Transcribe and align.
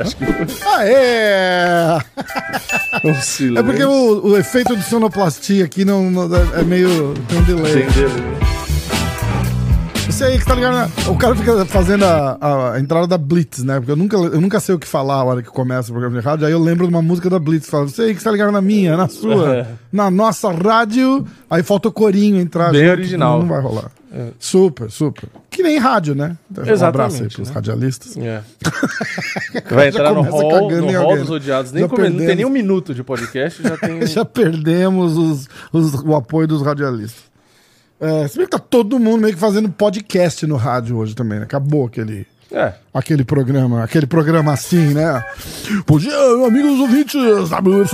Acho 0.00 0.16
que 0.16 0.24
Ah, 0.66 0.84
é! 0.86 1.98
um 3.04 3.14
silêncio. 3.20 3.58
É 3.58 3.62
porque 3.62 3.84
o, 3.84 4.26
o 4.28 4.36
efeito 4.36 4.76
de 4.76 4.82
sonoplastia 4.84 5.64
aqui 5.64 5.84
não, 5.84 6.10
não- 6.10 6.28
é 6.54 6.62
meio. 6.62 7.14
tem 7.28 7.38
um 7.38 7.42
delay. 7.42 7.82
Entendeu? 7.84 8.41
Isso 10.08 10.24
aí 10.24 10.38
que 10.38 10.44
tá 10.44 10.54
ligado? 10.54 10.74
né? 10.74 10.90
O 11.08 11.16
cara 11.16 11.34
fica 11.34 11.64
fazendo 11.64 12.04
a, 12.04 12.72
a 12.74 12.80
entrada 12.80 13.06
da 13.06 13.16
Blitz, 13.16 13.62
né? 13.64 13.76
Porque 13.78 13.92
eu 13.92 13.96
nunca, 13.96 14.16
eu 14.16 14.40
nunca 14.40 14.60
sei 14.60 14.74
o 14.74 14.78
que 14.78 14.86
falar 14.86 15.14
a 15.14 15.24
hora 15.24 15.42
que 15.42 15.48
começa 15.48 15.88
o 15.90 15.92
programa 15.92 16.20
de 16.20 16.24
rádio. 16.26 16.46
Aí 16.46 16.52
eu 16.52 16.58
lembro 16.60 16.86
de 16.86 16.92
uma 16.92 17.00
música 17.00 17.30
da 17.30 17.38
Blitz. 17.38 17.68
Fala, 17.68 17.88
você 17.88 18.02
aí 18.02 18.14
que 18.14 18.22
tá 18.22 18.30
ligado 18.30 18.52
na 18.52 18.60
minha, 18.60 18.96
na 18.96 19.08
sua, 19.08 19.66
na 19.92 20.10
nossa 20.10 20.50
rádio. 20.52 21.24
Aí 21.48 21.62
falta 21.62 21.88
o 21.88 21.92
corinho 21.92 22.38
entrar. 22.40 22.72
Bem 22.72 22.82
junto, 22.82 22.92
original. 22.92 23.38
Não 23.40 23.48
vai 23.48 23.60
rolar. 23.60 23.90
É. 24.14 24.26
Super, 24.38 24.90
super. 24.90 25.26
Que 25.48 25.62
nem 25.62 25.78
rádio, 25.78 26.14
né? 26.14 26.36
Um 26.50 26.60
abraço 26.60 26.68
aí 26.68 26.72
Exatamente, 26.74 27.36
pros 27.36 27.48
né? 27.48 27.54
radialistas. 27.54 28.16
É. 28.18 28.42
Vai 29.74 29.88
entrar 29.88 30.12
no 30.12 30.20
hall, 30.22 30.50
cagando 30.68 30.82
no 30.86 30.90
em 30.90 30.94
hall 30.94 31.04
alguém. 31.04 31.20
dos 31.20 31.30
odiados. 31.30 31.72
Nem 31.72 31.88
come- 31.88 32.10
não 32.10 32.18
tem 32.26 32.36
nem 32.36 32.44
um 32.44 32.50
minuto 32.50 32.94
de 32.94 33.02
podcast, 33.02 33.62
já 33.62 33.76
tem. 33.78 34.06
Já 34.06 34.22
perdemos 34.24 35.16
os- 35.16 35.48
os- 35.72 35.94
o 36.02 36.14
apoio 36.14 36.46
dos 36.46 36.60
radialistas. 36.62 37.31
É, 38.02 38.26
se 38.28 38.36
bem 38.36 38.46
que 38.46 38.50
tá 38.50 38.58
todo 38.58 38.98
mundo 38.98 39.20
meio 39.22 39.32
que 39.34 39.38
fazendo 39.40 39.68
podcast 39.70 40.44
no 40.46 40.56
rádio 40.56 40.96
hoje 40.96 41.14
também, 41.14 41.38
né? 41.38 41.44
Acabou 41.44 41.86
aquele, 41.86 42.26
É. 42.50 42.72
aquele 42.92 43.24
programa, 43.24 43.84
aquele 43.84 44.06
programa 44.08 44.52
assim, 44.52 44.92
né? 44.92 45.24
Bom 45.86 45.98
dia, 46.00 46.12
amigos 46.46 46.80
ouvintes, 46.80 47.14
WYZ, 47.14 47.90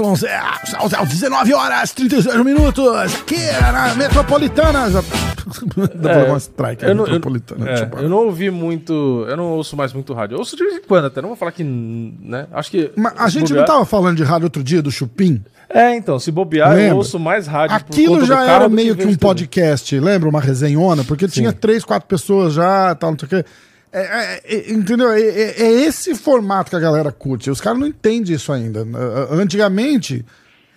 são 0.91 1.05
19 1.07 1.53
horas 1.53 1.93
36 1.93 2.43
minutos, 2.43 2.89
aqui 3.21 3.37
na 3.73 3.95
Metropolitana. 3.97 4.91
Já... 4.91 5.03
Dá 5.95 6.09
pra 6.11 6.13
É, 6.13 6.29
uma 6.29 6.39
strike 6.39 6.85
Eu 6.85 6.95
não, 6.95 7.05
eu, 7.07 7.13
Metropolitana. 7.13 7.71
é, 7.71 7.75
tipo, 7.77 7.99
eu 7.99 8.09
não 8.09 8.19
ouvi 8.27 8.51
muito. 8.51 9.25
Eu 9.29 9.37
não 9.37 9.45
ouço 9.53 9.77
mais 9.77 9.93
muito 9.93 10.13
rádio. 10.15 10.35
Eu 10.35 10.39
ouço 10.41 10.57
de 10.57 10.63
vez 10.63 10.77
em 10.77 10.83
quando 10.83 11.07
até. 11.07 11.21
Não 11.23 11.29
vou 11.29 11.37
falar 11.37 11.53
que. 11.53 11.65
né? 11.65 12.47
Acho 12.53 12.71
que. 12.71 12.91
Mas 12.97 13.13
a 13.17 13.29
gente 13.29 13.43
não 13.51 13.61
bobear- 13.61 13.67
tava 13.67 13.85
falando 13.87 14.17
de 14.17 14.23
rádio 14.25 14.45
outro 14.45 14.63
dia, 14.63 14.83
do 14.83 14.91
Chupim? 14.91 15.43
É, 15.71 15.95
então, 15.95 16.19
se 16.19 16.31
bobear, 16.33 16.73
eu 16.73 16.77
Lembra? 16.77 16.95
ouço 16.97 17.19
mais 17.19 17.47
rádio. 17.47 17.77
Aquilo 17.77 18.25
já 18.25 18.43
era 18.45 18.69
meio 18.69 18.97
que 18.97 19.03
vejo 19.05 19.15
um 19.15 19.19
podcast, 19.19 20.01
lembra? 20.01 20.29
Uma 20.29 20.41
resenhona, 20.41 21.05
porque 21.05 21.29
tinha 21.29 21.53
três, 21.53 21.85
quatro 21.85 22.09
pessoas 22.09 22.55
já, 22.55 22.95
tal, 22.95 23.11
não 23.13 23.19
sei 23.19 23.27
o 23.27 23.29
quê. 23.31 23.45
É, 23.93 24.01
é, 24.01 24.43
é, 24.45 24.73
entendeu? 24.73 25.11
É, 25.13 25.21
é- 25.21 25.63
é 25.63 25.71
esse 25.83 26.15
formato 26.15 26.71
que 26.71 26.77
a 26.77 26.81
galera 26.81 27.13
curte. 27.13 27.51
Os 27.51 27.61
caras 27.61 27.79
não 27.79 27.87
entendem 27.87 28.35
isso 28.35 28.51
ainda. 28.53 28.87
Antigamente, 29.31 30.25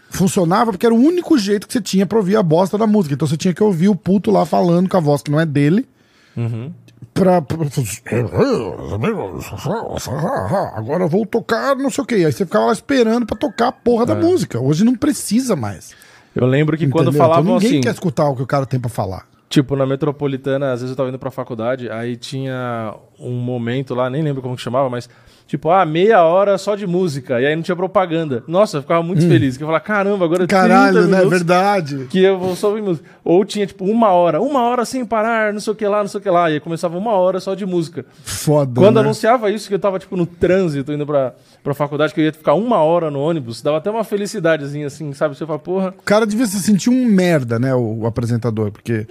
funcionava 0.09 0.72
porque 0.72 0.86
era 0.86 0.95
o 0.95 1.00
único 1.00 1.38
jeito 1.38 1.67
que 1.67 1.73
você 1.73 1.81
tinha 1.81 2.06
pra 2.06 2.17
ouvir 2.17 2.36
a 2.36 2.44
bosta 2.44 2.78
da 2.78 2.86
música. 2.88 3.14
Então 3.14 3.28
você 3.28 3.38
tinha 3.38 3.53
que 3.53 3.64
ouvir 3.64 3.88
o 3.89 3.95
puto 3.95 4.30
lá 4.31 4.45
falando 4.45 4.89
com 4.89 4.97
a 4.97 5.02
voz 5.02 5.22
que 5.22 5.31
não 5.31 5.39
é 5.39 5.45
dele. 5.45 5.88
Pra, 7.13 7.41
pra- 7.41 7.57
Agora 10.75 11.07
vou 11.07 11.25
tocar 11.25 11.75
não 11.75 11.89
sei 11.89 12.03
o 12.03 12.07
quê. 12.07 12.16
Aí 12.16 12.31
você 12.31 12.45
ficava 12.45 12.66
lá 12.66 12.73
esperando 12.73 13.25
pra 13.25 13.35
tocar 13.38 13.67
a 13.69 13.71
porra 13.71 14.05
da 14.05 14.16
música. 14.16 14.59
Hoje 14.59 14.83
não 14.83 14.95
precisa 14.95 15.55
mais. 15.55 15.94
Eu 16.35 16.45
lembro 16.47 16.77
que 16.77 16.88
quando 16.88 17.07
Entendeu? 17.09 17.22
falavam 17.22 17.44
então 17.44 17.55
ninguém 17.55 17.72
assim. 17.72 17.81
quer 17.81 17.91
escutar 17.94 18.29
o 18.29 18.35
que 18.35 18.41
o 18.44 18.47
cara 18.47 18.66
tem 18.66 18.79
pra 18.79 18.89
falar. 18.89 19.27
Tipo, 19.49 19.75
na 19.75 19.85
metropolitana, 19.85 20.72
às 20.72 20.79
vezes 20.79 20.91
eu 20.91 20.95
tava 20.95 21.09
indo 21.09 21.19
pra 21.19 21.29
faculdade, 21.29 21.89
aí 21.89 22.16
tinha 22.16 22.95
um 23.19 23.33
momento 23.33 23.94
lá, 23.94 24.09
nem 24.09 24.22
lembro 24.22 24.41
como 24.41 24.55
que 24.55 24.61
chamava, 24.61 24.89
mas 24.89 25.09
tipo, 25.52 25.69
ah, 25.69 25.85
meia 25.85 26.23
hora 26.23 26.57
só 26.57 26.77
de 26.77 26.88
música, 26.88 27.41
e 27.41 27.45
aí 27.45 27.53
não 27.53 27.61
tinha 27.61 27.75
propaganda. 27.75 28.41
Nossa, 28.47 28.77
eu 28.77 28.81
ficava 28.81 29.03
muito 29.03 29.27
feliz, 29.27 29.57
que 29.57 29.63
eu 29.63 29.67
falava, 29.67 29.83
caramba, 29.83 30.23
agora 30.23 30.47
30 30.47 30.55
Hum. 30.55 30.61
Caralho, 30.61 31.07
né? 31.09 31.25
Verdade. 31.25 32.07
que 32.09 32.23
eu 32.23 32.39
vou 32.39 32.55
só 32.55 32.69
ouvir 32.69 32.81
música. 32.81 33.05
Ou 33.21 33.44
tinha, 33.44 33.67
tipo, 33.67 33.83
uma 33.83 34.11
hora, 34.11 34.41
uma 34.41 34.62
hora 34.62 34.85
sem 34.85 35.06
parar, 35.06 35.51
não 35.51 35.59
sei 35.59 35.73
o 35.73 35.75
que 35.75 35.85
lá, 35.85 36.00
não 36.00 36.07
sei 36.07 36.22
o 36.22 36.23
que 36.23 36.29
lá, 36.29 36.50
e 36.50 36.53
aí 36.53 36.59
começava 36.62 36.97
uma 36.97 37.12
hora 37.12 37.41
só 37.41 37.53
de 37.53 37.66
música. 37.66 38.06
Foda. 38.23 38.79
Quando 38.79 38.95
né? 38.95 39.01
anunciava 39.01 39.51
isso, 39.51 39.67
que 39.67 39.73
eu 39.75 39.79
tava, 39.79 40.00
tipo, 40.00 40.16
no 40.16 40.25
trânsito, 40.25 40.94
indo 40.94 41.06
pra, 41.06 41.34
pra 41.62 41.73
faculdade, 41.73 42.13
que 42.13 42.22
eu 42.22 42.25
ia 42.25 42.31
ficar 42.31 42.53
uma 42.53 42.78
hora 42.78 43.12
no 43.12 43.19
ônibus, 43.19 43.62
dava 43.62 43.79
até 43.79 43.91
uma 43.91 44.06
felicidadezinha, 44.06 44.88
assim, 44.88 45.12
sabe? 45.12 45.35
Você 45.35 45.45
fala, 45.45 45.59
porra... 45.59 45.94
O 46.00 46.03
cara 46.03 46.25
devia 46.25 46.45
se 46.45 46.62
sentir 46.62 46.89
um 46.89 47.06
merda, 47.06 47.59
né? 47.59 47.75
O 47.75 48.06
apresentador, 48.06 48.72
porque 48.72 49.06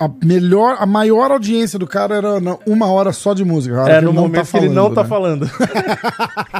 a 0.00 0.10
melhor, 0.24 0.76
a 0.80 0.86
maior 0.86 1.30
audiência 1.30 1.78
do 1.78 1.86
cara 1.86 2.16
era 2.16 2.38
uma 2.66 2.86
hora 2.86 3.12
só 3.12 3.34
de 3.34 3.44
música. 3.44 3.76
a 3.78 3.82
hora 3.82 3.92
É, 3.92 4.00
no 4.00 4.08
ele 4.08 4.16
não 4.16 4.22
momento 4.22 4.46
tá 4.46 4.58
que 4.58 4.64
ele 4.64 4.74
não 4.74 4.94
tá 4.94 5.02
né? 5.02 5.08
falando. 5.08 5.50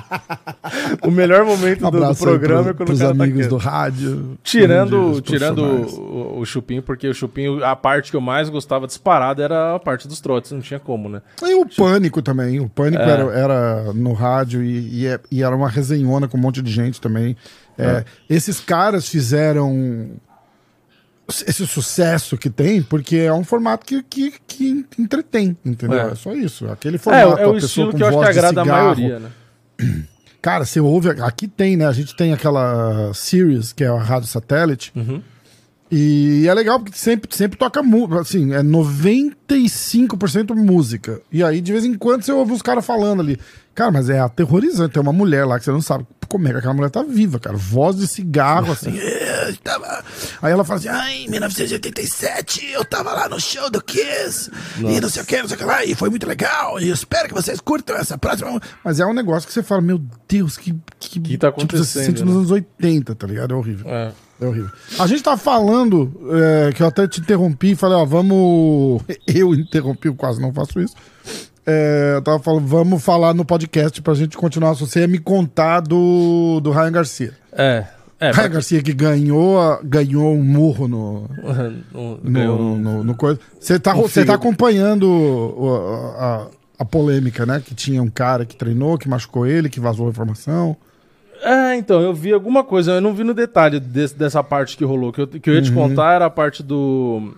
o 1.03 1.11
melhor 1.11 1.45
momento 1.45 1.81
do, 1.81 1.91
do 1.91 2.05
aí 2.05 2.15
programa 2.17 2.63
pro, 2.63 2.71
é 2.71 2.75
quando 2.75 2.95
o 2.95 2.99
cara 2.99 3.15
tá 3.15 3.25
amigos 3.25 3.41
quieto. 3.41 3.51
do 3.51 3.57
rádio. 3.57 4.39
Tirando, 4.43 5.21
tirando 5.23 5.63
o, 5.63 6.41
o 6.41 6.45
Chupim, 6.45 6.81
porque 6.81 7.09
o 7.09 7.15
Chupim, 7.15 7.63
a 7.63 7.75
parte 7.75 8.11
que 8.11 8.17
eu 8.17 8.21
mais 8.21 8.49
gostava 8.49 8.87
disparada 8.87 9.43
era 9.43 9.75
a 9.75 9.79
parte 9.79 10.07
dos 10.07 10.21
trotes, 10.21 10.53
não 10.53 10.61
tinha 10.61 10.79
como, 10.81 11.09
né? 11.09 11.23
E 11.43 11.55
o 11.55 11.67
Pânico 11.67 12.23
também. 12.23 12.61
O 12.61 12.69
Pânico 12.69 13.03
É. 13.03 13.11
era, 13.11 13.23
era 13.33 13.93
no 13.95 14.13
rádio 14.13 14.63
e, 14.63 15.03
e 15.03 15.07
é- 15.07 15.21
e 15.31 15.43
era 15.43 15.55
uma 15.57 15.69
resenhona 15.69 16.29
com 16.29 16.37
um 16.37 16.41
monte 16.41 16.63
de 16.63 16.71
gente 16.71 17.01
também. 17.01 17.37
É, 17.79 18.05
Esses 18.29 18.61
caras 18.61 19.09
fizeram 19.09 20.11
esse 21.31 21.67
sucesso 21.67 22.37
que 22.37 22.51
tem 22.51 22.83
porque 22.83 23.17
é 23.17 23.33
um 23.33 23.45
formato 23.45 23.87
que, 23.87 24.03
que, 24.03 24.35
que 24.47 24.87
entretém, 24.99 25.57
entendeu? 25.65 26.01
É. 26.01 26.13
É. 26.13 26.15
só 26.15 26.33
isso. 26.35 26.67
Aquele 26.67 26.97
É, 26.97 26.99
formato, 26.99 27.39
é 27.39 27.45
a 27.45 27.49
o 27.49 27.57
estilo 27.57 27.95
que 27.95 28.03
eu 28.03 28.07
acho 28.09 28.19
que 28.19 28.25
agrada 28.25 28.61
a 28.61 28.65
maioria, 28.65 29.19
né? 29.19 29.31
Cara, 30.43 30.65
você 30.65 30.81
ouve. 30.81 31.11
Aqui 31.11 31.47
tem, 31.47 31.77
né? 31.77 31.87
A 31.87 31.93
gente 31.93 32.17
tem 32.17 32.33
aquela 32.33 33.13
Sirius, 33.13 33.73
que 33.73 33.85
é 33.85 33.89
a 33.89 33.99
rádio 33.99 34.27
satélite. 34.27 34.91
Uhum. 34.97 35.23
E 35.91 36.47
é 36.47 36.55
legal 36.55 36.79
porque 36.81 36.97
sempre, 36.97 37.35
sempre 37.37 37.59
toca 37.59 37.83
música. 37.83 38.21
Assim, 38.21 38.55
é 38.55 38.63
95% 38.63 40.55
música. 40.55 41.21
E 41.33 41.43
aí, 41.43 41.61
de 41.61 41.73
vez 41.73 41.85
em 41.85 41.95
quando, 41.95 42.23
você 42.23 42.33
ouve 42.33 42.53
os 42.53 42.63
caras 42.63 42.87
falando 42.87 43.21
ali. 43.21 43.39
Cara, 43.75 43.91
mas 43.91 44.11
é 44.11 44.19
aterrorizante. 44.21 44.93
Tem 44.95 45.03
uma 45.03 45.13
mulher 45.13 45.45
lá 45.47 45.59
que 45.59 45.65
você 45.65 45.71
não 45.71 45.81
sabe 45.81 46.07
como 46.29 46.47
é 46.47 46.53
que 46.53 46.59
aquela 46.59 46.75
mulher 46.75 46.91
tá 46.91 47.03
viva, 47.03 47.39
cara. 47.41 47.57
Voz 47.57 47.97
de 47.97 48.07
cigarro, 48.07 48.73
assim. 48.73 48.97
"É, 48.99 49.53
tava-" 49.65 50.05
Aí 50.43 50.53
ela 50.53 50.65
fala 50.65 50.79
assim: 50.79 50.89
ai, 50.89 51.15
em 51.25 51.29
1987 51.31 52.67
eu 52.73 52.85
tava 52.85 53.13
lá 53.13 53.29
no 53.29 53.41
show 53.41 53.71
do 53.71 53.83
Kiss. 53.83 54.51
E 54.79 55.01
não 55.01 55.09
sei 55.09 55.23
o 55.23 55.27
que, 55.27 55.41
não 55.41 55.49
sei 55.49 55.57
o 55.57 55.59
que 55.59 55.65
lá. 55.65 55.85
E 55.85 55.95
foi 55.95 56.11
muito 56.11 56.27
legal. 56.27 56.81
E 56.81 56.89
eu 56.89 56.95
espero 56.95 57.29
que 57.29 57.35
vocês 57.35 57.61
curtam 57.61 57.97
essa 57.97 58.17
próxima. 58.19 58.61
Mas 58.85 59.01
é 59.01 59.07
um 59.07 59.15
negócio 59.15 59.47
que 59.47 59.53
você 59.55 59.63
fala: 59.63 59.81
meu 59.81 60.01
Deus, 60.29 60.57
que. 60.57 60.75
Que, 60.99 61.21
Que 61.21 61.39
tá 61.39 61.51
tipo, 61.51 61.61
você 61.77 61.85
se 61.85 61.99
acontecendo, 61.99 62.05
sente 62.07 62.21
né? 62.21 62.27
nos 62.27 62.37
anos 62.37 62.51
80, 62.51 63.15
tá 63.15 63.27
ligado? 63.27 63.55
É 63.55 63.57
horrível. 63.57 63.89
É. 63.91 64.13
É 64.41 64.47
horrível. 64.47 64.71
A 64.99 65.07
gente 65.07 65.23
tá 65.23 65.37
falando, 65.37 66.11
é, 66.33 66.73
que 66.73 66.83
eu 66.83 66.87
até 66.87 67.07
te 67.07 67.21
interrompi 67.21 67.73
e 67.73 67.77
falei, 67.77 67.97
ó, 67.99 68.05
vamos. 68.07 69.03
Eu 69.29 69.55
interrompi, 69.55 70.09
eu 70.09 70.15
quase 70.15 70.41
não 70.41 70.51
faço 70.53 70.81
isso. 70.81 70.95
É, 71.67 72.15
eu 72.17 72.23
tava 72.23 72.39
falando, 72.39 72.67
vamos 72.67 73.03
falar 73.05 73.35
no 73.35 73.45
podcast 73.45 74.01
pra 74.03 74.15
gente 74.15 74.37
continuar. 74.37 74.75
Se 74.75 74.81
você 74.81 75.01
ia 75.01 75.09
me 75.09 75.19
contar 75.19 75.81
do, 75.81 76.61
do 76.61 76.71
Ryan 76.71 76.93
Garcia. 76.93 77.33
É. 77.53 77.85
É, 78.19 78.33
Ryan 78.33 78.49
Garcia 78.51 78.83
que 78.83 78.93
ganhou, 78.93 79.59
a- 79.61 79.81
ganhou 79.83 80.35
um 80.35 80.43
murro 80.43 80.87
no. 80.89 81.31
no, 81.93 82.19
No, 82.23 82.77
no, 82.79 83.05
no- 83.05 83.15
coisa. 83.15 83.39
Você 83.59 83.79
tá, 83.79 83.95
você 83.95 84.25
tá 84.25 84.35
acompanhando 84.35 85.05
o- 85.09 86.15
a, 86.19 86.47
a 86.79 86.85
polêmica, 86.85 87.47
né? 87.47 87.63
Que 87.65 87.75
tinha 87.75 88.03
um 88.03 88.11
cara 88.11 88.45
que 88.45 88.57
treinou, 88.57 88.99
que 88.99 89.09
machucou 89.09 89.47
ele, 89.47 89.69
que 89.71 89.81
vazou 89.81 90.07
a 90.07 90.11
informação. 90.11 90.77
É, 91.43 91.75
então, 91.77 92.01
eu 92.03 92.13
vi 92.13 92.33
alguma 92.35 92.63
coisa, 92.63 92.93
eu 92.93 93.01
não 93.01 93.15
vi 93.15 93.25
no 93.25 93.33
detalhe 93.33 93.81
desse- 93.81 94.15
dessa 94.15 94.43
parte 94.45 94.77
que 94.77 94.85
rolou. 94.85 95.11
Que 95.13 95.23
eu, 95.23 95.27
que 95.27 95.49
eu 95.49 95.55
ia 95.55 95.63
te 95.63 95.71
Uhum. 95.71 95.89
contar 95.89 96.15
era 96.15 96.27
a 96.27 96.31
parte 96.31 96.63
do. 96.63 97.33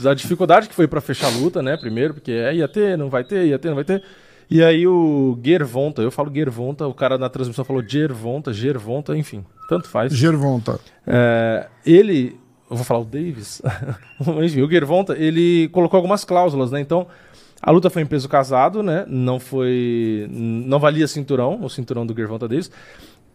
Da 0.00 0.14
dificuldade 0.14 0.68
que 0.68 0.74
foi 0.74 0.88
pra 0.88 1.00
fechar 1.00 1.28
a 1.28 1.36
luta, 1.36 1.62
né? 1.62 1.76
Primeiro, 1.76 2.14
porque 2.14 2.32
é, 2.32 2.54
ia 2.54 2.68
ter, 2.68 2.98
não 2.98 3.08
vai 3.08 3.24
ter, 3.24 3.46
ia 3.46 3.58
ter, 3.58 3.68
não 3.68 3.74
vai 3.74 3.84
ter. 3.84 4.02
E 4.48 4.62
aí 4.62 4.86
o 4.86 5.38
Gervonta, 5.42 6.02
eu 6.02 6.10
falo 6.10 6.32
Gervonta, 6.32 6.86
o 6.86 6.94
cara 6.94 7.18
na 7.18 7.28
transmissão 7.28 7.64
falou 7.64 7.82
Gervonta, 7.86 8.52
Gervonta, 8.52 9.16
enfim, 9.16 9.44
tanto 9.68 9.88
faz. 9.88 10.12
Gervonta. 10.12 10.78
É, 11.06 11.66
ele, 11.84 12.38
eu 12.70 12.76
vou 12.76 12.84
falar 12.84 13.00
o 13.00 13.04
Davis, 13.04 13.60
enfim, 14.44 14.62
o 14.62 14.70
Gervonta, 14.70 15.16
ele 15.18 15.68
colocou 15.68 15.98
algumas 15.98 16.24
cláusulas, 16.24 16.70
né? 16.70 16.80
Então, 16.80 17.08
a 17.60 17.70
luta 17.72 17.90
foi 17.90 18.02
em 18.02 18.06
peso 18.06 18.28
casado, 18.28 18.82
né? 18.82 19.04
Não 19.08 19.40
foi, 19.40 20.28
não 20.30 20.78
valia 20.78 21.08
cinturão, 21.08 21.58
o 21.62 21.68
cinturão 21.68 22.06
do 22.06 22.14
Gervonta 22.14 22.46
Davis. 22.46 22.70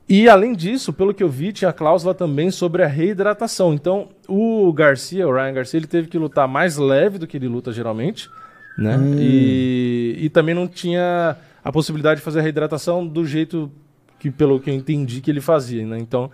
E 0.09 0.27
além 0.27 0.53
disso, 0.53 0.91
pelo 0.91 1.13
que 1.13 1.23
eu 1.23 1.29
vi, 1.29 1.53
tinha 1.53 1.71
cláusula 1.71 2.13
também 2.13 2.51
sobre 2.51 2.83
a 2.83 2.87
reidratação. 2.87 3.73
Então, 3.73 4.09
o 4.27 4.71
Garcia, 4.73 5.27
o 5.27 5.33
Ryan 5.33 5.53
Garcia, 5.53 5.77
ele 5.77 5.87
teve 5.87 6.07
que 6.09 6.17
lutar 6.17 6.47
mais 6.47 6.77
leve 6.77 7.17
do 7.17 7.25
que 7.25 7.37
ele 7.37 7.47
luta 7.47 7.71
geralmente, 7.71 8.29
né? 8.77 8.97
E, 9.19 10.17
e 10.19 10.29
também 10.29 10.53
não 10.53 10.67
tinha 10.67 11.37
a 11.63 11.71
possibilidade 11.71 12.19
de 12.19 12.25
fazer 12.25 12.39
a 12.39 12.41
reidratação 12.41 13.07
do 13.07 13.25
jeito 13.25 13.71
que, 14.19 14.29
pelo 14.29 14.59
que 14.59 14.69
eu 14.69 14.73
entendi, 14.73 15.21
que 15.21 15.31
ele 15.31 15.39
fazia, 15.41 15.85
né? 15.85 15.97
Então, 15.99 16.29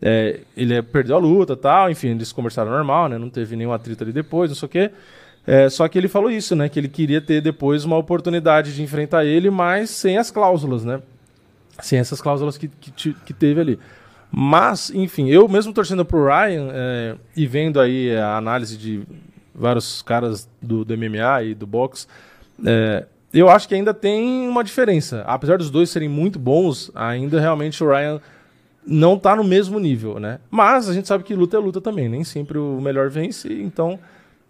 é, 0.00 0.40
ele 0.56 0.74
é- 0.74 0.82
perdeu 0.82 1.16
a 1.16 1.18
luta 1.18 1.54
e 1.54 1.56
tal, 1.56 1.90
enfim, 1.90 2.08
eles 2.08 2.30
conversaram 2.32 2.70
normal, 2.70 3.08
né? 3.08 3.18
Não 3.18 3.30
teve 3.30 3.56
nenhum 3.56 3.72
atrito 3.72 4.04
ali 4.04 4.12
depois, 4.12 4.50
não 4.50 4.54
sei 4.56 4.66
o 4.66 4.68
quê. 4.70 4.90
É, 5.46 5.68
só 5.68 5.88
que 5.88 5.96
ele 5.98 6.08
falou 6.08 6.30
isso, 6.30 6.54
né? 6.54 6.68
Que 6.68 6.78
ele 6.78 6.88
queria 6.88 7.20
ter 7.20 7.40
depois 7.40 7.84
uma 7.84 7.96
oportunidade 7.96 8.74
de 8.74 8.82
enfrentar 8.82 9.24
ele, 9.24 9.50
mas 9.50 9.90
sem 9.90 10.18
as 10.18 10.30
cláusulas, 10.30 10.84
né? 10.84 11.00
Sem 11.80 11.98
essas 11.98 12.20
cláusulas 12.20 12.56
que, 12.56 12.68
que, 12.68 13.12
que 13.12 13.32
teve 13.32 13.60
ali. 13.60 13.78
Mas, 14.30 14.90
enfim, 14.90 15.28
eu 15.28 15.48
mesmo 15.48 15.72
torcendo 15.72 16.04
pro 16.04 16.26
Ryan 16.26 16.68
é, 16.72 17.16
e 17.36 17.46
vendo 17.46 17.80
aí 17.80 18.14
a 18.16 18.36
análise 18.36 18.76
de 18.76 19.02
vários 19.54 20.02
caras 20.02 20.48
do, 20.60 20.84
do 20.84 20.96
MMA 20.96 21.42
e 21.44 21.54
do 21.54 21.66
boxe, 21.66 22.06
é, 22.64 23.06
eu 23.32 23.48
acho 23.48 23.68
que 23.68 23.74
ainda 23.74 23.94
tem 23.94 24.48
uma 24.48 24.64
diferença. 24.64 25.22
Apesar 25.26 25.58
dos 25.58 25.70
dois 25.70 25.90
serem 25.90 26.08
muito 26.08 26.38
bons, 26.38 26.90
ainda 26.94 27.40
realmente 27.40 27.82
o 27.82 27.88
Ryan 27.88 28.20
não 28.86 29.18
tá 29.18 29.34
no 29.34 29.42
mesmo 29.42 29.80
nível, 29.80 30.20
né? 30.20 30.38
Mas 30.50 30.88
a 30.88 30.94
gente 30.94 31.08
sabe 31.08 31.24
que 31.24 31.34
luta 31.34 31.56
é 31.56 31.60
luta 31.60 31.80
também, 31.80 32.08
nem 32.08 32.22
sempre 32.22 32.58
o 32.58 32.80
melhor 32.80 33.10
vence, 33.10 33.52
então, 33.52 33.98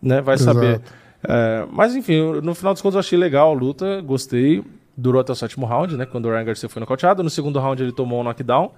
né, 0.01 0.21
vai 0.21 0.35
Exato. 0.35 0.55
saber. 0.55 0.81
É, 1.25 1.67
mas 1.71 1.95
enfim, 1.97 2.41
no 2.43 2.55
final 2.55 2.73
dos 2.73 2.83
contos 2.83 2.95
eu 2.95 3.01
achei 3.01 3.19
legal 3.19 3.51
a 3.51 3.55
luta, 3.55 4.01
gostei. 4.03 4.63
Durou 4.97 5.21
até 5.21 5.33
o 5.33 5.35
sétimo 5.35 5.67
round, 5.67 5.97
né? 5.97 6.07
Quando 6.07 6.27
o 6.27 6.31
Ryan 6.31 6.45
Garcia 6.45 6.69
foi 6.69 6.81
nocauteado. 6.81 7.23
No 7.23 7.31
segundo 7.31 7.59
round 7.59 7.83
ele 7.83 7.93
tomou 7.93 8.21
um 8.21 8.25
knockdown. 8.25 8.71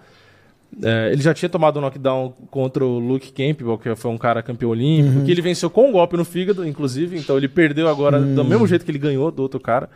É, 0.82 1.10
ele 1.12 1.22
já 1.22 1.32
tinha 1.32 1.48
tomado 1.48 1.78
um 1.78 1.82
knockdown 1.82 2.34
contra 2.50 2.84
o 2.84 2.98
Luke 2.98 3.32
Campbell, 3.32 3.78
que 3.78 3.94
foi 3.94 4.10
um 4.10 4.18
cara 4.18 4.42
campeão 4.42 4.70
olímpico, 4.70 5.24
que 5.24 5.30
ele 5.30 5.40
venceu 5.40 5.70
com 5.70 5.88
um 5.88 5.92
golpe 5.92 6.16
no 6.16 6.24
fígado, 6.24 6.66
inclusive. 6.66 7.16
Então 7.18 7.36
ele 7.38 7.48
perdeu 7.48 7.88
agora 7.88 8.20
do 8.20 8.44
mesmo 8.44 8.66
jeito 8.66 8.84
que 8.84 8.90
ele 8.90 8.98
ganhou 8.98 9.30
do 9.30 9.40
outro 9.42 9.58
cara. 9.60 9.88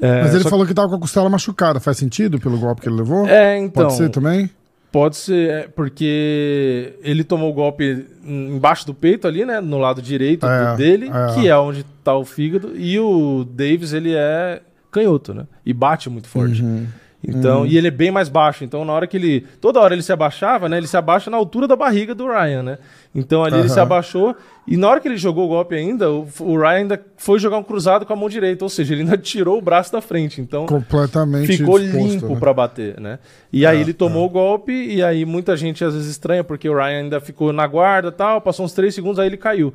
É, 0.00 0.22
Mas 0.22 0.34
ele 0.34 0.44
falou 0.44 0.66
que 0.66 0.74
tava 0.74 0.88
com 0.88 0.96
a 0.96 1.00
costela 1.00 1.28
machucada. 1.28 1.78
Faz 1.80 1.98
sentido 1.98 2.40
pelo 2.40 2.58
golpe 2.58 2.80
que 2.80 2.88
ele 2.88 2.96
levou? 2.96 3.26
É, 3.28 3.58
então. 3.58 3.84
Pode 3.84 3.96
ser 3.96 4.08
também? 4.10 4.50
Pode 4.90 5.16
ser, 5.16 5.50
é, 5.50 5.68
porque 5.68 6.94
ele 7.02 7.24
tomou 7.24 7.50
o 7.50 7.52
golpe 7.52 8.06
embaixo 8.24 8.86
do 8.86 8.94
peito 8.94 9.26
ali, 9.26 9.44
né? 9.44 9.60
No 9.60 9.78
lado 9.78 10.00
direito 10.00 10.46
É, 10.46 10.76
dele, 10.76 11.10
é. 11.12 11.34
que 11.34 11.48
é 11.48 11.56
onde 11.56 11.84
tá 12.02 12.16
o 12.16 12.24
fígado. 12.24 12.72
E 12.76 12.98
o 12.98 13.44
Davis, 13.44 13.92
ele 13.92 14.14
é 14.14 14.62
canhoto, 14.94 15.34
né? 15.34 15.46
E 15.66 15.74
bate 15.74 16.08
muito 16.08 16.28
forte. 16.28 16.62
Uhum. 16.62 16.86
Então, 17.26 17.64
e 17.64 17.76
ele 17.78 17.88
é 17.88 17.90
bem 17.90 18.10
mais 18.10 18.28
baixo. 18.28 18.64
Então, 18.64 18.84
na 18.84 18.92
hora 18.92 19.06
que 19.06 19.16
ele. 19.16 19.46
Toda 19.60 19.80
hora 19.80 19.94
ele 19.94 20.02
se 20.02 20.12
abaixava, 20.12 20.68
né? 20.68 20.76
Ele 20.76 20.86
se 20.86 20.96
abaixa 20.96 21.30
na 21.30 21.36
altura 21.36 21.66
da 21.66 21.74
barriga 21.74 22.14
do 22.14 22.26
Ryan, 22.26 22.62
né? 22.62 22.78
Então 23.14 23.44
ali 23.44 23.58
ele 23.58 23.68
se 23.68 23.80
abaixou. 23.80 24.36
E 24.66 24.76
na 24.76 24.88
hora 24.88 25.00
que 25.00 25.06
ele 25.06 25.16
jogou 25.16 25.44
o 25.44 25.48
golpe 25.48 25.74
ainda, 25.74 26.10
o, 26.10 26.26
o 26.40 26.58
Ryan 26.58 26.70
ainda 26.70 27.02
foi 27.16 27.38
jogar 27.38 27.58
um 27.58 27.62
cruzado 27.62 28.04
com 28.04 28.12
a 28.12 28.16
mão 28.16 28.28
direita. 28.28 28.64
Ou 28.64 28.68
seja, 28.68 28.92
ele 28.92 29.02
ainda 29.02 29.16
tirou 29.18 29.58
o 29.58 29.62
braço 29.62 29.92
da 29.92 30.00
frente. 30.00 30.40
Então 30.40 30.66
Completamente 30.66 31.56
ficou 31.56 31.78
disposto, 31.78 32.06
limpo 32.06 32.34
né? 32.34 32.40
pra 32.40 32.52
bater, 32.52 33.00
né? 33.00 33.18
E 33.52 33.64
aí 33.64 33.78
É, 33.78 33.80
ele 33.80 33.92
tomou 33.92 34.26
o 34.26 34.28
golpe, 34.28 34.72
e 34.72 35.02
aí 35.02 35.24
muita 35.24 35.56
gente 35.56 35.84
às 35.84 35.94
vezes 35.94 36.10
estranha, 36.10 36.44
porque 36.44 36.68
o 36.68 36.74
Ryan 36.74 37.04
ainda 37.04 37.20
ficou 37.20 37.52
na 37.52 37.66
guarda 37.66 38.10
tal, 38.10 38.40
passou 38.40 38.66
uns 38.66 38.72
três 38.72 38.94
segundos, 38.94 39.18
aí 39.18 39.28
ele 39.28 39.36
caiu. 39.36 39.72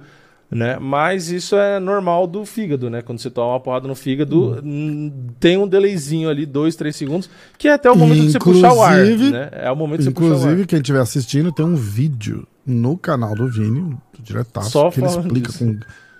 Né? 0.51 0.79
Mas 0.79 1.29
isso 1.29 1.55
é 1.55 1.79
normal 1.79 2.25
do 2.25 2.43
fígado, 2.43 2.89
né? 2.89 3.03
Quando 3.03 3.19
você 3.19 3.29
toma 3.29 3.53
uma 3.53 3.59
porrada 3.59 3.87
no 3.87 3.93
fígado, 3.93 4.59
hum, 4.65 5.11
tem 5.39 5.57
um 5.57 5.67
delayzinho 5.67 6.27
ali, 6.27 6.43
dois, 6.43 6.75
três 6.75 6.95
segundos, 6.95 7.29
que 7.55 7.67
é 7.67 7.73
até 7.73 7.91
o 7.91 7.95
momento 7.95 8.21
de 8.21 8.31
você 8.31 8.39
puxar 8.39 8.73
o 8.73 8.81
ar. 8.81 8.99
Inclusive- 9.05 9.31
Né? 9.31 9.49
É 9.51 9.71
o 9.71 9.75
momento 9.75 9.99
de 9.99 10.05
você 10.05 10.11
puxar 10.11 10.25
o 10.25 10.27
Inclusive, 10.37 10.61
ar. 10.61 10.67
quem 10.67 10.79
estiver 10.79 10.99
assistindo, 11.01 11.51
tem 11.51 11.63
um 11.63 11.75
vídeo 11.75 12.47
no 12.65 12.97
canal 12.97 13.35
do 13.35 13.47
Vini, 13.47 13.81
do 13.81 14.23
Diretaço, 14.23 14.71
Só 14.71 14.89
que 14.89 14.99
ele 14.99 15.05
explica 15.07 15.51
disso. 15.51 15.63
com, 15.65 15.77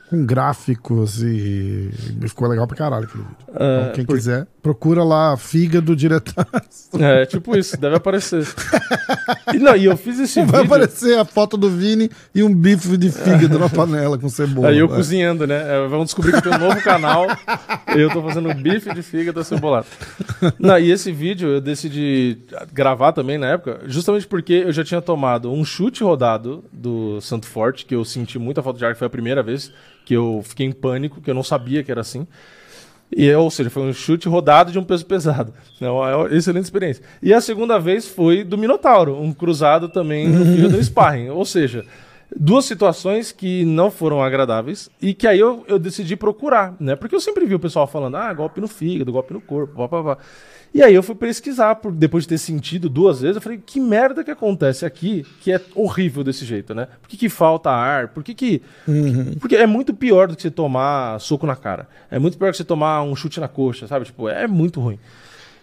com 0.09 0.25
gráficos 0.25 1.21
e 1.21 1.89
ficou 2.27 2.47
legal 2.47 2.65
pra 2.65 2.75
caralho 2.75 3.05
aquele 3.05 3.23
vídeo. 3.23 3.37
É, 3.55 3.81
então, 3.81 3.93
quem 3.93 4.05
por- 4.05 4.15
quiser, 4.15 4.47
procura 4.61 5.03
lá 5.03 5.37
Fígado 5.37 5.95
Diretaço. 5.95 6.89
É, 6.99 7.25
tipo 7.25 7.55
isso, 7.55 7.77
deve 7.79 7.95
aparecer. 7.95 8.45
E, 9.53 9.57
não, 9.59 9.75
e 9.75 9.85
eu 9.85 9.95
fiz 9.95 10.19
esse 10.19 10.39
Vai 10.43 10.61
vídeo. 10.61 10.65
aparecer 10.65 11.17
a 11.19 11.23
foto 11.25 11.55
do 11.55 11.69
Vini 11.69 12.09
e 12.33 12.41
um 12.43 12.53
bife 12.53 12.97
de 12.97 13.11
fígado 13.11 13.57
na 13.59 13.69
panela 13.69 14.17
com 14.17 14.27
cebola. 14.27 14.69
Aí 14.69 14.79
eu 14.79 14.87
né? 14.89 14.95
cozinhando, 14.95 15.45
né? 15.47 15.55
É, 15.83 15.87
Vamos 15.87 16.05
descobrir 16.07 16.33
que 16.33 16.41
tem 16.41 16.53
um 16.53 16.57
novo 16.57 16.81
canal. 16.81 17.27
eu 17.95 18.09
tô 18.11 18.21
fazendo 18.23 18.53
bife 18.55 18.93
de 18.93 19.01
fígado 19.03 19.43
cebolado. 19.43 19.85
Não, 20.57 20.77
e 20.79 20.91
esse 20.91 21.11
vídeo 21.11 21.47
eu 21.49 21.61
decidi 21.61 22.39
gravar 22.73 23.11
também 23.13 23.37
na 23.37 23.47
época, 23.47 23.81
justamente 23.85 24.25
porque 24.27 24.53
eu 24.53 24.71
já 24.71 24.83
tinha 24.83 25.01
tomado 25.01 25.51
um 25.51 25.63
chute 25.63 26.03
rodado 26.03 26.63
do 26.73 27.21
Santo 27.21 27.45
Forte, 27.45 27.85
que 27.85 27.93
eu 27.95 28.03
senti 28.03 28.37
muita 28.39 28.61
falta 28.63 28.79
de 28.79 28.85
ar, 28.85 28.93
que 28.93 28.99
foi 28.99 29.07
a 29.07 29.11
primeira 29.11 29.43
vez 29.43 29.71
que 30.09 30.15
eu 30.15 30.41
fiquei 30.43 30.65
em 30.65 30.71
pânico, 30.71 31.21
que 31.21 31.29
eu 31.29 31.35
não 31.35 31.43
sabia 31.43 31.83
que 31.83 31.91
era 31.91 32.01
assim. 32.01 32.25
E, 33.15 33.31
ou 33.31 33.51
seja, 33.51 33.69
foi 33.69 33.83
um 33.83 33.93
chute 33.93 34.27
rodado 34.27 34.71
de 34.71 34.79
um 34.79 34.83
peso 34.83 35.05
pesado. 35.05 35.53
É 35.79 35.87
uma 35.87 36.35
excelente 36.35 36.63
experiência. 36.63 37.03
E 37.21 37.31
a 37.31 37.39
segunda 37.39 37.77
vez 37.77 38.07
foi 38.07 38.43
do 38.43 38.57
Minotauro, 38.57 39.21
um 39.21 39.31
cruzado 39.31 39.87
também 39.87 40.27
no 40.27 40.43
fígado 40.43 40.77
do 40.77 40.81
sparring. 40.83 41.29
Ou 41.29 41.45
seja, 41.45 41.85
duas 42.35 42.65
situações 42.65 43.31
que 43.31 43.63
não 43.65 43.91
foram 43.91 44.19
agradáveis 44.19 44.89
e 44.99 45.13
que 45.13 45.27
aí 45.27 45.39
eu, 45.39 45.63
eu 45.67 45.77
decidi 45.77 46.15
procurar, 46.15 46.75
né? 46.79 46.95
Porque 46.95 47.13
eu 47.13 47.21
sempre 47.21 47.45
vi 47.45 47.53
o 47.53 47.59
pessoal 47.59 47.85
falando, 47.85 48.17
ah, 48.17 48.33
golpe 48.33 48.59
no 48.59 48.67
fígado, 48.67 49.11
golpe 49.11 49.31
no 49.31 49.39
corpo, 49.39 49.75
pá, 49.75 49.87
pá, 49.87 50.15
pá. 50.15 50.17
E 50.73 50.83
aí 50.83 50.93
eu 50.93 51.01
fui 51.01 51.15
pesquisar, 51.15 51.75
por, 51.75 51.91
depois 51.91 52.23
de 52.23 52.29
ter 52.29 52.37
sentido 52.37 52.87
duas 52.89 53.21
vezes, 53.21 53.37
eu 53.37 53.41
falei, 53.41 53.59
que 53.65 53.79
merda 53.79 54.23
que 54.23 54.31
acontece 54.31 54.85
aqui 54.85 55.25
que 55.41 55.51
é 55.51 55.59
horrível 55.73 56.23
desse 56.23 56.45
jeito, 56.45 56.75
né? 56.75 56.87
Por 57.01 57.09
que, 57.09 57.17
que 57.17 57.29
falta 57.29 57.71
ar? 57.71 58.09
Por 58.09 58.23
que 58.23 58.33
que... 58.35 58.61
Porque 59.39 59.55
é 59.55 59.65
muito 59.65 59.93
pior 59.93 60.27
do 60.27 60.35
que 60.35 60.41
você 60.41 60.51
tomar 60.51 61.19
soco 61.19 61.47
na 61.47 61.55
cara. 61.55 61.87
É 62.11 62.19
muito 62.19 62.37
pior 62.37 62.51
que 62.51 62.57
você 62.57 62.63
tomar 62.63 63.01
um 63.01 63.15
chute 63.15 63.39
na 63.39 63.47
coxa, 63.47 63.87
sabe? 63.87 64.05
Tipo, 64.05 64.29
é 64.29 64.47
muito 64.47 64.79
ruim. 64.79 64.99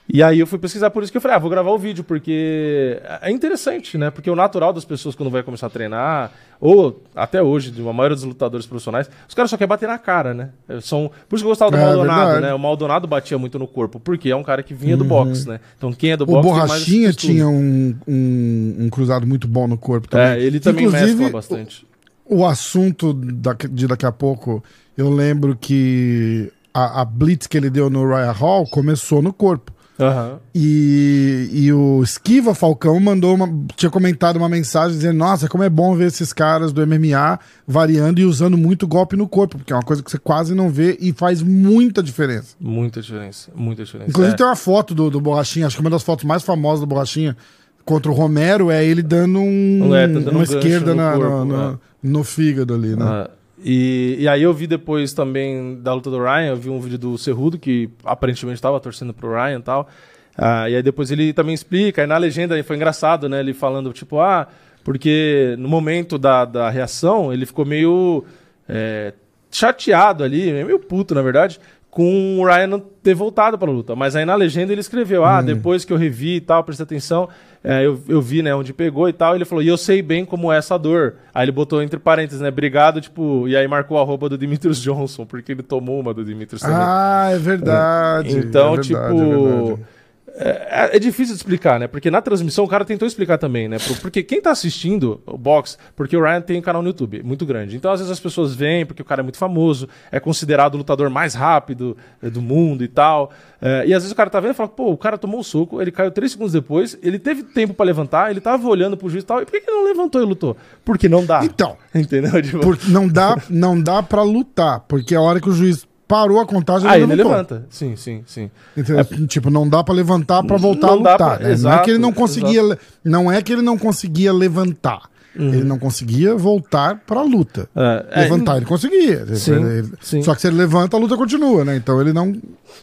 E 0.08 0.22
aí 0.22 0.38
eu 0.38 0.46
fui 0.46 0.58
pesquisar 0.58 0.90
por 0.90 1.02
isso 1.02 1.10
que 1.10 1.18
eu 1.18 1.20
falei, 1.20 1.36
ah, 1.36 1.40
vou 1.40 1.50
gravar 1.50 1.72
o 1.72 1.78
vídeo, 1.78 2.04
porque 2.04 3.00
é 3.20 3.30
interessante, 3.30 3.98
né? 3.98 4.08
Porque 4.08 4.30
o 4.30 4.36
natural 4.36 4.72
das 4.72 4.84
pessoas 4.84 5.16
quando 5.16 5.30
vai 5.30 5.42
começar 5.42 5.66
a 5.66 5.70
treinar, 5.70 6.30
ou 6.60 7.02
até 7.14 7.42
hoje, 7.42 7.72
de 7.72 7.82
uma 7.82 7.92
maioria 7.92 8.14
dos 8.14 8.22
lutadores 8.24 8.66
profissionais, 8.66 9.10
os 9.28 9.34
caras 9.34 9.50
só 9.50 9.56
querem 9.56 9.68
bater 9.68 9.88
na 9.88 9.98
cara, 9.98 10.32
né? 10.32 10.50
São... 10.80 11.10
Por 11.28 11.34
isso 11.34 11.44
que 11.44 11.46
eu 11.46 11.50
gostava 11.50 11.72
do 11.72 11.76
É, 11.76 11.80
Maldonado, 11.80 12.24
verdade. 12.24 12.46
né? 12.46 12.54
O 12.54 12.58
Maldonado 12.58 13.06
batia 13.08 13.36
muito 13.36 13.58
no 13.58 13.66
corpo, 13.66 13.98
porque 13.98 14.30
é 14.30 14.36
um 14.36 14.44
cara 14.44 14.62
que 14.62 14.74
vinha 14.74 14.96
do 14.96 15.04
boxe, 15.04 15.48
né? 15.48 15.58
Então 15.76 15.92
quem 15.92 16.12
é 16.12 16.16
do 16.16 16.22
O 16.22 16.26
boxe 16.26 16.48
esse 16.48 16.52
Borrachinha 16.56 17.12
tinha 17.12 17.48
um, 17.48 17.96
um, 18.06 18.76
um 18.80 18.88
cruzado 18.90 19.26
muito 19.26 19.48
bom 19.48 19.66
no 19.66 19.76
corpo 19.76 20.08
também. 20.08 20.26
É, 20.28 20.40
ele 20.40 20.60
também 20.60 20.84
Inclusive, 20.84 21.14
mescla 21.16 21.30
bastante. 21.30 21.84
O 22.24 22.46
assunto 22.46 23.12
da- 23.12 23.56
de 23.70 23.88
daqui 23.88 24.06
a 24.06 24.12
pouco, 24.12 24.62
eu 24.96 25.10
lembro 25.10 25.56
que 25.60 26.50
a, 26.72 27.00
a 27.02 27.04
blitz 27.04 27.46
que 27.48 27.56
ele 27.56 27.70
deu 27.70 27.90
no 27.90 28.04
Royal 28.06 28.32
Hall 28.34 28.66
começou 28.68 29.20
no 29.20 29.32
corpo. 29.32 29.72
Aham. 29.98 30.38
E, 30.54 31.48
e 31.52 31.72
o 31.72 32.02
Esquiva 32.02 32.54
Falcão 32.54 33.00
mandou 33.00 33.34
uma, 33.34 33.48
tinha 33.76 33.90
comentado 33.90 34.36
uma 34.36 34.48
mensagem 34.48 34.96
dizendo: 34.96 35.16
Nossa, 35.16 35.48
como 35.48 35.64
é 35.64 35.70
bom 35.70 35.94
ver 35.96 36.08
esses 36.08 36.32
caras 36.32 36.72
do 36.72 36.86
MMA 36.86 37.38
variando 37.66 38.20
e 38.20 38.24
usando 38.24 38.58
muito 38.58 38.86
golpe 38.86 39.16
no 39.16 39.26
corpo, 39.26 39.56
porque 39.58 39.72
é 39.72 39.76
uma 39.76 39.82
coisa 39.82 40.02
que 40.02 40.10
você 40.10 40.18
quase 40.18 40.54
não 40.54 40.68
vê 40.68 40.98
e 41.00 41.12
faz 41.12 41.42
muita 41.42 42.02
diferença. 42.02 42.54
Muita 42.60 43.00
diferença, 43.00 43.50
muita 43.54 43.84
diferença. 43.84 44.10
Inclusive, 44.10 44.34
É. 44.34 44.36
tem 44.36 44.46
uma 44.46 44.56
foto 44.56 44.94
do, 44.94 45.08
do 45.10 45.20
Borrachinha, 45.20 45.66
acho 45.66 45.76
que 45.76 45.80
uma 45.82 45.90
das 45.90 46.02
fotos 46.02 46.24
mais 46.24 46.42
famosas 46.42 46.80
do 46.80 46.86
Borrachinha 46.86 47.36
contra 47.84 48.10
o 48.10 48.14
Romero 48.14 48.70
é 48.70 48.84
ele 48.84 49.02
dando 49.02 49.38
um, 49.38 49.94
É, 49.94 50.06
tá 50.08 50.14
dando 50.14 50.26
um 50.28 50.30
uma 50.32 50.38
gancho 50.40 50.58
esquerda 50.58 50.94
no 50.94 51.02
na- 51.02 51.12
corpo, 51.12 51.30
no, 51.30 51.44
no- 51.46 51.70
é. 51.72 51.76
no 52.02 52.24
fígado 52.24 52.74
ali, 52.74 52.96
né? 52.96 53.04
Ah, 53.04 53.30
e, 53.62 54.16
e 54.20 54.28
aí 54.28 54.42
eu 54.42 54.52
vi 54.52 54.66
depois 54.66 55.12
também 55.12 55.76
da 55.80 55.94
luta 55.94 56.10
do 56.10 56.18
Ryan, 56.18 56.48
eu 56.48 56.56
vi 56.56 56.68
um 56.68 56.80
vídeo 56.80 56.98
do 56.98 57.18
Cerrudo, 57.18 57.58
que 57.58 57.90
aparentemente 58.04 58.56
estava 58.56 58.78
torcendo 58.78 59.14
pro 59.14 59.32
Ryan 59.32 59.58
e 59.58 59.62
tal. 59.62 59.88
Ah, 60.36 60.68
e 60.68 60.76
aí 60.76 60.82
depois 60.82 61.10
ele 61.10 61.32
também 61.32 61.54
explica, 61.54 62.02
aí 62.02 62.06
na 62.06 62.18
legenda 62.18 62.62
foi 62.62 62.76
engraçado, 62.76 63.28
né? 63.28 63.40
Ele 63.40 63.54
falando, 63.54 63.92
tipo, 63.92 64.20
ah, 64.20 64.46
porque 64.84 65.56
no 65.58 65.68
momento 65.68 66.18
da, 66.18 66.44
da 66.44 66.68
reação 66.68 67.32
ele 67.32 67.46
ficou 67.46 67.64
meio 67.64 68.24
é, 68.68 69.14
chateado 69.50 70.22
ali, 70.22 70.52
meio 70.52 70.78
puto, 70.78 71.14
na 71.14 71.22
verdade, 71.22 71.58
com 71.96 72.40
o 72.40 72.44
Ryan 72.44 72.66
não 72.66 72.78
ter 72.78 73.14
voltado 73.14 73.56
pra 73.56 73.70
luta. 73.70 73.96
Mas 73.96 74.14
aí 74.14 74.26
na 74.26 74.34
legenda 74.34 74.70
ele 74.70 74.82
escreveu, 74.82 75.24
ah, 75.24 75.40
depois 75.40 75.82
que 75.82 75.90
eu 75.90 75.96
revi 75.96 76.36
e 76.36 76.40
tal, 76.42 76.62
prestei 76.62 76.84
atenção, 76.84 77.26
é, 77.64 77.86
eu, 77.86 77.98
eu 78.06 78.20
vi, 78.20 78.42
né, 78.42 78.54
onde 78.54 78.74
pegou 78.74 79.08
e 79.08 79.14
tal, 79.14 79.34
ele 79.34 79.46
falou, 79.46 79.62
e 79.62 79.68
eu 79.68 79.78
sei 79.78 80.02
bem 80.02 80.22
como 80.22 80.52
é 80.52 80.58
essa 80.58 80.78
dor. 80.78 81.14
Aí 81.32 81.46
ele 81.46 81.52
botou 81.52 81.82
entre 81.82 81.98
parênteses, 81.98 82.42
né, 82.42 82.50
obrigado, 82.50 83.00
tipo, 83.00 83.48
e 83.48 83.56
aí 83.56 83.66
marcou 83.66 83.96
a 83.96 84.04
roupa 84.04 84.28
do 84.28 84.36
Dimitrios 84.36 84.78
Johnson, 84.78 85.24
porque 85.24 85.52
ele 85.52 85.62
tomou 85.62 85.98
uma 85.98 86.12
do 86.12 86.22
Dimitrios 86.22 86.60
também. 86.60 86.76
Ah, 86.78 87.30
é 87.32 87.38
verdade. 87.38 88.36
Então, 88.36 88.74
é 88.74 88.76
verdade, 88.76 88.88
tipo. 88.88 89.80
é. 89.82 89.95
É, 90.38 90.96
é 90.96 90.98
difícil 90.98 91.34
de 91.34 91.40
explicar, 91.40 91.80
né? 91.80 91.86
Porque 91.86 92.10
na 92.10 92.20
transmissão 92.20 92.64
o 92.64 92.68
cara 92.68 92.84
tentou 92.84 93.08
explicar 93.08 93.38
também, 93.38 93.68
né? 93.68 93.78
Porque 94.02 94.22
quem 94.22 94.40
tá 94.40 94.50
assistindo 94.50 95.20
o 95.24 95.38
box, 95.38 95.78
porque 95.94 96.14
o 96.16 96.22
Ryan 96.22 96.42
tem 96.42 96.58
um 96.58 96.62
canal 96.62 96.82
no 96.82 96.88
YouTube 96.88 97.22
muito 97.22 97.46
grande. 97.46 97.74
Então, 97.76 97.90
às 97.90 98.00
vezes, 98.00 98.12
as 98.12 98.20
pessoas 98.20 98.54
vêm 98.54 98.84
porque 98.84 99.00
o 99.00 99.04
cara 99.04 99.22
é 99.22 99.24
muito 99.24 99.38
famoso, 99.38 99.88
é 100.12 100.20
considerado 100.20 100.74
o 100.74 100.78
lutador 100.78 101.08
mais 101.08 101.34
rápido 101.34 101.96
eh, 102.22 102.28
do 102.28 102.42
mundo 102.42 102.84
e 102.84 102.88
tal. 102.88 103.30
É, 103.62 103.84
e 103.86 103.94
às 103.94 104.02
vezes 104.02 104.12
o 104.12 104.14
cara 104.14 104.28
tá 104.28 104.38
vendo 104.38 104.50
e 104.50 104.54
fala, 104.54 104.68
pô, 104.68 104.90
o 104.92 104.98
cara 104.98 105.16
tomou 105.16 105.40
um 105.40 105.42
soco, 105.42 105.80
ele 105.80 105.90
caiu 105.90 106.10
três 106.10 106.32
segundos 106.32 106.52
depois, 106.52 106.98
ele 107.02 107.18
teve 107.18 107.42
tempo 107.42 107.72
pra 107.72 107.86
levantar, 107.86 108.30
ele 108.30 108.40
tava 108.40 108.68
olhando 108.68 108.96
pro 108.96 109.08
juiz 109.08 109.24
e 109.24 109.26
tal. 109.26 109.40
E 109.40 109.46
por 109.46 109.52
que 109.52 109.60
que 109.62 109.70
ele 109.70 109.78
não 109.78 109.86
levantou 109.86 110.20
e 110.20 110.24
lutou? 110.26 110.54
Porque 110.84 111.08
não 111.08 111.24
dá. 111.24 111.42
Então, 111.44 111.76
Entendeu? 111.94 112.42
Tipo, 112.42 112.60
por- 112.60 112.78
não 112.88 113.08
dá, 113.08 113.40
não 113.48 113.80
dá 113.80 114.02
para 114.02 114.22
lutar, 114.22 114.80
porque 114.80 115.14
a 115.14 115.20
hora 115.22 115.40
que 115.40 115.48
o 115.48 115.52
juiz 115.52 115.85
parou 116.08 116.40
a 116.40 116.46
contagem, 116.46 116.88
Aí 116.88 117.02
ele 117.02 117.12
ele 117.12 117.22
levanta. 117.22 117.64
Sim, 117.68 117.96
sim, 117.96 118.22
sim. 118.26 118.50
Entendeu? 118.76 119.04
Tipo, 119.26 119.50
não 119.50 119.68
dá 119.68 119.82
pra 119.82 119.94
levantar 119.94 120.42
pra 120.44 120.56
voltar 120.56 120.86
Não 120.88 120.94
a 120.94 120.96
lutar. 120.96 121.16
pra- 121.38 121.38
né? 121.48 121.56
não 121.58 121.72
é 121.72 121.78
que 121.80 121.90
ele 121.90 121.98
não 121.98 122.08
exato, 122.10 122.20
conseguia, 122.20 122.78
não 123.04 123.32
é 123.32 123.42
que 123.42 123.52
ele 123.52 123.62
não 123.62 123.76
conseguia 123.78 124.32
levantar. 124.32 125.02
Ele 125.38 125.64
não 125.64 125.78
conseguia 125.78 126.34
voltar 126.34 127.02
pra 127.06 127.20
luta. 127.20 127.68
É, 127.76 128.06
é, 128.10 128.20
Levantar, 128.22 128.56
ele 128.56 128.64
conseguia. 128.64 129.26
Sim, 129.36 129.52
Ele- 129.52 129.92
sim. 130.00 130.22
Só 130.22 130.34
que 130.34 130.40
se 130.40 130.46
ele 130.46 130.56
levanta, 130.56 130.96
a 130.96 131.00
luta 131.00 131.14
continua, 131.14 131.62
né? 131.62 131.76
Então 131.76 132.00
ele 132.00 132.10
não. 132.10 132.34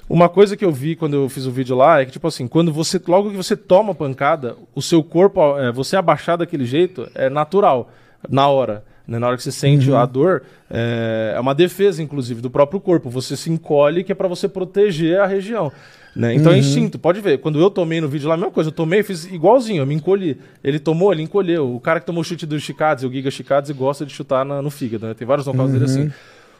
Uma 0.08 0.30
coisa 0.30 0.56
que 0.56 0.63
eu 0.63 0.72
vi 0.72 0.96
quando 0.96 1.15
eu 1.15 1.27
fiz 1.30 1.48
o 1.48 1.51
vídeo 1.51 1.75
lá 1.75 2.00
é 2.01 2.06
que, 2.06 2.12
tipo 2.12 2.27
assim, 2.27 2.48
quando 2.48 2.72
você. 2.72 3.01
Logo 3.08 3.32
que 3.32 3.38
você 3.38 3.58
toma 3.58 3.94
a 3.94 3.96
pancada, 3.96 4.56
o 4.75 4.84
seu 4.84 5.03
corpo, 5.03 5.58
é, 5.58 5.72
você 5.72 5.96
abaixar 5.96 6.38
daquele 6.38 6.63
jeito 6.63 7.10
é 7.15 7.27
natural, 7.27 7.89
na 8.30 8.48
hora. 8.48 8.84
Né? 9.07 9.19
Na 9.19 9.27
hora 9.27 9.36
que 9.38 9.43
você 9.43 9.51
sente 9.51 9.89
Uhum. 9.91 9.98
a 9.98 10.05
dor, 10.05 10.43
é, 10.69 11.33
é 11.36 11.39
uma 11.39 11.53
defesa, 11.53 12.01
inclusive, 12.01 12.41
do 12.41 12.50
próprio 12.50 12.79
corpo. 12.79 13.10
Você 13.10 13.36
se 13.36 13.50
encolhe, 13.50 14.03
que 14.03 14.12
é 14.12 14.15
pra 14.15 14.27
você 14.27 14.48
proteger 14.48 15.19
a 15.19 15.25
região. 15.25 15.72
Né? 16.15 16.36
Então 16.36 16.51
é 16.51 16.55
Uhum. 16.55 16.60
instinto, 16.62 17.00
pode 17.00 17.19
ver. 17.19 17.39
Quando 17.39 17.60
eu 17.60 17.69
tomei 17.72 18.00
no 18.00 18.07
vídeo 18.07 18.27
lá, 18.29 18.36
a 18.36 18.38
mesma 18.38 18.51
coisa. 18.51 18.69
Eu 18.69 18.74
tomei 18.74 19.00
e 19.00 19.03
fiz 19.03 19.25
igualzinho, 19.25 19.81
eu 19.81 19.86
me 19.86 19.95
encolhi. 19.95 20.38
Ele 20.63 20.77
tomou, 20.79 21.12
ele 21.12 21.24
encolheu. 21.24 21.75
O 21.75 21.79
cara 21.79 22.00
que 22.00 22.05
tomou 22.05 22.22
o 22.22 22.24
chute 22.24 22.45
do 22.45 22.60
Chikadze, 22.60 23.05
o 23.07 23.12
Giga 23.12 23.31
Chikadze, 23.31 23.74
gosta 23.74 24.05
de 24.05 24.13
chutar 24.13 24.45
na- 24.45 24.62
no 24.62 24.69
fígado. 24.69 25.07
Né? 25.07 25.13
Tem 25.15 25.25
vários 25.27 25.48
nocautes 25.48 25.74
dele 25.74 25.86
assim. 25.86 26.12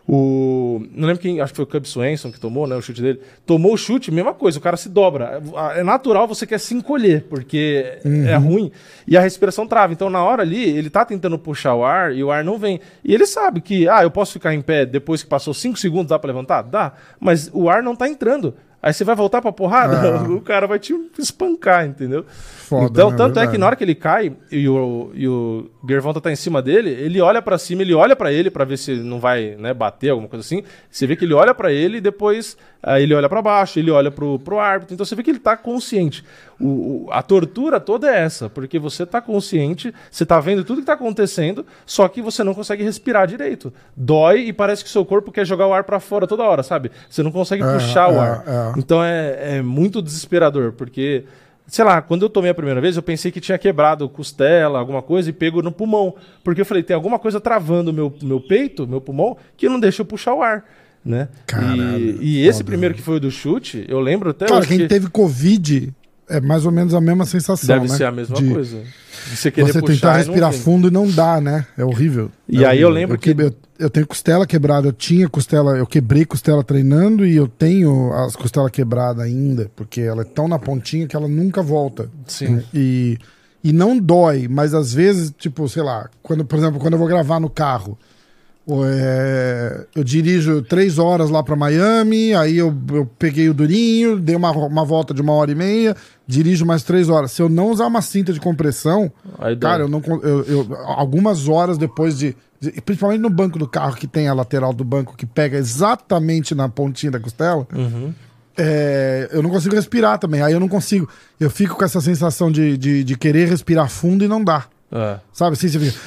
O... 0.08 0.86
Não 0.92 1.08
lembro 1.08 1.22
quem, 1.22 1.40
acho 1.40 1.54
que 1.54 1.58
foi 1.58 1.64
o 1.64 1.68
Cub 1.68 1.86
Swanson 1.86 2.32
que 2.32 2.40
tomou, 2.40 2.68
né? 2.68 2.76
O 2.76 2.82
chute 2.82 3.02
dele. 3.02 3.22
Tomou 3.46 3.74
o 3.74 3.78
chute, 3.78 4.12
mesma 4.12 4.34
coisa, 4.34 4.60
o 4.60 4.62
cara 4.62 4.76
se 4.76 4.90
dobra. 4.90 5.42
É 5.76 5.80
é 5.80 5.84
natural 5.84 6.28
você 6.28 6.46
quer 6.46 6.60
se 6.60 6.74
encolher, 6.74 7.26
porque 7.30 8.00
é 8.28 8.36
ruim. 8.36 8.72
E 9.08 9.16
a 9.18 9.22
respiração 9.22 9.66
trava. 9.66 9.94
Então, 9.94 10.10
na 10.10 10.24
hora 10.24 10.42
ali, 10.42 10.62
ele 10.62 10.90
tá 10.90 11.06
tentando 11.06 11.38
puxar 11.40 11.76
o 11.76 11.86
ar 11.86 12.14
e 12.14 12.24
o 12.24 12.32
ar 12.32 12.44
não 12.44 12.58
vem. 12.58 12.80
E 13.04 13.14
ele 13.14 13.26
sabe 13.26 13.62
que, 13.62 13.88
ah, 13.88 14.04
eu 14.04 14.12
posso 14.12 14.34
ficar 14.34 14.54
em 14.54 14.62
pé 14.62 14.86
depois 14.86 15.24
que 15.24 15.30
passou 15.30 15.54
5 15.54 15.78
segundos, 15.78 16.08
dá 16.08 16.20
pra 16.20 16.28
levantar? 16.28 16.64
Dá. 16.64 16.94
Mas 17.20 17.50
o 17.54 17.70
ar 17.70 17.82
não 17.82 17.96
tá 17.96 18.08
entrando. 18.08 18.54
Aí 18.84 18.92
você 18.94 19.06
vai 19.06 19.16
voltar 19.16 19.42
pra 19.42 19.50
porrada, 19.54 20.18
Ah. 20.18 20.24
o 20.30 20.42
cara 20.42 20.68
vai 20.68 20.78
te 20.78 20.94
espancar, 21.18 21.86
entendeu? 21.86 22.26
Foda, 22.28 22.88
então, 22.92 23.12
né? 23.12 23.16
tanto 23.18 23.30
é 23.40 23.44
que 23.44 23.52
Verdade. 23.52 23.58
na 23.58 23.66
hora 23.66 23.76
que 23.78 23.84
ele 23.86 23.96
cai 23.96 24.34
e 24.52 24.68
o, 24.68 25.10
e 25.14 25.26
o 25.26 25.70
Gervonta 25.88 26.20
tá 26.20 26.30
em 26.30 26.36
cima 26.36 26.62
dele, 26.62 26.90
ele 26.90 27.22
olha 27.22 27.42
pra 27.42 27.58
cima, 27.58 27.82
ele 27.82 27.94
olha 27.94 28.14
pra 28.14 28.34
ele 28.34 28.52
pra 28.52 28.66
ver 28.66 28.78
se 28.78 28.94
não 28.96 29.22
vai 29.22 29.56
né, 29.58 29.74
bater, 29.74 30.10
alguma 30.10 30.28
coisa 30.28 30.46
assim. 30.46 30.64
Você 30.92 31.08
vê 31.08 31.16
que 31.16 31.24
ele 31.24 31.34
olha 31.34 31.54
pra 31.56 31.72
ele 31.72 32.00
e 32.00 32.02
depois 32.02 32.58
aí 32.82 33.04
ele 33.04 33.14
olha 33.16 33.30
pra 33.30 33.42
baixo, 33.42 33.80
ele 33.80 33.90
olha 33.90 34.12
pro, 34.12 34.38
pro 34.40 34.60
árbitro. 34.60 34.94
Então 34.96 35.06
você 35.06 35.16
vê 35.16 35.24
que 35.24 35.30
ele 35.32 35.40
tá 35.40 35.56
consciente. 35.56 36.26
O, 36.60 36.66
o- 37.06 37.08
a 37.12 37.22
tortura 37.22 37.80
toda 37.80 38.08
é 38.10 38.22
essa, 38.22 38.50
porque 38.50 38.78
você 38.80 39.06
tá 39.06 39.20
consciente, 39.20 39.94
você 40.10 40.26
tá 40.26 40.40
vendo 40.40 40.64
tudo 40.64 40.82
que 40.82 40.86
tá 40.86 40.94
acontecendo, 40.94 41.66
só 41.86 42.08
que 42.08 42.22
você 42.22 42.44
não 42.44 42.54
consegue 42.54 42.84
respirar 42.84 43.28
direito. 43.28 43.74
Dói 43.98 44.42
e 44.48 44.54
parece 44.54 44.84
que 44.84 44.90
seu 44.90 45.04
corpo 45.04 45.32
quer 45.32 45.46
jogar 45.46 45.68
o 45.68 45.74
ar 45.74 45.84
pra 45.84 46.00
fora 46.00 46.28
toda 46.28 46.44
hora, 46.44 46.62
sabe? 46.64 46.92
Você 47.10 47.24
não 47.24 47.32
consegue 47.32 47.64
É, 47.64 47.74
puxar 47.74 48.10
o 48.10 48.16
é, 48.16 48.20
ar. 48.20 48.44
é. 48.48 48.80
Então 48.80 49.04
é, 49.04 49.58
é 49.58 49.62
muito 49.62 50.02
desesperador, 50.02 50.74
porque, 50.74 51.26
sei 51.68 51.84
lá, 51.84 52.02
quando 52.02 52.22
eu 52.22 52.30
tomei 52.30 52.52
a 52.52 52.56
primeira 52.56 52.80
vez, 52.80 52.96
eu 52.96 53.04
pensei 53.04 53.32
que 53.32 53.42
tinha 53.42 53.58
quebrado 53.58 54.08
costela, 54.08 54.78
alguma 54.80 55.02
coisa, 55.02 55.30
e 55.30 55.34
pego 55.34 55.62
no 55.62 55.72
pulmão. 55.72 56.14
Porque 56.44 56.62
eu 56.62 56.66
falei, 56.66 56.84
tem 56.84 56.96
alguma 56.96 57.18
coisa 57.20 57.42
travando 57.42 57.90
o 57.90 57.94
meu, 57.94 58.14
meu 58.22 58.40
peito, 58.40 58.88
meu 58.88 59.02
pulmão, 59.02 59.36
que 59.58 59.68
não 59.68 59.80
deixa 59.80 60.02
eu 60.02 60.06
puxar 60.06 60.34
o 60.36 60.42
ar. 60.44 60.64
Né? 61.04 61.28
Caralho, 61.46 62.22
e 62.22 62.40
e 62.44 62.48
esse 62.48 62.60
foda, 62.60 62.68
primeiro 62.72 62.96
que 62.96 63.02
foi 63.02 63.18
o 63.18 63.20
do 63.20 63.30
chute, 63.30 63.84
eu 63.90 64.00
lembro 64.00 64.30
até 64.30 64.46
Cara, 64.46 64.66
quem 64.66 64.78
que 64.78 64.88
teve 64.88 65.10
Covid 65.10 65.94
é 66.30 66.40
mais 66.42 66.66
ou 66.66 66.72
menos 66.72 66.94
a 66.94 67.02
mesma 67.02 67.26
sensação. 67.26 67.68
deve 67.68 67.88
né? 67.92 67.98
ser 67.98 68.06
a 68.06 68.12
mesma 68.12 68.36
De 68.36 68.50
coisa. 68.50 68.78
De 69.30 69.38
você 69.38 69.52
querer 69.52 69.72
Você 69.72 69.82
tentar 69.82 70.18
respirar 70.18 70.52
fundo 70.54 70.88
e 70.88 70.92
não 70.92 71.10
dá, 71.10 71.40
né? 71.40 71.66
É 71.78 71.84
horrível. 71.86 72.30
E 72.48 72.64
É 72.64 72.68
aí 72.68 72.82
eu 72.82 72.90
lembro 72.90 73.16
eu 73.16 73.20
que- 73.20 73.32
Eu, 73.38 73.54
eu 73.80 73.90
tenho 73.90 74.06
costela 74.08 74.46
quebrada, 74.48 74.88
eu 74.88 74.94
tinha 74.94 75.28
costela, 75.30 75.78
eu 75.78 75.86
quebrei 75.88 76.26
costela 76.26 76.64
treinando 76.64 77.26
e 77.26 77.36
eu 77.36 77.48
tenho 77.48 78.12
as 78.14 78.36
costelas 78.36 78.72
quebradas 78.72 79.24
ainda, 79.24 79.70
porque 79.76 80.02
ela 80.02 80.22
é 80.22 80.26
tão 80.26 80.48
na 80.48 80.60
pontinha 80.60 81.08
que 81.08 81.16
ela 81.16 81.28
nunca 81.28 81.62
volta. 81.62 82.10
Sim. 82.28 82.62
E, 82.74 83.18
e 83.64 83.72
não 83.72 83.98
dói, 83.98 84.48
mas 84.50 84.74
às 84.74 84.94
vezes, 84.94 85.34
tipo, 85.38 85.68
sei 85.70 85.84
lá, 85.84 86.10
quando, 86.22 86.44
por 86.46 86.58
exemplo, 86.58 86.80
quando 86.80 86.94
eu 86.94 87.00
vou 87.00 87.08
gravar 87.08 87.40
no 87.40 87.50
carro, 87.50 87.98
é, 88.86 89.86
eu 89.96 90.04
dirijo 90.04 90.62
três 90.62 90.98
horas 90.98 91.30
lá 91.30 91.44
pra 91.44 91.56
Miami, 91.56 92.34
aí 92.34 92.58
eu, 92.58 92.74
eu 92.94 93.06
peguei 93.20 93.50
o 93.50 93.54
durinho, 93.54 94.18
dei 94.18 94.36
uma, 94.36 94.52
uma 94.52 94.86
volta 94.86 95.14
de 95.14 95.22
uma 95.22 95.34
hora 95.34 95.52
e 95.52 95.56
meia, 95.56 95.96
dirijo 96.26 96.66
mais 96.66 96.82
três 96.84 97.10
horas. 97.10 97.32
Se 97.32 97.42
eu 97.42 97.50
não 97.50 97.70
usar 97.72 97.88
uma 97.88 98.02
cinta 98.02 98.32
de 98.32 98.40
compressão, 98.40 99.12
Aí 99.40 99.56
cara, 99.58 99.84
eu 99.84 99.90
não 99.90 100.02
eu, 100.24 100.44
eu- 100.46 100.76
algumas 100.86 101.48
horas 101.50 101.78
depois 101.78 102.18
de, 102.18 102.36
de- 102.60 102.72
principalmente 102.82 103.20
no 103.20 103.30
banco 103.30 103.60
do 103.60 103.68
carro 103.68 103.96
que 103.98 104.08
tem 104.08 104.28
a 104.30 104.34
lateral 104.34 104.72
do 104.74 104.84
banco 104.86 105.16
que 105.18 105.26
pega 105.26 105.58
exatamente 105.58 106.56
na 106.56 106.70
pontinha 106.70 107.12
da 107.12 107.20
costela, 107.20 107.68
Uhum. 107.76 108.14
é, 108.58 109.28
eu 109.34 109.44
não 109.44 109.50
consigo 109.50 109.76
respirar 109.76 110.18
também. 110.20 110.42
Aí 110.42 110.54
eu 110.54 110.60
não 110.60 110.70
consigo. 110.70 111.10
Eu 111.40 111.50
fico 111.50 111.76
com 111.76 111.84
essa 111.84 112.00
sensação 112.00 112.50
de, 112.52 112.78
de, 112.78 113.04
de 113.04 113.18
querer 113.18 113.50
respirar 113.50 113.90
fundo 113.90 114.24
e 114.24 114.28
não 114.28 114.42
dá. 114.44 114.66
É. 114.92 115.18
Sabe 115.34 115.54
assim, 115.54 115.68
você 115.68 115.80
fica. 115.80 115.98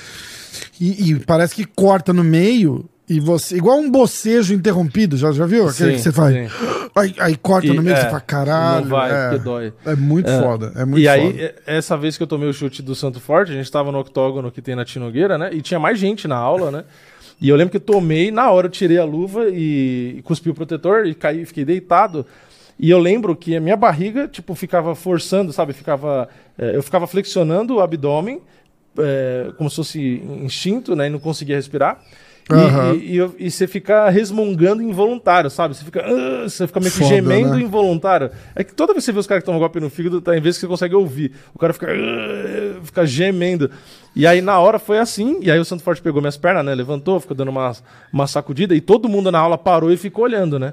E, 0.81 1.11
e 1.13 1.19
parece 1.21 1.55
que 1.55 1.65
corta 1.65 2.13
no 2.13 2.23
meio 2.25 2.85
e 3.09 3.21
você. 3.21 3.57
Igual 3.57 3.79
um 3.79 3.91
bocejo 3.91 4.53
interrompido, 4.53 5.17
já, 5.17 5.31
já 5.33 5.47
viu? 5.47 5.69
Aquele 5.69 5.91
Sim, 5.93 5.97
que 5.97 6.03
você 6.03 6.13
faz. 6.13 6.35
Aí, 6.95 7.15
aí 7.19 7.37
corta 7.37 7.67
E, 7.69 7.73
no 7.73 7.83
meio 7.83 7.95
e 7.95 7.99
é, 7.99 8.03
você 8.03 8.07
fala, 8.09 8.21
caralho. 8.21 8.81
Não 8.83 8.91
vai, 8.91 9.35
é, 9.35 9.39
dói. 9.39 9.73
é 9.85 9.95
muito 9.95 10.31
É. 10.31 10.41
foda. 10.43 10.73
É 10.75 10.85
muito 10.85 11.03
e 11.03 11.07
foda. 11.07 11.13
aí, 11.13 11.37
e- 11.41 11.55
essa 11.67 11.97
vez 11.97 12.17
que 12.17 12.23
eu 12.23 12.27
tomei 12.27 12.49
o 12.49 12.53
chute 12.53 12.83
do 12.83 12.95
Santo 12.95 13.21
Forte, 13.21 13.53
a 13.53 13.55
gente 13.55 13.71
tava 13.71 13.93
no 13.93 13.99
octógono 13.99 14.51
que 14.51 14.61
tem 14.63 14.75
na 14.75 14.85
Tinogueira, 14.85 15.37
né? 15.39 15.51
E 15.53 15.61
tinha 15.61 15.79
mais 15.79 15.99
gente 15.99 16.27
na 16.27 16.37
aula, 16.37 16.71
né? 16.71 16.85
E 17.41 17.49
eu 17.51 17.55
lembro 17.57 17.71
que 17.71 17.77
eu 17.77 17.81
tomei, 17.81 18.31
na 18.31 18.51
hora 18.51 18.67
eu 18.67 18.71
tirei 18.71 18.97
a 18.99 19.05
luva 19.05 19.45
e, 19.51 20.15
e 20.19 20.23
cuspi 20.23 20.49
o 20.49 20.55
protetor 20.55 21.07
e 21.07 21.15
caí, 21.15 21.45
fiquei 21.45 21.67
deitado. 21.67 22.25
E 22.79 22.91
eu 22.91 22.99
lembro 22.99 23.37
que 23.37 23.55
a 23.55 23.61
minha 23.61 23.77
barriga, 23.77 24.27
tipo, 24.27 24.55
ficava 24.55 24.95
forçando, 24.95 25.53
sabe? 25.53 25.73
Ficava, 25.75 26.29
é, 26.59 26.75
eu 26.77 26.83
ficava 26.83 27.07
flexionando 27.07 27.75
o 27.77 27.81
abdômen, 27.81 28.41
é, 28.99 29.51
como 29.57 29.69
se 29.71 29.77
fosse 29.77 30.23
instinto, 30.43 30.95
né? 30.97 31.07
E 31.07 31.11
não 31.11 31.19
conseguia 31.19 31.57
respirar. 31.57 32.01
E, 32.49 32.55
Aham. 32.55 32.95
e, 32.95 33.19
e 33.19 33.47
e 33.47 33.51
você 33.51 33.67
fica 33.67 34.09
resmungando 34.09 34.81
involuntário, 34.81 35.51
sabe? 35.51 35.75
Você 35.77 35.85
fica, 35.85 36.05
"Ah", 36.07 36.49
você 36.49 36.65
fica 36.69 36.79
meio 36.79 36.93
que 36.93 36.99
Foda, 36.99 37.11
gemendo 37.17 37.57
né? 37.57 37.61
involuntário. 37.61 38.31
É 38.55 38.63
que 38.63 38.73
toda 38.73 38.93
vez 38.93 39.03
que 39.05 39.07
você 39.07 39.13
vê 39.13 39.19
os 39.19 39.27
caras 39.27 39.43
que 39.43 39.47
tomam 39.47 39.59
golpe 39.59 39.81
no 39.81 39.91
fígado, 39.91 40.21
tá, 40.21 40.37
em 40.37 40.41
vez 40.41 40.55
que 40.57 40.61
você 40.61 40.69
consegue 40.69 40.95
ouvir, 40.95 41.33
o 41.53 41.59
cara 41.59 41.73
fica, 41.73 41.89
"Ah", 41.91 42.81
fica 42.85 43.05
gemendo. 43.05 43.69
E 44.15 44.27
aí 44.29 44.41
na 44.41 44.61
hora 44.61 44.79
foi 44.79 44.99
assim, 44.99 45.41
e 45.43 45.51
aí 45.51 45.59
o 45.59 45.65
Santo 45.65 45.83
Forte 45.83 46.01
pegou 46.01 46.21
minhas 46.23 46.37
pernas, 46.37 46.65
né? 46.65 46.73
Levantou, 46.73 47.19
ficou 47.19 47.37
dando 47.37 47.49
uma, 47.49 47.73
uma 48.13 48.27
sacudida, 48.29 48.77
e 48.77 48.81
todo 48.81 49.09
mundo 49.09 49.33
na 49.33 49.41
aula 49.41 49.59
parou 49.59 49.91
e 49.93 49.97
ficou 49.97 50.23
olhando, 50.25 50.57
né? 50.57 50.73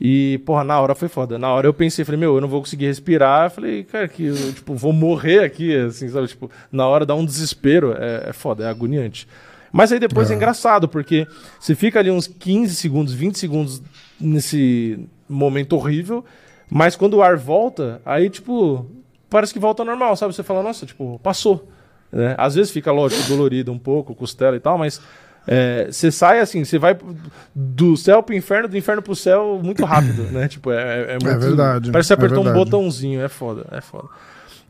E, 0.00 0.38
porra, 0.44 0.64
na 0.64 0.80
hora 0.80 0.94
foi 0.94 1.08
foda. 1.08 1.38
Na 1.38 1.52
hora 1.52 1.66
eu 1.66 1.74
pensei, 1.74 2.04
falei, 2.04 2.20
meu, 2.20 2.34
eu 2.34 2.40
não 2.40 2.48
vou 2.48 2.60
conseguir 2.60 2.86
respirar. 2.86 3.46
Eu 3.46 3.50
falei, 3.50 3.84
cara, 3.84 4.08
que 4.08 4.24
eu, 4.24 4.52
tipo, 4.52 4.74
vou 4.74 4.92
morrer 4.92 5.40
aqui, 5.40 5.74
assim, 5.76 6.08
sabe? 6.08 6.26
Tipo, 6.26 6.50
na 6.70 6.86
hora 6.86 7.06
dá 7.06 7.14
um 7.14 7.24
desespero. 7.24 7.94
É, 7.98 8.30
é 8.30 8.32
foda, 8.32 8.64
é 8.64 8.68
agoniante. 8.68 9.28
Mas 9.72 9.90
aí 9.90 9.98
depois 9.98 10.30
é. 10.30 10.34
engraçado, 10.34 10.88
porque 10.88 11.26
você 11.58 11.74
fica 11.74 11.98
ali 11.98 12.08
uns 12.08 12.28
15 12.28 12.76
segundos, 12.76 13.12
20 13.12 13.36
segundos 13.36 13.82
nesse 14.20 15.00
momento 15.28 15.74
horrível, 15.74 16.24
mas 16.70 16.94
quando 16.94 17.14
o 17.14 17.22
ar 17.22 17.36
volta, 17.36 18.00
aí, 18.06 18.30
tipo, 18.30 18.86
parece 19.28 19.52
que 19.52 19.58
volta 19.58 19.84
normal, 19.84 20.16
sabe? 20.16 20.32
Você 20.32 20.44
fala, 20.44 20.62
nossa, 20.62 20.86
tipo, 20.86 21.18
passou. 21.24 21.68
Né? 22.12 22.36
Às 22.38 22.54
vezes 22.54 22.70
fica, 22.70 22.92
lógico, 22.92 23.28
dolorido 23.28 23.72
um 23.72 23.78
pouco, 23.78 24.14
costela 24.14 24.54
e 24.54 24.60
tal, 24.60 24.78
mas 24.78 25.00
é, 25.46 25.88
você 25.90 26.10
sai 26.10 26.40
assim, 26.40 26.64
você 26.64 26.78
vai 26.78 26.96
do 27.54 27.96
céu 27.96 28.22
pro 28.22 28.34
inferno, 28.34 28.68
do 28.68 28.76
inferno 28.76 29.02
pro 29.02 29.14
céu 29.14 29.60
muito 29.62 29.84
rápido, 29.84 30.24
né? 30.32 30.48
Tipo, 30.48 30.70
é, 30.70 31.14
é, 31.14 31.18
muito, 31.22 31.38
verdade, 31.38 31.92
Parece 31.92 32.08
que 32.08 32.14
você 32.20 32.22
é 32.22 32.26
apertou 32.26 32.46
um 32.46 32.52
botãozinho, 32.52 33.20
é 33.20 33.28
foda, 33.28 33.66
é 33.70 33.80
foda. 33.80 34.08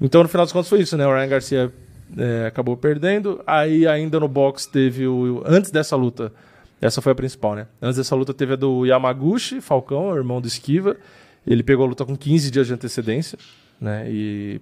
Então, 0.00 0.22
no 0.22 0.28
final 0.28 0.44
das 0.44 0.52
contas, 0.52 0.68
foi 0.68 0.80
isso, 0.80 0.96
né? 0.96 1.06
O 1.06 1.14
Ryan 1.14 1.28
Garcia 1.28 1.72
é, 2.18 2.46
acabou 2.46 2.76
perdendo. 2.76 3.40
Aí, 3.46 3.86
ainda 3.86 4.18
no 4.18 4.26
box, 4.26 4.66
teve 4.66 5.06
o. 5.06 5.42
Antes 5.46 5.70
dessa 5.70 5.94
luta, 5.94 6.32
essa 6.80 7.00
foi 7.00 7.12
a 7.12 7.14
principal, 7.14 7.54
né? 7.54 7.66
Antes 7.80 7.96
dessa 7.96 8.14
luta, 8.16 8.34
teve 8.34 8.54
a 8.54 8.56
do 8.56 8.84
Yamaguchi, 8.84 9.60
Falcão, 9.60 10.14
irmão 10.16 10.40
do 10.40 10.48
Esquiva. 10.48 10.96
Ele 11.46 11.62
pegou 11.62 11.84
a 11.84 11.88
luta 11.88 12.04
com 12.04 12.16
15 12.16 12.50
dias 12.50 12.66
de 12.66 12.74
antecedência, 12.74 13.38
né? 13.80 14.06
E 14.08 14.60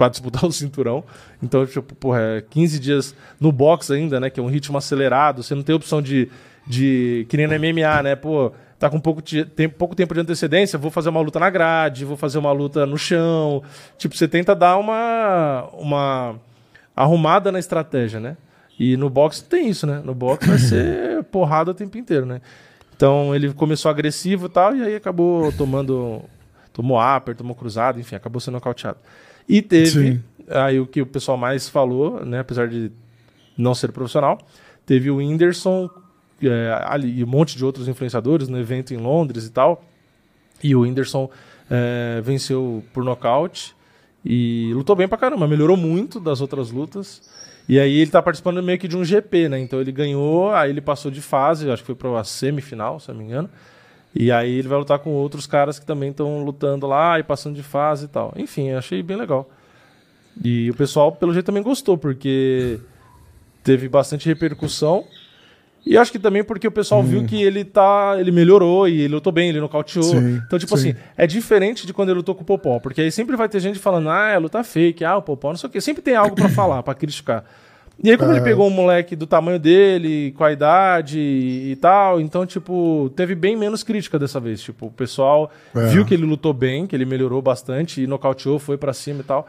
para 0.00 0.08
disputar 0.08 0.44
o 0.48 0.52
cinturão. 0.52 1.04
Então, 1.42 1.66
tipo, 1.66 1.94
porra, 1.94 2.20
é 2.20 2.40
15 2.40 2.78
dias 2.78 3.14
no 3.38 3.52
box 3.52 3.90
ainda, 3.90 4.18
né? 4.18 4.30
Que 4.30 4.40
é 4.40 4.42
um 4.42 4.46
ritmo 4.46 4.78
acelerado. 4.78 5.42
Você 5.42 5.54
não 5.54 5.62
tem 5.62 5.74
opção 5.74 6.00
de. 6.00 6.30
de 6.66 7.26
que 7.28 7.36
nem 7.36 7.46
no 7.46 7.52
MMA, 7.52 8.02
né? 8.02 8.16
Pô, 8.16 8.50
tá 8.78 8.88
com 8.88 8.98
pouco, 8.98 9.20
tem, 9.20 9.68
pouco 9.68 9.94
tempo 9.94 10.14
de 10.14 10.20
antecedência, 10.20 10.78
vou 10.78 10.90
fazer 10.90 11.10
uma 11.10 11.20
luta 11.20 11.38
na 11.38 11.50
grade, 11.50 12.06
vou 12.06 12.16
fazer 12.16 12.38
uma 12.38 12.50
luta 12.50 12.86
no 12.86 12.96
chão. 12.96 13.62
Tipo, 13.98 14.16
você 14.16 14.26
tenta 14.26 14.54
dar 14.54 14.78
uma. 14.78 15.68
uma 15.74 16.36
arrumada 16.96 17.52
na 17.52 17.58
estratégia, 17.58 18.18
né? 18.18 18.38
E 18.78 18.96
no 18.96 19.10
boxe 19.10 19.44
tem 19.44 19.68
isso, 19.68 19.86
né? 19.86 20.00
No 20.02 20.14
boxe 20.14 20.48
vai 20.48 20.58
ser 20.58 21.24
porrada 21.30 21.72
o 21.72 21.74
tempo 21.74 21.98
inteiro, 21.98 22.24
né? 22.24 22.40
Então 22.96 23.34
ele 23.34 23.52
começou 23.52 23.90
agressivo 23.90 24.46
e 24.46 24.48
tal, 24.48 24.74
e 24.74 24.82
aí 24.82 24.94
acabou 24.94 25.52
tomando. 25.52 26.22
Tomou 26.72 26.98
upper, 26.98 27.36
tomou 27.36 27.54
cruzado, 27.54 28.00
enfim, 28.00 28.14
acabou 28.14 28.40
sendo 28.40 28.54
nocauteado. 28.54 28.96
E 29.50 29.60
teve 29.60 29.90
Sim. 29.90 30.22
aí 30.48 30.78
o 30.78 30.86
que 30.86 31.02
o 31.02 31.06
pessoal 31.06 31.36
mais 31.36 31.68
falou, 31.68 32.24
né? 32.24 32.38
Apesar 32.38 32.68
de 32.68 32.92
não 33.58 33.74
ser 33.74 33.90
profissional, 33.90 34.38
teve 34.86 35.10
o 35.10 35.16
Whindersson 35.16 35.90
é, 36.40 36.80
ali, 36.84 37.18
e 37.18 37.24
um 37.24 37.26
monte 37.26 37.56
de 37.56 37.64
outros 37.64 37.88
influenciadores 37.88 38.48
no 38.48 38.56
evento 38.60 38.94
em 38.94 38.96
Londres 38.96 39.46
e 39.46 39.50
tal. 39.50 39.84
E 40.62 40.76
o 40.76 40.82
Whindersson 40.82 41.28
é, 41.68 42.20
venceu 42.22 42.84
por 42.94 43.02
nocaute 43.02 43.74
e 44.24 44.70
lutou 44.72 44.94
bem 44.94 45.08
pra 45.08 45.18
caramba, 45.18 45.48
melhorou 45.48 45.76
muito 45.76 46.20
das 46.20 46.40
outras 46.40 46.70
lutas. 46.70 47.20
E 47.68 47.80
aí 47.80 47.98
ele 47.98 48.10
tá 48.12 48.22
participando 48.22 48.62
meio 48.62 48.78
que 48.78 48.86
de 48.86 48.96
um 48.96 49.04
GP, 49.04 49.48
né? 49.48 49.58
Então 49.58 49.80
ele 49.80 49.90
ganhou, 49.90 50.52
aí 50.52 50.70
ele 50.70 50.80
passou 50.80 51.10
de 51.10 51.20
fase, 51.20 51.68
acho 51.68 51.82
que 51.82 51.86
foi 51.86 51.96
pra 51.96 52.22
semifinal, 52.22 53.00
se 53.00 53.08
não 53.08 53.16
me 53.16 53.24
engano. 53.24 53.50
E 54.14 54.32
aí 54.32 54.58
ele 54.58 54.68
vai 54.68 54.78
lutar 54.78 54.98
com 54.98 55.10
outros 55.10 55.46
caras 55.46 55.78
que 55.78 55.86
também 55.86 56.10
estão 56.10 56.42
lutando 56.42 56.86
lá 56.86 57.18
e 57.18 57.22
passando 57.22 57.54
de 57.54 57.62
fase 57.62 58.06
e 58.06 58.08
tal. 58.08 58.32
Enfim, 58.36 58.72
achei 58.72 59.02
bem 59.02 59.16
legal. 59.16 59.48
E 60.42 60.70
o 60.70 60.74
pessoal, 60.74 61.12
pelo 61.12 61.32
jeito, 61.32 61.46
também 61.46 61.62
gostou, 61.62 61.96
porque 61.96 62.80
teve 63.62 63.88
bastante 63.88 64.26
repercussão. 64.26 65.04
E 65.84 65.96
acho 65.96 66.12
que 66.12 66.18
também 66.18 66.44
porque 66.44 66.66
o 66.66 66.70
pessoal 66.70 67.02
viu 67.02 67.24
que 67.24 67.42
ele 67.42 67.64
tá. 67.64 68.16
Ele 68.18 68.30
melhorou 68.30 68.86
e 68.86 69.02
ele 69.02 69.14
lutou 69.14 69.32
bem, 69.32 69.48
ele 69.48 69.60
nocauteou. 69.60 70.04
Sim, 70.04 70.40
então, 70.44 70.58
tipo 70.58 70.76
sim. 70.76 70.90
assim, 70.90 70.98
é 71.16 71.26
diferente 71.26 71.86
de 71.86 71.94
quando 71.94 72.10
ele 72.10 72.18
lutou 72.18 72.34
com 72.34 72.42
o 72.42 72.44
Popó. 72.44 72.78
Porque 72.78 73.00
aí 73.00 73.10
sempre 73.10 73.36
vai 73.36 73.48
ter 73.48 73.60
gente 73.60 73.78
falando, 73.78 74.10
ah, 74.10 74.28
é 74.28 74.38
luta 74.38 74.62
fake, 74.62 75.04
ah, 75.04 75.16
o 75.16 75.22
Popó, 75.22 75.48
não 75.48 75.56
sei 75.56 75.68
o 75.68 75.72
quê. 75.72 75.80
Sempre 75.80 76.02
tem 76.02 76.16
algo 76.16 76.34
pra 76.34 76.48
falar, 76.50 76.82
pra 76.82 76.94
criticar. 76.94 77.44
E 78.02 78.10
aí, 78.10 78.16
como 78.16 78.32
ele 78.32 78.40
pegou 78.40 78.66
um 78.66 78.70
moleque 78.70 79.14
do 79.14 79.26
tamanho 79.26 79.58
dele, 79.58 80.32
com 80.32 80.42
a 80.44 80.50
idade 80.50 81.18
e, 81.18 81.76
tal, 81.76 82.18
então, 82.20 82.46
tipo, 82.46 83.12
teve 83.14 83.34
bem 83.34 83.54
menos 83.56 83.82
crítica 83.82 84.18
dessa 84.18 84.40
vez. 84.40 84.62
Tipo, 84.62 84.86
o 84.86 84.90
pessoal 84.90 85.50
É. 85.76 85.86
viu 85.88 86.04
que 86.06 86.14
ele 86.14 86.24
lutou 86.24 86.54
bem, 86.54 86.86
que 86.86 86.96
ele 86.96 87.04
melhorou 87.04 87.42
bastante 87.42 88.02
e 88.02 88.06
nocauteou, 88.06 88.58
foi 88.58 88.78
pra 88.78 88.94
cima 88.94 89.20
e 89.20 89.24
tal. 89.24 89.46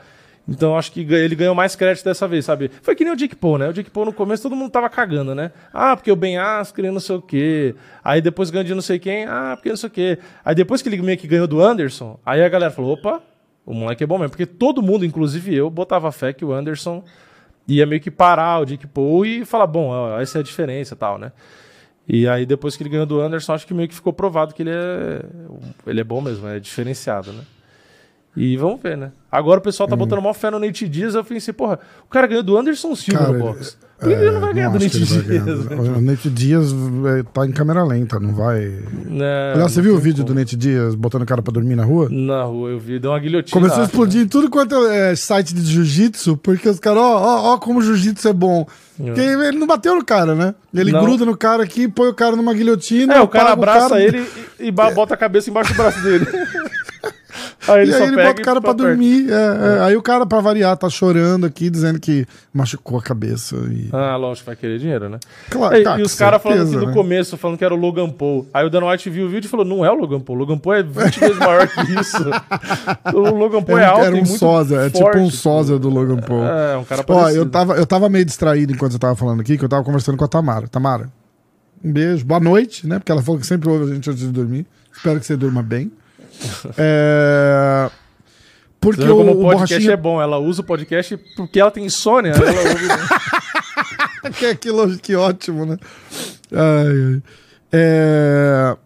Então 0.49 0.75
acho 0.75 0.91
que 0.91 1.01
ele 1.01 1.35
ganhou 1.35 1.53
mais 1.55 1.75
crédito 1.75 2.03
dessa 2.03 2.27
vez, 2.27 2.43
sabe? 2.43 2.69
Foi 2.81 2.95
que 2.95 3.03
nem 3.05 3.13
o 3.13 3.15
Jake 3.15 3.35
Paul, 3.35 3.59
né? 3.59 3.69
O 3.69 3.73
Jake 3.73 3.91
Paul 3.91 4.07
no 4.07 4.11
começo 4.13 4.41
todo 4.43 4.55
mundo 4.55 4.71
tava 4.71 4.89
cagando, 4.89 5.33
né? 5.35 5.51
Ah, 5.71 5.95
porque 5.95 6.11
o 6.11 6.15
Ben 6.15 6.37
Askren 6.37 6.91
não 6.91 6.99
sei 6.99 7.15
o 7.15 7.21
quê. 7.21 7.75
Aí 8.03 8.21
depois 8.21 8.49
ganhou 8.49 8.65
de 8.65 8.73
não 8.73 8.81
sei 8.81 8.97
quem. 8.97 9.23
Ah, 9.25 9.53
porque 9.55 9.69
não 9.69 9.77
sei 9.77 9.87
o 9.87 9.91
quê. 9.91 10.17
Aí 10.43 10.55
depois 10.55 10.81
que 10.81 10.89
ele 10.89 10.99
meio 11.01 11.17
que 11.17 11.27
ganhou 11.27 11.45
do 11.47 11.61
Anderson, 11.61 12.19
aí 12.25 12.43
a 12.43 12.49
galera 12.49 12.71
falou, 12.71 12.93
opa, 12.93 13.21
o 13.65 13.73
moleque 13.73 14.03
é 14.03 14.07
bom 14.07 14.17
mesmo. 14.17 14.31
Porque 14.31 14.47
todo 14.47 14.81
mundo, 14.81 15.05
inclusive 15.05 15.55
eu, 15.55 15.69
botava 15.69 16.11
fé 16.11 16.33
que 16.33 16.43
o 16.43 16.51
Anderson 16.51 17.03
ia 17.67 17.85
meio 17.85 18.01
que 18.01 18.11
parar 18.11 18.59
o 18.59 18.65
Jake 18.65 18.87
Paul 18.87 19.25
e 19.25 19.45
falar, 19.45 19.67
bom, 19.67 19.89
ó, 19.89 20.19
essa 20.19 20.39
é 20.39 20.41
a 20.41 20.43
diferença 20.43 20.95
tal, 20.95 21.17
né? 21.17 21.31
E 22.07 22.27
aí 22.27 22.45
depois 22.45 22.75
que 22.75 22.83
ele 22.83 22.89
ganhou 22.89 23.05
do 23.05 23.21
Anderson, 23.21 23.53
acho 23.53 23.67
que 23.67 23.73
meio 23.73 23.87
que 23.87 23.95
ficou 23.95 24.11
provado 24.11 24.53
que 24.53 24.63
ele 24.63 24.71
é, 24.71 25.23
ele 25.87 26.01
é 26.01 26.03
bom 26.03 26.19
mesmo, 26.19 26.47
é 26.47 26.59
diferenciado, 26.59 27.31
né? 27.31 27.43
E 28.35 28.55
vamos 28.55 28.81
ver, 28.81 28.95
né? 28.97 29.11
Agora 29.29 29.59
o 29.59 29.63
pessoal 29.63 29.87
tá 29.89 29.95
botando 29.95 30.21
mó 30.21 30.33
fé 30.33 30.49
no 30.49 30.59
Nate 30.59 30.87
Diaz. 30.87 31.15
Eu 31.15 31.23
pensei, 31.23 31.53
porra, 31.53 31.79
o 32.05 32.09
cara 32.09 32.27
ganhou 32.27 32.43
do 32.43 32.57
Anderson 32.57 32.95
Silva 32.95 33.19
Cara, 33.25 33.33
no 33.33 33.39
box. 33.39 33.77
Por 33.99 34.07
que 34.07 34.13
ele 34.15 34.31
não 34.31 34.39
vai 34.41 34.53
ganhar 34.53 34.69
do 34.69 34.77
acho 34.77 34.85
Nate 34.85 34.99
Diaz? 35.05 35.25
ganhar. 35.25 35.45
né? 35.45 35.97
O 35.97 36.01
Nate 36.01 36.29
Dias 36.29 36.73
é, 37.19 37.23
tá 37.33 37.45
em 37.45 37.51
câmera 37.51 37.83
lenta, 37.83 38.19
não 38.19 38.33
vai. 38.33 38.71
Né, 39.05 39.51
Aliás, 39.53 39.71
você 39.73 39.79
não 39.79 39.83
viu 39.83 39.95
o 39.95 39.99
vídeo 39.99 40.23
como. 40.23 40.33
do 40.35 40.39
Nate 40.39 40.55
Dias 40.57 40.95
botando 40.95 41.21
o 41.23 41.25
cara 41.25 41.41
pra 41.41 41.51
dormir 41.53 41.75
na 41.75 41.83
rua? 41.85 42.07
Na 42.09 42.43
rua, 42.43 42.69
eu 42.71 42.79
vi, 42.79 42.99
deu 42.99 43.11
uma 43.11 43.19
guilhotina. 43.19 43.53
Começou 43.53 43.79
a 43.79 43.81
acho, 43.83 43.91
explodir 43.91 44.21
em 44.21 44.27
tudo 44.27 44.49
quanto 44.49 44.75
é 44.87 45.13
site 45.15 45.53
de 45.53 45.61
jiu-jitsu, 45.63 46.37
porque 46.37 46.67
os 46.67 46.79
caras, 46.79 46.99
ó, 47.03 47.17
ó, 47.17 47.53
ó, 47.53 47.57
como 47.57 47.79
o 47.79 47.83
jiu-jitsu 47.83 48.27
é 48.29 48.33
bom. 48.33 48.65
Porque 48.97 49.19
ele 49.21 49.57
não 49.57 49.67
bateu 49.67 49.95
no 49.95 50.05
cara, 50.05 50.35
né? 50.35 50.55
Ele 50.73 50.91
Não. 50.91 51.01
gruda 51.03 51.25
no 51.25 51.35
cara 51.35 51.63
aqui, 51.63 51.87
põe 51.87 52.07
o 52.09 52.13
cara 52.13 52.35
numa 52.35 52.53
guilhotina. 52.53 53.13
né? 53.13 53.19
É, 53.19 53.21
o 53.21 53.27
cara 53.27 53.51
abraça 53.51 53.89
cara, 53.89 54.03
ele 54.03 54.23
e, 54.59 54.67
e 54.67 54.71
bota 54.71 55.13
a 55.13 55.17
cabeça 55.17 55.49
embaixo 55.49 55.73
do 55.73 55.77
braço 55.77 56.01
dele. 56.03 56.25
aí 57.67 57.81
ele 57.81 57.91
E 57.91 57.95
aí 57.95 58.01
ele 58.03 58.15
pega 58.15 58.27
bota 58.29 58.41
o 58.41 58.45
cara 58.45 58.61
pra 58.61 58.73
dormir. 58.73 59.29
é, 59.29 59.33
é. 59.33 59.79
Aí 59.81 59.95
o 59.95 60.01
cara, 60.01 60.25
pra 60.25 60.39
variar, 60.39 60.75
tá 60.77 60.89
chorando 60.89 61.45
aqui, 61.45 61.69
dizendo 61.69 61.99
que 61.99 62.25
machucou 62.53 62.97
a 62.97 63.01
cabeça. 63.01 63.55
E... 63.69 63.89
Ah, 63.91 64.15
lógico, 64.15 64.45
vai 64.45 64.55
querer 64.55 64.79
dinheiro, 64.79 65.09
né? 65.09 65.19
Claro, 65.49 65.75
e, 65.75 65.83
tá, 65.83 65.99
e 65.99 66.01
os 66.01 66.15
caras 66.15 66.41
falando 66.41 66.61
assim 66.61 66.85
né? 66.85 66.93
começo, 66.93 67.37
falando 67.37 67.57
que 67.57 67.65
era 67.65 67.73
o 67.73 67.77
Logan 67.77 68.09
Paul. 68.09 68.47
Aí 68.53 68.65
o 68.65 68.69
Dan 68.69 68.89
White 68.89 69.09
viu 69.09 69.25
o 69.25 69.29
vídeo 69.29 69.47
e 69.47 69.49
falou: 69.49 69.65
não 69.65 69.85
é 69.85 69.91
o 69.91 69.95
Logan 69.95 70.19
Paul. 70.19 70.37
O 70.37 70.39
Logan 70.39 70.57
Paul 70.57 70.75
é 70.75 70.83
20 70.83 71.19
vezes 71.19 71.37
maior 71.37 71.67
que 71.67 71.99
isso. 71.99 72.23
O 73.13 73.35
Logan 73.35 73.63
Paul 73.63 73.77
é 73.77 73.81
Era, 73.83 73.91
alto 73.91 74.05
era 74.05 74.15
e 74.15 74.21
um 74.21 74.23
muito 74.23 74.39
sósia, 74.39 74.77
é 74.77 74.89
tipo 74.89 75.17
um 75.17 75.29
sósia 75.29 75.77
do 75.77 75.89
Logan 75.89 76.17
Paul. 76.17 76.43
É, 76.43 76.77
um 76.77 76.83
cara 76.83 77.01
Ó, 77.01 77.03
parecido. 77.03 77.39
eu 77.43 77.49
tava, 77.49 77.73
eu 77.75 77.85
tava 77.85 78.09
meio 78.09 78.25
distraído 78.25 78.73
enquanto 78.73 78.93
você 78.93 78.99
tava 78.99 79.15
falando 79.15 79.41
aqui, 79.41 79.57
que 79.57 79.63
eu 79.65 79.69
tava 79.69 79.83
conversando 79.83 80.17
com 80.17 80.25
a 80.25 80.27
Tamara. 80.27 80.67
Tamara, 80.67 81.09
um 81.83 81.91
beijo, 81.91 82.25
boa 82.25 82.39
noite, 82.39 82.87
né? 82.87 82.99
Porque 82.99 83.11
ela 83.11 83.21
falou 83.21 83.39
que 83.39 83.45
sempre 83.47 83.69
ouve 83.69 83.91
a 83.91 83.95
gente 83.95 84.09
antes 84.09 84.21
de 84.21 84.29
dormir. 84.31 84.65
Espero 84.95 85.19
que 85.19 85.25
você 85.25 85.35
durma 85.35 85.63
bem. 85.63 85.91
É... 86.77 87.89
Porque 88.79 89.03
o, 89.03 89.15
como 89.17 89.31
o 89.31 89.41
podcast 89.43 89.75
Borrachinha... 89.75 89.91
é 89.93 89.97
bom. 89.97 90.21
Ela 90.21 90.39
usa 90.39 90.61
o 90.61 90.65
podcast 90.65 91.15
porque 91.35 91.59
ela 91.59 91.69
tem 91.71 91.85
insônia. 91.85 92.31
ela 92.31 92.49
ouve... 92.49 94.33
que, 94.37 94.55
que, 94.55 94.97
que 95.01 95.15
ótimo, 95.15 95.65
né? 95.65 95.77
Ai, 96.51 97.13
ai. 97.15 97.21
É... 97.71 98.77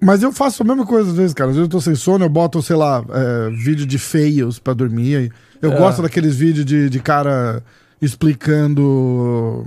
Mas 0.00 0.22
eu 0.22 0.30
faço 0.32 0.62
a 0.62 0.66
mesma 0.66 0.86
coisa 0.86 1.10
às 1.10 1.16
vezes, 1.16 1.34
cara. 1.34 1.50
Às 1.50 1.56
vezes 1.56 1.68
eu 1.68 1.70
tô 1.70 1.80
sem 1.80 1.94
sono, 1.94 2.24
eu 2.24 2.28
boto, 2.28 2.62
sei 2.62 2.76
lá, 2.76 3.04
é, 3.10 3.50
vídeo 3.50 3.86
de 3.86 3.98
fails 3.98 4.58
pra 4.58 4.74
dormir. 4.74 5.32
Eu 5.60 5.72
É. 5.72 5.78
gosto 5.78 6.02
daqueles 6.02 6.36
vídeos 6.36 6.66
de, 6.66 6.88
de 6.90 7.00
cara 7.00 7.62
explicando 8.00 9.66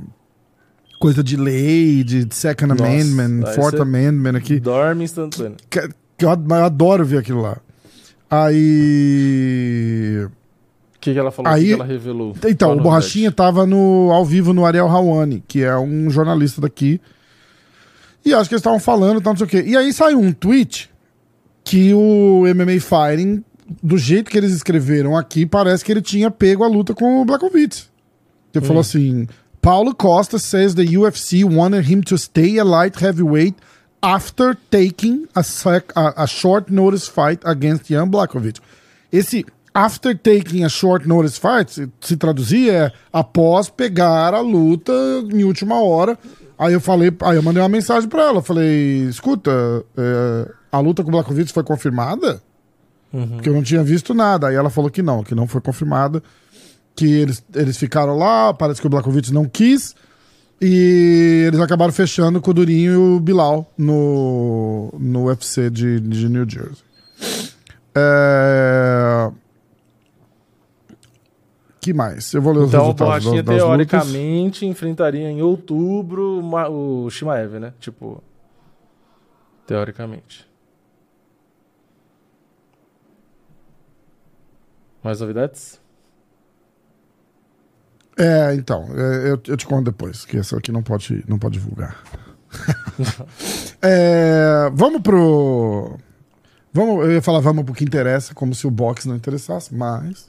coisa 0.99 1.23
de 1.23 1.35
lei, 1.35 2.03
de 2.03 2.27
Second 2.33 2.69
Nossa, 2.73 2.83
Amendment, 2.85 3.53
Fourth 3.53 3.79
Amendment 3.79 4.35
aqui. 4.35 4.59
Dorme 4.59 5.03
instantâneo. 5.03 5.57
Que, 6.19 6.25
eu, 6.25 6.29
ad- 6.29 6.45
eu 6.47 6.63
adoro 6.65 7.03
ver 7.05 7.17
aquilo 7.19 7.41
lá. 7.41 7.57
Aí. 8.29 10.25
O 10.25 10.99
que, 10.99 11.13
que 11.13 11.19
ela 11.19 11.31
falou? 11.31 11.51
Aí- 11.51 11.61
que, 11.61 11.67
que 11.67 11.73
ela 11.73 11.85
revelou? 11.85 12.35
Então, 12.45 12.73
o 12.73 12.81
Borrachinha 12.81 13.31
tava 13.31 13.65
no, 13.65 14.09
ao 14.11 14.25
vivo 14.25 14.53
no 14.53 14.65
Ariel 14.65 14.87
Hawani, 14.87 15.43
que 15.47 15.63
é 15.63 15.77
um 15.77 16.09
jornalista 16.09 16.59
daqui. 16.61 16.99
E 18.25 18.33
acho 18.33 18.49
que 18.49 18.55
eles 18.55 18.59
estavam 18.59 18.79
falando, 18.79 19.21
tal, 19.21 19.31
não 19.33 19.37
sei 19.37 19.47
o 19.47 19.49
quê. 19.49 19.63
E 19.65 19.77
aí 19.77 19.93
saiu 19.93 20.19
um 20.19 20.33
tweet 20.33 20.89
que 21.63 21.93
o 21.93 22.43
MMA 22.53 22.79
Fighting, 22.81 23.43
do 23.81 23.97
jeito 23.97 24.29
que 24.29 24.37
eles 24.37 24.51
escreveram 24.51 25.15
aqui, 25.15 25.45
parece 25.45 25.85
que 25.85 25.91
ele 25.91 26.01
tinha 26.01 26.29
pego 26.29 26.63
a 26.65 26.67
luta 26.67 26.93
com 26.93 27.21
o 27.21 27.25
Blachowicz. 27.25 27.89
Ele 28.53 28.65
falou 28.65 28.81
assim: 28.81 29.25
Paulo 29.61 29.95
Costa 29.95 30.37
says 30.37 30.73
the 30.73 30.83
UFC 30.97 31.45
wanted 31.45 31.89
him 31.91 32.01
to 32.01 32.17
stay 32.17 32.59
a 32.59 32.63
light 32.63 33.01
heavyweight 33.01 33.55
after 34.01 34.55
taking 34.69 35.27
a, 35.35 35.41
a, 35.95 36.23
a 36.23 36.27
short 36.27 36.71
notice 36.71 37.07
fight 37.07 37.41
against 37.45 37.89
Jan 37.89 38.09
Blachowicz. 38.09 38.61
Esse 39.11 39.45
after 39.73 40.15
taking 40.15 40.63
a 40.63 40.69
short 40.69 41.07
notice 41.07 41.37
fight, 41.37 41.71
se, 41.71 41.89
se 42.01 42.17
traduzir, 42.17 42.69
é 42.71 42.91
após 43.11 43.69
pegar 43.69 44.33
a 44.33 44.39
luta 44.39 44.93
em 45.31 45.43
última 45.43 45.81
hora. 45.81 46.17
Aí 46.57 46.73
eu 46.73 46.81
falei, 46.81 47.11
aí 47.21 47.37
eu 47.37 47.43
mandei 47.43 47.61
uma 47.61 47.69
mensagem 47.69 48.09
pra 48.09 48.23
ela, 48.23 48.41
falei, 48.41 49.07
escuta, 49.07 49.51
é, 49.97 50.51
a 50.71 50.79
luta 50.79 51.03
com 51.03 51.09
o 51.09 51.11
Blachowicz 51.11 51.51
foi 51.51 51.63
confirmada? 51.63 52.41
Porque 53.11 53.49
eu 53.49 53.53
não 53.53 53.63
tinha 53.63 53.83
visto 53.83 54.13
nada. 54.13 54.47
Aí 54.47 54.55
ela 54.55 54.69
falou 54.69 54.89
que 54.89 55.01
não, 55.01 55.23
que 55.23 55.33
não 55.33 55.47
foi 55.47 55.61
confirmada. 55.61 56.21
Que 56.95 57.05
eles, 57.05 57.43
eles 57.55 57.77
ficaram 57.77 58.17
lá, 58.17 58.53
parece 58.53 58.81
que 58.81 58.87
o 58.87 58.89
Blachowicz 58.89 59.31
não 59.31 59.45
quis. 59.45 59.95
E 60.61 61.45
eles 61.47 61.59
acabaram 61.59 61.93
fechando 61.93 62.41
com 62.41 62.51
o 62.51 62.53
Durinho 62.53 62.91
e 62.93 62.97
o 62.97 63.19
Bilal 63.19 63.71
no, 63.77 64.93
no 64.99 65.25
UFC 65.27 65.69
de, 65.69 65.99
de 66.01 66.27
New 66.27 66.49
Jersey. 66.49 66.83
É... 67.95 69.31
que 71.79 71.93
mais? 71.93 72.33
Eu 72.33 72.41
vou 72.41 72.53
ler 72.53 72.59
os 72.59 72.67
Então 72.67 72.81
o 72.81 72.83
resultados 72.87 73.23
Borrachinha, 73.23 73.43
das, 73.43 73.55
das 73.55 73.63
lutas. 73.63 73.87
teoricamente, 73.87 74.65
enfrentaria 74.65 75.29
em 75.31 75.41
outubro 75.41 76.41
o 76.69 77.09
Shimaev, 77.09 77.59
né? 77.59 77.73
Tipo. 77.79 78.21
Teoricamente. 79.65 80.47
Mais 85.01 85.21
novidades? 85.21 85.79
É, 88.19 88.53
então, 88.53 88.85
é, 88.95 89.31
eu, 89.31 89.41
eu 89.47 89.57
te 89.57 89.65
conto 89.65 89.85
depois, 89.85 90.25
que 90.25 90.37
essa 90.37 90.57
aqui 90.57 90.73
não 90.73 90.83
pode, 90.83 91.23
não 91.27 91.39
pode 91.39 91.53
divulgar. 91.53 91.97
É, 93.81 94.69
vamos 94.73 95.01
pro. 95.01 95.97
Vamos, 96.73 97.05
eu 97.05 97.13
ia 97.13 97.21
falar 97.21 97.39
vamos 97.39 97.63
pro 97.63 97.73
que 97.73 97.85
interessa, 97.85 98.33
como 98.33 98.53
se 98.53 98.67
o 98.67 98.71
boxe 98.71 99.07
não 99.07 99.15
interessasse, 99.15 99.73
mas. 99.73 100.27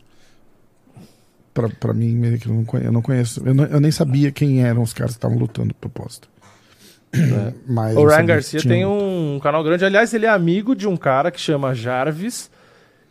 Pra, 1.53 1.69
pra 1.69 1.93
mim, 1.93 2.15
meio 2.15 2.39
que 2.39 2.49
eu 2.49 2.55
não 2.93 3.03
conheço. 3.03 3.43
Eu, 3.45 3.53
não 3.53 3.65
eu, 3.65 3.81
nem 3.81 3.91
sabia 3.91 4.31
quem 4.31 4.63
eram 4.63 4.83
os 4.83 4.93
caras 4.93 5.15
que 5.15 5.19
estavam 5.19 5.37
lutando 5.37 5.69
no 5.69 5.75
propósito. 5.75 6.29
Mas 7.67 7.97
O 7.97 8.07
Ryan 8.07 8.27
Garcia 8.27 8.63
tem 8.63 8.87
um 8.87 9.41
canal 9.43 9.65
grande. 9.65 9.85
Aliás, 9.85 10.15
ele 10.15 10.27
é 10.27 10.29
amigo 10.29 10.77
de 10.77 10.87
um 10.87 10.97
cara 10.97 11.33
que 11.33 11.41
chama 11.41 11.75
Jarvis, 11.75 12.49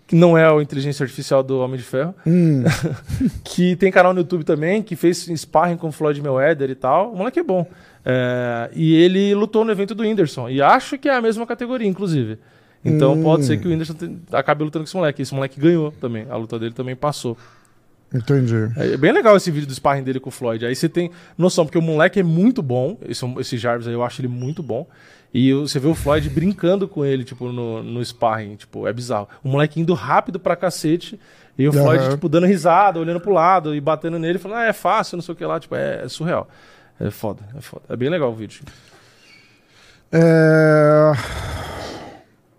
que 0.10 0.16
não 0.16 0.36
é 0.36 0.52
o 0.52 0.60
inteligência 0.60 1.04
artificial 1.04 1.44
do 1.44 1.60
Homem 1.60 1.78
de 1.78 1.84
Ferro, 1.84 2.16
Hum, 2.26 2.64
que 3.46 3.76
tem 3.76 3.92
canal 3.92 4.12
no 4.12 4.22
YouTube 4.22 4.44
também, 4.44 4.82
que 4.82 4.96
fez 4.96 5.18
sparring 5.38 5.78
com 5.78 5.90
o 5.90 5.92
Floyd 5.92 6.20
Mayweather 6.20 6.68
e 6.72 6.74
tal. 6.76 7.14
O 7.14 7.16
moleque 7.18 7.40
é 7.40 7.44
bom. 7.44 7.66
É, 8.04 8.72
e 8.74 8.96
ele 8.96 9.36
lutou 9.36 9.64
no 9.64 9.72
evento 9.72 9.94
do 9.94 10.02
Whindersson. 10.02 10.50
E 10.50 10.62
acho 10.64 10.98
que 10.98 11.08
é 11.08 11.14
a 11.16 11.22
mesma 11.22 11.46
categoria, 11.46 11.88
inclusive. 11.88 12.40
Então 12.84 13.14
Hum. 13.14 13.22
pode 13.24 13.46
ser 13.46 13.58
que 13.58 13.68
o 13.68 13.70
Whindersson 13.70 13.94
acabe 14.32 14.64
lutando 14.64 14.84
com 14.84 14.88
esse 14.90 14.96
moleque. 14.98 15.22
Esse 15.22 15.36
moleque 15.36 15.60
ganhou 15.60 15.92
também. 15.92 16.26
A 16.28 16.36
luta 16.36 16.58
dele 16.58 16.74
também 16.74 16.96
passou. 16.96 17.38
entendi. 18.12 18.56
É 18.78 18.98
bem 18.98 19.12
legal 19.12 19.38
esse 19.38 19.52
vídeo 19.52 19.68
do 19.68 19.74
sparring 19.76 20.02
dele 20.02 20.20
com 20.20 20.30
o 20.30 20.32
Floyd. 20.32 20.66
Aí 20.66 20.76
você 20.76 20.90
tem 20.90 21.12
noção, 21.38 21.66
porque 21.66 21.78
o 21.78 21.82
moleque 21.84 22.20
é 22.20 22.24
muito 22.24 22.64
bom. 22.64 22.98
Esse, 23.08 23.24
esse 23.40 23.58
Jarvis 23.60 23.88
aí 23.88 23.94
eu 23.94 24.02
acho 24.04 24.20
ele 24.22 24.28
muito 24.28 24.64
bom. 24.64 24.88
E 25.34 25.54
você 25.54 25.80
vê 25.80 25.88
o 25.88 25.94
Floyd 25.94 26.28
brincando 26.30 26.88
com 26.88 27.06
ele, 27.06 27.24
tipo, 27.24 27.52
no, 27.52 27.84
no 27.84 28.04
sparring. 28.04 28.56
Tipo, 28.56 28.88
é 28.88 28.94
bizarro. 28.94 29.28
O 29.44 29.50
moleque 29.50 29.80
indo 29.80 29.94
rápido 29.94 30.40
pra 30.40 30.56
cacete. 30.56 31.20
E 31.58 31.68
o 31.68 31.74
Floyd, 31.74 32.04
Aham. 32.04 32.12
tipo, 32.14 32.28
dando 32.30 32.48
risada, 32.48 33.00
olhando 33.00 33.20
pro 33.20 33.32
lado 33.34 33.76
e 33.76 33.82
batendo 33.82 34.18
nele, 34.18 34.40
falando, 34.40 34.60
ah, 34.60 34.66
é 34.66 34.74
fácil, 34.74 35.18
não 35.18 35.22
sei 35.22 35.34
o 35.34 35.36
que 35.36 35.46
lá. 35.46 35.60
Tipo, 35.60 35.76
é, 35.76 36.04
é 36.06 36.08
surreal. 36.08 36.48
É 37.00 37.12
foda, 37.12 37.42
é 37.58 37.62
foda. 37.62 37.84
É 37.90 37.96
bem 37.96 38.10
legal 38.10 38.32
o 38.32 38.36
vídeo. 38.36 38.64
É, 40.12 41.12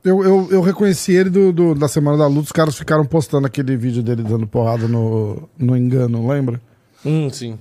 Eu, 0.04 0.22
eu, 0.24 0.48
eu 0.50 0.61
reconheci 0.62 1.12
ele 1.12 1.28
do, 1.28 1.52
do- 1.52 1.74
da 1.74 1.87
Semana 1.88 2.16
da 2.16 2.26
Luta, 2.26 2.42
os 2.42 2.52
caras 2.52 2.76
ficaram 2.78 3.04
postando 3.04 3.46
aquele 3.46 3.76
vídeo 3.76 4.02
dele 4.02 4.22
dando 4.22 4.46
porrada 4.46 4.88
no, 4.88 5.48
no 5.59 5.76
engano, 5.76 6.26
lembra? 6.28 6.61
Hum, 7.04 7.28
sim. 7.30 7.59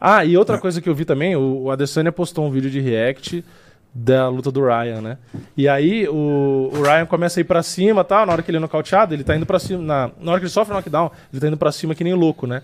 Ah, 0.00 0.24
e 0.24 0.36
outra 0.36 0.58
coisa 0.58 0.80
que 0.80 0.88
eu 0.88 0.94
vi 0.94 1.04
também, 1.04 1.34
o, 1.34 1.62
o 1.62 1.70
Adesanya 1.70 2.12
postou 2.12 2.46
um 2.46 2.50
vídeo 2.50 2.70
de 2.70 2.80
react 2.80 3.44
da 3.94 4.28
luta 4.28 4.50
do 4.50 4.60
Ryan, 4.64 5.00
né? 5.02 5.18
E 5.56 5.68
aí 5.68 6.08
o, 6.08 6.70
o 6.72 6.82
Ryan 6.82 7.04
começa 7.06 7.38
a 7.38 7.42
ir 7.42 7.44
pra 7.44 7.62
cima, 7.62 8.02
tal, 8.04 8.24
na 8.24 8.32
hora 8.32 8.42
que 8.42 8.50
ele 8.50 8.56
é 8.56 8.60
nocauteado, 8.60 9.14
ele 9.14 9.22
tá 9.24 9.36
indo 9.36 9.44
pra 9.44 9.58
cima, 9.58 9.82
na, 9.82 10.10
na 10.20 10.30
hora 10.32 10.40
que 10.40 10.46
ele 10.46 10.52
sofre 10.52 10.72
o 10.72 10.76
knockdown, 10.76 11.10
ele 11.32 11.40
tá 11.40 11.46
indo 11.48 11.56
pra 11.58 11.70
cima 11.72 11.94
que 11.94 12.02
nem 12.04 12.14
louco, 12.14 12.46
né? 12.46 12.62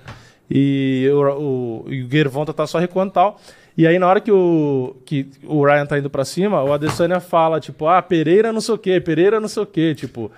E 0.51 1.07
o, 1.13 1.21
o, 1.21 1.85
o 1.87 2.11
Gervonta 2.11 2.55
tá 2.55 2.67
só 2.67 2.79
recuando 2.79 3.11
e 3.11 3.15
tal. 3.15 3.39
E 3.77 3.87
aí 3.87 3.99
na 3.99 4.09
hora 4.09 4.21
que 4.21 4.33
o, 4.33 4.97
que 5.05 5.29
o 5.45 5.65
Ryan 5.65 5.85
tá 5.87 5.99
indo 5.99 6.09
pra 6.11 6.25
cima, 6.25 6.63
o 6.65 6.73
Adesanya 6.73 7.21
fala, 7.21 7.61
tipo, 7.61 7.87
ah, 7.87 8.01
Pereira 8.01 8.51
não 8.53 8.61
sei 8.61 8.75
o 8.75 8.79
quê, 8.79 9.01
Pereira 9.01 9.39
não 9.39 9.49
sei 9.49 9.63
o 9.63 9.67
quê, 9.67 9.95
tipo... 9.95 10.31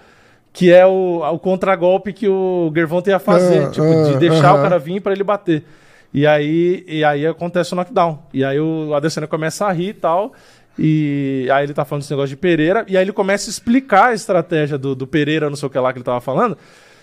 Que 0.53 0.72
é 0.72 0.85
o, 0.85 1.20
o 1.22 1.38
contragolpe 1.38 2.12
que 2.12 2.26
o 2.29 2.72
Gervonta 2.74 3.09
ia 3.09 3.20
fazer, 3.20 3.66
Ah, 3.66 3.70
tipo, 3.70 3.87
de 3.87 4.14
ah, 4.16 4.18
deixar 4.18 4.53
o 4.53 4.57
aham. 4.57 4.62
cara 4.64 4.79
vir 4.81 5.00
pra 5.00 5.12
ele 5.12 5.22
bater. 5.22 5.62
E 6.12 6.26
aí, 6.26 6.85
e 6.88 7.05
aí 7.05 7.24
acontece 7.24 7.72
o 7.72 7.76
knockdown. 7.76 8.18
E 8.35 8.44
aí 8.44 8.59
o 8.59 8.92
Adesanya 8.92 9.29
começa 9.29 9.64
a 9.66 9.70
rir 9.70 9.90
e 9.90 9.94
tal. 9.94 10.33
E 10.82 11.46
aí 11.52 11.64
ele 11.66 11.74
tá 11.74 11.84
falando 11.84 12.00
desse 12.02 12.12
negócio 12.12 12.30
de 12.30 12.36
Pereira. 12.36 12.84
E 12.88 12.96
aí 12.96 13.04
ele 13.04 13.12
começa 13.12 13.48
a 13.48 13.52
explicar 13.52 14.06
a 14.06 14.14
estratégia 14.14 14.78
do, 14.78 14.94
do 14.94 15.06
Pereira, 15.06 15.50
não 15.50 15.56
sei 15.56 15.66
o 15.66 15.70
que 15.70 15.78
lá 15.78 15.92
que 15.92 15.98
ele 15.98 16.04
tava 16.04 16.20
falando. 16.22 16.56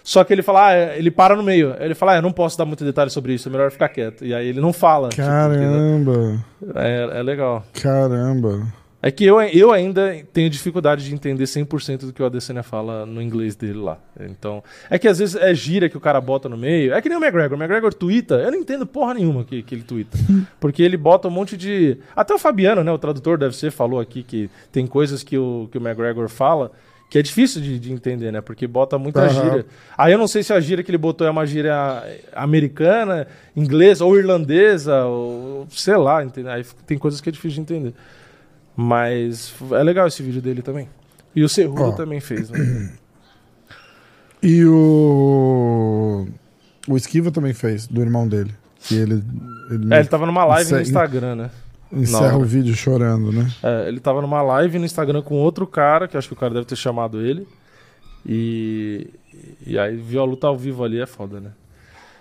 Só 0.03 0.23
que 0.23 0.33
ele 0.33 0.41
fala, 0.41 0.67
ah, 0.69 0.73
é- 0.73 0.97
ele 0.97 1.11
para 1.11 1.35
no 1.35 1.43
meio. 1.43 1.75
Ele 1.79 1.93
fala, 1.93 2.13
ah, 2.13 2.15
eu 2.15 2.21
não 2.21 2.31
posso 2.31 2.57
dar 2.57 2.65
muito 2.65 2.83
detalhe 2.83 3.11
sobre 3.11 3.33
isso, 3.33 3.49
é 3.49 3.51
melhor 3.51 3.69
ficar 3.69 3.89
quieto. 3.89 4.25
E 4.25 4.33
aí 4.33 4.47
ele 4.47 4.59
não 4.59 4.73
fala. 4.73 5.09
tipo, 5.09 5.21
Caramba, 5.21 6.39
porque 6.59 6.79
é, 6.79 7.19
é 7.19 7.23
legal. 7.23 7.63
caramba. 7.79 8.65
É 9.07 9.11
que 9.11 9.23
eu, 9.23 9.39
eu 9.41 9.71
ainda 9.71 10.21
tenho 10.33 10.49
dificuldade 10.49 11.05
de 11.05 11.13
entender 11.13 11.45
100% 11.45 12.07
do 12.07 12.11
que 12.11 12.21
o 12.21 12.25
Adesanya 12.25 12.61
fala 12.61 13.05
no 13.05 13.21
inglês 13.21 13.55
dele 13.55 13.79
lá. 13.79 13.97
Então, 14.19 14.61
é 14.89 14.99
que 14.99 15.07
às 15.07 15.17
vezes 15.19 15.33
é 15.37 15.55
gira 15.55 15.87
que 15.87 15.95
o 15.95 15.99
cara 16.01 16.19
bota 16.19 16.49
no 16.49 16.57
meio. 16.57 16.93
É 16.93 17.01
que 17.01 17.07
nem 17.07 17.17
o 17.17 17.23
McGregor. 17.23 17.57
O 17.57 17.61
McGregor 17.61 17.93
twitta, 17.93 18.35
eu 18.35 18.51
não 18.51 18.59
entendo 18.59 18.85
porra 18.85 19.13
nenhuma 19.13 19.45
que, 19.45 19.63
que 19.63 19.75
ele 19.75 19.83
twitta. 19.83 20.17
Porque 20.59 20.83
ele 20.83 20.97
bota 20.97 21.29
um 21.29 21.31
monte 21.31 21.55
de... 21.55 21.97
Até 22.13 22.33
o 22.33 22.37
Fabiano, 22.37 22.83
né, 22.83 22.91
o 22.91 22.97
tradutor 22.97 23.37
deve 23.37 23.55
ser, 23.55 23.71
falou 23.71 24.01
aqui 24.01 24.23
que 24.23 24.49
tem 24.73 24.85
coisas 24.85 25.23
que 25.23 25.37
o, 25.37 25.69
que 25.71 25.77
o 25.77 25.81
McGregor 25.81 26.27
fala 26.27 26.69
que 27.09 27.17
é 27.17 27.21
difícil 27.21 27.61
de, 27.61 27.79
de 27.79 27.93
entender, 27.93 28.33
né? 28.33 28.41
Porque 28.41 28.67
bota 28.67 28.97
muita 28.97 29.21
Aham. 29.21 29.29
gíria. 29.29 29.65
Aí 29.97 30.11
eu 30.11 30.17
não 30.17 30.27
sei 30.27 30.43
se 30.43 30.51
a 30.51 30.59
gíria 30.59 30.83
que 30.83 30.91
ele 30.91 30.97
botou 30.97 31.25
é 31.25 31.29
uma 31.29 31.45
gíria 31.45 32.03
americana, 32.33 33.25
inglesa 33.55 34.03
ou 34.03 34.17
irlandesa, 34.17 35.05
ou 35.05 35.65
sei 35.69 35.95
lá, 35.95 36.21
entendeu? 36.21 36.51
Aí 36.51 36.65
tem 36.85 36.97
coisas 36.97 37.21
que 37.21 37.29
é 37.29 37.31
difícil 37.31 37.63
de 37.63 37.73
entender. 37.73 37.93
Mas 38.79 39.55
é 39.71 39.81
legal 39.81 40.05
esse 40.05 40.21
vídeo 40.21 40.39
dele 40.39 40.61
também. 40.61 40.87
E 41.35 41.43
o 41.43 41.49
Cerrudo 41.49 41.81
Ó. 41.81 41.91
também 41.93 42.19
fez, 42.19 42.51
né? 42.51 42.91
E 44.41 44.63
o. 44.65 46.27
O 46.87 46.95
Esquiva 46.95 47.31
também 47.31 47.53
fez, 47.53 47.87
do 47.87 48.01
irmão 48.01 48.27
dele. 48.27 48.53
Que 48.79 48.93
ele. 48.95 49.23
Ele, 49.71 49.93
É, 49.93 49.97
ele 49.97 50.07
tava 50.07 50.27
numa 50.27 50.45
live 50.45 50.71
no 50.71 50.79
Instagram, 50.81 51.35
né? 51.35 51.49
encerra 51.91 52.37
o 52.37 52.43
vídeo 52.43 52.75
chorando, 52.75 53.31
né? 53.31 53.49
É, 53.63 53.87
ele 53.87 53.99
tava 53.99 54.21
numa 54.21 54.41
live 54.41 54.77
no 54.77 54.85
Instagram 54.85 55.23
com 55.23 55.35
outro 55.35 55.65
cara, 55.65 56.07
que 56.07 56.15
acho 56.15 56.27
que 56.27 56.33
o 56.33 56.37
cara 56.37 56.53
deve 56.53 56.65
ter 56.65 56.75
chamado 56.75 57.19
ele. 57.19 57.47
E, 58.25 59.09
e 59.65 59.79
aí 59.79 59.95
viu 59.95 60.21
a 60.21 60.25
luta 60.25 60.47
ao 60.47 60.57
vivo 60.57 60.83
ali, 60.83 60.99
é 60.99 61.05
foda, 61.05 61.39
né? 61.39 61.49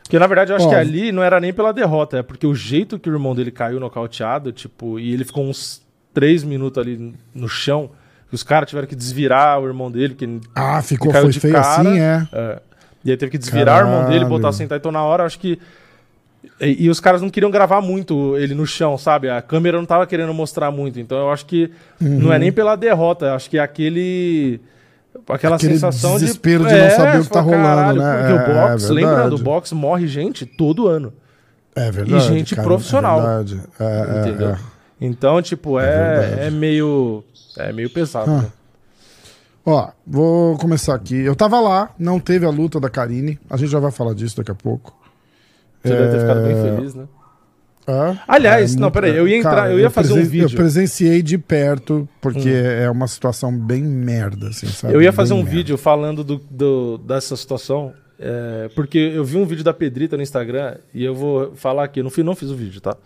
Porque 0.03 0.19
na 0.19 0.27
verdade 0.27 0.53
eu 0.53 0.57
acho 0.57 0.69
que 0.69 0.75
ali 0.75 1.11
não 1.11 1.23
era 1.23 1.41
nem 1.41 1.53
pela 1.53 1.73
derrota, 1.73 2.19
é 2.19 2.23
porque 2.23 2.47
o 2.47 2.55
jeito 2.55 2.99
que 2.99 3.11
o 3.11 3.13
irmão 3.13 3.35
dele 3.35 3.51
caiu 3.51 3.81
nocauteado, 3.81 4.53
tipo, 4.53 5.01
e 5.01 5.13
ele 5.13 5.25
ficou 5.25 5.45
uns 5.45 5.83
três 6.17 6.43
minutos 6.43 6.83
ali 6.83 7.15
no 7.35 7.47
chão, 7.47 7.91
que 8.31 8.35
os 8.35 8.43
caras 8.43 8.67
tiveram 8.71 8.89
que 8.89 8.97
desvirar 8.97 9.61
o 9.61 9.67
irmão 9.67 9.91
dele, 9.91 10.15
que 10.15 10.41
Ah, 10.55 10.81
ficou 10.81 11.13
caiu 11.13 11.25
foi 11.25 11.33
de 11.33 11.41
feio 11.41 11.53
cara. 11.53 11.67
assim, 11.89 12.01
é. 12.01 12.27
É. 12.33 12.59
E 13.05 13.11
aí 13.11 13.17
teve 13.19 13.33
que 13.33 13.37
desvirar 13.39 13.85
o 13.85 13.87
irmão 13.87 14.01
dele, 14.05 14.21
Caralho. 14.21 14.29
botar 14.31 14.53
sentar. 14.53 14.79
Então 14.79 14.91
na 14.91 15.03
hora, 15.03 15.25
acho 15.25 15.39
que. 15.39 15.59
E, 16.59 16.85
e 16.87 16.91
os 16.91 17.01
caras 17.01 17.21
não 17.21 17.29
queriam 17.29 17.51
gravar 17.51 17.83
muito 17.83 18.35
ele 18.39 18.55
no 18.55 18.67
chão, 18.67 18.97
sabe? 18.97 19.29
A 19.29 19.43
câmera 19.43 19.77
não 19.77 19.85
tava 19.85 20.07
querendo 20.07 20.33
mostrar 20.33 20.71
muito. 20.71 20.99
Então 20.99 21.19
eu 21.19 21.31
acho 21.31 21.45
que 21.45 21.71
não 22.01 22.33
é 22.33 22.39
nem 22.39 22.51
pela 22.51 22.77
derrota, 22.77 23.35
acho 23.35 23.51
que 23.51 23.59
é 23.59 23.61
aquele. 23.61 24.59
Aquela 25.29 25.57
Aquele 25.57 25.75
sensação 25.75 26.15
desespero 26.19 26.65
de. 26.65 26.73
de 26.75 26.81
não 26.81 26.91
saber 26.91 27.21
o 27.21 27.25
que 27.25 27.29
tá 27.31 27.43
fala, 27.45 27.57
rolando, 27.57 28.01
"Caralho", 28.01 28.01
né? 28.01 28.19
Porque 28.19 28.33
o 28.33 28.53
É, 28.55 28.69
boxe, 28.71 28.87
é 28.87 28.93
lembra 28.95 29.31
do 29.31 29.39
boxe, 29.39 29.75
morre 29.75 30.07
gente 30.07 30.47
todo 30.47 30.89
ano. 30.89 31.13
É 31.75 31.91
verdade. 31.91 32.25
E 32.25 32.29
gente 32.29 32.55
cara, 32.57 32.67
profissional. 32.67 33.19
É 33.21 33.23
verdade. 33.23 33.61
É, 33.79 33.85
é, 33.85 34.21
entendeu? 34.21 34.57
É. 35.01 35.05
Então, 35.07 35.41
tipo, 35.43 35.79
É 35.79 36.39
é, 36.43 36.47
é, 36.47 36.51
meio. 36.51 37.23
É 37.57 37.73
meio 37.73 37.91
pesado. 37.91 38.31
Ah. 38.31 38.43
né? 38.43 38.49
Ó, 39.65 39.89
vou 40.07 40.57
começar 40.59 40.95
aqui. 40.95 41.17
Eu 41.17 41.35
tava 41.35 41.59
lá, 41.61 41.91
não 41.99 42.21
teve 42.21 42.47
a 42.47 42.51
luta 42.51 42.79
da 42.79 42.89
Karine. 42.89 43.39
A 43.51 43.57
gente 43.57 43.71
já 43.71 43.81
vai 43.81 43.91
falar 43.91 44.15
disso 44.15 44.37
daqui 44.37 44.51
a 44.53 44.55
pouco. 44.55 44.95
Você 45.83 45.93
deve 45.93 46.13
ter 46.13 46.21
ficado 46.21 46.43
bem 46.43 46.53
É, 46.53 46.63
feliz, 46.77 46.95
né? 46.95 47.05
É? 47.89 48.19
Aliás, 48.27 48.75
É 48.75 48.79
não, 48.79 48.91
peraí, 48.91 49.17
eu 49.17 49.27
ia 49.29 49.37
entrar, 49.37 49.55
cara, 49.55 49.73
eu 49.73 49.79
ia 49.81 49.91
fazer 49.91 50.13
um 50.13 50.25
vídeo. 50.25 50.47
Eu 50.47 50.57
presenciei 50.57 51.23
de 51.23 51.37
perto, 51.39 52.09
porque 52.21 52.49
é 52.49 52.89
uma 52.91 53.07
situação 53.09 53.57
bem 53.57 53.83
merda, 53.83 54.49
assim, 54.49 54.67
sabe? 54.67 54.93
Eu 54.95 55.01
ia 55.03 55.13
fazer 55.13 55.35
Bem 55.35 55.41
um 55.41 55.45
merda. 55.45 55.57
vídeo 55.59 55.79
falando 55.79 56.25
do, 56.25 56.37
do- 56.51 56.99
dessa 56.99 57.37
situação, 57.37 57.93
é, 58.19 58.69
porque 58.75 58.99
eu 58.99 59.25
vi 59.25 59.37
um 59.37 59.45
vídeo 59.47 59.63
da 59.65 59.73
Pedrita 59.73 60.17
no 60.17 60.23
Instagram 60.23 60.77
e 60.93 61.05
eu 61.05 61.15
vou 61.15 61.55
falar 61.55 61.85
aqui. 61.85 62.01
Eu 62.01 62.05
não 62.05 62.11
fiz, 62.11 62.25
não 62.25 62.35
fiz 62.35 62.51
o 62.51 62.57
vídeo, 62.57 62.81
tá? 62.81 62.97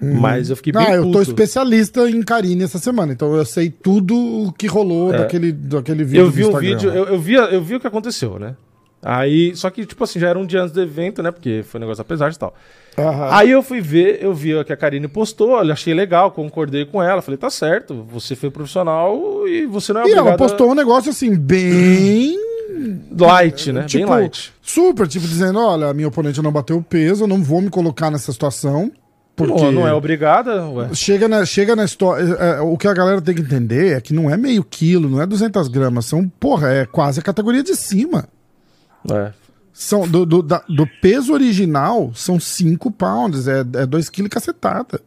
Mas 0.00 0.48
eu 0.48 0.56
fiquei 0.56 0.72
bem 0.72 0.86
Ah, 0.86 0.94
eu 0.94 1.10
tô 1.10 1.20
especialista 1.20 2.08
em 2.08 2.22
Karine 2.22 2.64
essa 2.64 2.78
semana, 2.78 3.12
então 3.12 3.34
eu 3.34 3.44
sei 3.44 3.70
tudo 3.70 4.16
o 4.16 4.52
que 4.52 4.66
rolou 4.66 5.12
daquele, 5.12 5.52
daquele 5.52 6.04
vídeo. 6.04 6.22
É. 6.22 6.24
Eu 6.24 6.30
vi 6.30 6.42
Instagram. 6.42 6.68
vídeo, 6.70 6.90
eu, 6.90 7.04
eu, 7.06 7.18
vi, 7.18 7.34
eu 7.34 7.62
vi 7.62 7.74
o 7.74 7.80
que 7.80 7.86
aconteceu, 7.86 8.38
né? 8.38 8.56
Aí, 9.02 9.56
só 9.56 9.70
que, 9.70 9.86
tipo 9.86 10.04
assim, 10.04 10.18
já 10.18 10.28
era 10.28 10.38
um 10.38 10.44
dia 10.44 10.60
antes 10.60 10.72
do 10.72 10.82
evento, 10.82 11.22
né? 11.22 11.30
Porque 11.30 11.62
foi 11.66 11.78
um 11.78 11.82
negócio 11.82 12.02
apesar 12.02 12.30
de 12.30 12.38
tal. 12.38 12.54
Aham. 12.98 13.28
Aí 13.30 13.50
eu 13.50 13.62
fui 13.62 13.80
ver, 13.80 14.22
eu 14.22 14.34
vi 14.34 14.54
o 14.54 14.64
que 14.64 14.72
a 14.72 14.76
Karine 14.76 15.08
postou, 15.08 15.56
achei 15.56 15.94
legal, 15.94 16.30
concordei 16.30 16.84
com 16.84 17.02
ela. 17.02 17.22
Falei, 17.22 17.38
tá 17.38 17.48
certo, 17.48 18.06
você 18.10 18.36
foi 18.36 18.50
profissional 18.50 19.48
e 19.48 19.64
você 19.64 19.92
não 19.92 20.02
é 20.02 20.08
E 20.08 20.12
ela 20.12 20.36
postou 20.36 20.70
um 20.70 20.74
negócio 20.74 21.10
assim, 21.10 21.34
bem. 21.34 22.38
light, 23.18 23.72
né? 23.72 23.84
Tipo, 23.84 24.06
Bem 24.06 24.20
light. 24.22 24.52
super, 24.62 25.06
tipo, 25.08 25.26
dizendo: 25.26 25.58
olha, 25.58 25.92
minha 25.94 26.08
oponente 26.08 26.40
não 26.42 26.52
bateu 26.52 26.76
o 26.76 26.82
peso, 26.82 27.24
eu 27.24 27.28
não 27.28 27.42
vou 27.42 27.60
me 27.60 27.70
colocar 27.70 28.10
nessa 28.10 28.32
situação. 28.32 28.90
Porque 29.46 29.62
Não, 29.64 29.72
não 29.72 29.88
é 29.88 29.92
obrigada, 29.92 30.66
ué. 30.68 30.88
chega 30.94 31.26
na, 31.28 31.44
chega 31.44 31.74
na 31.76 31.84
história. 31.84 32.22
é, 32.38 32.50
é, 32.58 32.60
o 32.60 32.76
que 32.76 32.86
a 32.88 32.94
galera 32.94 33.20
tem 33.20 33.34
que 33.34 33.40
entender 33.42 33.96
é 33.96 34.00
que 34.00 34.12
não 34.14 34.30
é 34.30 34.36
meio 34.36 34.62
quilo, 34.64 35.08
não 35.08 35.20
é 35.20 35.26
200 35.26 35.68
gramas, 35.68 36.06
são, 36.06 36.28
porra, 36.40 36.68
é 36.70 36.86
quase 36.86 37.20
a 37.20 37.22
categoria 37.22 37.62
de 37.62 37.74
cima. 37.74 38.26
É. 39.10 39.32
São, 39.72 40.06
do, 40.06 40.26
do, 40.26 40.42
da- 40.42 40.62
do 40.68 40.86
peso 41.00 41.32
original, 41.32 42.10
são 42.14 42.38
5 42.38 42.90
pounds, 42.90 43.48
é 43.48 43.64
2 43.64 44.10
kg 44.10 44.28
cacetada. 44.28 45.00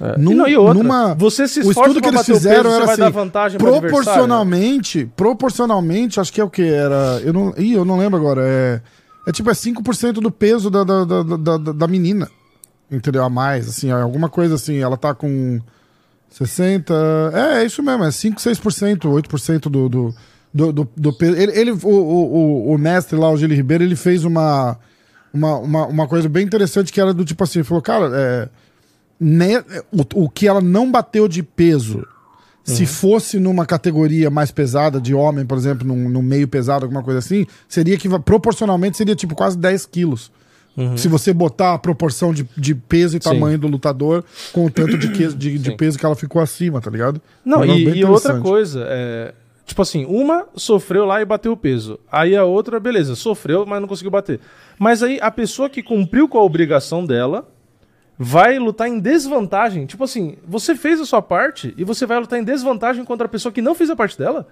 É. 0.00 0.16
Num- 0.18 0.32
e, 0.32 0.34
não, 0.34 0.48
e 0.48 0.56
outra, 0.56 0.74
numa- 0.74 1.14
você 1.14 1.48
se 1.48 1.58
o 1.60 1.70
esforça 1.70 1.80
estudo 1.90 2.00
que 2.02 2.08
eles 2.08 2.24
fizeram 2.26 2.70
peso, 2.70 2.82
era 2.82 2.92
assim, 2.92 3.10
vantagem 3.12 3.58
proporcionalmente, 3.58 5.10
proporcionalmente, 5.16 6.20
acho 6.20 6.32
que 6.32 6.40
é 6.40 6.44
o 6.44 6.50
que 6.50 6.62
era, 6.62 7.20
eu 7.24 7.32
não, 7.32 7.54
ih, 7.56 7.72
eu 7.72 7.84
não 7.84 7.98
lembro 7.98 8.16
agora, 8.18 8.42
é, 8.44 8.80
é 9.26 9.32
tipo, 9.32 9.50
é 9.50 9.54
5% 9.54 10.12
do 10.14 10.30
peso 10.30 10.70
da, 10.70 10.84
da, 10.84 11.04
da, 11.04 11.56
da- 11.56 11.72
da 11.72 11.88
menina, 11.88 12.28
entendeu, 12.90 13.24
a 13.24 13.28
mais, 13.28 13.68
assim, 13.68 13.90
alguma 13.90 14.28
coisa 14.28 14.54
assim, 14.54 14.78
ela 14.78 14.96
tá 14.96 15.14
com 15.14 15.60
60, 16.30 16.94
é, 17.32 17.62
é 17.62 17.64
isso 17.64 17.82
mesmo, 17.82 18.04
é 18.04 18.10
5, 18.10 18.40
6%, 18.40 18.98
8% 19.00 19.60
do, 19.68 19.88
do, 19.88 20.14
do, 20.52 20.72
do, 20.72 20.88
do 20.96 21.12
peso, 21.12 21.36
ele, 21.36 21.52
ele 21.58 21.70
o, 21.72 21.88
o, 21.88 22.72
o, 22.72 22.78
mestre 22.78 23.18
lá, 23.18 23.30
o 23.30 23.36
Gili 23.36 23.54
Ribeiro, 23.54 23.84
ele 23.84 23.96
fez 23.96 24.24
uma, 24.24 24.78
uma, 25.32 25.56
uma, 25.58 25.86
uma 25.86 26.08
coisa 26.08 26.28
bem 26.28 26.44
interessante 26.44 26.92
que 26.92 27.00
era 27.00 27.12
do 27.12 27.24
tipo 27.24 27.42
assim, 27.42 27.60
ele 27.60 27.68
falou, 27.68 27.82
cara, 27.82 28.10
é, 28.14 28.48
né, 29.18 29.58
o, 29.92 30.24
o 30.24 30.28
que 30.28 30.46
ela 30.46 30.60
não 30.60 30.90
bateu 30.90 31.26
de 31.26 31.42
peso, 31.42 32.06
se 32.66 32.84
fosse 32.84 33.38
numa 33.38 33.64
categoria 33.64 34.28
mais 34.28 34.50
pesada, 34.50 35.00
de 35.00 35.14
homem, 35.14 35.46
por 35.46 35.56
exemplo, 35.56 35.86
num, 35.86 36.08
num 36.08 36.20
meio 36.20 36.48
pesado, 36.48 36.84
alguma 36.84 37.02
coisa 37.02 37.20
assim, 37.20 37.46
seria 37.68 37.96
que 37.96 38.08
proporcionalmente 38.18 38.96
seria 38.96 39.14
tipo 39.14 39.36
quase 39.36 39.56
10 39.56 39.86
quilos. 39.86 40.32
Se 40.96 41.08
você 41.08 41.32
botar 41.32 41.72
a 41.74 41.78
proporção 41.78 42.34
de, 42.34 42.46
de 42.56 42.74
peso 42.74 43.16
e 43.16 43.22
Sim. 43.22 43.30
tamanho 43.30 43.58
do 43.58 43.66
lutador 43.66 44.22
com 44.52 44.66
o 44.66 44.70
tanto 44.70 44.98
de, 44.98 45.08
que- 45.10 45.28
de, 45.28 45.58
de 45.58 45.70
peso 45.72 45.98
que 45.98 46.04
ela 46.04 46.14
ficou 46.14 46.40
acima, 46.42 46.80
tá 46.82 46.90
ligado? 46.90 47.20
Não, 47.44 47.60
negócio 47.60 47.84
bem 47.84 47.94
e, 47.94 47.98
e 48.00 48.04
outra 48.04 48.38
coisa, 48.40 48.84
é, 48.88 49.32
tipo 49.64 49.80
assim, 49.80 50.04
uma 50.04 50.46
sofreu 50.54 51.06
lá 51.06 51.22
e 51.22 51.24
bateu 51.24 51.52
o 51.52 51.56
peso. 51.56 51.98
Aí 52.12 52.36
a 52.36 52.44
outra, 52.44 52.78
beleza, 52.78 53.14
sofreu, 53.16 53.64
mas 53.64 53.80
não 53.80 53.88
conseguiu 53.88 54.10
bater. 54.10 54.38
Mas 54.78 55.02
aí 55.02 55.18
a 55.22 55.30
pessoa 55.30 55.70
que 55.70 55.82
cumpriu 55.82 56.28
com 56.28 56.36
a 56.38 56.42
obrigação 56.44 57.06
dela 57.06 57.48
vai 58.18 58.58
lutar 58.58 58.88
em 58.88 58.98
desvantagem. 58.98 59.86
Tipo 59.86 60.04
assim, 60.04 60.36
você 60.46 60.74
fez 60.74 61.00
a 61.00 61.04
sua 61.06 61.20
parte 61.22 61.74
e 61.76 61.84
você 61.84 62.06
vai 62.06 62.18
lutar 62.18 62.38
em 62.38 62.44
desvantagem 62.44 63.04
contra 63.04 63.26
a 63.26 63.28
pessoa 63.30 63.52
que 63.52 63.62
não 63.62 63.74
fez 63.74 63.90
a 63.90 63.96
parte 63.96 64.18
dela? 64.18 64.46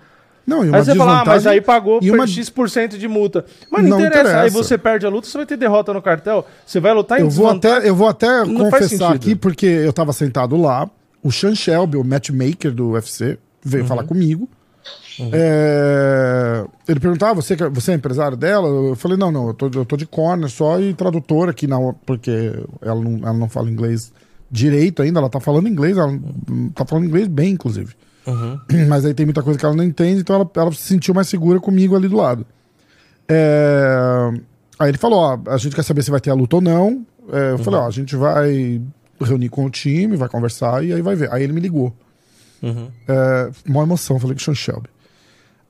Não, 0.47 0.59
e 0.59 0.65
Aí 0.65 0.69
uma 0.71 0.85
você 0.85 0.95
fala, 0.95 1.21
ah, 1.21 1.25
mas 1.25 1.47
aí 1.47 1.61
pagou 1.61 2.01
e 2.03 2.09
por 2.11 2.19
uma- 2.19 2.27
X% 2.27 2.99
de 2.99 3.09
multa. 3.09 3.45
Mas 3.71 3.83
não, 3.83 3.91
Não 3.91 3.99
interessa. 4.01 4.29
Aí 4.29 4.35
interessa. 4.49 4.57
você 4.63 4.77
perde 4.79 5.07
a 5.07 5.09
luta, 5.09 5.27
você 5.27 5.39
vai 5.39 5.47
ter 5.47 5.57
derrota 5.57 5.93
no 5.95 6.03
cartel. 6.03 6.47
Você 6.67 6.81
vai 6.81 6.93
lutar 6.93 7.19
em 7.19 7.23
Eu 7.23 7.31
vou 7.31 7.49
até, 7.49 7.89
eu 7.89 7.95
vou 7.97 8.09
até 8.09 8.45
Não 8.45 8.55
confessar 8.71 9.15
aqui, 9.15 9.35
porque 9.35 9.65
eu 9.67 9.93
tava 9.93 10.13
sentado 10.13 10.57
lá, 10.57 10.89
o 11.23 11.33
Sean 11.33 11.55
Shelby, 11.55 11.97
o 11.97 12.05
matchmaker 12.05 12.73
do 12.73 12.91
UFC, 12.91 13.39
veio 13.65 13.83
Uhum. 13.85 13.89
falar 13.89 14.05
comigo. 14.05 14.49
É, 15.33 16.65
Ele 16.89 17.01
perguntava, 17.01 17.33
ah, 17.33 17.35
você, 17.35 17.57
você 17.71 17.93
é 17.93 17.95
empresário 17.95 18.37
dela? 18.37 18.69
Eu 18.69 18.97
falei, 18.97 19.17
não, 19.17 19.31
não, 19.33 19.49
eu 19.49 19.55
tô, 19.55 19.71
eu 19.75 19.85
tô 19.85 19.97
de 19.97 20.05
corner 20.07 20.49
só 20.51 20.79
e 20.81 20.93
tradutor 20.93 21.49
aqui, 21.49 21.67
na, 21.67 21.77
porque 22.05 22.53
ela 22.83 23.01
não, 23.01 23.19
ela 23.23 23.33
não 23.33 23.49
fala 23.49 23.71
inglês 23.71 24.13
direito 24.51 25.01
ainda, 25.03 25.21
ela 25.21 25.31
tá 25.31 25.41
falando 25.41 25.69
inglês, 25.69 25.97
ela 25.97 26.13
tá 26.75 26.85
falando 26.85 27.07
inglês 27.07 27.27
bem, 27.29 27.53
inclusive. 27.53 27.95
Uhum. 28.27 28.59
Mas 28.89 29.05
aí 29.05 29.15
tem 29.15 29.27
muita 29.27 29.43
coisa 29.43 29.59
que 29.59 29.65
ela 29.65 29.75
não 29.75 29.85
entende, 29.85 30.21
então 30.21 30.37
ela, 30.37 30.51
ela 30.57 30.73
se 30.73 30.83
sentiu 30.83 31.15
mais 31.15 31.29
segura 31.29 31.61
comigo 31.61 31.95
ali 31.97 32.09
do 32.09 32.17
lado. 32.17 32.47
É, 33.29 34.33
Aí 34.79 34.91
ele 34.91 34.99
falou: 34.99 35.19
ó, 35.19 35.39
a 35.51 35.57
gente 35.57 35.75
quer 35.75 35.83
saber 35.83 36.03
se 36.03 36.11
vai 36.11 36.21
ter 36.21 36.31
a 36.31 36.35
luta 36.35 36.57
ou 36.57 36.63
não. 36.63 37.07
É, 37.33 37.53
eu 37.53 37.59
falei: 37.59 37.81
ó, 37.81 37.87
a 37.87 37.91
gente 37.91 38.17
vai 38.17 38.83
reunir 39.21 39.49
com 39.49 39.65
o 39.65 39.71
time, 39.71 40.17
vai 40.17 40.29
conversar 40.29 40.85
e 40.85 40.93
aí 40.93 41.01
vai 41.01 41.15
ver. 41.15 41.33
Aí 41.33 41.43
ele 41.43 41.53
me 41.53 41.61
ligou. 41.61 41.95
Uhum. 42.63 42.89
É, 43.09 43.51
uma 43.67 43.83
emoção, 43.83 44.19
falei 44.19 44.35
com 44.35 44.41
o 44.41 44.45
Sean 44.45 44.55
Shelby. 44.55 44.89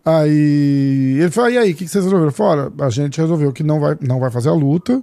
Aí 0.04 1.18
ele 1.20 1.30
falou: 1.30 1.50
e 1.50 1.58
aí, 1.58 1.72
o 1.72 1.74
que, 1.74 1.84
que 1.84 1.90
vocês 1.90 2.04
resolveram? 2.04 2.32
Olha, 2.38 2.72
a 2.80 2.90
gente 2.90 3.20
resolveu 3.20 3.52
que 3.52 3.62
não 3.62 3.80
vai, 3.80 3.96
não 4.00 4.18
vai 4.18 4.30
fazer 4.30 4.48
a 4.48 4.54
luta. 4.54 5.02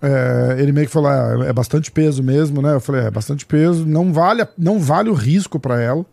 É, 0.00 0.56
ele 0.58 0.72
meio 0.72 0.86
que 0.86 0.92
falou: 0.92 1.08
ah, 1.08 1.46
é 1.46 1.52
bastante 1.52 1.90
peso 1.90 2.22
mesmo, 2.22 2.60
né? 2.60 2.74
Eu 2.74 2.80
falei: 2.80 3.02
é 3.02 3.10
bastante 3.10 3.46
peso, 3.46 3.86
não 3.86 4.12
vale, 4.12 4.46
não 4.58 4.78
vale 4.78 5.08
o 5.08 5.14
risco 5.14 5.58
pra 5.58 5.80
ela, 5.80 6.04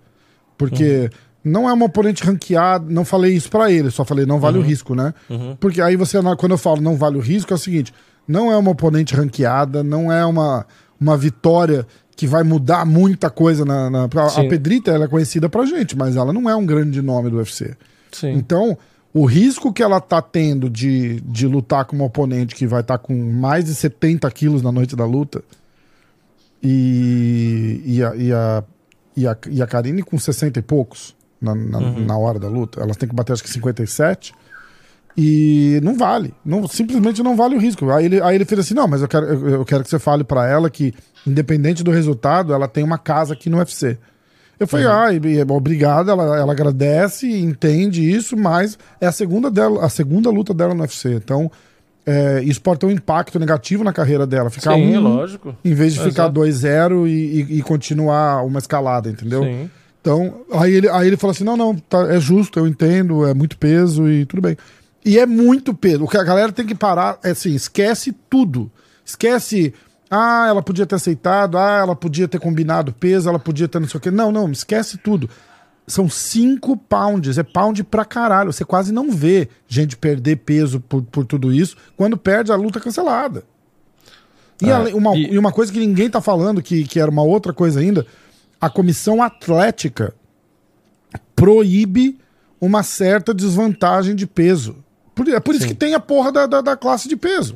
porque 0.60 1.10
não 1.42 1.70
é 1.70 1.74
uma 1.74 1.86
oponente 1.86 2.22
ranqueada. 2.24 2.86
Não 2.88 3.06
falei 3.06 3.34
isso 3.34 3.50
pra 3.50 3.72
ele, 3.72 3.90
só 3.90 4.04
falei: 4.04 4.26
não 4.26 4.40
vale 4.40 4.58
o 4.60 4.62
risco, 4.62 4.94
né? 4.94 5.14
Porque 5.60 5.82
aí 5.82 5.96
você, 5.96 6.20
quando 6.38 6.52
eu 6.52 6.58
falo 6.58 6.82
não 6.82 6.98
vale 6.98 7.18
o 7.18 7.22
risco, 7.22 7.54
é 7.54 7.56
o 7.56 7.58
seguinte: 7.58 7.94
não 8.28 8.52
é 8.52 8.58
uma 8.58 8.72
oponente 8.72 9.16
ranqueada, 9.16 9.82
não 9.82 10.12
é 10.12 10.24
uma, 10.26 10.68
uma 11.00 11.18
vitória 11.18 11.88
que 12.16 12.28
vai 12.28 12.44
mudar 12.44 12.86
muita 12.86 13.30
coisa 13.30 13.64
na. 13.64 13.90
na 13.90 14.04
a. 14.04 14.44
Pedrita 14.50 14.92
ela 14.92 15.06
é 15.06 15.08
conhecida 15.08 15.48
pra 15.48 15.66
gente, 15.66 15.98
mas 15.98 16.18
ela 16.18 16.34
não 16.34 16.50
é 16.50 16.56
um 16.56 16.66
grande 16.66 17.02
nome 17.02 17.30
do 17.30 17.38
UFC. 17.38 17.74
Sim. 18.12 18.32
Então, 18.34 18.78
o 19.14 19.24
risco 19.24 19.72
que 19.72 19.82
ela 19.82 20.02
tá 20.02 20.22
tendo 20.22 20.70
de, 20.70 21.22
de 21.22 21.48
lutar 21.48 21.86
com 21.86 21.96
uma 21.96 22.06
oponente 22.06 22.54
que 22.54 22.68
vai 22.68 22.82
estar 22.82 22.98
com 22.98 23.16
mais 23.16 23.66
de 23.66 23.74
70 23.74 24.30
quilos 24.32 24.62
na 24.62 24.72
noite 24.72 24.96
da 24.96 25.06
luta 25.06 25.42
e, 26.62 27.82
e, 27.86 28.04
a, 28.04 28.16
e, 28.16 28.34
a, 28.34 28.64
e, 29.16 29.28
a, 29.28 29.36
e 29.50 29.62
a 29.62 29.68
Karine 29.68 30.02
com 30.04 30.18
60 30.18 30.60
e 30.60 30.62
poucos 30.62 31.16
na, 31.42 31.54
na, 31.56 31.80
na 31.80 32.18
hora 32.18 32.38
da 32.40 32.48
luta, 32.48 32.82
elas 32.82 32.98
têm 32.98 33.08
que 33.10 33.16
bater 33.16 33.34
acho 33.34 33.44
que 33.44 33.50
57 33.50 34.34
e 35.18 35.80
não 35.84 35.98
vale, 35.98 36.34
não, 36.46 36.68
simplesmente 36.68 37.22
não 37.22 37.36
vale 37.36 37.56
o 37.56 37.60
risco. 37.60 37.90
Aí 37.92 38.06
ele, 38.06 38.22
aí 38.22 38.36
ele 38.36 38.46
fez 38.46 38.60
assim: 38.62 38.74
não, 38.74 38.88
mas 38.88 39.02
eu 39.02 39.08
quero, 39.08 39.26
eu, 39.26 39.50
eu 39.50 39.66
quero 39.66 39.84
que 39.84 39.90
você 39.90 40.00
fale 40.00 40.24
pra 40.24 40.48
ela 40.48 40.70
que, 40.70 40.94
independente 41.28 41.84
do 41.84 41.92
resultado, 41.92 42.54
ela 42.54 42.68
tem 42.68 42.84
uma 42.84 42.98
casa 42.98 43.34
aqui 43.34 43.50
no 43.50 43.58
UFC. 43.58 43.98
Eu 44.60 44.68
falei, 44.68 44.86
ah, 44.88 45.12
e- 45.14 45.36
e, 45.38 45.42
obrigado, 45.42 46.12
ela, 46.12 46.38
ela 46.38 46.52
agradece, 46.52 47.30
entende 47.32 48.10
isso, 48.10 48.36
mas 48.38 48.78
é 49.00 49.08
a 49.08 49.12
segunda, 49.12 49.50
dela, 49.50 49.86
a 49.86 49.90
segunda 49.90 50.30
luta 50.30 50.54
dela 50.54 50.74
no 50.74 50.82
UFC. 50.82 51.14
Então, 51.16 51.50
é, 52.12 52.42
isso 52.44 52.62
pode 52.62 52.80
ter 52.80 52.86
um 52.86 52.92
impacto 52.92 53.38
negativo 53.40 53.84
na 53.84 53.94
carreira 53.94 54.26
dela. 54.26 54.50
Ficar 54.50 54.74
Sim, 54.76 54.98
um, 54.98 55.02
lógico. 55.02 55.56
em 55.64 55.74
vez 55.74 55.94
de 55.94 56.00
ficar 56.00 56.24
Exato. 56.24 56.40
2-0 56.40 57.08
e, 57.08 57.12
e- 57.12 57.58
e 57.60 57.62
continuar 57.62 58.44
uma 58.46 58.58
escalada, 58.60 59.10
entendeu? 59.10 59.44
Sim. 59.44 59.70
Então, 60.02 60.42
aí 60.54 60.74
ele, 60.74 60.90
aí 60.90 61.08
ele 61.08 61.18
falou 61.18 61.32
assim: 61.32 61.44
não, 61.44 61.58
não, 61.58 61.76
tá- 61.76 62.08
é 62.14 62.20
justo, 62.20 62.58
eu 62.58 62.66
entendo, 62.68 63.26
é 63.28 63.34
muito 63.34 63.58
peso 63.58 64.10
e 64.10 64.26
tudo 64.26 64.42
bem. 64.42 64.58
E 65.06 65.20
é 65.20 65.26
muito 65.26 65.74
peso. 65.74 66.04
O 66.04 66.08
que 66.08 66.18
a 66.18 66.24
galera 66.24 66.52
tem 66.52 66.66
que 66.66 66.74
parar 66.76 67.20
é 67.24 67.32
assim: 67.32 67.54
esquece 67.54 68.14
tudo. 68.30 68.72
Esquece. 69.06 69.74
Ah, 70.12 70.48
ela 70.50 70.64
podia 70.64 70.88
ter 70.88 70.96
aceitado, 70.96 71.56
ah, 71.58 71.80
ela 71.82 71.96
podia 71.96 72.28
ter 72.28 72.40
combinado 72.40 72.92
peso, 72.92 73.30
ela 73.30 73.38
podia 73.38 73.68
ter 73.68 73.80
não 73.80 73.88
sei 73.88 73.98
o 74.00 74.02
quê. 74.02 74.10
Não, 74.10 74.32
não, 74.32 74.50
esquece 74.52 74.98
tudo. 74.98 75.30
São 75.90 76.08
5 76.08 76.78
pounds, 76.78 77.38
é 77.38 77.44
pound 77.44 77.84
pra 77.84 78.06
caralho. 78.06 78.54
Você 78.54 78.64
quase 78.64 78.94
não 78.94 79.12
vê 79.12 79.50
gente 79.68 79.98
perder 79.98 80.36
peso 80.38 80.80
por, 80.80 81.02
por 81.04 81.26
tudo 81.26 81.52
isso. 81.52 81.76
Quando 81.98 82.16
perde, 82.16 82.52
a 82.52 82.56
luta 82.56 82.78
é 82.80 82.82
cancelada. 82.82 83.44
E, 84.62 84.70
além- 84.72 84.94
uma, 84.94 85.16
e- 85.18 85.34
e 85.34 85.38
uma 85.40 85.52
coisa 85.52 85.72
que 85.74 85.80
ninguém 85.80 86.10
tá 86.10 86.22
falando, 86.22 86.62
que, 86.62 86.84
que 86.84 87.00
era 87.00 87.10
uma 87.10 87.24
outra 87.24 87.52
coisa 87.54 87.80
ainda, 87.80 88.06
a 88.62 88.70
comissão 88.70 89.22
atlética 89.24 90.14
proíbe 91.36 92.20
uma 92.60 92.84
certa 92.84 93.34
desvantagem 93.34 94.16
de 94.16 94.28
peso. 94.28 94.76
Por, 95.16 95.28
é 95.28 95.40
por 95.40 95.54
isso 95.56 95.64
Sim. 95.64 95.70
que 95.70 95.76
tem 95.76 95.94
a 95.94 96.00
porra 96.00 96.32
da, 96.32 96.46
da, 96.46 96.62
da 96.62 96.78
classe 96.78 97.08
de 97.08 97.16
peso. 97.16 97.56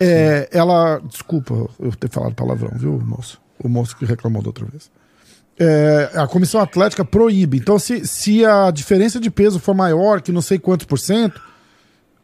É, 0.00 0.48
ela. 0.50 0.98
Desculpa 1.00 1.68
eu 1.78 1.92
ter 1.94 2.10
falado 2.10 2.34
palavrão, 2.34 2.70
viu, 2.74 2.98
moço? 2.98 3.40
O 3.62 3.68
moço 3.68 3.96
que 3.96 4.04
reclamou 4.04 4.42
da 4.42 4.48
outra 4.48 4.64
vez. 4.66 4.90
É, 5.58 6.10
a 6.14 6.26
comissão 6.26 6.60
atlética 6.60 7.04
proíbe. 7.04 7.58
Então, 7.58 7.78
se, 7.78 8.06
se 8.06 8.44
a 8.44 8.70
diferença 8.70 9.20
de 9.20 9.30
peso 9.30 9.60
for 9.60 9.74
maior 9.74 10.20
que 10.20 10.32
não 10.32 10.40
sei 10.42 10.58
quantos 10.58 10.86
por 10.86 10.98
cento, 10.98 11.40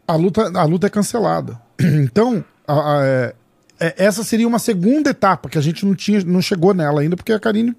a 0.07 0.15
luta, 0.17 0.51
a 0.59 0.65
luta 0.65 0.87
é 0.87 0.91
cancelada. 0.91 1.59
Então, 1.81 2.43
a- 2.67 2.99
a- 2.99 3.07
é- 3.07 3.35
é- 3.81 3.95
essa 4.07 4.25
seria 4.25 4.49
uma 4.49 4.59
segunda 4.59 5.11
etapa 5.11 5.49
que 5.49 5.59
a 5.59 5.61
gente 5.61 5.85
não, 5.87 5.95
tinha, 5.95 6.21
não 6.25 6.43
chegou 6.43 6.75
nela 6.75 7.01
ainda, 7.01 7.17
porque 7.17 7.33
a 7.33 7.39
Karine, 7.39 7.77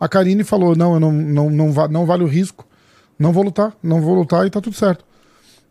a 0.00 0.08
Karine 0.08 0.42
falou: 0.42 0.74
não, 0.74 0.94
eu 0.94 1.00
não, 1.00 1.12
não, 1.12 1.50
não, 1.50 1.72
va- 1.72 1.88
não 1.88 2.04
vale 2.06 2.24
o 2.24 2.26
risco, 2.26 2.66
não 3.18 3.32
vou 3.32 3.44
lutar, 3.44 3.72
não 3.82 4.00
vou 4.00 4.14
lutar 4.14 4.46
e 4.46 4.50
tá 4.50 4.60
tudo 4.60 4.74
certo. 4.74 5.04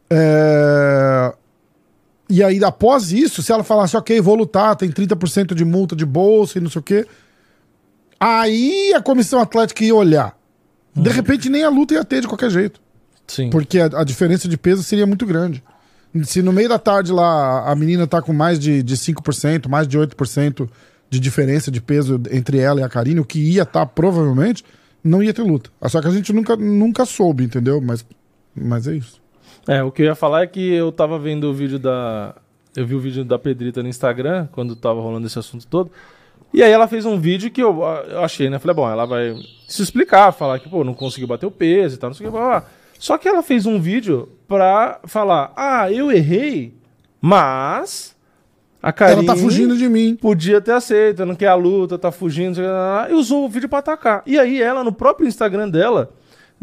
É, 0.10 1.34
E 2.30 2.44
aí, 2.44 2.64
após 2.64 3.12
isso, 3.12 3.42
se 3.42 3.52
ela 3.52 3.64
falasse, 3.64 3.98
ok, 3.98 4.22
vou 4.22 4.36
lutar, 4.36 4.76
tem 4.76 4.90
30% 4.92 5.54
de 5.56 5.66
multa 5.66 5.96
de 5.96 6.06
bolsa 6.06 6.58
e 6.60 6.62
não 6.62 6.70
sei 6.70 6.80
o 6.80 6.84
quê, 6.84 7.08
aí 8.20 8.94
a 8.96 9.02
comissão 9.02 9.40
atlética 9.40 9.84
ia 9.84 9.96
olhar. 9.96 10.38
De 10.96 11.10
repente, 11.10 11.50
nem 11.50 11.64
a 11.64 11.70
luta 11.70 11.94
ia 11.94 12.04
ter 12.04 12.22
de 12.22 12.28
qualquer 12.28 12.50
jeito. 12.50 12.82
Sim. 13.28 13.50
Porque 13.50 13.80
a, 13.80 13.86
a 13.86 14.04
diferença 14.04 14.48
de 14.48 14.58
peso 14.58 14.84
seria 14.84 15.06
muito 15.06 15.26
grande. 15.26 15.64
Se 16.24 16.42
no 16.42 16.52
meio 16.52 16.68
da 16.68 16.80
tarde 16.80 17.12
lá 17.12 17.70
a 17.70 17.76
menina 17.76 18.08
tá 18.08 18.22
com 18.22 18.34
mais 18.34 18.60
de, 18.60 18.82
de 18.82 18.96
5%, 18.98 19.68
mais 19.68 19.88
de 19.88 19.98
8% 19.98 20.68
de 21.10 21.20
diferença 21.20 21.70
de 21.72 21.80
peso 21.80 22.22
entre 22.32 22.60
ela 22.60 22.80
e 22.80 22.84
a 22.84 22.90
Karine, 22.90 23.20
o 23.20 23.26
que 23.26 23.40
ia 23.40 23.64
estar 23.64 23.86
provavelmente, 23.86 24.64
não 25.04 25.22
ia 25.22 25.34
ter 25.34 25.44
luta. 25.44 25.70
Só 25.88 26.02
que 26.02 26.08
a 26.08 26.12
gente 26.12 26.34
nunca, 26.34 26.56
nunca 26.56 27.06
soube, 27.06 27.44
entendeu? 27.44 27.80
Mas, 27.80 28.06
mas 28.56 28.88
é 28.88 28.96
isso. 28.96 29.22
É, 29.68 29.84
o 29.84 29.92
que 29.92 30.02
eu 30.02 30.08
ia 30.08 30.16
falar 30.16 30.44
é 30.44 30.48
que 30.48 30.74
eu 30.74 30.92
tava 30.92 31.20
vendo 31.20 31.46
o 31.46 31.54
vídeo 31.54 31.78
da. 31.78 32.36
Eu 32.76 32.86
vi 32.86 32.96
o 32.96 33.00
vídeo 33.00 33.24
da 33.24 33.38
Pedrita 33.38 33.84
no 33.84 33.90
Instagram, 33.90 34.48
quando 34.52 34.76
tava 34.76 35.02
rolando 35.02 35.28
esse 35.28 35.38
assunto 35.38 35.66
todo. 35.68 35.92
E 36.54 36.64
aí 36.64 36.72
ela 36.72 36.88
fez 36.88 37.06
um 37.06 37.20
vídeo 37.20 37.52
que 37.52 37.62
eu, 37.62 37.82
eu 38.10 38.24
achei, 38.24 38.50
né? 38.50 38.58
Falei, 38.60 38.76
bom, 38.76 38.90
ela 38.90 39.06
vai 39.06 39.36
se 39.68 39.82
explicar, 39.82 40.32
falar 40.32 40.60
que, 40.60 40.68
pô, 40.68 40.84
não 40.84 40.94
conseguiu 40.94 41.28
bater 41.28 41.46
o 41.46 41.52
peso 41.52 41.96
e 41.96 41.98
tal, 42.00 42.10
não 42.10 42.16
sei 42.16 42.28
o 42.28 42.32
que. 42.32 42.38
blá. 42.38 42.64
Só 42.98 43.18
que 43.18 43.28
ela 43.28 43.42
fez 43.42 43.66
um 43.66 43.80
vídeo 43.80 44.30
pra 44.48 45.00
falar, 45.06 45.54
ah, 45.56 45.92
eu 45.92 46.12
errei, 46.12 46.74
mas. 47.22 48.18
A 48.82 48.94
Karine 48.94 49.26
Ela 49.26 49.36
tá 49.36 49.42
fugindo 49.42 49.78
de 49.78 49.90
mim. 49.90 50.16
podia 50.16 50.62
ter 50.62 50.72
aceito, 50.72 51.26
não 51.26 51.36
quer 51.36 51.48
a 51.48 51.56
luta, 51.56 51.98
tá 51.98 52.12
fugindo, 52.12 52.56
sei 52.56 52.66
lá, 52.66 53.08
e 53.10 53.14
usou 53.14 53.46
o 53.46 53.50
vídeo 53.50 53.68
pra 53.68 53.80
atacar. 53.80 54.24
E 54.26 54.40
aí 54.40 54.62
ela, 54.62 54.86
no 54.86 54.92
próprio 54.94 55.28
Instagram 55.28 55.70
dela, 55.70 56.12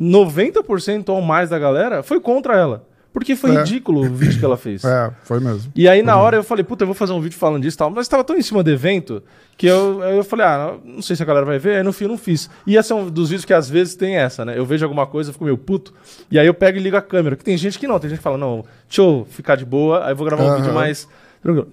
90% 0.01 1.11
ou 1.11 1.21
mais 1.21 1.51
da 1.51 1.59
galera 1.59 2.03
foi 2.03 2.19
contra 2.19 2.57
ela. 2.57 2.87
Porque 3.19 3.35
foi 3.35 3.51
É. 3.57 3.61
ridículo 3.61 4.03
o 4.05 4.11
vídeo 4.15 4.39
que 4.39 4.45
ela 4.45 4.59
fez. 4.59 4.85
É, 4.85 5.11
foi 5.23 5.41
mesmo. 5.41 5.73
E 5.75 5.89
aí, 5.89 6.03
na 6.03 6.19
hora, 6.19 6.37
eu 6.37 6.45
falei, 6.45 6.63
puta, 6.63 6.83
eu 6.83 6.87
vou 6.87 6.95
fazer 6.95 7.15
um 7.15 7.21
vídeo 7.23 7.39
falando 7.39 7.63
disso 7.63 7.75
e 7.75 7.79
tal. 7.79 7.89
Mas 7.91 8.07
tava 8.07 8.23
tão 8.23 8.37
em 8.37 8.43
cima 8.43 8.63
do 8.63 8.71
evento 8.71 9.23
que 9.57 9.67
eu, 9.67 10.03
eu 10.03 10.23
falei, 10.23 10.45
ah, 10.45 10.75
não 10.85 11.01
sei 11.01 11.17
se 11.17 11.23
a 11.23 11.25
galera 11.27 11.47
vai 11.47 11.59
ver. 11.59 11.79
Aí 11.79 11.83
no 11.83 11.95
fim, 11.95 12.05
eu 12.05 12.11
não 12.11 12.19
fiz. 12.19 12.51
E 12.67 12.77
esse 12.77 12.93
é 12.93 12.95
um 12.95 13.09
dos 13.09 13.31
vídeos 13.31 13.47
que 13.47 13.55
às 13.55 13.71
vezes 13.71 13.95
tem 13.95 14.17
essa, 14.17 14.45
né? 14.45 14.59
Eu 14.59 14.67
vejo 14.67 14.85
alguma 14.85 15.07
coisa, 15.07 15.33
fico 15.33 15.45
meio 15.45 15.57
puto. 15.57 15.95
E 16.31 16.39
aí 16.39 16.47
eu 16.47 16.53
pego 16.53 16.77
e 16.77 16.81
ligo 16.83 16.95
a 16.99 17.01
câmera. 17.01 17.37
Que 17.37 17.43
tem 17.45 17.57
gente 17.57 17.79
que 17.79 17.89
não. 17.89 17.99
Tem 17.99 18.11
gente 18.11 18.19
que 18.19 18.23
fala, 18.23 18.37
não, 18.37 18.67
deixa 18.87 19.01
eu 19.01 19.27
ficar 19.31 19.57
de 19.57 19.65
boa. 19.65 20.05
Aí 20.05 20.13
eu 20.13 20.17
vou 20.17 20.27
gravar 20.27 20.45
um 20.45 20.49
Aham. 20.49 20.57
vídeo 20.57 20.75
mais. 20.75 21.09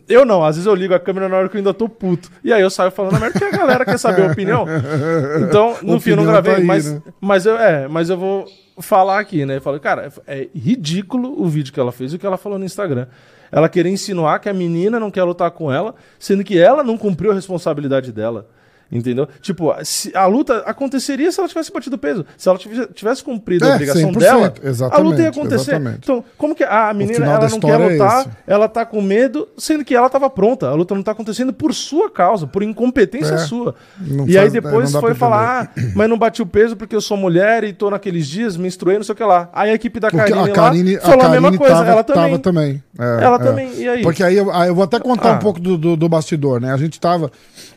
Eu 0.08 0.24
não, 0.24 0.46
às 0.46 0.56
vezes 0.56 0.66
eu 0.66 0.76
ligo 0.76 0.94
a 0.94 1.00
câmera 1.00 1.28
na 1.28 1.36
hora 1.36 1.50
que 1.50 1.58
eu 1.58 1.60
ainda 1.60 1.74
tô 1.74 1.90
puto. 1.90 2.30
E 2.42 2.54
aí 2.54 2.62
eu 2.62 2.70
saio 2.70 2.90
falando 2.92 3.16
a 3.16 3.20
merda 3.20 3.38
porque 3.38 3.54
a 3.54 3.58
galera 3.58 3.84
quer 3.84 3.98
saber 3.98 4.22
a 4.24 4.32
opinião. 4.32 4.66
Então, 5.44 5.76
no 5.82 6.00
fim 6.00 6.12
eu 6.12 6.16
não 6.16 6.24
Opinião 6.24 6.26
gravei, 6.42 6.54
tá 6.54 6.60
aí, 6.60 6.64
mas, 6.66 6.94
né? 6.94 7.02
mas 7.20 7.46
eu 7.46 7.58
é, 7.58 7.88
mas 7.88 8.10
eu 8.10 8.18
vou 8.18 8.46
falar 8.80 9.20
aqui, 9.20 9.46
né? 9.46 9.60
Falo, 9.60 9.80
cara, 9.80 10.12
é 10.28 10.48
ridículo 10.54 11.42
o 11.42 11.48
vídeo 11.48 11.74
que 11.74 11.80
ela 11.80 11.92
fez 11.92 12.14
e 12.14 12.16
o 12.16 12.20
que 12.20 12.26
ela 12.26 12.38
falou 12.38 12.58
no 12.58 12.66
Instagram. 12.66 13.08
Ela 13.52 13.70
querer 13.70 13.90
insinuar 13.90 14.40
que 14.40 14.50
a 14.50 14.54
menina 14.54 15.00
não 15.00 15.12
quer 15.12 15.24
lutar 15.24 15.52
com 15.52 15.72
ela, 15.72 15.94
sendo 16.18 16.44
que 16.44 16.58
ela 16.58 16.84
não 16.84 16.98
cumpriu 16.98 17.32
a 17.32 17.36
responsabilidade 17.36 18.12
dela. 18.12 18.48
Entendeu? 18.91 19.28
Tipo, 19.41 19.74
a 20.13 20.26
luta 20.28 20.60
aconteceria 20.67 21.32
se 21.32 21.39
ela 21.39 21.50
tivesse 21.50 21.72
batido 21.74 21.98
peso. 21.98 22.26
Se 22.38 22.48
ela 22.48 22.60
tivesse, 22.93 23.24
cumprido 23.24 23.65
É, 23.65 23.72
a 23.72 23.76
obrigação 23.76 24.12
100%, 24.12 24.17
dela, 24.19 24.54
a 24.91 24.98
luta 25.00 25.22
ia 25.22 25.30
acontecer. 25.30 25.72
exatamente. 25.72 26.00
Então, 26.04 26.24
como 26.38 26.54
que 26.54 26.63
a 26.63 26.93
menina 26.93 27.26
ela 27.26 27.50
não 27.50 27.60
quer 27.60 27.80
é 27.82 27.89
lutar, 27.89 28.22
esse. 28.22 28.30
ela 28.46 28.67
tá 28.67 28.86
com 28.86 29.02
medo, 29.02 29.48
sendo 29.58 29.84
que 29.84 29.96
ela 29.96 30.10
tava 30.10 30.30
pronta. 30.30 30.67
A 30.69 30.74
luta 30.74 30.93
não 30.93 31.02
tá 31.02 31.12
acontecendo 31.12 31.52
por 31.52 31.74
sua 31.74 32.10
causa, 32.10 32.46
por 32.46 32.62
incompetência 32.62 33.34
É, 33.34 33.38
sua. 33.39 33.74
não 34.00 34.26
E 34.28 34.38
aí 34.38 34.43
faz- 34.50 34.56
é, 34.56 34.62
depois 34.62 34.91
foi 34.91 35.15
falar, 35.15 35.72
ah, 35.76 35.82
mas 35.96 36.08
não 36.10 36.17
bati 36.17 36.41
o 36.41 36.46
peso 36.46 36.76
porque 36.76 36.96
eu 36.96 37.02
sou 37.02 37.17
mulher 37.17 37.63
e 37.63 37.74
tô 37.74 37.89
naqueles 37.89 38.28
dias, 38.28 38.56
menstruei, 38.56 38.98
não 38.98 39.04
sei 39.04 39.13
o 39.13 39.15
que 39.15 39.24
lá. 39.24 39.50
Aí 39.54 39.72
a 39.72 39.74
equipe 39.74 40.00
da 40.00 40.10
Porque 40.12 40.32
Karine, 40.32 40.50
a 40.52 40.54
Karine, 40.54 40.96
lá 40.96 41.02
falou 41.02 41.26
a, 41.26 41.30
mesma 41.30 41.58
coisa. 41.58 41.74
tava, 41.76 41.89
ela 41.89 42.04
também. 42.04 42.38
também. 42.38 42.84
É, 43.00 43.24
Ela 43.24 43.36
é. 43.38 43.39
também. 43.39 43.74
E 43.76 43.89
aí? 43.89 44.02
Porque 44.04 44.22
aí 44.24 44.38
eu, 44.38 44.52
aí 44.52 44.67
eu 44.67 44.76
vou 44.76 44.84
até 44.84 45.00
contar 45.00 45.32
Ah. 45.32 45.36
um 45.36 45.39
pouco 45.39 45.60
do, 45.60 45.78
do, 45.78 45.96
do 45.96 46.08
bastidor, 46.10 46.62
né? 46.62 46.72
A 46.72 46.78
gente 46.78 47.00
tava. 47.00 47.32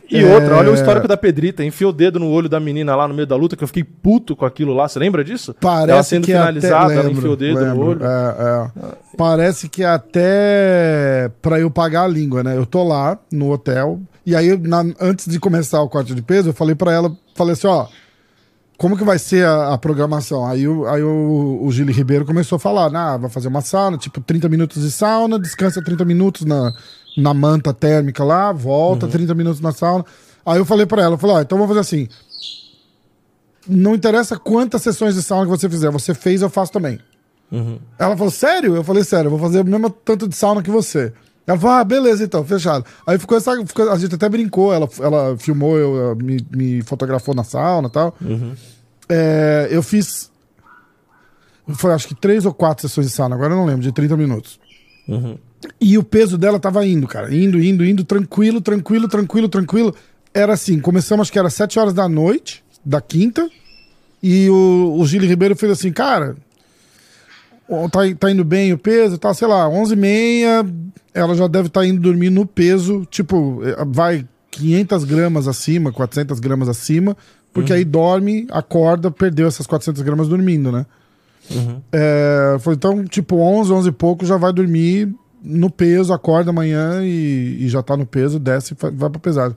E 0.09 0.19
é, 0.23 0.33
outra, 0.35 0.55
olha 0.57 0.71
o 0.71 0.73
histórico 0.73 1.07
da 1.07 1.17
Pedrita, 1.17 1.63
enfiou 1.65 1.89
o 1.91 1.93
dedo 1.93 2.17
no 2.19 2.29
olho 2.29 2.47
da 2.47 2.59
menina 2.59 2.95
lá 2.95 3.07
no 3.07 3.13
meio 3.13 3.27
da 3.27 3.35
luta, 3.35 3.55
que 3.57 3.63
eu 3.63 3.67
fiquei 3.67 3.83
puto 3.83 4.35
com 4.35 4.45
aquilo 4.45 4.73
lá. 4.73 4.87
Você 4.87 4.99
lembra 4.99 5.23
disso? 5.23 5.53
Parece 5.59 5.91
ela 5.91 6.03
sendo 6.03 6.25
que 6.25 6.31
finalizada, 6.31 6.85
até, 6.85 6.93
ela 6.93 7.03
lembro, 7.03 7.17
enfiou 7.17 7.33
o 7.33 7.37
dedo 7.37 7.59
lembro, 7.59 7.75
no 7.75 7.85
olho. 7.89 7.99
é, 8.05 8.71
é. 8.85 8.91
Parece 9.17 9.67
que 9.67 9.83
até 9.83 11.29
pra 11.41 11.59
eu 11.59 11.69
pagar 11.69 12.03
a 12.03 12.07
língua, 12.07 12.43
né? 12.43 12.55
Eu 12.55 12.65
tô 12.65 12.83
lá 12.83 13.17
no 13.31 13.51
hotel 13.51 13.99
e 14.25 14.35
aí 14.35 14.57
na- 14.57 14.85
antes 14.99 15.27
de 15.27 15.39
começar 15.39 15.81
o 15.81 15.89
corte 15.89 16.13
de 16.13 16.21
peso, 16.21 16.49
eu 16.49 16.53
falei 16.53 16.75
pra 16.75 16.91
ela, 16.91 17.11
falei 17.35 17.53
assim, 17.53 17.67
ó, 17.67 17.87
como 18.77 18.95
que 18.97 19.03
vai 19.03 19.17
ser 19.17 19.45
a, 19.45 19.73
a 19.73 19.77
programação? 19.77 20.45
Aí, 20.45 20.67
o, 20.67 20.85
aí 20.87 21.01
o, 21.01 21.59
o 21.63 21.71
Gili 21.71 21.91
Ribeiro 21.91 22.25
começou 22.25 22.57
a 22.57 22.59
falar, 22.59 22.95
ah, 22.95 23.17
vai 23.17 23.29
fazer 23.29 23.47
uma 23.47 23.61
sauna, 23.61 23.97
tipo 23.97 24.21
30 24.21 24.47
minutos 24.47 24.83
de 24.83 24.91
sauna, 24.91 25.39
descansa 25.39 25.81
30 25.83 26.05
minutos 26.05 26.45
na, 26.45 26.71
na 27.17 27.33
manta 27.33 27.73
térmica 27.73 28.23
lá, 28.23 28.51
volta 28.51 29.07
30 29.07 29.33
minutos 29.35 29.59
na 29.59 29.71
sauna. 29.71 30.05
Aí 30.45 30.57
eu 30.59 30.65
falei 30.65 30.85
pra 30.85 31.01
ela, 31.01 31.15
eu 31.15 31.17
falei, 31.17 31.35
ó, 31.37 31.41
então 31.41 31.57
vamos 31.57 31.69
fazer 31.75 31.81
assim, 31.81 32.07
não 33.67 33.95
interessa 33.95 34.37
quantas 34.37 34.81
sessões 34.81 35.15
de 35.15 35.21
sauna 35.23 35.43
que 35.45 35.49
você 35.49 35.69
fizer, 35.69 35.89
você 35.91 36.13
fez, 36.13 36.41
eu 36.41 36.49
faço 36.49 36.71
também. 36.71 36.99
Ela 37.97 38.15
falou, 38.15 38.31
sério? 38.31 38.75
Eu 38.75 38.83
falei, 38.83 39.03
sério, 39.03 39.27
eu 39.27 39.31
vou 39.31 39.39
fazer 39.39 39.61
o 39.61 39.65
mesmo 39.65 39.89
tanto 39.89 40.27
de 40.27 40.35
sauna 40.35 40.61
que 40.61 40.69
você. 40.69 41.11
Ela 41.45 41.57
falou, 41.57 41.75
ah, 41.77 41.83
beleza, 41.83 42.23
então, 42.25 42.43
fechado. 42.43 42.85
Aí 43.05 43.17
ficou 43.17 43.37
essa. 43.37 43.53
ficou- 43.65 43.89
a 43.89 43.97
gente 43.97 44.15
até 44.15 44.27
brincou, 44.27 44.73
ela, 44.73 44.87
ela 44.99 45.37
filmou, 45.37 45.77
eu, 45.77 46.15
me, 46.17 46.45
me 46.51 46.81
fotografou 46.83 47.33
na 47.33 47.43
sauna 47.45 47.87
e 47.87 47.91
tal. 47.91 48.13
É, 49.07 49.67
eu 49.71 49.81
fiz. 49.81 50.29
Foi 51.69 51.93
acho 51.93 52.07
que 52.09 52.15
três 52.15 52.45
ou 52.45 52.53
quatro 52.53 52.87
sessões 52.87 53.07
de 53.07 53.13
sauna, 53.13 53.35
agora 53.35 53.53
eu 53.53 53.57
não 53.57 53.65
lembro, 53.65 53.81
de 53.81 53.91
30 53.93 54.15
minutos. 54.17 54.59
E 55.79 55.97
o 55.97 56.03
peso 56.03 56.37
dela 56.37 56.59
tava 56.59 56.85
indo, 56.85 57.07
cara. 57.07 57.33
Indo, 57.33 57.61
indo, 57.61 57.85
indo, 57.85 58.03
tranquilo, 58.03 58.61
tranquilo, 58.61 59.07
tranquilo, 59.07 59.49
tranquilo. 59.49 59.95
Era 60.33 60.53
assim, 60.53 60.79
começamos, 60.79 61.23
acho 61.23 61.31
que 61.31 61.39
era 61.39 61.49
7 61.49 61.79
horas 61.79 61.93
da 61.93 62.07
noite, 62.07 62.63
da 62.85 63.01
quinta. 63.01 63.49
E 64.21 64.49
o, 64.49 64.95
o 64.99 65.05
Gili 65.05 65.27
Ribeiro 65.27 65.55
fez 65.55 65.71
assim, 65.71 65.91
cara, 65.91 66.35
tá, 67.91 67.99
tá 68.19 68.31
indo 68.31 68.43
bem 68.43 68.73
o 68.73 68.77
peso, 68.77 69.17
tá, 69.17 69.33
sei 69.33 69.47
lá, 69.47 69.67
11 69.69 69.93
e 69.93 69.97
meia, 69.97 70.65
ela 71.13 71.35
já 71.35 71.47
deve 71.47 71.67
estar 71.67 71.85
indo 71.85 72.01
dormir 72.01 72.29
no 72.29 72.45
peso, 72.45 73.05
tipo, 73.09 73.61
eh, 73.63 73.85
vai 73.87 74.25
500 74.51 75.03
gramas 75.03 75.47
acima, 75.47 75.91
400 75.91 76.39
gramas 76.39 76.67
acima, 76.67 77.15
porque 77.53 77.73
aí 77.73 77.85
dorme, 77.85 78.47
acorda, 78.51 79.09
perdeu 79.11 79.47
essas 79.47 79.67
400 79.67 80.01
gramas 80.01 80.27
dormindo, 80.27 80.71
né? 80.71 80.85
É, 81.91 82.57
foi 82.59 82.73
então, 82.73 83.05
tipo, 83.05 83.37
11, 83.37 83.71
11 83.71 83.89
e 83.89 83.91
pouco 83.91 84.25
já 84.25 84.37
vai 84.37 84.51
dormir 84.51 85.13
no 85.47 85.69
peso, 85.69 86.13
acorda 86.13 86.49
amanhã 86.49 87.01
e, 87.03 87.57
e 87.65 87.69
já 87.69 87.81
tá 87.81 87.95
no 87.95 88.05
peso, 88.05 88.37
desce 88.39 88.73
e 88.73 88.77
vai 88.91 89.09
pra 89.09 89.19
pesado. 89.19 89.55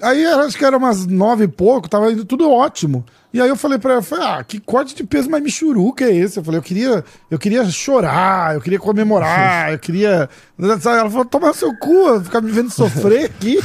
Aí 0.00 0.26
acho 0.26 0.58
que 0.58 0.64
era 0.64 0.76
umas 0.76 1.06
nove 1.06 1.44
e 1.44 1.48
pouco, 1.48 1.88
tava 1.88 2.10
indo 2.10 2.24
tudo 2.24 2.50
ótimo. 2.50 3.04
E 3.32 3.40
aí 3.40 3.48
eu 3.48 3.56
falei 3.56 3.78
pra 3.78 3.94
ela, 3.94 4.02
falei, 4.02 4.26
ah, 4.26 4.44
que 4.44 4.60
corte 4.60 4.94
de 4.94 5.04
peso 5.04 5.30
mais 5.30 5.42
michuruca 5.42 6.04
é 6.04 6.14
esse? 6.14 6.38
Eu 6.38 6.44
falei, 6.44 6.58
eu 6.58 6.62
queria, 6.62 7.04
eu 7.30 7.38
queria 7.38 7.64
chorar, 7.66 8.54
eu 8.54 8.60
queria 8.60 8.78
comemorar, 8.78 9.72
eu 9.72 9.78
queria. 9.78 10.28
Ela 10.58 10.78
falou, 11.08 11.24
tomar 11.24 11.54
seu 11.54 11.74
cu, 11.76 12.20
ficar 12.20 12.42
me 12.42 12.50
vendo 12.50 12.70
sofrer 12.70 13.26
aqui. 13.26 13.56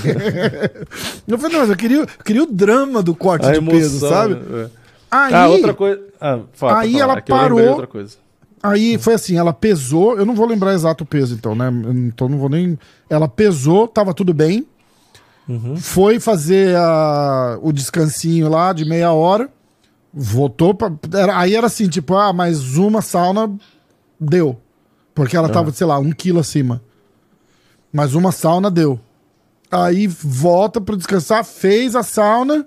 eu 1.28 1.38
falei, 1.38 1.54
não, 1.54 1.62
mas 1.62 1.70
eu 1.70 1.76
queria, 1.76 1.98
eu 1.98 2.08
queria 2.24 2.44
o 2.44 2.48
drama 2.48 3.02
do 3.02 3.14
corte 3.14 3.46
A 3.46 3.52
de 3.52 3.58
emoção, 3.58 3.80
peso, 3.80 4.08
sabe? 4.08 4.36
É. 4.36 4.70
Aí, 5.10 5.34
Ah, 5.34 5.48
outra 5.50 5.74
coisa. 5.74 6.02
Ah, 6.22 6.40
fala, 6.54 6.80
Aí 6.80 6.94
falar, 6.94 7.04
ela 7.04 7.18
é 7.18 7.22
parou. 7.22 7.88
Aí 8.70 8.98
foi 8.98 9.14
assim, 9.14 9.38
ela 9.38 9.54
pesou, 9.54 10.18
eu 10.18 10.26
não 10.26 10.36
vou 10.36 10.46
lembrar 10.48 10.74
exato 10.74 11.04
o 11.04 11.08
peso 11.08 11.36
então, 11.36 11.56
né? 11.56 11.70
Então 12.08 12.28
não 12.28 12.38
vou 12.38 12.50
nem. 12.50 12.78
Ela 13.10 13.28
pesou, 13.28 13.88
tava 13.88 14.14
tudo 14.14 14.34
bem. 14.34 14.68
Foi 15.78 16.20
fazer 16.20 16.76
a- 16.76 17.58
o 17.62 17.72
descansinho 17.72 18.50
lá 18.50 18.74
de 18.74 18.84
meia 18.84 19.12
hora. 19.14 19.50
Voltou 20.14 20.74
pra. 20.74 20.92
era- 21.14 21.40
aí 21.40 21.56
era 21.56 21.68
assim, 21.68 21.88
tipo, 21.88 22.16
ah, 22.16 22.34
mais 22.34 22.76
uma 22.78 23.02
sauna 23.02 23.50
deu. 24.20 24.60
Porque 25.16 25.38
ela 25.38 25.48
tava, 25.54 25.72
sei 25.72 25.88
lá, 25.88 25.98
um 26.00 26.12
quilo 26.12 26.40
acima. 26.40 26.82
Mas 27.94 28.14
uma 28.14 28.32
sauna 28.32 28.70
deu. 28.70 29.00
Aí 29.72 30.08
volta 30.08 30.80
pra 30.82 30.96
descansar, 30.96 31.44
fez 31.46 31.96
a 31.96 32.04
sauna, 32.04 32.66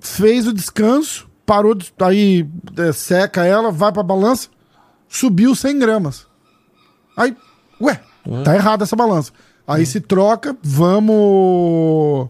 fez 0.00 0.46
o 0.46 0.52
descanso, 0.52 1.28
parou, 1.46 1.74
de, 1.74 1.92
aí 2.00 2.46
é, 2.76 2.92
seca 2.92 3.44
ela, 3.44 3.70
vai 3.70 3.92
pra 3.92 4.02
balança, 4.02 4.48
subiu 5.08 5.54
100 5.54 5.78
gramas. 5.78 6.26
Aí, 7.16 7.36
ué, 7.80 8.00
tá 8.44 8.54
errada 8.54 8.84
essa 8.84 8.94
balança. 8.96 9.32
Aí 9.66 9.84
se 9.84 10.00
troca, 10.00 10.56
vamos. 10.62 12.28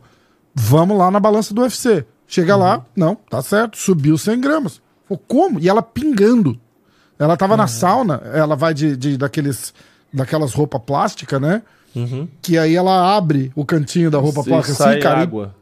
Vamos 0.55 0.99
lá 0.99 1.11
na 1.11 1.21
balança 1.21 1.55
do 1.55 1.63
UFC. 1.63 2.05
Chega 2.27 2.57
lá, 2.57 2.85
não, 2.95 3.15
tá 3.15 3.41
certo, 3.41 3.79
subiu 3.79 4.19
100 4.19 4.41
gramas. 4.41 4.83
Falei, 5.09 5.23
como? 5.27 5.61
E 5.61 5.69
ela 5.69 5.83
pingando. 5.83 6.59
Ela 7.19 7.37
tava 7.37 7.57
na 7.57 7.67
sauna, 7.67 8.21
ela 8.33 8.55
vai 8.55 8.75
de, 8.75 8.97
de 8.97 9.17
daqueles, 9.17 9.73
daquelas 10.13 10.53
roupas 10.53 10.81
plásticas, 10.83 11.41
né? 11.41 11.63
Que 12.43 12.59
aí 12.59 12.77
ela 12.77 13.17
abre 13.17 13.51
o 13.57 13.65
cantinho 13.65 14.11
da 14.11 14.19
roupa 14.19 14.45
plástica 14.45 14.77
sai 14.77 14.95
assim, 14.95 15.03
cara, 15.03 15.21
e 15.21 15.23
água. 15.23 15.55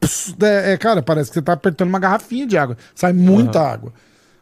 Pss, 0.00 0.36
é, 0.40 0.72
é, 0.72 0.76
cara, 0.76 1.02
parece 1.02 1.30
que 1.30 1.34
você 1.34 1.42
tá 1.42 1.52
apertando 1.52 1.88
uma 1.88 1.98
garrafinha 1.98 2.46
de 2.46 2.56
água. 2.56 2.76
Sai 2.94 3.12
muita 3.12 3.60
água. 3.60 3.92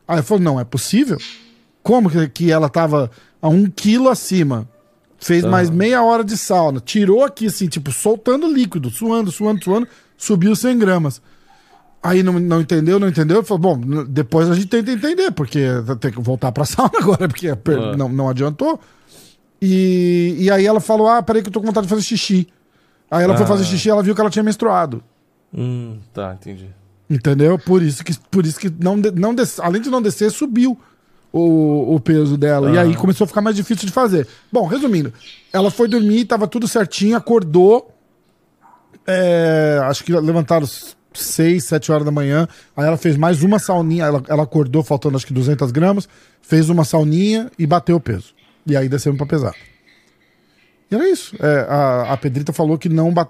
Aí 0.07 0.19
eu 0.19 0.23
falei, 0.23 0.45
não, 0.45 0.61
é 0.61 0.65
possível? 0.65 1.19
Como 1.87 2.11
que, 2.31 2.51
ela 2.51 2.69
tava 2.69 3.11
a 3.41 3.49
um 3.49 3.67
quilo 3.71 4.09
acima? 4.09 4.69
Fez 5.19 5.45
mais 5.45 5.71
meia 5.71 6.03
hora 6.03 6.25
de 6.25 6.37
sauna. 6.37 6.81
Tirou 6.81 7.25
aqui, 7.25 7.47
assim, 7.47 7.69
tipo, 7.69 7.93
soltando 7.93 8.53
líquido, 8.53 8.91
suando, 8.91 9.31
suando, 9.31 9.63
suando. 9.63 9.89
Subiu 10.17 10.57
100 10.57 10.79
gramas. 10.79 11.23
Aí 12.03 12.23
não, 12.23 12.35
não 12.41 12.61
entendeu, 12.61 12.99
não 12.99 13.09
entendeu. 13.09 13.43
Falou, 13.45 13.77
bom, 13.77 14.05
depois 14.09 14.51
a 14.51 14.55
gente 14.55 14.67
tenta 14.67 14.91
entender, 14.91 15.31
porque 15.31 15.61
tem 16.01 16.11
que 16.11 16.21
voltar 16.21 16.51
pra 16.53 16.65
sauna 16.67 16.93
agora, 16.99 17.29
porque 17.29 17.49
Ah. 17.49 17.97
não, 17.97 18.09
não 18.09 18.29
adiantou. 18.29 18.81
E, 19.63 20.37
e 20.39 20.51
aí 20.51 20.67
ela 20.67 20.81
falou, 20.81 21.09
ah, 21.09 21.23
peraí 21.23 21.41
que 21.43 21.49
eu 21.49 21.53
tô 21.53 21.61
com 21.61 21.67
vontade 21.67 21.87
de 21.87 21.91
fazer 21.91 22.03
xixi. 22.03 22.47
Aí 23.11 23.25
ela 23.25 23.35
foi 23.37 23.45
Ah. 23.45 23.49
fazer 23.49 23.65
xixi 23.65 23.89
e 23.89 23.91
ela 23.91 24.03
viu 24.03 24.15
que 24.15 24.21
ela 24.21 24.31
tinha 24.31 24.43
menstruado. 24.43 25.03
Hum, 25.55 25.99
tá, 26.13 26.35
entendi. 26.35 26.69
Entendeu? 27.09 27.59
Por 27.59 27.83
isso 27.83 28.05
que, 28.05 28.13
por 28.31 28.45
isso 28.45 28.59
que 28.59 28.69
não, 28.81 28.97
não 28.97 29.35
des- 29.35 29.61
além 29.61 29.81
de 29.81 29.89
não 29.89 30.03
descer, 30.03 30.31
subiu 30.31 30.77
o, 31.33 31.95
o 31.95 32.01
peso 32.01 32.37
dela. 32.37 32.71
E 32.71 32.79
Ah. 32.79 32.83
aí 32.83 32.95
começou 32.97 33.25
a 33.25 33.29
ficar 33.29 33.41
mais 33.41 33.57
difícil 33.57 33.87
de 33.87 33.93
fazer. 33.93 34.27
Bom, 34.51 34.67
resumindo, 34.67 35.13
ela 35.53 35.71
foi 35.71 35.89
dormir, 35.89 36.25
tava 36.25 36.47
tudo 36.47 36.67
certinho, 36.69 37.17
acordou. 37.17 37.93
é, 39.07 39.79
acho 39.85 40.03
que 40.05 40.13
levantaram 40.13 40.67
6, 41.15 41.65
7 41.65 41.93
horas 41.93 42.05
da 42.05 42.11
manhã. 42.11 42.49
Aí 42.77 42.85
ela 42.87 42.97
fez 42.97 43.17
mais 43.17 43.43
uma 43.43 43.59
sauninha. 43.59 44.05
Ela, 44.05 44.23
ela 44.29 44.43
acordou 44.43 44.83
faltando 44.83 45.17
acho 45.17 45.27
que 45.27 45.33
200 45.33 45.71
gramas. 45.71 46.09
Fez 46.43 46.69
uma 46.69 46.85
sauninha 46.85 47.51
e 47.59 47.67
bateu 47.67 47.97
o 47.97 48.01
peso. 48.01 48.35
E 48.67 48.77
aí 48.77 48.89
descemos 48.89 49.17
pra 49.17 49.27
pesar. 49.27 49.55
E 50.91 50.95
era 50.95 51.09
isso. 51.09 51.35
É, 51.41 51.67
a, 51.69 52.13
a 52.13 52.17
Pedrita 52.17 52.53
falou 52.53 52.77
que 52.79 52.89
não 52.89 53.13
ba- 53.13 53.29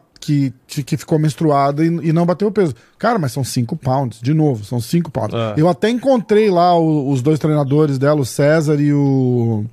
que, 0.66 0.82
que 0.82 0.96
ficou 0.96 1.18
menstruada 1.18 1.84
e, 1.84 1.86
e 1.88 2.12
não 2.12 2.26
bateu 2.26 2.48
o 2.48 2.52
peso. 2.52 2.74
Cara, 2.98 3.18
mas 3.18 3.32
são 3.32 3.44
5 3.44 3.76
pounds, 3.76 4.20
de 4.20 4.34
novo, 4.34 4.64
são 4.64 4.80
5 4.80 5.10
pounds. 5.10 5.34
É. 5.34 5.54
Eu 5.56 5.68
até 5.68 5.88
encontrei 5.88 6.50
lá 6.50 6.76
o- 6.78 7.10
os 7.10 7.22
dois 7.22 7.38
treinadores 7.38 7.98
dela, 7.98 8.20
o 8.20 8.24
César 8.24 8.80
e 8.80 8.92
o. 8.92 9.64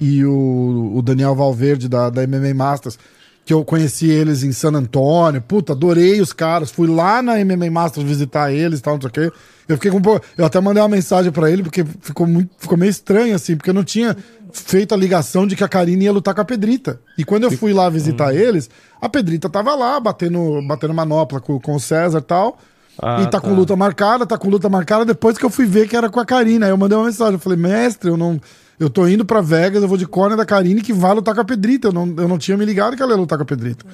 E 0.00 0.24
o, 0.24 0.92
o 0.96 1.02
Daniel 1.02 1.34
Valverde 1.34 1.88
da, 1.88 2.10
da 2.10 2.26
MMA 2.26 2.54
Masters, 2.54 2.98
que 3.44 3.52
eu 3.52 3.64
conheci 3.64 4.08
eles 4.08 4.42
em 4.42 4.52
San 4.52 4.72
Antônio. 4.72 5.42
Puta, 5.42 5.72
adorei 5.72 6.20
os 6.20 6.32
caras. 6.32 6.70
Fui 6.70 6.88
lá 6.88 7.22
na 7.22 7.36
MMA 7.44 7.70
Masters 7.70 8.06
visitar 8.06 8.52
eles 8.52 8.78
e 8.78 8.82
tal, 8.82 8.94
não 8.94 9.00
sei 9.00 9.08
o 9.08 9.12
quê. 9.12 9.36
Eu 9.68 9.76
fiquei 9.76 9.90
com. 9.90 10.00
Eu 10.36 10.44
até 10.44 10.60
mandei 10.60 10.82
uma 10.82 10.88
mensagem 10.88 11.32
pra 11.32 11.50
ele, 11.50 11.62
porque 11.62 11.84
ficou, 12.00 12.26
muito, 12.26 12.50
ficou 12.58 12.76
meio 12.76 12.90
estranho, 12.90 13.34
assim, 13.34 13.56
porque 13.56 13.70
eu 13.70 13.74
não 13.74 13.84
tinha 13.84 14.16
feito 14.52 14.92
a 14.94 14.96
ligação 14.96 15.46
de 15.46 15.56
que 15.56 15.64
a 15.64 15.68
Karine 15.68 16.04
ia 16.04 16.12
lutar 16.12 16.34
com 16.34 16.40
a 16.40 16.44
Pedrita. 16.44 17.00
E 17.16 17.24
quando 17.24 17.44
eu 17.44 17.50
fui 17.50 17.72
lá 17.72 17.88
visitar 17.88 18.34
eles, 18.34 18.68
a 19.00 19.08
Pedrita 19.08 19.48
tava 19.48 19.74
lá, 19.74 19.98
batendo, 19.98 20.60
batendo 20.66 20.92
manopla 20.92 21.40
com, 21.40 21.58
com 21.58 21.74
o 21.74 21.80
César 21.80 22.18
e 22.18 22.22
tal. 22.22 22.58
Ah, 23.00 23.22
e 23.22 23.24
tá, 23.24 23.32
tá. 23.32 23.40
com 23.40 23.54
luta 23.54 23.74
marcada, 23.74 24.26
tá 24.26 24.36
com 24.36 24.50
luta 24.50 24.68
marcada 24.68 25.04
depois 25.04 25.38
que 25.38 25.44
eu 25.44 25.50
fui 25.50 25.64
ver 25.64 25.88
que 25.88 25.96
era 25.96 26.10
com 26.10 26.20
a 26.20 26.26
Karine. 26.26 26.64
Aí 26.64 26.70
eu 26.70 26.76
mandei 26.76 26.96
uma 26.96 27.06
mensagem, 27.06 27.34
eu 27.34 27.38
falei, 27.38 27.58
mestre, 27.58 28.10
eu 28.10 28.16
não. 28.16 28.40
Eu 28.82 28.90
tô 28.90 29.06
indo 29.06 29.24
pra 29.24 29.40
Vegas, 29.40 29.80
eu 29.80 29.88
vou 29.88 29.96
de 29.96 30.06
corner 30.06 30.36
da 30.36 30.44
Karine 30.44 30.82
que 30.82 30.92
vai 30.92 31.14
lutar 31.14 31.36
com 31.36 31.40
a 31.40 31.44
Pedrita. 31.44 31.86
Eu 31.86 31.92
não, 31.92 32.14
eu 32.16 32.26
não 32.26 32.36
tinha 32.36 32.56
me 32.56 32.64
ligado 32.64 32.96
que 32.96 33.02
ela 33.02 33.12
ia 33.12 33.16
lutar 33.16 33.38
com 33.38 33.44
a 33.44 33.46
Pedrita. 33.46 33.86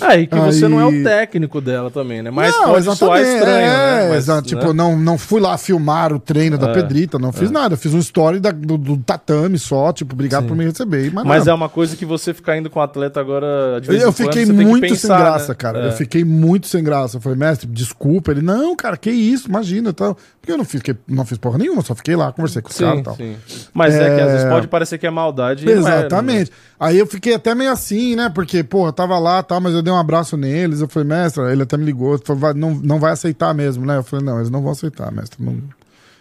Aí 0.00 0.26
que 0.26 0.34
você 0.36 0.64
Aí- 0.64 0.70
não 0.70 0.80
é 0.80 0.86
o 0.86 1.04
técnico 1.04 1.60
dela 1.60 1.88
também, 1.90 2.20
né? 2.20 2.30
Mas 2.30 2.52
não, 2.52 2.64
pode 2.64 2.96
soar 2.96 3.20
estranho, 3.20 3.66
é, 3.66 4.02
né? 4.02 4.08
Mas, 4.10 4.26
né? 4.26 4.42
Tipo, 4.42 4.72
não, 4.72 4.96
não 4.98 5.16
fui 5.16 5.40
lá 5.40 5.56
filmar 5.56 6.12
o 6.12 6.18
treino 6.18 6.58
da 6.58 6.70
É, 6.70 6.72
Pedrita, 6.74 7.18
não 7.18 7.30
fiz 7.32 7.50
nada. 7.50 7.74
Eu 7.74 7.78
fiz 7.78 7.94
um 7.94 7.98
story 8.00 8.40
da- 8.40 8.50
do, 8.50 8.76
do 8.76 8.96
tatame 8.96 9.56
só, 9.58 9.92
tipo, 9.92 10.12
obrigado 10.14 10.46
por 10.46 10.56
me 10.56 10.64
receber. 10.64 11.12
Mas, 11.12 11.24
Mas 11.24 11.46
é 11.46 11.54
uma 11.54 11.68
coisa 11.68 11.94
que 11.96 12.04
você 12.04 12.34
ficar 12.34 12.56
indo 12.56 12.68
com 12.68 12.80
o 12.80 12.82
atleta 12.82 13.20
agora. 13.20 13.80
De 13.80 13.88
vez 13.88 14.02
Eu 14.02 14.08
quando, 14.12 14.16
fiquei 14.26 14.44
você 14.46 14.52
que 14.52 14.64
muito 14.64 14.80
pensar, 14.88 14.96
sem 15.16 15.24
graça, 15.24 15.48
né? 15.48 15.54
cara. 15.54 15.78
É. 15.84 15.86
Eu 15.88 15.92
fiquei 15.92 16.24
muito 16.24 16.66
sem 16.66 16.82
graça. 16.82 17.16
Eu 17.18 17.20
falei, 17.20 17.38
mestre, 17.38 17.66
desculpa. 17.68 18.32
Ele, 18.32 18.42
não, 18.42 18.74
cara, 18.74 18.96
que 18.96 19.10
isso, 19.10 19.48
imagina. 19.48 19.92
Tal. 19.92 20.16
Porque 20.40 20.52
eu 20.52 20.58
não 20.58 20.64
fiz, 20.64 20.82
que- 20.82 20.96
não 21.08 21.24
fiz 21.24 21.38
porra 21.38 21.56
nenhuma, 21.58 21.82
só 21.82 21.94
fiquei 21.94 22.16
lá, 22.16 22.32
conversei 22.32 22.60
com 22.60 22.68
os 22.68 22.76
caras 22.76 22.94
e 22.94 22.96
Sim, 22.98 23.02
tal. 23.04 23.16
sim. 23.16 23.36
Mas 23.72 23.94
é... 23.94 24.14
que 24.16 24.20
às 24.20 24.30
vezes 24.32 24.44
É. 24.46 24.50
pode 24.50 24.66
parecer 24.66 24.98
que 24.98 25.06
é 25.06 25.10
maldade. 25.10 25.66
e 25.66 25.70
é, 25.70 25.72
Exatamente. 25.76 26.50
Aí 26.78 26.98
eu 26.98 27.06
fiquei 27.06 27.32
até 27.34 27.54
meio 27.54 27.70
assim, 27.70 28.14
né? 28.16 28.30
Porque, 28.34 28.62
porra, 28.62 28.88
eu 28.88 28.92
tava 28.92 29.18
lá 29.18 29.42
tal, 29.42 29.60
mas 29.60 29.73
eu 29.74 29.82
dei 29.82 29.92
um 29.92 29.98
abraço 29.98 30.36
neles. 30.36 30.80
Eu 30.80 30.88
falei, 30.88 31.08
mestre, 31.08 31.42
ele 31.44 31.62
até 31.62 31.76
me 31.76 31.84
ligou, 31.84 32.18
falou, 32.24 32.40
vai, 32.40 32.54
não, 32.54 32.74
não 32.74 32.98
vai 32.98 33.12
aceitar 33.12 33.52
mesmo, 33.54 33.84
né? 33.84 33.96
Eu 33.98 34.02
falei, 34.02 34.24
não, 34.24 34.36
eles 34.38 34.50
não 34.50 34.62
vão 34.62 34.72
aceitar, 34.72 35.10
mestre. 35.12 35.44
Não- 35.44 35.58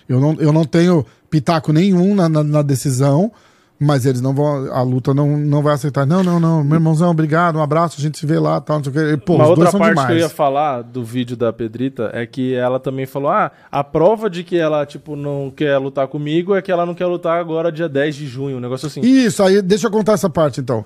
eu, 0.09 0.19
não, 0.19 0.33
eu 0.39 0.51
não 0.51 0.65
tenho 0.65 1.05
pitaco 1.29 1.71
nenhum 1.71 2.13
na, 2.13 2.27
na, 2.27 2.43
na 2.43 2.61
decisão, 2.61 3.31
mas 3.79 4.05
eles 4.05 4.21
não 4.21 4.33
vão. 4.33 4.71
A 4.73 4.81
luta 4.81 5.13
não, 5.13 5.37
não 5.37 5.61
vai 5.61 5.73
aceitar. 5.73 6.05
Não, 6.05 6.21
não, 6.23 6.39
não, 6.39 6.63
meu 6.63 6.75
irmãozão, 6.75 7.09
obrigado, 7.11 7.57
um 7.57 7.61
abraço, 7.61 7.95
a 7.99 8.01
gente 8.01 8.17
se 8.17 8.25
vê 8.25 8.37
lá, 8.39 8.59
tal, 8.61 8.77
não 8.77 8.83
sei 8.83 8.91
o 8.91 8.93
quê. 8.95 9.13
E, 9.13 9.17
Pô, 9.17 9.35
Uma 9.35 9.45
os 9.45 9.49
outra 9.51 9.71
parte 9.71 9.89
demais. 9.89 10.07
que 10.07 10.13
eu 10.13 10.17
ia 10.19 10.29
falar 10.29 10.81
do 10.83 11.03
vídeo 11.03 11.35
da 11.35 11.51
Pedrita 11.51 12.09
é 12.13 12.25
que 12.25 12.53
ela 12.53 12.79
também 12.79 13.05
falou: 13.05 13.29
ah, 13.29 13.51
a 13.71 13.83
prova 13.83 14.29
de 14.29 14.43
que 14.43 14.57
ela, 14.57 14.85
tipo, 14.85 15.15
não 15.15 15.51
quer 15.55 15.77
lutar 15.77 16.07
comigo 16.07 16.53
é 16.55 16.61
que 16.61 16.71
ela 16.71 16.85
não 16.85 16.93
quer 16.93 17.05
lutar 17.07 17.39
agora 17.39 17.71
dia 17.71 17.89
10 17.89 18.15
de 18.15 18.27
junho, 18.27 18.57
um 18.57 18.61
negócio 18.61 18.87
assim. 18.87 19.01
Isso, 19.01 19.41
aí 19.41 19.61
deixa 19.61 19.87
eu 19.87 19.91
contar 19.91 20.13
essa 20.13 20.29
parte 20.29 20.61
então. 20.61 20.85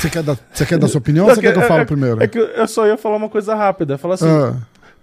Você 0.00 0.08
quer 0.10 0.22
dar, 0.22 0.38
você 0.52 0.64
quer 0.66 0.78
dar 0.78 0.88
sua 0.88 0.98
opinião 0.98 1.26
ou 1.26 1.34
você 1.34 1.40
quer 1.40 1.52
que 1.52 1.58
eu 1.58 1.62
fale 1.68 1.82
é, 1.82 1.84
primeiro? 1.84 2.22
É 2.22 2.26
que 2.28 2.38
eu 2.38 2.68
só 2.68 2.86
ia 2.86 2.96
falar 2.96 3.16
uma 3.16 3.28
coisa 3.28 3.54
rápida. 3.54 3.98
Falar 3.98 4.14
assim: 4.14 4.28
Ah. 4.28 4.56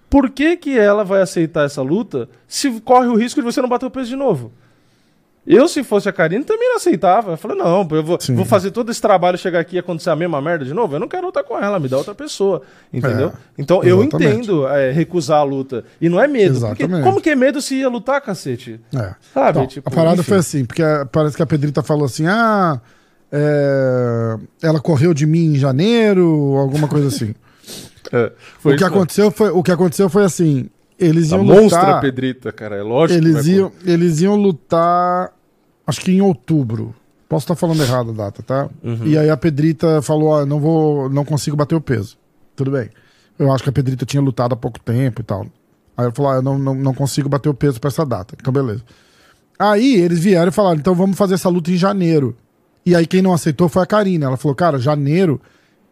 por 0.10 0.30
que, 0.30 0.56
que 0.58 0.78
ela 0.78 1.04
vai 1.04 1.22
aceitar 1.22 1.66
essa 1.66 1.82
luta 1.82 2.30
se 2.48 2.72
corre 2.82 3.08
o 3.08 3.16
risco 3.16 3.42
de 3.42 3.46
você 3.46 3.62
não 3.62 3.70
bater 3.70 3.86
o 3.86 3.92
peso 3.92 4.10
de 4.10 4.16
novo? 4.16 4.52
Eu, 5.48 5.68
se 5.68 5.84
fosse 5.84 6.08
a 6.08 6.12
Karine, 6.14 6.44
também 6.44 6.70
não 6.70 6.76
aceitava. 6.76 7.32
Eu 7.32 7.38
falei, 7.38 7.58
não, 7.58 7.88
eu 7.90 8.04
vou, 8.04 8.20
vou 8.36 8.46
fazer 8.46 8.70
todo 8.70 8.92
esse 8.92 9.02
trabalho 9.02 9.36
chegar 9.36 9.60
aqui 9.62 9.78
e 9.78 9.80
acontecer 9.80 10.12
a 10.12 10.16
mesma 10.16 10.40
merda 10.40 10.64
de 10.64 10.76
novo. 10.76 10.94
Eu 10.96 11.00
não 11.00 11.08
quero 11.08 11.26
lutar 11.26 11.44
com 11.44 11.58
ela, 11.58 11.80
me 11.80 11.88
dá 11.88 11.98
outra 11.98 12.14
pessoa. 12.14 12.62
Entendeu? 12.94 13.30
É, 13.30 13.32
então 13.58 13.82
eu 13.84 14.00
exatamente. 14.02 14.32
entendo 14.36 14.68
é, 14.68 14.92
recusar 14.92 15.40
a 15.40 15.44
luta. 15.44 15.86
E 16.00 16.08
não 16.08 16.22
é 16.22 16.28
medo. 16.28 16.60
Porque 16.60 16.84
Exatamente. 16.84 17.04
como 17.04 17.20
que 17.22 17.32
é 17.32 17.36
medo 17.36 17.62
se 17.64 17.76
ia 17.76 17.90
lutar, 17.90 18.22
cacete? 18.22 18.80
É. 18.94 19.16
Sabe? 19.34 19.50
Então, 19.58 19.66
Tipo, 19.68 19.90
a 19.90 19.92
parada 19.92 20.20
enfim. 20.22 20.30
foi 20.30 20.38
assim, 20.38 20.66
porque 20.66 20.84
a- 20.84 21.08
parece 21.12 21.36
que 21.36 21.42
a 21.42 21.48
Pedrita 21.48 21.82
falou 21.82 22.06
assim: 22.06 22.28
ah, 22.28 22.80
é, 23.32 24.38
ela 24.62 24.80
correu 24.80 25.14
de 25.14 25.26
mim 25.26 25.54
em 25.54 25.56
janeiro, 25.56 26.56
alguma 26.58 26.88
coisa 26.88 27.08
assim. 27.08 27.34
É, 28.12 28.32
foi 28.58 28.74
o, 28.74 28.78
que 28.78 28.84
isso, 28.84 28.92
aconteceu 28.92 29.30
foi, 29.30 29.50
o 29.50 29.62
que 29.62 29.72
aconteu 29.72 30.10
foi 30.10 30.24
assim: 30.24 30.68
eles 30.98 31.32
A 31.32 31.36
iam 31.36 31.46
monstra 31.46 31.80
lutar. 31.80 32.02
Pedrita, 32.02 32.52
cara. 32.52 32.76
É 32.76 32.82
lógico. 32.82 33.20
Eles 33.20 33.46
iam, 33.46 33.72
eles 33.86 34.22
iam 34.22 34.36
lutar, 34.36 35.32
acho 35.86 36.02
que 36.02 36.12
em 36.12 36.20
outubro. 36.20 36.96
Posso 37.28 37.44
estar 37.44 37.56
falando 37.56 37.84
errado 37.84 38.10
a 38.10 38.14
data, 38.14 38.42
tá? 38.42 38.70
Uhum. 38.84 39.06
E 39.06 39.16
aí 39.16 39.30
a 39.30 39.38
Pedrita 39.38 40.02
falou: 40.02 40.44
não 40.44 40.60
vou, 40.60 41.08
não 41.10 41.24
consigo 41.24 41.56
bater 41.56 41.76
o 41.76 41.82
peso. 41.82 42.18
Tudo 42.56 42.72
bem. 42.72 42.90
Eu 43.38 43.52
acho 43.52 43.64
que 43.64 43.70
a 43.70 43.74
Pedrita 43.74 44.06
tinha 44.06 44.22
lutado 44.22 44.54
há 44.54 44.58
pouco 44.58 44.80
tempo 44.80 45.22
e 45.22 45.24
tal. 45.24 45.44
Aí 45.96 46.06
ela 46.06 46.12
falou: 46.12 46.32
ah, 46.32 46.36
eu 46.36 46.42
não, 46.42 46.58
não, 46.58 46.74
não 46.74 46.94
consigo 46.96 47.30
bater 47.30 47.48
o 47.48 47.54
peso 47.54 47.80
pra 47.80 47.90
essa 47.90 48.06
data. 48.06 48.36
Então, 48.40 48.52
beleza. 48.52 48.82
Aí 49.60 49.96
eles 49.96 50.20
vieram 50.20 50.50
e 50.50 50.52
falaram: 50.52 50.80
então 50.80 50.96
vamos 50.96 51.18
fazer 51.18 51.36
essa 51.36 51.50
luta 51.50 51.70
em 51.70 51.78
janeiro. 51.78 52.36
E 52.90 52.96
aí 52.96 53.06
quem 53.08 53.22
não 53.22 53.34
aceitou 53.34 53.70
foi 53.70 53.82
a 53.84 53.86
Karina. 53.86 54.26
Ela 54.26 54.38
falou: 54.38 54.56
cara, 54.56 54.78
janeiro 54.80 55.40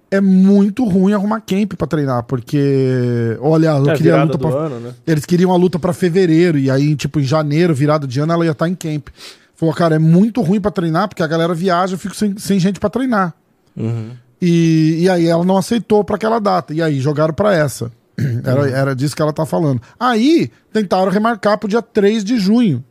é 0.09 0.21
muito 0.21 0.85
ruim 0.85 1.13
arrumar 1.13 1.41
camp 1.41 1.73
pra 1.73 1.85
treinar, 1.85 2.23
porque, 2.23 3.37
olha, 3.41 3.67
eu 3.69 3.89
É, 3.89 3.95
queria 3.95 4.15
a 4.19 4.23
luta 4.23 4.37
do 4.37 4.47
pra, 4.47 4.57
ano, 4.57 4.79
né? 4.79 4.93
eles 5.05 5.25
queriam 5.25 5.51
a 5.51 5.57
luta 5.57 5.77
pra 5.77 5.91
fevereiro, 5.91 6.57
e 6.57 6.71
aí, 6.71 6.95
tipo, 6.95 7.19
em 7.19 7.23
janeiro, 7.23 7.75
virada 7.75 8.07
de 8.07 8.17
ano, 8.19 8.31
ela 8.31 8.45
ia 8.45 8.51
estar 8.51 8.69
em 8.69 8.75
camp. 8.75 9.09
Falou, 9.53 9.75
cara, 9.75 9.95
é 9.95 9.99
muito 9.99 10.41
ruim 10.41 10.61
pra 10.61 10.71
treinar, 10.71 11.09
porque 11.09 11.21
a 11.21 11.27
galera 11.27 11.53
viaja, 11.53 11.95
eu 11.95 11.97
fico 11.99 12.15
sem, 12.15 12.37
sem 12.37 12.57
gente 12.59 12.79
pra 12.79 12.89
treinar. 12.89 13.33
Uhum. 13.75 14.11
E, 14.41 14.99
e 15.01 15.09
aí 15.09 15.25
ela 15.27 15.43
não 15.43 15.57
aceitou 15.57 16.03
pra 16.03 16.15
aquela 16.15 16.39
data. 16.39 16.73
E 16.73 16.81
aí 16.81 16.99
jogaram 17.01 17.33
pra 17.33 17.53
essa. 17.53 17.91
Era, 18.45 18.69
era 18.69 18.95
disso 18.95 19.15
que 19.15 19.21
ela 19.21 19.33
tá 19.33 19.45
falando. 19.45 19.81
Aí 19.99 20.49
tentaram 20.71 21.11
remarcar 21.11 21.57
pro 21.57 21.67
dia 21.69 21.81
3 21.81 22.23
de 22.23 22.37
junho. 22.39 22.83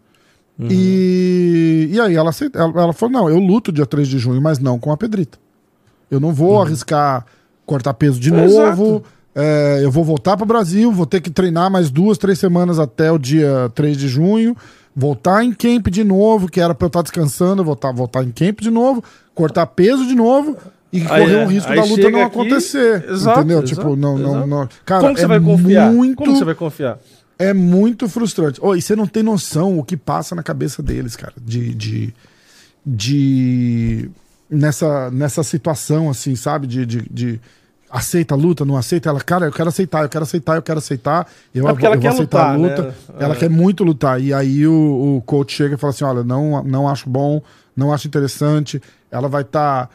E, 0.59 1.91
e 1.93 2.01
aí 2.01 2.15
ela, 2.15 2.31
aceit- 2.31 2.55
ela, 2.55 2.73
ela 2.83 2.93
falou: 2.93 3.13
não, 3.13 3.29
eu 3.29 3.39
luto 3.39 3.71
dia 3.73 3.87
3 3.87 4.09
de 4.09 4.19
junho, 4.19 4.41
mas 4.41 4.59
não 4.59 4.79
com 4.79 4.91
a 4.93 4.97
Pedrita. 4.97 5.39
Eu 6.11 6.21
não 6.21 6.33
vou 6.33 6.61
arriscar 6.63 7.25
cortar 7.65 7.95
peso 7.95 8.19
de 8.21 8.33
Exato. 8.33 8.77
novo. 8.81 9.03
É, 9.35 9.81
eu 9.83 9.91
vou 9.91 10.03
voltar 10.03 10.35
pro 10.37 10.47
Brasil, 10.47 10.91
vou 10.91 11.05
ter 11.05 11.21
que 11.21 11.29
treinar 11.29 11.71
mais 11.71 11.91
duas, 11.91 12.17
três 12.17 12.39
semanas 12.39 12.79
até 12.79 13.13
o 13.13 13.19
dia 13.19 13.71
3 13.75 13.97
de 13.97 14.09
junho. 14.09 14.57
Voltar 14.95 15.45
em 15.45 15.53
camp 15.53 15.89
de 15.89 16.03
novo, 16.03 16.49
que 16.49 16.59
era 16.59 16.75
pra 16.75 16.87
eu 16.87 16.89
estar 16.89 17.03
descansando, 17.03 17.63
voltar, 17.63 17.93
voltar 17.93 18.25
em 18.25 18.31
camp 18.31 18.61
de 18.61 18.71
novo, 18.71 19.05
cortar 19.35 19.67
peso 19.67 20.07
de 20.07 20.15
novo 20.15 20.57
e 20.91 21.03
Aí, 21.03 21.07
correr 21.07 21.43
é, 21.43 21.45
o 21.45 21.49
risco 21.49 21.71
aí 21.71 21.77
da 21.79 21.85
luta 21.85 22.11
não 22.11 22.21
aqui- 22.23 22.39
acontecer. 22.41 23.05
Exato, 23.11 23.41
entendeu? 23.41 23.59
exato, 23.63 23.75
tipo, 23.75 23.95
não, 23.95 24.17
não, 24.17 24.31
exato. 24.31 24.47
não. 24.47 24.69
Cara, 24.87 25.01
Como 25.03 25.17
você 25.19 25.25
é 25.25 25.29
vai 25.29 25.41
confiar? 25.41 25.93
Muito, 25.93 26.17
Como 26.17 26.35
você 26.35 26.45
vai 26.47 26.55
confiar? 26.55 26.99
É 27.39 27.53
muito 27.53 28.09
frustrante. 28.09 28.59
Oh, 28.62 28.74
e 28.74 28.80
você 28.80 28.97
não 28.97 29.07
tem 29.07 29.22
noção 29.22 29.78
o 29.78 29.84
que 29.84 29.97
passa 29.97 30.34
na 30.34 30.43
cabeça 30.43 30.82
deles, 30.82 31.16
cara. 31.16 31.34
De. 31.41 31.74
de, 31.74 32.14
de 32.84 34.11
nessa, 34.49 35.11
nessa 35.11 35.43
situação, 35.43 36.09
assim, 36.09 36.34
sabe? 36.37 36.66
De, 36.66 36.87
de, 36.87 37.03
de 37.11 37.41
aceita 37.91 38.34
a 38.34 38.39
luta, 38.39 38.64
não 38.64 38.76
aceita. 38.76 39.09
Ela, 39.09 39.20
cara, 39.20 39.47
eu 39.47 39.53
quero 39.53 39.68
aceitar, 39.68 40.05
eu 40.05 40.09
quero 40.09 40.22
aceitar, 40.24 40.57
eu 40.57 40.62
quero 40.62 40.78
aceitar. 40.78 41.26
Eu, 41.55 41.68
É 41.68 41.72
porque 41.72 41.84
ela 41.87 41.97
eu 41.97 42.01
vou 42.01 42.09
quer 42.09 42.14
aceitar 42.14 42.51
a 42.51 42.57
lutar, 42.57 42.70
luta. 42.76 42.82
né? 42.89 42.95
Ela 43.18 43.34
É. 43.34 43.39
quer 43.39 43.51
muito 43.51 43.84
lutar. 43.84 44.20
E 44.20 44.32
aí 44.32 44.66
o, 44.66 45.16
o 45.16 45.22
coach 45.22 45.53
chega 45.55 45.74
e 45.74 45.78
fala 45.78 45.93
assim: 45.93 46.05
olha, 46.05 46.22
não, 46.24 46.62
não 46.64 46.89
acho 46.89 47.09
bom, 47.09 47.43
não 47.76 47.93
acho 47.93 48.07
interessante. 48.09 48.80
Ela 49.11 49.28
vai 49.28 49.43
estar. 49.43 49.91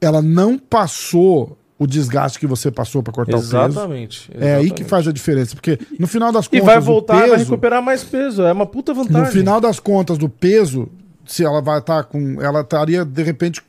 Ela 0.00 0.20
não 0.20 0.58
passou 0.58 1.56
o 1.84 1.86
desgaste 1.86 2.38
que 2.38 2.46
você 2.46 2.70
passou 2.70 3.02
pra 3.02 3.12
cortar 3.12 3.36
o 3.36 3.40
peso. 3.40 3.56
Exatamente. 3.56 4.30
É 4.34 4.54
aí 4.54 4.60
que 4.62 4.66
exatamente. 4.66 4.88
faz 4.90 5.08
a 5.08 5.12
diferença, 5.12 5.54
porque 5.54 5.78
no 5.98 6.06
final 6.06 6.32
das 6.32 6.46
E 6.46 6.50
contas. 6.50 6.64
vai 6.66 6.78
o 6.78 6.82
voltar, 6.82 7.14
vai 7.18 7.30
peso- 7.30 7.44
recuperar 7.44 7.82
mais 7.82 8.02
peso. 8.04 8.42
É 8.42 8.52
uma 8.52 8.66
puta 8.66 8.92
vantagem. 8.92 9.20
no 9.22 9.26
final 9.32 9.60
das 9.60 9.78
contas 9.78 10.18
do 10.18 10.28
peso, 10.28 10.88
se 11.26 11.44
ela 11.44 11.60
vai 11.62 11.78
estar 11.78 12.04
com. 12.04 12.40
Ela 12.42 12.60
estaria, 12.62 13.04
de 13.04 13.22
repente, 13.22 13.62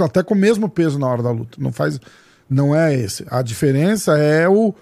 até 0.00 0.22
com 0.22 0.34
o 0.34 0.36
mesmo 0.36 0.68
peso 0.68 0.98
na 0.98 1.06
hora 1.08 1.22
da 1.22 1.30
luta. 1.30 1.56
Não 1.58 1.72
faz. 1.72 1.98
Não 2.48 2.74
é 2.74 2.94
esse. 2.94 3.24
A 3.30 3.42
diferença 3.42 4.16
é 4.18 4.48
o. 4.48 4.74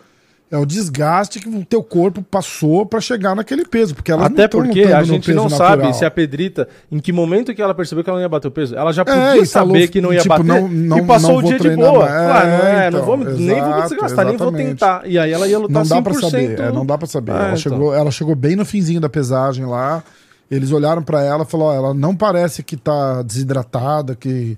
É 0.50 0.56
o 0.56 0.64
desgaste 0.64 1.40
que 1.40 1.48
o 1.48 1.62
teu 1.62 1.82
corpo 1.82 2.22
passou 2.22 2.86
pra 2.86 3.02
chegar 3.02 3.36
naquele 3.36 3.66
peso. 3.66 3.94
Porque 3.94 4.10
elas 4.10 4.26
Até 4.26 4.48
porque 4.48 4.80
a 4.82 5.02
gente 5.02 5.30
não 5.34 5.44
natural. 5.44 5.68
sabe 5.68 5.92
se 5.94 6.06
a 6.06 6.10
Pedrita, 6.10 6.66
em 6.90 6.98
que 6.98 7.12
momento 7.12 7.54
que 7.54 7.60
ela 7.60 7.74
percebeu 7.74 8.02
que 8.02 8.08
ela 8.08 8.18
não 8.18 8.22
ia 8.22 8.28
bater 8.30 8.48
o 8.48 8.50
peso. 8.50 8.74
Ela 8.74 8.90
já 8.90 9.02
É, 9.02 9.04
podia 9.04 9.42
e 9.42 9.46
saber 9.46 9.72
falou, 9.74 9.88
que 9.88 10.00
não 10.00 10.10
ia 10.10 10.20
tipo, 10.22 10.30
bater 10.30 10.46
não- 10.46 10.66
não- 10.68 10.98
e 10.98 11.02
passou 11.02 11.30
não 11.32 11.36
o 11.38 11.42
dia 11.42 11.58
de 11.58 11.76
boa. 11.76 11.98
mais. 11.98 12.12
Claro, 12.12 12.48
não, 12.48 12.54
é, 12.66 12.88
então, 12.88 12.98
não 13.00 13.06
vou, 13.06 13.16
me- 13.18 13.24
nem 13.26 13.34
vou 13.34 13.46
me 13.46 13.52
exato, 13.52 13.88
desgastar, 13.90 14.24
nem 14.24 14.36
vou 14.38 14.46
exatamente. 14.48 14.68
tentar. 14.70 15.02
E 15.04 15.18
aí 15.18 15.32
ela 15.32 15.46
ia 15.46 15.58
lutar 15.58 15.74
Não 15.74 15.82
dá 15.82 15.96
100%. 15.96 16.02
pra 16.02 16.30
saber. 16.30 16.60
é, 16.60 16.72
não 16.72 16.86
dá 16.86 16.96
pra 16.96 17.06
saber. 17.06 17.32
É, 17.32 17.34
ela, 17.34 17.44
então. 17.48 17.56
chegou, 17.58 17.94
ela 17.94 18.10
chegou 18.10 18.34
bem 18.34 18.56
no 18.56 18.64
finzinho 18.64 19.00
da 19.02 19.08
pesagem 19.10 19.66
lá. 19.66 20.02
Eles 20.50 20.72
olharam 20.72 21.02
pra 21.02 21.22
ela 21.22 21.44
e 21.44 21.46
falaram: 21.46 21.74
ela 21.76 21.92
não 21.94 22.16
parece 22.16 22.62
que 22.62 22.74
tá 22.74 23.20
desidratada, 23.20 24.14
que, 24.14 24.56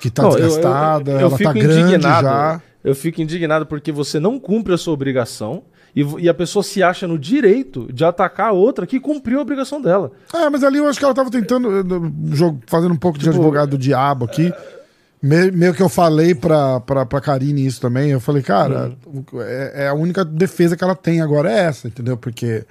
que 0.00 0.10
tá 0.10 0.22
Não, 0.24 0.32
eu- 0.32 0.38
eu- 0.38 0.46
desgastada, 0.48 1.10
eu 1.12 1.18
ela 1.20 1.30
tá 1.38 1.52
grande 1.54 1.80
indignado. 1.80 2.26
já. 2.26 2.60
Eu 2.82 2.94
fico 2.94 3.20
indignado 3.20 3.66
porque 3.66 3.92
você 3.92 4.18
não 4.18 4.38
cumpre 4.38 4.72
a 4.72 4.78
sua 4.78 4.94
obrigação 4.94 5.62
e, 5.94 6.02
e 6.20 6.28
a 6.28 6.34
pessoa 6.34 6.62
se 6.62 6.82
acha 6.82 7.06
no 7.06 7.18
direito 7.18 7.92
de 7.92 8.04
atacar 8.04 8.48
a 8.48 8.52
outra 8.52 8.86
que 8.86 8.98
cumpriu 8.98 9.38
a 9.38 9.42
obrigação 9.42 9.80
dela. 9.82 10.12
É, 10.32 10.48
mas 10.48 10.64
ali 10.64 10.78
eu 10.78 10.86
acho 10.88 10.98
que 10.98 11.04
ela 11.04 11.12
tava 11.14 11.30
tentando, 11.30 11.68
eh, 11.80 12.54
fazendo 12.66 12.92
um 12.94 12.96
pouco 12.96 13.18
de 13.18 13.24
Tipo- 13.24 13.36
advogado 13.36 13.70
do 13.70 13.78
diabo 13.78 14.24
aqui. 14.24 14.52
Me- 15.22 15.50
meio 15.50 15.74
que 15.74 15.82
eu 15.82 15.88
falei 15.90 16.34
pra, 16.34 16.80
pra, 16.80 17.04
pra 17.04 17.20
Karine 17.20 17.66
isso 17.66 17.80
também. 17.80 18.10
Eu 18.10 18.20
falei, 18.20 18.42
cara, 18.42 18.92
Uhum. 19.06 19.24
é, 19.42 19.84
é 19.84 19.88
a 19.88 19.92
única 19.94 20.24
defesa 20.24 20.74
que 20.76 20.82
ela 20.82 20.94
tem 20.96 21.20
agora 21.20 21.52
é 21.52 21.58
essa, 21.64 21.86
entendeu? 21.88 22.16
Porque 22.16 22.64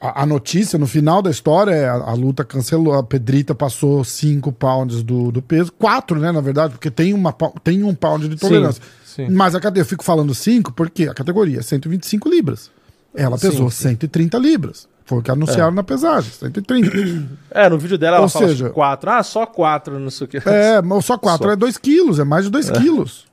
a, 0.00 0.22
a 0.22 0.26
notícia 0.26 0.78
no 0.78 0.86
final 0.86 1.20
da 1.20 1.30
história 1.30 1.72
é 1.72 1.86
a, 1.86 1.92
a 1.94 2.14
luta 2.14 2.42
cancelou, 2.44 2.94
a 2.94 3.02
Pedrita 3.02 3.54
passou 3.54 4.02
5 4.02 4.50
pounds 4.52 5.02
do, 5.02 5.30
do 5.30 5.42
peso. 5.42 5.70
4, 5.72 6.18
né, 6.18 6.32
na 6.32 6.40
verdade, 6.40 6.72
porque 6.72 6.90
tem, 6.90 7.12
uma, 7.12 7.34
tem 7.62 7.84
um 7.84 7.94
pound 7.94 8.26
de 8.26 8.36
tolerância. 8.36 8.82
sim. 8.82 8.99
Mas 9.30 9.54
a, 9.54 9.60
cate- 9.60 9.78
eu 9.78 9.84
fico 9.84 10.04
falando 10.04 10.34
5 10.34 10.72
porque 10.72 11.04
a 11.08 11.14
categoria 11.14 11.58
é 11.58 11.62
125 11.62 12.28
libras. 12.28 12.70
Ela 13.14 13.36
Sim, 13.38 13.50
pesou 13.50 13.70
sim. 13.70 13.88
130 13.88 14.38
libras. 14.38 14.88
Foi 15.04 15.18
o 15.18 15.22
que 15.22 15.30
anunciaram 15.30 15.72
na 15.72 15.82
pesagem, 15.82 16.30
130. 16.30 16.90
É, 17.50 17.68
no 17.68 17.76
vídeo 17.78 17.98
dela 17.98 18.16
ela 18.18 18.24
Ou 18.26 18.28
fala 18.30 18.46
seja- 18.48 18.66
assim, 18.66 18.74
quatro. 18.74 19.10
Ah, 19.10 19.22
só 19.24 19.44
quatro, 19.46 19.98
não 19.98 20.10
sei 20.10 20.24
o 20.26 20.28
que. 20.28 20.36
É, 20.48 20.80
mas 20.80 21.04
só 21.04 21.18
4 21.18 21.46
Só. 21.48 21.52
é 21.52 21.56
2 21.56 21.76
quilos, 21.78 22.18
é 22.20 22.24
mais 22.24 22.44
de 22.44 22.50
2 22.52 22.70
quilos. 22.70 23.26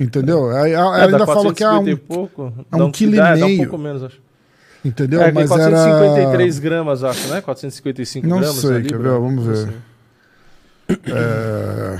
Entendeu? 0.00 0.50
Aí 0.50 0.72
Ela, 0.72 0.98
É, 0.98 1.02
ela 1.02 1.10
dá 1.12 1.16
ainda 1.18 1.26
falou 1.26 1.52
que 1.54 1.62
é 1.62 1.66
450 1.68 1.84
um. 1.84 1.88
e 1.88 1.96
pouco. 1.96 2.52
é 2.72 2.76
um 2.76 2.86
Dá 2.86 2.90
quilo 2.90 3.14
e 3.14 3.16
dá, 3.18 3.36
dá 3.36 3.44
um 3.44 3.48
meio. 3.48 3.58
pouco 3.58 3.78
menos, 3.78 4.02
acho. 4.02 4.20
Entendeu? 4.84 5.22
É, 5.22 5.30
mas 5.30 5.48
453 5.48 6.56
era. 6.56 6.64
gramas, 6.64 7.04
acho, 7.04 7.28
né? 7.28 7.40
455 7.40 8.26
Não 8.26 8.40
gramas. 8.40 8.56
sei, 8.56 8.78
a 8.78 8.82
quer 8.82 8.98
ver? 8.98 9.08
Vamos 9.10 9.46
ver. 9.46 9.68
É... 11.06 11.98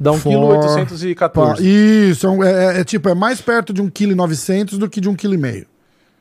Dá 0.00 0.12
For- 0.12 0.32
1,814 0.32 1.14
Pá, 1.32 1.54
kg. 1.56 1.62
Isso, 2.10 2.26
é, 2.26 2.30
um- 2.30 2.44
é- 2.44 2.80
é 2.80 2.84
tipo, 2.84 3.08
é 3.08 3.14
mais 3.14 3.40
perto 3.40 3.72
de 3.72 3.82
1,9 3.82 4.34
kg 4.36 4.78
do 4.78 4.88
que 4.88 5.00
de 5.00 5.08
1,5 5.08 5.16
kg. 5.16 5.66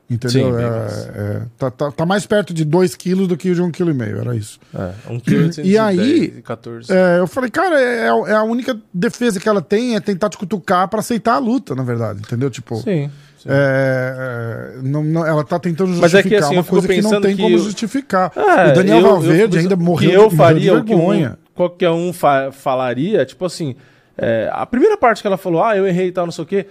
Entendeu? 0.10 0.32
Sim, 0.32 0.56
É- 0.56 1.20
é, 1.20 1.42
tá, 1.58 1.70
tá- 1.70 1.92
tá 1.92 2.06
mais 2.06 2.26
perto 2.26 2.54
de 2.54 2.64
2 2.64 2.96
kg 2.96 3.28
do 3.28 3.36
que 3.36 3.54
de 3.54 3.62
1,5 3.62 3.72
kg, 3.94 4.20
era 4.22 4.34
isso. 4.38 4.58
É, 4.74 4.92
1,810 5.12 5.68
E 5.68 5.78
aí, 5.78 6.30
14. 6.46 6.90
É, 6.92 7.20
eu 7.20 7.28
falei, 7.28 7.50
cara, 7.52 7.78
é, 7.80 8.06
é 8.06 8.34
a 8.34 8.44
única 8.44 8.80
defesa 8.94 9.38
que 9.38 9.50
ela 9.50 9.62
tem 9.62 9.96
é 9.98 10.00
tentar 10.00 10.30
te 10.30 10.38
cutucar 10.38 10.88
pra 10.88 11.02
aceitar 11.02 11.34
a 11.36 11.40
luta, 11.40 11.76
na 11.76 11.84
verdade, 11.84 12.22
entendeu? 12.22 12.50
Tipo, 12.50 12.78
Sim. 12.78 13.12
sim. 13.38 13.50
é, 13.50 14.78
é, 14.78 14.82
não, 14.82 15.04
não- 15.04 15.26
ela 15.28 15.44
tá 15.44 15.60
tentando 15.60 15.90
Mas 15.90 16.12
justificar 16.12 16.20
é 16.26 16.30
que, 16.30 16.36
assim, 16.38 16.56
eu 16.56 16.62
uma 16.62 16.64
coisa 16.64 16.88
que 16.88 17.02
não 17.02 17.22
tem 17.22 17.36
que 17.36 17.42
como 17.42 17.56
eu- 17.56 17.60
justificar. 17.60 18.32
É, 18.34 18.72
o 18.72 18.74
Daniel 18.76 18.98
eu- 19.00 19.04
eu 19.06 19.12
Valverde 19.12 19.44
fico 19.44 19.58
ainda 19.58 19.76
morreu, 19.76 20.12
eu 20.24 20.30
de 20.30 20.36
faria, 20.38 20.74
o 20.74 20.84
que 20.86 20.94
um- 20.94 20.98
vergonha. 20.98 21.38
Qualquer 21.58 21.90
um 21.90 22.14
fa- 22.14 22.52
falaria, 22.54 23.26
tipo 23.26 23.44
assim, 23.44 23.76
é, 24.18 24.50
a 24.54 24.66
primeira 24.66 24.96
parte 24.98 25.22
que 25.22 25.28
ela 25.28 25.38
falou, 25.38 25.62
ah, 25.64 25.76
eu 25.76 25.86
errei 25.86 26.08
e 26.08 26.12
tal, 26.12 26.26
não 26.26 26.32
sei 26.32 26.44
o 26.44 26.48
quê, 26.48 26.66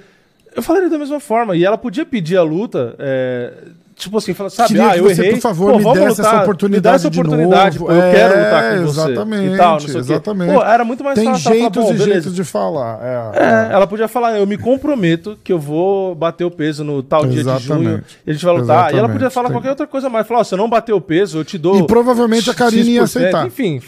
eu 0.54 0.62
falaria 0.62 0.88
da 0.88 0.96
mesma 0.98 1.20
forma. 1.20 1.54
E 1.54 1.64
ela 1.64 1.76
podia 1.76 2.06
pedir 2.06 2.36
a 2.38 2.42
luta, 2.42 2.94
é, 2.98 3.52
tipo 3.94 4.16
assim, 4.18 4.32
falar, 4.34 4.48
sabe, 4.50 4.68
Queria 4.68 4.88
ah, 4.90 4.96
eu 4.96 5.04
você, 5.04 5.20
errei, 5.22 5.32
por 5.34 5.40
favor, 5.40 5.72
pô, 5.72 5.78
me 5.78 5.84
lutar, 5.84 6.06
essa 6.08 6.42
oportunidade 6.42 6.70
me 6.76 6.80
dá 6.80 6.92
essa 6.94 7.10
de 7.10 7.20
oportunidade, 7.20 7.78
pô, 7.78 7.90
eu 7.92 8.00
quero 8.12 8.34
É, 8.34 8.44
lutar 8.44 8.62
com 8.78 8.82
você 8.86 9.00
exatamente, 9.00 9.54
e 9.54 9.56
tal, 9.56 9.72
não 9.72 9.80
sei 9.80 9.88
o 9.88 9.92
quê. 9.92 9.98
exatamente. 9.98 10.52
Pô, 10.54 10.62
era 10.62 10.84
muito 10.84 11.04
mais 11.04 11.14
Tem 11.18 11.24
fácil 11.26 11.42
falar, 11.44 11.56
jeitos 11.56 11.84
bom, 11.84 11.92
e 11.92 11.98
jeitos 11.98 12.34
de 12.34 12.44
falar. 12.44 12.98
É, 13.02 13.38
É, 13.70 13.72
ela 13.72 13.86
podia 13.86 14.08
falar, 14.08 14.38
eu 14.38 14.46
me 14.46 14.56
comprometo 14.58 15.38
que 15.44 15.52
eu 15.52 15.58
vou 15.58 16.14
bater 16.14 16.44
o 16.44 16.50
peso 16.50 16.82
no 16.84 17.02
tal 17.02 17.26
dia 17.26 17.44
de 17.44 17.58
junho 17.58 17.80
Exatamente. 17.82 18.18
e 18.26 18.30
a 18.30 18.32
gente 18.32 18.44
vai 18.44 18.54
lutar. 18.56 18.76
E 18.76 18.78
ela 18.78 18.88
Exatamente. 18.90 19.12
podia 19.12 19.30
falar 19.30 19.48
Tem- 19.48 19.54
qualquer 19.56 19.70
outra 19.70 19.86
coisa 19.86 20.08
mais. 20.08 20.26
Falar, 20.26 20.40
ó, 20.40 20.44
se 20.44 20.54
eu 20.54 20.58
não 20.58 20.68
bater 20.70 20.92
o 20.94 21.00
peso, 21.00 21.38
eu 21.38 21.44
te 21.44 21.56
dou. 21.58 21.78
E 21.78 21.86
provavelmente 21.86 22.50
a 22.50 22.54
Karine 22.54 22.90
ia 22.92 23.02
aceitar. 23.04 23.46
Enfim. 23.46 23.80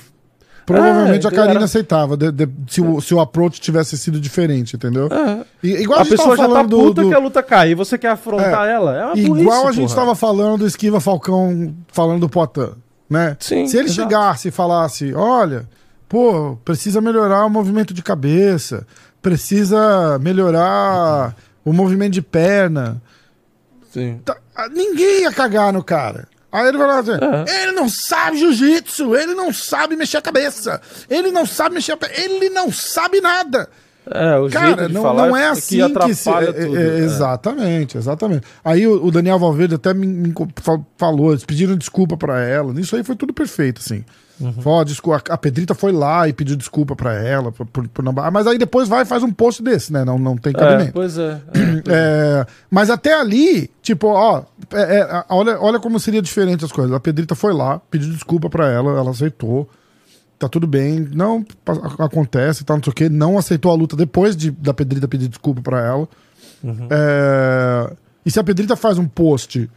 Provavelmente 0.75 1.27
É, 1.27 1.29
a 1.29 1.33
Karine 1.33 1.57
era- 1.57 1.65
aceitava, 1.65 2.17
de- 2.17 2.31
de- 2.31 2.49
se, 2.69 2.81
o, 2.81 3.01
se 3.01 3.15
o 3.15 3.21
approach 3.21 3.61
tivesse 3.61 3.97
sido 3.97 4.21
diferente, 4.21 4.77
entendeu? 4.77 5.09
É. 5.11 5.45
E- 5.63 5.83
igual 5.83 5.99
a, 5.99 6.03
A 6.03 6.05
gente 6.05 6.17
pessoa 6.17 6.37
tava 6.37 6.49
já 6.49 6.55
tá 6.63 6.65
puta 6.69 7.03
do, 7.03 7.09
que 7.09 7.15
a 7.15 7.19
luta 7.19 7.43
cai 7.43 7.71
e 7.71 7.75
você 7.75 7.97
quer 7.99 8.09
afrontar 8.11 8.67
É. 8.69 8.73
ela. 8.73 8.97
É 8.97 9.05
uma 9.07 9.19
Igual 9.19 9.35
burrice, 9.35 9.51
a 9.51 9.73
gente 9.73 9.75
porra. 9.77 9.87
estava 9.87 10.15
falando 10.15 10.59
do 10.59 10.67
Esquiva 10.67 11.01
Falcão 11.01 11.75
falando 11.93 12.21
do 12.21 12.29
Poitin, 12.29 12.73
né? 13.09 13.37
Sim, 13.41 13.67
Se 13.67 13.77
ele 13.77 13.89
exato. 13.89 14.03
chegasse 14.09 14.49
e 14.49 14.51
falasse, 14.51 15.15
olha, 15.15 15.69
pô, 16.09 16.57
precisa 16.65 17.01
melhorar 17.01 17.45
o 17.47 17.51
movimento 17.51 17.93
de 17.95 18.03
cabeça, 18.03 18.87
precisa 19.23 20.19
melhorar 20.21 21.35
o 21.65 21.73
movimento 21.73 22.13
de 22.13 22.23
perna, 22.23 23.01
Sim. 23.91 24.21
tá- 24.25 24.37
ninguém 24.73 25.23
ia 25.23 25.33
cagar 25.33 25.73
no 25.73 25.83
cara. 25.83 26.27
Aí 26.51 26.67
ele 26.69 26.79
vai 26.79 26.87
lá 26.87 26.99
assim, 27.01 27.11
É. 27.13 27.63
ele 27.63 27.73
não 27.73 27.89
sabe 27.89 28.39
jiu-jitsu, 28.39 29.15
ele 29.15 29.35
não 29.35 29.53
sabe 29.53 29.97
mexer 29.97 30.17
a 30.17 30.23
cabeça, 30.23 30.81
ele 31.11 31.31
não 31.31 31.45
sabe 31.45 31.75
mexer 31.75 31.93
a 31.93 31.97
perna, 31.97 32.15
ele 32.17 32.49
não 32.51 32.73
sabe 32.73 33.21
nada. 33.21 33.69
É, 34.11 34.39
o 34.39 34.49
Cara, 34.49 34.67
jeito 34.69 34.87
de 34.89 34.95
não, 34.95 35.03
falar 35.03 35.27
não 35.29 35.37
é 35.37 35.41
que 35.43 35.47
assim 35.49 35.61
que, 35.61 36.15
se. 36.15 36.29
atrapalha 36.31 36.47
é- 36.47 36.49
é- 36.49 36.65
tudo. 36.67 36.79
é, 36.79 36.83
É. 36.83 36.99
Exatamente, 37.01 37.99
exatamente. 37.99 38.47
Aí 38.65 38.87
o, 38.87 39.05
o 39.05 39.11
Daniel 39.11 39.39
Valverde 39.39 39.75
até 39.75 39.93
me, 39.93 40.07
me 40.07 40.33
falou, 40.97 41.33
eles 41.33 41.45
pediram 41.45 41.77
desculpa 41.77 42.17
pra 42.17 42.41
ela. 42.43 42.73
Isso 42.81 42.97
aí 42.97 43.05
foi 43.05 43.15
tudo 43.17 43.35
perfeito, 43.35 43.83
assim. 43.85 44.03
Uhum. 44.41 44.53
Falou, 44.63 44.81
a, 44.81 45.35
a 45.35 45.37
Pedrita 45.39 45.75
foi 45.75 45.91
lá 45.91 46.29
e 46.29 46.33
pediu 46.33 46.55
desculpa 46.57 46.95
pra 46.95 47.13
ela. 47.15 47.51
Por, 47.51 47.67
por- 47.67 47.89
por 47.89 48.05
não- 48.05 48.13
mas 48.13 48.47
aí 48.47 48.57
depois 48.57 48.89
vai 48.89 49.03
e 49.03 49.05
faz 49.05 49.23
um 49.23 49.33
post 49.33 49.63
desse, 49.63 49.93
né? 49.93 50.05
Não, 50.05 50.19
não 50.19 50.37
tem 50.37 50.53
É, 50.55 50.59
cabimento. 50.59 50.93
pois 50.93 51.19
é. 51.19 51.33
é. 51.33 51.83
É, 51.91 52.47
mas 52.71 52.89
até 52.91 53.19
ali, 53.19 53.71
tipo, 53.83 54.07
ó, 54.09 54.43
é- 54.73 54.99
é, 55.01 55.25
olha, 55.29 55.61
olha 55.61 55.81
como 55.81 55.99
seria 55.99 56.23
diferente 56.23 56.65
as 56.65 56.71
coisas. 56.73 56.93
A 56.95 57.01
Pedrita 57.01 57.35
foi 57.35 57.53
lá, 57.53 57.81
pediu 57.91 58.11
desculpa 58.13 58.49
pra 58.49 58.69
ela, 58.71 58.93
ela 58.99 59.11
aceitou. 59.11 59.69
Tá 60.39 60.49
tudo 60.49 60.69
bem, 60.69 61.01
não 61.13 61.45
acontece, 61.99 62.65
tá, 62.65 62.75
não 62.77 62.83
sei 62.83 62.93
o 62.93 62.95
quê. 62.95 63.09
Não 63.09 63.37
aceitou 63.37 63.73
a 63.73 63.75
luta 63.75 63.97
depois 63.97 64.37
de, 64.37 64.53
da 64.53 64.73
Pedrita 64.73 65.09
pedir 65.09 65.27
desculpa 65.27 65.61
pra 65.61 65.85
ela. 65.85 66.09
É, 66.91 67.93
e 68.25 68.31
se 68.31 68.39
a 68.39 68.45
Pedrita 68.45 68.77
faz 68.77 68.99
um 68.99 69.07
post 69.07 69.69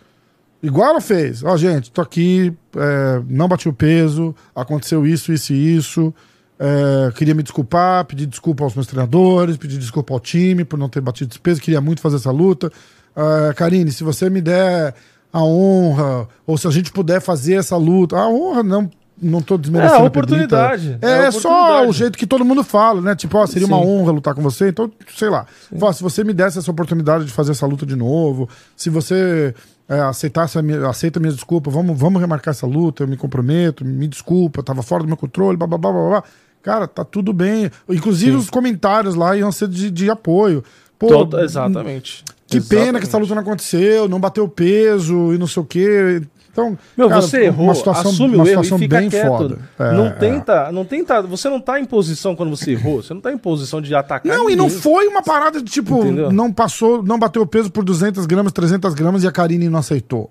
igual 0.62 0.90
ela 0.92 1.02
fez, 1.02 1.44
ó, 1.44 1.56
gente, 1.58 1.92
tô 1.92 2.02
aqui, 2.02 2.54
é, 2.76 3.22
não 3.28 3.48
bati 3.48 3.68
o 3.70 3.74
peso, 3.74 4.36
aconteceu 4.56 5.06
isso, 5.06 5.32
isso 5.34 5.54
e 5.54 5.76
isso. 5.76 6.14
é, 6.60 7.12
queria 7.14 7.34
me 7.34 7.42
desculpar, 7.42 8.06
pedir 8.06 8.28
desculpa 8.28 8.64
aos 8.64 8.76
meus 8.76 8.86
treinadores, 8.86 9.58
pedir 9.58 9.80
desculpa 9.80 10.14
ao 10.14 10.20
time 10.20 10.64
por 10.64 10.78
não 10.78 10.88
ter 10.88 11.02
batido 11.02 11.32
esse 11.32 11.40
peso, 11.40 11.60
queria 11.60 11.82
muito 11.82 12.02
fazer 12.02 12.18
essa 12.18 12.32
luta. 12.32 12.72
É, 13.16 13.54
Karine, 13.54 13.92
se 13.92 14.04
você 14.04 14.30
me 14.30 14.42
der 14.42 14.94
a 15.34 15.44
honra, 15.44 16.28
ou 16.46 16.58
se 16.58 16.68
a 16.68 16.72
gente 16.72 16.92
puder 16.92 17.20
fazer 17.20 17.56
essa 17.56 17.76
luta, 17.78 18.18
a 18.18 18.28
honra 18.30 18.62
não. 18.62 18.90
Não 19.22 19.42
tô 19.42 19.58
desmerecendo 19.58 20.00
É, 20.00 20.04
a 20.04 20.08
oportunidade. 20.08 20.98
É, 21.02 21.26
É 21.28 21.32
só 21.32 21.50
oportunidade. 21.50 21.90
o 21.90 21.94
jeito 21.94 22.18
que 22.18 22.26
todo 22.26 22.44
mundo 22.44 22.64
fala, 22.64 23.00
né? 23.02 23.16
Tipo, 23.16 23.38
ó, 23.38 23.46
seria 23.46 23.68
uma 23.68 23.78
Sim. 23.78 23.86
honra 23.86 24.12
lutar 24.12 24.34
com 24.34 24.42
você, 24.42 24.70
então, 24.70 24.92
sei 25.16 25.30
lá. 25.30 25.46
Fala, 25.78 25.94
se 25.94 26.02
você 26.02 26.24
me 26.24 26.34
desse 26.34 26.58
essa 26.58 26.72
oportunidade 26.72 27.26
de 27.26 27.32
fazer 27.32 27.52
essa 27.52 27.66
luta 27.68 27.86
de 27.86 27.96
novo, 27.96 28.50
se 28.76 28.90
você 28.90 29.54
é, 29.88 30.00
aceitasse 30.00 30.58
a 30.58 30.62
minha, 30.62 30.88
aceita 30.88 31.20
a 31.20 31.22
minha 31.22 31.34
desculpa, 31.34 31.70
vamos, 31.70 31.98
vamos 32.00 32.20
remarcar 32.20 32.52
essa 32.52 32.66
luta, 32.66 33.04
eu 33.04 33.08
me 33.08 33.16
comprometo, 33.16 33.86
me 33.86 34.08
desculpa, 34.08 34.64
tava 34.64 34.82
fora 34.82 35.04
do 35.04 35.08
meu 35.08 35.18
controle, 35.18 35.56
blá 35.56 35.68
blá 35.68 35.78
blá 35.78 35.92
blá. 35.92 36.10
blá. 36.10 36.24
Cara, 36.64 36.88
tá 36.88 37.04
tudo 37.04 37.32
bem. 37.34 37.70
Inclusive 37.90 38.32
Sim. 38.32 38.38
os 38.38 38.50
comentários 38.50 39.16
lá 39.16 39.36
iam 39.38 39.52
ser 39.52 39.68
de, 39.68 39.90
de 39.92 40.10
apoio. 40.10 40.64
Pô, 41.00 41.28
exatamente. 41.40 42.24
que 42.48 42.60
pena 42.62 42.82
Exatamente. 42.82 43.02
que 43.02 43.08
essa 43.08 43.18
luta 43.18 43.34
não 43.36 43.42
aconteceu, 43.42 44.08
não 44.08 44.20
bateu 44.20 44.48
peso 44.48 45.34
e 45.34 45.38
não 45.40 45.48
sei 45.48 45.64
o 45.64 45.66
quê. 45.66 46.22
Então, 46.52 46.78
Meu, 46.98 47.08
cara, 47.08 47.22
você 47.22 47.46
errou, 47.46 47.66
uma 47.68 47.76
situação, 47.76 48.12
assume 48.12 48.36
uma 48.36 48.44
o 48.44 48.48
erro 48.48 48.62
e 48.62 48.66
fica 48.68 48.88
bem 49.00 49.10
quieto. 49.10 49.26
foda. 49.28 49.58
É, 49.80 49.92
não 49.94 50.08
é. 50.08 50.10
tenta, 50.12 50.72
não 50.72 50.84
tenta, 50.84 51.22
você 51.22 51.48
não 51.50 51.62
tá 51.62 51.80
em 51.80 51.86
posição 51.86 52.36
quando 52.36 52.50
você 52.56 52.72
errou, 52.72 53.02
você 53.02 53.14
não 53.14 53.22
tá 53.22 53.32
em 53.32 53.38
posição 53.38 53.82
de 53.82 53.96
atacar 53.96 54.36
Não, 54.38 54.50
e 54.50 54.56
não 54.56 54.66
ninguém. 54.66 54.80
foi 54.82 55.08
uma 55.08 55.22
parada 55.24 55.62
de 55.62 55.72
tipo, 55.72 56.00
Entendeu? 56.00 56.30
não 56.32 56.52
passou, 56.52 57.02
não 57.02 57.18
bateu 57.18 57.42
o 57.42 57.48
peso 57.48 57.72
por 57.72 57.86
200 57.86 58.26
gramas, 58.26 58.52
300 58.52 58.94
gramas 58.94 59.24
e 59.24 59.28
a 59.28 59.32
Karine 59.32 59.70
não 59.70 59.80
aceitou. 59.80 60.30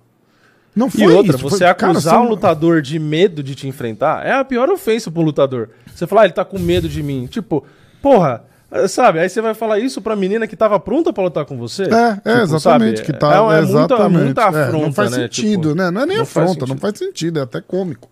Não 0.77 0.87
E 0.89 0.91
foi 0.91 1.07
outra, 1.14 1.37
isso. 1.37 1.43
você 1.43 1.59
foi, 1.59 1.66
acusar 1.66 2.12
cara, 2.12 2.21
um 2.23 2.25
são- 2.25 2.29
lutador 2.29 2.81
de 2.83 2.99
medo 2.99 3.43
de 3.43 3.55
te 3.55 3.66
enfrentar 3.66 4.25
é 4.25 4.33
a 4.33 4.45
pior 4.45 4.68
ofensa 4.68 5.11
pro 5.11 5.23
lutador. 5.23 5.71
Você 5.95 6.07
falar, 6.07 6.23
ah, 6.23 6.25
ele 6.27 6.33
tá 6.35 6.45
com 6.45 6.59
medo 6.59 6.89
de 6.89 7.03
mim. 7.03 7.27
Tipo, 7.27 7.64
porra, 8.01 8.45
sabe? 8.89 9.18
Aí 9.18 9.29
você 9.29 9.41
vai 9.41 9.55
falar 9.55 9.79
isso 9.79 10.01
pra 10.01 10.14
menina 10.14 10.47
que 10.47 10.57
tava 10.57 10.79
pronta 10.79 11.12
pra 11.12 11.25
lutar 11.25 11.45
com 11.45 11.57
você? 11.57 11.83
É, 11.85 11.87
é, 11.87 12.14
Tipo, 12.14 12.29
exatamente. 12.55 12.97
sabe? 12.99 13.07
Que 13.07 13.12
tá, 13.18 13.33
é, 13.33 13.37
é 13.37 13.41
muita, 13.62 13.79
exatamente. 13.79 14.25
muita 14.25 14.43
É, 14.43 14.45
afronta, 14.47 14.87
não 14.87 14.93
faz 14.93 15.11
né? 15.11 15.16
sentido, 15.23 15.68
Tipo, 15.71 15.75
né? 15.75 15.91
Não 15.91 16.03
é 16.03 16.07
nem 16.07 16.18
não 16.18 16.25
faz 16.27 16.45
afronta, 16.51 16.61
não 16.61 16.66
sentido. 16.68 16.81
faz 16.81 16.99
sentido, 16.99 17.39
é 17.39 17.43
até 17.43 17.61
cômico. 17.61 18.09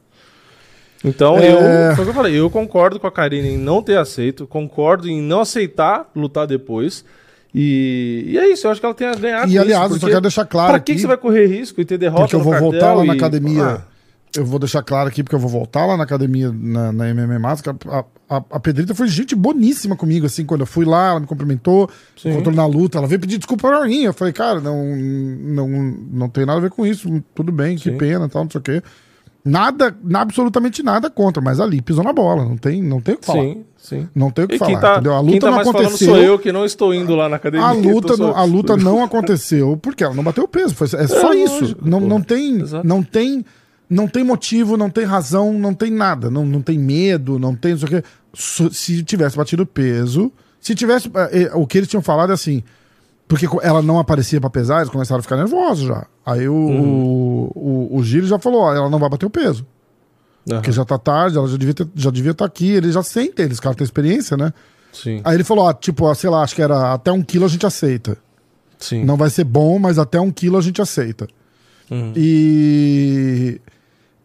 Então, 1.04 1.38
É. 1.38 1.52
eu, 1.90 1.94
foi 1.94 2.02
o 2.02 2.06
que 2.06 2.10
eu 2.10 2.14
falei, 2.14 2.34
eu 2.40 2.50
concordo 2.50 2.98
com 2.98 3.06
a 3.06 3.12
Karine 3.12 3.50
em 3.50 3.58
não 3.58 3.80
ter 3.82 3.96
aceito, 3.96 4.46
concordo 4.48 5.08
em 5.08 5.22
não 5.22 5.40
aceitar 5.42 6.10
lutar 6.14 6.46
depois. 6.46 7.04
E, 7.54 8.24
e 8.26 8.38
é 8.38 8.48
isso, 8.52 8.66
eu 8.66 8.70
acho 8.70 8.80
que 8.80 8.84
ela 8.84 8.94
tem 8.94 9.06
a 9.06 9.14
ganhar 9.14 9.46
E 9.46 9.52
isso, 9.52 9.60
aliás, 9.60 9.90
eu 9.92 9.98
só 9.98 10.06
quero 10.08 10.20
deixar 10.20 10.44
claro 10.44 10.70
Pra 10.70 10.80
que, 10.80 10.92
aqui, 10.92 10.94
que 10.96 11.00
você 11.00 11.06
vai 11.06 11.16
correr 11.16 11.46
risco 11.46 11.80
e 11.80 11.84
ter 11.84 11.96
derrota 11.96 12.22
porque 12.22 12.36
eu 12.36 12.40
vou 12.42 12.54
voltar 12.58 12.92
lá 12.94 13.04
na 13.04 13.14
e- 13.14 13.16
academia. 13.16 13.64
Ah, 13.64 13.80
Eu 14.38 14.44
vou 14.46 14.58
deixar 14.58 14.82
claro 14.82 15.08
aqui, 15.08 15.22
porque 15.22 15.34
eu 15.34 15.38
vou 15.40 15.50
voltar 15.50 15.84
lá 15.86 15.96
na 15.96 16.04
academia, 16.04 16.50
na, 16.52 16.92
na 16.92 17.12
MMA 17.14 17.38
Máscara. 17.38 17.76
A, 17.88 18.04
a, 18.28 18.42
a 18.52 18.60
Pedrita 18.60 18.94
foi 18.94 19.08
gente 19.08 19.34
boníssima 19.34 19.96
comigo, 19.96 20.26
assim, 20.26 20.44
quando 20.44 20.60
eu 20.60 20.66
fui 20.66 20.84
lá, 20.84 21.10
ela 21.10 21.20
me 21.20 21.26
cumprimentou, 21.26 21.90
Sim. 22.16 22.30
encontrou 22.30 22.54
na 22.54 22.66
luta, 22.66 22.98
ela 22.98 23.06
veio 23.06 23.20
pedir 23.20 23.38
desculpa 23.38 23.68
pra 23.68 23.84
mim. 23.86 24.02
Eu 24.02 24.12
falei, 24.12 24.32
cara, 24.32 24.60
não, 24.60 24.84
não, 24.86 25.68
não 26.12 26.28
tem 26.28 26.46
nada 26.46 26.58
a 26.58 26.62
ver 26.62 26.70
com 26.70 26.86
isso, 26.86 27.22
tudo 27.34 27.50
bem, 27.50 27.76
que 27.76 27.90
Sim. 27.90 27.96
pena, 27.98 28.28
tal, 28.28 28.44
não 28.44 28.50
sei 28.50 28.58
o 28.60 28.62
quê. 28.62 28.82
Nada, 29.44 29.96
absolutamente 30.14 30.82
nada 30.82 31.08
contra, 31.08 31.40
mas 31.42 31.58
ali 31.58 31.80
pisou 31.80 32.04
na 32.04 32.12
bola, 32.12 32.44
não 32.44 32.56
tem, 32.56 32.82
não 32.82 33.00
tem 33.00 33.14
o 33.14 33.18
que 33.18 33.24
falar. 33.24 33.40
Sim, 33.42 33.64
sim. 33.78 34.08
Não 34.14 34.30
tem 34.30 34.44
o 34.44 34.48
que 34.48 34.56
E 34.56 34.58
falar, 34.58 34.78
tá, 34.80 34.92
entendeu? 34.94 35.14
A 35.14 35.20
luta 35.20 35.38
tá 35.40 35.50
não 35.50 35.58
aconteceu. 35.60 36.08
sou 36.08 36.16
eu 36.18 36.38
que 36.38 36.52
não 36.52 36.64
estou 36.66 36.92
indo 36.92 37.14
lá 37.14 37.28
na 37.30 37.36
academia. 37.36 37.66
A 37.66 37.72
luta, 37.72 38.14
só- 38.16 38.22
não, 38.26 38.36
a 38.36 38.44
luta 38.44 38.76
não 38.76 39.02
aconteceu 39.02 39.78
porque 39.80 40.04
ela 40.04 40.12
não 40.14 40.22
bateu 40.22 40.44
o 40.44 40.48
peso. 40.48 40.74
Foi, 40.74 40.86
é 40.86 41.06
só 41.06 41.32
É, 41.32 41.36
isso. 41.36 41.60
lógico, 41.62 41.88
não, 41.88 42.00
pô. 42.00 42.06
não, 42.06 42.20
tem, 42.20 42.58
não 42.84 43.02
tem. 43.02 43.42
Não 43.90 44.06
tem 44.06 44.22
motivo, 44.22 44.76
não 44.76 44.90
tem 44.90 45.04
razão, 45.04 45.52
não 45.52 45.72
tem 45.72 45.90
nada. 45.90 46.30
Não, 46.30 46.44
não 46.44 46.60
tem 46.60 46.78
medo, 46.78 47.38
não 47.38 47.54
tem 47.54 47.72
não 47.72 47.78
sei 47.78 47.88
o 47.88 48.02
quê. 48.02 48.08
Se 48.72 49.02
tivesse 49.02 49.36
batido 49.36 49.64
peso. 49.66 50.30
Se 50.60 50.74
tivesse. 50.74 51.10
eh, 51.14 51.42
eh, 51.44 51.50
O 51.54 51.66
que 51.66 51.78
eles 51.78 51.88
tinham 51.88 52.02
falado 52.02 52.30
é 52.30 52.34
assim. 52.34 52.62
Porque 53.26 53.46
ela 53.62 53.80
não 53.82 53.98
aparecia 53.98 54.40
pra 54.40 54.48
pesar, 54.50 54.78
eles 54.78 54.90
começaram 54.90 55.20
a 55.20 55.22
ficar 55.22 55.36
nervosos 55.36 55.86
já. 55.86 56.06
Aí 56.24 56.48
o, 56.48 56.54
Uhum. 56.54 57.50
o, 57.54 57.88
o, 57.94 57.96
o 57.98 58.02
Gilles 58.04 58.28
já 58.30 58.38
falou: 58.38 58.62
ó, 58.62 58.74
ela 58.74 58.88
não 58.90 58.98
vai 58.98 59.08
bater 59.08 59.26
o 59.26 59.30
peso. 59.30 59.66
Aham, 60.50 60.58
Porque 60.60 60.72
já 60.72 60.84
tá 60.84 60.98
tarde, 60.98 61.36
ela 61.36 61.46
já 61.46 61.56
devia 61.56 61.72
estar 61.72 61.86
já 61.94 62.10
devia 62.10 62.32
tá 62.34 62.44
aqui. 62.44 62.70
Eles 62.70 62.94
já 62.94 63.02
sentem, 63.02 63.44
eles, 63.46 63.60
caras 63.60 63.76
têm 63.76 63.84
experiência, 63.84 64.36
né? 64.36 64.52
Sim, 64.92 65.20
Aí 65.24 65.34
ele 65.36 65.44
falou: 65.44 65.64
ó, 65.66 65.72
tipo, 65.74 66.04
ó, 66.06 66.14
sei 66.14 66.28
lá, 66.30 66.42
acho 66.42 66.54
que 66.54 66.62
era 66.62 66.92
até 66.94 67.12
um 67.12 67.22
quilo 67.22 67.44
a 67.44 67.48
gente 67.48 67.64
aceita. 67.66 68.16
sim. 68.78 69.04
Não 69.04 69.16
vai 69.16 69.28
ser 69.30 69.44
bom, 69.44 69.78
mas 69.78 69.98
até 69.98 70.18
um 70.20 70.30
quilo 70.30 70.56
a 70.56 70.62
gente 70.62 70.80
aceita. 70.80 71.28
Uhum. 71.90 72.12
E. 72.16 73.60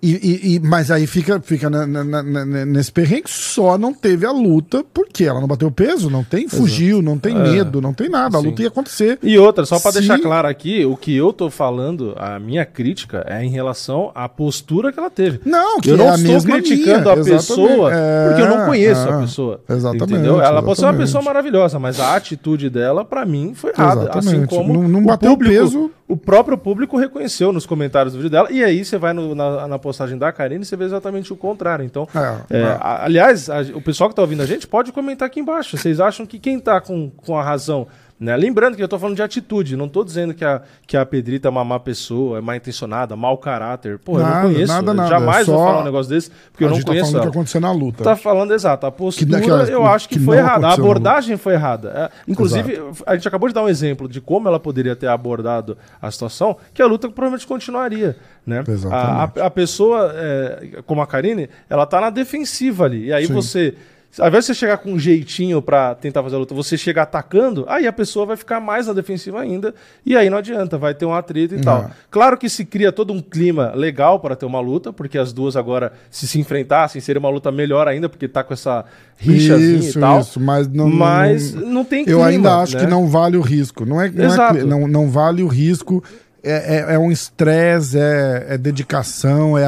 E, 0.05 0.11
e- 0.11 0.55
e- 0.55 0.59
mas 0.59 0.91
aí 0.91 1.07
fica, 1.07 1.39
fica 1.39 1.69
na- 1.69 1.87
na- 1.87 2.03
na- 2.03 2.65
nesse 2.65 2.91
perrengue, 2.91 3.29
só 3.29 3.77
não 3.77 3.93
teve 3.93 4.25
a 4.25 4.31
luta 4.33 4.83
porque 4.93 5.23
ela 5.23 5.39
não 5.39 5.47
bateu 5.47 5.71
peso, 5.71 6.09
não 6.09 6.25
tem, 6.25 6.49
fugiu, 6.49 7.01
não 7.01 7.17
tem 7.17 7.33
medo, 7.33 7.79
não 7.81 7.93
tem 7.93 8.09
nada. 8.09 8.37
A 8.37 8.41
Sim. 8.41 8.47
luta 8.47 8.61
ia 8.63 8.67
acontecer. 8.67 9.17
E 9.23 9.37
outra, 9.39 9.65
só 9.65 9.79
pra 9.79 9.93
Se- 9.93 9.99
deixar 9.99 10.19
claro 10.19 10.45
aqui, 10.47 10.83
o 10.83 10.97
que 10.97 11.15
eu 11.15 11.31
tô 11.31 11.49
falando, 11.49 12.13
a 12.17 12.37
minha 12.37 12.65
crítica 12.65 13.23
é 13.29 13.45
em 13.45 13.49
relação 13.49 14.11
à 14.13 14.27
postura 14.27 14.91
que 14.91 14.99
ela 14.99 15.09
teve. 15.09 15.39
Não, 15.45 15.79
que 15.79 15.91
eu 15.91 15.95
não 15.95 16.11
é 16.11 16.15
estou 16.15 16.41
criticando 16.43 17.09
minha, 17.09 17.13
a 17.13 17.23
pessoa 17.23 17.69
exatamente. 17.69 17.93
É, 17.97 18.27
porque 18.27 18.41
eu 18.41 18.49
não 18.57 18.65
conheço 18.65 19.07
é, 19.07 19.13
a 19.13 19.17
pessoa. 19.19 19.61
exatamente, 19.69 20.03
Entendeu? 20.13 20.41
Ela 20.41 20.61
pode 20.61 20.79
ser 20.79 20.85
uma 20.85 20.89
exatamente. 20.91 20.99
pessoa 20.99 21.23
maravilhosa, 21.23 21.79
mas 21.79 21.97
a 22.01 22.13
atitude 22.17 22.69
dela, 22.69 23.05
pra 23.05 23.25
mim, 23.25 23.53
foi 23.55 23.71
errada. 23.71 24.09
Assim 24.13 24.17
Exatamente. 24.35 24.49
como 24.49 24.73
Não- 24.73 24.87
não 24.89 24.99
o 24.99 25.05
bateu 25.05 25.31
público, 25.31 25.53
peso. 25.63 25.91
o 26.09 26.17
próprio 26.17 26.57
público 26.57 26.97
reconheceu 26.97 27.53
nos 27.53 27.65
comentários 27.65 28.13
do 28.13 28.17
vídeo 28.17 28.29
dela. 28.29 28.51
E 28.51 28.61
aí 28.61 28.83
você 28.83 28.97
vai 28.97 29.13
no- 29.13 29.33
na, 29.33 29.65
na 29.65 29.79
postagem 29.79 29.92
da 30.19 30.31
Karine 30.31 30.65
você 30.65 30.75
vê 30.75 30.85
exatamente 30.85 31.31
o 31.31 31.35
contrário. 31.35 31.85
Então, 31.85 32.07
É, 32.15 32.57
é, 32.57 32.61
é. 32.61 32.63
a- 32.79 33.03
aliás, 33.05 33.49
a- 33.49 33.61
o 33.73 33.81
pessoal 33.81 34.09
que 34.09 34.15
tá 34.15 34.21
ouvindo 34.21 34.41
a 34.41 34.45
gente 34.45 34.67
pode 34.67 34.91
comentar 34.91 35.25
aqui 35.27 35.39
embaixo. 35.39 35.77
Vocês 35.77 35.99
acham 35.99 36.25
que 36.25 36.39
quem 36.39 36.59
tá 36.59 36.79
com, 36.81 37.09
com 37.09 37.37
a 37.37 37.43
razão 37.43 37.87
né? 38.23 38.35
Lembrando 38.37 38.75
que 38.77 38.81
eu 38.83 38.87
tô 38.87 38.97
falando 38.97 39.15
de 39.17 39.21
atitude, 39.21 39.75
não 39.75 39.89
tô 39.89 40.03
dizendo 40.03 40.33
que 40.33 40.45
a, 40.45 40.61
que 40.87 40.95
a 40.95 41.05
Pedrita 41.05 41.47
é 41.47 41.51
uma 41.51 41.63
má 41.65 41.79
pessoa, 41.79 42.37
é 42.37 42.41
mal 42.41 42.55
intencionada, 42.55 43.15
mau 43.15 43.37
caráter. 43.37 43.99
Pô, 43.99 44.17
eu 44.17 44.23
Nada, 44.23 44.35
não 44.47 44.53
conheço. 44.53 44.73
nada, 44.73 44.89
eu 44.91 44.93
nada, 44.93 45.09
Jamais 45.09 45.47
é 45.47 45.51
vou 45.51 45.63
falar 45.63 45.81
um 45.81 45.83
negócio 45.83 46.09
desse, 46.09 46.31
porque 46.51 46.63
eu 46.63 46.69
não 46.69 46.75
gente 46.75 46.85
tá 46.85 46.91
conheço 46.91 47.05
falando 47.11 47.21
ela. 47.23 47.31
que 47.31 47.37
aconteceu 47.37 47.61
na 47.61 47.71
luta. 47.71 48.03
Tá 48.03 48.15
falando 48.15 48.53
exato. 48.53 48.85
A 48.85 48.91
postura, 48.91 49.29
daquelas- 49.31 49.69
eu 49.69 49.85
acho 49.85 50.07
que, 50.07 50.17
que 50.17 50.23
foi 50.25 50.37
errada. 50.37 50.67
A 50.67 50.73
abordagem 50.73 51.35
foi 51.37 51.53
errada. 51.53 51.91
É, 52.25 52.31
inclusive, 52.31 52.81
a 53.05 53.15
gente 53.15 53.27
acabou 53.27 53.49
de 53.49 53.53
dar 53.53 53.63
um 53.63 53.69
exemplo 53.69 54.07
de 54.07 54.21
como 54.21 54.47
ela 54.47 54.59
poderia 54.59 54.95
ter 54.95 55.07
abordado 55.07 55.77
a 56.01 56.09
situação, 56.09 56.55
que 56.73 56.81
a 56.81 56.85
luta 56.85 57.09
provavelmente 57.09 57.45
continuaria. 57.45 58.15
Né? 58.45 58.63
A, 58.91 59.23
a- 59.23 59.45
a 59.47 59.49
pessoa, 59.49 60.13
é, 60.15 60.81
como 60.85 61.01
a 61.01 61.07
Karine, 61.07 61.49
ela 61.69 61.85
tá 61.85 61.99
na 61.99 62.09
defensiva 62.09 62.85
ali. 62.85 63.05
E 63.07 63.13
aí 63.13 63.25
Sim. 63.27 63.33
você. 63.33 63.75
Ao 64.19 64.27
invés 64.27 64.43
de 64.45 64.47
você 64.47 64.53
chegar 64.53 64.77
com 64.77 64.91
um 64.93 64.99
jeitinho 64.99 65.61
pra 65.61 65.95
tentar 65.95 66.21
fazer 66.21 66.35
a 66.35 66.39
luta, 66.39 66.53
você 66.53 66.77
chega 66.77 67.01
atacando, 67.01 67.65
aí 67.67 67.87
a 67.87 67.91
pessoa 67.93 68.25
vai 68.27 68.37
ficar 68.37 68.59
mais 68.59 68.85
na 68.87 68.93
defensiva 68.93 69.41
ainda, 69.41 69.73
e 70.05 70.15
aí 70.15 70.29
não 70.29 70.37
adianta, 70.37 70.77
vai 70.77 70.93
ter 70.93 71.05
um 71.05 71.13
atrito 71.13 71.55
e 71.55 71.61
tal. 71.61 71.89
Claro 72.11 72.37
que 72.37 72.47
se 72.47 72.63
cria 72.63 72.91
todo 72.91 73.11
um 73.11 73.19
clima 73.21 73.71
legal 73.75 74.19
para 74.19 74.35
ter 74.35 74.45
uma 74.45 74.59
luta, 74.59 74.93
porque 74.93 75.17
as 75.17 75.33
duas 75.33 75.55
agora, 75.55 75.93
se 76.11 76.27
se 76.27 76.39
enfrentassem, 76.39 77.01
seria 77.01 77.19
uma 77.19 77.29
luta 77.29 77.51
melhor 77.51 77.87
ainda, 77.87 78.07
porque 78.07 78.27
tá 78.27 78.43
com 78.43 78.53
essa 78.53 78.85
rixazinha 79.17 79.79
Isso, 79.79 79.97
e 79.97 80.01
tal. 80.01 80.19
isso, 80.19 80.39
mas 80.39 80.67
não- 80.67 80.89
mas 80.89 81.53
não- 81.53 81.69
não, 81.69 81.85
tem 81.85 82.01
Eu 82.01 82.05
clima, 82.19 82.25
ainda 82.27 82.57
acho 82.57 82.75
né? 82.75 82.83
que 82.83 82.89
não 82.89 83.07
vale 83.07 83.37
o 83.37 83.41
risco. 83.41 83.85
Não 83.85 83.99
é, 84.01 84.09
não, 84.11 84.25
é 84.57 84.63
não, 84.63 84.87
não 84.87 85.09
vale 85.09 85.41
o 85.43 85.47
risco. 85.47 86.03
É, 86.45 86.75
é, 86.91 86.95
é 86.95 86.99
um 86.99 87.09
estresse, 87.09 87.97
é, 87.97 88.47
é 88.49 88.57
dedicação, 88.57 89.57
é 89.57 89.65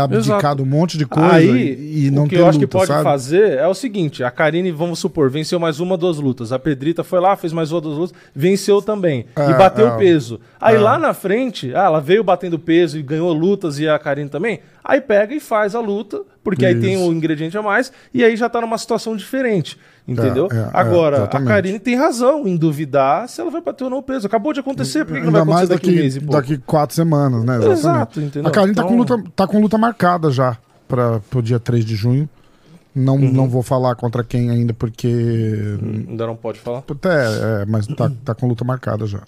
de 0.56 0.62
um 0.62 0.66
monte 0.66 0.98
de 0.98 1.06
coisa 1.06 1.36
Aí, 1.36 1.74
e, 1.74 2.08
e 2.08 2.12
não 2.12 2.26
o 2.26 2.28
que 2.28 2.36
eu 2.36 2.46
acho 2.46 2.60
que 2.60 2.66
luta, 2.66 2.78
pode 2.78 2.88
sabe? 2.88 3.04
fazer 3.04 3.58
é 3.58 3.66
o 3.66 3.74
seguinte: 3.74 4.26
a 4.26 4.30
Karine, 4.30 4.72
vamos 4.72 5.00
supor, 5.00 5.30
venceu 5.30 5.58
mais 5.58 5.80
uma, 5.80 5.96
duas 5.98 6.18
lutas. 6.18 6.52
A 6.52 6.60
Pedrita 6.60 7.02
foi 7.02 7.22
lá, 7.22 7.36
fez 7.38 7.54
mais 7.54 7.72
uma, 7.72 7.80
duas 7.80 7.98
lutas, 7.98 8.18
venceu 8.36 8.82
também. 8.82 9.26
É, 9.38 9.52
e 9.52 9.54
bateu 9.54 9.88
é. 9.88 9.98
peso. 9.98 10.40
Aí 10.60 10.76
É. 10.76 10.80
lá 10.80 11.00
na 11.00 11.14
frente, 11.14 11.74
ah, 11.74 11.86
ela 11.86 12.02
veio 12.02 12.24
batendo 12.26 12.60
peso 12.60 13.00
e 13.00 13.02
ganhou 13.02 13.32
lutas 13.32 13.80
e 13.80 13.88
a 13.88 13.98
Karine 13.98 14.30
também. 14.30 14.60
Aí 14.88 15.02
pega 15.02 15.34
e 15.34 15.40
faz 15.40 15.74
a 15.74 15.80
luta, 15.80 16.22
porque 16.44 16.64
aí 16.64 16.80
tem 16.80 16.94
Isso. 16.94 17.10
o 17.10 17.12
ingrediente 17.12 17.58
a 17.58 17.62
mais, 17.64 17.92
e 18.14 18.24
aí 18.24 18.38
já 18.38 18.48
tá 18.48 18.62
numa 18.62 18.78
situação 18.78 19.16
diferente. 19.16 19.80
Entendeu? 20.08 20.48
É, 20.52 20.56
é, 20.56 20.60
é, 20.60 20.70
Agora, 20.72 21.16
a 21.16 21.20
exatamente. 21.22 21.48
Karine 21.48 21.80
tem 21.80 21.96
razão 21.96 22.48
em 22.48 22.56
duvidar 22.56 23.28
se 23.28 23.42
ela 23.42 23.50
vai 23.50 23.62
bater 23.62 23.86
ou 23.86 23.90
não 23.90 23.98
o 23.98 24.04
peso. 24.04 24.28
Acabou 24.28 24.54
de 24.54 24.60
acontecer, 24.60 25.04
por 25.04 25.16
que, 25.16 25.20
que 25.22 25.26
não 25.26 25.32
vai 25.32 25.42
Ainda 25.42 25.52
acontecer 25.54 25.56
mais 25.58 25.70
daqui, 25.70 25.88
um 25.88 25.92
daqui, 25.92 26.02
mês 26.02 26.16
e 26.16 26.20
pouco? 26.20 26.34
daqui 26.34 26.58
quatro 26.60 26.96
semanas, 26.96 27.44
né? 27.44 27.56
Exatamente. 27.56 27.80
Exato, 27.80 28.22
entendeu? 28.22 28.48
A 28.48 28.52
Karine 28.52 28.76
tá, 28.76 28.84
com 28.84 28.94
Então- 28.94 29.18
luta, 29.18 29.32
tá 29.36 29.48
com 29.48 29.60
luta 29.60 29.78
marcada 29.80 30.30
já 30.30 30.56
para 30.88 31.20
o 31.34 31.42
dia 31.42 31.60
3 31.60 31.84
de 31.84 31.96
junho. 31.96 32.30
Não, 32.94 33.16
Uhum. 33.16 33.34
não 33.34 33.50
vou 33.50 33.64
falar 33.64 33.96
contra 33.96 34.24
quem 34.24 34.52
ainda, 34.52 34.74
porque. 34.74 35.08
Ainda 36.08 36.28
não 36.28 36.36
pode 36.36 36.60
falar. 36.60 36.84
É, 37.04 37.64
é, 37.64 37.66
mas 37.66 37.88
tá, 37.88 38.10
tá 38.24 38.36
com 38.36 38.48
luta 38.48 38.64
marcada 38.64 39.06
já. 39.08 39.20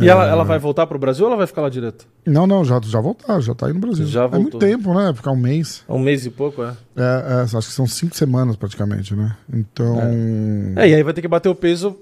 E 0.00 0.08
ela, 0.08 0.26
ela 0.26 0.44
vai 0.44 0.58
voltar 0.58 0.86
pro 0.86 0.98
Brasil 0.98 1.24
ou 1.24 1.30
ela 1.30 1.36
vai 1.36 1.46
ficar 1.46 1.62
lá 1.62 1.68
direto? 1.68 2.06
Não, 2.26 2.46
não, 2.46 2.64
já, 2.64 2.80
já 2.82 3.00
voltar, 3.00 3.40
já 3.40 3.54
tá 3.54 3.66
aí 3.66 3.72
no 3.72 3.80
Brasil. 3.80 4.06
Já 4.06 4.24
é 4.24 4.28
muito 4.28 4.52
voltou. 4.52 4.60
tempo, 4.60 4.94
né? 4.94 5.12
Ficar 5.14 5.30
um 5.30 5.36
mês. 5.36 5.84
Um 5.88 5.98
mês 5.98 6.26
e 6.26 6.30
pouco, 6.30 6.62
é? 6.62 6.74
É, 6.96 7.02
é, 7.02 7.42
acho 7.42 7.68
que 7.68 7.72
são 7.72 7.86
cinco 7.86 8.16
semanas 8.16 8.56
praticamente, 8.56 9.14
né? 9.14 9.36
Então. 9.52 9.98
É, 10.76 10.88
e 10.88 10.94
aí 10.94 11.02
vai 11.02 11.12
ter 11.12 11.22
que 11.22 11.28
bater 11.28 11.48
o 11.48 11.54
peso 11.54 11.96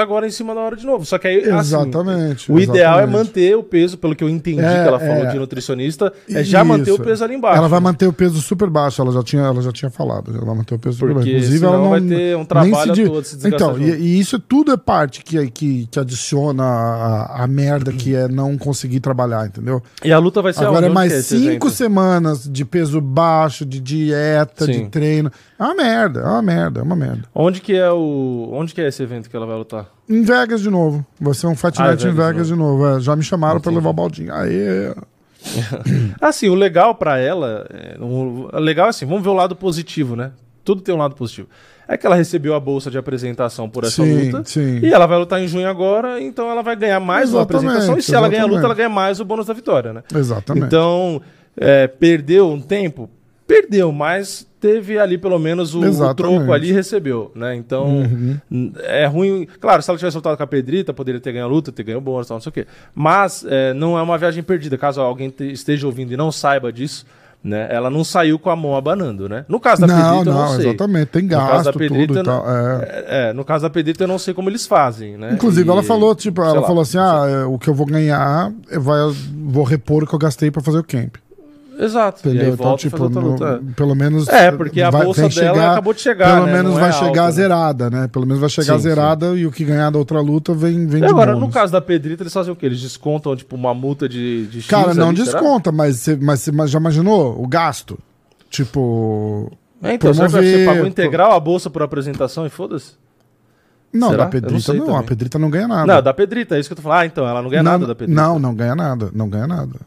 agora 0.00 0.26
em 0.26 0.30
cima 0.30 0.54
da 0.54 0.60
hora 0.60 0.76
de 0.76 0.84
novo. 0.86 1.04
Só 1.04 1.18
que 1.18 1.28
aí, 1.28 1.38
assim, 1.44 1.58
Exatamente. 1.58 2.50
o 2.50 2.58
ideal 2.58 3.00
é 3.00 3.06
manter 3.06 3.56
o 3.56 3.62
peso, 3.62 3.96
pelo 3.98 4.14
que 4.16 4.24
eu 4.24 4.28
entendi 4.28 4.60
É, 4.60 4.82
que 4.82 4.88
ela 4.88 4.98
falou 4.98 5.24
é. 5.24 5.30
de 5.32 5.38
nutricionista, 5.38 6.12
é 6.28 6.42
já 6.42 6.62
manter 6.64 6.90
o 6.90 6.94
Isso. 6.94 7.02
peso 7.04 7.24
ali 7.24 7.34
embaixo. 7.34 7.58
Ela 7.58 7.68
vai 7.68 7.80
manter 7.80 8.06
o 8.06 8.12
peso 8.12 8.40
super 8.40 8.68
baixo, 8.68 9.00
ela 9.02 9.12
já 9.12 9.22
tinha, 9.22 9.42
ela 9.42 9.62
já 9.62 9.72
tinha 9.72 9.90
falado. 9.90 10.30
Ela 10.34 10.44
vai 10.44 10.54
manter 10.56 10.74
o 10.74 10.78
peso 10.78 10.98
super 10.98 11.14
Porque 11.14 11.32
baixo. 11.32 11.46
senão 11.52 11.68
ela 11.74 11.82
não 11.82 11.90
vai 11.90 12.00
ter 12.00 12.36
um 12.36 12.44
trabalho 12.44 12.92
di- 12.92 13.04
todo, 13.06 13.24
se 13.24 13.48
Então, 13.48 13.78
e, 13.78 13.90
e 13.90 14.18
isso 14.20 14.38
tudo 14.38 14.72
é 14.72 14.76
parte 14.76 15.22
que, 15.24 15.50
que, 15.50 15.86
que 15.90 15.98
adiciona 16.00 16.62
a, 16.64 17.44
a 17.44 17.46
merda 17.46 17.92
que 17.92 18.14
é 18.14 18.28
não 18.28 18.56
conseguir 18.58 19.00
trabalhar, 19.00 19.46
entendeu? 19.46 19.82
E 20.04 20.12
a 20.12 20.18
luta 20.18 20.42
vai 20.42 20.52
ser 20.52 20.64
Agora 20.64 20.86
é 20.86 20.88
mais 20.88 21.12
cinco 21.26 21.70
semanas 21.70 22.48
de 22.50 22.64
peso 22.64 23.00
baixo, 23.00 23.64
de 23.64 23.80
dieta, 23.80 24.64
Sim. 24.66 24.72
de 24.72 24.88
treino. 24.88 25.30
É 25.58 25.62
uma 25.62 25.74
merda, 25.74 26.20
é 26.20 26.24
uma 26.26 26.42
merda, 26.42 26.80
é 26.80 26.82
uma 26.82 26.96
merda. 26.96 27.22
Onde 27.34 27.60
que 27.60 27.74
é 27.76 27.90
o. 27.90 28.48
Onde 28.52 28.72
que 28.74 28.80
é 28.80 28.88
esse 28.88 29.02
evento 29.02 29.28
que 29.28 29.36
ela 29.36 29.46
vai 29.46 29.56
lutar? 29.60 29.86
Em 30.08 30.22
Vegas 30.22 30.60
de 30.60 30.68
novo. 30.70 31.04
Vai 31.20 31.34
ser 31.34 31.46
um 31.46 31.54
Fight 31.54 31.80
Ah, 31.80 31.84
é 31.84 31.86
em 31.86 31.96
Vegas 31.96 32.02
de 32.02 32.10
Vegas 32.10 32.46
de 32.48 32.54
novo. 32.56 32.86
é. 32.96 33.00
já 33.00 33.14
me 33.16 33.22
chamaram 33.22 33.60
pra 33.60 33.70
Entendi. 33.70 33.76
levar 33.76 33.90
o 33.90 33.92
baldinho. 33.94 34.34
Aê! 34.34 34.94
Assim, 36.20 36.48
o 36.48 36.54
legal 36.54 36.94
pra 36.94 37.18
ela. 37.18 37.66
É, 37.70 37.96
o 37.98 38.50
legal 38.58 38.86
é 38.86 38.90
assim, 38.90 39.06
vamos 39.06 39.22
ver 39.22 39.30
o 39.30 39.34
lado 39.34 39.56
positivo, 39.56 40.14
né? 40.16 40.32
Tudo 40.64 40.82
tem 40.82 40.94
um 40.94 40.98
lado 40.98 41.14
positivo. 41.14 41.48
É 41.88 41.96
que 41.96 42.06
ela 42.06 42.14
recebeu 42.14 42.54
a 42.54 42.60
bolsa 42.60 42.90
de 42.90 42.98
apresentação 42.98 43.68
por 43.68 43.84
essa 43.84 44.02
Sim, 44.04 44.30
luta. 44.30 44.42
sim. 44.44 44.78
E 44.80 44.92
ela 44.92 45.06
vai 45.06 45.18
lutar 45.18 45.40
em 45.40 45.48
junho 45.48 45.68
agora, 45.68 46.20
então 46.20 46.48
ela 46.50 46.62
vai 46.62 46.76
ganhar 46.76 47.00
mais 47.00 47.30
uma 47.32 47.40
Exatamente, 47.40 47.64
apresentação. 47.66 47.98
E 47.98 48.02
se 48.02 48.14
ela 48.14 48.28
ganhar 48.28 48.42
a 48.42 48.44
luta, 48.44 48.58
exatamente. 48.58 48.64
ela 48.80 48.88
ganha 48.88 48.88
mais 48.94 49.18
o 49.18 49.24
bônus 49.24 49.46
da 49.46 49.54
vitória, 49.54 49.92
né? 49.92 50.02
Exatamente. 50.14 50.66
Então, 50.66 51.20
é, 51.56 51.88
perdeu 51.88 52.48
um 52.50 52.60
tempo? 52.60 53.08
Perdeu, 53.46 53.90
mas 53.90 54.46
teve 54.60 54.98
ali 54.98 55.16
pelo 55.16 55.38
menos 55.38 55.74
o, 55.74 55.80
o 55.80 56.14
troco 56.14 56.52
ali 56.52 56.68
e 56.68 56.72
recebeu, 56.72 57.32
né? 57.34 57.54
Então, 57.56 57.86
Uhum. 58.50 58.72
é 58.84 59.06
ruim. 59.06 59.46
Claro, 59.60 59.82
se 59.82 59.90
ela 59.90 59.98
tivesse 59.98 60.12
soltado 60.12 60.36
com 60.36 60.42
a 60.42 60.46
Pedrita, 60.46 60.92
poderia 60.92 61.20
ter 61.20 61.32
ganho 61.32 61.44
a 61.44 61.48
luta, 61.48 61.72
ter 61.72 61.82
ganho 61.82 61.98
o 61.98 62.00
bônus, 62.00 62.28
tal, 62.28 62.36
não 62.36 62.42
sei 62.42 62.50
o 62.50 62.52
quê. 62.52 62.66
Mas 62.94 63.44
é, 63.48 63.72
não 63.74 63.98
é 63.98 64.02
uma 64.02 64.18
viagem 64.18 64.42
perdida. 64.42 64.76
Caso 64.76 65.00
alguém 65.00 65.30
te- 65.30 65.50
esteja 65.50 65.86
ouvindo 65.86 66.12
e 66.12 66.16
não 66.16 66.30
saiba 66.30 66.72
disso, 66.72 67.06
né? 67.42 67.68
Ela 67.70 67.88
não 67.88 68.04
saiu 68.04 68.38
com 68.38 68.50
a 68.50 68.56
mão 68.56 68.76
abanando, 68.76 69.28
né? 69.28 69.46
No 69.48 69.58
caso 69.58 69.80
da 69.80 69.86
não, 69.86 69.96
Pedrita, 69.96 70.30
eu 70.30 70.34
não 70.34 70.40
não, 70.42 70.56
sei. 70.56 70.68
exatamente. 70.68 71.06
Tem 71.06 71.26
gasto, 71.26 71.72
tudo 71.72 71.78
Pedrita, 71.78 72.20
e 72.20 72.22
tal. 72.22 72.44
é. 72.50 72.82
É, 72.82 73.04
é, 73.30 73.32
no 73.32 73.44
caso 73.44 73.62
da 73.62 73.70
Pedrita, 73.70 74.04
eu 74.04 74.08
não 74.08 74.18
sei 74.18 74.34
como 74.34 74.50
eles 74.50 74.66
fazem, 74.66 75.16
né? 75.16 75.30
Inclusive, 75.32 75.66
E- 75.66 75.72
ela 75.72 75.82
falou, 75.82 76.14
tipo, 76.14 76.42
ela 76.42 76.60
lá, 76.60 76.66
falou 76.66 76.82
assim: 76.82 76.98
não 76.98 77.04
ah, 77.22 77.28
é, 77.30 77.44
o 77.44 77.58
que 77.58 77.68
eu 77.68 77.74
vou 77.74 77.86
ganhar, 77.86 78.52
eu 78.70 78.80
vai, 78.82 78.98
vou 79.46 79.64
repor 79.64 80.02
o 80.04 80.06
que 80.06 80.14
eu 80.14 80.18
gastei 80.18 80.50
pra 80.50 80.62
fazer 80.62 80.78
o 80.78 80.84
camp. 80.84 81.14
Exato. 81.82 82.20
Entendeu? 82.28 82.52
então, 82.52 82.56
volta 82.66 82.82
tipo, 82.82 83.08
no- 83.08 83.46
é. 83.46 83.60
pelo 83.74 83.94
menos. 83.94 84.28
É, 84.28 84.52
porque 84.52 84.82
a 84.82 84.90
vai- 84.90 85.04
bolsa 85.04 85.28
dela 85.30 85.72
acabou 85.72 85.94
de 85.94 86.00
chegar, 86.02 86.34
Pelo 86.34 86.46
né? 86.46 86.52
menos 86.52 86.72
Não 86.72 86.78
é 86.78 86.80
vai 86.82 86.90
alta, 86.90 87.06
chegar 87.06 87.24
né? 87.24 87.30
zerada, 87.32 87.88
né? 87.90 88.08
Pelo 88.08 88.26
menos 88.26 88.38
vai 88.40 88.50
chegar 88.50 88.74
Sim, 88.76 88.82
zerada 88.82 89.26
e 89.34 89.46
o 89.46 89.50
que 89.50 89.64
ganhar 89.64 89.88
da 89.90 89.98
outra 89.98 90.20
luta 90.20 90.52
vem, 90.52 90.86
vem 90.86 91.02
E 91.02 91.06
agora, 91.06 91.32
bônus. 91.32 91.48
no 91.48 91.52
caso 91.54 91.72
da 91.72 91.80
Pedrita, 91.80 92.22
eles 92.22 92.32
fazem 92.34 92.52
o 92.52 92.56
quê? 92.56 92.66
Eles 92.66 92.80
descontam, 92.80 93.34
tipo, 93.34 93.56
uma 93.56 93.72
multa 93.72 94.06
de, 94.08 94.46
de 94.48 94.60
X 94.60 94.68
Cara, 94.70 94.92
não 94.92 95.08
ali, 95.08 95.24
será? 95.24 95.38
desconta, 95.40 95.72
mas 95.72 95.96
você 95.96 96.16
mas 96.16 96.40
você 96.40 96.52
já 96.66 96.78
imaginou 96.78 97.42
o 97.42 97.48
gasto? 97.48 97.98
Tipo. 98.50 99.50
É, 99.82 99.94
então, 99.94 100.12
será 100.12 100.26
que 100.26 100.32
você 100.32 100.40
promover- 100.42 100.66
pagou 100.66 100.86
integral 100.86 101.32
a 101.32 101.40
bolsa 101.40 101.70
por 101.70 101.82
apresentação 101.82 102.44
e 102.44 102.50
foda-se? 102.50 102.92
Não, 103.92 104.10
Será? 104.10 104.18
da 104.18 104.24
não 104.24 104.30
Pedrita 104.30 104.60
sei 104.60 104.78
não, 104.78 104.96
a. 104.96 105.02
Pedrita 105.02 105.38
não 105.38 105.50
ganha 105.50 105.66
nada. 105.66 105.94
Não, 105.94 106.02
da 106.02 106.14
Pedrita, 106.14 106.56
é 106.56 106.60
isso 106.60 106.68
que 106.68 106.74
eu 106.74 106.76
tô 106.76 106.82
falando. 106.82 106.98
Ah, 107.00 107.06
então, 107.06 107.26
ela 107.26 107.42
não 107.42 107.48
ganha 107.50 107.62
não, 107.62 107.72
nada 107.72 107.86
da 107.86 107.94
Pedrita. 107.94 108.20
Não, 108.22 108.38
não 108.38 108.54
ganha 108.54 108.74
nada. 108.76 109.10
Não 109.12 109.28
ganha 109.28 109.46
nada. 109.48 109.80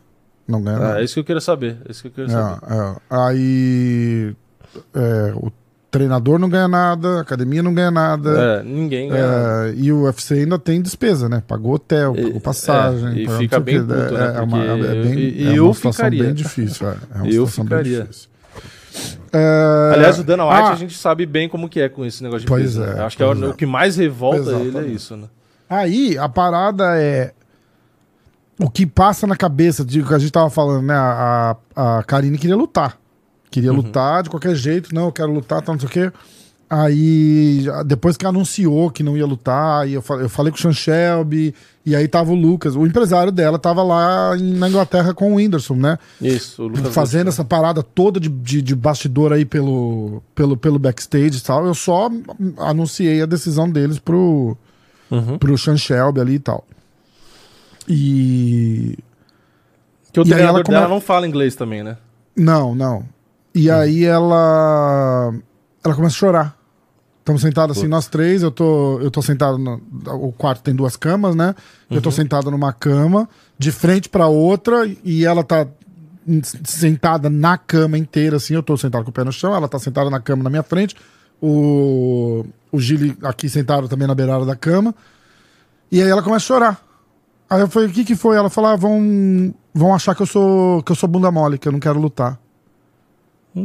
Não 0.48 0.62
ganha 0.62 0.78
Ah, 0.78 0.80
nada. 0.80 1.02
é 1.02 1.04
isso 1.04 1.14
que 1.14 1.20
eu 1.22 1.24
queria 1.24 1.42
saber. 1.42 1.78
É 1.88 1.92
isso 1.92 2.02
que 2.02 2.08
eu 2.08 2.12
queria 2.12 2.30
saber. 2.30 2.60
É, 2.70 2.76
é. 2.76 2.96
Aí 3.10 4.36
é, 4.94 5.34
o 5.36 5.52
treinador 5.90 6.40
não 6.40 6.50
ganha 6.50 6.68
nada, 6.68 7.20
a 7.20 7.22
academia 7.22 7.62
não 7.64 7.74
ganha 7.74 7.92
nada. 7.92 8.30
É, 8.60 8.64
ninguém 8.64 9.10
ganha 9.10 9.28
nada. 9.28 9.70
é, 9.70 9.74
e 9.76 9.92
o 9.92 10.02
UFC 10.04 10.34
ainda 10.34 10.58
tem 10.60 10.82
despesa, 10.82 11.30
né? 11.30 11.42
Pagou 11.48 11.74
hotel, 11.76 12.14
E- 12.18 12.24
pagou 12.24 12.42
passagem. 12.42 13.08
é, 13.10 13.18
e 13.22 13.26
pagou 13.26 13.40
fica 13.40 13.60
bem 13.60 13.80
puto, 13.82 13.94
é, 13.94 14.10
né? 14.12 14.34
é 14.38 14.42
uma, 14.42 14.64
é 14.64 14.76
bem, 15.04 15.14
e- 15.20 15.38
é 15.38 15.42
e 15.42 15.48
uma 15.48 15.56
eu 15.70 15.74
situação 15.74 15.92
ficaria. 16.06 16.24
bem 16.24 16.34
difícil. 16.34 16.88
É, 16.90 16.92
é 16.92 17.18
uma 17.18 17.26
Eu 17.32 17.32
situação 17.48 17.66
bem 17.66 17.78
ficaria. 17.78 18.00
difícil. 18.02 18.30
É, 19.32 19.92
Aliás, 19.96 20.20
o 20.20 20.24
Dana 20.24 20.46
White 20.46 20.62
ah, 20.62 20.72
a 20.74 20.76
gente 20.76 20.96
sabe 20.98 21.26
bem 21.26 21.50
como 21.50 21.68
que 21.68 21.80
é 21.80 21.90
com 21.90 22.06
esse 22.06 22.22
negócio 22.22 22.42
de 22.42 22.48
Pois 22.48 22.64
peso. 22.64 22.84
é, 22.84 22.94
né? 22.96 23.02
Acho 23.04 23.18
que 23.18 23.24
é 23.24 23.26
o, 23.26 23.50
é. 23.50 23.54
que 23.54 23.66
mais 23.66 23.96
revolta 23.98 24.52
ele 24.52 24.78
é 24.78 24.86
isso, 24.88 25.16
né? 25.18 25.28
Aí 25.70 26.18
a 26.18 26.30
parada 26.30 26.96
é. 27.00 27.32
O 28.60 28.70
que 28.70 28.86
passa 28.86 29.26
na 29.26 29.36
cabeça 29.36 29.84
de 29.84 30.04
que 30.04 30.14
a 30.14 30.20
gente 30.20 30.32
tava 30.32 30.50
falando, 30.50 30.86
né? 30.86 30.94
A, 30.96 31.56
a, 31.76 32.04
Karine 32.04 32.38
queria 32.38 32.56
lutar. 32.56 32.98
Queria 33.50 33.72
Uhum. 33.72 33.78
lutar 33.78 34.24
de 34.24 34.30
qualquer 34.30 34.56
jeito. 34.56 34.94
Não, 34.94 35.06
eu 35.06 35.12
quero 35.12 35.32
lutar, 35.34 35.62
tá, 35.62 35.72
não 35.72 35.80
sei 35.80 35.88
o 35.88 35.92
quê. 35.92 36.12
Aí, 36.70 37.66
depois 37.86 38.18
que 38.18 38.26
anunciou 38.26 38.90
que 38.90 39.04
não 39.04 39.16
ia 39.16 39.26
lutar, 39.28 39.84
aí 39.84 39.94
eu, 39.94 40.04
eu 40.20 40.28
falei 40.28 40.52
com 40.52 40.58
o 40.58 40.62
Sean 40.62 40.74
Shelby, 40.74 41.54
e 41.86 41.96
aí 41.96 42.08
tava 42.08 42.32
o 42.32 42.36
Lucas, 42.36 42.76
o 42.76 42.84
empresário 42.88 43.32
dela 43.32 43.60
tava 43.60 43.84
lá 43.84 44.36
na 44.36 44.68
Inglaterra 44.70 45.14
com 45.14 45.34
o 45.34 45.36
Whindersson, 45.36 45.76
né? 45.76 46.00
Isso, 46.20 46.64
o 46.64 46.68
Lucas 46.68 46.92
Fazendo 46.94 47.28
essa 47.28 47.46
parada 47.46 47.84
toda 47.84 48.20
de, 48.20 48.28
de, 48.28 48.60
de 48.62 48.76
bastidor 48.76 49.34
aí 49.34 49.46
pelo, 49.46 50.24
pelo, 50.34 50.58
pelo 50.58 50.80
backstage 50.80 51.38
e 51.38 51.42
tal. 51.42 51.64
Eu 51.68 51.76
só 51.76 52.10
anunciei 52.58 53.22
a 53.22 53.26
decisão 53.28 53.70
deles 53.70 54.00
pro, 54.00 54.58
Uhum. 55.12 55.38
pro 55.38 55.56
Sean 55.60 55.78
Shelby 55.78 56.22
ali 56.22 56.34
e 56.36 56.40
tal. 56.40 56.66
E. 57.88 58.98
Que 60.12 60.20
o 60.20 60.24
E 60.24 60.26
treinador 60.30 60.56
ela 60.58 60.64
come- 60.64 60.78
dela 60.78 60.88
não 60.90 61.02
fala 61.02 61.28
inglês 61.28 61.56
também, 61.56 61.84
né? 61.84 61.98
Não, 62.36 62.74
não. 62.76 63.04
E 63.54 63.70
aí 63.70 64.04
ela. 64.06 65.34
Ela 65.84 65.96
começa 65.96 66.16
a 66.16 66.20
chorar. 66.20 66.58
Estamos 67.20 67.42
sentados 67.42 67.78
assim, 67.78 67.88
nós 67.88 68.08
três. 68.08 68.44
Eu 68.44 68.52
tô, 68.52 69.00
eu 69.00 69.10
tô 69.10 69.22
sentado. 69.22 69.58
No, 69.58 69.82
o 70.28 70.32
quarto 70.32 70.62
tem 70.62 70.76
duas 70.76 70.96
camas, 70.96 71.36
né? 71.36 71.56
Eu 71.90 72.02
tô 72.02 72.12
sentado 72.12 72.52
numa 72.52 72.74
cama, 72.74 73.30
de 73.58 73.72
frente 73.72 74.10
pra 74.10 74.28
outra, 74.28 74.86
e 75.04 75.26
ela 75.26 75.44
tá 75.44 75.66
sentada 76.64 77.30
na 77.30 77.58
cama 77.58 77.98
inteira, 77.98 78.38
assim. 78.38 78.54
Eu 78.56 78.64
tô 78.64 78.76
sentado 78.78 79.04
com 79.04 79.10
o 79.10 79.14
pé 79.14 79.24
no 79.24 79.32
chão, 79.32 79.56
ela 79.56 79.68
tá 79.68 79.80
sentada 79.80 80.10
na 80.10 80.20
cama 80.20 80.44
na 80.44 80.50
minha 80.50 80.64
frente. 80.64 80.96
O, 81.42 82.46
o 82.72 82.80
Gili 82.80 83.18
aqui 83.24 83.48
sentado 83.50 83.88
também 83.88 84.08
na 84.08 84.16
beirada 84.16 84.46
da 84.46 84.56
cama. 84.56 84.94
E 85.92 86.02
aí 86.02 86.10
ela 86.10 86.22
começa 86.24 86.44
a 86.46 86.48
chorar. 86.48 86.84
Aí 87.54 87.62
eu 87.62 87.68
falei, 87.68 87.88
o 87.88 87.92
que 87.92 88.04
que 88.04 88.16
foi? 88.16 88.36
Ela 88.36 88.50
falou, 88.50 88.72
ah, 88.72 88.76
vão, 88.76 89.54
vão 89.74 89.94
achar 89.94 90.16
que 90.16 90.24
eu 90.24 90.26
sou 90.26 90.82
que 90.82 90.92
eu 90.92 90.96
sou 90.96 91.08
bunda 91.08 91.30
mole, 91.30 91.60
que 91.60 91.68
eu 91.68 91.72
não 91.72 91.80
quero 91.80 92.00
lutar. 92.00 92.40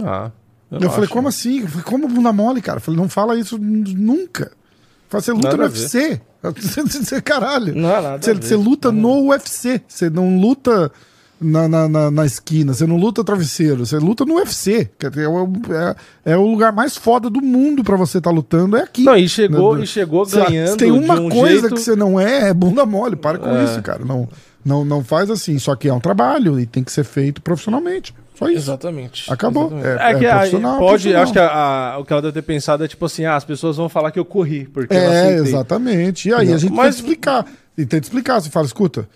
Ah, 0.04 0.30
Eu, 0.70 0.80
não 0.80 0.90
falei, 0.90 1.04
acho. 1.04 1.12
como 1.14 1.28
assim? 1.28 1.60
Eu 1.60 1.68
falei, 1.68 1.84
como 1.84 2.06
bunda 2.06 2.30
mole, 2.30 2.60
cara? 2.60 2.76
Eu 2.76 2.82
falei, 2.82 3.00
não 3.00 3.08
fala 3.08 3.38
isso 3.38 3.56
nunca. 3.58 4.44
Eu 4.44 5.08
falei, 5.08 5.24
você 5.24 5.32
luta 5.32 5.46
Nada 5.48 5.56
no. 5.56 5.62
UFC. 5.64 6.20
Você, 6.86 7.20
caralho. 7.20 7.74
Não, 7.74 7.88
nada 7.88 8.22
Você, 8.22 8.32
você 8.34 8.54
luta 8.54 8.92
no 8.92 9.30
UFC. 9.30 9.82
Você 9.88 10.08
não 10.08 10.38
luta 10.38 10.92
na, 11.40 11.68
na, 11.68 11.88
na, 11.88 12.10
na 12.10 12.26
esquina. 12.26 12.72
Você 12.74 12.86
não 12.86 12.96
luta 12.96 13.22
travesseiro. 13.24 13.84
Você 13.86 13.96
luta 13.98 14.24
no 14.24 14.34
UFC. 14.36 14.90
Dizer, 14.98 15.24
É, 15.24 15.28
o- 15.28 15.52
é, 16.24 16.32
é 16.32 16.36
o 16.36 16.46
lugar 16.46 16.72
mais 16.72 16.96
foda 16.96 17.30
do 17.30 17.40
mundo 17.40 17.82
pra 17.84 17.96
você 17.96 18.18
estar 18.18 18.30
lutando. 18.30 18.76
É 18.76 18.82
aqui. 18.82 19.04
Não, 19.04 19.16
e 19.16 19.28
chegou, 19.28 19.74
Não, 19.76 19.82
e 19.82 19.86
chegou 19.86 20.26
ganhando 20.26 20.68
Se 20.70 20.76
tem 20.76 20.90
uma 20.90 21.20
um 21.20 21.28
coisa 21.28 21.60
jeito... 21.60 21.74
que 21.74 21.80
você 21.80 21.94
não 21.96 22.18
é, 22.18 22.48
é 22.48 22.54
bunda 22.54 22.84
mole. 22.84 23.16
Para 23.16 23.38
com 23.38 23.48
É. 23.48 23.64
isso, 23.64 23.80
cara. 23.82 24.04
Não, 24.04 24.28
não, 24.64 24.84
não 24.84 25.04
faz 25.04 25.30
assim. 25.30 25.58
Só 25.58 25.74
que 25.76 25.88
é 25.88 25.92
um 25.94 26.00
trabalho 26.00 26.58
e 26.58 26.66
tem 26.66 26.82
que 26.82 26.90
ser 26.92 27.04
feito 27.04 27.40
profissionalmente. 27.42 28.14
Só 28.34 28.48
isso. 28.48 28.58
Exatamente. 28.70 29.32
Acabou. 29.32 29.66
Exatamente. 29.66 29.86
É- 30.00 30.10
É, 30.12 30.14
que 30.18 30.26
é 30.26 30.30
profissional, 30.34 30.78
pode, 30.78 30.88
profissional. 30.90 31.22
acho 31.22 31.32
que 31.32 31.38
a- 31.40 31.92
a- 31.94 31.98
o 31.98 32.04
que 32.04 32.12
ela 32.12 32.22
deve 32.22 32.34
ter 32.34 32.42
pensado 32.42 32.84
é 32.84 32.88
tipo 32.88 33.04
assim, 33.04 33.24
ah, 33.24 33.34
as 33.34 33.44
pessoas 33.44 33.76
vão 33.76 33.88
falar 33.88 34.10
que 34.12 34.18
eu 34.18 34.24
corri, 34.24 34.64
porque 34.72 34.94
É, 34.94 35.34
exatamente. 35.34 36.28
E 36.28 36.34
aí 36.34 36.52
a 36.52 36.56
gente 36.56 36.72
Mas- 36.72 36.94
tem 36.96 37.04
que 37.04 37.10
explicar. 37.10 37.46
E 37.76 37.84
tem 37.84 37.98
que 38.00 38.06
explicar. 38.06 38.40
Você 38.40 38.48
fala, 38.50 38.64
escuta, 38.66 39.08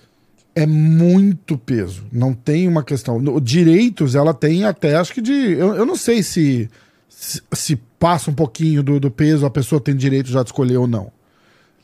é 0.55 0.67
muito 0.67 1.57
peso. 1.57 2.05
Não 2.13 2.35
tem 2.35 2.69
uma 2.69 2.83
questão. 2.83 3.19
No- 3.19 3.41
Direitos 3.41 4.15
ela 4.15 4.35
tem 4.35 4.65
até, 4.65 4.97
acho 4.97 5.13
que 5.13 5.21
de. 5.21 5.33
Eu, 5.53 5.75
eu 5.75 5.87
não 5.87 5.97
sei 5.97 6.23
se, 6.23 6.69
se, 7.09 7.43
se 7.53 7.77
passa 7.99 8.31
um 8.31 8.35
pouquinho 8.35 8.83
do, 8.83 9.01
do 9.01 9.11
peso, 9.11 9.47
a 9.47 9.51
pessoa 9.51 9.81
tem 9.81 9.95
direito 9.97 10.31
já 10.31 10.43
de 10.43 10.49
escolher 10.49 10.77
ou 10.77 10.87
não. 10.87 11.11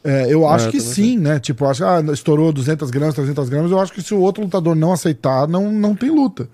É, 0.04 0.32
eu 0.32 0.46
acho 0.46 0.68
eu 0.68 0.70
que 0.70 0.80
sim, 0.80 1.18
né? 1.18 1.40
Tipo, 1.40 1.64
eu 1.64 1.70
acho, 1.70 1.84
ah, 1.84 2.00
estourou 2.12 2.52
200 2.52 2.90
gramas, 2.90 3.14
300 3.14 3.48
gramas. 3.48 3.70
Eu 3.70 3.80
acho 3.80 3.92
que 3.92 4.02
se 4.02 4.14
o 4.14 4.20
outro 4.20 4.42
lutador 4.42 4.74
não 4.74 4.92
aceitar, 4.92 5.48
não, 5.48 5.72
não 5.72 5.94
tem 5.94 6.10
luta. 6.10 6.48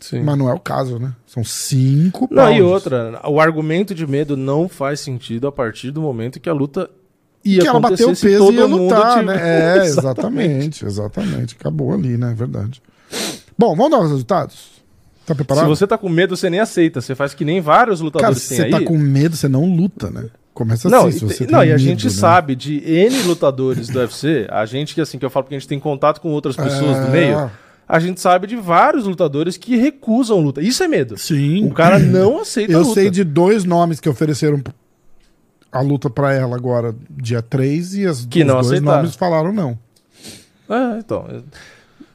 Sim. 0.00 0.22
Mas 0.22 0.38
não 0.38 0.48
é 0.48 0.54
o 0.54 0.60
caso, 0.60 0.98
né? 0.98 1.12
São 1.26 1.42
cinco 1.42 2.28
Não, 2.30 2.52
e 2.52 2.62
outra, 2.62 3.20
o 3.24 3.40
argumento 3.40 3.94
de 3.94 4.06
medo 4.06 4.36
não 4.36 4.68
faz 4.68 5.00
sentido 5.00 5.46
a 5.46 5.52
partir 5.52 5.90
do 5.90 6.00
momento 6.00 6.38
que 6.38 6.48
a 6.48 6.52
luta 6.52 6.88
ia 7.54 7.60
que 7.62 7.66
ela 7.68 7.80
bateu 7.80 8.10
o 8.10 8.16
se 8.16 8.26
peso 8.26 8.50
e 8.52 8.54
ia 8.56 8.66
lutar, 8.66 9.22
né? 9.24 9.36
É, 9.78 9.84
exatamente, 9.86 10.84
exatamente. 10.84 11.56
Acabou 11.58 11.92
ali, 11.92 12.16
né? 12.16 12.34
Verdade. 12.36 12.82
Bom, 13.58 13.74
vamos 13.76 13.90
dar 13.90 14.00
os 14.00 14.10
resultados? 14.10 14.76
Tá 15.24 15.34
preparado? 15.34 15.64
Se 15.64 15.68
você 15.68 15.86
tá 15.86 15.98
com 15.98 16.08
medo, 16.08 16.36
você 16.36 16.48
nem 16.50 16.60
aceita. 16.60 17.00
Você 17.00 17.14
faz 17.14 17.34
que 17.34 17.44
nem 17.44 17.60
vários 17.60 17.98
Cara, 18.00 18.04
lutadores 18.04 18.42
se 18.42 18.48
têm 18.48 18.56
você 18.58 18.62
aí. 18.64 18.70
tá 18.70 18.80
com 18.82 18.96
medo, 18.96 19.36
você 19.36 19.48
não 19.48 19.64
luta, 19.64 20.10
né? 20.10 20.26
Começa 20.54 20.88
Não, 20.88 21.06
assim, 21.06 21.28
se 21.28 21.44
e, 21.44 21.46
não, 21.48 21.58
e 21.58 21.64
a 21.64 21.66
medo, 21.66 21.78
gente 21.78 22.04
né? 22.06 22.10
sabe 22.12 22.54
de 22.56 22.76
N 22.78 23.22
lutadores 23.24 23.88
do 23.88 23.98
UFC, 23.98 24.46
a 24.50 24.64
gente 24.64 24.94
que 24.94 25.00
assim, 25.02 25.18
que 25.18 25.24
eu 25.24 25.28
falo 25.28 25.44
porque 25.44 25.54
a 25.54 25.58
gente 25.58 25.68
tem 25.68 25.78
contato 25.78 26.18
com 26.20 26.30
outras 26.30 26.56
pessoas 26.56 26.96
do 26.98 27.06
É. 27.08 27.10
meio, 27.10 27.50
a 27.86 27.98
gente 28.00 28.20
sabe 28.22 28.46
de 28.46 28.56
vários 28.56 29.04
lutadores 29.04 29.58
que 29.58 29.76
recusam 29.76 30.40
luta. 30.40 30.62
Isso 30.62 30.82
é 30.82 30.88
medo. 30.88 31.18
Sim. 31.18 31.66
O 31.66 31.72
cara 31.74 31.98
não 32.00 32.40
aceita 32.40 32.72
Eu 32.72 32.80
luta. 32.82 32.94
sei 32.94 33.10
de 33.10 33.22
dois 33.22 33.64
nomes 33.64 34.00
que 34.00 34.08
ofereceram 34.08 34.62
a 35.72 35.80
luta 35.80 36.08
pra 36.08 36.32
ela 36.32 36.56
agora, 36.56 36.94
dia 37.10 37.42
3, 37.42 37.94
e 37.96 38.06
as, 38.06 38.24
Que 38.26 38.40
os 38.40 38.46
não 38.46 38.54
dois 38.54 38.66
aceitaram. 38.68 38.96
nomes 38.98 39.14
falaram 39.14 39.52
não. 39.52 39.78
É, 40.68 40.98
então. 40.98 41.26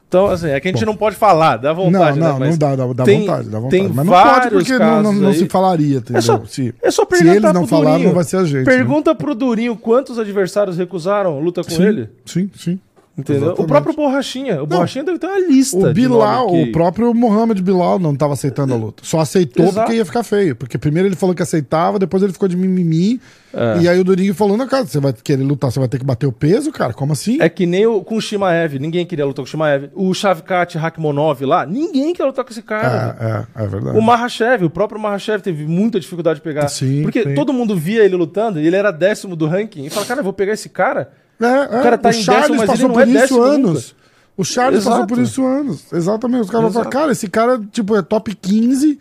Então, 0.08 0.26
assim, 0.26 0.48
é 0.48 0.60
que 0.60 0.68
a 0.68 0.70
gente 0.72 0.80
Bom. 0.84 0.90
não 0.92 0.96
pode 0.96 1.16
falar, 1.16 1.56
dá 1.56 1.72
vontade, 1.72 2.18
não, 2.18 2.26
né? 2.26 2.32
não, 2.32 2.38
Mas 2.40 2.50
não 2.50 2.58
dá, 2.58 2.76
dá, 2.76 2.92
dá 2.92 3.04
tem- 3.04 3.20
vontade, 3.20 3.48
dá 3.48 3.58
vontade. 3.58 3.82
Mas 3.94 4.06
não 4.06 4.12
pode 4.12 4.50
porque 4.50 4.78
não, 4.78 5.02
não, 5.02 5.12
não 5.14 5.32
se 5.32 5.48
falaria, 5.48 5.96
entendeu? 5.98 6.18
É 6.18 6.20
só, 6.20 6.44
se, 6.44 6.74
é 6.82 6.90
só 6.90 7.02
se 7.04 7.08
perguntar 7.08 7.32
eles 7.34 7.42
não 7.54 7.60
pro 7.62 7.66
falaram, 7.66 7.90
Durinho. 7.92 8.08
não 8.08 8.14
vai 8.14 8.24
ser 8.24 8.36
a 8.36 8.44
gente. 8.44 8.56
né? 8.58 8.64
Pergunta 8.64 9.14
pro 9.14 9.34
Durinho 9.34 9.74
quantos 9.74 10.18
adversários 10.18 10.76
recusaram 10.76 11.40
luta 11.40 11.64
com 11.64 11.70
sim, 11.70 11.82
ele. 11.82 12.10
Sim, 12.26 12.50
sim. 12.54 12.78
Entendeu? 13.16 13.42
Exatamente. 13.42 13.64
O 13.64 13.66
próprio 13.66 13.94
Borrachinha. 13.94 14.62
O 14.62 14.66
Borrachinha 14.66 15.04
deve 15.04 15.18
ter 15.18 15.26
uma 15.26 15.38
lista. 15.38 15.90
O 15.90 15.92
Bilal, 15.92 16.48
que- 16.48 16.62
o 16.62 16.72
próprio 16.72 17.12
Mohamed 17.12 17.60
Bilal 17.62 17.98
não 17.98 18.14
estava 18.14 18.32
aceitando 18.32 18.72
a 18.72 18.76
luta. 18.76 19.02
Só 19.04 19.20
aceitou 19.20 19.66
Exato. 19.66 19.80
porque 19.80 19.96
ia 19.96 20.04
ficar 20.04 20.22
feio. 20.22 20.56
Porque 20.56 20.78
primeiro 20.78 21.08
ele 21.08 21.16
falou 21.16 21.34
que 21.34 21.42
aceitava, 21.42 21.98
depois 21.98 22.22
ele 22.22 22.32
ficou 22.32 22.48
de 22.48 22.56
mimimi. 22.56 23.20
É. 23.54 23.82
E 23.82 23.88
aí 23.88 24.00
o 24.00 24.04
Durinho 24.04 24.34
falou: 24.34 24.56
Não, 24.56 24.66
cara, 24.66 24.86
você 24.86 24.98
vai 24.98 25.12
querer 25.12 25.42
lutar, 25.42 25.70
você 25.70 25.78
vai 25.78 25.88
ter 25.88 25.98
que 25.98 26.06
bater 26.06 26.26
o 26.26 26.32
peso, 26.32 26.72
cara? 26.72 26.94
Como 26.94 27.12
assim? 27.12 27.36
É 27.38 27.50
que 27.50 27.66
nem 27.66 27.86
o, 27.86 28.02
com 28.02 28.16
o 28.16 28.20
Shimaev. 28.20 28.78
Ninguém 28.78 29.04
queria 29.04 29.26
lutar 29.26 29.42
com 29.44 29.46
o 29.46 29.50
Shimaev. 29.50 29.90
O 29.94 30.14
Shavkat 30.14 30.78
Rakhmonov 30.78 31.42
lá, 31.44 31.66
ninguém 31.66 32.14
quer 32.14 32.24
lutar 32.24 32.46
com 32.46 32.50
esse 32.50 32.62
cara. 32.62 33.46
É, 33.56 33.62
é, 33.62 33.64
é 33.64 33.66
verdade. 33.66 33.98
O 33.98 34.00
Mahashev, 34.00 34.64
o 34.64 34.70
próprio 34.70 34.98
Mahashev 34.98 35.42
teve 35.42 35.66
muita 35.66 36.00
dificuldade 36.00 36.36
de 36.38 36.42
pegar. 36.42 36.66
Sim, 36.68 37.02
porque 37.02 37.24
sim. 37.24 37.34
todo 37.34 37.52
mundo 37.52 37.76
via 37.76 38.02
ele 38.02 38.16
lutando 38.16 38.58
e 38.58 38.66
ele 38.66 38.76
era 38.76 38.90
décimo 38.90 39.36
do 39.36 39.46
ranking. 39.46 39.84
E 39.84 39.90
fala, 39.90 40.06
cara, 40.06 40.20
eu 40.20 40.24
vou 40.24 40.32
pegar 40.32 40.54
esse 40.54 40.70
cara. 40.70 41.10
É, 41.40 41.78
é, 41.78 41.82
cara 41.82 41.98
tá 41.98 42.08
o 42.08 42.12
em 42.12 42.22
Charles 42.22 42.42
décimo, 42.42 42.56
mas 42.58 42.66
passou 42.66 42.84
ele 42.84 42.88
não 42.88 42.94
por 42.94 43.02
é 43.02 43.04
isso 43.10 43.18
décimo 43.20 43.42
anos. 43.42 43.94
O 44.36 44.44
Charles 44.44 44.84
passou 44.84 44.98
Exato. 45.00 45.14
por 45.14 45.22
isso 45.22 45.44
anos. 45.44 45.92
Exatamente. 45.92 46.40
Os 46.42 46.50
caras 46.50 46.62
vão 46.64 46.72
falar, 46.72 46.90
cara, 46.90 47.12
esse 47.12 47.28
cara, 47.28 47.60
tipo, 47.70 47.96
é 47.96 48.02
top 48.02 48.34
15 48.34 48.98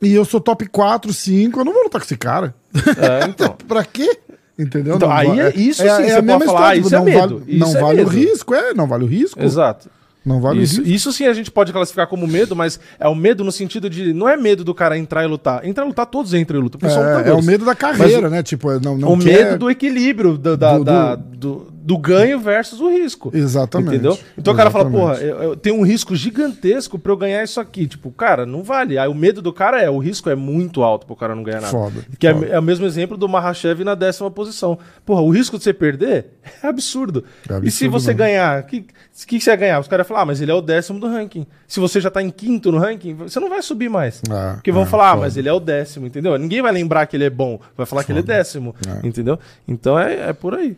e 0.00 0.12
eu 0.14 0.24
sou 0.24 0.40
top 0.40 0.66
4, 0.66 1.12
5. 1.12 1.60
Eu 1.60 1.64
não 1.64 1.72
vou 1.72 1.84
lutar 1.84 2.00
com 2.00 2.04
esse 2.06 2.16
cara. 2.16 2.54
É, 2.74 3.28
então. 3.28 3.56
pra 3.68 3.84
quê? 3.84 4.18
Entendeu? 4.58 4.96
Então, 4.96 5.08
Não 5.08 5.16
aí 5.16 5.40
é- 5.40 5.52
isso 5.56 5.82
sim, 5.82 5.88
você 5.88 6.12
a 6.12 6.22
mesma 6.22 6.44
falar, 6.44 6.68
ah, 6.68 6.76
isso 6.76 6.94
é 6.94 6.98
não 6.98 7.04
medo, 7.04 7.38
Vale, 7.38 7.56
isso 7.56 7.58
não 7.58 7.76
é 7.76 7.80
vale 7.80 8.02
o 8.02 8.08
medo. 8.08 8.10
risco, 8.10 8.54
é, 8.54 8.74
não 8.74 8.86
vale 8.86 9.04
o 9.04 9.06
risco. 9.06 9.42
Exato. 9.42 9.88
Não 10.24 10.40
vale 10.40 10.62
Isso, 10.62 10.76
risco. 10.80 10.94
isso 10.94 11.12
sim 11.12 11.26
a 11.26 11.34
gente 11.34 11.50
pode 11.50 11.72
classificar 11.72 12.06
como 12.06 12.26
medo, 12.26 12.54
mas 12.54 12.78
é 13.00 13.08
o 13.08 13.14
medo 13.14 13.42
no 13.42 13.50
sentido 13.50 13.90
de. 13.90 14.12
Não 14.12 14.28
é 14.28 14.36
medo 14.36 14.62
do 14.62 14.72
cara 14.74 14.96
entrar 14.96 15.24
e 15.24 15.26
lutar. 15.26 15.66
Entrar 15.66 15.84
e 15.84 15.88
lutar, 15.88 16.06
todos 16.06 16.32
entram 16.32 16.60
e 16.60 16.62
lutam. 16.62 16.78
É, 16.88 17.28
é 17.28 17.32
o 17.32 17.42
medo 17.42 17.64
da 17.64 17.74
carreira, 17.74 18.30
né? 18.30 18.42
Tipo, 18.42 18.70
não, 18.78 18.96
não 18.96 19.12
o 19.14 19.18
quer- 19.18 19.44
medo 19.46 19.58
do 19.58 19.70
equilíbrio 19.70 20.38
da- 20.38 20.54
da- 20.56 20.78
Do- 20.78 20.84
da- 20.84 21.16
do- 21.16 21.72
do, 21.84 21.98
ganho 21.98 22.38
versus 22.38 22.80
o 22.80 22.88
risco. 22.88 23.30
Exatamente. 23.34 23.94
Entendeu? 23.96 24.18
Então 24.38 24.54
o 24.54 24.56
cara 24.56 24.70
fala, 24.70 24.90
porra, 24.90 25.12
Exatamente. 25.14 25.42
eu, 25.42 25.50
eu 25.50 25.56
tenho 25.56 25.76
um 25.76 25.82
risco 25.82 26.14
gigantesco 26.14 26.98
pra 26.98 27.12
eu 27.12 27.16
ganhar 27.16 27.42
isso 27.42 27.60
aqui. 27.60 27.86
Tipo, 27.86 28.10
cara, 28.10 28.46
não 28.46 28.62
vale. 28.62 28.98
Aí 28.98 29.08
o 29.08 29.14
medo 29.14 29.42
do 29.42 29.52
cara 29.52 29.80
é, 29.82 29.90
o 29.90 29.98
risco 29.98 30.30
é 30.30 30.34
muito 30.34 30.82
alto 30.82 31.06
pro 31.06 31.16
cara 31.16 31.34
não 31.34 31.42
ganhar 31.42 31.60
nada. 31.60 31.72
Foda, 31.72 32.04
Que 32.18 32.26
é, 32.26 32.34
foda. 32.34 32.46
é 32.46 32.58
o 32.58 32.62
mesmo 32.62 32.86
exemplo 32.86 33.16
do 33.16 33.28
Mahashev 33.28 33.82
na 33.84 33.94
décima 33.94 34.30
posição. 34.30 34.78
Porra, 35.04 35.20
o 35.22 35.30
risco 35.30 35.58
de 35.58 35.64
você 35.64 35.72
perder 35.72 36.26
é 36.62 36.66
absurdo. 36.66 37.24
É 37.48 37.54
e 37.62 37.70
se 37.70 37.84
absurdo 37.86 37.90
você 37.92 38.06
mesmo. 38.08 38.18
ganhar, 38.18 38.62
o 38.62 38.66
que, 38.66 38.86
que 39.26 39.40
você 39.40 39.50
ia 39.50 39.56
ganhar? 39.56 39.80
Os 39.80 39.88
caras 39.88 40.06
falam, 40.06 40.22
ah, 40.22 40.26
mas 40.26 40.40
ele 40.40 40.50
é 40.50 40.54
o 40.54 40.62
décimo 40.62 40.98
do 41.00 41.08
ranking. 41.08 41.46
Se 41.66 41.80
você 41.80 42.00
já 42.00 42.10
tá 42.10 42.22
em 42.22 42.30
quinto 42.30 42.70
no 42.70 42.78
ranking, 42.78 43.14
você 43.14 43.40
não 43.40 43.48
vai 43.48 43.62
subir 43.62 43.88
mais. 43.88 44.22
É, 44.30 44.54
Porque 44.54 44.70
vão 44.72 44.82
é, 44.82 44.86
falar, 44.86 45.08
ah, 45.08 45.14
foda. 45.14 45.22
mas 45.22 45.36
ele 45.36 45.48
é 45.48 45.52
o 45.52 45.60
décimo, 45.60 46.06
entendeu? 46.06 46.36
Ninguém 46.38 46.62
vai 46.62 46.72
lembrar 46.72 47.06
que 47.06 47.16
ele 47.16 47.24
é 47.24 47.30
bom, 47.30 47.58
vai 47.76 47.86
falar 47.86 48.04
que 48.04 48.12
ele 48.12 48.20
é 48.20 48.22
décimo, 48.22 48.74
É. 48.86 49.06
entendeu? 49.06 49.38
Então 49.66 49.98
é, 49.98 50.30
é 50.30 50.32
por 50.32 50.54
aí. 50.54 50.76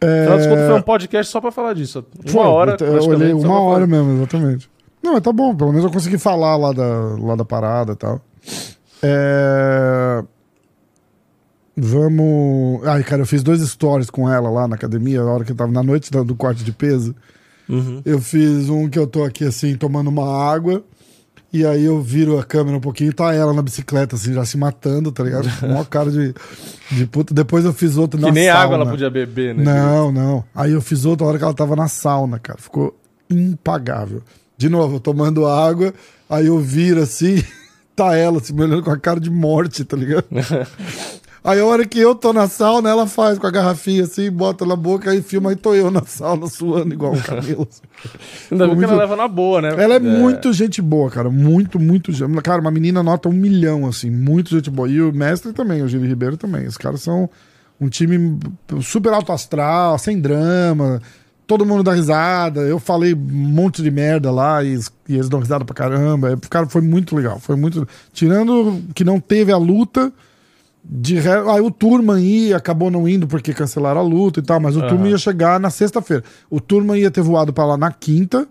É... 0.00 0.22
Afinal 0.22 0.48
contas, 0.48 0.66
foi 0.66 0.78
um 0.78 0.82
podcast 0.82 1.32
só 1.32 1.40
pra 1.40 1.50
falar 1.50 1.74
disso. 1.74 2.04
Uma 2.24 2.32
Foi, 2.32 2.42
hora, 2.42 2.76
eu, 2.80 3.02
olhei 3.04 3.32
uma 3.32 3.60
hora 3.60 3.86
mesmo, 3.86 4.16
exatamente. 4.16 4.70
Não, 5.02 5.14
mas 5.14 5.22
tá 5.22 5.32
bom, 5.32 5.54
pelo 5.54 5.70
menos 5.70 5.84
eu 5.84 5.90
consegui 5.90 6.18
falar 6.18 6.56
lá 6.56 6.72
da, 6.72 7.16
lá 7.20 7.36
da 7.36 7.44
parada 7.44 7.92
e 7.92 7.96
tal. 7.96 8.20
É... 9.02 10.22
Vamos. 11.76 12.84
Ai, 12.86 13.04
cara, 13.04 13.22
eu 13.22 13.26
fiz 13.26 13.42
dois 13.42 13.60
stories 13.60 14.10
com 14.10 14.28
ela 14.28 14.50
lá 14.50 14.66
na 14.66 14.74
academia, 14.74 15.22
na 15.22 15.30
hora 15.30 15.44
que 15.44 15.52
eu 15.52 15.56
tava 15.56 15.70
na 15.70 15.82
noite 15.82 16.10
do, 16.10 16.24
do 16.24 16.34
corte 16.34 16.64
de 16.64 16.72
peso. 16.72 17.14
Uhum. 17.68 18.02
Eu 18.04 18.20
fiz 18.20 18.68
um 18.68 18.88
que 18.88 18.98
eu 18.98 19.06
tô 19.06 19.22
aqui 19.22 19.44
assim, 19.44 19.76
tomando 19.76 20.08
uma 20.08 20.50
água. 20.50 20.82
E 21.50 21.64
aí 21.64 21.84
eu 21.84 22.00
viro 22.02 22.38
a 22.38 22.44
câmera 22.44 22.76
um 22.76 22.80
pouquinho 22.80 23.10
e 23.10 23.12
tá 23.14 23.32
ela 23.32 23.54
na 23.54 23.62
bicicleta, 23.62 24.16
assim, 24.16 24.34
já 24.34 24.44
se 24.44 24.58
matando, 24.58 25.10
tá 25.10 25.24
ligado? 25.24 25.48
Com 25.60 25.66
uma 25.68 25.84
cara 25.84 26.10
de, 26.10 26.34
de 26.92 27.06
puta. 27.06 27.32
Depois 27.32 27.64
eu 27.64 27.72
fiz 27.72 27.96
outro 27.96 28.18
Que 28.20 28.26
na 28.26 28.30
nem 28.32 28.46
sauna. 28.48 28.60
água 28.60 28.74
ela 28.76 28.86
podia 28.90 29.08
beber, 29.08 29.54
né? 29.54 29.64
Não, 29.64 30.12
não. 30.12 30.44
Aí 30.54 30.72
eu 30.72 30.80
fiz 30.82 31.06
outra 31.06 31.26
hora 31.26 31.38
que 31.38 31.44
ela 31.44 31.54
tava 31.54 31.74
na 31.74 31.88
sauna, 31.88 32.38
cara. 32.38 32.58
Ficou 32.60 32.94
impagável. 33.30 34.22
De 34.58 34.68
novo, 34.68 34.96
eu 34.96 35.00
tomando 35.00 35.46
água, 35.46 35.94
aí 36.28 36.46
eu 36.48 36.58
viro 36.58 37.00
assim, 37.00 37.42
tá 37.96 38.14
ela 38.14 38.40
se 38.40 38.52
me 38.52 38.62
olhando 38.62 38.82
com 38.82 38.90
a 38.90 38.98
cara 38.98 39.18
de 39.18 39.30
morte, 39.30 39.84
tá 39.84 39.96
ligado? 39.96 40.26
Aí 41.50 41.60
a 41.60 41.64
hora 41.64 41.86
que 41.86 41.98
eu 41.98 42.14
tô 42.14 42.32
na 42.32 42.46
sauna, 42.46 42.90
ela 42.90 43.06
faz 43.06 43.38
com 43.38 43.46
a 43.46 43.50
garrafinha 43.50 44.04
assim, 44.04 44.30
bota 44.30 44.66
na 44.66 44.76
boca, 44.76 45.10
aí 45.10 45.22
filma, 45.22 45.48
aí 45.50 45.56
tô 45.56 45.74
eu 45.74 45.90
na 45.90 46.02
sauna 46.04 46.46
suando 46.50 46.92
igual 46.92 47.12
um 47.14 47.20
camelo. 47.20 47.66
Ainda 48.52 48.66
bem 48.66 48.76
que 48.78 48.84
ela 48.84 48.96
leva 48.96 49.16
na 49.16 49.26
boa, 49.28 49.62
né? 49.62 49.68
Ela 49.78 49.94
é, 49.94 49.98
muito 49.98 50.52
gente 50.52 50.82
boa, 50.82 51.10
cara. 51.10 51.30
Muito, 51.30 51.80
muito. 51.80 52.12
gente- 52.12 52.42
Cara, 52.42 52.60
uma 52.60 52.70
menina 52.70 53.02
nota 53.02 53.28
um 53.28 53.32
milhão, 53.32 53.86
assim. 53.86 54.10
Muito 54.10 54.50
gente 54.50 54.68
boa. 54.68 54.88
E 54.90 55.00
o 55.00 55.12
mestre 55.12 55.52
também, 55.52 55.82
o 55.82 55.88
Gil 55.88 56.02
Ribeiro 56.02 56.36
também. 56.36 56.66
Os 56.66 56.76
caras 56.76 57.00
são 57.00 57.30
um 57.80 57.88
time 57.88 58.38
super 58.82 59.12
alto 59.14 59.32
astral, 59.32 59.98
sem 59.98 60.20
drama. 60.20 61.00
Todo 61.46 61.64
mundo 61.64 61.82
dá 61.82 61.94
risada. 61.94 62.60
Eu 62.60 62.78
falei 62.78 63.14
um 63.14 63.18
monte 63.18 63.82
de 63.82 63.90
merda 63.90 64.30
lá 64.30 64.62
e, 64.62 64.68
eles- 64.68 64.92
e 65.08 65.14
eles 65.14 65.30
dão 65.30 65.40
risada 65.40 65.64
pra 65.64 65.74
caramba. 65.74 66.32
É, 66.32 66.36
Cara, 66.50 66.66
foi 66.66 66.82
muito 66.82 67.16
legal. 67.16 67.38
Foi 67.38 67.56
muito. 67.56 67.88
Tirando 68.12 68.82
que 68.94 69.02
não 69.02 69.18
teve 69.18 69.50
a 69.50 69.56
luta. 69.56 70.12
De 70.84 71.18
re... 71.18 71.30
Aí 71.50 71.60
o 71.60 71.70
Turman 71.70 72.20
ia, 72.20 72.56
acabou 72.56 72.90
não 72.90 73.08
indo 73.08 73.26
porque 73.26 73.52
cancelaram 73.52 74.00
a 74.00 74.04
luta 74.04 74.40
e 74.40 74.42
tal, 74.42 74.58
mas 74.60 74.76
o 74.76 74.80
Aham. 74.80 74.88
Turman 74.88 75.10
ia 75.10 75.18
chegar 75.18 75.60
na 75.60 75.70
sexta-feira. 75.70 76.24
O 76.48 76.60
Turman 76.60 76.98
ia 76.98 77.10
ter 77.10 77.20
voado 77.20 77.52
pra 77.52 77.66
lá 77.66 77.76
na 77.76 77.92
quinta. 77.92 78.46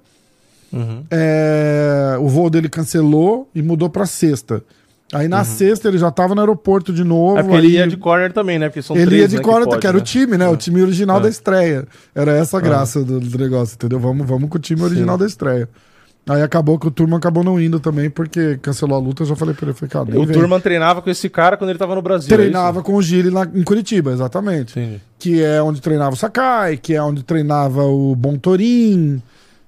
Uhum. 0.72 1.04
É, 1.10 2.18
o 2.20 2.28
voo 2.28 2.50
dele 2.50 2.70
cancelou 2.70 3.50
e 3.56 3.62
mudou 3.62 3.90
pra 3.90 4.06
sexta. 4.06 4.62
Aí 5.14 5.30
na 5.30 5.46
sexta 5.46 5.88
ele 5.88 5.98
já 5.98 6.12
tava 6.12 6.36
no 6.36 6.42
aeroporto 6.42 6.92
de 6.92 7.04
novo. 7.04 7.34
Uhum. 7.34 7.40
É 7.40 7.44
porque 7.44 7.58
ele 7.58 7.70
ia 7.70 7.88
de 7.88 7.96
corner 7.96 8.34
também, 8.34 8.60
né? 8.60 8.68
Porque 8.68 8.82
são 8.82 8.96
ele 8.96 9.06
três, 9.06 9.22
ia 9.22 9.28
de 9.30 9.38
né, 9.38 9.42
corner, 9.42 9.66
pode, 9.66 9.80
que 9.80 9.88
era 9.88 9.96
né? 9.96 10.02
o 10.02 10.06
time, 10.06 10.38
né? 10.38 10.48
O 10.50 10.58
time 10.58 10.82
original 10.82 11.20
É. 11.20 11.22
da 11.22 11.30
estreia. 11.30 11.88
Era 12.14 12.34
essa 12.34 12.58
a 12.58 12.62
graça 12.62 13.04
do, 13.04 13.20
do 13.20 13.38
negócio, 13.38 13.76
entendeu? 13.76 14.00
Vamos, 14.00 14.28
vamos 14.28 14.50
com 14.50 14.58
o 14.58 14.62
time 14.62 14.82
original 14.82 15.18
da 15.18 15.26
estreia. 15.26 15.70
Aí 16.30 16.42
acabou 16.42 16.78
que 16.78 16.88
o 16.88 16.92
Turma 16.92 17.18
acabou 17.18 17.42
não 17.44 17.60
indo 17.60 17.80
também, 17.80 18.10
porque 18.10 18.58
cancelou 18.58 18.98
a 18.98 19.02
luta. 19.02 19.24
Eu 19.24 19.28
já 19.28 19.36
falei 19.36 19.56
pra 19.56 19.68
ele, 19.68 19.74
falei, 19.74 19.90
cara, 19.90 20.20
O 20.20 20.26
vem. 20.26 20.38
Turman 20.38 20.60
treinava 20.60 21.02
com 21.02 21.10
esse 21.10 21.30
cara 21.30 21.56
quando 21.56 21.70
ele 21.70 21.80
tava 21.80 21.96
no 21.96 22.02
Brasil. 22.02 22.28
é 22.34 22.38
treinava 22.38 22.84
com 22.84 22.96
o 22.96 23.02
Giri 23.02 23.30
lá 23.30 23.46
em 23.46 23.64
Curitiba, 23.64 24.12
exatamente. 24.12 24.78
Entendi. 24.78 25.02
Que 25.18 25.42
é 25.42 25.62
onde 25.62 25.80
treinava 25.80 26.14
o 26.16 26.18
Sakai, 26.18 26.76
que 26.76 26.94
é 26.94 27.02
onde 27.02 27.24
treinava 27.24 27.84
o 27.84 28.14
Bontorin. 28.16 29.22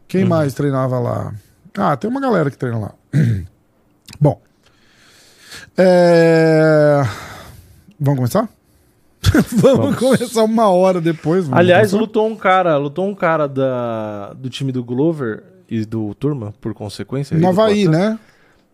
Quem 0.08 0.24
Uhum. 0.24 0.30
mais 0.30 0.54
treinava 0.54 1.00
lá? 1.00 1.34
Ah, 1.78 1.96
tem 1.96 2.10
uma 2.10 2.20
galera 2.20 2.52
que 2.52 2.58
treina 2.58 2.78
lá. 2.78 2.92
Bom. 4.20 4.42
É... 5.78 7.02
Vamos 8.00 8.18
começar? 8.18 8.50
Vamos, 9.52 9.62
Vamos. 9.62 9.96
começar 9.98 10.44
uma 10.44 10.70
hora 10.70 11.00
depois. 11.00 11.46
Aliás, 11.52 11.92
começar? 11.92 11.98
lutou 11.98 12.28
um 12.28 12.36
cara, 12.36 12.78
lutou 12.78 13.08
um 13.08 13.16
cara 13.16 13.48
da, 13.48 14.34
do 14.34 14.50
time 14.50 14.72
do 14.72 14.84
Glover 14.84 15.44
e 15.70 15.86
do 15.86 16.14
Turma, 16.16 16.54
por 16.60 16.74
consequência. 16.74 17.38
no 17.38 17.48
Havaí, 17.48 17.88
né? 17.88 18.18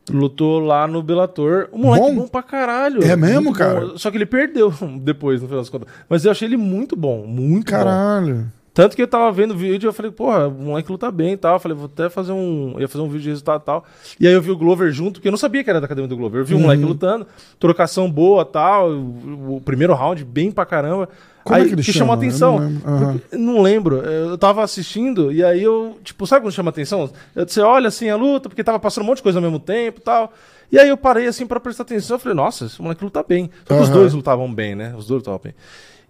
Lutou 0.10 0.60
lá 0.60 0.88
no 0.88 1.02
Bellator. 1.02 1.68
O 1.72 1.80
moleque 1.80 2.06
Bom? 2.06 2.16
bom, 2.16 2.28
pra 2.28 2.44
caralho. 2.44 3.04
É 3.04 3.16
mesmo, 3.16 3.52
cara? 3.54 3.88
bom. 3.88 3.98
Só 3.98 4.12
que 4.12 4.18
ele 4.18 4.26
perdeu 4.26 4.72
depois, 5.02 5.42
no 5.42 5.48
final 5.48 5.62
das 5.62 5.70
contas. 5.70 5.88
Mas 6.08 6.24
eu 6.26 6.32
achei 6.32 6.48
ele 6.48 6.58
muito 6.58 6.96
bom, 6.96 7.26
muito 7.26 7.66
bom. 7.72 8.46
Tanto 8.76 8.94
que 8.96 9.02
eu 9.02 9.08
tava 9.08 9.32
vendo 9.32 9.52
o 9.52 9.58
vídeo 9.58 9.88
e 9.88 9.90
eu 9.90 9.94
falei, 9.94 10.12
porra, 10.12 10.50
o 10.50 10.52
moleque 10.52 10.92
luta 10.92 11.10
bem 11.10 11.32
e 11.32 11.38
tal. 11.38 11.54
Eu 11.56 11.60
falei, 11.60 11.78
vou 11.78 11.86
até 11.86 12.10
fazer 12.10 12.34
um. 12.34 12.76
Ia 12.78 12.88
fazer 12.90 13.02
um 13.04 13.08
vídeo 13.08 13.22
de 13.22 13.30
resultado 13.30 13.62
e 13.62 13.66
tal. 13.66 13.86
E 14.20 14.28
aí 14.28 14.34
eu 14.34 14.42
vi 14.42 14.52
o 14.52 14.58
Glover 14.58 14.92
junto, 14.92 15.14
porque 15.14 15.30
eu 15.30 15.32
não 15.32 15.38
sabia 15.38 15.64
que 15.64 15.70
era 15.70 15.80
da 15.80 15.86
academia 15.86 16.10
do 16.10 16.18
Glover. 16.18 16.42
Eu 16.42 16.46
vi 16.46 16.54
o 16.56 16.60
moleque 16.60 16.84
Uhum. 16.84 16.90
lutando, 16.90 17.26
trocação 17.58 18.12
boa 18.12 18.44
tal. 18.44 18.90
O, 18.92 19.56
o 19.56 19.62
primeiro 19.62 19.94
round 19.94 20.26
bem 20.26 20.52
pra 20.52 20.66
caramba. 20.66 21.08
Como 21.46 21.56
aí, 21.56 21.64
é 21.64 21.68
que 21.68 21.74
ele 21.76 21.84
chama? 21.84 21.98
chamou 22.00 22.14
a 22.14 22.18
atenção. 22.18 22.56
Eu 22.56 22.60
não 22.60 22.72
lembro. 22.72 23.20
Porque- 23.22 23.38
não 23.38 23.62
lembro. 23.62 23.96
Eu 23.98 24.38
tava 24.38 24.62
assistindo 24.62 25.32
e 25.32 25.42
aí 25.42 25.64
eu, 25.64 25.98
tipo, 26.04 26.28
sabe 26.28 26.44
quando 26.44 26.52
chama 26.54 26.70
atenção? 26.70 27.10
Você 27.34 27.62
olha 27.62 27.88
assim 27.88 28.10
a 28.10 28.18
luta, 28.18 28.50
porque 28.50 28.62
tava 28.64 28.78
passando 28.80 29.04
um 29.04 29.08
monte 29.08 29.18
de 29.18 29.24
coisa 29.24 29.38
ao 29.38 29.44
mesmo 29.44 29.60
tempo 29.60 30.00
e 30.00 30.04
tal. 30.04 30.34
E 30.70 30.78
aí 30.78 30.90
eu 30.90 30.98
parei 30.98 31.28
assim 31.28 31.48
pra 31.48 31.62
prestar 31.62 31.84
atenção. 31.84 32.16
Eu 32.16 32.20
falei, 32.20 32.36
nossa, 32.36 32.66
esse 32.66 32.82
moleque 32.82 33.04
luta 33.06 33.24
bem. 33.24 33.50
Só 33.68 33.76
que 33.78 33.82
os 33.84 33.90
dois 33.90 34.14
lutavam 34.14 34.52
bem, 34.54 34.76
né? 34.76 34.94
Os 34.98 35.08
dois 35.08 35.20
lutavam 35.22 35.40
bem. 35.42 35.54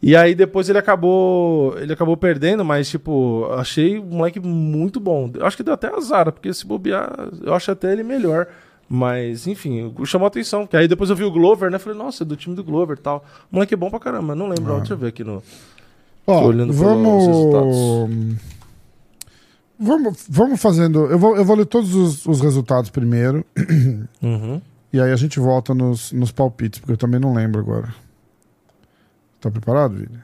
E 0.06 0.16
aí 0.16 0.36
depois 0.36 0.70
ele 0.70 0.78
acabou. 0.78 1.76
Ele 1.80 1.92
acabou 1.92 2.16
perdendo, 2.16 2.64
mas, 2.64 2.88
tipo, 2.88 3.48
achei 3.54 3.98
o 3.98 4.04
moleque 4.04 4.40
muito 4.40 5.00
bom. 5.00 5.32
Eu 5.34 5.48
acho 5.48 5.58
que 5.58 5.64
deu 5.64 5.74
até 5.74 5.88
azar, 5.88 6.32
porque 6.32 6.54
se 6.54 6.64
bobear, 6.64 7.12
eu 7.42 7.56
acho 7.56 7.72
até 7.72 7.92
ele 7.92 8.04
melhor. 8.04 8.46
Mas, 8.88 9.48
enfim, 9.48 9.92
chamou 10.06 10.26
a 10.26 10.28
atenção. 10.28 10.68
Que 10.68 10.78
aí 10.78 10.88
depois 10.88 11.10
eu 11.10 11.16
vi 11.16 11.24
o 11.24 11.32
Glover, 11.32 11.72
né? 11.72 11.80
Falei, 11.80 11.98
nossa, 11.98 12.24
é 12.24 12.26
do 12.26 12.36
time 12.36 12.56
do 12.56 12.64
Glover 12.64 12.96
e 13.00 13.02
tal. 13.02 13.26
O 13.52 13.56
moleque 13.56 13.74
é 13.74 13.78
bom 13.78 13.90
pra 13.90 14.00
caramba, 14.00 14.36
não 14.36 14.48
lembro. 14.48 14.76
Ah. 14.76 14.78
Deixa 14.78 14.94
eu 14.94 14.98
ver 15.00 15.08
aqui 15.08 15.24
no. 15.24 15.42
Ó, 16.28 16.40
Tô 16.40 16.48
olhando 16.50 16.72
pelos 16.72 16.80
vamos. 16.86 18.36
Vamos, 19.80 20.26
vamos 20.30 20.62
fazendo. 20.62 21.06
Eu 21.06 21.18
vou, 21.18 21.36
eu 21.36 21.44
vou 21.44 21.56
ler 21.56 21.66
todos 21.66 21.96
os, 21.96 22.28
os 22.28 22.42
resultados 22.42 22.92
primeiro. 22.92 23.44
Uhum. 24.22 24.62
E 24.94 25.02
aí 25.02 25.12
a 25.12 25.16
gente 25.16 25.40
volta 25.40 25.74
nos, 25.74 26.12
nos 26.12 26.32
palpites, 26.32 26.80
porque 26.80 26.94
eu 26.94 26.98
também 26.98 27.20
não 27.20 27.34
lembro 27.34 27.60
agora. 27.60 28.05
Tá 29.46 29.52
preparado, 29.52 29.94
Vini? 29.94 30.20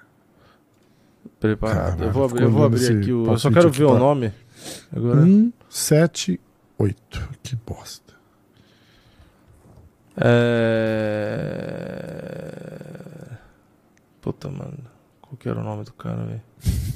Preparado. 1.39 1.97
Caralho, 1.97 2.03
eu 2.05 2.11
vou, 2.11 2.27
eu 2.39 2.49
vou 2.49 2.65
abrir 2.65 2.97
aqui 2.97 3.13
o. 3.13 3.27
Eu 3.27 3.37
só 3.37 3.51
quero 3.51 3.69
ver 3.69 3.85
tá? 3.85 3.91
o 3.91 3.99
nome. 3.99 4.33
Agora. 4.91 5.21
1, 5.21 5.53
7, 5.69 6.41
8. 6.75 7.29
Que 7.43 7.55
bosta. 7.55 8.15
É. 10.17 10.31
Puta, 14.21 14.49
mano. 14.49 14.79
Qual 15.21 15.37
que 15.37 15.47
era 15.47 15.59
o 15.59 15.63
nome 15.63 15.83
do 15.83 15.93
cara, 15.93 16.25
velho? 16.25 16.41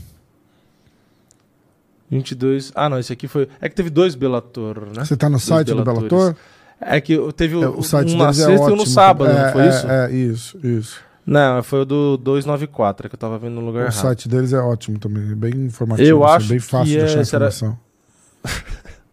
22. 2.09 2.71
Ah, 2.73 2.89
não, 2.89 2.97
esse 2.97 3.13
aqui 3.13 3.27
foi. 3.27 3.47
É 3.61 3.69
que 3.69 3.75
teve 3.75 3.91
dois 3.91 4.15
Bellator, 4.15 4.87
né? 4.87 5.05
Você 5.05 5.15
tá 5.15 5.29
no 5.29 5.39
site 5.39 5.67
do. 5.67 5.83
Bellator? 5.83 6.35
É 6.81 6.99
que 6.99 7.15
teve 7.33 7.61
É, 7.61 7.67
o, 7.67 7.77
o 7.77 7.83
site 7.83 8.15
um 8.15 8.17
na 8.17 8.31
deles 8.31 8.39
é 8.39 8.45
sexta 8.45 8.55
e 8.55 8.57
um 8.57 8.63
ótimo. 8.63 8.77
no 8.77 8.85
sábado, 8.87 9.29
é, 9.29 9.45
não 9.45 9.51
foi 9.51 9.61
é, 9.61 9.69
isso? 9.69 9.87
É, 9.87 10.11
isso, 10.11 10.57
isso. 10.65 11.05
Não, 11.25 11.63
foi 11.63 11.81
o 11.81 11.85
do 11.85 12.17
294, 12.17 13.09
que 13.09 13.15
eu 13.15 13.19
tava 13.19 13.37
vendo 13.39 13.55
no 13.55 13.61
lugar 13.65 13.79
O 13.79 13.81
errado. 13.83 13.93
site 13.93 14.29
deles 14.29 14.53
é 14.53 14.59
ótimo 14.59 14.99
também, 14.99 15.31
é 15.31 15.35
bem 15.35 15.53
informativo, 15.65 16.07
Eu 16.07 16.23
assim, 16.23 16.35
acho 16.35 16.47
bem 16.49 16.59
fácil 16.59 16.93
que 16.93 16.99
de 16.99 17.03
achar 17.05 17.19
é- 17.19 17.23
será- 17.23 17.47
informação. 17.47 17.79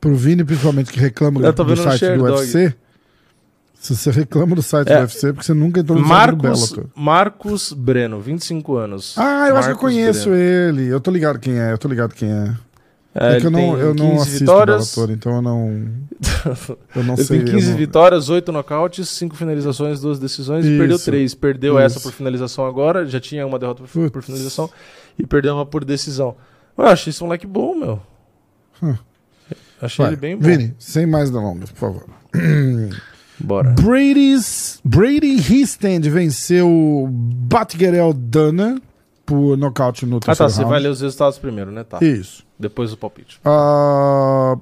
Pro 0.01 0.15
Vini, 0.17 0.45
principalmente, 0.45 0.93
que 0.93 0.99
reclama 1.01 1.41
do 1.41 1.77
site 1.77 2.17
do. 2.17 2.25
UFC, 2.25 2.75
se 3.75 3.97
você 3.97 4.11
reclama 4.11 4.55
do 4.57 4.63
site 4.63 4.89
É. 4.91 4.97
do 4.97 5.01
UFC, 5.03 5.29
é 5.29 5.33
porque 5.33 5.47
você 5.47 5.55
nunca 5.55 5.81
entrou 5.81 5.99
no 5.99 6.07
site 6.07 6.31
do 6.37 6.43
Marcos, 6.43 6.71
Bellator. 6.71 6.91
Marcos 6.95 7.73
Breno, 7.73 8.21
25 8.21 8.77
anos. 8.77 9.15
Ah, 9.17 9.47
eu 9.49 9.57
acho 9.57 9.69
que 9.69 9.73
eu 9.73 9.77
Marcos 9.77 9.81
conheço 9.81 10.29
Breno. 10.31 10.79
ele. 10.81 10.87
Eu 10.89 11.01
tô 11.01 11.11
ligado 11.11 11.39
quem 11.39 11.59
é, 11.59 11.73
eu 11.73 11.79
tô 11.79 11.89
ligado 11.89 12.15
quem 12.15 12.31
é. 12.31 12.53
É, 13.15 13.35
É, 13.37 13.45
eu 13.45 13.51
não, 13.51 13.77
eu 13.79 13.95
não 13.95 14.11
15 14.13 14.23
assisto 14.23 14.39
vitórias. 14.41 14.97
Então 15.11 15.35
eu 15.37 15.43
não. 15.43 16.03
Eu 16.95 17.03
não 17.05 17.15
Ele 17.15 17.25
sei. 17.25 17.39
tem 17.41 17.49
eu 17.49 17.55
15 17.57 17.71
não- 17.71 17.77
vitórias, 17.77 18.29
8 18.29 18.53
nocautes, 18.53 19.09
5 19.09 19.35
finalizações, 19.37 20.01
2 20.01 20.19
decisões 20.21 20.65
e 20.65 20.69
Isso. 20.69 20.79
perdeu 20.79 20.99
3. 20.99 21.35
Perdeu 21.35 21.75
Isso. 21.75 21.81
essa 21.85 22.01
por 22.01 22.13
finalização 22.13 22.65
agora, 22.65 23.05
já 23.07 23.19
tinha 23.21 23.45
uma 23.47 23.59
derrota 23.59 23.83
por, 23.83 24.11
por 24.11 24.23
finalização 24.23 24.71
e 25.19 25.27
perdeu 25.27 25.55
uma 25.55 25.67
por 25.67 25.85
decisão. 25.85 26.37
Eu 26.79 26.85
achei 26.87 27.11
esse 27.11 27.23
moleque 27.23 27.47
bom, 27.47 27.75
meu. 27.75 28.01
Hum. 28.83 28.95
Achei 29.81 30.05
Vai, 30.05 30.13
ele 30.15 30.21
bem 30.21 30.37
bom. 30.37 30.47
Vini, 30.47 30.75
sem 30.79 31.07
mais 31.07 31.29
delongas, 31.31 31.71
por 31.73 31.79
favor. 31.81 32.07
Bora. 33.41 33.71
Brady's, 33.71 34.79
Brady 34.85 35.35
Histand 35.35 36.03
venceu 36.09 37.09
Batgerel 37.11 38.13
Dana 38.13 38.81
por 39.33 39.57
nocaute 39.57 40.05
no 40.05 40.17
Ah, 40.19 40.21
tá. 40.21 40.27
terceiro 40.27 40.51
Você 40.53 40.61
round. 40.61 40.71
vai 40.73 40.81
ler 40.81 40.89
os 40.91 41.01
resultados 41.01 41.39
primeiro, 41.39 41.71
né? 41.71 41.85
Tá. 41.85 41.99
Isso. 42.05 42.45
Depois 42.59 42.93
o 42.93 42.97
palpite. 42.99 43.41
Ah, 43.45 44.57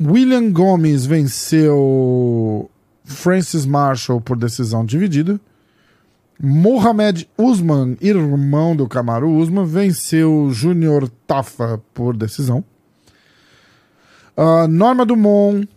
William 0.00 0.50
Gomes 0.52 1.04
venceu 1.04 2.70
Francis 3.04 3.66
Marshall 3.66 4.20
por 4.20 4.36
decisão 4.36 4.84
dividida. 4.84 5.40
Mohamed 6.40 7.28
Usman, 7.38 7.96
irmão 8.00 8.74
do 8.74 8.88
Camaro 8.88 9.30
Usman, 9.30 9.64
venceu 9.64 10.48
Júnior 10.52 11.08
Tafa 11.26 11.80
por 11.92 12.16
decisão. 12.16 12.64
Ah, 14.36 14.66
Norma 14.68 15.04
Dumont 15.04 15.68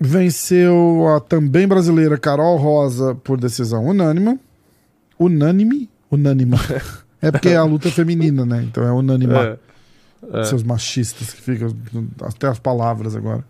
venceu 0.00 1.06
a 1.16 1.20
também 1.20 1.66
brasileira 1.66 2.18
Carol 2.18 2.56
Rosa 2.58 3.14
por 3.14 3.38
decisão 3.38 3.86
unânime. 3.86 4.38
Unânime? 5.18 5.88
Unânima. 6.10 6.58
É 7.28 7.30
porque 7.32 7.50
a 7.50 7.62
luta 7.64 7.88
é 7.88 7.90
feminina, 7.90 8.44
né? 8.46 8.62
Então 8.62 8.82
é 8.84 8.92
unânima. 8.92 9.38
É. 9.38 9.58
É. 10.40 10.44
Seus 10.44 10.62
machistas 10.62 11.32
que 11.34 11.40
ficam 11.42 11.74
até 12.22 12.48
as 12.48 12.58
palavras 12.58 13.14
agora. 13.14 13.44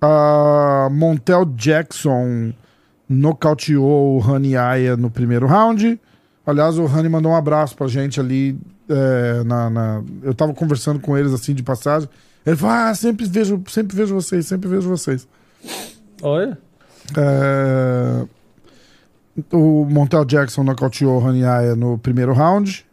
A 0.00 0.88
Montel 0.92 1.44
Jackson 1.46 2.52
nocauteou 3.08 4.16
o 4.16 4.18
Rani 4.18 4.56
Aya 4.56 4.96
no 4.96 5.10
primeiro 5.10 5.46
round. 5.46 5.98
Aliás, 6.46 6.78
o 6.78 6.84
Rani 6.84 7.08
mandou 7.08 7.32
um 7.32 7.36
abraço 7.36 7.74
pra 7.74 7.86
gente 7.86 8.20
ali. 8.20 8.58
é, 8.86 9.42
na, 9.44 9.70
na- 9.70 10.02
Eu 10.22 10.34
tava 10.34 10.52
conversando 10.52 11.00
com 11.00 11.16
eles 11.16 11.32
assim 11.32 11.54
de 11.54 11.62
passagem. 11.62 12.06
Ele 12.44 12.54
falou: 12.56 12.74
Ah, 12.76 12.94
sempre 12.94 13.24
vejo, 13.24 13.62
sempre 13.68 13.96
vejo 13.96 14.14
vocês, 14.14 14.46
sempre 14.46 14.68
vejo 14.68 14.86
vocês. 14.88 15.26
Olha. 16.20 16.58
É, 17.16 18.26
O 19.52 19.84
Montel 19.86 20.24
Jackson 20.26 20.62
nocauteou 20.64 21.16
o 21.16 21.18
Rani 21.18 21.44
Aya 21.46 21.74
no 21.74 21.96
primeiro 21.96 22.34
round. 22.34 22.84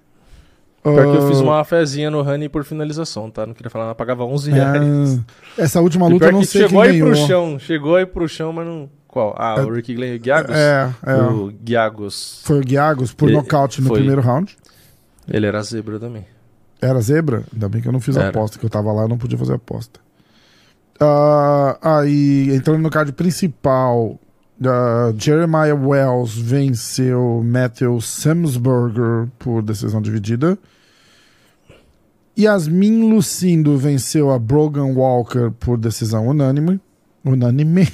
Pior 0.83 1.11
que 1.11 1.17
eu 1.17 1.27
fiz 1.27 1.39
Ah, 1.39 1.43
uma 1.43 1.63
fezinha 1.63 2.09
no 2.09 2.21
Honey 2.21 2.49
por 2.49 2.63
finalização, 2.63 3.29
tá? 3.29 3.45
Não 3.45 3.53
queria 3.53 3.69
falar, 3.69 3.85
nada, 3.85 3.95
pagava 3.95 4.23
11 4.25 4.49
reais. 4.51 5.19
Ah, 5.19 5.61
essa 5.61 5.79
última 5.81 6.07
E 6.07 6.13
luta 6.13 6.25
eu 6.25 6.31
não 6.31 6.39
que 6.39 6.47
sei 6.47 6.61
chegou 6.67 6.81
quem 6.81 6.91
aí 6.91 6.99
ganhou. 6.99 7.15
pro 7.15 7.27
chão, 7.27 7.59
chegou 7.59 7.95
aí 7.95 8.05
pro 8.05 8.27
chão, 8.27 8.51
mas 8.51 8.65
não 8.65 8.89
Qual? 9.07 9.35
Ah, 9.37 9.61
o 9.61 9.71
Ricky 9.73 9.93
Glenn 9.93 10.17
Giagos? 10.23 10.55
É, 10.55 10.89
é. 11.05 11.15
O 11.17 11.53
Giagos. 11.63 12.41
Foi 12.45 12.59
o 12.61 12.67
Giagos 12.67 13.13
por 13.13 13.27
Ele- 13.29 13.37
nocaute 13.37 13.81
no 13.81 13.89
foi. 13.89 13.97
primeiro 13.97 14.21
round. 14.21 14.57
Ele 15.27 15.45
era 15.45 15.61
zebra 15.61 15.99
também. 15.99 16.25
Era 16.81 16.99
zebra? 17.01 17.43
Ainda 17.53 17.67
bem 17.69 17.81
que 17.81 17.87
eu 17.87 17.91
não 17.91 17.99
fiz 17.99 18.15
Era. 18.17 18.29
aposta, 18.29 18.57
que 18.57 18.65
eu 18.65 18.69
tava 18.69 18.91
lá, 18.91 19.03
eu 19.03 19.07
não 19.09 19.17
podia 19.17 19.37
fazer 19.37 19.53
aposta. 19.53 19.99
Ah, 20.99 21.77
aí, 21.81 22.49
entrando 22.55 22.79
no 22.79 22.89
card 22.89 23.11
principal, 23.13 24.19
ah, 24.63 25.13
Jeremiah 25.17 25.75
Wells 25.75 26.35
venceu 26.35 27.41
Matthew 27.43 27.99
Samsberger 28.01 29.27
por 29.39 29.61
decisão 29.61 30.01
dividida. 30.01 30.57
Yasmin 32.37 33.11
Lucindo 33.11 33.77
venceu 33.77 34.31
a 34.31 34.39
Brogan 34.39 34.93
Walker 34.93 35.51
por 35.59 35.77
decisão 35.77 36.27
unânime. 36.27 36.79
Unânime. 37.23 37.87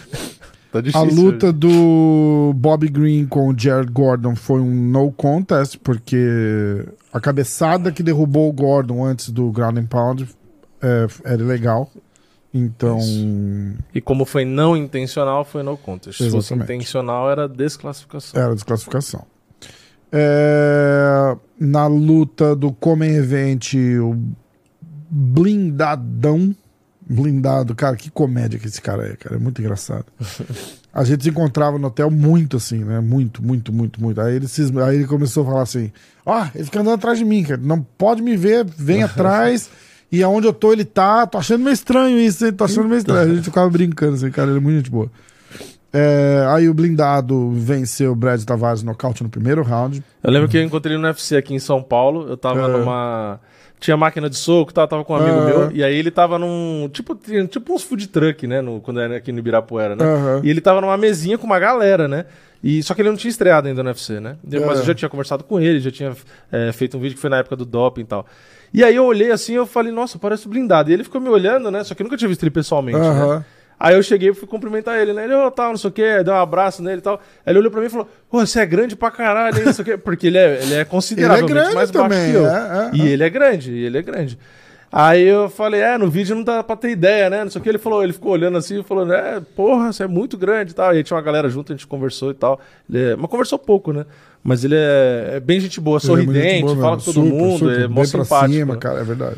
Tá 0.73 0.79
A 0.79 0.81
difícil. 0.81 1.23
luta 1.23 1.53
do 1.53 2.51
Bobby 2.55 2.89
Green 2.89 3.27
com 3.27 3.49
o 3.49 3.53
Jared 3.55 3.91
Gordon 3.91 4.35
foi 4.35 4.59
um 4.59 4.73
no 4.73 5.11
contest, 5.11 5.77
porque 5.83 6.83
a 7.13 7.19
cabeçada 7.19 7.91
que 7.91 8.01
derrubou 8.01 8.49
o 8.49 8.51
Gordon 8.51 9.05
antes 9.05 9.29
do 9.29 9.51
ground 9.51 9.77
and 9.77 9.85
pound 9.85 10.27
é, 10.81 11.05
era 11.25 11.43
legal. 11.43 11.91
Então, 12.53 12.99
E 13.95 13.99
como 13.99 14.25
foi 14.25 14.45
não 14.45 14.77
intencional, 14.77 15.43
foi 15.43 15.63
no 15.63 15.75
contest. 15.75 16.17
Se 16.19 16.29
fosse 16.29 16.53
Exatamente. 16.53 16.73
intencional, 16.75 17.31
era 17.31 17.47
desclassificação. 17.49 18.39
era 18.39 18.53
desclassificação. 18.53 19.25
É, 20.11 21.35
na 21.59 21.87
luta 21.87 22.55
do 22.55 22.71
Comen 22.71 23.15
Event, 23.15 23.73
o 23.99 24.15
blindadão. 25.09 26.55
Blindado, 27.05 27.75
cara, 27.75 27.97
que 27.97 28.09
comédia 28.09 28.57
que 28.57 28.65
esse 28.65 28.81
cara 28.81 29.05
é, 29.05 29.15
cara. 29.17 29.35
É 29.35 29.39
muito 29.39 29.59
engraçado. 29.61 30.05
A 30.93 31.03
gente 31.03 31.23
se 31.23 31.29
encontrava 31.31 31.77
no 31.79 31.87
hotel 31.87 32.09
muito 32.09 32.55
assim, 32.57 32.83
né? 32.83 32.99
Muito, 33.01 33.43
muito, 33.43 33.73
muito, 33.73 34.01
muito. 34.01 34.21
Aí 34.21 34.35
ele, 34.35 34.47
cisma- 34.47 34.85
aí 34.85 34.97
ele 34.97 35.07
começou 35.07 35.43
a 35.43 35.47
falar 35.47 35.61
assim: 35.63 35.91
Ó, 36.25 36.45
ele 36.55 36.63
fica 36.65 36.79
andando 36.79 36.93
atrás 36.93 37.17
de 37.17 37.25
mim, 37.25 37.43
cara. 37.43 37.59
Não 37.61 37.81
pode 37.81 38.21
me 38.21 38.37
ver, 38.37 38.63
vem 38.63 39.01
atrás. 39.03 39.69
E 40.13 40.21
aonde 40.21 40.45
eu 40.45 40.53
tô, 40.53 40.71
ele 40.71 40.85
tá. 40.85 41.25
Tô 41.25 41.39
achando 41.39 41.63
meio 41.63 41.73
estranho 41.73 42.19
isso, 42.19 42.45
hein? 42.45 42.53
Tô 42.53 42.63
achando 42.65 42.87
meio 42.87 42.99
estranho. 42.99 43.31
A 43.31 43.35
gente 43.35 43.43
ficava 43.45 43.67
brincando, 43.67 44.13
assim, 44.13 44.29
cara. 44.29 44.49
Ele 44.51 44.59
é 44.59 44.61
muito 44.61 44.75
gente 44.77 44.91
boa. 44.91 45.09
É, 45.91 46.45
aí 46.49 46.69
o 46.69 46.73
blindado 46.73 47.51
venceu 47.51 48.11
o 48.11 48.15
Brad 48.15 48.41
Tavares 48.43 48.83
nocaute 48.83 49.23
no 49.23 49.29
primeiro 49.29 49.61
round. 49.63 50.03
Eu 50.23 50.31
lembro 50.31 50.47
que 50.47 50.57
eu 50.57 50.63
encontrei 50.63 50.95
ele 50.95 51.01
no 51.01 51.07
UFC 51.07 51.35
aqui 51.35 51.53
em 51.53 51.59
São 51.59 51.81
Paulo. 51.81 52.27
Eu 52.29 52.37
tava 52.37 52.61
É. 52.61 52.67
numa. 52.67 53.39
Tinha 53.79 53.97
máquina 53.97 54.29
de 54.29 54.37
soco, 54.37 54.73
tá? 54.73 54.87
tava 54.87 55.03
com 55.03 55.13
um 55.13 55.17
amigo 55.17 55.41
meu. 55.45 55.71
E 55.71 55.83
aí 55.83 55.95
ele 55.95 56.09
tava 56.09 56.39
num. 56.39 56.87
Tipo, 56.93 57.15
tipo 57.49 57.73
uns 57.73 57.83
food 57.83 58.07
truck, 58.07 58.47
né? 58.47 58.61
No, 58.61 58.79
quando 58.81 58.99
era 59.01 59.17
aqui 59.17 59.31
no 59.31 59.39
Ibirapuera, 59.39 59.95
né? 59.95 60.05
Aham. 60.05 60.41
E 60.43 60.49
ele 60.49 60.61
tava 60.61 60.79
numa 60.79 60.95
mesinha 60.95 61.37
com 61.37 61.45
uma 61.45 61.59
galera, 61.59 62.07
né? 62.07 62.25
E, 62.63 62.81
só 62.81 62.93
que 62.93 63.01
ele 63.01 63.09
não 63.09 63.17
tinha 63.17 63.29
estreado 63.29 63.67
ainda 63.67 63.83
no 63.83 63.89
UFC, 63.89 64.21
né? 64.21 64.37
Mas 64.43 64.79
É. 64.79 64.81
eu 64.81 64.85
já 64.85 64.93
tinha 64.95 65.09
conversado 65.09 65.43
com 65.43 65.59
ele, 65.59 65.81
já 65.81 65.91
tinha 65.91 66.15
é, 66.49 66.71
feito 66.71 66.97
um 66.97 66.99
vídeo 67.01 67.15
que 67.15 67.19
foi 67.21 67.29
na 67.29 67.37
época 67.39 67.57
do 67.57 67.65
doping 67.65 68.01
e 68.01 68.05
tal. 68.05 68.25
E 68.73 68.83
aí 68.83 68.95
eu 68.95 69.05
olhei 69.05 69.31
assim, 69.31 69.53
eu 69.53 69.65
falei, 69.67 69.91
nossa, 69.91 70.17
parece 70.17 70.47
blindado. 70.47 70.89
E 70.89 70.93
ele 70.93 71.03
ficou 71.03 71.21
me 71.21 71.29
olhando, 71.29 71.69
né? 71.69 71.83
Só 71.83 71.93
que 71.93 72.01
eu 72.01 72.05
nunca 72.05 72.17
tinha 72.17 72.27
visto 72.27 72.41
ele 72.43 72.49
pessoalmente, 72.51 72.97
né? 72.99 73.07
Aham. 73.07 73.45
Aí 73.79 73.95
eu 73.95 74.01
cheguei 74.03 74.29
e 74.29 74.33
fui 74.33 74.47
cumprimentar 74.47 74.97
ele, 74.97 75.11
né? 75.13 75.25
Ele, 75.25 75.33
ô, 75.35 75.51
tal, 75.51 75.71
não 75.71 75.77
sei 75.77 75.89
o 75.89 75.93
quê, 75.93 76.23
deu 76.23 76.33
um 76.33 76.37
abraço 76.37 76.81
nele 76.81 76.99
e 76.99 77.01
tal. 77.01 77.15
Aí 77.45 77.51
ele 77.51 77.59
olhou 77.59 77.69
pra 77.71 77.81
mim 77.81 77.87
e 77.87 77.89
falou, 77.89 78.07
pô, 78.29 78.39
você 78.45 78.61
é 78.61 78.65
grande 78.65 78.95
pra 78.95 79.11
caralho, 79.11 79.63
não 79.65 79.73
sei 79.73 79.81
o 79.83 79.85
quê. 79.85 79.97
Porque 79.97 80.27
ele 80.27 80.37
é, 80.37 80.59
ele 80.61 80.73
é 80.75 80.85
consideravelmente 80.85 81.51
Ele 81.51 81.59
é 81.59 81.61
grande 81.63 81.75
mais 81.75 81.91
baixo 81.91 82.09
também, 82.09 82.31
que 82.31 82.37
eu. 82.37 82.47
é, 82.47 82.89
é, 82.93 82.95
e 82.95 83.07
ele 83.09 83.23
é 83.23 83.29
grande, 83.29 83.71
e 83.73 83.85
ele 83.85 83.97
é 83.97 84.01
grande. 84.01 84.39
Aí 84.95 85.23
eu 85.23 85.49
falei, 85.49 85.81
é, 85.81 85.97
no 85.97 86.07
vídeo 86.09 86.35
não 86.35 86.43
dá 86.43 86.61
pra 86.63 86.75
ter 86.75 86.91
ideia, 86.91 87.27
né? 87.29 87.43
Não 87.43 87.49
sei 87.51 87.59
o 87.59 87.63
que. 87.63 87.67
Ele 87.69 87.79
falou, 87.79 88.03
ele 88.03 88.13
ficou 88.13 88.31
olhando 88.31 88.57
assim 88.59 88.79
e 88.79 88.83
falou, 88.83 89.11
é, 89.11 89.39
porra, 89.55 89.91
você 89.91 90.03
é 90.03 90.07
muito 90.07 90.37
grande 90.37 90.71
e 90.71 90.75
tal. 90.75 90.93
E 90.93 90.97
aí 90.97 91.03
tinha 91.03 91.17
uma 91.17 91.23
galera 91.23 91.49
junto, 91.49 91.73
a 91.73 91.75
gente 91.75 91.87
conversou 91.87 92.29
e 92.29 92.35
tal. 92.35 92.59
Ele 92.87 93.11
é- 93.11 93.15
mas 93.15 93.29
conversou 93.29 93.57
pouco, 93.57 93.91
né? 93.91 94.05
Mas 94.43 94.63
ele 94.63 94.75
é, 94.75 95.33
é 95.35 95.39
bem 95.39 95.59
gente 95.59 95.79
boa, 95.79 95.97
Ele 95.97 96.03
é 96.03 96.07
sorridente, 96.07 96.61
boa 96.63 96.75
fala 96.75 96.97
com 96.97 97.03
todo 97.03 97.13
Super, 97.13 97.29
mundo, 97.31 97.59
super, 97.59 97.79
é 97.79 97.87
mó 97.87 98.03
simpático. 98.03 98.51
cima, 98.53 98.73
né? 98.73 98.79
cara, 98.79 98.99
é 98.99 99.03
verdade. 99.03 99.37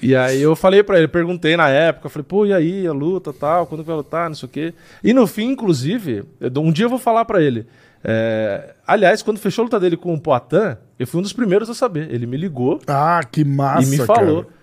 E 0.00 0.14
aí 0.14 0.40
eu 0.40 0.54
falei 0.54 0.82
pra 0.82 0.98
ele, 0.98 1.08
perguntei 1.08 1.56
na 1.56 1.68
época, 1.68 2.08
falei, 2.08 2.24
pô, 2.28 2.44
e 2.46 2.52
aí, 2.52 2.86
a 2.86 2.92
luta 2.92 3.32
tal, 3.32 3.66
quando 3.66 3.82
vai 3.82 3.96
lutar, 3.96 4.28
não 4.28 4.36
sei 4.36 4.46
o 4.46 4.50
quê. 4.50 4.74
E 5.02 5.12
no 5.14 5.26
fim, 5.26 5.50
inclusive, 5.50 6.24
um 6.56 6.70
dia 6.70 6.84
eu 6.84 6.90
vou 6.90 6.98
falar 6.98 7.24
pra 7.24 7.42
ele. 7.42 7.66
é, 8.04 8.74
aliás, 8.86 9.22
quando 9.22 9.38
fechou 9.38 9.62
a 9.62 9.64
luta 9.64 9.80
dele 9.80 9.96
com 9.96 10.12
o 10.12 10.20
Poitin, 10.20 10.76
eu 10.98 11.06
fui 11.06 11.18
um 11.20 11.22
dos 11.22 11.32
primeiros 11.32 11.70
a 11.70 11.74
saber. 11.74 12.12
Ele 12.12 12.26
me 12.26 12.36
ligou 12.36 12.80
Ah, 12.86 13.20
que 13.30 13.44
massa, 13.44 13.82
e 13.82 13.90
me 13.90 13.96
falou. 14.04 14.42
cara. 14.44 14.54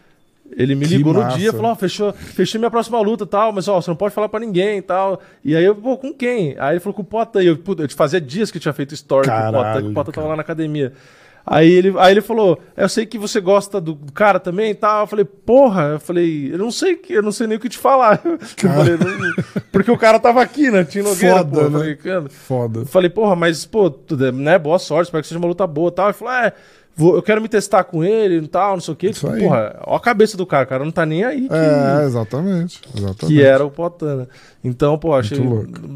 Ele 0.57 0.75
me 0.75 0.85
Que 0.87 0.97
ligou 0.97 1.13
no 1.13 1.21
massa. 1.21 1.37
dia, 1.37 1.51
falou, 1.53 1.71
ó, 1.71 1.75
fechou, 1.75 2.11
fechei 2.13 2.59
minha 2.59 2.69
próxima 2.71 2.99
luta 2.99 3.23
e 3.23 3.27
tal, 3.27 3.51
mas 3.53 3.67
ó, 3.67 3.81
você 3.81 3.89
não 3.89 3.95
pode 3.95 4.13
falar 4.13 4.27
pra 4.29 4.39
ninguém 4.39 4.79
e 4.79 4.81
tal. 4.81 5.21
E 5.43 5.55
aí 5.55 5.63
eu, 5.63 5.73
pô, 5.75 5.97
com 5.97 6.13
quem? 6.13 6.55
Aí 6.59 6.73
ele 6.73 6.79
falou 6.79 6.93
com 6.93 7.01
o 7.01 7.05
Poitin. 7.05 7.39
E 7.39 7.45
Eu, 7.47 7.57
puta, 7.57 7.83
eu 7.83 7.87
te 7.87 7.95
fazia 7.95 8.19
dias 8.19 8.51
que 8.51 8.57
eu 8.57 8.61
tinha 8.61 8.73
feito 8.73 8.93
story 8.93 9.27
com 9.27 9.33
o 9.33 9.37
Caralho, 9.37 9.85
que 9.85 9.91
o 9.91 9.93
Poitin 9.93 10.11
tava 10.11 10.27
lá 10.27 10.35
na 10.35 10.41
academia. 10.41 10.93
Aí 11.43 11.71
ele, 11.71 11.91
aí 11.97 12.13
ele 12.13 12.21
falou, 12.21 12.59
eu 12.77 12.87
sei 12.87 13.03
que 13.03 13.17
você 13.17 13.41
gosta 13.41 13.81
do 13.81 13.95
do 13.95 14.11
cara 14.11 14.39
também 14.39 14.69
e 14.71 14.75
tal. 14.75 15.01
Eu 15.01 15.07
falei, 15.07 15.25
porra, 15.25 15.83
eu 15.93 15.99
falei, 15.99 16.53
eu 16.53 16.57
não 16.59 16.69
sei, 16.69 16.95
que- 16.95 17.13
eu 17.13 17.23
não 17.23 17.31
sei 17.31 17.47
nem 17.47 17.57
o 17.57 17.59
que 17.59 17.67
te 17.67 17.79
falar. 17.79 18.21
Falei, 18.57 18.97
porque 19.71 19.89
o 19.89 19.97
cara 19.97 20.19
tava 20.19 20.39
aqui, 20.39 20.69
né? 20.69 20.83
Tinha 20.83 21.03
Nogueira, 21.03 21.37
Foda. 21.39 21.61
Eu 21.61 21.69
né? 21.71 21.79
falei, 21.79 22.29
Foda. 22.29 22.85
falei, 22.85 23.09
porra, 23.09 23.35
mas, 23.35 23.65
pô, 23.65 23.89
tudo 23.89 24.31
né, 24.31 24.59
boa 24.59 24.77
sorte, 24.77 25.07
espero 25.07 25.23
que 25.23 25.27
seja 25.29 25.39
uma 25.39 25.47
luta 25.47 25.65
boa 25.65 25.89
e 25.89 25.91
tal. 25.93 26.05
Ele 26.07 26.13
falou, 26.13 26.33
é, 26.35 26.53
vou- 26.95 27.15
eu 27.15 27.21
quero 27.21 27.41
me 27.41 27.47
testar 27.47 27.83
com 27.83 28.03
ele 28.03 28.37
e 28.37 28.47
tal, 28.47 28.73
não 28.73 28.81
sei 28.81 28.93
o 28.93 28.97
quê. 28.97 29.09
Isso 29.09 29.27
aí. 29.27 29.41
porra, 29.41 29.79
ó 29.85 29.95
a 29.95 29.99
cabeça 29.99 30.35
do 30.37 30.45
cara, 30.45 30.65
o 30.65 30.67
cara 30.67 30.83
não 30.83 30.91
tá 30.91 31.05
nem 31.05 31.23
aí 31.23 31.47
que, 31.47 31.53
É, 31.55 32.03
exatamente. 32.05 32.81
exatamente. 32.95 33.25
que 33.27 33.41
era 33.41 33.65
o 33.65 33.71
Potana. 33.71 34.27
Então, 34.63 34.97
pô, 34.97 35.13
achei 35.15 35.37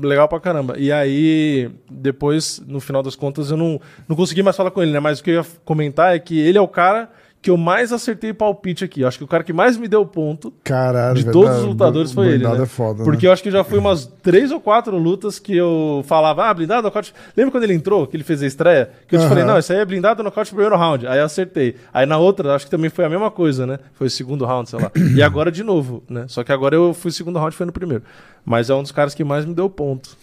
legal 0.01 0.27
pra 0.27 0.39
caramba. 0.39 0.75
E 0.77 0.91
aí, 0.91 1.69
depois, 1.89 2.61
no 2.67 2.79
final 2.79 3.03
das 3.03 3.15
contas, 3.15 3.51
eu 3.51 3.57
não, 3.57 3.79
não 4.07 4.15
consegui 4.15 4.41
mais 4.41 4.55
falar 4.57 4.71
com 4.71 4.81
ele, 4.81 4.91
né? 4.91 4.99
Mas 4.99 5.19
o 5.19 5.23
que 5.23 5.31
eu 5.31 5.35
ia 5.41 5.45
comentar 5.63 6.15
é 6.15 6.19
que 6.19 6.39
ele 6.39 6.57
é 6.57 6.61
o 6.61 6.67
cara 6.67 7.09
que 7.45 7.51
eu 7.51 7.57
mais 7.57 7.93
acertei 7.93 8.33
palpite 8.33 8.83
aqui. 8.83 9.01
Eu 9.01 9.07
acho 9.07 9.19
que 9.19 9.23
o 9.23 9.27
cara 9.27 9.43
que 9.43 9.53
mais 9.53 9.77
me 9.77 9.87
deu 9.87 10.03
ponto 10.03 10.51
Caralho, 10.63 11.13
de 11.13 11.25
verdade. 11.25 11.45
todos 11.45 11.59
os 11.59 11.65
lutadores 11.65 12.11
foi 12.11 12.29
ele, 12.29 12.43
né? 12.43 12.63
é 12.63 12.65
foda, 12.65 13.03
Porque 13.03 13.27
né? 13.27 13.29
eu 13.29 13.33
acho 13.33 13.43
que 13.43 13.51
já 13.51 13.63
fui 13.63 13.77
umas 13.77 14.07
três 14.23 14.51
ou 14.51 14.59
quatro 14.59 14.97
lutas 14.97 15.37
que 15.37 15.55
eu 15.55 16.03
falava, 16.07 16.45
ah, 16.49 16.53
blindado, 16.55 16.81
nocaute. 16.81 17.13
Lembra 17.37 17.51
quando 17.51 17.65
ele 17.65 17.75
entrou, 17.75 18.07
que 18.07 18.17
ele 18.17 18.23
fez 18.23 18.41
a 18.41 18.47
estreia? 18.47 18.89
Que 19.07 19.15
eu 19.15 19.19
te 19.19 19.27
falei, 19.27 19.43
não, 19.43 19.59
isso 19.59 19.71
aí 19.71 19.77
é 19.77 19.85
blindado, 19.85 20.23
nocaute 20.23 20.51
no 20.51 20.55
primeiro 20.55 20.75
round. 20.75 21.05
Aí 21.05 21.19
eu 21.19 21.25
acertei. 21.25 21.75
Aí 21.93 22.07
na 22.07 22.17
outra, 22.17 22.55
acho 22.55 22.65
que 22.65 22.71
também 22.71 22.89
foi 22.89 23.05
a 23.05 23.09
mesma 23.11 23.29
coisa, 23.29 23.67
né? 23.67 23.77
Foi 23.93 24.07
o 24.07 24.09
segundo 24.09 24.43
round, 24.43 24.67
sei 24.67 24.79
lá. 24.81 24.91
e 25.15 25.21
agora 25.21 25.51
de 25.51 25.61
novo, 25.63 26.01
né? 26.09 26.25
Só 26.27 26.43
que 26.43 26.51
agora 26.51 26.73
eu 26.75 26.95
fui 26.95 27.11
segundo 27.11 27.37
round, 27.37 27.55
foi 27.55 27.67
no 27.67 27.71
primeiro. 27.71 28.03
Mas 28.43 28.71
é 28.71 28.73
um 28.73 28.81
dos 28.81 28.91
caras 28.91 29.13
que 29.13 29.23
mais 29.23 29.45
me 29.45 29.53
deu 29.53 29.69
ponto. 29.69 30.17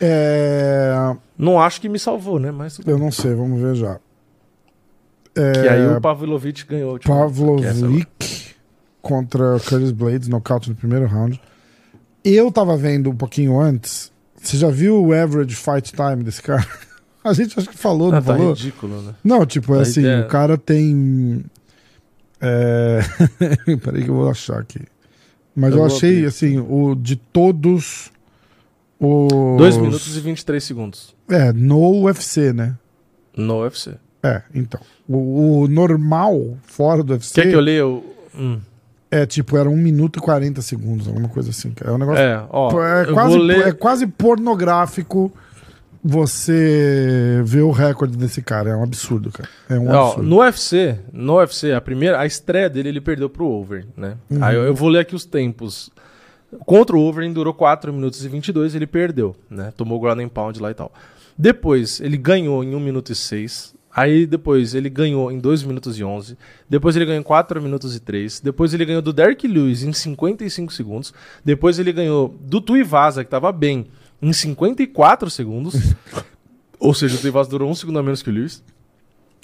É, 0.00 0.94
Não 1.36 1.60
acho 1.60 1.80
que 1.80 1.88
me 1.88 1.98
salvou, 1.98 2.38
né? 2.38 2.52
Mas 2.52 2.78
eu 2.86 2.96
não 2.96 3.10
sei, 3.10 3.34
vamos 3.34 3.60
ver 3.60 3.74
já. 3.74 3.98
É, 5.38 5.52
que 5.52 5.68
aí 5.68 5.86
o 5.86 6.00
Pavlovich 6.00 6.66
ganhou. 6.66 6.98
tipo, 6.98 7.12
essa 7.12 7.20
é 7.20 7.28
Pavlovic 7.28 8.54
contra 9.00 9.58
Curtis 9.60 9.90
Blades, 9.92 10.28
nocaute 10.28 10.68
no 10.68 10.76
primeiro 10.76 11.06
round. 11.06 11.40
Eu 12.24 12.50
tava 12.52 12.76
vendo 12.76 13.10
um 13.10 13.16
pouquinho 13.16 13.58
antes. 13.58 14.12
Você 14.40 14.56
já 14.56 14.68
viu 14.70 15.02
o 15.02 15.12
average 15.12 15.54
fight 15.56 15.92
time 15.92 16.22
desse 16.24 16.42
cara? 16.42 16.66
A 17.24 17.32
gente 17.32 17.58
acho 17.58 17.68
que 17.68 17.76
falou, 17.76 18.10
não 18.10 18.18
Ah, 18.18 18.22
tá 18.22 18.34
falou? 18.36 18.52
ridículo, 18.52 19.02
né? 19.02 19.14
Não, 19.24 19.44
tipo, 19.44 19.74
é 19.74 19.80
assim, 19.82 20.00
ideia- 20.00 20.24
o 20.24 20.28
cara 20.28 20.56
tem. 20.56 21.44
É... 22.40 23.00
Peraí 23.82 24.04
que 24.04 24.10
eu 24.10 24.14
vou 24.14 24.30
achar 24.30 24.58
aqui. 24.60 24.80
Mas 25.54 25.72
eu, 25.72 25.78
Eu 25.80 25.86
achei, 25.86 26.10
abrir. 26.18 26.26
assim, 26.26 26.58
o 26.58 26.94
de 26.94 27.16
todos. 27.16 28.10
Os... 29.00 29.28
2 29.58 29.76
minutos 29.76 30.16
e 30.16 30.20
23 30.20 30.62
segundos. 30.62 31.14
É, 31.28 31.52
no 31.52 32.02
UFC, 32.04 32.52
né? 32.52 32.76
No 33.36 33.62
UFC. 33.62 33.94
É, 34.28 34.42
então. 34.54 34.80
O, 35.08 35.62
o 35.62 35.68
normal, 35.68 36.56
fora 36.62 37.02
do 37.02 37.12
UFC, 37.12 37.42
Quer 37.42 37.48
que 37.50 37.56
eu 37.56 37.60
leia 37.60 37.86
o. 37.86 38.04
Hum. 38.36 38.60
é 39.10 39.26
tipo, 39.26 39.56
era 39.56 39.68
1 39.68 39.76
minuto 39.76 40.18
e 40.18 40.22
40 40.22 40.62
segundos, 40.62 41.08
alguma 41.08 41.28
coisa 41.28 41.50
assim. 41.50 41.72
É 41.84 41.90
um 41.90 41.98
negócio. 41.98 42.22
É, 42.22 42.44
ó. 42.50 42.70
É, 42.84 43.06
quase, 43.12 43.38
ler... 43.38 43.66
é 43.68 43.72
quase 43.72 44.06
pornográfico 44.06 45.32
você 46.02 47.42
ver 47.44 47.62
o 47.62 47.70
recorde 47.70 48.16
desse 48.16 48.40
cara. 48.42 48.70
É 48.70 48.76
um 48.76 48.82
absurdo, 48.82 49.30
cara. 49.30 49.48
É 49.68 49.78
um 49.78 49.88
Ó, 49.88 50.08
absurdo. 50.08 50.28
no 50.28 50.38
UFC, 50.38 50.98
no 51.12 51.36
UFC, 51.38 51.72
a 51.72 51.80
primeira, 51.80 52.20
a 52.20 52.26
estreia 52.26 52.70
dele 52.70 52.88
ele 52.88 53.00
perdeu 53.00 53.28
pro 53.28 53.46
Over, 53.46 53.86
né? 53.96 54.16
Uhum. 54.30 54.42
Aí 54.42 54.54
eu, 54.54 54.62
eu 54.62 54.74
vou 54.74 54.88
ler 54.88 55.00
aqui 55.00 55.14
os 55.14 55.24
tempos. 55.24 55.90
Contra 56.64 56.96
o 56.96 57.00
Over 57.00 57.30
durou 57.32 57.52
4 57.52 57.92
minutos 57.92 58.24
e 58.24 58.28
22, 58.28 58.74
ele 58.74 58.86
perdeu, 58.86 59.36
né? 59.50 59.72
Tomou 59.76 59.98
o 59.98 60.00
ground 60.00 60.20
and 60.20 60.28
pound 60.28 60.60
lá 60.60 60.70
e 60.70 60.74
tal. 60.74 60.92
Depois 61.36 62.00
ele 62.00 62.16
ganhou 62.16 62.64
em 62.64 62.74
1 62.74 62.80
minuto 62.80 63.12
e 63.12 63.14
6. 63.14 63.74
Aí 63.94 64.26
depois 64.26 64.74
ele 64.74 64.88
ganhou 64.90 65.32
em 65.32 65.38
2 65.38 65.62
minutos 65.64 65.98
e 65.98 66.04
11. 66.04 66.36
Depois 66.68 66.94
ele 66.94 67.04
ganhou 67.06 67.20
em 67.20 67.24
4 67.24 67.60
minutos 67.60 67.96
e 67.96 68.00
3. 68.00 68.40
Depois 68.40 68.72
ele 68.74 68.84
ganhou 68.84 69.02
do 69.02 69.12
Derek 69.12 69.46
Lewis 69.48 69.82
em 69.82 69.92
55 69.92 70.72
segundos. 70.72 71.12
Depois 71.44 71.78
ele 71.78 71.92
ganhou 71.92 72.36
do 72.40 72.60
Tuivasa, 72.60 73.24
que 73.24 73.30
tava 73.30 73.50
bem, 73.50 73.86
em 74.20 74.32
54 74.32 75.30
segundos. 75.30 75.74
Ou 76.78 76.94
seja, 76.94 77.16
o 77.16 77.18
Tuivasa 77.20 77.50
durou 77.50 77.68
um 77.70 77.74
segundo 77.74 77.98
a 77.98 78.02
menos 78.02 78.22
que 78.22 78.30
o 78.30 78.32
Lewis. 78.32 78.62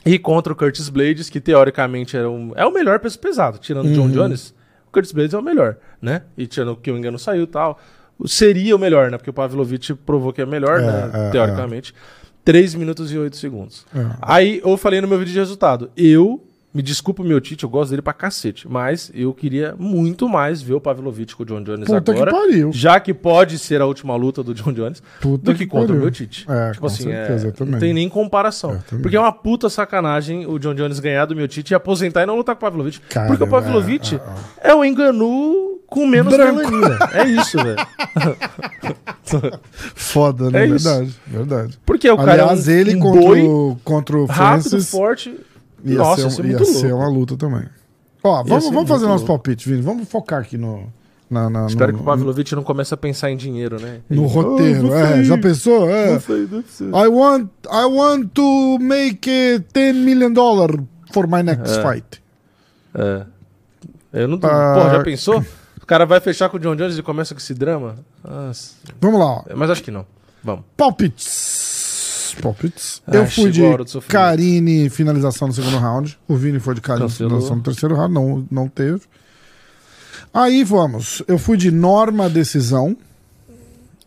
E 0.07 0.19
contra 0.19 0.53
o 0.53 0.57
Curtis 0.57 0.89
Blades, 0.91 1.31
que 1.31 1.41
teoricamente 1.41 2.17
era 2.17 2.29
um, 2.31 2.53
é 2.55 2.65
o 2.67 2.73
melhor 2.73 3.01
peso 3.01 3.19
pesado, 3.19 3.59
tirando 3.59 3.87
o 3.87 3.93
John 3.93 4.03
Uhum. 4.03 4.11
Jones. 4.13 4.55
O 4.87 4.91
Curtis 4.93 5.11
Blades 5.13 5.33
é 5.35 5.39
o 5.39 5.43
melhor, 5.43 5.79
né? 6.01 6.23
E 6.37 6.47
tirando 6.47 6.77
que 6.77 6.91
o 6.91 6.99
engano 6.99 7.19
saiu 7.19 7.45
e 7.45 7.47
tal. 7.47 7.81
seria 8.27 8.77
o 8.77 8.79
melhor, 8.79 9.11
né? 9.11 9.17
Porque 9.17 9.31
o 9.31 9.33
Pavlovich 9.33 9.95
provou 9.95 10.33
que 10.33 10.43
é 10.43 10.47
melhor, 10.47 10.79
É, 10.79 10.83
né? 10.87 11.11
é, 11.15 11.31
Teoricamente. 11.31 11.95
3 12.45 12.75
minutos 12.75 13.11
e 13.13 13.19
8 13.19 13.37
segundos. 13.37 13.87
É. 13.95 14.07
Aí 14.21 14.61
eu 14.63 14.77
falei 14.77 15.01
no 15.01 15.09
meu 15.09 15.19
vídeo 15.19 15.33
de 15.33 15.39
resultado. 15.39 15.91
Eu, 15.97 16.43
me 16.75 16.83
desculpa 16.83 17.23
o 17.23 17.25
meu 17.25 17.41
Tite, 17.41 17.65
eu 17.65 17.71
gosto 17.71 17.91
dele 17.91 18.03
pra 18.03 18.13
cacete. 18.13 18.69
Mas 18.69 19.11
eu 19.15 19.33
queria 19.33 19.75
muito 19.79 20.29
mais 20.29 20.61
ver 20.61 20.75
o 20.75 20.81
Pavlovich 20.81 21.35
com 21.35 21.43
o 21.43 21.47
John 21.47 21.63
Jones 21.63 21.87
Puta 21.87 22.13
agora. 22.13 22.31
que 22.31 22.37
pariu. 22.37 22.71
Já 22.73 23.01
que 23.01 23.15
pode 23.15 23.59
ser 23.59 23.81
a 23.81 23.87
última 23.87 24.15
luta 24.17 24.43
do 24.43 24.53
John 24.53 24.73
Jones. 24.73 25.03
Puta 25.21 25.53
do 25.53 25.57
que, 25.57 25.67
contra 25.67 25.87
pariu. 25.87 26.01
o 26.01 26.03
meu 26.03 26.11
Tite. 26.11 26.45
É, 26.49 26.73
tipo 26.73 26.87
assim, 26.87 27.05
certeza, 27.05 27.49
é, 27.49 27.65
não 27.65 27.79
tem 27.79 27.95
nem 27.95 28.09
comparação. 28.09 28.83
Porque 29.01 29.17
é 29.17 29.21
uma 29.21 29.33
puta 29.33 29.71
sacanagem 29.71 30.47
o 30.47 30.59
John 30.59 30.75
Jones 30.75 31.01
ganhar 31.01 31.25
do 31.25 31.35
meu 31.35 31.49
Tite 31.49 31.73
e 31.73 31.75
aposentar 31.75 32.23
e 32.25 32.27
não 32.27 32.37
lutar 32.37 32.55
com 32.57 32.67
o 32.67 32.71
Pavlovich. 32.71 33.01
Cara, 33.09 33.29
porque 33.29 33.45
o 33.45 33.49
Pavlovich 33.49 34.17
é, 34.61 34.71
é, 34.71 34.75
o 34.75 34.85
Enganu 34.85 35.74
com 35.95 36.07
menos 36.07 36.35
Branco. 36.35 36.57
melanina. 36.71 36.99
É 37.13 37.25
isso, 37.29 37.57
velho. 37.57 37.87
Foda, 39.95 40.51
né? 40.51 40.65
É 40.65 40.67
isso. 40.67 40.89
verdade, 40.89 41.15
verdade. 41.27 41.79
Porque 41.87 42.11
o 42.11 42.17
cara 42.17 42.33
Aliás, 42.33 42.69
é 42.69 42.73
um, 42.73 42.75
ele 42.77 42.97
um 42.97 43.01
contra, 43.01 43.21
boi 43.21 43.43
o, 43.43 43.77
contra 43.85 44.19
o 44.19 44.25
rápido, 44.27 44.63
Francis 44.71 44.91
forte. 44.91 45.41
ia, 45.85 45.99
Nossa, 45.99 46.17
ser, 46.17 46.25
ia 46.27 46.31
ser 46.31 46.43
um- 46.43 46.47
ia 46.47 46.57
muito 46.59 46.65
ser 46.73 46.89
louco. 46.93 47.05
uma 47.05 47.09
luta 47.19 47.37
também. 47.37 47.65
Ó, 48.23 48.43
vamos, 48.43 48.65
vamos 48.71 48.89
fazer 48.89 49.07
nosso 49.07 49.25
louco. 49.27 49.43
palpite, 49.45 49.69
Vini. 49.69 49.83
Vamos 49.83 50.09
focar 50.09 50.41
aqui 50.41 50.57
no. 50.59 50.85
Na, 51.31 51.49
na- 51.49 51.67
Espero 51.67 51.91
no, 51.93 51.99
que 51.99 52.03
o 52.03 52.07
Pavlovich 52.07 52.55
não 52.55 52.63
comece 52.63 52.93
a 52.93 52.97
pensar 52.97 53.31
em 53.31 53.37
dinheiro, 53.37 53.81
né? 53.81 54.01
no 54.11 54.25
Ele- 54.25 54.33
roteiro. 54.33 54.87
Ah, 54.93 55.07
vou 55.07 55.17
é, 55.17 55.25
já 55.25 55.39
pensou? 55.39 55.91
É. 55.91 56.11
UFC. 56.13 56.85
I 56.85 57.09
want, 57.09 57.49
I 57.67 57.85
want 57.87 58.29
to 58.35 58.79
make 58.79 59.29
eh, 59.31 59.59
10 59.73 59.95
million 59.97 60.33
dollars 60.33 60.77
for 61.13 61.27
my 61.27 61.43
next 61.43 61.79
É. 61.79 61.83
fight. 61.83 62.23
É. 62.95 63.23
Eu 64.13 64.29
não 64.29 64.39
tô... 64.39 64.47
Ah. 64.47 64.75
Porra, 64.77 64.91
já 64.97 65.03
pensou? 65.03 65.45
O 65.85 65.87
cara 65.87 66.07
vai 66.07 66.19
fechar 66.19 66.49
com 66.49 66.57
o 66.57 66.61
John 66.61 66.75
Jones 66.75 66.97
e 66.97 67.03
começa 67.03 67.35
com 67.35 67.39
esse 67.39 67.53
drama? 67.53 67.97
Nossa. 68.27 68.73
Vamos 68.99 69.21
lá, 69.21 69.27
ó. 69.27 69.45
Mas 69.55 69.69
acho 69.69 69.83
que 69.83 69.91
não. 69.91 70.07
Vamos. 70.43 70.65
palpites. 70.79 72.35
Palpites. 72.41 73.03
Ah, 73.07 73.17
Eu 73.17 73.27
fui 73.27 73.51
de. 73.51 73.61
Karine 74.09 74.89
finalização 74.89 75.47
no 75.49 75.53
segundo 75.53 75.77
round. 75.77 76.19
O 76.27 76.37
Vini 76.37 76.59
foi 76.59 76.75
de 76.75 76.81
Karine 76.81 77.05
Cancelou. 77.07 77.29
finalização 77.33 77.57
no 77.59 77.63
terceiro 77.63 77.95
round. 77.95 78.15
Não, 78.15 78.49
não 78.51 78.67
teve. 78.67 79.03
Aí 80.33 80.65
vamos. 80.65 81.23
Eu 81.29 81.37
fui 81.37 81.59
de 81.59 81.71
Norma 81.71 82.31
decisão. 82.31 82.97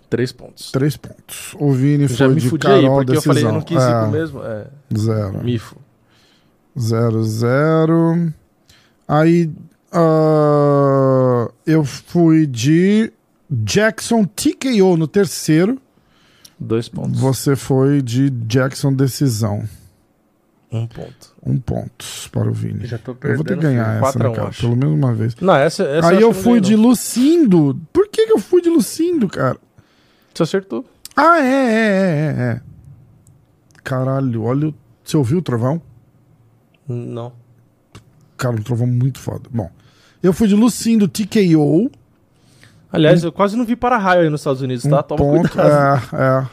Três 0.10 0.32
pontos. 0.32 0.72
Três 0.72 0.98
pontos. 0.98 1.54
O 1.60 1.72
Vini 1.74 2.08
foi 2.08 2.30
me 2.30 2.42
de 2.42 2.50
fudi 2.50 2.66
aí, 2.66 2.82
Carol 2.82 2.96
porque 2.98 3.12
eu 3.12 3.16
decisão. 3.16 3.34
falei, 3.36 3.46
eu 3.48 3.54
não 3.54 3.62
quis 3.62 3.78
É, 3.84 4.08
mesmo. 4.08 4.42
É, 4.44 4.66
Zero. 4.98 5.44
mifo. 5.44 5.78
Zero, 6.80 7.24
zero. 7.24 8.34
Aí 9.08 9.52
ah, 9.92 11.50
eu 11.66 11.84
fui 11.84 12.46
de 12.48 13.12
Jackson 13.50 14.24
TKO 14.26 14.98
no 14.98 15.08
terceiro. 15.08 15.80
Dois 16.60 16.90
pontos. 16.90 17.20
Você 17.20 17.56
foi 17.56 18.02
de 18.02 18.30
Jackson 18.30 18.94
decisão. 18.94 19.68
Um 20.72 20.86
ponto. 20.88 21.34
Um 21.46 21.58
ponto 21.60 22.06
para 22.32 22.50
o 22.50 22.52
Vini. 22.52 22.86
Já 22.88 22.98
tô 22.98 23.12
Eu 23.24 23.36
vou 23.38 23.46
ter 23.46 23.56
que 23.56 23.62
perdendo, 23.62 23.62
ganhar 23.62 23.86
filho. 23.86 23.94
essa, 23.94 24.00
Quatro 24.02 24.26
a 24.26 24.30
né, 24.30 24.36
cara? 24.36 24.52
Pelo 24.60 24.76
menos 24.76 24.94
uma 24.96 25.14
vez. 25.14 25.36
Não, 25.38 25.56
essa, 25.56 25.84
essa 25.84 26.10
Aí 26.10 26.16
eu 26.22 26.28
não 26.30 26.34
fui 26.34 26.60
de 26.60 26.76
não. 26.76 26.84
Lucindo. 26.84 27.80
Por 27.94 28.08
que, 28.10 28.26
que 28.26 28.34
eu 28.34 28.40
fui 28.40 28.62
de 28.62 28.70
Lucindo, 28.70 29.28
cara? 29.30 29.58
Você 30.34 30.44
acertou. 30.44 30.84
Ah, 31.16 31.40
é, 31.40 31.46
é, 31.46 31.48
é, 31.48 32.36
é, 32.38 32.44
é. 32.56 32.62
Caralho, 33.84 34.44
olha. 34.44 34.68
o- 34.70 34.76
Você 35.04 35.16
ouviu 35.16 35.38
o 35.38 35.42
trovão? 35.42 35.82
Não. 36.88 37.32
Cara, 38.38 38.56
um 38.56 38.62
trovão 38.62 38.88
muito 38.88 39.20
foda. 39.20 39.50
Bom, 39.52 39.70
eu 40.22 40.32
fui 40.32 40.48
de 40.48 40.56
Lucindo 40.56 41.08
TKO. 41.08 41.90
Aliás, 42.92 43.24
eu 43.24 43.32
quase 43.32 43.58
não 43.58 43.66
vi 43.66 43.76
para-raio 43.76 44.22
aí 44.22 44.30
nos 44.30 44.42
Estados 44.42 44.62
Unidos, 44.62 44.86
Um 44.86 44.90
tá? 44.92 45.04
Toma 45.04 45.18
ponto. 45.20 45.50
cuidado. 45.50 46.16
É, 46.16 46.42
é. 46.44 46.48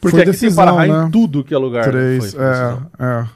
Porque 0.00 0.12
foi 0.16 0.22
aqui 0.22 0.30
decisão, 0.30 0.64
tem 0.64 0.72
para-raio 0.74 0.92
né? 1.02 1.06
em 1.06 1.10
tudo 1.10 1.44
que 1.44 1.52
é 1.54 1.58
lugar. 1.58 1.84
Três, 1.84 2.32
Foi, 2.32 2.42
é, 2.42 2.78
é. 2.98 3.26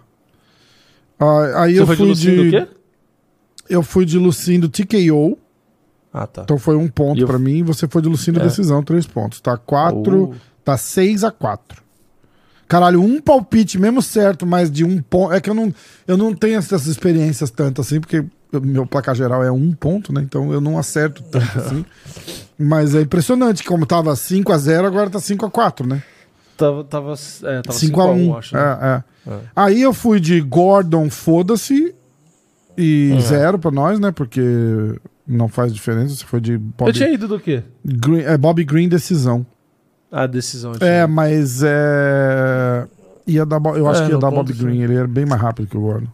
Ah, 1.20 1.62
aí 1.62 1.74
Você 1.74 1.82
eu 1.82 1.86
foi 1.86 1.96
de 1.96 2.00
fui 2.02 2.08
Lucindo 2.08 2.42
de. 2.42 2.48
o 2.48 2.50
quê? 2.50 2.68
Eu 3.68 3.82
fui 3.82 4.04
de 4.06 4.18
Lucindo 4.18 4.68
TKO. 4.68 5.38
Ah, 6.12 6.26
tá. 6.26 6.42
Então 6.42 6.56
foi 6.58 6.76
um 6.76 6.88
ponto 6.88 7.20
eu- 7.20 7.26
pra 7.26 7.38
mim. 7.38 7.62
Você 7.64 7.86
foi 7.86 8.00
de 8.00 8.08
Lucindo 8.08 8.40
É. 8.40 8.44
decisão, 8.44 8.82
três 8.82 9.06
pontos. 9.06 9.40
Tá 9.40 9.56
quatro. 9.58 10.30
Oh. 10.32 10.54
Tá 10.64 10.78
6 10.78 11.22
a 11.24 11.30
4 11.30 11.83
Caralho, 12.68 13.02
um 13.02 13.20
palpite 13.20 13.78
mesmo 13.78 14.00
certo, 14.02 14.46
mas 14.46 14.70
de 14.70 14.84
um 14.84 15.00
ponto. 15.00 15.32
É 15.32 15.40
que 15.40 15.50
eu 15.50 15.54
não, 15.54 15.72
eu 16.06 16.16
não 16.16 16.34
tenho 16.34 16.56
essas 16.58 16.86
experiências 16.86 17.50
tanto 17.50 17.80
assim, 17.80 18.00
porque 18.00 18.24
meu 18.62 18.86
placar 18.86 19.14
geral 19.14 19.42
é 19.42 19.50
um 19.50 19.72
ponto, 19.72 20.12
né? 20.12 20.22
Então 20.22 20.52
eu 20.52 20.60
não 20.60 20.78
acerto 20.78 21.22
tanto 21.24 21.58
assim. 21.58 21.84
Mas 22.56 22.94
é 22.94 23.00
impressionante, 23.00 23.64
como 23.64 23.84
tava 23.84 24.14
5 24.14 24.52
a 24.52 24.56
0 24.58 24.86
agora 24.86 25.10
tá 25.10 25.18
5 25.18 25.44
a 25.44 25.50
4 25.50 25.88
né? 25.88 26.02
Tava, 26.56 26.84
tava, 26.84 27.14
é, 27.42 27.62
tava 27.62 27.76
5 27.76 28.00
a 28.00 28.06
1 28.12 28.36
acho. 28.36 28.54
né? 28.54 28.62
é, 28.62 28.86
é. 29.30 29.34
É. 29.34 29.38
Aí 29.56 29.82
eu 29.82 29.92
fui 29.92 30.20
de 30.20 30.40
Gordon, 30.40 31.10
foda-se, 31.10 31.92
e 32.78 33.10
Uhum. 33.12 33.20
zero 33.20 33.58
pra 33.58 33.70
nós, 33.70 33.98
né? 33.98 34.12
Porque 34.12 34.40
não 35.26 35.48
faz 35.48 35.72
diferença. 35.72 36.14
Você 36.14 36.24
foi 36.24 36.40
de 36.40 36.56
Bob, 36.58 36.88
Eu 36.88 36.92
tinha 36.92 37.08
ido 37.08 37.26
do 37.26 37.40
quê? 37.40 37.62
Green, 37.84 38.20
é, 38.20 38.36
Bob 38.36 38.62
Green, 38.64 38.88
decisão. 38.88 39.44
A 40.16 40.26
decisão. 40.26 40.72
eu 40.80 40.86
É, 40.86 41.06
mas 41.06 41.62
é. 41.64 42.86
Ia 43.26 43.44
dar, 43.44 43.60
eu 43.76 43.88
acho 43.88 44.02
É, 44.02 44.06
que 44.06 44.12
ia 44.12 44.18
dar 44.18 44.30
Bob. 44.30 44.52
Green, 44.52 44.82
ele 44.82 44.94
era 44.94 45.08
bem 45.08 45.24
mais 45.26 45.40
rápido 45.40 45.66
que 45.66 45.76
o 45.76 45.80
Gordon. 45.80 46.08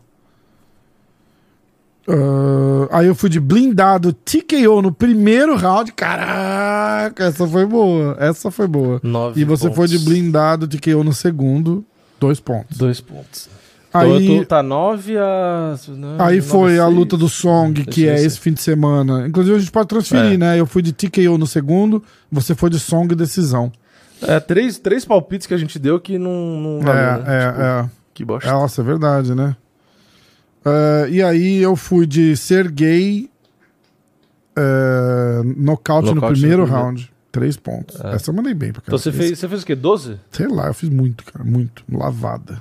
Ah, 2.09 2.99
aí 2.99 3.07
eu 3.07 3.15
fui 3.15 3.29
de 3.29 3.39
blindado 3.39 4.13
TKO 4.13 4.83
no 4.83 4.91
primeiro 4.93 5.57
round. 5.57 5.93
Caraca, 5.93 7.25
essa 7.25 7.47
foi 7.47 7.67
boa. 7.67 8.17
Essa 8.19 8.51
foi 8.51 8.67
boa. 8.67 9.01
Nove 9.03 9.41
E 9.41 9.45
você 9.45 9.71
foi 9.71 9.87
de 9.87 9.97
pontos. 9.99 10.09
blindado 10.13 10.67
TKO 10.67 11.05
no 11.05 11.13
segundo, 11.13 11.85
dois 12.19 12.41
pontos. 12.41 12.79
Dois 12.79 13.01
pontos. 13.01 13.49
Então 13.89 14.01
Aí, 14.03 14.39
tô, 14.39 14.45
tá 14.47 14.63
9 14.63 15.19
a. 15.19 15.75
não, 15.89 16.25
aí 16.25 16.41
foi 16.41 16.79
a 16.79 16.87
luta 16.87 17.17
do 17.17 17.29
Song, 17.29 17.85
que 17.85 18.07
é 18.09 18.15
Esse- 18.15 18.27
esse 18.27 18.39
fim 18.41 18.53
de 18.53 18.63
semana. 18.63 19.27
Inclusive 19.27 19.57
a 19.57 19.59
gente 19.59 19.73
pode 19.73 19.89
transferir, 19.89 20.35
É. 20.35 20.37
né? 20.37 20.61
Eu 20.61 20.65
fui 20.65 20.81
de 20.81 20.93
TKO 20.93 21.37
no 21.37 21.47
segundo, 21.47 22.01
você 22.31 22.55
foi 22.55 22.71
de 22.71 22.79
Song 22.79 23.13
decisão. 23.17 23.73
É, 24.23 24.39
três, 24.41 24.79
três 24.79 25.05
palpites 25.05 25.47
que 25.47 25.55
a 25.55 25.57
gente 25.59 25.79
deu 25.79 25.99
que 26.01 26.19
não, 26.19 26.61
não 26.61 26.81
valeu, 26.81 27.03
é, 27.03 27.19
né? 27.19 27.25
é, 27.27 27.49
Tipo, 27.51 27.61
é. 27.63 27.91
Que 28.15 28.25
bosta. 28.25 28.51
Nossa, 28.53 28.81
é 28.81 28.85
verdade, 28.85 29.35
né? 29.35 29.57
É, 30.65 31.09
e 31.11 31.23
aí 31.23 31.59
eu 31.63 31.75
fui 31.77 32.07
de 32.07 32.37
ser 32.37 32.71
gay 32.71 33.31
é, 34.57 35.43
nocaute 35.57 36.09
no 36.09 36.15
Nocaute 36.17 36.41
primeiro 36.41 36.63
no 36.63 36.67
primeiro. 36.67 36.87
round. 36.89 37.13
Três 37.33 37.57
pontos. 37.57 38.01
É. 38.01 38.15
Essa 38.15 38.31
eu 38.31 38.35
mandei 38.35 38.53
bem 38.53 38.73
pra 38.73 38.83
Então 38.85 38.99
cara. 38.99 38.99
você 38.99 39.13
fez, 39.13 39.39
você 39.39 39.49
fez 39.49 39.63
o 39.63 39.67
quê? 39.67 39.75
12? 39.77 40.19
Sei 40.33 40.49
lá, 40.49 40.67
eu 40.67 40.75
fiz 40.75 40.89
muito, 40.91 41.25
cara. 41.25 41.45
Muito. 41.45 41.85
Lavada. 41.91 42.61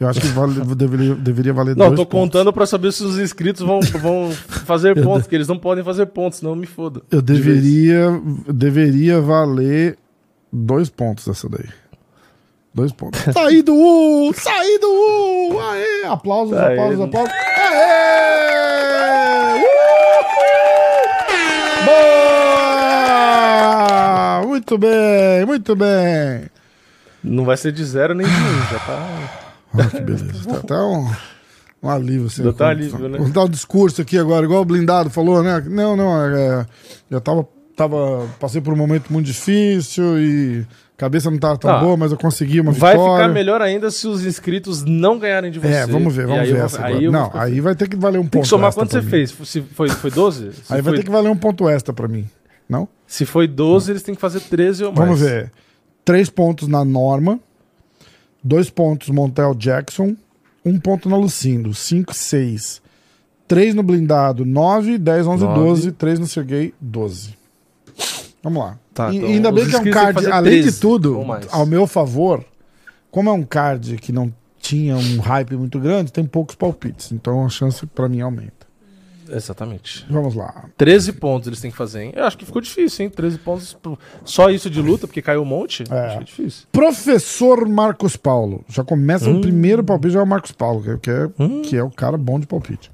Eu 0.00 0.08
acho 0.08 0.20
que 0.20 0.26
vale- 0.26 0.60
deveria, 0.74 1.14
deveria 1.14 1.52
valer 1.52 1.76
Não, 1.76 1.86
dois 1.86 2.00
tô 2.00 2.04
pontos. 2.06 2.24
contando 2.32 2.52
pra 2.52 2.66
saber 2.66 2.92
se 2.92 3.04
os 3.04 3.16
inscritos 3.18 3.62
vão, 3.62 3.78
vão 3.80 4.32
fazer 4.66 5.00
pontos, 5.00 5.28
que 5.28 5.34
eles 5.36 5.46
não 5.46 5.56
podem 5.56 5.84
fazer 5.84 6.06
pontos, 6.06 6.40
senão 6.40 6.52
eu 6.52 6.56
me 6.56 6.66
foda. 6.66 7.00
Eu 7.12 7.22
De 7.22 7.32
deveria, 7.34 8.20
deveria 8.52 9.20
valer 9.20 9.96
dois 10.52 10.90
pontos 10.90 11.26
essa 11.28 11.48
daí. 11.48 11.68
Dois 12.74 12.92
pontos. 12.92 13.20
Saí 13.32 13.62
do 13.62 13.74
U! 13.74 14.32
Saí 14.34 14.78
do 14.78 14.88
U! 14.88 15.60
Aê! 15.60 16.04
Aplausos, 16.06 16.56
Aê. 16.56 16.72
aplausos, 16.72 17.00
aplausos. 17.00 17.32
Aê! 17.32 18.92
Uh! 19.58 19.72
Boa! 23.52 24.46
Muito 24.46 24.78
bem, 24.78 25.46
muito 25.46 25.76
bem. 25.76 26.50
Não 27.22 27.44
vai 27.44 27.56
ser 27.56 27.72
de 27.72 27.84
zero 27.84 28.14
nem 28.14 28.26
de 28.26 28.32
um, 28.32 28.62
já 28.70 28.78
tá. 28.80 29.06
Olha 29.74 29.88
que 29.90 30.00
beleza. 30.00 30.48
Tá, 30.48 30.60
tá 30.60 30.86
um, 30.86 31.10
um 31.82 31.90
alívio. 31.90 32.26
Assim, 32.26 32.42
Dá 32.42 32.52
tá 32.52 32.68
alívio, 32.70 33.08
né? 33.08 33.18
Vou 33.18 33.28
dar 33.28 33.44
um 33.44 33.48
discurso 33.48 34.02
aqui 34.02 34.18
agora, 34.18 34.44
igual 34.44 34.62
o 34.62 34.64
blindado 34.64 35.10
falou, 35.10 35.42
né? 35.42 35.62
Não, 35.68 35.96
não, 35.96 36.24
é, 36.24 36.66
eu 37.10 37.20
tava, 37.20 37.46
tava. 37.88 38.28
Passei 38.40 38.60
por 38.60 38.72
um 38.72 38.76
momento 38.76 39.12
muito 39.12 39.26
difícil 39.26 40.18
e 40.20 40.66
a 40.96 40.98
cabeça 40.98 41.30
não 41.30 41.38
tava 41.38 41.58
tão 41.58 41.70
Ah, 41.70 41.78
boa, 41.78 41.96
mas 41.96 42.12
eu 42.12 42.18
consegui 42.18 42.60
uma 42.60 42.72
Vai 42.72 42.92
vitória. 42.92 43.24
ficar 43.24 43.34
melhor 43.34 43.60
ainda 43.62 43.90
se 43.90 44.06
os 44.06 44.24
inscritos 44.24 44.84
não 44.84 45.18
ganharem 45.18 45.50
de 45.50 45.58
você. 45.58 45.68
É, 45.68 45.86
vamos 45.86 46.14
ver, 46.14 46.26
vamos 46.26 46.42
aí 46.42 46.52
ver 46.52 46.58
eu 46.60 46.64
essa 46.64 46.84
aí 46.84 47.08
Não, 47.10 47.26
ficar 47.26 47.42
aí 47.42 47.60
vai 47.60 47.74
ter 47.74 47.88
que 47.88 47.96
valer 47.96 48.18
um 48.18 48.22
ponto. 48.22 48.32
Tem 48.32 48.42
que 48.42 48.48
somar 48.48 48.68
extra 48.68 48.84
quanto 48.84 48.92
você 48.92 49.02
fez? 49.02 49.34
Se 49.44 49.60
foi, 49.62 49.88
foi 49.88 50.10
12? 50.10 50.52
Se 50.52 50.72
Aí 50.72 50.80
vai 50.80 50.92
foi, 50.92 50.96
ter 50.98 51.04
que 51.04 51.10
valer 51.10 51.30
um 51.30 51.36
ponto 51.36 51.68
extra 51.68 51.92
pra 51.92 52.06
mim. 52.08 52.26
Não? 52.68 52.88
se 53.06 53.26
foi 53.26 53.46
12, 53.46 53.90
eles 53.92 54.02
têm 54.02 54.14
que 54.14 54.20
fazer 54.20 54.40
13 54.40 54.84
ou 54.84 54.92
mais. 54.92 55.04
Vamos 55.06 55.20
ver. 55.20 55.52
Três 56.04 56.30
pontos 56.30 56.66
na 56.68 56.84
Norma, 56.84 57.38
dois 58.42 58.70
pontos 58.70 59.08
Montel 59.10 59.54
Jackson, 59.54 60.16
um 60.64 60.78
ponto 60.80 61.08
na 61.08 61.16
Lucindo, 61.16 61.74
cinco, 61.74 62.14
seis. 62.14 62.80
Três 63.46 63.74
no 63.74 63.82
blindado, 63.82 64.46
nove, 64.46 64.96
dez, 64.96 65.26
onze, 65.26 65.44
Nove. 65.44 65.60
doze. 65.60 65.92
Três 65.92 66.18
no 66.18 66.26
Sergei, 66.26 66.72
doze. 66.80 67.34
Vamos 68.42 68.62
lá. 68.62 68.78
Tá, 68.92 69.10
e 69.12 69.16
então, 69.16 69.28
ainda 69.28 69.52
bem 69.52 69.66
que 69.68 69.74
é 69.76 69.78
um 69.78 69.90
card, 69.90 70.26
além 70.26 70.54
de 70.56 70.62
13 70.62 70.80
tudo, 70.80 71.24
ao 71.50 71.64
meu 71.66 71.86
favor, 71.86 72.44
como 73.10 73.30
é 73.30 73.32
um 73.32 73.42
card 73.44 73.96
que 73.96 74.12
não 74.12 74.32
tinha 74.60 74.96
um 74.96 75.18
hype 75.20 75.56
muito 75.56 75.78
grande, 75.78 76.12
tem 76.12 76.24
poucos 76.24 76.54
palpites. 76.54 77.12
Então 77.12 77.44
a 77.44 77.48
chance 77.48 77.84
pra 77.86 78.08
mim 78.08 78.20
aumenta. 78.20 78.62
Exatamente. 79.30 80.04
Vamos 80.10 80.34
lá. 80.34 80.66
13 80.76 81.12
pontos 81.14 81.46
eles 81.46 81.60
têm 81.60 81.70
que 81.70 81.76
fazer, 81.76 82.02
hein? 82.02 82.12
Eu 82.14 82.24
acho 82.24 82.36
que 82.36 82.44
ficou 82.44 82.60
difícil, 82.60 83.04
hein? 83.04 83.10
13 83.10 83.38
pontos. 83.38 83.76
Só 84.24 84.50
isso 84.50 84.68
de 84.68 84.82
luta, 84.82 85.06
porque 85.06 85.22
caiu 85.22 85.40
um 85.42 85.44
monte. 85.46 85.84
É. 85.90 85.98
Achei 86.06 86.24
difícil. 86.24 86.66
Professor 86.70 87.66
Marcos 87.66 88.14
Paulo. 88.16 88.62
Já 88.68 88.84
começa 88.84 89.30
o 89.30 89.40
primeiro 89.40 89.82
palpite, 89.82 90.12
já 90.14 90.20
é 90.20 90.22
o 90.22 90.26
Marcos 90.26 90.52
Paulo, 90.52 90.82
que- 90.82 90.98
que 90.98 91.10
é, 91.10 91.28
que 91.62 91.76
é 91.76 91.82
o 91.82 91.90
cara 91.90 92.18
bom 92.18 92.38
de 92.38 92.46
palpite. 92.46 92.90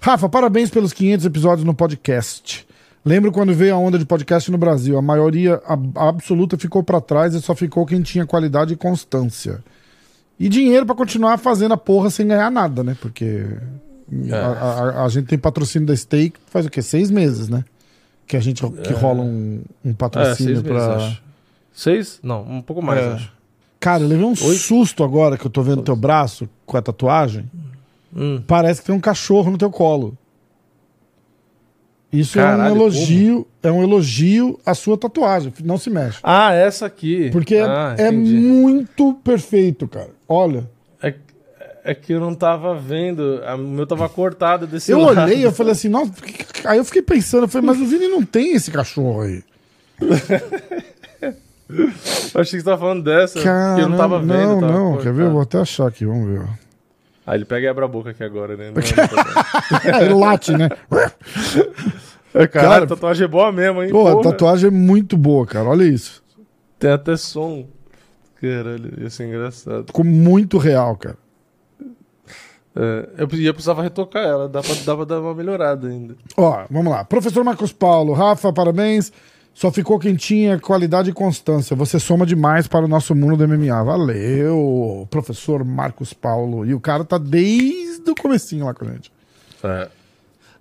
Rafa, 0.00 0.28
parabéns 0.28 0.70
pelos 0.70 0.92
500 0.94 1.26
episódios 1.26 1.64
no 1.66 1.74
podcast. 1.74 2.66
Lembro 3.04 3.32
quando 3.32 3.52
veio 3.52 3.74
a 3.74 3.78
onda 3.78 3.98
de 3.98 4.04
podcast 4.06 4.50
no 4.50 4.58
Brasil. 4.58 4.96
A 4.96 5.02
maioria 5.02 5.60
a- 5.66 6.08
absoluta 6.08 6.56
ficou 6.56 6.82
pra 6.84 7.00
trás 7.00 7.34
e 7.34 7.40
só 7.42 7.54
ficou 7.54 7.84
quem 7.84 8.00
tinha 8.00 8.24
qualidade 8.24 8.74
e 8.74 8.76
constância. 8.76 9.62
E 10.38 10.48
dinheiro 10.48 10.86
pra 10.86 10.94
continuar 10.94 11.36
fazendo 11.38 11.72
a 11.72 11.76
porra 11.76 12.10
sem 12.10 12.26
ganhar 12.28 12.50
nada, 12.50 12.84
né? 12.84 12.96
Porque 13.00 13.44
É. 14.28 14.34
a, 14.34 14.46
a- 15.00 15.04
a 15.04 15.08
gente 15.08 15.26
tem 15.26 15.38
patrocínio 15.38 15.86
da 15.88 15.96
Stake 15.96 16.34
faz 16.46 16.64
o 16.66 16.70
quê? 16.70 16.80
Seis 16.80 17.10
meses, 17.10 17.48
né? 17.48 17.64
Que 18.26 18.36
a 18.36 18.40
gente 18.40 18.62
que 18.64 18.92
rola 18.92 19.20
um, 19.22 19.62
um 19.84 19.90
É, 19.90 19.94
patrocínio 19.94 20.62
pra. 20.62 20.96
acho. 20.96 21.22
Seis? 21.74 22.20
Não, 22.22 22.42
um 22.42 22.62
pouco 22.62 22.80
mais, 22.82 23.00
É. 23.00 23.08
acho. 23.14 23.32
Cara, 23.80 24.04
eu 24.04 24.08
levei 24.08 24.24
um 24.24 24.36
susto 24.36 25.02
agora 25.02 25.36
que 25.36 25.44
eu 25.44 25.50
tô 25.50 25.60
vendo 25.60 25.82
teu 25.82 25.96
braço 25.96 26.48
com 26.64 26.76
a 26.76 26.82
tatuagem. 26.82 27.50
Hum. 28.14 28.40
Parece 28.46 28.80
que 28.80 28.86
tem 28.86 28.94
um 28.94 29.00
cachorro 29.00 29.50
no 29.50 29.58
teu 29.58 29.70
colo. 29.70 30.16
Isso 32.12 32.38
é 32.38 32.42
um 32.42 32.46
Caralho, 32.46 32.74
elogio, 32.76 33.46
é 33.62 33.72
um 33.72 33.82
elogio 33.82 34.60
à 34.66 34.74
sua 34.74 34.98
tatuagem. 34.98 35.50
Não 35.64 35.78
se 35.78 35.88
mexe. 35.88 36.18
Ah, 36.22 36.52
essa 36.52 36.84
aqui. 36.84 37.30
Porque 37.30 37.54
é- 37.54 37.62
ah, 37.64 37.94
é, 37.96 38.08
entendi. 38.08 38.34
muito 38.34 39.14
perfeito, 39.24 39.88
cara. 39.88 40.10
Olha. 40.28 40.68
É, 41.02 41.14
é 41.84 41.94
que 41.94 42.12
eu 42.12 42.20
não 42.20 42.34
tava 42.34 42.74
vendo. 42.76 43.40
O 43.54 43.58
meu 43.58 43.86
tava 43.86 44.06
cortado 44.10 44.66
desse 44.66 44.92
Eu 44.92 45.00
lado. 45.00 45.22
olhei, 45.22 45.42
eu 45.44 45.52
falei 45.52 45.72
assim, 45.72 45.88
nossa, 45.88 46.12
aí 46.66 46.76
eu 46.78 46.84
fiquei 46.84 47.00
pensando, 47.02 47.44
eu 47.44 47.48
falei, 47.48 47.66
mas 47.66 47.80
o 47.80 47.86
Vini 47.86 48.08
não 48.08 48.22
tem 48.22 48.52
esse 48.54 48.70
cachorro 48.70 49.22
aí. 49.22 49.42
Eu 50.00 50.10
achei 52.40 52.58
que 52.58 52.60
você 52.60 52.64
tava 52.64 52.78
falando 52.78 53.02
dessa. 53.04 53.40
Cara, 53.42 53.80
eu 53.80 53.88
não 53.88 53.96
tava 53.96 54.18
vendo. 54.18 54.28
Não, 54.32 54.60
tava 54.60 54.72
não, 54.72 54.88
quer 54.90 54.94
cortado. 54.96 55.16
ver? 55.16 55.22
Eu 55.24 55.30
vou 55.32 55.40
até 55.40 55.58
achar 55.58 55.86
aqui, 55.88 56.04
vamos 56.04 56.28
ver. 56.28 56.40
ó. 56.40 56.62
Ah, 57.24 57.36
ele 57.36 57.44
pega 57.44 57.66
e 57.66 57.68
abre 57.68 57.84
a 57.84 57.88
boca 57.88 58.10
aqui 58.10 58.24
agora, 58.24 58.56
né? 58.56 58.72
Não 58.74 58.82
é 58.82 60.00
É, 60.00 60.04
ele 60.06 60.14
late, 60.14 60.52
né? 60.56 60.68
Caralho, 62.32 62.50
Cara, 62.50 62.84
a 62.84 62.86
tatuagem 62.86 63.24
é 63.24 63.28
boa 63.28 63.52
mesmo, 63.52 63.82
hein? 63.82 63.90
Pô, 63.90 64.08
a 64.08 64.12
Porra. 64.12 64.30
tatuagem 64.30 64.68
é 64.68 64.70
muito 64.70 65.16
boa, 65.16 65.46
cara. 65.46 65.68
Olha 65.68 65.84
isso. 65.84 66.22
Tem 66.78 66.90
até 66.90 67.16
som. 67.16 67.66
Caralho, 68.40 69.00
ia 69.00 69.10
ser 69.10 69.26
engraçado. 69.28 69.86
Ficou 69.86 70.04
muito 70.04 70.58
real, 70.58 70.96
cara. 70.96 71.16
É, 72.74 73.08
eu 73.18 73.28
ia 73.38 73.52
precisava 73.52 73.82
retocar 73.82 74.24
ela, 74.24 74.48
dá 74.48 74.62
pra, 74.62 74.74
dá 74.74 74.96
pra 74.96 75.04
dar 75.04 75.20
uma 75.20 75.34
melhorada 75.34 75.88
ainda. 75.88 76.16
Ó, 76.36 76.64
vamos 76.70 76.90
lá. 76.90 77.04
Professor 77.04 77.44
Marcos 77.44 77.72
Paulo, 77.72 78.14
Rafa, 78.14 78.52
parabéns. 78.52 79.12
Só 79.54 79.70
ficou 79.70 79.98
quem 79.98 80.16
tinha 80.16 80.58
qualidade 80.58 81.10
e 81.10 81.12
constância. 81.12 81.76
Você 81.76 81.98
soma 82.00 82.24
demais 82.24 82.66
para 82.66 82.86
o 82.86 82.88
nosso 82.88 83.14
mundo 83.14 83.36
do 83.36 83.46
MMA. 83.46 83.84
Valeu, 83.84 85.06
professor 85.10 85.62
Marcos 85.62 86.14
Paulo. 86.14 86.64
E 86.64 86.72
o 86.72 86.80
cara 86.80 87.04
tá 87.04 87.18
desde 87.18 88.10
o 88.10 88.14
comecinho 88.14 88.64
lá 88.64 88.72
com 88.72 88.86
a 88.86 88.88
gente. 88.88 89.12
É. 89.62 89.88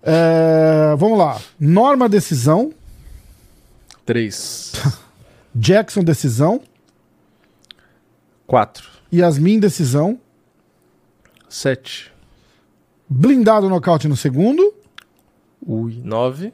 É, 0.03 0.95
vamos 0.97 1.17
lá. 1.17 1.39
Norma 1.59 2.09
decisão. 2.09 2.73
Três. 4.05 4.73
Jackson 5.53 6.03
decisão. 6.03 6.61
Quatro. 8.47 8.89
Yasmin 9.13 9.59
decisão. 9.59 10.19
Sete. 11.47 12.11
Blindado 13.07 13.69
nocaute 13.69 14.07
no 14.07 14.15
segundo. 14.15 14.73
Ui. 15.65 16.01
Nove. 16.03 16.53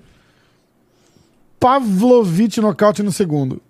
Pavlovich 1.59 2.59
nocaute 2.59 3.01
no 3.01 3.11
segundo. 3.11 3.61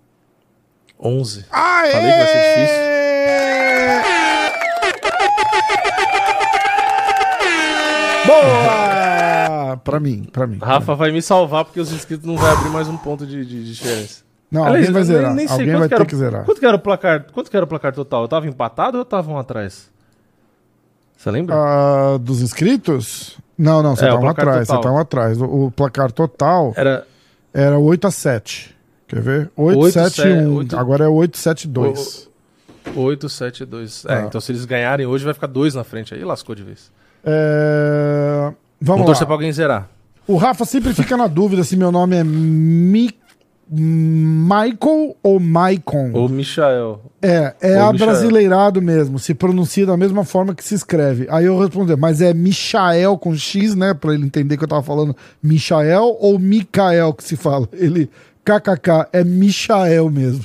Onze. 0.98 1.44
Aê! 1.50 1.92
Falei 1.92 2.10
que 2.10 2.18
vai 2.18 2.26
ser 2.26 2.42
difícil. 2.42 2.88
Boa! 8.26 8.77
Pra 9.90 10.00
mim, 10.00 10.24
pra 10.32 10.46
mim. 10.46 10.58
Rafa 10.60 10.94
vai 10.94 11.10
me 11.10 11.22
salvar 11.22 11.64
porque 11.64 11.80
os 11.80 11.90
inscritos 11.92 12.26
não 12.26 12.36
vai 12.36 12.52
abrir 12.52 12.70
mais 12.70 12.88
um 12.88 12.96
ponto 12.96 13.26
de, 13.26 13.44
de, 13.44 13.64
de 13.64 13.72
diferença. 13.74 14.22
Não, 14.50 14.62
Aliás, 14.64 14.86
alguém 14.86 14.92
vai 14.92 15.02
zerar. 15.04 15.34
nem 15.34 15.46
sei 15.46 15.52
alguém 15.54 15.68
quanto 15.68 15.78
vai 15.80 15.88
ter 15.88 15.94
era- 15.96 16.04
que 16.06 16.16
zerar. 16.16 16.44
Quanto 16.44 16.58
que 16.60 16.66
era 16.66 16.76
o 16.76 16.80
placar? 16.80 17.26
Quanto 17.32 17.50
que 17.50 17.56
era 17.56 17.64
o 17.64 17.68
placar 17.68 17.92
total? 17.94 18.22
Eu 18.22 18.28
tava 18.28 18.46
empatado 18.46 18.96
ou 18.96 19.00
eu 19.02 19.04
tava 19.04 19.30
um 19.30 19.38
atrás? 19.38 19.90
Você 21.16 21.30
lembra? 21.30 21.54
Ah, 21.56 22.18
dos 22.18 22.40
inscritos? 22.42 23.36
Não, 23.58 23.82
não, 23.82 23.96
você 23.96 24.04
É, 24.06 24.08
tá 24.08 24.18
um 24.18 24.28
atrás, 24.28 24.66
você 24.68 24.72
total. 24.74 24.80
tá 24.82 24.92
um 24.92 24.98
atrás. 25.00 25.40
O, 25.40 25.66
o 25.66 25.70
placar 25.70 26.12
total 26.12 26.72
Era 26.76 27.06
era 27.52 27.78
8 27.78 28.06
a 28.06 28.10
7 28.10 28.76
Quer 29.08 29.20
ver? 29.20 29.50
8, 29.56 29.78
Oito, 29.80 29.92
7 29.94 30.14
se- 30.22 30.28
1 30.28 30.54
oito- 30.56 30.78
Agora 30.78 31.04
é 31.04 31.08
8, 31.08 31.36
7 31.38 31.66
2 31.66 32.28
8, 32.94 33.28
7, 33.28 33.64
2. 33.66 34.04
É, 34.06 34.12
Ah. 34.14 34.22
então 34.26 34.40
se 34.40 34.50
eles 34.52 34.64
ganharem 34.64 35.06
hoje 35.06 35.24
vai 35.24 35.34
ficar 35.34 35.46
dois 35.46 35.74
na 35.74 35.84
frente. 35.84 36.14
Aí 36.14 36.24
lascou 36.24 36.54
de 36.54 36.62
vez. 36.62 36.90
É... 37.24 38.52
Vamos 38.80 39.00
Vamos 39.00 39.06
torcer 39.06 39.26
pra 39.26 39.34
alguém 39.34 39.52
zerar. 39.52 39.88
O 40.26 40.36
Rafa 40.36 40.64
sempre 40.64 40.92
fica 40.92 41.16
na 41.16 41.26
dúvida 41.26 41.64
se 41.64 41.76
meu 41.76 41.90
nome 41.90 42.16
é 42.16 42.24
Mi... 42.24 43.10
Michael 43.70 45.14
ou 45.22 45.38
Maicon. 45.38 46.10
Ou 46.14 46.28
Michael. 46.28 47.00
É, 47.20 47.54
é 47.60 47.82
Ou 47.82 47.92
Michael. 47.92 48.10
abrasileirado 48.10 48.80
mesmo, 48.80 49.18
se 49.18 49.34
pronuncia 49.34 49.84
da 49.84 49.96
mesma 49.96 50.24
forma 50.24 50.54
que 50.54 50.64
se 50.64 50.74
escreve. 50.74 51.26
Aí 51.30 51.44
eu 51.44 51.58
respondi, 51.58 51.94
mas 51.96 52.22
é 52.22 52.32
Michael 52.32 53.18
com 53.18 53.34
X, 53.36 53.74
né? 53.74 53.92
Pra 53.92 54.14
ele 54.14 54.24
entender 54.24 54.56
que 54.56 54.64
eu 54.64 54.68
tava 54.68 54.82
falando 54.82 55.14
Michael 55.42 56.16
ou 56.18 56.38
Micael 56.38 57.12
que 57.12 57.22
se 57.24 57.36
fala. 57.36 57.68
Ele, 57.72 58.08
kkk, 58.44 59.08
é 59.12 59.22
Michael 59.22 60.10
mesmo. 60.10 60.44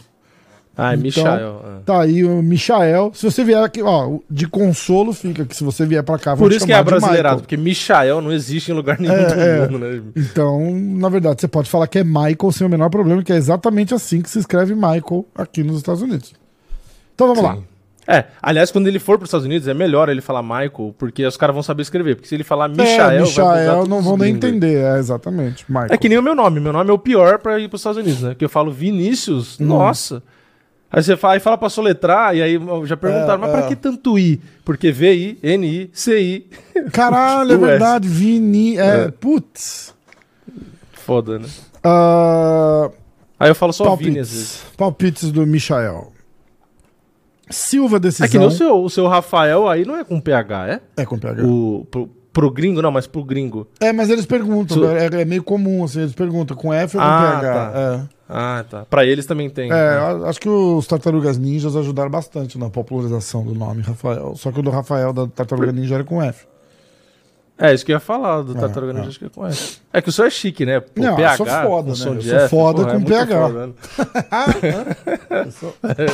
Ah, 0.76 0.94
é 0.94 0.96
Então, 0.96 1.24
Michael. 1.24 1.62
é. 1.66 1.80
Tá 1.86 2.02
aí 2.02 2.24
o 2.24 2.42
Michael. 2.42 3.12
Se 3.14 3.24
você 3.30 3.44
vier 3.44 3.62
aqui, 3.64 3.82
ó, 3.84 4.18
de 4.30 4.48
consolo 4.48 5.14
fica 5.14 5.46
que 5.46 5.56
se 5.56 5.64
você 5.64 5.86
vier 5.86 6.02
pra 6.04 6.18
cá, 6.18 6.36
Por 6.36 6.52
isso 6.52 6.66
que 6.66 6.74
é 6.74 6.84
Michael. 6.84 7.38
porque 7.38 7.56
Michael 7.56 8.22
não 8.22 8.32
existe 8.32 8.72
em 8.72 8.74
lugar 8.74 9.00
nenhum 9.00 9.14
É, 9.14 9.68
do 9.68 9.72
mundo, 9.74 9.86
né? 9.86 10.02
Então, 10.16 10.72
na 10.74 11.10
verdade, 11.10 11.42
você 11.42 11.48
pode 11.48 11.70
falar 11.70 11.86
que 11.88 12.00
é 12.00 12.04
Michael 12.04 12.52
sem 12.52 12.66
o 12.66 12.70
menor 12.70 12.90
problema, 12.90 13.22
que 13.24 13.32
é 13.32 13.36
exatamente 13.36 13.94
assim 13.94 14.22
que 14.22 14.30
se 14.30 14.40
escreve 14.40 14.74
Michael 14.74 15.26
aqui 15.36 15.64
nos 15.64 15.78
Estados 15.78 16.02
Unidos. 16.02 16.34
Então 17.14 17.28
vamos 17.28 17.44
lá. 17.44 17.56
Sim. 17.56 17.64
É, 18.06 18.26
aliás, 18.42 18.70
quando 18.70 18.88
ele 18.88 19.00
for 19.00 19.18
para 19.18 19.24
os 19.24 19.30
Estados 19.30 19.46
Unidos, 19.46 19.66
é 19.68 19.74
melhor 19.74 20.10
ele 20.10 20.20
falar 20.20 20.44
Michael, 20.44 20.94
porque 20.98 21.26
os 21.26 21.38
caras 21.38 21.54
vão 21.54 21.64
saber 21.64 21.84
escrever. 21.84 22.16
Porque 22.16 22.28
se 22.28 22.36
ele 22.36 22.44
falar 22.44 22.68
Michael, 22.68 23.12
é, 23.12 23.22
Michael 23.22 23.86
não 23.88 24.00
os 24.00 24.04
vão 24.06 24.18
nem 24.18 24.34
entender, 24.34 24.76
é 24.84 24.98
exatamente. 24.98 25.64
Michael. 25.70 25.88
É 25.92 25.98
que 25.98 26.10
nem 26.10 26.18
o 26.18 26.22
meu 26.22 26.36
nome. 26.36 26.60
Meu 26.60 26.74
nome 26.74 26.90
é 26.90 26.94
o 26.94 26.98
pior 27.00 27.40
pra 27.40 27.58
ir 27.60 27.70
pros 27.70 27.80
Estados 27.80 27.98
Unidos, 28.00 28.22
né? 28.24 28.36
Que 28.38 28.44
eu 28.44 28.50
falo 28.50 28.72
Vinícius, 28.72 29.58
Hum. 29.60 29.66
nossa. 29.68 30.22
Aí 30.96 31.02
você 31.02 31.18
fala, 31.18 31.34
aí 31.34 31.40
fala 31.40 31.58
pra 31.58 31.70
soletrar, 31.70 32.36
e 32.36 32.42
aí 32.44 32.60
já 32.86 32.96
perguntaram, 32.96 33.34
É, 33.34 33.38
mas 33.38 33.50
pra 33.52 33.60
é. 33.62 33.68
que 33.68 33.76
tanto 33.76 34.20
I? 34.20 34.40
Porque 34.64 34.92
V-I, 34.92 35.40
N-I, 35.42 35.90
C-I. 35.92 36.46
Caralho, 36.94 37.54
é 37.54 37.58
verdade, 37.68 38.08
Vini. 38.08 38.78
É, 38.78 39.06
É. 39.06 39.12
putz. 39.12 39.92
Foda, 40.94 41.40
né? 41.40 41.48
Ah, 41.84 42.92
Aí 43.40 43.50
eu 43.50 43.56
falo 43.56 43.74
só 43.74 43.96
Vini 43.96 44.20
às 44.20 44.32
vezes. 44.32 44.58
palpites. 44.78 44.78
Palpites 44.78 45.32
do 45.32 45.48
Michael. 45.48 46.14
Silva 47.50 48.00
decisão. 48.00 48.26
É 48.26 48.30
que 48.30 48.38
nem 48.38 48.48
o 48.48 48.52
seu, 48.52 48.84
o 48.84 48.90
seu 48.90 49.08
Rafael 49.08 49.68
aí 49.68 49.84
não 49.86 49.98
é 49.98 50.04
com 50.04 50.20
PH, 50.22 50.68
é? 50.70 50.80
É 50.96 51.06
com 51.06 51.18
PH. 51.20 51.44
O, 51.44 51.86
pro, 51.92 52.10
pro 52.34 52.50
gringo, 52.52 52.82
não, 52.82 52.92
mas 52.92 53.06
pro 53.08 53.24
gringo. 53.24 53.68
É, 53.80 53.94
mas 53.94 54.10
eles 54.10 54.26
perguntam, 54.26 54.76
Su- 54.78 54.86
é, 54.88 55.06
é 55.22 55.26
meio 55.26 55.44
comum, 55.44 55.84
assim, 55.84 56.02
eles 56.02 56.14
perguntam 56.14 56.58
com 56.58 56.74
F 56.74 56.98
ou 56.98 57.04
com 57.04 57.08
Ah, 57.10 57.38
PH. 57.40 57.54
tá. 57.54 57.80
É. 57.80 58.02
Ah, 58.28 58.66
tá. 58.68 58.86
Pra 58.90 59.06
eles 59.06 59.26
também 59.28 59.50
tem. 59.50 59.70
É, 59.72 59.74
né? 59.74 60.28
acho 60.28 60.40
que 60.42 60.50
os 60.50 60.88
Tartarugas 60.88 61.38
Ninjas 61.38 61.76
ajudaram 61.76 62.10
bastante 62.10 62.58
na 62.58 62.70
popularização 62.70 63.44
do 63.44 63.54
nome 63.54 63.84
Rafael. 63.84 64.34
Só 64.36 64.52
que 64.52 64.60
o 64.60 64.64
do 64.64 64.72
Rafael 64.72 65.14
da 65.14 65.28
Tartaruga 65.28 65.72
Ninja 65.72 65.96
era 65.96 66.04
com 66.04 66.20
F. 66.22 66.46
É, 67.56 67.72
isso 67.72 67.86
que 67.86 67.92
eu 67.92 67.96
ia 67.98 68.00
falar 68.00 68.42
do 68.42 68.58
É, 68.58 68.60
Tartaruga 68.60 68.94
é. 68.94 68.96
Ninja, 68.96 69.10
acho 69.10 69.20
que 69.20 69.26
eu 69.26 69.30
conheço. 69.30 69.80
É 69.94 70.02
que 70.02 70.10
o 70.10 70.12
seu 70.12 70.26
é 70.26 70.30
chique, 70.32 70.66
né? 70.66 70.80
Pô, 70.80 70.88
Não, 71.00 71.10
eu 71.12 71.16
PH, 71.18 71.38
sou 71.38 71.46
foda, 71.46 71.84
com 71.84 71.90
né? 71.90 71.96
som 71.96 72.14
Eu 72.16 72.22
sou 72.24 72.36
F, 72.40 72.50
foda 72.50 72.78
porra, 72.80 72.92
com 72.94 73.00
muito 73.00 73.08
PH. 73.10 73.40
foda, 73.42 73.68
né? 73.68 73.74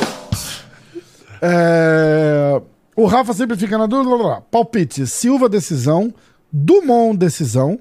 É, 1.42 2.60
O 3.00 3.06
Rafa 3.06 3.32
sempre 3.32 3.56
fica 3.56 3.76
na 3.78 3.86
dúvida. 3.86 4.08
blá, 4.16 4.18
blá. 4.18 4.40
Palpite: 4.42 5.06
Silva 5.06 5.48
decisão, 5.48 6.12
Dumont 6.52 7.16
decisão, 7.16 7.78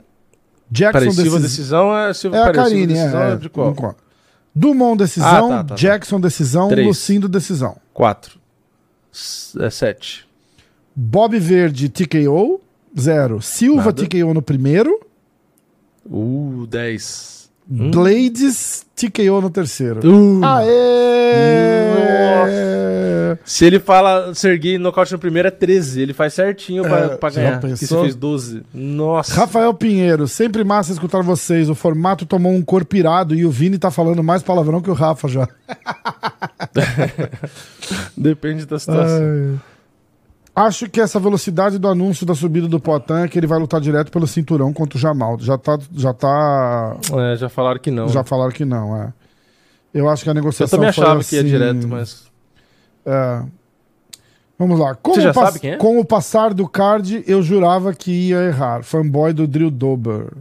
Jackson 0.72 1.00
Peraí, 1.00 1.12
Silva 1.14 1.40
decisão. 1.40 1.42
decisão 1.42 1.98
é 1.98 2.14
Silva 2.14 2.38
É 2.38 2.42
a 2.42 2.46
peraí, 2.46 2.56
Karine, 2.64 2.88
decisão 2.94 3.22
é, 3.22 3.32
é 3.34 3.36
de 3.36 3.50
qual? 3.50 3.74
qual? 3.74 3.96
Dumont 4.56 4.98
decisão, 4.98 5.30
Ah, 5.30 5.42
tá, 5.42 5.58
tá, 5.58 5.64
tá. 5.64 5.76
Jackson 5.76 6.20
decisão, 6.20 6.68
Três. 6.70 6.88
Lucindo 6.88 7.28
decisão. 7.30 7.78
Quatro. 7.94 8.40
S- 9.14 9.58
É 9.62 9.70
sete. 9.70 10.28
Bob 10.96 11.40
Verde 11.40 11.88
TKO, 11.90 12.60
zero. 13.00 13.42
Silva 13.42 13.86
Nada. 13.86 14.06
TKO 14.06 14.34
no 14.34 14.42
primeiro, 14.42 15.00
Uh, 16.10 16.66
dez. 16.68 17.39
Blades 17.70 18.86
TKO 18.96 19.42
no 19.42 19.50
terceiro. 19.50 20.00
Uh. 20.04 20.42
Aê! 20.44 20.70
Se 23.46 23.64
ele 23.66 23.80
fala 23.80 24.34
Serguei 24.34 24.78
nocaute 24.80 25.12
no 25.12 25.20
primeiro 25.20 25.48
é 25.48 25.52
13, 25.52 26.02
ele 26.02 26.14
faz 26.14 26.34
certinho 26.34 26.84
pra, 26.84 26.98
É, 26.98 27.08
pra 27.10 27.30
ganhar. 27.30 27.60
pensou? 27.60 27.78
Que 27.78 27.86
você 27.86 28.02
fez 28.02 28.16
12. 28.16 28.64
Nossa. 28.74 29.34
Rafael 29.34 29.72
Pinheiro, 29.74 30.28
sempre 30.28 30.64
massa 30.64 30.92
escutar 30.92 31.22
vocês. 31.22 31.70
O 31.70 31.76
formato 31.76 32.26
tomou 32.26 32.52
um 32.52 32.62
corpo 32.64 32.96
irado 32.96 33.36
e 33.36 33.46
o 33.46 33.52
Vini 33.52 33.78
tá 33.78 33.92
falando 33.92 34.24
mais 34.24 34.42
palavrão 34.42 34.82
que 34.82 34.90
o 34.90 34.94
Rafa 34.94 35.28
já. 35.28 35.48
Depende 38.18 38.66
da 38.66 38.80
situação. 38.80 39.24
Ai. 39.24 39.60
Acho 40.62 40.90
que 40.90 41.00
essa 41.00 41.20
velocidade 41.20 41.78
do 41.80 41.88
anúncio 41.88 42.26
da 42.26 42.36
subida 42.36 42.68
do 42.68 42.80
Poitin 42.80 43.14
é 43.14 43.28
que 43.28 43.40
ele 43.40 43.48
vai 43.48 43.58
lutar 43.60 43.80
direto 43.80 44.12
pelo 44.12 44.28
cinturão 44.28 44.74
contra 44.74 44.98
o 44.98 45.00
Jamal. 45.00 45.38
Já 45.40 45.58
tá. 45.58 45.78
Já 45.94 46.14
tá. 46.14 46.98
É, 47.32 47.36
já 47.38 47.48
falaram 47.48 47.80
que 47.80 47.90
não. 47.90 48.10
Já 48.10 48.24
falaram 48.24 48.52
que 48.52 48.66
não, 48.66 48.96
é. 49.02 49.14
Eu 49.94 50.10
acho 50.10 50.24
que 50.24 50.30
a 50.30 50.32
Eu 50.32 50.36
negociação. 50.36 50.78
também 50.78 50.92
foi 50.92 51.04
achava 51.04 51.24
que 51.24 51.36
ia 51.36 51.42
assim, 51.42 51.50
direto, 51.50 51.88
mas. 51.88 52.28
É. 53.06 53.44
Vamos 54.58 54.78
lá. 54.78 54.94
Como 54.96 55.16
Você 55.16 55.22
já 55.22 55.34
pas- 55.34 55.48
sabe 55.50 55.60
quem 55.60 55.72
é? 55.72 55.78
Com 55.78 55.98
o 55.98 56.04
passar 56.04 56.54
do 56.54 56.68
card, 56.68 57.24
eu 57.26 57.42
jurava 57.42 57.94
que 57.94 58.12
ia 58.12 58.42
errar. 58.44 58.84
Fanboy 58.84 59.32
do 59.32 59.48
Drill 59.48 59.72
Dober. 59.72 60.34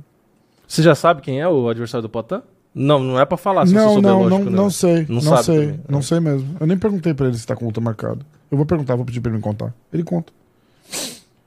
Você 0.66 0.82
já 0.82 0.94
sabe 0.96 1.22
quem 1.22 1.40
é 1.40 1.48
o 1.48 1.68
adversário 1.68 2.02
do 2.02 2.08
Potan? 2.08 2.42
Não, 2.74 2.98
não 2.98 3.20
é 3.20 3.24
pra 3.24 3.36
falar. 3.38 3.66
Se 3.66 3.72
você 3.72 3.78
não, 3.78 3.94
souber, 3.94 4.10
não, 4.10 4.18
não, 4.24 4.28
lógico, 4.30 4.50
né? 4.50 4.56
não 4.56 4.70
sei. 4.70 5.06
Não 5.08 5.20
Não, 5.22 5.42
sei. 5.44 5.60
também. 5.66 5.80
Não 5.88 5.98
É. 6.00 6.02
sei 6.02 6.18
mesmo. 6.20 6.56
Eu 6.58 6.66
nem 6.66 6.76
perguntei 6.76 7.14
pra 7.14 7.26
ele 7.28 7.38
se 7.38 7.46
tá 7.46 7.54
com 7.54 7.64
luta 7.66 7.80
marcada. 7.80 8.18
Eu 8.50 8.56
vou 8.56 8.66
perguntar, 8.66 8.96
vou 8.96 9.04
pedir 9.04 9.20
pra 9.20 9.30
ele 9.30 9.38
me 9.38 9.42
contar. 9.42 9.74
Ele 9.92 10.02
conta. 10.02 10.32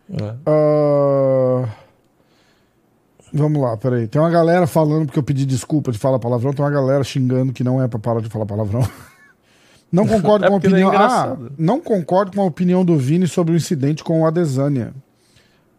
É. 0.10 0.36
Ah, 0.46 1.70
Vamos 3.34 3.62
lá, 3.62 3.78
peraí. 3.78 4.08
Tem 4.08 4.22
uma 4.22 4.30
galera 4.30 4.68
falando, 4.68 5.06
porque 5.06 5.20
eu 5.20 5.24
pedi 5.24 5.46
desculpa 5.46 5.92
de 5.92 5.98
falar 5.98 6.20
palavrão, 6.20 6.52
tem 6.54 6.64
uma 6.64 6.72
galera 6.72 7.04
xingando 7.04 7.54
que 7.54 7.64
não 7.64 7.82
é 7.82 7.88
pra 7.88 7.98
parar 7.98 8.22
de 8.22 8.30
falar 8.30 8.46
palavrão. 8.46 8.82
Não 9.92 10.08
concordo 10.08 10.46
É 10.46 10.48
com 10.48 10.54
a 10.54 10.56
é 10.56 10.60
opinião. 10.60 10.90
ah, 10.90 10.94
engraçado. 10.96 11.52
não 11.58 11.82
concordo 11.82 12.32
com 12.32 12.42
a 12.42 12.46
opinião 12.46 12.86
do 12.86 12.96
Vini 12.98 13.28
sobre 13.28 13.54
o 13.54 13.58
incidente 13.58 14.06
com 14.06 14.22
o 14.22 14.26
Adesanya, 14.26 14.94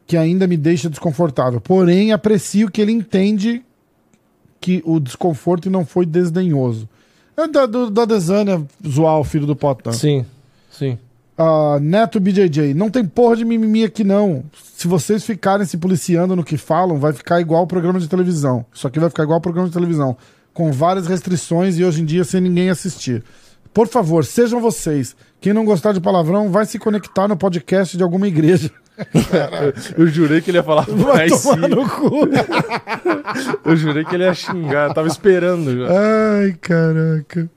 que 0.07 0.19
ainda 0.19 0.47
me 0.47 0.55
deixa 0.59 0.91
desconfortável. 0.91 1.63
Porém, 1.63 2.13
aprecio 2.13 2.71
que 2.71 2.83
ele 2.83 2.93
entende 2.93 3.65
que 4.61 4.83
o 4.85 5.01
desconforto 5.01 5.71
não 5.71 5.87
foi 5.87 6.05
desdenhoso. 6.05 6.87
É 7.35 7.49
da, 7.49 7.65
do, 7.65 7.91
da 7.91 8.03
Adesanya 8.03 8.63
zoar 8.87 9.19
o 9.19 9.25
filho 9.25 9.47
do 9.47 9.57
Potan. 9.57 9.93
Sim, 9.93 10.27
sim. 10.71 10.99
Ah, 11.37 11.79
Neto 11.81 12.21
BJJ, 12.21 12.75
não 12.75 12.91
tem 12.91 13.05
porra 13.05 13.37
de 13.37 13.45
mimimi 13.45 13.85
aqui 13.85 14.05
não. 14.05 14.45
Se 14.77 14.87
vocês 14.87 15.25
ficarem 15.25 15.67
se 15.67 15.79
policiando 15.79 16.37
no 16.37 16.45
que 16.45 16.57
falam, 16.57 16.99
vai 16.99 17.13
ficar 17.13 17.41
igual 17.41 17.63
o 17.63 17.67
programa 17.67 17.99
de 17.99 18.09
televisão. 18.09 18.65
Isso 18.73 18.87
aqui 18.87 18.99
vai 18.99 19.09
ficar 19.09 19.23
igual 19.23 19.39
o 19.39 19.43
programa 19.43 19.69
de 19.69 19.75
televisão. 19.75 20.17
Com 20.53 20.71
várias 20.71 21.07
restrições 21.07 21.79
e 21.79 21.85
hoje 21.85 22.03
em 22.03 22.05
dia 22.05 22.25
sem 22.25 22.41
ninguém 22.41 22.69
assistir. 22.69 23.25
Por 23.73 23.89
favor, 23.89 24.25
sejam 24.25 24.61
vocês. 24.61 25.17
Quem 25.41 25.53
não 25.53 25.65
gostar 25.65 25.93
de 25.93 26.01
palavrão, 26.01 26.51
vai 26.51 26.67
se 26.67 26.79
conectar 26.79 27.27
no 27.27 27.37
podcast 27.37 27.97
de 27.97 28.03
alguma 28.03 28.29
igreja. 28.29 28.71
Eu 29.97 30.07
jurei 30.07 30.43
que 30.43 30.51
ele 30.51 30.59
ia 30.59 30.63
falar 30.63 30.85
Vai 30.87 31.29
mais 31.29 31.43
tomar 31.43 31.69
no 31.69 31.89
cu. 31.89 32.29
Eu 33.65 33.77
jurei 33.77 34.05
que 34.05 34.15
ele 34.15 34.25
ia 34.25 34.35
xingar. 34.35 34.89
Eu 34.89 34.95
tava 34.95 35.09
esperando 35.09 35.75
já. 35.75 35.87
Ai, 35.89 36.53
caraca. 36.61 37.51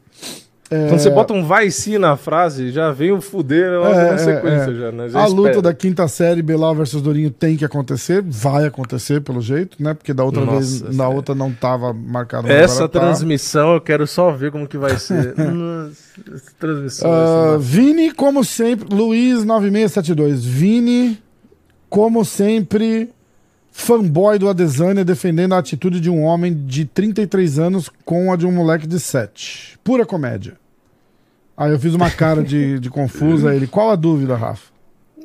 É, 0.75 0.87
Quando 0.89 0.99
você 0.99 1.09
bota 1.09 1.33
um 1.33 1.45
vai 1.45 1.69
sim 1.71 1.97
na 1.97 2.17
frase, 2.17 2.71
já 2.71 2.91
vem 2.91 3.11
o 3.11 3.21
fuder 3.21 3.79
logo 3.79 3.93
É, 3.93 4.11
na 4.11 4.17
sequência 4.17 4.71
é, 4.71 4.73
é. 4.73 4.75
já, 4.75 4.91
né? 4.91 5.09
Já 5.09 5.19
A 5.21 5.25
luta 5.27 5.49
espera. 5.49 5.61
da 5.61 5.73
quinta 5.73 6.07
série, 6.07 6.41
Belal 6.41 6.75
versus 6.75 7.01
Dorinho, 7.01 7.31
tem 7.31 7.55
que 7.55 7.63
acontecer. 7.63 8.23
Vai 8.27 8.65
acontecer, 8.65 9.21
pelo 9.21 9.41
jeito, 9.41 9.81
né? 9.81 9.93
Porque 9.93 10.13
da 10.13 10.23
outra 10.23 10.43
Nossa, 10.43 10.57
vez, 10.57 10.81
na 10.81 10.91
sério. 10.91 11.15
outra 11.15 11.33
não 11.35 11.51
tava 11.51 11.93
marcado. 11.93 12.49
Essa 12.51 12.87
tá. 12.89 12.99
transmissão 12.99 13.73
eu 13.73 13.81
quero 13.81 14.05
só 14.05 14.31
ver 14.31 14.51
como 14.51 14.67
que 14.67 14.77
vai 14.77 14.97
ser. 14.97 15.35
Nossa, 15.39 15.95
transmissão 16.59 17.09
massa. 17.09 17.57
Vini, 17.59 18.11
como 18.11 18.43
sempre. 18.43 18.93
Luiz 18.93 19.43
9672. 19.43 20.43
Vini, 20.45 21.19
como 21.89 22.25
sempre. 22.25 23.09
Fanboy 23.77 24.39
do 24.39 24.47
Adesanya 24.47 25.03
defendendo 25.03 25.51
a 25.53 25.57
atitude 25.57 25.99
de 25.99 26.09
um 26.09 26.23
homem 26.23 26.53
de 26.65 26.85
33 26.85 27.59
anos 27.59 27.91
com 28.05 28.31
a 28.31 28.37
de 28.37 28.45
um 28.45 28.51
moleque 28.51 28.87
de 28.87 28.97
7. 28.97 29.77
Pura 29.83 30.05
comédia. 30.05 30.53
Aí 31.57 31.71
eu 31.71 31.79
fiz 31.79 31.93
uma 31.93 32.09
cara 32.11 32.43
de, 32.43 32.79
de 32.79 32.89
confusa. 32.89 33.55
Ele, 33.55 33.67
qual 33.67 33.89
a 33.91 33.95
dúvida, 33.95 34.35
Rafa? 34.35 34.71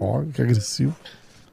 Ó, 0.00 0.22
que 0.32 0.40
agressivo. 0.40 0.94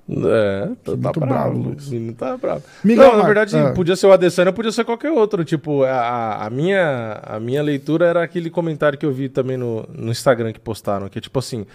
É, 0.09 0.67
tá, 0.83 0.91
tá 0.91 0.91
Muito 0.91 1.19
bravo, 1.19 1.25
bravo, 1.25 1.57
Luiz. 1.69 1.89
menino 1.89 2.13
tá 2.13 2.37
bravo. 2.37 2.63
Miguel 2.81 3.11
não, 3.11 3.17
na 3.17 3.23
verdade, 3.25 3.57
ah. 3.57 3.73
podia 3.73 3.95
ser 3.95 4.07
o 4.07 4.13
Adesanya, 4.13 4.53
podia 4.53 4.71
ser 4.71 4.85
qualquer 4.85 5.11
outro. 5.11 5.43
Tipo, 5.43 5.83
a, 5.83 6.45
a 6.45 6.49
minha, 6.49 7.19
a 7.23 7.39
minha 7.39 7.61
leitura 7.61 8.05
era 8.05 8.23
aquele 8.23 8.49
comentário 8.49 8.97
que 8.97 9.05
eu 9.05 9.11
vi 9.11 9.27
também 9.27 9.57
no, 9.57 9.85
no 9.93 10.11
Instagram 10.11 10.53
que 10.53 10.59
postaram, 10.59 11.09
que 11.09 11.17
é 11.17 11.21
tipo 11.21 11.37
assim. 11.39 11.65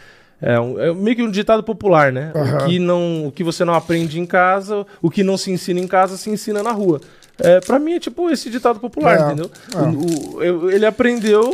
É, 0.40 0.58
um- 0.58 0.80
é 0.80 0.92
meio 0.94 1.14
que 1.14 1.22
um 1.22 1.30
ditado 1.30 1.62
popular, 1.62 2.10
né? 2.10 2.32
Aham. 2.34 2.56
O, 2.56 2.66
que 2.66 2.78
não, 2.78 3.26
o 3.26 3.32
que 3.32 3.44
você 3.44 3.64
não 3.64 3.74
aprende 3.74 4.18
em 4.18 4.26
casa, 4.26 4.84
o 5.00 5.10
que 5.10 5.22
não 5.22 5.36
se 5.36 5.52
ensina 5.52 5.78
em 5.78 5.86
casa, 5.86 6.16
se 6.16 6.30
ensina 6.30 6.62
na 6.62 6.72
rua. 6.72 7.00
É, 7.42 7.60
pra 7.60 7.78
mim 7.78 7.92
é 7.94 8.00
tipo 8.00 8.30
esse 8.30 8.48
ditado 8.50 8.78
popular, 8.80 9.18
É, 9.18 9.26
entendeu? 9.26 9.50
é. 9.74 9.78
O- 9.80 10.64
o- 10.64 10.70
ele 10.70 10.86
aprendeu 10.86 11.50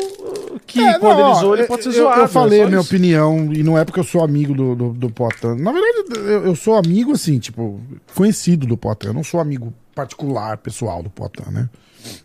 que 0.67 0.81
É, 0.81 0.99
quando 0.99 1.19
não, 1.19 1.31
ele 1.31 1.41
zoou, 1.41 1.55
ele 1.55 1.63
eu- 1.63 1.67
pode 1.67 1.83
ser 1.83 1.89
eu- 1.91 1.93
zoado. 1.95 2.21
Eu 2.21 2.29
falei 2.29 2.61
é 2.61 2.65
a 2.65 2.67
minha 2.67 2.81
isso. 2.81 2.89
opinião, 2.89 3.53
e 3.53 3.63
não 3.63 3.77
é 3.79 3.85
porque 3.85 4.01
eu 4.01 4.05
sou 4.05 4.23
amigo 4.23 4.55
do, 4.55 4.75
do, 4.75 4.89
do 4.93 5.11
Potan. 5.11 5.55
Na 5.57 5.73
verdade, 5.73 6.05
eu, 6.17 6.47
eu 6.47 6.57
sou 6.57 6.75
amigo, 6.77 7.13
assim, 7.13 7.39
tipo, 7.39 7.81
conhecido 8.15 8.67
do 8.67 8.77
Potan. 8.77 9.09
Eu 9.09 9.15
não 9.15 9.25
sou 9.25 9.41
amigo 9.41 9.73
particular, 9.95 10.59
pessoal 10.59 11.03
do 11.03 11.11
Potan, 11.11 11.51
né? 11.51 11.69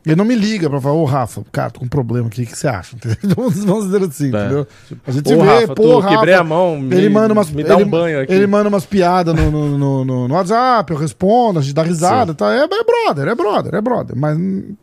Ele 0.06 0.16
não 0.16 0.24
me 0.26 0.36
liga 0.36 0.70
pra 0.70 0.80
falar, 0.80 0.96
ô 0.96 1.06
Rafa, 1.06 1.44
cara, 1.52 1.72
tô 1.72 1.80
com 1.80 1.86
um 1.86 1.90
problema 1.90 2.28
aqui, 2.28 2.44
o 2.44 2.46
que 2.46 2.58
você 2.58 2.68
acha? 2.68 2.96
Vamos, 3.36 3.64
vamos 3.64 3.86
dizer 3.86 4.04
assim, 4.04 4.28
entendeu? 4.28 4.68
A 5.06 5.12
gente 5.12 5.34
Ô, 5.34 5.42
vê, 5.42 5.48
É. 5.50 5.60
Rafa, 5.62 5.76
pô, 5.76 6.00
Rafa, 6.00 6.16
quebrei 6.16 6.34
a 6.36 6.44
mão, 6.44 6.80
me, 6.80 6.96
ele 6.96 7.10
manda 7.10 7.34
umas, 7.34 7.50
me 7.50 7.64
dá 7.64 7.76
ele, 7.76 7.84
um 7.84 7.90
banho 7.90 8.22
aqui. 8.22 8.32
Ele 8.34 8.46
manda 8.48 8.70
umas 8.70 8.86
piadas 8.86 9.34
no, 9.36 9.50
no, 9.52 10.06
no, 10.06 10.28
no- 10.28 10.34
WhatsApp, 10.36 10.92
eu 10.92 10.98
respondo, 10.98 11.60
a 11.60 11.62
gente 11.62 11.74
dá 11.74 11.84
risada, 11.84 12.34
tá? 12.34 12.54
É, 12.54 12.60
é 12.64 12.68
brother, 12.68 13.28
é 13.28 13.36
brother, 13.36 13.76
é 13.76 13.82
brother. 13.82 14.16
Mas 14.16 14.38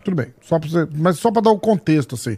tudo 0.05 0.17
bem. 0.17 0.29
Só 0.43 0.59
pra 0.59 0.69
você, 0.69 0.89
mas 0.97 1.19
só 1.19 1.31
pra 1.31 1.43
dar 1.43 1.51
o 1.51 1.59
contexto, 1.59 2.15
assim. 2.15 2.37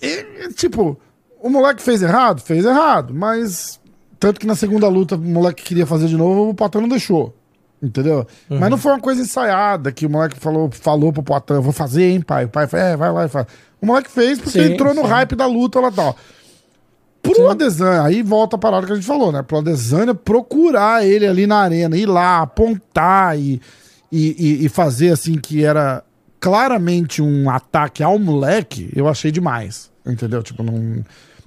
E, 0.00 0.48
tipo, 0.54 0.98
o 1.40 1.48
moleque 1.50 1.82
fez 1.82 2.02
errado? 2.02 2.40
Fez 2.40 2.64
errado, 2.64 3.12
mas. 3.14 3.80
Tanto 4.18 4.40
que 4.40 4.46
na 4.46 4.54
segunda 4.54 4.88
luta 4.88 5.16
o 5.16 5.18
moleque 5.18 5.62
queria 5.62 5.86
fazer 5.86 6.06
de 6.06 6.16
novo, 6.16 6.48
o 6.50 6.54
Poitin 6.54 6.78
não 6.78 6.88
deixou. 6.88 7.34
Entendeu? 7.84 8.26
Mas 8.48 8.70
não 8.70 8.78
foi 8.78 8.92
uma 8.92 9.00
coisa 9.00 9.20
ensaiada 9.20 9.92
que 9.92 10.06
o 10.06 10.10
moleque 10.10 10.40
falou, 10.40 10.70
falou 10.72 11.12
pro 11.12 11.22
Poitin, 11.22 11.60
vou 11.60 11.72
fazer, 11.72 12.04
hein, 12.10 12.20
pai? 12.22 12.46
O 12.46 12.48
pai 12.48 12.66
falou, 12.66 12.86
é, 12.86 12.96
vai 12.96 13.12
lá 13.12 13.24
e 13.26 13.28
faz. 13.28 13.46
O 13.80 13.84
moleque 13.86 14.10
fez 14.10 14.38
porque 14.38 14.62
Sim, 14.62 14.72
entrou 14.72 14.94
no 14.94 15.02
sim. 15.02 15.08
hype 15.08 15.36
da 15.36 15.46
luta 15.46 15.80
lá 15.80 15.88
e 15.88 15.92
tal. 15.92 16.16
Pro 17.22 17.48
Adesanya, 17.50 18.02
aí 18.02 18.22
volta 18.22 18.56
a 18.56 18.58
parada 18.58 18.86
que 18.86 18.92
a 18.92 18.94
gente 18.96 19.06
falou, 19.06 19.30
né? 19.32 19.42
Pro 19.42 19.58
Adesanya 19.58 20.14
procurar 20.14 21.04
ele 21.06 21.26
ali 21.26 21.46
na 21.46 21.58
arena, 21.58 21.96
ir 21.96 22.06
lá, 22.06 22.40
apontar 22.42 23.38
e, 23.38 23.60
e- 24.12 24.64
e 24.64 24.68
fazer 24.68 25.10
assim 25.10 25.34
que 25.38 25.64
era 25.64 26.02
claramente 26.40 27.20
um 27.22 27.48
ataque 27.50 28.02
ao 28.02 28.18
moleque, 28.18 28.90
eu 28.94 29.08
achei 29.08 29.30
demais. 29.30 29.90
Entendeu? 30.06 30.42
Tipo, 30.42 30.62
não. 30.62 31.02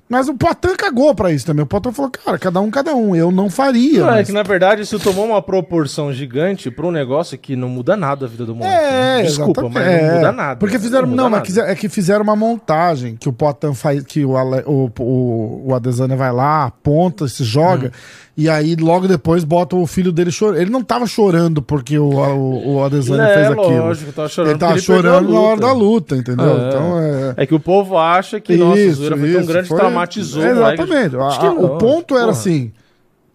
Mas 0.09 0.29
o 0.29 0.33
Poitin 0.35 0.75
cagou 0.77 1.13
pra 1.13 1.31
isso 1.33 1.45
também. 1.45 1.63
O 1.63 1.67
Poitin 1.67 1.91
falou, 1.91 2.09
cara, 2.11 2.39
cada 2.39 2.61
um, 2.61 2.71
cada 2.71 2.95
um. 2.95 3.13
Eu 3.15 3.29
não 3.29 3.49
faria. 3.49 3.99
Não, 3.99 4.09
é 4.09 4.11
mas- 4.13 4.27
que 4.27 4.33
na 4.33 4.41
verdade 4.43 4.81
isso 4.83 4.97
tomou 4.99 5.25
uma 5.25 5.41
proporção 5.41 6.13
gigante 6.13 6.71
pra 6.71 6.85
um 6.85 6.91
negócio 6.91 7.37
que 7.37 7.55
não 7.57 7.67
muda 7.67 7.97
nada 7.97 8.25
a 8.25 8.29
vida 8.29 8.45
do 8.45 8.55
mundo. 8.55 8.67
É, 8.67 9.23
Desculpa, 9.23 9.61
exatamente. 9.61 9.73
mas 9.73 10.01
não 10.03 10.09
É, 10.09 10.15
muda 10.15 10.31
nada. 10.31 10.55
Porque 10.59 10.79
fizeram. 10.79 11.07
muda 11.07 11.21
Não, 11.23 11.29
mas 11.29 11.55
nada. 11.55 11.71
é 11.71 11.75
que 11.75 11.89
fizeram 11.89 12.23
uma 12.23 12.35
montagem 12.35 13.17
que 13.17 13.27
o 13.27 13.33
Potan 13.33 13.73
faz. 13.73 14.01
Que 14.03 14.23
o, 14.23 14.37
Ale- 14.37 14.63
o, 14.65 14.89
o, 14.99 15.63
o 15.67 15.75
Adesanya 15.75 16.15
vai 16.15 16.31
lá, 16.31 16.65
aponta, 16.65 17.27
se 17.27 17.43
joga. 17.43 17.91
E 18.39 18.47
aí 18.47 18.75
logo 18.75 19.07
depois 19.07 19.43
bota 19.43 19.75
o 19.75 19.87
filho 19.87 20.11
dele 20.11 20.31
chorando. 20.31 20.61
Ele 20.61 20.69
não 20.69 20.83
tava 20.83 21.07
chorando 21.07 21.59
porque 21.59 21.97
o, 21.97 22.09
o, 22.11 22.75
o 22.75 22.83
Adesanya 22.83 23.23
É, 23.23 23.33
fez 23.33 23.47
aquilo. 23.47 23.77
lógico, 23.79 24.11
tava 24.13 24.29
chorando 24.29 24.51
Ele 24.51 24.59
tava 24.59 24.73
ele 24.73 24.81
chorando 24.81 25.33
na 25.33 25.39
hora 25.39 25.59
da 25.59 25.71
luta, 25.73 26.15
entendeu? 26.15 26.45
É. 26.61 26.67
Então 26.67 26.99
é. 26.99 27.33
É 27.37 27.45
que 27.47 27.55
o 27.55 27.59
povo 27.59 27.97
acha 27.97 28.39
que, 28.39 28.55
nossa, 28.55 28.79
a 28.79 28.91
zoeira 28.91 29.17
foi 29.17 29.31
tão 29.31 29.39
isso, 29.41 29.51
grande, 29.51 29.67
foi-. 29.67 29.77
Moleque. 29.97 30.81
Exatamente. 30.81 31.15
A- 31.15 31.27
Acho 31.27 31.39
que 31.39 31.45
a- 31.45 31.51
o 31.51 31.77
ponto 31.77 32.15
era 32.15 32.25
porra. 32.27 32.37
assim. 32.37 32.71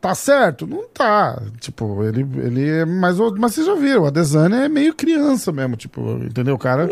Tá 0.00 0.16
certo? 0.16 0.66
Não 0.66 0.82
tá. 0.92 1.40
Tipo, 1.60 2.02
ele, 2.02 2.26
ele 2.44 2.68
é. 2.68 2.84
Mas, 2.84 3.20
o- 3.20 3.32
mas 3.38 3.54
vocês 3.54 3.64
já 3.64 3.74
viram, 3.76 4.02
o 4.02 4.06
Adesanya 4.06 4.56
é 4.64 4.68
meio 4.68 4.92
criança 4.94 5.52
mesmo, 5.52 5.76
tipo, 5.76 6.00
entendeu? 6.24 6.56
O 6.56 6.58
cara. 6.58 6.88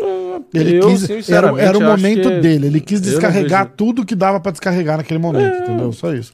Ele 0.53 0.77
Eu, 0.77 0.87
quis. 0.87 1.29
Era, 1.29 1.47
era 1.61 1.77
o 1.77 1.81
momento 1.81 2.29
que- 2.29 2.39
dele. 2.39 2.67
Ele 2.67 2.79
quis 2.79 2.99
eu 2.99 3.05
descarregar 3.11 3.65
vejo- 3.65 3.75
tudo 3.75 4.05
que 4.05 4.15
dava 4.15 4.39
pra 4.39 4.51
descarregar 4.53 4.95
naquele 4.95 5.19
momento, 5.19 5.61
entendeu? 5.61 5.91
Só 5.91 6.13
isso. 6.13 6.31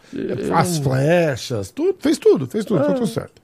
As 0.53 0.77
flechas, 0.77 1.71
tudo. 1.71 1.95
Fez 1.99 2.19
tudo, 2.19 2.45
fez 2.45 2.63
tudo, 2.63 2.83
tá 2.85 2.93
tudo 2.93 3.07
certo. 3.07 3.41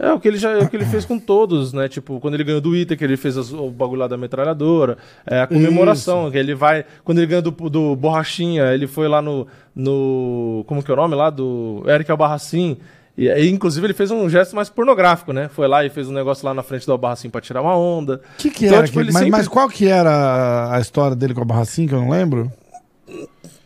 É 0.00 0.12
o 0.12 0.20
que 0.20 0.28
ele 0.28 0.38
já 0.38 0.52
é 0.52 0.58
o 0.58 0.68
que 0.68 0.76
ele 0.76 0.84
fez 0.84 1.04
com 1.04 1.18
todos, 1.18 1.72
né? 1.72 1.88
Tipo, 1.88 2.20
quando 2.20 2.34
ele 2.34 2.44
ganhou 2.44 2.60
do 2.60 2.76
Ita, 2.76 2.94
que 2.96 3.02
ele 3.02 3.16
fez 3.16 3.36
as- 3.36 3.52
o 3.52 3.68
bagulho 3.68 3.98
lá 4.00 4.06
da 4.06 4.16
metralhadora, 4.16 4.96
é, 5.26 5.40
a 5.40 5.46
comemoração, 5.48 6.30
que 6.30 6.38
ele 6.38 6.54
vai. 6.54 6.84
Quando 7.04 7.18
ele 7.18 7.26
ganhou 7.26 7.42
do, 7.42 7.50
do 7.68 7.96
Borrachinha, 7.96 8.72
ele 8.72 8.86
foi 8.86 9.08
lá 9.08 9.20
no. 9.20 9.46
no 9.74 10.64
como 10.66 10.82
que 10.82 10.90
é 10.90 10.94
o 10.94 10.96
nome 10.96 11.14
lá? 11.14 11.30
Do 11.30 11.82
Eric 11.86 12.10
Albarracin. 12.10 12.76
E 13.16 13.28
aí, 13.28 13.50
inclusive, 13.50 13.84
ele 13.84 13.94
fez 13.94 14.12
um 14.12 14.28
gesto 14.30 14.54
mais 14.54 14.68
pornográfico, 14.68 15.32
né? 15.32 15.48
Foi 15.48 15.66
lá 15.66 15.84
e 15.84 15.90
fez 15.90 16.08
um 16.08 16.12
negócio 16.12 16.46
lá 16.46 16.54
na 16.54 16.62
frente 16.62 16.86
da 16.86 16.96
barra 16.96 17.14
assim 17.14 17.28
pra 17.28 17.40
tirar 17.40 17.60
uma 17.62 17.76
onda. 17.76 18.20
O 18.34 18.38
que, 18.40 18.48
que 18.50 18.66
Então, 18.66 18.78
era? 18.78 18.86
tipo, 18.86 19.00
que- 19.00 19.06
mas, 19.06 19.14
sempre- 19.14 19.30
mas 19.32 19.48
qual 19.48 19.68
que 19.68 19.88
era 19.88 20.72
a 20.72 20.78
história 20.80 21.16
dele 21.16 21.34
com 21.34 21.42
a 21.42 21.44
Barracinha, 21.44 21.88
que 21.88 21.94
eu 21.94 22.00
não 22.00 22.10
lembro? 22.10 22.52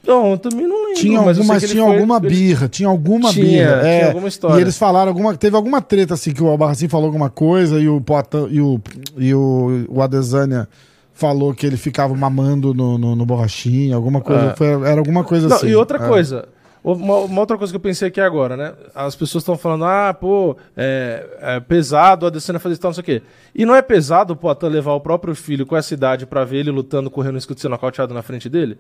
Não, 0.07 0.33
eu 0.33 0.39
também 0.39 0.67
não 0.67 0.85
lembro. 0.87 1.01
Tinha, 1.01 1.23
mas 1.23 1.39
alguma, 1.39 1.59
tinha 1.61 1.85
foi- 1.85 1.95
alguma 1.95 2.19
birra, 2.21 2.69
tinha 2.69 2.89
alguma 2.89 3.31
Tinha, 3.31 3.45
birra. 3.47 3.81
tinha 3.81 3.93
é. 3.93 4.07
alguma 4.09 4.29
história. 4.29 4.59
E 4.59 4.61
eles 4.63 4.77
falaram 4.77 5.09
alguma. 5.11 5.37
Teve 5.37 5.55
alguma 5.57 5.81
treta 5.81 6.15
assim 6.15 6.33
que 6.33 6.43
o 6.43 6.49
Albarracin 6.49 6.89
falou 6.89 7.07
alguma 7.07 7.31
coisa 7.31 7.79
e 7.79 7.89
o 7.89 8.01
Poitin, 8.01 8.49
e 8.51 8.61
o, 8.61 8.81
e 9.17 9.33
o, 9.35 9.87
o 9.89 10.03
Adesanya 10.03 10.69
falou 11.15 11.55
que 11.55 11.65
ele 11.67 11.77
ficava 11.77 12.15
mamando 12.15 12.75
no, 12.75 12.99
no, 12.99 13.15
no 13.15 13.25
borrachinha, 13.27 13.95
alguma 13.95 14.21
coisa. 14.21 14.47
É. 14.51 14.57
foi- 14.57 14.89
era 14.89 14.99
alguma 14.99 15.23
coisa 15.23 15.47
Não, 15.49 15.57
assim. 15.57 15.69
e 15.69 15.77
outra 15.77 16.03
É. 16.05 16.09
coisa, 16.09 16.49
uma, 16.83 17.19
uma 17.19 17.41
outra 17.41 17.57
coisa 17.57 17.73
que 17.73 17.77
eu 17.77 17.81
pensei 17.81 18.09
aqui 18.09 18.21
agora, 18.21 18.57
né? 18.57 18.73
As 18.93 19.15
pessoas 19.15 19.43
estão 19.43 19.57
falando, 19.57 19.85
ah, 19.85 20.13
pô, 20.13 20.57
é, 20.77 21.25
é 21.41 21.61
pesado 21.61 22.27
a 22.27 22.29
Adesanya 22.29 22.59
fazer 22.59 22.73
isso, 22.73 22.83
tal, 22.83 22.89
não 22.89 22.95
sei 22.95 23.03
o 23.03 23.05
quê. 23.05 23.23
E 23.55 23.65
não 23.65 23.77
é 23.77 23.83
pesado 23.83 24.33
o 24.33 24.37
Poitin 24.37 24.67
levar 24.67 24.95
o 24.95 25.01
próprio 25.01 25.33
filho 25.35 25.65
com 25.65 25.77
essa 25.77 25.95
idade 25.95 26.27
pra 26.27 26.45
ver 26.45 26.57
ele 26.59 26.73
lutando, 26.73 27.09
correndo 27.09 27.35
o 27.35 27.37
risco 27.37 27.55
de 27.55 27.61
ser 27.61 27.69
nocauteado 27.69 28.13
na 28.13 28.23
frente 28.23 28.49
dele? 28.49 28.77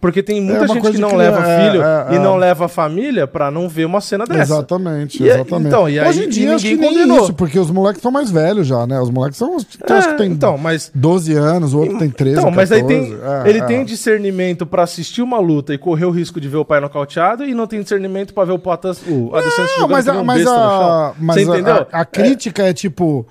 Porque 0.00 0.22
tem 0.22 0.40
muita 0.40 0.64
É 0.64 0.68
gente 0.68 0.92
que 0.92 0.98
não 0.98 1.10
que- 1.10 1.16
leva 1.16 1.40
é, 1.44 1.70
filho 1.70 1.82
é, 1.82 2.06
e 2.12 2.14
é. 2.14 2.18
não 2.20 2.36
leva 2.36 2.68
família 2.68 3.26
pra 3.26 3.50
não 3.50 3.68
ver 3.68 3.84
uma 3.84 4.00
cena 4.00 4.24
dessa. 4.24 4.42
Exatamente, 4.54 5.20
E 5.20 5.28
é- 5.28 5.34
exatamente. 5.34 5.66
então, 5.66 5.88
e 5.90 5.98
aí- 5.98 6.08
Hoje 6.08 6.20
em 6.20 6.26
e 6.26 6.28
dia 6.28 6.50
ninguém 6.54 6.76
condenou. 6.78 7.22
isso, 7.24 7.32
porque 7.34 7.58
os 7.58 7.68
moleques 7.68 8.00
são 8.00 8.12
mais 8.12 8.30
velhos 8.30 8.64
já, 8.68 8.86
né? 8.86 9.00
Os 9.00 9.10
moleques 9.10 9.36
são. 9.36 9.56
É, 9.56 9.92
acho 9.94 10.08
que 10.10 10.14
tem 10.18 10.30
então, 10.30 10.56
mas 10.56 10.92
12 10.94 11.32
anos, 11.34 11.74
o 11.74 11.80
outro 11.80 11.98
tem 11.98 12.10
13. 12.10 12.38
Então, 12.38 12.50
mas 12.52 12.70
aí 12.70 12.80
14. 12.82 13.06
tem, 13.10 13.18
É, 13.20 13.50
ele 13.50 13.58
é. 13.58 13.64
tem 13.64 13.84
discernimento 13.84 14.64
pra 14.64 14.84
assistir 14.84 15.20
uma 15.20 15.40
luta 15.40 15.74
e 15.74 15.78
correr 15.78 16.04
o 16.04 16.10
risco 16.12 16.40
de 16.40 16.46
ver 16.48 16.58
o 16.58 16.64
pai 16.64 16.78
nocauteado 16.80 17.44
e 17.44 17.52
não 17.52 17.66
tem 17.66 17.82
discernimento 17.82 18.32
pra 18.32 18.44
ver 18.44 18.52
o 18.52 18.58
Poitin, 18.58 18.88
o 19.08 19.30
Não, 19.32 19.42
jogando 19.42 19.90
mas, 19.90 20.06
a, 20.08 20.22
mas, 20.22 20.46
a, 20.46 21.12
mas 21.18 21.36
Você 21.42 21.50
a- 21.50 21.54
entendeu? 21.54 21.86
a, 21.92 22.00
a 22.02 22.04
crítica 22.04 22.62
é 22.62 22.72
tipo. 22.72 23.26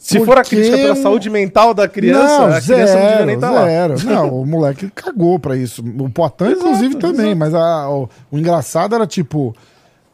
Se 0.00 0.24
for 0.24 0.38
a 0.38 0.44
crítica 0.44 0.76
pela 0.76 0.94
saúde 0.94 1.28
mental 1.28 1.74
da 1.74 1.88
criança, 1.88 2.38
não, 2.48 2.54
a 2.56 2.60
criança 2.60 2.94
não 3.00 3.08
devia 3.10 3.26
nem 3.26 3.34
estar 3.34 3.50
lá. 3.50 3.64
zero. 3.66 3.94
Não, 4.06 4.40
o 4.42 4.46
moleque 4.46 4.90
cagou 4.94 5.38
pra 5.40 5.56
isso. 5.56 5.82
O 5.82 6.08
Poitin, 6.08 6.52
inclusive, 6.56 6.94
também. 6.96 7.34
Mas 7.34 7.52
a- 7.52 7.90
o, 7.90 8.08
o 8.30 8.38
engraçado 8.38 8.94
era 8.94 9.06
tipo. 9.06 9.54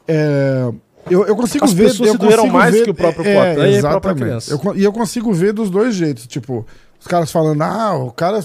é, 0.09 0.69
eu, 1.11 1.27
eu 1.27 1.37
consigo 1.37 1.65
As 1.67 1.73
ver. 1.75 1.85
pessoas 1.85 2.09
eu 2.09 2.13
se 2.15 2.19
doeram 2.19 2.47
mais 2.47 2.75
ver- 2.75 2.85
que 2.85 2.91
o 2.91 2.95
próprio 2.95 3.27
é, 3.29 3.55
Poitin 3.55 3.61
e 3.73 3.79
a 3.79 3.81
própria 3.83 4.11
exatamente. 4.13 4.19
criança. 4.21 4.51
Eu 4.67 4.75
e 4.77 4.83
eu 4.85 4.93
consigo 4.93 5.33
ver 5.35 5.53
dos 5.53 5.69
dois 5.71 5.95
jeitos. 5.95 6.27
Tipo, 6.27 6.67
os 6.99 7.07
caras 7.07 7.31
falando, 7.31 7.61
ah, 7.63 7.95
o 7.95 8.11
cara 8.11 8.41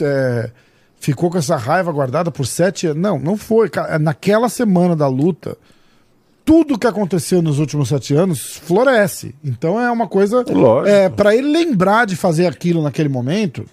é, 0.00 0.50
ficou 1.00 1.28
com 1.28 1.38
essa 1.38 1.56
raiva 1.56 1.90
guardada 1.90 2.30
por 2.30 2.46
sete 2.46 2.86
anos. 2.86 3.02
Não, 3.02 3.18
não 3.18 3.36
foi. 3.36 3.68
cara. 3.68 3.98
Naquela 3.98 4.48
semana 4.48 4.94
da 4.94 5.08
luta, 5.08 5.56
tudo 6.44 6.78
que 6.78 6.86
aconteceu 6.86 7.40
nos 7.40 7.58
últimos 7.58 7.88
sete 7.88 8.14
anos 8.14 8.58
floresce. 8.58 9.34
Então 9.42 9.80
é 9.80 9.90
uma 9.90 10.06
coisa. 10.06 10.44
Lógico. 10.48 10.88
É, 10.88 11.08
para 11.08 11.34
ele 11.34 11.48
lembrar 11.48 12.06
de 12.06 12.16
fazer 12.16 12.46
aquilo 12.46 12.82
naquele 12.82 13.08
momento, 13.08 13.64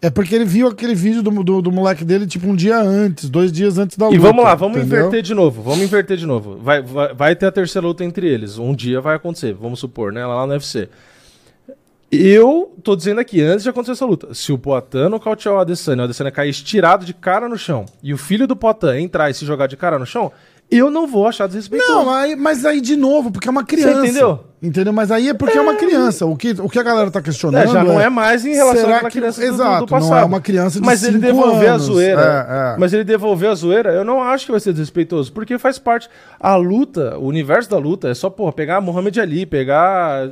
é 0.00 0.10
porque 0.10 0.34
ele 0.34 0.44
viu 0.44 0.68
aquele 0.68 0.94
vídeo 0.94 1.22
do, 1.22 1.30
do, 1.42 1.62
do 1.62 1.72
moleque 1.72 2.04
dele, 2.04 2.26
tipo, 2.26 2.46
um 2.46 2.54
dia 2.54 2.78
antes, 2.78 3.28
dois 3.28 3.50
dias 3.52 3.78
antes 3.78 3.96
da 3.96 4.06
luta. 4.06 4.16
E 4.16 4.18
vamos 4.18 4.44
lá, 4.44 4.54
vamos 4.54 4.78
entendeu? 4.78 4.98
inverter 4.98 5.22
de 5.22 5.34
novo. 5.34 5.62
Vamos 5.62 5.82
inverter 5.82 6.16
de 6.16 6.26
novo. 6.26 6.58
Vai, 6.58 6.82
vai, 6.82 7.14
vai 7.14 7.36
ter 7.36 7.46
a 7.46 7.52
terceira 7.52 7.86
luta 7.86 8.04
entre 8.04 8.28
eles. 8.28 8.58
Um 8.58 8.74
dia 8.74 9.00
vai 9.00 9.16
acontecer, 9.16 9.54
vamos 9.54 9.80
supor, 9.80 10.12
né? 10.12 10.24
Lá 10.26 10.46
no 10.46 10.52
UFC. 10.52 10.88
Eu 12.12 12.72
tô 12.82 12.94
dizendo 12.94 13.20
aqui, 13.20 13.40
antes 13.40 13.64
de 13.64 13.70
acontecer 13.70 13.92
essa 13.92 14.04
luta, 14.04 14.32
se 14.34 14.52
o 14.52 14.58
Poitin 14.58 15.08
nocautear 15.10 15.54
o 15.56 15.58
Adesanya, 15.58 16.02
o 16.02 16.04
Adesanya 16.04 16.30
cair 16.30 16.50
estirado 16.50 17.04
de 17.04 17.12
cara 17.12 17.48
no 17.48 17.58
chão, 17.58 17.86
e 18.02 18.12
o 18.14 18.18
filho 18.18 18.46
do 18.46 18.54
Poitin 18.54 18.98
entrar 19.00 19.30
e 19.30 19.34
se 19.34 19.44
jogar 19.44 19.66
de 19.66 19.76
cara 19.76 19.98
no 19.98 20.06
chão, 20.06 20.30
eu 20.70 20.90
não 20.90 21.06
vou 21.06 21.26
achar 21.26 21.46
desrespeitoso. 21.46 21.92
Não, 21.92 22.10
aí, 22.10 22.34
mas 22.34 22.64
aí 22.64 22.80
de 22.80 22.96
novo, 22.96 23.30
porque 23.30 23.46
é 23.48 23.50
uma 23.50 23.64
criança. 23.64 24.00
entendeu? 24.00 24.40
Entendeu? 24.62 24.94
Mas 24.94 25.10
aí 25.10 25.28
é 25.28 25.34
porque 25.34 25.58
é, 25.58 25.60
uma 25.60 25.74
criança. 25.74 26.24
O 26.24 26.34
que, 26.34 26.52
o 26.58 26.70
que 26.70 26.78
a 26.78 26.82
galera 26.82 27.10
tá 27.10 27.20
questionando. 27.20 27.62
É, 27.64 27.66
já 27.66 27.84
não 27.84 28.00
é 28.00 28.08
mais 28.08 28.46
em 28.46 28.54
relação 28.54 28.80
será 28.80 28.96
àquela 28.96 29.10
que- 29.10 29.18
criança 29.18 29.40
do- 29.42 29.46
Exato, 29.46 29.84
do 29.84 29.90
passado. 29.90 30.10
não 30.10 30.18
é 30.18 30.24
uma 30.24 30.40
criança 30.40 30.80
de 30.80 30.86
Mas 30.86 31.04
ele 31.04 31.18
devolver 31.18 31.68
anos. 31.68 31.82
a 31.82 31.84
zoeira. 31.92 32.46
É, 32.48 32.72
é. 32.74 32.78
Mas 32.78 32.94
ele 32.94 33.04
devolver 33.04 33.50
a 33.50 33.54
zoeira, 33.54 33.92
eu 33.92 34.04
não 34.04 34.22
acho 34.22 34.46
que 34.46 34.50
vai 34.52 34.60
ser 34.60 34.72
desrespeitoso. 34.72 35.30
Porque 35.34 35.58
faz 35.58 35.78
parte. 35.78 36.08
A 36.40 36.56
luta, 36.56 37.18
o 37.18 37.26
universo 37.26 37.68
da 37.68 37.76
luta, 37.76 38.08
é 38.08 38.14
só, 38.14 38.30
porra, 38.30 38.52
pegar 38.54 38.80
Muhammad 38.80 39.14
Ali, 39.18 39.44
pegar. 39.44 40.30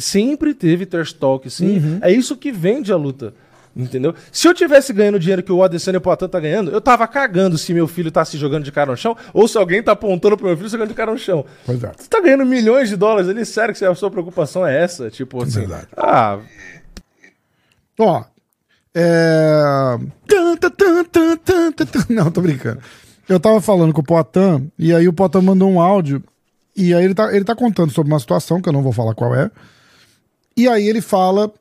Sempre 0.00 0.54
teve 0.54 0.86
trash 0.86 1.12
talk, 1.12 1.48
sim. 1.50 1.76
Uhum. 1.78 1.98
É 2.00 2.10
isso 2.10 2.34
que 2.34 2.50
vende 2.50 2.90
a 2.92 2.96
luta. 2.96 3.34
Entendeu? 3.76 4.14
Se 4.32 4.48
eu 4.48 4.54
tivesse 4.54 4.90
ganhando 4.90 5.16
o 5.16 5.20
dinheiro 5.20 5.42
que 5.42 5.52
o 5.52 5.62
Adesanya 5.62 5.96
e 5.96 5.98
o 5.98 6.00
Poitin 6.00 6.28
tá 6.28 6.40
ganhando, 6.40 6.70
eu 6.70 6.80
tava 6.80 7.06
cagando 7.06 7.58
se 7.58 7.74
meu 7.74 7.86
filho 7.86 8.10
tá 8.10 8.24
se 8.24 8.38
jogando 8.38 8.64
de 8.64 8.72
cara 8.72 8.90
no 8.90 8.96
chão 8.96 9.14
ou 9.34 9.46
se 9.46 9.58
alguém 9.58 9.82
tá 9.82 9.92
apontando 9.92 10.34
pro 10.34 10.46
meu 10.46 10.56
filho 10.56 10.68
se 10.68 10.72
jogando 10.72 10.88
de 10.88 10.94
cara 10.94 11.12
no 11.12 11.18
chão. 11.18 11.44
Pois 11.66 11.84
é. 11.84 11.92
Você 11.94 12.08
tá 12.08 12.18
ganhando 12.22 12.46
milhões 12.46 12.88
de 12.88 12.96
dólares 12.96 13.28
ali, 13.28 13.44
sério 13.44 13.74
que 13.74 13.84
a 13.84 13.94
sua 13.94 14.10
preocupação 14.10 14.66
é 14.66 14.82
essa? 14.82 15.10
Tipo 15.10 15.42
assim. 15.42 15.60
Verdade. 15.60 15.88
Ah, 15.94 16.38
Ó. 17.98 18.24
É... 18.94 19.98
Não, 22.08 22.30
tô 22.30 22.40
brincando. 22.40 22.80
Eu 23.28 23.40
tava 23.40 23.60
falando 23.60 23.92
com 23.92 24.00
o 24.00 24.04
Poitin, 24.04 24.70
e 24.78 24.94
aí 24.94 25.08
o 25.08 25.12
Poitin 25.12 25.38
mandou 25.38 25.68
um 25.68 25.80
áudio, 25.80 26.22
e 26.74 26.94
aí 26.94 27.04
ele 27.04 27.14
tá, 27.14 27.34
ele 27.34 27.44
tá 27.44 27.54
contando 27.54 27.92
sobre 27.92 28.12
uma 28.12 28.20
situação, 28.20 28.60
que 28.60 28.68
eu 28.68 28.72
não 28.72 28.82
vou 28.82 28.92
falar 28.92 29.14
qual 29.14 29.34
é. 29.34 29.50
E 30.56 30.68
aí 30.68 30.88
ele 30.88 31.00
fala 31.00 31.52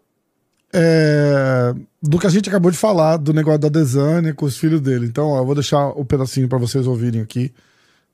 é, 0.74 1.74
do 2.08 2.20
que 2.20 2.28
a 2.28 2.30
gente 2.30 2.50
acabou 2.50 2.72
de 2.72 2.78
falar, 2.78 3.18
do 3.18 3.34
negócio 3.34 3.60
da 3.60 3.70
Desânia 3.70 4.34
com 4.34 4.46
os 4.46 4.58
filhos 4.58 4.82
dele. 4.82 5.06
Então, 5.06 5.28
ó, 5.28 5.40
eu 5.40 5.46
vou 5.46 5.56
deixar 5.56 5.88
o 5.90 6.06
pedacinho 6.06 6.48
pra 6.48 6.58
vocês 6.58 6.88
ouvirem 6.88 7.22
aqui. 7.22 7.54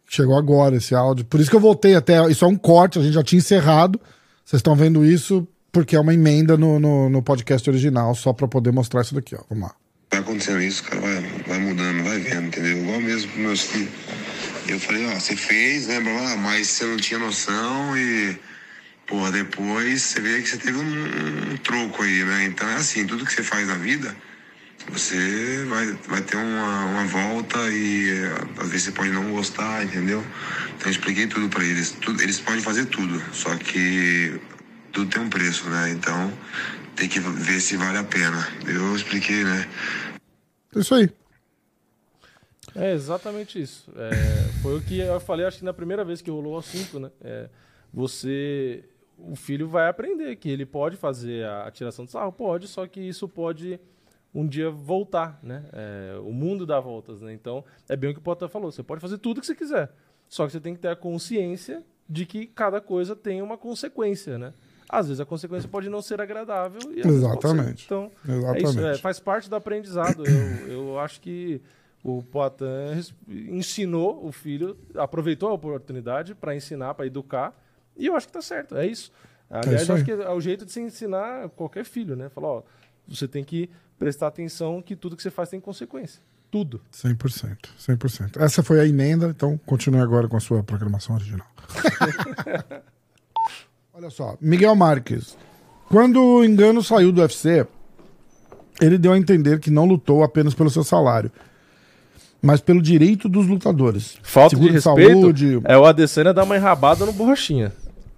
Chegou 0.07 0.38
agora 0.38 0.76
esse 0.76 0.93
áudio. 0.93 1.26
Por 1.26 1.39
isso 1.39 1.49
que 1.49 1.55
eu 1.55 1.61
voltei 1.61 1.95
até. 1.95 2.30
Isso 2.30 2.43
é 2.43 2.47
um 2.47 2.57
corte, 2.57 2.99
a 2.99 3.01
gente 3.01 3.13
já 3.13 3.23
tinha 3.23 3.39
encerrado. 3.39 3.99
Vocês 4.43 4.59
estão 4.59 4.76
vendo 4.76 5.05
isso 5.05 5.47
porque 5.72 5.95
é 5.95 5.99
uma 5.99 6.13
emenda 6.13 6.57
no, 6.57 6.80
no, 6.80 7.09
no 7.09 7.23
podcast 7.23 7.69
original, 7.69 8.13
só 8.13 8.34
pra 8.34 8.47
poder 8.47 8.72
mostrar 8.72 9.01
isso 9.01 9.15
daqui, 9.15 9.35
ó. 9.35 9.43
Vamos 9.49 9.69
lá. 9.69 9.76
Vai 10.11 10.19
acontecendo 10.19 10.61
isso, 10.61 10.84
cara, 10.84 10.99
vai, 10.99 11.22
vai 11.47 11.59
mudando, 11.59 12.03
vai 12.03 12.19
vendo, 12.19 12.47
entendeu? 12.47 12.80
Igual 12.80 12.99
mesmo 12.99 13.31
pros 13.31 13.41
meus 13.41 13.61
filhos. 13.61 13.89
Eu 14.68 14.80
falei, 14.80 15.05
ó, 15.05 15.13
você 15.18 15.35
fez, 15.35 15.88
né, 15.88 16.01
blá, 16.01 16.11
blá, 16.11 16.22
blá, 16.22 16.38
mas 16.38 16.68
você 16.68 16.85
não 16.85 16.97
tinha 16.97 17.19
noção 17.19 17.97
e, 17.97 18.38
pô, 19.11 19.29
depois 19.29 20.01
você 20.01 20.21
vê 20.21 20.41
que 20.41 20.47
você 20.47 20.57
teve 20.57 20.77
um, 20.77 21.51
um 21.51 21.57
troco 21.57 22.01
aí, 22.01 22.23
né? 22.23 22.45
Então 22.45 22.67
é 22.69 22.75
assim, 22.75 23.05
tudo 23.05 23.25
que 23.25 23.33
você 23.33 23.43
faz 23.43 23.67
na 23.67 23.75
vida, 23.75 24.15
você 24.89 25.65
vai, 25.65 25.85
vai 26.07 26.21
ter 26.21 26.38
uma, 26.38 26.85
uma 26.85 27.05
volta 27.05 27.57
e 27.69 28.09
é, 28.09 28.61
às 28.61 28.69
vezes 28.69 28.83
você 28.83 28.91
pode 28.93 29.11
não 29.11 29.29
gostar, 29.33 29.83
entendeu? 29.83 30.23
Então 30.77 30.88
eu 30.88 30.91
expliquei 30.91 31.27
tudo 31.27 31.49
pra 31.49 31.61
eles. 31.61 31.91
Tudo, 31.91 32.21
eles 32.23 32.39
podem 32.39 32.61
fazer 32.61 32.85
tudo, 32.85 33.21
só 33.33 33.53
que 33.57 34.39
tudo 34.93 35.11
tem 35.11 35.21
um 35.21 35.29
preço, 35.29 35.69
né? 35.69 35.91
Então 35.91 36.31
tem 36.95 37.09
que 37.09 37.19
ver 37.19 37.59
se 37.59 37.75
vale 37.75 37.97
a 37.97 38.05
pena. 38.05 38.47
Eu 38.65 38.95
expliquei, 38.95 39.43
né? 39.43 39.67
Isso 40.73 40.95
aí. 40.95 41.09
É 42.73 42.93
exatamente 42.93 43.61
isso. 43.61 43.91
É, 43.97 44.13
foi 44.61 44.77
o 44.77 44.81
que 44.81 44.99
eu 44.99 45.19
falei, 45.19 45.45
acho 45.45 45.59
que 45.59 45.65
na 45.65 45.73
primeira 45.73 46.05
vez 46.05 46.21
que 46.21 46.31
rolou 46.31 46.55
o 46.55 46.57
assunto, 46.57 46.97
né? 46.97 47.11
É, 47.21 47.49
você. 47.93 48.85
O 49.30 49.35
filho 49.35 49.68
vai 49.68 49.88
aprender 49.88 50.35
que 50.35 50.49
ele 50.49 50.65
pode 50.65 50.98
fazer 50.98 51.45
a 51.45 51.69
tiração 51.72 52.06
de 52.06 52.11
sarro, 52.11 52.31
pode, 52.31 52.68
só 52.68 52.88
que 52.88 52.99
isso 52.99 53.27
pode 53.27 53.80
um 54.34 54.48
dia 54.48 54.69
voltar, 54.69 55.39
né? 55.43 55.65
É, 55.73 56.18
o 56.19 56.31
mundo 56.31 56.65
dá 56.65 56.80
voltas, 56.80 57.22
né? 57.22 57.34
Então, 57.34 57.64
é 57.88 57.95
bem 57.95 58.11
o 58.11 58.14
que 58.14 58.19
o 58.19 58.23
Potter 58.23 58.48
falou. 58.48 58.72
Você 58.72 58.81
pode 58.81 59.02
fazer 59.02 59.18
tudo 59.18 59.41
que 59.41 59.48
você 59.48 59.56
quiser. 59.56 59.91
Só 60.27 60.45
que 60.45 60.53
você 60.53 60.60
tem 60.60 60.73
que 60.73 60.80
ter 60.80 60.88
a 60.88 60.95
consciência 60.95 61.84
de 62.07 62.26
que 62.26 62.45
cada 62.45 62.80
coisa 62.80 63.15
tem 63.15 63.41
uma 63.41 63.57
consequência, 63.57 64.38
né? 64.38 64.53
Às 64.88 65.07
vezes 65.07 65.22
a 65.22 65.26
consequência 65.26 65.69
pode 65.69 65.89
não 65.89 66.02
ser 66.02 66.19
agradável. 66.22 66.80
Exatamente. 66.95 67.85
Então, 67.85 68.11
é 68.27 68.57
isso, 68.57 68.68
é, 68.68 68.69
Exatamente. 68.69 69.02
faz 69.02 69.19
parte 69.19 69.49
do 69.49 69.56
aprendizado. 69.56 70.23
Eu, 70.26 70.72
eu 70.72 70.99
acho 70.99 71.22
que 71.22 71.61
o 72.03 72.22
Poitin 72.23 73.14
ensinou 73.30 74.26
o 74.26 74.31
filho, 74.31 74.77
aproveitou 74.95 75.49
a 75.49 75.53
oportunidade 75.53 76.34
para 76.34 76.56
ensinar, 76.56 76.93
para 76.93 77.06
educar, 77.06 77.56
e 77.97 78.07
eu 78.07 78.15
acho 78.15 78.27
que 78.27 78.34
tá 78.34 78.41
certo, 78.41 78.76
é 78.77 78.88
isso. 78.88 79.11
Aliás, 79.49 79.81
isso 79.81 79.91
eu 79.91 79.95
aí. 79.95 80.01
acho 80.01 80.05
que 80.05 80.23
é 80.23 80.30
o 80.30 80.41
jeito 80.41 80.65
de 80.65 80.72
se 80.72 80.80
ensinar 80.80 81.49
qualquer 81.49 81.84
filho, 81.84 82.15
né? 82.15 82.30
Falar, 82.30 82.47
ó, 82.47 82.63
você 83.07 83.27
tem 83.27 83.43
que 83.43 83.69
prestar 83.99 84.27
atenção 84.27 84.81
que 84.81 84.95
tudo 84.95 85.15
que 85.15 85.22
você 85.22 85.30
faz 85.30 85.49
tem 85.49 85.59
consequência. 85.59 86.22
Tudo. 86.49 86.81
100%. 86.93 87.57
100%. 87.80 88.41
Essa 88.41 88.63
foi 88.63 88.80
a 88.80 88.85
emenda, 88.85 89.27
então 89.27 89.59
continue 89.65 90.01
agora 90.01 90.27
com 90.27 90.35
a 90.35 90.39
sua 90.39 90.63
programação 90.63 91.15
original. 91.15 91.47
Olha 93.93 94.09
só, 94.09 94.38
Miguel 94.41 94.76
Marques. 94.76 95.38
Quando 95.88 96.22
o 96.22 96.45
Engano 96.45 96.81
saiu 96.81 97.11
do 97.11 97.22
UFC, 97.22 97.68
ele 98.81 98.97
deu 98.97 99.13
a 99.13 99.18
entender 99.18 99.59
que 99.59 99.69
não 99.69 99.85
lutou 99.85 100.23
apenas 100.23 100.53
pelo 100.53 100.69
seu 100.69 100.84
salário, 100.84 101.31
mas 102.41 102.59
pelo 102.59 102.81
direito 102.81 103.30
dos 103.30 103.45
lutadores. 103.47 104.18
Falta 104.23 104.55
de 104.55 104.69
respeito 104.69 105.22
saúde, 105.22 105.61
é 105.65 105.77
o 105.77 105.85
Adesanya 105.85 106.34
dar 106.34 106.43
uma 106.43 106.55
enrabada 106.55 107.05
no 107.05 107.13
borrachinha. 107.13 107.72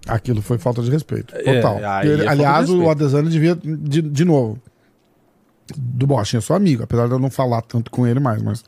Aquilo 0.06 0.42
foi 0.42 0.58
falta 0.58 0.82
de 0.82 0.90
respeito. 0.90 1.34
É, 1.36 1.60
Total. 1.60 1.78
Ele- 2.04 2.14
é 2.14 2.16
falta 2.26 2.30
aliás, 2.32 2.70
o. 2.70 2.90
Adesanya 2.90 3.30
devia, 3.30 3.54
de, 3.56 4.02
de 4.02 4.24
novo, 4.24 4.58
do 5.76 6.06
Borrachinha, 6.06 6.40
sou 6.40 6.54
amigo, 6.56 6.82
apesar 6.82 7.06
de 7.06 7.12
eu 7.12 7.18
não 7.18 7.30
falar 7.30 7.62
tanto 7.62 7.90
com 7.90 8.06
ele 8.06 8.20
mais, 8.20 8.42
mas 8.42 8.64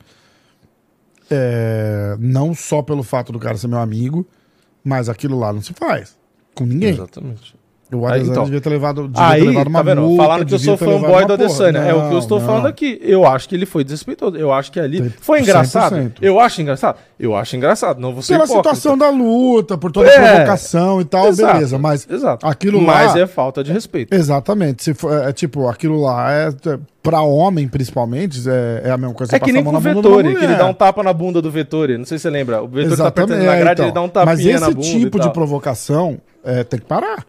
é, 1.29 2.15
não 2.19 2.53
só 2.55 2.81
pelo 2.81 3.03
fato 3.03 3.31
do 3.31 3.39
cara 3.39 3.57
ser 3.57 3.67
meu 3.67 3.79
amigo, 3.79 4.25
Mas 4.83 5.09
aquilo 5.09 5.37
lá 5.37 5.51
não 5.51 5.61
se 5.61 5.73
faz. 5.73 6.17
Com 6.55 6.65
ninguém. 6.65 6.91
Exatamente. 6.91 7.55
O 7.93 8.05
Adesanya 8.05 8.31
então, 8.31 8.43
devia 8.43 8.59
ter 8.59 8.69
levado, 8.69 9.07
devia 9.07 9.27
Aí, 9.29 9.39
ter 9.41 9.47
levado 9.47 9.67
uma 9.67 9.79
tá 9.79 9.83
vendo? 9.83 10.01
multa, 10.01 10.23
Falaram 10.23 10.45
que 10.45 10.53
eu 10.53 10.59
sou 10.59 10.75
fanboy 10.75 11.25
do. 11.25 11.33
Adesanya. 11.33 11.79
é 11.79 11.93
o 11.93 11.99
que 11.99 12.05
eu 12.07 12.11
Não, 12.11 12.19
estou 12.19 12.39
não. 12.39 12.45
falando 12.45 12.65
aqui. 12.65 12.99
Eu 13.01 13.25
acho 13.25 13.47
que 13.47 13.55
ele 13.55 13.65
foi 13.65 13.83
desrespeitoso. 13.85 14.35
Eu 14.35 14.51
acho 14.51 14.71
que 14.73 14.79
ali. 14.79 15.09
Foi 15.21 15.39
engraçado? 15.39 15.95
100%. 15.95 16.11
Eu 16.21 16.37
acho 16.37 16.61
engraçado? 16.61 16.97
Eu 17.17 17.33
acho 17.33 17.55
engraçado. 17.55 17.99
Não 18.01 18.13
vou 18.13 18.21
ser 18.21 18.33
Pela 18.33 18.43
hipócrita. 18.43 18.75
situação 18.75 18.97
da 18.97 19.09
luta, 19.09 19.77
por 19.77 19.91
toda 19.91 20.09
É. 20.09 20.17
a 20.17 20.31
provocação 20.35 20.99
e 20.99 21.05
tal, 21.05 21.27
Exato, 21.29 21.53
beleza. 21.53 21.77
Mas 21.79 22.05
Exato. 22.09 22.45
aquilo 22.45 22.81
Mas 22.81 23.13
lá. 23.15 23.19
é 23.21 23.25
falta 23.27 23.63
de 23.63 23.71
respeito. 23.71 24.13
Exatamente. 24.13 24.83
Se 24.83 24.93
for, 24.93 25.23
é, 25.25 25.31
tipo, 25.31 25.67
aquilo 25.69 26.01
lá 26.01 26.29
é. 26.31 26.49
é 26.49 26.79
pra 27.01 27.21
homem, 27.21 27.69
principalmente, 27.69 28.41
é, 28.49 28.81
é 28.89 28.91
a 28.91 28.97
mesma 28.97 29.13
coisa 29.15 29.33
É 29.33 29.39
que 29.39 29.53
nem 29.53 29.63
com 29.63 29.69
o 29.69 29.77
de 29.77 29.79
Vettori, 29.93 30.35
que 30.35 30.43
ele 30.43 30.55
dá 30.55 30.65
um 30.65 30.73
tapa 30.73 31.01
na 31.01 31.13
bunda 31.13 31.41
do 31.41 31.49
Vettori. 31.49 31.97
Não 31.97 32.03
sei 32.03 32.17
se 32.17 32.23
você 32.23 32.29
lembra. 32.29 32.61
O 32.61 32.67
Vettori 32.67 32.97
tá 32.97 33.07
apertando 33.07 33.43
na 33.45 33.55
é, 33.55 33.59
grade, 33.61 33.71
então. 33.75 33.85
ele 33.85 33.93
dá 33.93 34.01
um 34.01 34.09
tapinha 34.09 34.25
Mas 34.35 34.45
esse 34.45 34.59
na 34.59 34.69
bunda. 34.71 34.81
tipo 34.81 35.17
e 35.17 35.19
de 35.21 35.25
tal. 35.27 35.31
provocação 35.31 36.17
é, 36.43 36.65
tem 36.65 36.79
que 36.81 36.85
parar. 36.85 37.25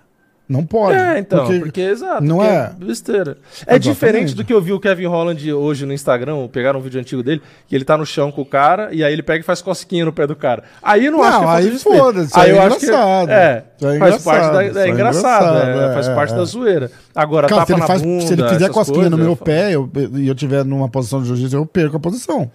Não 0.48 0.64
pode. 0.64 0.96
É, 0.98 1.18
então, 1.18 1.44
porque, 1.44 1.58
porque 1.60 1.80
exato. 1.82 2.24
não 2.24 2.38
porque 2.38 2.50
é. 2.50 2.70
besteira. 2.86 3.32
É 3.32 3.74
Exatamente. 3.74 3.82
diferente 3.82 4.34
do 4.34 4.42
que 4.44 4.52
eu 4.52 4.62
vi 4.62 4.72
o 4.72 4.80
Kevin 4.80 5.04
Holland 5.04 5.52
hoje 5.52 5.84
no 5.84 5.92
Instagram, 5.92 6.48
pegaram 6.48 6.80
um 6.80 6.82
vídeo 6.82 6.98
antigo 6.98 7.22
dele, 7.22 7.42
que 7.68 7.74
ele 7.74 7.84
tá 7.84 7.98
no 7.98 8.06
chão 8.06 8.32
com 8.32 8.40
o 8.40 8.46
cara 8.46 8.88
e 8.92 9.04
aí 9.04 9.12
ele 9.12 9.22
pega 9.22 9.40
e 9.40 9.42
faz 9.42 9.60
cosquinha 9.60 10.06
no 10.06 10.12
pé 10.12 10.26
do 10.26 10.34
cara. 10.34 10.62
Aí 10.82 11.04
eu 11.04 11.12
não, 11.12 11.18
Não, 11.18 11.26
acho 11.26 11.38
que 11.38 11.44
é 11.44 11.70
aí 11.72 11.78
foda-se, 11.78 12.30
Aí 12.38 12.44
aí 12.44 12.50
eu 12.50 12.56
é 12.62 12.66
acho 12.66 12.78
que 12.78 12.86
é, 12.90 13.64
é 13.82 13.98
faz 13.98 14.22
parte 14.24 14.52
da 14.54 14.64
é 14.82 14.88
é 14.88 14.90
engraçado, 14.90 15.58
é, 15.58 15.90
é, 15.90 15.92
faz 15.92 16.08
é, 16.08 16.14
parte 16.14 16.32
é. 16.32 16.36
da 16.36 16.44
zoeira. 16.44 16.90
Agora 17.14 17.46
Cara, 17.46 17.66
se 17.66 17.72
ele, 17.74 17.82
faz, 17.82 18.00
bunda, 18.00 18.26
se 18.26 18.32
ele 18.32 18.48
fizer 18.48 18.68
cosquinha 18.70 19.10
no 19.10 19.18
coisas, 19.18 19.18
meu 19.18 19.28
eu 19.32 19.36
falo, 19.36 19.44
pé 19.44 19.74
eu- 19.74 19.90
e 20.18 20.28
eu, 20.28 20.34
estiver 20.34 20.64
numa 20.64 20.88
posição 20.88 21.20
de 21.20 21.28
jiu-jitsu, 21.28 21.56
eu 21.56 21.66
perco 21.66 21.98
a 21.98 22.00
posição. 22.00 22.50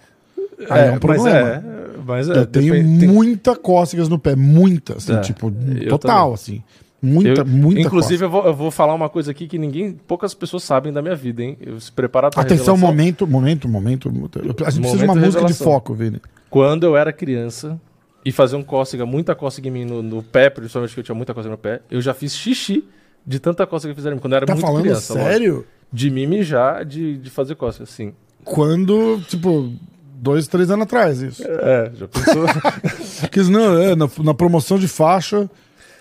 Aí 0.68 0.80
É, 0.80 0.86
é 0.86 0.88
um 0.88 0.92
mas 0.94 0.98
problema. 1.00 1.38
é, 1.38 1.62
mas 2.06 2.28
é, 2.28 2.32
eu 2.38 2.46
tenho 2.46 2.74
depende- 2.74 3.00
tem- 3.00 3.08
muita 3.08 3.54
cócegas 3.54 4.08
no 4.08 4.18
pé, 4.18 4.34
muita, 4.34 4.96
assim, 4.96 5.14
É, 5.14 5.20
tipo, 5.20 5.52
eu 5.80 5.90
total, 5.90 6.20
também. 6.22 6.34
assim. 6.34 6.62
Muita, 7.04 7.40
eu- 7.42 7.46
muita 7.46 7.80
Inclusive, 7.82 8.24
eu 8.24 8.30
vou, 8.30 8.44
eu 8.46 8.54
vou 8.54 8.70
falar 8.70 8.94
uma 8.94 9.08
coisa 9.08 9.30
aqui 9.30 9.46
que 9.46 9.58
ninguém, 9.58 9.92
poucas 9.92 10.32
pessoas 10.34 10.62
sabem 10.62 10.92
da 10.92 11.02
minha 11.02 11.14
vida, 11.14 11.42
hein? 11.42 11.56
Eu 11.60 11.78
se 11.78 11.92
preparar 11.92 12.30
pra 12.30 12.40
Atenção, 12.42 12.74
revelação. 12.74 12.86
momento, 12.96 13.26
momento, 13.26 13.68
momento. 13.68 14.38
A 14.38 14.42
gente 14.42 14.54
precisa 14.54 14.72
de 14.72 14.80
Momento 14.80 15.04
uma 15.04 15.14
música 15.26 15.44
de 15.44 15.54
foco, 15.54 15.92
Vini. 15.94 16.20
Quando 16.48 16.84
eu 16.84 16.96
era 16.96 17.12
criança 17.12 17.78
e 18.24 18.32
fazia 18.32 18.56
um 18.56 18.62
cócega, 18.62 19.04
muita 19.04 19.34
cócega 19.34 19.68
em 19.68 19.70
mim 19.70 19.84
no, 19.84 20.02
no 20.02 20.22
pé, 20.22 20.48
principalmente 20.48 20.94
que 20.94 21.00
eu 21.00 21.04
tinha 21.04 21.14
muita 21.14 21.34
cócega 21.34 21.52
no 21.52 21.58
pé, 21.58 21.80
eu 21.90 22.00
já 22.00 22.14
fiz 22.14 22.34
xixi 22.34 22.84
de 23.26 23.38
tanta 23.38 23.66
cócega 23.66 23.92
que 23.92 23.96
fizeram 23.96 24.14
em 24.14 24.16
mim. 24.16 24.22
Quando 24.22 24.32
eu 24.32 24.36
era 24.38 24.46
Tá 24.46 24.54
muito 24.54 24.64
falando 24.66 24.82
criança. 24.82 25.12
lógico. 25.14 25.30
sério? 25.30 25.66
De 25.92 26.10
mim 26.10 26.26
mijar, 26.26 26.84
de, 26.84 27.18
de 27.18 27.28
fazer 27.30 27.54
cócega, 27.54 27.86
sim. 27.86 28.12
Quando, 28.42 29.20
tipo, 29.28 29.72
dois, 30.16 30.46
três 30.48 30.70
anos 30.70 30.84
atrás, 30.84 31.20
isso. 31.22 31.42
É, 31.46 31.90
já 31.94 32.08
pensou? 32.08 32.44
Porque 33.20 33.42
não, 33.42 33.78
é, 33.78 33.94
na, 33.94 34.08
na 34.22 34.34
promoção 34.34 34.78
de 34.78 34.88
faixa. 34.88 35.48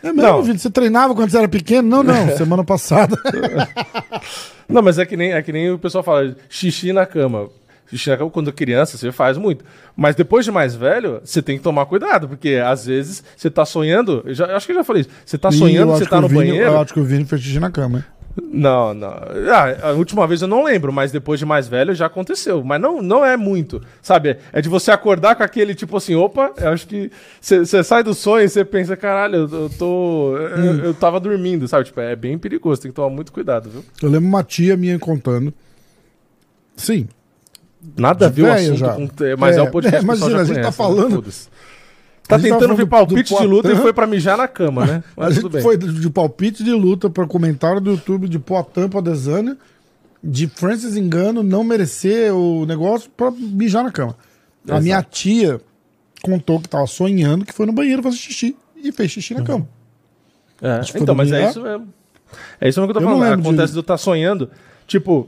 É 0.04 0.12
mesmo, 0.12 0.22
Não. 0.22 0.44
Você 0.44 0.70
treinava 0.70 1.16
quando 1.16 1.30
você 1.32 1.38
era 1.38 1.48
pequeno? 1.48 1.88
Não, 1.88 2.04
não. 2.04 2.28
Semana 2.38 2.64
passada. 2.64 3.16
Não, 4.68 4.82
mas 4.82 4.98
é 5.00 5.06
que, 5.06 5.16
nem, 5.18 5.34
é 5.34 5.42
que 5.42 5.52
nem 5.52 5.72
o 5.72 5.80
pessoal 5.80 6.04
fala, 6.04 6.36
xixi 6.50 6.92
na 6.94 7.06
cama. 7.06 7.50
Xixi 7.90 8.10
na 8.10 8.18
cama, 8.18 8.30
quando 8.30 8.52
criança, 8.52 8.98
você 8.98 9.12
faz 9.12 9.38
muito. 9.38 9.64
Mas 9.96 10.16
depois 10.16 10.46
de 10.46 10.52
mais 10.52 10.76
velho, 10.76 11.22
você 11.24 11.42
tem 11.42 11.58
que 11.58 11.64
tomar 11.64 11.86
cuidado, 11.86 12.28
porque 12.28 12.56
às 12.56 12.86
vezes 12.86 13.24
você 13.36 13.50
tá 13.50 13.66
sonhando. 13.66 14.24
Eu 14.26 14.34
já, 14.34 14.56
acho 14.56 14.66
que 14.66 14.72
eu 14.72 14.78
já 14.78 14.84
falei 14.84 15.02
isso. 15.02 15.10
Você 15.26 15.38
tá 15.38 15.52
sonhando 15.52 15.92
eu 15.92 15.94
que 15.98 16.00
você 16.04 16.10
tá 16.10 16.20
no 16.22 16.28
Vini- 16.28 16.40
banheiro. 16.50 16.72
Eu 16.72 16.82
acho 16.82 16.94
que 16.94 17.00
o 17.00 17.04
Vini 17.04 17.26
fez 17.26 17.42
xixi 17.42 17.60
na 17.60 17.72
cama, 17.72 18.00
hein? 18.00 18.04
Não, 18.42 18.94
não. 18.94 19.10
Ah, 19.10 19.90
a 19.90 19.92
última 19.92 20.26
vez 20.26 20.42
eu 20.42 20.48
não 20.48 20.64
lembro, 20.64 20.92
mas 20.92 21.12
depois 21.12 21.40
de 21.40 21.46
mais 21.46 21.68
velho 21.68 21.94
já 21.94 22.08
aconteceu. 22.08 22.64
Mas 22.64 22.82
não, 22.82 23.02
não 23.02 23.24
é 23.24 23.38
muito, 23.38 23.82
sabe? 24.02 24.38
É 24.52 24.62
de 24.62 24.68
você 24.70 24.90
acordar 24.92 25.36
com 25.36 25.44
aquele 25.44 25.76
tipo 25.76 25.96
assim, 25.98 26.16
opa, 26.16 26.52
eu 26.58 26.70
acho 26.70 26.88
que 26.88 27.12
você 27.40 27.84
sai 27.84 28.04
do 28.04 28.14
sonho 28.14 28.46
e 28.46 28.50
você 28.50 28.66
pensa, 28.66 28.98
caralho, 28.98 29.36
eu, 29.36 29.62
eu 29.64 29.70
tô. 29.70 30.38
Eu, 30.38 30.86
eu 30.86 30.94
tava 30.94 31.20
dormindo, 31.20 31.68
sabe? 31.68 31.86
Tipo, 31.86 32.00
é 32.00 32.16
bem 32.16 32.38
perigoso, 32.38 32.82
tem 32.82 32.90
que 32.92 32.96
tomar 32.96 33.10
muito 33.10 33.32
cuidado, 33.32 33.70
viu? 33.70 33.86
Eu 34.02 34.10
lembro 34.10 34.28
uma 34.28 34.44
tia 34.44 34.76
minha 34.76 34.98
contando. 34.98 35.54
Sim. 36.76 37.08
Nada 37.98 38.28
a 38.28 38.30
ver 38.30 38.44
o 38.44 38.52
assunto 38.52 38.78
já. 38.78 38.94
com. 38.94 39.10
Mas 39.38 39.58
é, 39.58 39.60
É, 39.60 39.64
um 39.64 39.70
podcast 39.72 40.02
é, 40.02 40.04
imagina, 40.04 40.30
já 40.32 40.42
a 40.42 40.46
gente 40.46 40.56
tá 40.56 40.62
né? 40.64 40.72
falando-. 40.72 41.24
Tá 42.28 42.36
A 42.36 42.40
tá 42.40 42.44
tentando 42.44 42.60
falando 42.62 42.78
ver 42.78 42.84
do- 42.86 42.90
palpite 42.90 43.34
do 43.34 43.40
de 43.42 43.46
luta 43.48 43.72
e 43.72 43.76
foi 43.76 43.92
pra 43.94 44.08
mijar 44.08 44.38
na 44.38 44.48
cama, 44.48 44.86
né? 44.86 45.04
A 45.18 45.22
Mas 45.26 45.36
tudo 45.36 45.44
gente 45.44 45.52
bem. 45.54 45.62
foi 45.62 45.78
de 45.78 46.10
palpite 46.10 46.64
de 46.64 46.72
luta 46.72 47.10
para 47.10 47.28
comentário 47.28 47.82
do 47.82 47.92
YouTube 47.92 48.30
de 48.30 48.40
Poitin 48.40 48.88
pra 48.88 49.02
Desânia, 49.02 49.58
de 50.24 50.48
Francis 50.48 50.96
Engano 50.96 51.44
não 51.44 51.64
merecer 51.66 52.34
o 52.34 52.66
negócio 52.66 53.10
pra 53.16 53.30
mijar 53.30 53.84
na 53.84 53.92
cama. 53.92 54.16
A 54.66 54.72
Exato. 54.72 54.84
minha 54.84 55.04
tia 55.04 55.60
contou 56.22 56.62
que 56.62 56.70
tava 56.70 56.88
sonhando 56.88 57.44
que 57.46 57.52
foi 57.54 57.66
no 57.66 57.74
banheiro 57.74 58.02
fazer 58.02 58.16
xixi 58.16 58.56
e 58.82 58.92
fez 58.94 59.12
xixi 59.12 59.34
na 59.34 59.42
Uhum. 59.42 59.46
cama. 59.46 59.68
É, 60.62 60.80
então, 60.96 61.14
mas 61.14 61.30
é 61.32 61.50
isso 61.50 61.62
mesmo. 61.62 61.88
É 62.62 62.70
isso 62.70 62.80
mesmo 62.80 62.94
que 62.94 62.98
eu 62.98 63.04
tô 63.04 63.10
Eu 63.12 63.18
falando. 63.20 63.42
Acontece 63.42 63.74
de- 63.74 63.78
eu 63.80 63.82
estar 63.82 63.98
sonhando. 63.98 64.50
Tipo, 64.94 65.28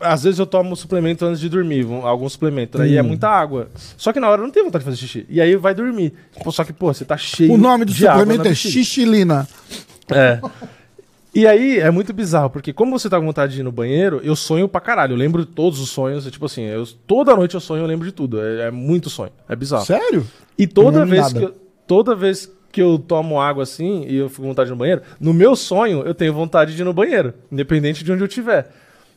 às 0.00 0.24
vezes 0.24 0.40
eu 0.40 0.46
tomo 0.46 0.74
suplemento 0.74 1.24
antes 1.24 1.38
de 1.38 1.48
dormir, 1.48 1.86
um- 1.86 2.04
algum 2.04 2.28
suplemento? 2.28 2.82
E 2.84 2.96
é 2.96 3.00
Hum. 3.00 3.06
muita 3.06 3.28
água. 3.28 3.68
Só 3.96 4.12
que 4.12 4.18
na 4.18 4.28
hora 4.28 4.40
eu 4.42 4.44
não 4.44 4.50
tenho 4.52 4.66
vontade 4.66 4.82
de 4.82 4.90
fazer 4.90 4.96
xixi. 4.96 5.24
E 5.30 5.40
aí 5.40 5.54
vai 5.54 5.72
dormir. 5.72 6.12
Pô, 6.42 6.50
só 6.50 6.64
que, 6.64 6.72
pô, 6.72 6.92
você 6.92 7.04
tá 7.04 7.16
cheio 7.16 7.52
O 7.52 7.56
nome 7.56 7.84
do 7.84 7.92
de 7.92 8.08
água 8.08 8.22
suplemento 8.22 8.44
na 8.44 8.50
é 8.50 8.54
xixilina. 8.56 9.46
É. 10.10 10.40
E 11.32 11.46
aí 11.46 11.78
é 11.78 11.92
muito 11.92 12.12
bizarro, 12.12 12.50
porque 12.50 12.72
como 12.72 12.98
você 12.98 13.08
tá 13.08 13.20
com 13.20 13.26
vontade 13.26 13.54
de 13.54 13.60
ir 13.60 13.62
no 13.62 13.70
banheiro, 13.70 14.20
eu 14.24 14.34
sonho 14.34 14.66
pra 14.68 14.80
caralho. 14.80 15.12
Eu 15.12 15.16
lembro 15.16 15.44
de 15.44 15.52
todos 15.52 15.78
os 15.78 15.90
sonhos. 15.90 16.26
é 16.26 16.30
Tipo 16.32 16.46
assim, 16.46 16.62
eu, 16.62 16.84
toda 17.06 17.36
noite 17.36 17.54
eu 17.54 17.60
sonho, 17.60 17.84
eu 17.84 17.86
lembro 17.86 18.04
de 18.04 18.12
tudo. 18.12 18.40
É, 18.40 18.62
é 18.66 18.70
muito 18.72 19.08
sonho. 19.08 19.30
É 19.48 19.54
bizarro. 19.54 19.84
Sério? 19.84 20.26
E 20.58 20.66
toda 20.66 21.06
vez, 21.06 21.22
nada. 21.22 21.38
que 21.38 21.44
eu, 21.46 21.54
toda 21.86 22.16
vez 22.16 22.50
que 22.72 22.82
eu 22.82 22.98
tomo 22.98 23.40
água 23.40 23.62
assim 23.62 24.04
e 24.08 24.16
eu 24.16 24.28
fico 24.28 24.42
com 24.42 24.48
vontade 24.48 24.66
de 24.66 24.72
ir 24.72 24.74
no 24.74 24.78
banheiro, 24.80 25.02
no 25.20 25.32
meu 25.32 25.54
sonho 25.54 26.02
eu 26.04 26.12
tenho 26.14 26.32
vontade 26.32 26.74
de 26.74 26.82
ir 26.82 26.84
no 26.84 26.92
banheiro, 26.92 27.32
independente 27.52 28.02
de 28.02 28.10
onde 28.10 28.22
eu 28.24 28.26
estiver. 28.26 28.68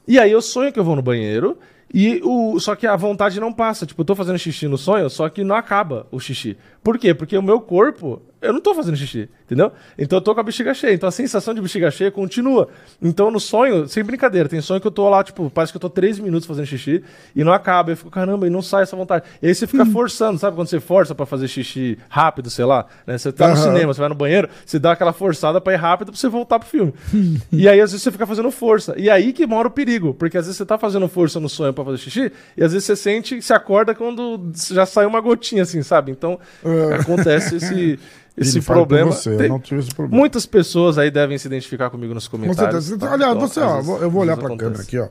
E 0.08 0.18
aí 0.20 0.32
eu 0.32 0.42
sonho 0.42 0.72
que 0.72 0.80
eu 0.80 0.84
vou 0.84 0.96
no 0.96 1.02
banheiro 1.02 1.58
e 1.94 2.22
o 2.24 2.60
só 2.60 2.76
que 2.76 2.86
a 2.86 2.96
vontade 2.96 3.40
não 3.40 3.52
passa. 3.52 3.86
Tipo, 3.86 4.02
eu 4.02 4.06
tô 4.06 4.16
fazendo 4.16 4.38
xixi 4.38 4.68
no 4.68 4.78
sonho, 4.78 5.10
só 5.10 5.28
que 5.30 5.44
não 5.44 5.56
acaba 5.56 6.08
o 6.12 6.20
xixi. 6.20 6.58
Por 6.84 6.98
quê? 6.98 7.14
Porque 7.14 7.38
o 7.38 7.44
meu 7.44 7.60
corpo, 7.60 8.22
eu 8.42 8.54
não 8.54 8.62
tô 8.62 8.74
fazendo 8.76 8.96
xixi, 8.96 9.28
entendeu? 9.46 9.72
Então 9.98 10.18
eu 10.18 10.22
tô 10.22 10.34
com 10.34 10.40
a 10.40 10.44
bexiga 10.44 10.74
cheia. 10.74 10.94
Então 10.94 11.10
a 11.10 11.12
sensação 11.12 11.54
de 11.54 11.62
bexiga 11.62 11.90
cheia 11.92 12.12
continua. 12.12 12.70
Então 13.02 13.32
no 13.32 13.40
sonho, 13.40 13.88
sem 13.88 14.04
brincadeira, 14.04 14.48
tem 14.48 14.62
sonho 14.62 14.80
que 14.82 14.88
eu 14.88 14.92
tô 14.92 15.10
lá, 15.10 15.24
tipo, 15.24 15.50
parece 15.50 15.72
que 15.74 15.78
eu 15.78 15.82
tô 15.82 15.90
três 15.90 16.20
minutos 16.20 16.48
fazendo 16.48 16.66
xixi 16.66 17.04
e 17.36 17.44
não 17.44 17.52
acaba. 17.54 17.92
Eu 17.92 17.98
fico, 17.98 18.10
caramba, 18.10 18.46
e 18.48 18.50
não 18.50 18.62
sai 18.62 18.84
essa 18.84 18.96
vontade. 18.96 19.26
E 19.42 19.48
aí 19.48 19.56
você 19.56 19.66
fica 19.68 19.86
forçando, 19.86 20.38
sabe 20.38 20.56
quando 20.56 20.68
você 20.68 20.80
força 20.80 21.16
pra 21.16 21.26
fazer 21.26 21.48
xixi 21.48 21.98
rápido, 22.10 22.50
sei 22.50 22.66
lá, 22.66 22.86
né? 23.06 23.18
Você 23.18 23.32
tá 23.32 23.48
no 23.48 23.54
Aham. 23.54 23.64
cinema, 23.64 23.94
você 23.94 24.00
vai 24.00 24.10
no 24.10 24.16
banheiro, 24.16 24.50
você 24.66 24.78
dá 24.80 24.92
aquela 24.92 25.14
forçada 25.14 25.60
pra 25.60 25.74
ir 25.74 25.78
rápido 25.78 26.12
pra 26.12 26.20
você 26.20 26.30
voltar 26.30 26.60
pro 26.60 26.68
filme. 26.68 26.94
e 27.52 27.68
aí 27.68 27.82
às 27.82 27.92
vezes 27.92 28.04
você 28.04 28.12
fica 28.12 28.26
fazendo 28.28 28.52
força. 28.52 28.94
E 28.98 29.10
aí 29.10 29.34
que 29.34 29.46
mora 29.48 29.68
o 29.68 29.72
perigo, 29.72 30.14
porque 30.14 30.38
às 30.38 30.46
vezes 30.46 30.58
você 30.58 30.66
tá 30.66 30.78
fazendo 30.78 31.08
força 31.08 31.40
no 31.40 31.50
sonho 31.50 31.74
pra 31.74 31.84
fazer 31.84 31.98
xixi 31.98 32.32
e 32.56 32.64
às 32.64 32.72
vezes 32.74 32.86
você 32.86 32.96
sente, 32.96 33.42
se 33.42 33.54
acorda 33.54 33.96
quando 33.96 34.52
já 34.72 34.86
sai 34.86 35.06
uma 35.06 35.20
gotinha 35.22 35.64
assim, 35.64 35.82
sabe? 35.82 36.12
Então 36.12 36.40
É. 36.64 36.96
acontece 36.96 37.56
esse 37.56 38.00
esse 38.38 38.62
problema. 38.62 39.12
Você, 39.12 39.30
eu 39.34 39.38
Tem- 39.38 39.50
não 39.50 39.60
tive 39.60 39.82
esse 39.82 39.94
problema. 39.94 40.20
Muitas 40.20 40.46
pessoas 40.46 40.98
aí 40.98 41.10
devem 41.12 41.38
se 41.38 41.48
identificar 41.48 41.90
comigo 41.90 42.14
nos 42.14 42.28
Com 42.28 42.38
comentários. 42.38 42.86
certeza. 42.86 43.08
tá? 43.10 43.14
Aliás, 43.14 43.36
Então, 43.36 43.48
você, 43.48 43.60
ó, 43.60 43.76
vezes- 43.82 44.02
eu 44.02 44.12
vou 44.12 44.22
olhar 44.22 44.38
pra 44.38 44.48
vezes 44.48 44.60
câmera 44.60 44.82
acontece. 44.82 44.98
aqui, 44.98 45.00
ó. 45.00 45.08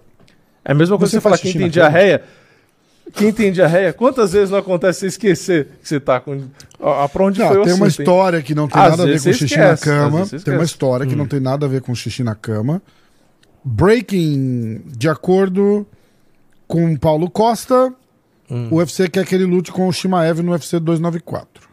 É 0.65 0.73
a 0.73 0.75
mesma 0.75 0.97
coisa 0.99 1.11
Você 1.11 1.17
que 1.19 1.21
você 1.21 1.23
falar 1.23 1.39
quem 1.39 1.53
tem 1.53 1.61
cama? 1.63 1.71
diarreia. 1.71 2.23
Quem 3.15 3.33
tem 3.33 3.53
diarreia, 3.53 3.93
quantas 3.93 4.33
vezes 4.33 4.51
não 4.51 4.59
acontece 4.59 4.99
você 5.01 5.07
esquecer 5.07 5.69
que 5.81 5.89
você 5.89 6.01
tá 6.01 6.19
com. 6.19 6.43
Ó, 6.81 7.07
pra 7.07 7.25
onde 7.25 7.39
Não, 7.39 7.47
foi 7.49 7.59
o 7.59 7.63
tem 7.63 7.73
uma 7.75 7.87
assunto, 7.87 8.01
hein? 8.01 8.05
história 8.05 8.43
que 8.43 8.53
não 8.53 8.67
tem 8.67 8.83
Às 8.83 8.91
nada 8.91 9.03
a 9.05 9.07
ver 9.07 9.13
com 9.13 9.33
xixi 9.33 9.45
esquece, 9.45 9.89
na 9.89 9.95
cama. 9.95 10.27
Tem 10.27 10.55
uma 10.55 10.65
história 10.65 11.07
que 11.07 11.15
Hum. 11.15 11.19
não 11.19 11.27
tem 11.27 11.39
nada 11.39 11.67
a 11.67 11.69
ver 11.69 11.83
com 11.83 11.95
xixi 11.95 12.25
na 12.25 12.35
cama. 12.35 12.83
Breaking, 13.65 14.83
de 14.87 15.09
acordo 15.09 15.87
com 16.67 16.97
Paulo 16.97 17.31
Costa, 17.31 17.93
Hum. 18.51 18.69
o 18.71 18.77
UFC 18.77 19.09
quer 19.09 19.25
que 19.25 19.35
ele 19.35 19.45
lute 19.45 19.71
com 19.71 19.87
o 19.89 19.93
Shimaev 19.93 20.41
no 20.43 20.53
UFC 20.53 20.79
294. 20.81 21.66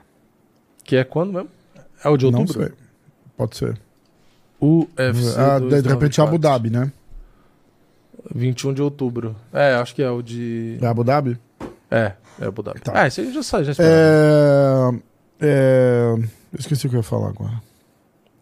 Que 0.84 0.97
é 0.97 1.03
quando 1.03 1.34
mesmo? 1.34 1.49
É 2.03 2.10
o 2.10 2.18
de 2.18 2.30
Não 2.30 2.39
outubro? 2.39 2.64
sei. 2.64 2.72
Pode 3.38 3.57
ser. 3.57 3.77
UFC. 4.61 5.39
Ah, 5.39 5.60
de, 5.60 5.81
de 5.81 5.89
repente 5.89 6.19
é 6.19 6.23
Abu 6.23 6.38
294. 6.38 6.39
Dhabi, 6.39 6.69
né? 6.69 6.91
21 8.34 8.73
de 8.73 8.81
outubro. 8.81 9.35
É, 9.51 9.73
acho 9.76 9.93
que 9.93 10.01
é 10.01 10.10
o 10.10 10.22
de. 10.22 10.77
É 10.81 10.85
Abu 10.88 11.03
Dhabi? 11.03 11.38
É, 11.91 12.14
é 12.39 12.45
Abu 12.45 12.64
Dhabi. 12.64 12.80
Tá. 12.81 12.93
Ah, 12.95 13.07
isso 13.07 13.22
aí 13.22 13.34
já 13.34 13.43
sai, 13.43 13.64
já 13.64 13.72
esperava. 13.72 13.95
É, 13.95 15.01
é, 15.41 16.14
eu 16.18 16.60
esqueci 16.60 16.88
o 16.88 16.89
que 16.89 16.95
eu 16.95 16.99
ia 16.99 17.03
falar 17.03 17.30
agora. 17.30 17.61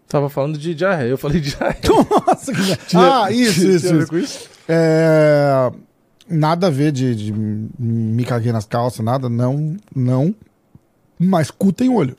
Tava 0.07 0.29
falando 0.29 0.57
de 0.57 0.75
diarreia, 0.75 1.09
eu 1.09 1.17
falei 1.17 1.39
de 1.39 1.51
diarreia. 1.51 1.81
Nossa, 2.27 2.51
que... 2.53 2.97
Ah, 2.97 3.31
isso, 3.31 3.65
isso, 3.65 3.95
isso. 3.95 4.17
isso? 4.17 4.49
É, 4.67 5.71
nada 6.29 6.67
a 6.67 6.69
ver 6.69 6.91
de, 6.91 7.15
de 7.15 7.33
me 7.33 8.23
caguei 8.25 8.51
nas 8.51 8.65
calças, 8.65 9.03
nada, 9.03 9.29
não, 9.29 9.77
não. 9.95 10.35
Mas 11.17 11.49
cu 11.49 11.71
tem 11.71 11.89
olho. 11.89 12.17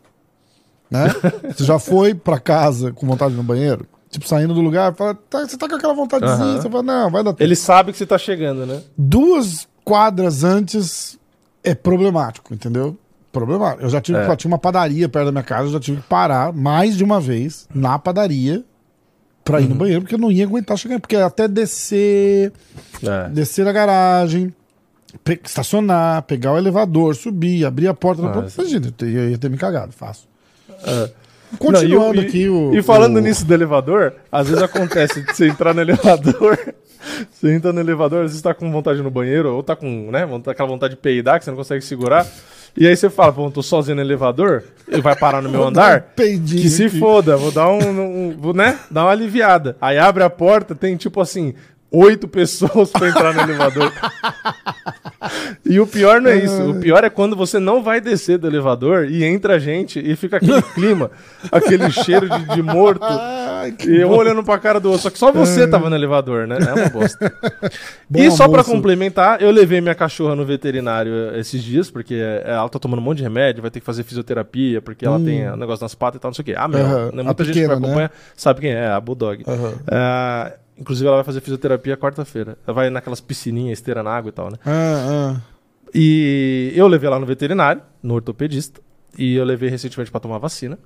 Né? 0.92 1.08
Você 1.56 1.64
já 1.64 1.78
foi 1.78 2.14
pra 2.14 2.38
casa 2.38 2.92
com 2.92 3.06
vontade 3.06 3.34
no 3.34 3.42
banheiro? 3.42 3.86
Tipo, 4.10 4.28
saindo 4.28 4.52
do 4.52 4.60
lugar, 4.60 4.94
fala, 4.94 5.14
tá, 5.14 5.40
você 5.48 5.56
tá 5.56 5.66
com 5.66 5.74
aquela 5.74 5.94
vontadezinha, 5.94 6.44
Aham. 6.44 6.60
você 6.60 6.68
fala, 6.68 6.82
não, 6.82 7.10
vai 7.10 7.24
dar 7.24 7.32
tempo. 7.32 7.42
Ele 7.42 7.56
sabe 7.56 7.92
que 7.92 7.96
você 7.98 8.04
tá 8.04 8.18
chegando, 8.18 8.66
né? 8.66 8.82
Duas 8.96 9.66
quadras 9.84 10.44
antes 10.44 11.18
é 11.64 11.74
problemático, 11.74 12.52
entendeu? 12.52 12.98
problemático. 13.32 13.82
Eu 13.84 13.88
já 13.88 13.98
tive, 13.98 14.18
É. 14.18 14.28
eu 14.28 14.36
tinha 14.36 14.50
uma 14.50 14.58
padaria 14.58 15.08
perto 15.08 15.24
da 15.24 15.32
minha 15.32 15.42
casa, 15.42 15.68
eu 15.68 15.72
já 15.72 15.80
tive 15.80 16.02
que 16.02 16.06
parar 16.06 16.52
mais 16.52 16.94
de 16.98 17.02
uma 17.02 17.18
vez 17.18 17.66
na 17.74 17.98
padaria 17.98 18.62
pra 19.42 19.56
Uhum. 19.56 19.64
ir 19.64 19.68
no 19.70 19.74
banheiro, 19.76 20.02
porque 20.02 20.14
eu 20.14 20.18
não 20.18 20.30
ia 20.30 20.44
aguentar 20.44 20.76
chegar, 20.76 21.00
porque 21.00 21.16
até 21.16 21.48
descer, 21.48 22.52
É. 23.02 23.30
descer 23.30 23.64
da 23.64 23.72
garagem, 23.72 24.54
pe- 25.24 25.40
estacionar, 25.42 26.20
pegar 26.24 26.52
o 26.52 26.58
elevador, 26.58 27.14
subir, 27.16 27.64
abrir 27.64 27.88
a 27.88 27.94
porta. 27.94 28.26
Ah, 28.28 28.40
da 28.42 28.48
sim. 28.50 28.60
Imagina, 28.60 28.92
eu 29.00 29.30
ia 29.30 29.38
ter 29.38 29.48
me 29.48 29.56
cagado, 29.56 29.92
fácil. 29.92 30.28
É. 30.86 31.10
Continuando 31.58 32.14
Não, 32.14 32.22
e- 32.22 32.26
aqui 32.26 32.48
o. 32.48 32.74
E 32.74 32.82
falando 32.82 33.16
o- 33.16 33.20
nisso 33.20 33.44
do 33.44 33.52
elevador, 33.52 34.14
às 34.30 34.48
vezes 34.48 34.62
acontece 34.62 35.20
de 35.22 35.36
você 35.36 35.48
entrar 35.48 35.74
no 35.74 35.80
elevador. 35.80 36.58
Você 37.32 37.52
entra 37.52 37.72
no 37.72 37.80
elevador, 37.80 38.20
às 38.24 38.30
vezes 38.30 38.40
tá 38.40 38.54
com 38.54 38.70
vontade 38.70 39.02
no 39.02 39.10
banheiro, 39.10 39.52
ou 39.52 39.60
tá 39.60 39.74
com, 39.74 40.08
né, 40.12 40.24
vontade- 40.24 40.54
aquela 40.54 40.68
vontade 40.68 40.94
de 40.94 41.00
peidar 41.00 41.36
que 41.36 41.44
você 41.44 41.50
não 41.50 41.58
consegue 41.58 41.84
segurar. 41.84 42.24
E 42.76 42.86
aí 42.86 42.96
você 42.96 43.10
fala, 43.10 43.32
pô, 43.32 43.50
tô 43.50 43.60
sozinho 43.60 43.96
no 43.96 44.00
elevador, 44.02 44.62
ele 44.86 45.02
vai 45.02 45.16
parar 45.16 45.42
no 45.42 45.48
meu 45.50 45.62
um 45.62 45.66
andar. 45.66 46.12
peidinho 46.14 46.62
Que 46.62 46.68
se 46.68 46.84
aqui. 46.84 47.00
foda, 47.00 47.36
vou 47.36 47.50
dar 47.50 47.68
um, 47.68 47.80
um- 48.30 48.36
vou, 48.38 48.54
né, 48.54 48.78
dar 48.88 49.02
uma 49.02 49.10
aliviada. 49.10 49.76
Aí 49.80 49.98
abre 49.98 50.22
a 50.22 50.30
porta, 50.30 50.76
tem 50.76 50.96
tipo 50.96 51.20
assim, 51.20 51.54
oito 51.92 52.26
pessoas 52.26 52.90
pra 52.90 53.08
entrar 53.08 53.34
no 53.34 53.40
elevador. 53.42 53.92
E 55.64 55.78
o 55.78 55.86
pior 55.86 56.20
não 56.20 56.30
é 56.30 56.36
isso. 56.36 56.70
O 56.70 56.74
pior 56.80 57.04
é 57.04 57.10
quando 57.10 57.36
você 57.36 57.58
não 57.60 57.82
vai 57.82 58.00
descer 58.00 58.38
do 58.38 58.46
elevador 58.46 59.04
e 59.08 59.22
entra 59.24 59.58
gente 59.60 59.98
e 60.00 60.16
fica 60.16 60.38
aquele 60.38 60.60
clima, 60.74 61.10
aquele 61.50 61.90
cheiro 61.90 62.28
de, 62.28 62.54
de 62.56 62.62
morto. 62.62 63.04
Ai, 63.04 63.72
que 63.72 63.88
E 63.88 64.04
bom. 64.04 64.16
olhando 64.16 64.42
pra 64.42 64.58
cara 64.58 64.80
do 64.80 64.88
outro. 64.88 65.02
Só 65.02 65.10
que 65.10 65.18
só 65.18 65.30
você 65.30 65.66
tava 65.68 65.88
no 65.88 65.94
elevador, 65.96 66.46
né? 66.46 66.58
É 66.60 66.72
uma 66.74 66.88
bosta. 66.88 67.32
Bom 68.08 68.18
e 68.20 68.30
só 68.30 68.48
pra 68.48 68.60
almoço. 68.60 68.70
complementar, 68.70 69.40
eu 69.40 69.50
levei 69.50 69.80
minha 69.80 69.94
cachorra 69.94 70.34
no 70.34 70.44
veterinário 70.44 71.36
esses 71.36 71.62
dias, 71.62 71.90
porque 71.90 72.14
eh, 72.14 72.42
ela 72.46 72.68
tá 72.68 72.78
tomando 72.78 72.98
um 72.98 73.02
monte 73.02 73.18
de 73.18 73.22
remédio, 73.22 73.62
vai 73.62 73.70
ter 73.70 73.80
que 73.80 73.86
fazer 73.86 74.02
fisioterapia, 74.02 74.80
porque 74.82 75.06
ela 75.06 75.20
tem 75.20 75.48
um 75.50 75.56
negócio 75.56 75.84
nas 75.84 75.94
patas 75.94 76.18
e 76.18 76.20
tal, 76.20 76.30
não 76.30 76.34
sei 76.34 76.42
o 76.42 76.46
quê. 76.46 76.54
Ah, 76.56 76.66
meu, 76.66 76.80
Aham. 76.80 77.10
né? 77.12 77.20
A 77.20 77.24
muita 77.24 77.44
gente 77.44 77.54
que 77.54 77.60
pequena, 77.60 77.76
me 77.76 77.80
né? 77.82 77.86
acompanha 77.86 78.10
sabe 78.36 78.60
quem 78.60 78.72
é, 78.72 78.86
a 78.88 79.00
Bulldog. 79.00 79.44
Aham. 79.46 79.72
Ah, 79.90 80.52
inclusive, 80.78 81.06
ela 81.06 81.16
vai 81.16 81.24
fazer 81.24 81.40
fisioterapia 81.40 81.96
quarta-feira. 81.96 82.58
Ela 82.66 82.74
vai 82.74 82.90
naquelas 82.90 83.20
piscininhas, 83.20 83.78
esteira 83.78 84.02
na 84.02 84.10
água 84.10 84.28
e 84.28 84.32
tal, 84.32 84.50
né? 84.50 84.58
Ah, 84.64 85.36
ah. 85.36 85.40
E 85.94 86.72
eu 86.74 86.86
levei 86.88 87.08
lá 87.08 87.18
no 87.18 87.26
veterinário, 87.26 87.82
no 88.02 88.14
ortopedista, 88.14 88.80
e 89.18 89.34
eu 89.34 89.44
levei 89.44 89.68
recentemente 89.68 90.10
pra 90.10 90.20
tomar 90.20 90.38
vacina. 90.38 90.78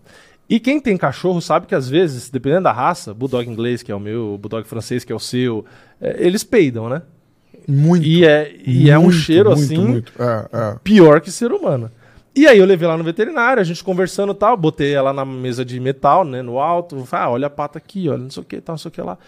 E 0.49 0.61
quem 0.61 0.81
tem 0.81 0.97
cachorro 0.97 1.41
sabe 1.41 1.67
que 1.67 1.75
às 1.75 1.89
vezes, 1.89 2.31
dependendo 2.31 2.65
da 2.65 2.73
raça, 2.73 3.13
bulldog 3.13 3.49
inglês, 3.49 3.83
que 3.83 3.91
é 3.91 3.95
o 3.95 4.01
meu, 4.01 4.39
bulldog 4.39 4.67
francês, 4.67 5.05
que 5.05 5.13
é 5.13 5.17
o 5.17 5.21
seu, 5.21 5.65
é, 6.01 6.17
eles 6.19 6.45
peidam, 6.45 6.89
né? 6.89 7.03
Muito. 7.67 8.07
E 8.07 8.25
é, 8.25 8.55
e 8.65 8.91
é 8.91 8.99
um 8.99 9.05
muito, 9.05 9.17
cheiro 9.17 9.51
muito, 9.51 9.63
assim, 9.63 9.79
Muito. 9.79 10.13
É, 10.19 10.49
é. 10.53 10.77
pior 10.85 11.21
que 11.21 11.33
ser 11.33 11.51
humano. 11.51 11.91
E 12.35 12.47
aí 12.47 12.59
eu 12.59 12.67
levei 12.67 12.87
lá 12.87 12.97
no 12.97 13.03
veterinário, 13.03 13.61
a 13.61 13.65
gente 13.65 13.83
conversando 13.83 14.33
e 14.33 14.37
tal, 14.37 14.57
botei 14.57 14.93
ela 14.93 15.13
na 15.13 15.25
mesa 15.25 15.65
de 15.65 15.81
metal, 15.81 16.23
né, 16.25 16.43
no 16.43 16.61
alto, 16.61 17.05
falei, 17.07 17.27
ah, 17.27 17.31
olha 17.31 17.47
a 17.47 17.51
pata 17.51 17.79
aqui, 17.79 18.09
olha 18.09 18.19
não 18.19 18.31
sei 18.31 18.43
o 18.43 18.47
que, 18.47 18.61
tal, 18.61 18.75
não 18.75 18.79
sei 18.79 18.89
o 18.91 18.93
que 18.93 19.01
lá. 19.01 19.19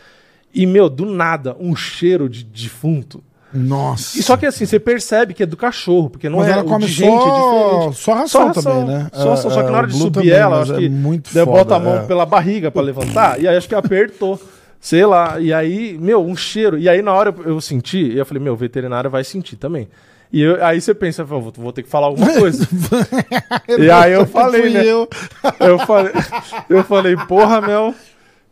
E, 0.54 0.66
meu, 0.66 0.88
do 0.88 1.04
nada, 1.06 1.56
um 1.60 1.76
cheiro 1.76 2.28
de 2.28 2.42
defunto. 2.44 3.22
Nossa. 3.52 4.18
E 4.18 4.22
só 4.22 4.36
que 4.36 4.44
assim, 4.44 4.66
você 4.66 4.78
percebe 4.78 5.32
que 5.32 5.42
é 5.42 5.46
do 5.46 5.56
cachorro, 5.56 6.10
porque 6.10 6.28
não 6.28 6.38
Mas 6.38 6.48
é 6.48 6.52
ela 6.52 6.62
o 6.62 6.66
come 6.66 6.84
de 6.84 6.92
gente, 6.92 7.08
é 7.14 7.18
só, 7.18 7.76
diferente. 7.78 7.96
só 7.98 8.14
ração 8.14 8.52
também, 8.52 8.84
né? 8.84 9.10
Só, 9.12 9.36
só, 9.36 9.50
só 9.50 9.62
que 9.62 9.68
É, 9.68 9.70
na 9.72 9.78
hora 9.78 9.86
de 9.86 9.94
subir 9.96 10.10
também, 10.12 10.30
ela, 10.30 10.60
acho 10.60 10.74
é 10.74 10.78
que 10.78 10.88
muito 10.90 11.32
daí 11.32 11.44
foda, 11.44 11.56
bota 11.58 11.76
a 11.76 11.80
mão 11.80 11.96
é. 11.96 12.06
pela 12.06 12.26
barriga 12.26 12.70
pra 12.70 12.82
levantar, 12.82 13.40
e 13.40 13.48
aí 13.48 13.56
acho 13.56 13.68
que 13.68 13.74
apertou. 13.74 14.38
Sei 14.80 15.04
lá, 15.04 15.40
e 15.40 15.52
aí, 15.52 15.98
meu, 15.98 16.24
um 16.24 16.36
cheiro. 16.36 16.78
E 16.78 16.88
aí 16.88 17.02
na 17.02 17.12
hora 17.12 17.34
eu, 17.44 17.60
senti, 17.60 17.98
e 18.12 18.18
eu 18.18 18.24
falei, 18.26 18.42
meu, 18.42 18.52
o 18.52 18.56
veterinário 18.56 19.10
vai 19.10 19.24
sentir 19.24 19.56
também. 19.56 19.88
E 20.32 20.42
eu- 20.42 20.62
aí 20.64 20.78
você 20.80 20.94
pensa, 20.94 21.24
vou, 21.24 21.50
vou 21.56 21.72
ter 21.72 21.82
que 21.82 21.88
falar 21.88 22.06
alguma 22.08 22.32
coisa. 22.34 22.68
e 23.78 23.90
aí 23.90 24.12
eu 24.12 24.26
falei, 24.26 24.70
né? 24.70 24.84
eu. 24.84 25.08
Eu 25.58 25.78
falei, 25.80 26.12
eu 26.68 26.84
falei, 26.84 27.16
porra, 27.16 27.60
Mel. 27.60 27.94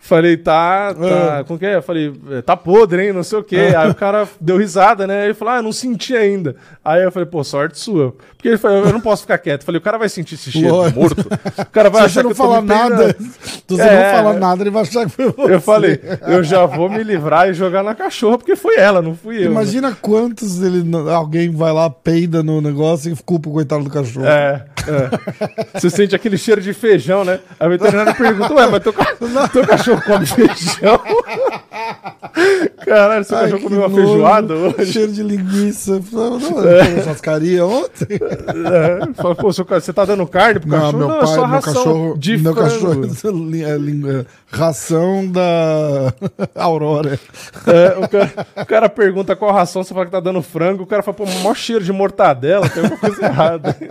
Falei, 0.06 0.36
tá, 0.36 0.94
tá, 0.94 1.38
Ah. 1.40 1.44
com 1.44 1.58
que 1.58 1.66
é? 1.66 1.82
Falei, 1.82 2.12
é, 2.30 2.40
tá 2.40 2.56
podre, 2.56 3.06
hein, 3.06 3.12
não 3.12 3.24
sei 3.24 3.38
o 3.40 3.42
quê. 3.42 3.74
Aí 3.76 3.90
o 3.90 3.94
cara 3.94 4.28
deu 4.40 4.56
risada, 4.56 5.04
né? 5.06 5.24
Ele 5.24 5.34
falou, 5.34 5.54
ah, 5.54 5.62
não 5.62 5.72
senti 5.72 6.14
ainda. 6.16 6.54
Aí 6.84 7.02
eu 7.02 7.10
falei, 7.10 7.26
pô, 7.26 7.42
sorte 7.42 7.76
sua. 7.78 8.14
Porque 8.36 8.46
ele 8.48 8.56
falou, 8.56 8.86
eu 8.86 8.92
não 8.92 9.00
posso 9.00 9.22
ficar 9.22 9.36
quieto. 9.38 9.64
Falei, 9.64 9.80
o 9.80 9.82
cara 9.82 9.98
vai 9.98 10.08
sentir 10.08 10.36
esse 10.36 10.52
cheiro 10.52 10.68
Lógico. 10.74 11.00
morto. 11.00 11.20
O 11.58 11.66
cara 11.72 11.90
vai 11.90 12.02
Se 12.02 12.08
você 12.14 12.20
achar 12.20 12.22
não 12.22 12.30
que 12.32 12.40
eu 12.40 12.44
tô 12.46 12.52
falar 12.52 12.62
nada, 12.62 13.16
se 13.18 13.64
você 13.68 13.82
É. 13.82 14.12
não 14.12 14.16
falar 14.22 14.38
nada, 14.38 14.62
ele 14.62 14.70
vai 14.70 14.82
achar 14.82 15.06
que 15.06 15.10
foi 15.12 15.28
você. 15.32 15.54
Eu 15.54 15.60
falei, 15.60 16.00
eu 16.28 16.44
já 16.44 16.64
vou 16.66 16.88
me 16.88 17.02
livrar 17.02 17.48
e 17.48 17.54
jogar 17.54 17.82
na 17.82 17.94
cachorra, 17.94 18.38
porque 18.38 18.54
foi 18.54 18.76
ela, 18.76 19.02
não 19.02 19.16
fui 19.16 19.38
eu. 19.38 19.40
né? 19.40 19.46
Imagina 19.46 19.96
quantos 20.00 20.62
ele, 20.62 20.84
não- 20.84 21.08
alguém 21.08 21.50
vai 21.50 21.72
lá, 21.72 21.90
peida 21.90 22.44
no 22.44 22.60
negócio 22.60 23.12
e 23.12 23.16
culpa 23.24 23.48
o 23.48 23.52
coitado 23.52 23.82
do 23.82 23.90
cachorro. 23.90 24.26
É, 24.26 24.64
é. 24.86 25.80
Você 25.80 25.90
sente 25.90 26.14
aquele 26.14 26.38
cheiro 26.38 26.60
de 26.60 26.72
feijão, 26.72 27.24
né? 27.24 27.40
Aí 27.58 27.66
o 27.66 27.70
veterinário 27.70 28.14
pergunta, 28.14 28.54
ué, 28.54 28.66
mas 28.68 28.82
teu, 28.82 28.92
teu 29.52 29.66
cachorro 29.66 29.95
come 30.00 30.26
feijão? 30.26 31.00
Caralho, 32.84 33.24
seu 33.24 33.36
cachorro 33.38 33.58
que 33.58 33.64
comeu 33.64 33.80
uma 33.80 33.90
feijoada 33.90 34.54
hoje? 34.54 34.92
Cheiro 34.92 35.12
de 35.12 35.22
linguiça. 35.22 36.00
Não, 36.12 36.38
não, 36.38 36.60
eu 36.64 37.00
churrascaria 37.02 37.64
ontem. 37.64 38.06
É, 38.10 39.14
fala, 39.14 39.34
pô, 39.34 39.52
seu 39.52 39.64
você 39.64 39.92
tá 39.92 40.04
dando 40.04 40.26
carne 40.26 40.60
pro 40.60 40.68
Não, 40.68 40.78
cachorro? 40.78 40.98
meu 40.98 41.08
Não, 41.08 41.16
é 41.16 41.18
pai, 41.20 41.26
só 41.28 41.34
meu 41.36 41.46
ração 41.46 41.74
cachorro. 41.74 42.18
de 42.18 42.38
meu 42.38 42.54
frango. 42.54 42.70
cachorro 42.70 43.50
é, 43.54 44.20
é, 44.20 44.26
ração 44.50 45.26
da 45.30 46.12
Aurora. 46.54 47.18
É, 47.66 47.98
o, 48.04 48.08
cara, 48.08 48.46
o 48.62 48.66
cara 48.66 48.88
pergunta 48.88 49.34
qual 49.36 49.52
ração, 49.52 49.82
você 49.82 49.92
fala 49.94 50.06
que 50.06 50.12
tá 50.12 50.20
dando 50.20 50.42
frango, 50.42 50.82
o 50.82 50.86
cara 50.86 51.02
fala, 51.02 51.16
pô, 51.16 51.24
maior 51.26 51.54
cheiro 51.54 51.84
de 51.84 51.92
mortadela, 51.92 52.68
tem 52.68 52.82
alguma 52.82 53.00
coisa 53.00 53.24
errada. 53.24 53.76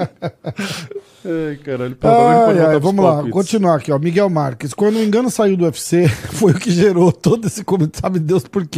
Ai, 1.28 1.56
caralho, 1.58 1.96
pô, 1.96 2.08
Ai, 2.08 2.60
ai, 2.60 2.80
vamos 2.80 3.04
lá, 3.04 3.14
palpites. 3.14 3.34
continuar 3.34 3.76
aqui, 3.78 3.92
ó. 3.92 3.98
Miguel 3.98 4.30
Marques. 4.30 4.76
Quando 4.76 4.98
o 4.98 5.04
engano 5.04 5.32
saiu 5.32 5.58
do 5.58 5.66
UFC, 5.66 6.08
foi 6.34 6.52
o 6.52 6.60
que 6.60 6.70
gerou 6.70 7.12
todo 7.12 7.48
esse 7.48 7.64
comentário, 7.64 8.00
sabe 8.00 8.20
Deus 8.20 8.44
por 8.44 8.64
quê. 8.68 8.75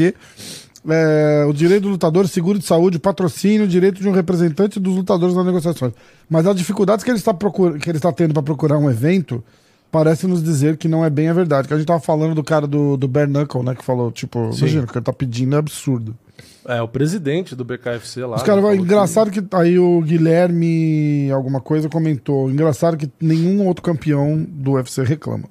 É, 0.89 1.45
o 1.47 1.51
direito 1.53 1.83
do 1.83 1.89
lutador, 1.89 2.27
seguro 2.27 2.57
de 2.59 2.65
saúde, 2.65 2.97
patrocínio, 2.97 3.67
direito 3.67 3.99
de 4.01 4.07
um 4.07 4.11
representante 4.13 4.79
dos 4.79 4.95
lutadores 4.95 5.35
nas 5.35 5.45
negociações. 5.45 5.91
Mas 6.29 6.45
as 6.47 6.55
dificuldades 6.55 7.03
que 7.03 7.11
ele 7.11 7.17
está, 7.17 7.33
procura, 7.33 7.77
que 7.77 7.89
ele 7.89 7.97
está 7.97 8.11
tendo 8.11 8.33
para 8.33 8.43
procurar 8.43 8.77
um 8.77 8.89
evento 8.89 9.43
parece 9.91 10.27
nos 10.27 10.41
dizer 10.43 10.77
que 10.77 10.87
não 10.87 11.03
é 11.03 11.09
bem 11.09 11.27
a 11.27 11.33
verdade. 11.33 11.67
Que 11.67 11.73
a 11.73 11.77
gente 11.77 11.87
tava 11.87 11.99
falando 11.99 12.35
do 12.35 12.43
cara 12.43 12.65
do, 12.67 12.95
do 12.95 13.07
Bare 13.07 13.29
Knuckle, 13.29 13.63
né? 13.63 13.75
Que 13.75 13.83
falou, 13.83 14.11
tipo, 14.11 14.51
Sim. 14.53 14.59
imagina, 14.59 14.83
o 14.83 14.87
que 14.87 14.97
ele 14.97 15.03
tá 15.05 15.13
pedindo 15.13 15.55
é 15.55 15.59
absurdo. 15.59 16.15
É, 16.65 16.81
o 16.81 16.87
presidente 16.87 17.55
do 17.55 17.63
BKFC 17.65 18.21
lá. 18.25 18.35
Os 18.37 18.43
caras, 18.43 18.61
né, 18.63 18.69
falou 18.69 18.77
que- 18.77 18.83
engraçado 18.83 19.31
que 19.31 19.43
aí 19.55 19.79
o 19.79 20.01
Guilherme 20.01 21.29
alguma 21.31 21.59
coisa 21.61 21.89
comentou. 21.89 22.49
Engraçado 22.51 22.95
que 22.97 23.09
nenhum 23.19 23.65
outro 23.65 23.81
campeão 23.83 24.45
do 24.47 24.73
UFC 24.73 25.03
reclama. 25.03 25.45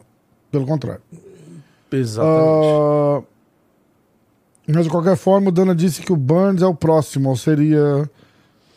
Pelo 0.51 0.66
contrário. 0.66 1.01
Exatamente. 1.90 2.66
Ah, 2.66 3.23
mas 4.68 4.84
de 4.84 4.90
qualquer 4.90 5.16
forma, 5.16 5.48
o 5.48 5.52
Dana 5.52 5.74
disse 5.74 6.02
que 6.02 6.12
o 6.12 6.16
Burns 6.16 6.62
é 6.62 6.66
o 6.66 6.74
próximo, 6.74 7.28
ou 7.28 7.36
seria. 7.36 8.09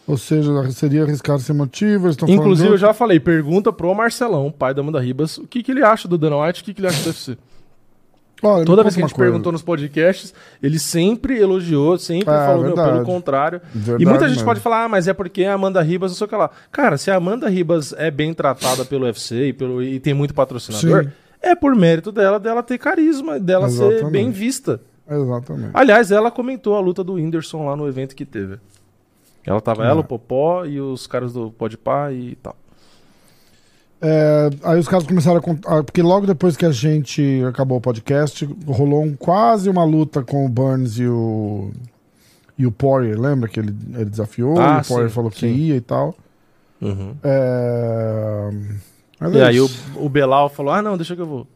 Ou 0.07 0.18
seja, 0.18 0.72
seria 0.72 1.03
arriscado 1.03 1.40
sem 1.40 1.56
motivo. 1.56 2.10
Inclusive, 2.28 2.70
eu 2.70 2.78
já 2.80 2.94
falei, 2.94 3.20
pergunta 3.20 3.72
pro 3.72 3.94
Marcelão, 3.94 4.52
pai 4.52 4.74
da 4.74 4.82
Amanda 4.82 4.99
Ribas, 4.99 5.38
o 5.38 5.45
que, 5.45 5.61
que 5.61 5.72
ele 5.72 5.84
acha 5.84 6.07
do 6.07 6.18
Dana 6.18 6.36
White, 6.44 6.61
o 6.61 6.66
que, 6.66 6.74
que 6.74 6.82
ele 6.82 6.88
acha 6.88 7.03
do 7.03 7.10
UFC. 7.10 7.38
Olha, 8.41 8.66
Toda 8.66 8.82
vez 8.84 8.95
que 8.95 9.02
a 9.02 9.06
gente 9.06 9.14
coisa. 9.14 9.30
perguntou 9.30 9.52
nos 9.52 9.61
podcasts, 9.61 10.34
ele 10.64 10.80
sempre 10.80 11.38
elogiou, 11.38 11.98
sempre 11.99 12.34
É, 12.34 12.38
falou, 12.45 12.74
pelo 12.74 13.03
contrário. 13.03 13.61
Verdade 13.72 14.02
e 14.03 14.06
muita 14.07 14.26
gente 14.28 14.38
mesmo. 14.38 14.45
pode 14.45 14.60
falar, 14.61 14.86
ah, 14.86 14.90
mas 14.90 15.07
é 15.07 15.14
porque 15.14 15.44
a 15.44 15.53
Amanda 15.53 15.82
Ribas, 15.82 16.11
não 16.11 16.18
sei 16.18 16.26
o 16.26 16.28
que 16.30 16.36
lá. 16.36 16.49
Cara, 16.72 16.98
se 16.98 17.11
a 17.11 17.16
Amanda 17.18 17.48
Ribas 17.49 17.94
é 17.98 18.10
bem 18.10 18.34
tratada 18.34 18.86
pelo 18.86 19.06
UFC 19.06 19.49
e, 19.49 19.53
pelo, 19.53 19.84
e 19.84 19.99
tem 19.99 20.14
muito 20.16 20.34
patrocinador, 20.34 21.03
Sim. 21.03 21.11
é 21.41 21.53
por 21.53 21.76
mérito 21.76 22.11
dela, 22.11 22.40
dela 22.40 22.64
ter 22.64 22.78
carisma, 22.80 23.40
dela 23.40 23.70
ser 23.70 23.84
Exatamente. 23.84 24.11
bem 24.11 24.32
vista. 24.32 24.80
Exatamente. 25.10 25.72
Aliás, 25.73 26.11
ela 26.11 26.30
comentou 26.30 26.76
a 26.76 26.80
luta 26.80 27.03
do 27.03 27.14
Whindersson 27.14 27.65
lá 27.65 27.76
no 27.76 27.88
evento 27.88 28.15
que 28.15 28.26
teve. 28.26 28.60
Ela 29.45 29.60
tava, 29.61 29.84
ela, 29.84 30.02
É. 30.02 30.02
o 30.02 30.03
Popó 30.03 30.65
e 30.65 30.80
os 30.80 31.07
caras 31.07 31.34
do 31.34 31.52
Podpah 31.52 32.11
e 32.11 32.36
tal. 32.36 32.56
É, 34.02 34.49
aí 34.64 34.80
os 34.80 34.88
caras 34.88 35.06
começaram 35.06 35.38
a 35.38 35.41
contar. 35.41 35.84
Porque 35.84 36.02
logo 36.02 36.26
depois 36.26 36.56
que 36.56 36.65
a 36.65 36.72
gente 36.72 37.44
acabou 37.48 37.77
o 37.77 37.81
podcast, 37.81 38.45
rolou 38.65 39.03
um, 39.03 39.15
quase 39.15 39.69
uma 39.69 39.84
luta 39.84 40.23
com 40.23 40.45
o 40.45 40.49
Burns 40.49 40.98
e 40.99 41.07
o. 41.07 41.72
E 42.57 42.65
o 42.65 42.72
Poirier, 42.72 43.19
lembra 43.19 43.48
que 43.48 43.60
ele, 43.60 43.73
ele 43.94 44.06
desafiou? 44.06 44.60
Ah, 44.60 44.80
e 44.80 44.81
o 44.81 44.88
Poirier 44.88 45.10
sim, 45.10 45.15
falou 45.15 45.31
que 45.31 45.40
sim. 45.40 45.48
ia 45.48 45.76
e 45.77 45.81
tal. 45.81 46.14
Uhum. 46.81 47.15
É... 47.23 48.49
E 49.34 49.38
é 49.38 49.45
aí 49.45 49.60
o, 49.60 49.69
o 49.95 50.10
Belal 50.10 50.49
falou, 50.49 50.73
ah, 50.73 50.81
não, 50.81 50.95
deixa 50.98 51.15
que 51.15 51.22
eu 51.22 51.26
vou. 51.26 51.48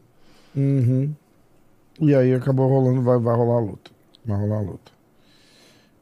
Uhum. 0.55 1.13
E 1.99 2.13
aí 2.15 2.33
acabou 2.33 2.67
rolando, 2.67 3.01
vai, 3.01 3.19
vai 3.19 3.35
rolar 3.35 3.57
a 3.57 3.61
luta. 3.61 3.91
Vai 4.25 4.37
rolar 4.39 4.57
a 4.57 4.61
luta. 4.61 4.91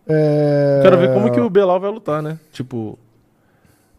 É... 0.08 0.80
Quero 0.84 0.98
ver 0.98 1.14
como 1.14 1.32
que 1.32 1.40
o 1.40 1.50
Belal 1.50 1.80
vai 1.80 1.92
lutar, 1.92 2.22
né? 2.22 2.40
Tipo. 2.52 2.98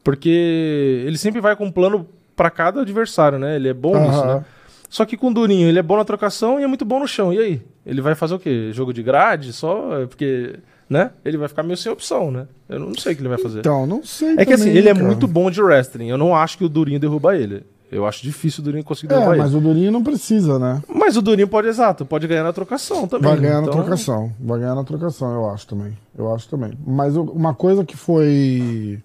Porque 0.02 1.05
ele 1.06 1.16
sempre 1.16 1.40
vai 1.40 1.55
com 1.55 1.66
um 1.66 1.70
plano 1.70 2.06
pra 2.35 2.51
cada 2.51 2.81
adversário, 2.81 3.39
né? 3.39 3.56
Ele 3.56 3.69
é 3.69 3.74
bom 3.74 3.97
nisso, 3.98 4.19
Aham. 4.20 4.35
né? 4.36 4.44
Só 4.90 5.06
que 5.06 5.16
com 5.16 5.28
o 5.28 5.35
Durinho, 5.35 5.69
ele 5.69 5.78
é 5.78 5.82
bom 5.82 5.97
na 5.97 6.05
trocação 6.05 6.60
e 6.60 6.64
é 6.64 6.66
muito 6.66 6.85
bom 6.85 7.01
no 7.01 7.09
chão. 7.09 7.32
E 7.32 7.39
aí? 7.39 7.62
Ele 7.86 8.01
vai 8.01 8.14
fazer 8.14 8.35
o 8.35 8.39
quê? 8.39 8.70
Jogo 8.73 8.93
de 8.93 9.02
grade? 9.02 9.52
Só? 9.52 10.02
É 10.02 10.06
Porque. 10.06 10.56
né? 10.89 11.12
Ele 11.24 11.39
vai 11.39 11.48
ficar 11.48 11.62
meio 11.62 11.77
sem 11.77 11.90
opção, 11.90 12.31
né? 12.31 12.47
Eu 12.69 12.78
não 12.81 12.94
sei 12.94 13.12
o 13.12 13.16
que 13.16 13.23
ele 13.23 13.28
vai 13.28 13.39
fazer. 13.39 13.60
Então, 13.60 13.86
não 13.86 14.02
sei. 14.02 14.35
é 14.36 14.44
que 14.44 14.52
assim, 14.52 14.64
também, 14.64 14.78
ele 14.78 14.89
é 14.89 14.94
muito 14.94 15.27
bom 15.27 15.51
de 15.51 15.62
wrestling. 15.62 16.09
Eu 16.09 16.19
não 16.19 16.36
acho 16.36 16.59
que 16.59 16.64
o 16.64 16.69
Durinho 16.69 17.01
derruba 17.01 17.36
ele. 17.36 17.64
Eu 17.93 18.06
acho 18.06 18.23
difícil 18.23 18.62
o 18.62 18.64
Durinho 18.64 18.82
conseguir 18.82 19.09
derrubar 19.09 19.35
É, 19.35 19.39
mas 19.39 19.51
ele. 19.51 19.59
o 19.59 19.60
Durinho 19.60 19.93
não 19.93 20.02
precisa, 20.02 20.59
né? 20.59 20.82
Mas 20.89 21.14
o 21.14 21.20
Durinho 21.20 21.47
pode, 21.47 21.69
exato, 21.69 22.06
pode 22.06 22.27
ganhar 22.27 22.43
na 22.43 22.52
trocação 22.52 23.06
também. 23.06 23.31
Vai 23.31 23.39
ganhar 23.39 23.60
na 23.60 23.69
Então, 23.69 23.74
trocação. 23.82 24.32
Vai 24.40 24.60
ganhar 24.60 24.74
na 24.74 24.82
trocação, 24.82 25.31
eu 25.35 25.51
acho 25.51 25.66
também. 25.66 25.97
Eu 26.16 26.35
acho 26.35 26.48
também. 26.48 26.73
Mas 26.86 27.14
uma 27.16 27.52
coisa 27.55 27.85
que 27.85 27.94
foi. 27.94 28.98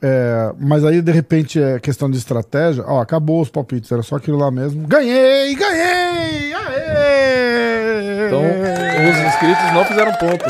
é, 0.00 0.52
mas 0.58 0.84
aí, 0.84 1.02
de 1.02 1.10
repente, 1.10 1.60
é 1.60 1.80
questão 1.80 2.08
de 2.08 2.16
estratégia. 2.16 2.84
Ó, 2.86 3.00
acabou 3.00 3.40
os 3.42 3.50
palpites, 3.50 3.90
era 3.90 4.02
só 4.04 4.14
aquilo 4.16 4.38
lá 4.38 4.52
mesmo. 4.52 4.86
Ganhei! 4.86 5.52
Ganhei! 5.56 6.54
Aê! 6.54 8.26
Então, 8.26 8.40
os 8.40 9.26
inscritos 9.28 9.72
não 9.74 9.84
fizeram 9.84 10.12
ponto. 10.12 10.44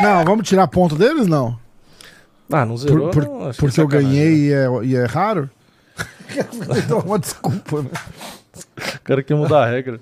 Não, 0.00 0.24
vamos 0.24 0.48
tirar 0.48 0.66
ponto 0.68 0.94
deles? 0.96 1.26
Não. 1.26 1.56
Ah, 2.52 2.64
não 2.64 2.74
Por- 2.74 2.78
zerou. 2.78 3.10
por- 3.10 3.24
não, 3.24 3.48
acho 3.48 3.58
porque 3.58 3.80
eu 3.80 3.88
ganhei 3.88 4.30
né? 4.30 4.36
e 4.36 4.52
é, 4.52 4.68
e 4.84 4.96
é 4.96 5.04
raro? 5.06 5.48
Então, 6.84 6.98
uma 7.00 7.18
desculpa, 7.18 7.82
né? 7.82 7.90
O 8.96 9.00
cara 9.04 9.22
quer 9.22 9.34
mudar 9.34 9.64
a 9.64 9.70
regra 9.70 10.00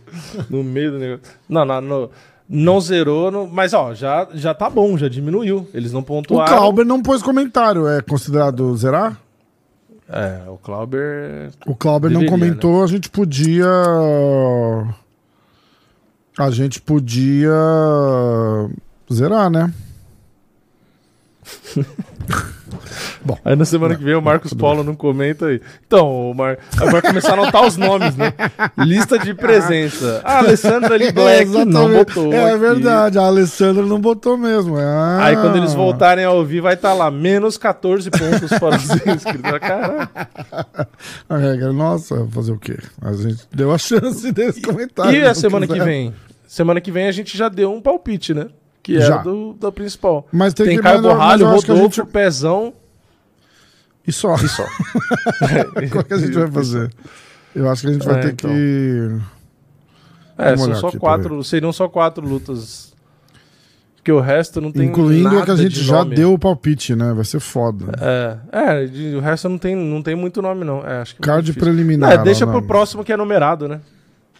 no 0.48 0.62
meio 0.62 0.92
do 0.92 0.98
negócio. 0.98 1.22
Não, 1.48 1.64
não, 1.64 1.80
não, 1.80 2.10
não 2.48 2.80
zerou, 2.80 3.30
não- 3.30 3.46
mas 3.46 3.72
ó, 3.74 3.94
já, 3.94 4.26
já 4.34 4.52
tá 4.54 4.68
bom, 4.70 4.96
já 4.98 5.08
diminuiu. 5.08 5.68
Eles 5.74 5.92
não 5.92 6.00
O 6.00 6.04
pontuaram. 6.04 6.54
Clauber 6.56 6.84
não 6.84 7.02
pôs 7.02 7.22
comentário. 7.22 7.86
É 7.88 8.00
considerado 8.02 8.74
zerar? 8.76 9.18
É, 10.08 10.42
o 10.48 10.58
Clauber. 10.58 11.50
O 11.66 11.74
Clauber 11.74 12.10
não 12.10 12.20
Deveria, 12.20 12.38
comentou, 12.48 12.82
a 12.84 12.86
gente 12.86 13.08
podia. 13.08 13.66
A 16.38 16.50
gente 16.50 16.80
podia 16.80 17.50
zerar, 19.12 19.50
né? 19.50 19.72
Aí 23.44 23.56
na 23.56 23.64
semana 23.64 23.94
que 23.94 24.02
vem 24.04 24.14
o 24.14 24.22
Marcos 24.22 24.52
Paulo 24.52 24.82
não 24.82 24.94
comenta 24.94 25.46
aí. 25.46 25.60
Então, 25.86 26.30
o 26.30 26.34
Mar... 26.34 26.58
vai 26.76 27.02
começar 27.02 27.30
a 27.30 27.34
anotar 27.34 27.66
os 27.66 27.76
nomes, 27.76 28.16
né? 28.16 28.32
Lista 28.78 29.18
de 29.18 29.34
presença. 29.34 30.20
Ah, 30.24 30.38
Alessandra 30.38 30.96
Lee 30.96 31.12
Black 31.12 31.50
não 31.64 31.90
botou. 31.90 32.32
É 32.32 32.50
aqui. 32.50 32.58
verdade, 32.58 33.18
a 33.18 33.22
Alessandra 33.22 33.84
não 33.84 34.00
botou 34.00 34.36
mesmo. 34.36 34.76
Ah. 34.78 35.24
Aí 35.24 35.36
quando 35.36 35.56
eles 35.56 35.74
voltarem 35.74 36.24
a 36.24 36.30
ouvir, 36.30 36.60
vai 36.60 36.74
estar 36.74 36.92
lá, 36.92 37.10
menos 37.10 37.56
14 37.56 38.10
pontos 38.10 38.58
para 38.58 38.76
os 38.76 38.84
inscritos. 39.06 39.58
Caralho. 39.60 40.08
A 41.28 41.36
regra, 41.36 41.72
nossa, 41.72 42.26
fazer 42.30 42.52
o 42.52 42.58
quê? 42.58 42.76
A 43.00 43.12
gente 43.12 43.46
deu 43.52 43.72
a 43.72 43.78
chance 43.78 44.30
desse 44.32 44.60
comentário. 44.62 45.12
E 45.12 45.22
a 45.22 45.28
não 45.28 45.34
semana 45.34 45.66
que 45.66 45.72
quiser. 45.72 45.84
vem? 45.84 46.14
Semana 46.46 46.80
que 46.80 46.90
vem 46.90 47.06
a 47.06 47.12
gente 47.12 47.36
já 47.36 47.48
deu 47.48 47.72
um 47.72 47.80
palpite, 47.80 48.34
né? 48.34 48.46
Que 48.82 48.96
é 48.96 49.00
Já. 49.00 49.18
do, 49.18 49.54
da 49.54 49.70
principal. 49.70 50.26
Mas 50.32 50.52
tem, 50.54 50.66
Tem 50.66 50.76
que 50.76 50.82
Caio 50.82 51.02
Borralho, 51.02 51.46
Rodolfo, 51.46 52.02
gente- 52.02 52.10
Pezão 52.10 52.72
E 54.06 54.10
só. 54.12 54.34
e 54.34 54.48
só. 54.48 54.64
Qual 55.92 56.02
que 56.04 56.14
a 56.14 56.18
gente 56.18 56.32
vai 56.32 56.50
fazer? 56.50 56.90
Eu 57.54 57.70
acho 57.70 57.82
que 57.82 57.88
a 57.88 57.92
gente 57.92 58.04
vai 58.06 58.16
É, 58.18 58.22
ter 58.22 58.32
então. 58.32 58.50
que. 58.50 59.18
É, 60.38 60.56
são 60.56 60.74
só 60.74 60.90
quatro, 60.92 61.44
seriam 61.44 61.72
só 61.72 61.88
quatro 61.88 62.26
lutas. 62.26 62.90
Porque 63.96 64.10
o 64.10 64.18
resto 64.18 64.60
não 64.60 64.72
tem 64.72 64.86
Incluindo 64.88 65.38
a 65.38 65.44
que 65.44 65.50
a 65.52 65.54
gente 65.54 65.80
já 65.80 65.98
nome. 65.98 66.16
deu 66.16 66.32
o 66.32 66.38
palpite, 66.38 66.96
né? 66.96 67.12
Vai 67.12 67.24
ser 67.24 67.38
foda. 67.38 67.84
É, 68.00 68.38
é 68.82 68.86
de- 68.86 69.14
o 69.14 69.20
resto 69.20 69.48
não 69.48 69.58
tem, 69.58 69.76
não 69.76 70.02
tem 70.02 70.16
muito 70.16 70.42
nome, 70.42 70.64
não. 70.64 70.84
É, 70.84 71.02
acho 71.02 71.14
que 71.14 71.22
é 71.22 71.24
Card 71.24 71.46
difícil. 71.46 71.62
preliminar. 71.62 72.10
Não, 72.16 72.20
é, 72.20 72.24
deixa 72.24 72.44
ó, 72.44 72.50
pro 72.50 72.60
não. 72.60 72.66
próximo 72.66 73.04
que 73.04 73.12
é 73.12 73.16
numerado, 73.16 73.68
né? 73.68 73.80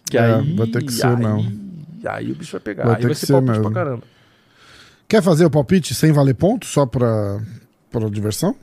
Que 0.09 0.17
É, 0.17 0.33
aí, 0.35 0.53
vai 0.57 0.67
ter 0.67 0.83
que 0.83 0.91
ser 0.91 1.07
aí, 1.07 1.15
mesmo. 1.15 1.63
Aí 2.05 2.31
o 2.31 2.35
bicho 2.35 2.51
vai 2.51 2.59
pegar. 2.59 2.83
Vai 2.83 2.95
aí 2.95 2.97
ter 3.01 3.03
vai 3.07 3.13
que 3.13 3.19
ser 3.21 3.25
ser 3.27 3.33
palpite 3.33 3.51
mesmo. 3.51 3.71
pra 3.71 3.83
caramba. 3.85 4.03
Quer 5.13 5.21
fazer 5.21 5.45
o 5.45 5.49
palpite 5.51 5.93
sem 5.93 6.11
valer 6.11 6.33
ponto, 6.33 6.65
só 6.65 6.87
pra, 6.87 7.39
pra 7.91 8.09
diversão? 8.09 8.55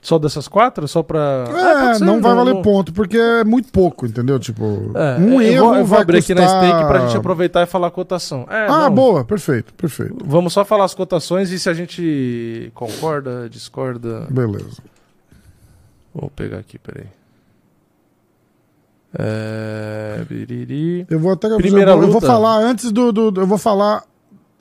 Só 0.00 0.18
dessas 0.18 0.48
quatro? 0.48 0.88
Só 0.88 1.02
pra. 1.02 1.44
Ah, 1.50 1.50
É, 1.82 1.86
pode 1.86 1.98
ser, 1.98 2.04
não 2.06 2.18
vai 2.18 2.34
valer 2.34 2.54
não- 2.54 2.62
ponto, 2.62 2.94
porque 2.94 3.18
é 3.18 3.44
muito 3.44 3.70
pouco, 3.70 4.06
entendeu? 4.06 4.38
Tipo, 4.38 4.90
É, 4.94 5.18
um 5.18 5.34
eu 5.34 5.40
erro 5.42 5.66
vou, 5.66 5.74
eu 5.74 5.78
vou 5.80 5.84
vai 5.84 6.00
abrir 6.00 6.16
aqui 6.20 6.34
na 6.34 6.44
custar... 6.44 6.64
stake 6.66 6.86
pra 6.86 6.98
gente 7.06 7.16
aproveitar 7.18 7.62
e 7.62 7.66
falar 7.66 7.88
a 7.88 7.90
cotação. 7.90 8.46
É, 8.48 8.64
Ah, 8.66 8.88
não, 8.88 8.94
boa, 8.94 9.22
perfeito, 9.22 9.74
perfeito. 9.74 10.16
Vamos 10.24 10.54
só 10.54 10.64
falar 10.64 10.86
as 10.86 10.94
cotações 10.94 11.50
e 11.50 11.58
se 11.58 11.68
a 11.68 11.74
gente 11.74 12.72
concorda, 12.74 13.50
discorda. 13.50 14.26
Beleza. 14.30 14.78
Vou 16.14 16.30
pegar 16.30 16.56
aqui, 16.56 16.78
peraí. 16.78 17.04
É... 19.18 20.24
biriri. 20.26 21.06
Eu 21.10 21.18
vou 21.20 21.32
até 21.32 21.54
Primeira 21.56 21.90
eu 21.90 21.96
vou, 21.98 22.04
eu 22.06 22.12
vou 22.12 22.14
luta. 22.20 22.26
falar 22.26 22.56
antes 22.56 22.90
do, 22.90 23.12
do- 23.12 23.42
eu 23.42 23.46
vou 23.46 23.58
falar 23.58 24.04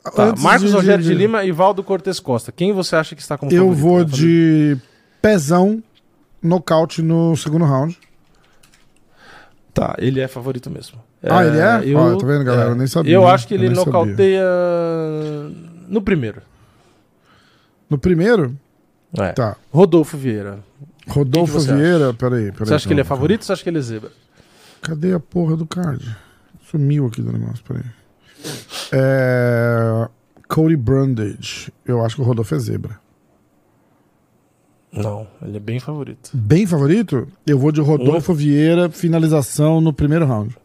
Tá, 0.03 0.33
Marcos 0.39 0.73
Rogério 0.73 1.03
de, 1.03 1.13
Lima 1.13 1.43
e 1.43 1.51
Valdo 1.51 1.83
Cortes 1.83 2.19
Costa. 2.19 2.51
Quem 2.51 2.73
você 2.73 2.95
acha 2.95 3.15
que 3.15 3.21
está 3.21 3.37
como 3.37 3.51
Eu 3.51 3.69
favorito? 3.69 3.81
vou 3.81 4.03
de 4.05 4.77
pezão 5.21 5.83
nocaute 6.41 7.01
no 7.03 7.35
segundo 7.37 7.65
round. 7.65 7.97
Tá, 9.73 9.95
ele 9.99 10.19
é 10.19 10.27
favorito 10.27 10.69
mesmo. 10.69 10.99
Ah, 11.23 11.45
ele 11.45 11.59
é? 11.59 11.81
Eu, 11.93 11.99
Ó, 11.99 12.15
tá 12.17 12.25
vendo, 12.25 12.43
galera? 12.43 12.71
Eu 12.71 12.75
nem 12.75 12.87
sabia. 12.87 13.13
Eu 13.13 13.27
acho 13.27 13.47
que 13.47 13.53
ele 13.53 13.67
nem 13.67 13.75
sabia. 13.75 13.91
nocauteia 13.93 14.43
no 15.87 16.01
primeiro. 16.01 16.41
No 17.89 17.97
primeiro, 17.97 18.57
É. 19.17 19.31
tá. 19.33 19.55
Rodolfo 19.71 20.17
Vieira. 20.17 20.59
Rodolfo 21.07 21.59
Vieira, 21.59 22.13
peraí, 22.13 22.51
peraí. 22.51 22.67
você 22.67 22.73
acha 22.73 22.87
que 22.87 22.93
ele 22.93 23.01
é 23.01 23.03
favorito 23.03 23.41
ou 23.41 23.45
você 23.45 23.53
acha 23.53 23.63
que 23.63 23.69
ele 23.69 23.77
é 23.77 23.81
zebra? 23.81 24.11
Cadê 24.81 25.13
a 25.13 25.19
porra 25.19 25.55
do 25.55 25.65
card? 25.67 26.03
Sumiu 26.69 27.05
aqui 27.05 27.21
do 27.21 27.31
negócio, 27.31 27.63
peraí. 27.63 27.83
É... 28.91 30.07
Cody 30.47 30.75
Brundage. 30.75 31.71
Eu 31.85 32.03
acho 32.03 32.15
que 32.15 32.21
o 32.21 32.25
Rodolfo 32.25 32.53
é 32.55 32.59
zebra. 32.59 32.99
Não, 34.91 35.25
ele 35.41 35.55
é 35.55 35.59
bem 35.59 35.79
favorito. 35.79 36.29
Bem 36.33 36.67
favorito? 36.67 37.27
Eu 37.47 37.57
vou 37.57 37.71
de 37.71 37.79
Rodolfo 37.79 38.33
Vieira, 38.33 38.89
finalização 38.89 39.79
no 39.79 39.93
primeiro 39.93 40.25
round. 40.25 40.55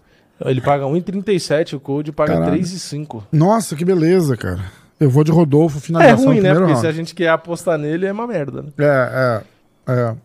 Ele 0.45 0.61
paga 0.61 0.85
1,37, 0.85 1.75
o 1.75 1.81
Code 1.81 2.11
paga 2.13 2.33
Caralho. 2.35 2.61
3,5. 2.61 3.23
Nossa, 3.31 3.77
que 3.77 3.85
beleza, 3.85 4.37
cara. 4.37 4.61
Eu 4.99 5.09
vou 5.09 5.23
de 5.23 5.31
Rodolfo, 5.31 5.79
É 5.79 5.81
finalização 5.81 6.27
ruim, 6.27 6.37
no 6.39 6.43
né? 6.43 6.49
primeiro 6.51 6.67
Porque 6.67 6.81
se 6.81 6.87
a 6.87 6.91
round. 6.91 6.97
gente 6.97 7.15
quer 7.15 7.29
apostar 7.29 7.79
nele, 7.79 8.07
é 8.07 8.13
uma 8.13 8.27
merda, 8.27 8.63
né? 8.63 8.69
É, 8.79 9.43
é, 9.87 9.93
é. 9.93 10.17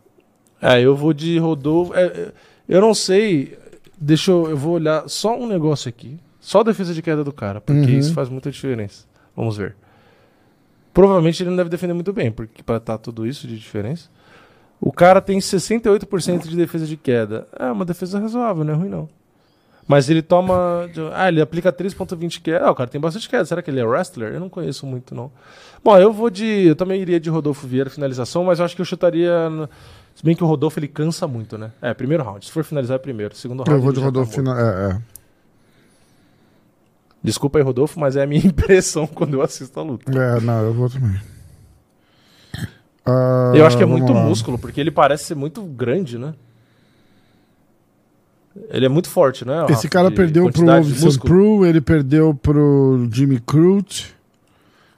É, 0.77 0.81
eu 0.81 0.95
vou 0.95 1.13
de 1.13 1.37
Rodolfo. 1.37 1.93
é, 1.93 2.05
é, 2.05 2.31
eu 2.67 2.81
não 2.81 2.93
sei. 2.93 3.57
Deixa 3.99 4.31
eu. 4.31 4.49
Eu 4.49 4.57
vou 4.57 4.73
olhar 4.73 5.07
só 5.07 5.37
um 5.37 5.47
negócio 5.47 5.87
aqui. 5.89 6.17
Só 6.41 6.59
a 6.59 6.63
defesa 6.63 6.93
de 6.93 7.01
queda 7.01 7.23
do 7.23 7.31
cara, 7.31 7.61
porque 7.61 7.79
Uhum. 7.91 7.99
isso 7.99 8.13
faz 8.13 8.27
muita 8.27 8.51
diferença. 8.51 9.05
Vamos 9.35 9.55
ver. 9.55 9.75
Provavelmente 10.93 11.41
ele 11.41 11.49
não 11.51 11.57
deve 11.57 11.69
defender 11.69 11.93
muito 11.93 12.11
bem, 12.11 12.31
porque 12.31 12.61
para 12.61 12.75
estar 12.77 12.97
tudo 12.97 13.25
isso 13.25 13.47
de 13.47 13.57
diferença. 13.57 14.09
O 14.79 14.91
cara 14.91 15.21
tem 15.21 15.39
68% 15.39 16.47
de 16.47 16.55
defesa 16.57 16.85
de 16.85 16.97
queda. 16.97 17.47
É 17.57 17.65
uma 17.71 17.85
defesa 17.85 18.19
razoável, 18.19 18.63
não 18.65 18.73
é 18.73 18.75
ruim 18.77 18.89
não. 18.89 19.07
Mas 19.87 20.09
ele 20.09 20.21
toma. 20.21 20.89
Ah, 21.13 21.27
ele 21.27 21.41
aplica 21.41 21.71
3,20 21.71 22.41
queda. 22.41 22.65
Ah, 22.65 22.71
o 22.71 22.75
cara 22.75 22.89
tem 22.89 22.99
bastante 22.99 23.27
queda. 23.29 23.45
Será 23.45 23.61
que 23.61 23.69
ele 23.69 23.79
é 23.79 23.85
wrestler? 23.85 24.33
Eu 24.33 24.39
não 24.39 24.49
conheço 24.49 24.85
muito, 24.85 25.13
não. 25.13 25.31
Bom, 25.83 25.97
eu 25.97 26.11
vou 26.11 26.29
de. 26.29 26.45
Eu 26.67 26.75
também 26.75 27.01
iria 27.01 27.19
de 27.19 27.29
Rodolfo 27.29 27.67
Vieira 27.67 27.89
finalização, 27.89 28.43
mas 28.43 28.59
eu 28.59 28.65
acho 28.65 28.75
que 28.75 28.81
eu 28.81 28.85
chutaria. 28.85 29.49
no- 29.49 29.69
Se 30.15 30.23
bem 30.23 30.35
que 30.35 30.43
o 30.43 30.47
Rodolfo 30.47 30.77
ele 30.79 30.87
cansa 30.87 31.27
muito, 31.27 31.57
né? 31.57 31.71
É, 31.81 31.93
primeiro 31.93 32.23
round. 32.23 32.45
Se 32.45 32.51
for 32.51 32.63
finalizar, 32.63 32.95
é 32.95 32.99
primeiro. 32.99 33.35
Segundo 33.35 33.59
round. 33.63 33.71
Eu 33.71 33.81
vou 33.81 33.91
de 33.93 33.99
tá 33.99 34.05
Rodolfo, 34.05 34.41
morto. 34.41 34.55
fina... 34.55 34.61
é, 34.61 34.91
é. 34.91 35.01
Desculpa 37.23 37.59
aí, 37.59 37.63
Rodolfo, 37.63 37.99
mas 37.99 38.15
é 38.15 38.23
a 38.23 38.27
minha 38.27 38.41
impressão 38.45 39.05
quando 39.05 39.35
eu 39.35 39.41
assisto 39.41 39.79
a 39.79 39.83
luta. 39.83 40.11
É, 40.11 40.39
não, 40.41 40.63
eu 40.63 40.73
vou 40.73 40.89
também. 40.89 41.19
Ah, 43.05 43.51
eu 43.55 43.65
acho 43.65 43.77
que 43.77 43.83
é 43.83 43.85
vamos 43.85 44.01
muito 44.01 44.13
lá. 44.13 44.23
músculo, 44.23 44.57
porque 44.57 44.79
ele 44.79 44.91
parece 44.91 45.25
ser 45.25 45.35
muito 45.35 45.61
grande, 45.63 46.17
né? 46.17 46.33
Ele 48.69 48.85
é 48.85 48.89
muito 48.89 49.09
forte, 49.09 49.45
né? 49.45 49.63
Esse 49.65 49.73
Rafa, 49.73 49.89
cara 49.89 50.09
de 50.09 50.15
perdeu 50.15 50.43
pro 50.43 50.53
quantidade 50.53 50.85
de 50.85 50.91
Vincent 50.91 51.05
músculo. 51.05 51.33
Pru, 51.33 51.65
ele 51.65 51.79
perdeu 51.79 52.33
pro 52.33 53.07
Jimmy 53.11 53.39
Crute. 53.39 54.13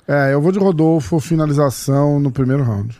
É, 0.08 0.34
eu 0.34 0.41
vou 0.41 0.52
de 0.52 0.60
Rodolfo, 0.60 1.20
finalização 1.20 2.20
no 2.20 2.32
primeiro 2.32 2.64
round. 2.64 3.00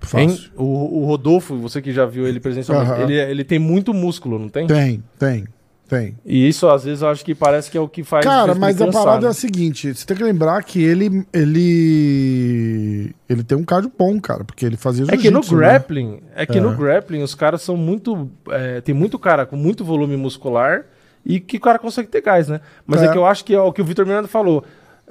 Fácil. 0.00 0.50
O, 0.56 1.00
o 1.02 1.06
Rodolfo, 1.06 1.56
você 1.56 1.80
que 1.80 1.92
já 1.92 2.04
viu 2.04 2.26
ele 2.26 2.38
presencialmente, 2.38 2.92
Aham. 2.92 3.02
ele, 3.02 3.14
ele 3.14 3.44
tem 3.44 3.58
muito 3.58 3.94
músculo, 3.94 4.38
não 4.38 4.48
tem? 4.48 4.66
Tem, 4.66 5.02
tem, 5.18 5.46
tem. 5.88 6.16
E 6.24 6.48
isso, 6.48 6.68
às 6.68 6.84
vezes, 6.84 7.02
eu 7.02 7.08
acho 7.08 7.24
que 7.24 7.34
parece 7.34 7.70
que 7.70 7.78
é 7.78 7.80
o 7.80 7.88
que 7.88 8.02
faz. 8.02 8.24
Cara, 8.24 8.54
mas 8.54 8.74
ele 8.74 8.82
a 8.82 8.86
cansar, 8.86 9.04
parada 9.04 9.26
é 9.26 9.28
né? 9.28 9.30
a 9.30 9.34
seguinte: 9.34 9.94
você 9.94 10.04
tem 10.06 10.16
que 10.16 10.22
lembrar 10.24 10.62
que 10.64 10.82
ele. 10.82 11.24
Ele. 11.32 13.14
Ele 13.28 13.42
tem 13.42 13.56
um 13.56 13.64
cardio 13.64 13.90
bom, 13.96 14.20
cara, 14.20 14.44
porque 14.44 14.64
ele 14.64 14.76
fazia 14.76 15.04
É 15.08 15.16
que 15.16 15.30
no 15.30 15.40
né? 15.40 15.46
grappling, 15.48 16.20
é 16.34 16.46
que 16.46 16.58
É. 16.58 16.60
no 16.60 16.74
grappling 16.76 17.22
os 17.22 17.34
caras 17.34 17.62
são 17.62 17.76
muito. 17.76 18.28
é, 18.50 18.80
tem 18.80 18.94
muito 18.94 19.18
cara 19.18 19.46
com 19.46 19.56
muito 19.56 19.84
volume 19.84 20.16
muscular 20.16 20.84
e 21.24 21.40
que 21.40 21.56
o 21.56 21.60
cara 21.60 21.78
consegue 21.78 22.08
ter 22.08 22.20
gás, 22.22 22.48
né? 22.48 22.60
Mas 22.86 23.02
é, 23.02 23.06
É. 23.06 23.12
que 23.12 23.18
eu 23.18 23.26
acho 23.26 23.44
que 23.44 23.54
é 23.54 23.60
o 23.60 23.72
que 23.72 23.82
o 23.82 23.84
Vitor 23.84 24.06
Miranda 24.06 24.28
falou. 24.28 24.64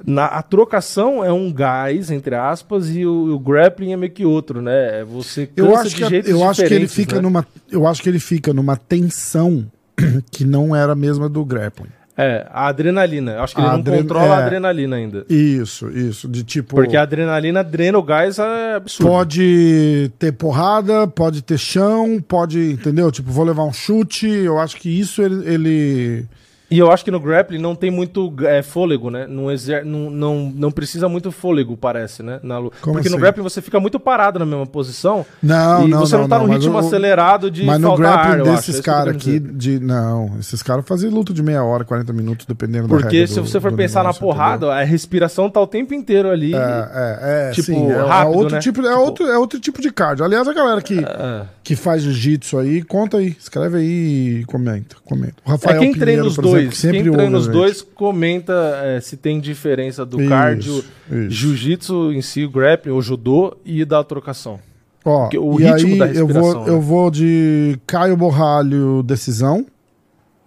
Na, 0.04 0.26
a 0.26 0.42
trocação 0.42 1.24
é 1.24 1.32
um 1.32 1.50
gás, 1.50 2.10
entre 2.10 2.34
aspas, 2.34 2.94
e 2.94 3.06
o, 3.06 3.34
o 3.34 3.38
grappling 3.38 3.92
é 3.94 3.96
meio 3.96 4.12
que 4.12 4.26
outro, 4.26 4.60
né? 4.60 5.00
É 5.00 5.04
Você 5.04 5.48
Eu 5.56 5.74
acho 5.74 5.96
que, 5.96 6.04
jeitos 6.06 6.30
eu 6.30 6.46
acho 6.46 6.62
que 6.66 6.74
ele 6.74 6.86
fica 6.86 7.16
né? 7.16 7.22
numa. 7.22 7.46
Eu 7.70 7.86
acho 7.86 8.02
que 8.02 8.08
ele 8.10 8.18
fica 8.18 8.52
numa 8.52 8.76
tensão 8.76 9.66
que 10.30 10.44
não 10.44 10.74
era 10.74 10.92
a 10.92 10.96
mesma 10.96 11.28
do 11.28 11.44
grappling. 11.44 11.88
É, 12.18 12.46
a 12.50 12.68
adrenalina. 12.68 13.32
Eu 13.32 13.42
Acho 13.42 13.54
que 13.54 13.60
ele 13.60 13.68
A 13.68 13.72
não 13.72 13.78
adren- 13.80 13.98
controla 13.98 14.36
a 14.38 14.40
é. 14.40 14.44
adrenalina 14.44 14.96
ainda. 14.96 15.26
Isso, 15.28 15.90
isso. 15.90 16.26
De 16.26 16.42
tipo. 16.44 16.74
Porque 16.74 16.96
a 16.96 17.02
adrenalina 17.02 17.62
drena 17.62 17.98
o 17.98 18.02
gás 18.02 18.38
é 18.38 18.74
absurdo. 18.76 19.10
Pode 19.10 20.10
ter 20.18 20.32
porrada, 20.32 21.06
pode 21.06 21.42
ter 21.42 21.58
chão, 21.58 22.18
pode. 22.26 22.58
Entendeu? 22.72 23.12
Tipo, 23.12 23.30
vou 23.30 23.44
levar 23.44 23.64
um 23.64 23.72
chute. 23.72 24.26
Eu 24.26 24.58
acho 24.58 24.76
que 24.76 24.88
isso 24.88 25.20
ele. 25.20 25.46
ele- 25.46 26.26
E 26.68 26.78
eu 26.80 26.90
acho 26.90 27.04
que 27.04 27.12
no 27.12 27.20
grappling 27.20 27.58
não 27.60 27.76
tem 27.76 27.92
muito 27.92 28.32
é, 28.40 28.60
fôlego, 28.60 29.08
né? 29.08 29.24
Não, 29.28 29.52
exer... 29.52 29.84
não, 29.84 30.10
não, 30.10 30.52
não 30.54 30.70
precisa 30.72 31.08
muito 31.08 31.30
fôlego, 31.30 31.76
parece, 31.76 32.24
né? 32.24 32.40
Na 32.42 32.56
Como 32.56 32.70
Porque 32.80 33.08
no 33.08 33.14
assim? 33.14 33.18
grappling 33.18 33.44
você 33.44 33.62
fica 33.62 33.78
muito 33.78 34.00
parado 34.00 34.38
na 34.40 34.44
mesma 34.46 34.66
posição. 34.66 35.24
Não, 35.40 35.86
e 35.86 35.90
não, 35.90 36.00
você 36.00 36.14
não, 36.16 36.22
não, 36.22 36.28
tá 36.28 36.38
no 36.40 36.48
mas 36.48 36.56
ritmo 36.58 36.74
o- 36.74 36.78
acelerado 36.78 37.50
de 37.52 37.62
Mas 37.64 37.78
no 37.78 37.88
faltar 37.90 38.06
ar, 38.06 38.12
grappling 38.24 38.38
eu 38.48 38.52
acho. 38.52 38.56
desses 38.62 38.74
É 38.74 38.78
eu 38.78 38.82
caras 38.82 39.14
aqui, 39.14 39.38
de. 39.38 39.78
Não, 39.78 40.36
esses 40.40 40.60
caras 40.60 40.84
fazem 40.86 41.08
luta 41.08 41.32
de 41.32 41.40
meia 41.42 41.62
hora, 41.62 41.84
40 41.84 42.12
minutos, 42.12 42.44
dependendo 42.46 42.88
da 42.88 42.96
Porque 42.96 43.26
se 43.28 43.34
do- 43.36 43.46
você 43.46 43.60
for 43.60 43.72
pensar 43.72 44.00
negócio, 44.00 44.20
na 44.20 44.26
porrada, 44.26 44.72
a 44.74 44.82
respiração 44.82 45.48
tá 45.48 45.60
o 45.60 45.66
tempo 45.68 45.94
inteiro 45.94 46.28
ali. 46.30 46.48
entendeu? 46.48 46.66
É, 46.68 47.18
é, 47.46 47.48
é, 47.48 47.50
Tipo, 47.52 47.66
sim, 47.66 47.90
é, 47.90 47.94
rápido, 47.94 48.10
é 48.34 48.36
outro 48.36 48.54
né? 48.56 48.60
tipo, 48.60 48.80
é, 48.80 48.88
Tipo- 48.90 49.00
outro, 49.02 49.26
é 49.28 49.38
outro 49.38 49.60
tipo 49.60 49.80
de 49.80 49.92
cardio. 49.92 50.24
Aliás, 50.24 50.48
a 50.48 50.52
galera 50.52 50.82
que, 50.82 50.98
É. 50.98 51.42
que 51.62 51.76
faz 51.76 52.02
jiu-jitsu 52.02 52.58
aí, 52.58 52.82
conta 52.82 53.18
aí, 53.18 53.36
escreve 53.38 53.78
aí 53.78 54.40
e 54.40 54.44
comenta, 54.46 54.96
comenta. 55.04 55.36
O 55.44 55.48
É 55.48 55.52
Rafael 55.52 55.80
quem 55.80 55.92
treina 55.94 56.24
os 56.24 56.32
exemplo, 56.32 56.55
dois. 56.64 56.76
sempre 56.78 57.02
Quem 57.02 57.12
treina 57.12 57.38
os 57.38 57.46
dois 57.46 57.82
comenta 57.82 58.52
é, 58.82 59.00
se 59.00 59.16
tem 59.16 59.40
diferença 59.40 60.04
do 60.04 60.20
Isso, 60.20 60.28
cardio, 60.28 60.84
jiu-jitsu 61.28 62.12
em 62.12 62.22
si, 62.22 62.44
o 62.44 62.50
grappling, 62.50 62.92
o 62.92 63.00
judô 63.02 63.56
e 63.64 63.84
da 63.84 64.02
trocação. 64.02 64.58
Ó, 65.04 65.22
Porque 65.22 65.38
o 65.38 65.60
e 65.60 65.64
ritmo 65.64 65.92
aí 65.92 65.98
da 65.98 66.06
eu 66.06 66.26
respiração, 66.26 66.52
vou, 66.52 66.64
né? 66.64 66.70
eu 66.70 66.80
vou 66.80 67.10
de 67.10 67.78
Caio 67.86 68.16
Borralho, 68.16 69.02
decisão. 69.02 69.64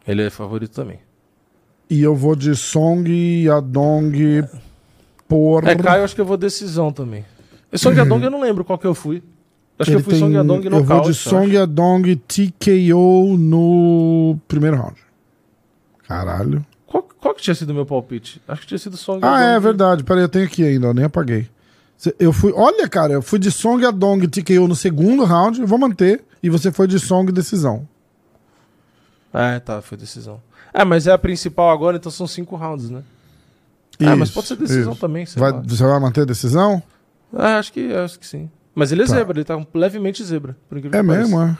Ele 0.08 0.24
é 0.24 0.30
favorito 0.30 0.72
também. 0.72 1.00
E 1.90 2.02
eu 2.04 2.16
vou 2.16 2.36
de 2.36 2.56
Song 2.56 3.10
Yadong 3.10 4.44
por. 5.28 5.66
É, 5.68 5.76
Caio, 5.76 6.02
eu 6.02 6.04
acho 6.04 6.14
que 6.14 6.22
eu 6.22 6.26
vou 6.26 6.38
decisão 6.38 6.92
também. 6.92 7.26
E 7.72 7.78
Song 7.78 7.96
Yadong 7.98 8.24
eu 8.24 8.32
não 8.32 8.42
lembro 8.42 8.66
qual 8.66 8.78
que 8.78 8.86
eu 8.86 8.94
fui. 8.94 9.24
Acho 9.80 9.92
Ele 9.92 10.04
que 10.04 10.10
eu 10.10 10.12
fui 10.12 10.20
Song 10.20 10.34
Yadong 10.34 10.66
Eu 10.66 10.84
vou 10.84 11.02
de 11.02 11.10
eu 11.10 11.14
Song. 11.14 11.54
Yadong 11.54 12.16
TKO 12.28 13.38
no 13.38 14.38
primeiro 14.48 14.76
round. 14.76 14.96
Caralho. 16.10 16.66
Qual, 16.88 17.04
qual 17.04 17.36
que 17.36 17.42
tinha 17.44 17.54
sido 17.54 17.70
o 17.70 17.74
meu 17.76 17.86
palpite? 17.86 18.42
Acho 18.48 18.62
que 18.62 18.68
tinha 18.68 18.80
sido 18.80 18.98
Song 18.98 19.20
Ah, 19.24 19.42
é 19.44 19.60
verdade. 19.60 20.04
Peraí, 20.04 20.24
eu 20.24 20.30
tenho 20.30 20.46
aqui 20.46 20.64
ainda, 20.66 20.88
eu 20.88 20.94
nem 20.94 21.06
apaguei. 21.06 21.48
Eu 22.18 22.34
fui. 22.34 22.52
Olha, 22.56 22.90
cara, 22.90 23.14
eu 23.14 23.22
fui 23.22 23.38
de 23.38 23.52
Song 23.52 23.84
Yadong 23.84 24.28
TKO 24.28 24.68
no 24.68 24.76
segundo 24.76 25.24
round, 25.24 25.62
eu 25.62 25.68
vou 25.68 25.78
manter. 25.78 26.24
E 26.42 26.50
você 26.50 26.72
foi 26.72 26.88
de 26.88 26.98
Song 26.98 27.32
decisão. 27.32 27.88
É, 29.32 29.60
tá, 29.60 29.82
foi 29.82 29.98
decisão. 29.98 30.42
É, 30.74 30.84
mas 30.84 31.06
é 31.06 31.12
a 31.12 31.18
principal 31.18 31.70
agora, 31.70 31.98
então 31.98 32.12
são 32.12 32.26
cinco 32.26 32.56
rounds, 32.56 32.90
né? 32.90 33.04
é, 34.00 34.16
mas 34.16 34.30
Isso, 34.30 34.34
pode 34.36 34.48
ser 34.48 34.56
decisão 34.56 34.94
isso. 34.94 35.02
também, 35.02 35.26
Vai, 35.36 35.52
você 35.62 35.84
vai 35.84 36.00
manter 36.00 36.22
a 36.22 36.26
decisão? 36.26 36.82
É, 37.38 37.44
acho 37.54 37.72
que, 37.74 37.94
acho 37.94 38.18
que 38.18 38.26
sim. 38.26 38.50
Mas 38.74 38.92
ele 38.92 39.04
é 39.04 39.06
Tá. 39.06 39.14
zebra, 39.14 39.38
ele 39.38 39.44
tá 39.44 39.62
levemente 39.74 40.24
zebra. 40.24 40.56
É 40.94 41.04
mesmo, 41.04 41.40
é. 41.42 41.58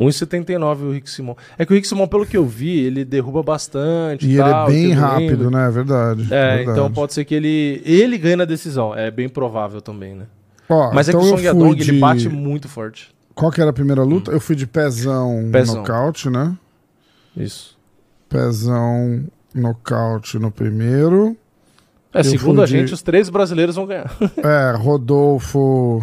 1,79 0.00 0.80
o 0.82 0.90
Rick 0.92 1.08
Simon. 1.08 1.36
É 1.56 1.64
que 1.64 1.72
o 1.72 1.74
Rick 1.74 1.86
Simon, 1.86 2.06
pelo 2.08 2.26
que 2.26 2.36
eu 2.36 2.44
vi, 2.44 2.80
ele 2.80 3.04
derruba 3.04 3.42
bastante. 3.42 4.26
E 4.26 4.32
ele 4.32 4.40
é 4.40 4.44
tal, 4.44 4.66
bem 4.66 4.92
rápido, 4.92 5.50
né? 5.50 5.66
É 5.66 5.70
verdade. 5.70 6.22
É, 6.32 6.56
verdade. 6.56 6.70
então 6.70 6.92
pode 6.92 7.12
ser 7.14 7.24
que 7.24 7.34
ele 7.34 7.80
ele 7.84 8.18
ganhe 8.18 8.36
na 8.36 8.44
decisão. 8.44 8.94
É 8.94 9.10
bem 9.10 9.28
provável 9.28 9.80
também, 9.80 10.14
né? 10.14 10.26
Ó, 10.68 10.92
Mas 10.92 11.08
então 11.08 11.20
é 11.20 11.24
que 11.24 11.28
o 11.28 11.32
eu 11.32 11.36
Song 11.36 11.46
Yadong, 11.46 11.74
de... 11.76 11.90
ele 11.90 12.00
bate 12.00 12.28
muito 12.28 12.68
forte. 12.68 13.14
Qual 13.34 13.50
que 13.50 13.60
era 13.60 13.70
a 13.70 13.72
primeira 13.72 14.02
luta? 14.02 14.30
Eu 14.30 14.40
fui 14.40 14.56
de 14.56 14.66
pezão, 14.66 15.48
Pezão. 15.52 15.76
nocaute, 15.76 16.30
né? 16.30 16.56
Isso. 17.36 17.76
Pezão, 18.28 19.24
nocaute 19.54 20.38
no 20.38 20.50
primeiro. 20.50 21.36
É, 22.12 22.20
Eu 22.20 22.24
segundo 22.24 22.62
a 22.62 22.64
de- 22.64 22.70
gente, 22.72 22.94
os 22.94 23.02
três 23.02 23.28
brasileiros 23.28 23.74
vão 23.76 23.86
ganhar. 23.86 24.10
É, 24.38 24.76
Rodolfo, 24.76 26.00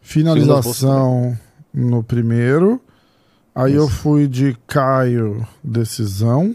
finalização 0.00 1.38
no 1.72 2.02
primeiro. 2.02 2.80
Aí 3.56 3.72
eu 3.74 3.86
Isso. 3.86 3.94
fui 3.96 4.28
de 4.28 4.54
Caio, 4.66 5.46
decisão. 5.64 6.54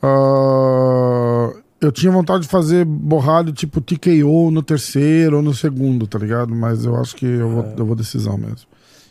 Ah, 0.00 1.52
eu 1.80 1.90
tinha 1.90 2.12
vontade 2.12 2.44
de 2.44 2.48
fazer 2.48 2.84
borralho 2.84 3.52
tipo 3.52 3.80
TKO 3.80 4.50
no 4.50 4.62
terceiro 4.62 5.36
ou 5.38 5.42
no 5.42 5.52
segundo, 5.54 6.06
tá 6.06 6.18
ligado? 6.18 6.54
Mas 6.54 6.84
eu 6.84 6.94
acho 6.96 7.16
que 7.16 7.26
eu 7.26 7.48
vou, 7.48 7.64
É. 7.64 7.74
eu 7.76 7.84
vou 7.86 7.96
decisão 7.96 8.36
mesmo. 8.38 8.66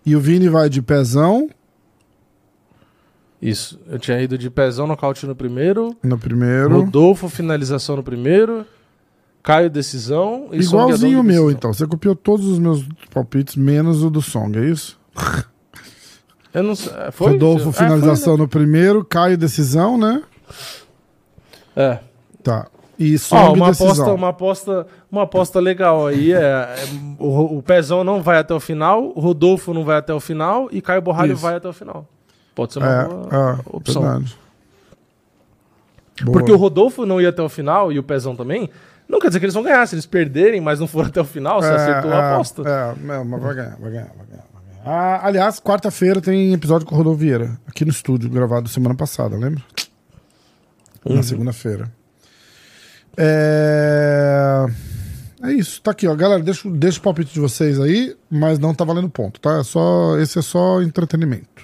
E 0.06 0.16
o 0.16 0.20
Vini 0.22 0.48
vai 0.50 0.70
de 0.70 0.82
pezão 0.82 1.50
Isso. 3.42 3.80
Eu 3.88 3.98
tinha 4.00 4.22
ido 4.22 4.38
de 4.38 4.50
pezão 4.52 4.86
nocaute 4.88 5.26
no 5.26 5.36
primeiro. 5.36 5.96
no 6.04 6.18
primeiro. 6.18 6.82
Rodolfo, 6.82 7.28
finalização 7.28 7.96
no 7.96 8.04
primeiro. 8.04 8.66
Caio, 9.44 9.70
decisão. 9.70 10.48
Igualzinho 10.52 11.20
o 11.20 11.24
meu, 11.24 11.34
decisão. 11.46 11.52
então. 11.52 11.74
Você 11.74 11.88
copiou 11.88 12.16
todos 12.16 12.46
os 12.46 12.60
meus 12.60 12.88
palpites, 13.12 13.56
menos 13.56 14.04
o 14.04 14.10
do 14.12 14.22
Song, 14.22 14.58
é 14.58 14.66
isso? 14.70 15.00
Eu 16.54 16.64
não 16.64 16.76
sei. 16.76 16.92
é, 16.94 17.12
Foi? 17.12 17.32
Rodolfo, 17.34 17.70
É, 17.70 17.72
foi, 17.72 17.86
finalização 17.86 18.38
no 18.38 18.48
primeiro. 18.48 19.04
Caio, 19.06 19.38
decisão, 19.38 19.98
né? 19.98 20.14
né? 20.16 20.24
É. 21.76 22.00
Tá. 22.44 22.68
E 23.00 23.18
Song, 23.18 23.58
uma 23.58 23.70
decisão. 23.70 23.88
aposta, 23.92 24.14
uma 24.14 24.30
aposta, 24.30 24.88
uma 25.12 25.24
aposta 25.24 25.60
legal 25.60 26.06
aí 26.06 26.34
é, 26.34 26.38
é, 26.40 26.76
o, 27.18 27.58
o 27.58 27.64
Pezão 27.64 28.04
não 28.04 28.22
vai 28.22 28.38
até 28.38 28.54
o 28.54 28.60
final, 28.60 29.12
o 29.16 29.20
Rodolfo 29.20 29.74
não 29.74 29.84
vai 29.84 29.98
até 29.98 30.14
o 30.14 30.20
final 30.20 30.68
e 30.72 30.82
Caio 30.84 31.02
Borralho 31.02 31.34
Isso. 31.34 31.42
vai 31.42 31.56
até 31.56 31.68
o 31.68 31.74
final. 31.74 32.06
Pode 32.54 32.74
ser 32.74 32.80
uma 32.80 32.92
É, 32.92 33.06
boa 33.08 33.28
é, 33.32 33.76
opção. 33.76 34.02
verdade. 34.04 34.38
Boa. 36.24 36.38
Porque 36.38 36.52
o 36.52 36.58
Rodolfo 36.58 37.04
não 37.06 37.20
ia 37.20 37.30
até 37.30 37.42
o 37.42 37.50
final 37.50 37.92
e 37.92 37.98
o 37.98 38.04
Pezão 38.04 38.36
também. 38.36 38.70
Não 39.10 39.20
quer 39.20 39.28
dizer 39.30 39.40
que 39.40 39.46
eles 39.46 39.56
vão 39.56 39.64
ganhar. 39.64 39.88
Se 39.88 39.96
eles 39.96 40.06
perderem, 40.06 40.62
mas 40.62 40.80
não 40.80 40.86
foram 40.88 41.08
até 41.10 41.20
o 41.22 41.26
final, 41.26 41.60
você 41.62 41.70
É, 41.72 41.76
acertou 41.76 42.12
é, 42.12 42.16
a 42.16 42.34
aposta. 42.36 42.62
É, 42.70 42.96
não, 43.04 43.26
mas 43.26 43.42
vai 43.42 43.56
ganhar, 43.56 43.78
vai 43.80 43.92
ganhar, 43.92 44.12
vai 44.16 44.26
ganhar. 44.28 44.44
Ah, 44.84 45.28
aliás, 45.28 45.60
quarta-feira 45.60 46.20
tem 46.20 46.54
episódio 46.54 46.88
com 46.88 46.96
o 46.96 46.98
Rodolfo 46.98 47.20
Vieira, 47.20 47.60
aqui 47.68 47.86
no 47.86 47.92
estúdio, 47.92 48.30
gravado 48.30 48.68
semana 48.68 48.96
passada, 48.96 49.38
lembra? 49.38 49.64
Uhum. 51.06 51.16
Na 51.16 51.24
segunda-feira. 51.24 51.92
É... 53.16 54.66
é 55.44 55.54
isso, 55.54 55.82
tá 55.82 55.92
aqui, 55.92 56.08
ó. 56.08 56.16
Galera, 56.16 56.42
deixa, 56.42 56.68
deixa 56.70 56.98
o 56.98 57.02
palpite 57.02 57.32
de 57.32 57.40
vocês 57.40 57.80
aí, 57.80 58.16
mas 58.30 58.58
não 58.58 58.74
tá 58.74 58.84
valendo 58.84 59.10
ponto, 59.10 59.40
tá? 59.40 59.60
É 59.60 59.64
só, 59.64 60.18
esse 60.18 60.40
é 60.40 60.42
só 60.42 60.82
entretenimento. 60.82 61.64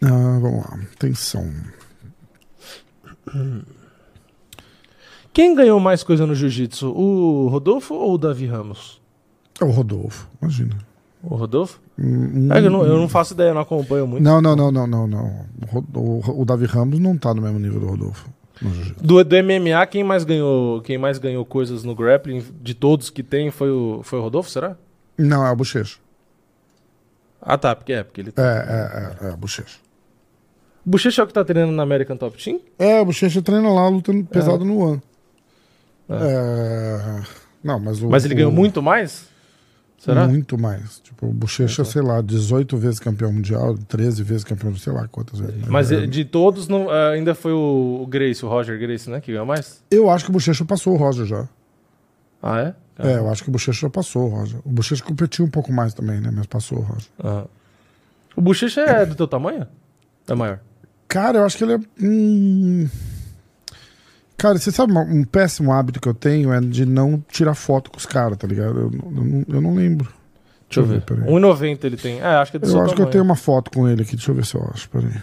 Ah, 0.00 0.38
vamos 0.40 0.64
lá, 0.64 0.78
atenção. 0.94 1.52
Quem 5.32 5.54
ganhou 5.54 5.78
mais 5.78 6.02
coisa 6.02 6.26
no 6.26 6.34
jiu-jitsu? 6.34 6.88
O 6.88 7.48
Rodolfo 7.48 7.94
ou 7.94 8.14
o 8.14 8.18
Davi 8.18 8.46
Ramos? 8.46 9.01
É 9.60 9.64
o 9.64 9.70
Rodolfo, 9.70 10.28
imagina. 10.40 10.76
O 11.22 11.36
Rodolfo? 11.36 11.80
Hum, 11.98 12.48
É 12.52 12.58
eu, 12.58 12.70
não, 12.70 12.84
eu 12.84 12.98
não 12.98 13.08
faço 13.08 13.34
ideia, 13.34 13.50
eu 13.50 13.54
não 13.54 13.60
acompanho 13.60 14.06
muito. 14.06 14.22
Não, 14.24 14.40
não, 14.40 14.56
não, 14.56 14.72
não, 14.72 14.86
não, 14.86 15.06
não. 15.06 15.46
O, 15.94 16.40
o, 16.42 16.44
Davi 16.44 16.66
Ramos 16.66 16.98
não 16.98 17.16
tá 17.16 17.32
no 17.32 17.42
mesmo 17.42 17.58
nível 17.60 17.78
do 17.80 17.86
Rodolfo. 17.86 18.28
Do, 19.00 19.22
do 19.24 19.36
MMA, 19.36 19.84
quem 19.86 20.04
mais 20.04 20.22
ganhou 20.24 20.80
quem 20.82 20.96
mais 20.96 21.18
ganhou 21.18 21.44
coisas 21.44 21.82
no 21.84 21.94
grappling, 21.96 22.44
de 22.60 22.74
todos 22.74 23.10
que 23.10 23.22
tem, 23.22 23.50
foi 23.50 23.70
o, 23.70 24.00
foi 24.04 24.18
o 24.18 24.22
Rodolfo, 24.22 24.48
será? 24.50 24.76
Não, 25.18 25.44
é 25.46 25.50
o 25.50 25.56
Bochecha. 25.56 25.98
Ah, 27.40 27.58
tá, 27.58 27.74
porque 27.74 27.92
é, 27.92 28.02
porque 28.04 28.20
ele 28.20 28.32
É, 28.36 28.40
é, 28.42 29.26
é, 29.26 29.30
é, 29.30 29.32
o 29.32 29.36
Bochecha. 29.36 29.78
Bochecha 30.84 31.22
é 31.22 31.24
o 31.24 31.26
que 31.26 31.32
tá 31.34 31.44
treinando 31.44 31.72
na 31.72 31.82
American 31.82 32.16
Top 32.16 32.36
Team? 32.42 32.60
É, 32.78 33.00
o 33.00 33.04
Bochecha 33.04 33.42
treina 33.42 33.68
lá 33.68 33.88
lutando 33.88 34.24
pesado 34.24 34.64
no 34.64 34.78
One. 34.78 35.02
É. 36.08 37.22
Não, 37.62 37.78
mas 37.78 38.02
o. 38.02 38.08
Mas 38.08 38.24
ele 38.24 38.34
o- 38.34 38.36
ganhou 38.36 38.52
muito 38.52 38.82
mais? 38.82 39.28
Será? 40.02 40.26
Muito 40.26 40.58
mais. 40.58 40.98
Tipo, 40.98 41.28
o 41.28 41.32
Bochecha, 41.32 41.84
sei 41.84 42.02
lá, 42.02 42.20
18 42.20 42.76
vezes 42.76 42.98
campeão 42.98 43.32
mundial, 43.32 43.78
13 43.86 44.24
vezes 44.24 44.42
campeão, 44.42 44.74
sei 44.74 44.92
lá 44.92 45.06
quantas 45.06 45.38
vezes. 45.38 45.64
Mas 45.68 45.92
é, 45.92 46.04
de 46.08 46.24
todos, 46.24 46.66
não, 46.66 46.90
ah, 46.90 47.10
ainda 47.10 47.36
foi 47.36 47.52
o, 47.52 48.04
Grace, 48.10 48.44
o 48.44 48.48
Roger 48.48 48.76
Grace, 48.80 49.08
né? 49.08 49.20
Que 49.20 49.30
ganhou 49.30 49.46
mais? 49.46 49.80
Eu 49.88 50.10
acho 50.10 50.24
que 50.24 50.30
o 50.30 50.32
Bochecha 50.32 50.64
passou 50.64 50.94
o 50.94 50.96
Roger 50.96 51.24
já. 51.24 51.48
Ah, 52.42 52.60
é? 52.60 52.74
É, 52.98 53.18
eu 53.18 53.30
acho 53.30 53.44
que 53.44 53.48
o 53.48 53.52
Bochecha 53.52 53.82
já 53.82 53.90
passou 53.90 54.26
o 54.26 54.28
Roger. 54.28 54.58
O 54.64 54.70
Bochecha 54.70 55.04
competiu 55.04 55.44
um 55.44 55.50
pouco 55.50 55.72
mais 55.72 55.94
também, 55.94 56.20
né? 56.20 56.32
Mas 56.34 56.46
passou 56.46 56.78
o 56.78 56.82
Roger. 56.82 57.08
Aham. 57.22 57.46
O 58.34 58.40
Bochecha 58.40 58.80
é 58.80 59.06
do 59.06 59.14
teu 59.14 59.28
tamanho? 59.28 59.68
É 60.26 60.34
maior? 60.34 60.58
Cara, 61.06 61.38
eu 61.38 61.44
acho 61.44 61.56
que 61.56 61.62
ele 61.62 61.74
é. 61.74 61.80
Hum... 62.02 62.88
Cara, 64.42 64.58
você 64.58 64.72
sabe 64.72 64.92
um 64.92 65.22
péssimo 65.22 65.72
hábito 65.72 66.00
que 66.00 66.08
eu 66.08 66.14
tenho 66.14 66.52
é 66.52 66.60
de 66.60 66.84
não 66.84 67.24
tirar 67.28 67.54
foto 67.54 67.92
com 67.92 67.96
os 67.96 68.04
caras, 68.04 68.36
tá 68.36 68.44
ligado? 68.44 68.76
Eu, 68.76 68.90
não- 68.90 69.38
eu 69.38 69.44
eu 69.54 69.60
não 69.60 69.72
lembro. 69.76 70.12
Deixa 70.68 70.80
eu 70.80 70.84
ver. 70.84 71.00
peraí. 71.02 71.28
1,90 71.30 71.84
ele 71.84 71.96
tem. 71.96 72.18
É, 72.18 72.24
acho 72.24 72.50
que 72.50 72.56
é 72.56 72.60
do 72.60 72.66
Eu 72.66 72.70
acho 72.80 72.86
que 72.86 72.90
eu 72.90 72.94
tamanho. 72.96 73.10
tenho 73.12 73.22
uma 73.24 73.36
foto 73.36 73.70
com 73.70 73.88
ele 73.88 74.02
aqui. 74.02 74.16
Deixa 74.16 74.32
eu 74.32 74.34
ver 74.34 74.44
se 74.44 74.56
eu 74.56 74.68
acho. 74.74 74.90
Peraí. 74.90 75.14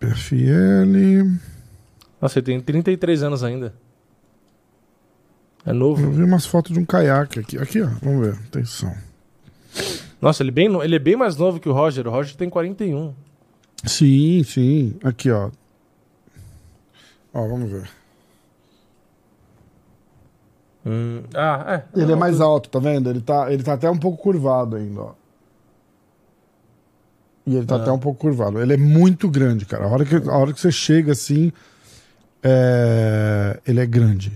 PFL. 0.00 1.38
Nossa, 2.18 2.38
ele 2.38 2.46
tem 2.46 2.60
33 2.60 3.22
anos 3.22 3.44
ainda. 3.44 3.74
É 5.66 5.70
Eu 5.70 5.74
novo. 5.74 6.10
vi 6.10 6.22
umas 6.22 6.46
fotos 6.46 6.72
de 6.72 6.78
um 6.78 6.84
caiaque 6.86 7.40
aqui. 7.40 7.58
Aqui, 7.58 7.82
ó. 7.82 7.88
Vamos 8.02 8.26
ver. 8.26 8.34
Atenção. 8.46 8.94
Nossa, 10.20 10.42
ele, 10.42 10.50
bem, 10.50 10.66
no- 10.68 10.82
ele 10.82 10.96
é 10.96 10.98
bem 10.98 11.16
mais 11.16 11.36
novo 11.36 11.60
que 11.60 11.68
o 11.68 11.72
Roger. 11.72 12.06
O 12.06 12.10
Roger 12.10 12.36
tem 12.36 12.48
41. 12.48 13.14
Sim, 13.84 14.42
sim. 14.44 14.96
Aqui, 15.04 15.30
ó. 15.30 15.50
Ó, 17.34 17.48
vamos 17.48 17.70
ver. 17.70 17.88
Hum, 20.86 21.22
Ah, 21.34 21.82
é. 21.94 22.00
Ele 22.00 22.12
é 22.12 22.16
mais 22.16 22.40
alto, 22.40 22.68
tá 22.68 22.78
vendo? 22.78 23.08
Ele 23.10 23.20
tá, 23.20 23.50
ele 23.52 23.62
tá 23.62 23.72
até 23.72 23.90
um 23.90 23.96
pouco 23.96 24.22
curvado 24.22 24.76
ainda, 24.76 25.00
ó. 25.00 25.12
E 27.46 27.56
ele 27.56 27.66
tá 27.66 27.76
É. 27.76 27.78
até 27.80 27.92
um 27.92 27.98
pouco 27.98 28.20
curvado. 28.20 28.60
Ele 28.60 28.74
é 28.74 28.76
muito 28.76 29.28
grande, 29.28 29.64
cara. 29.66 29.84
A 29.84 29.88
hora 29.88 30.04
que, 30.04 30.14
a 30.16 30.36
hora 30.36 30.52
que 30.52 30.60
você 30.60 30.70
chega 30.72 31.12
assim, 31.12 31.52
é, 32.42 33.58
ele 33.66 33.80
é 33.80 33.86
grande. 33.86 34.32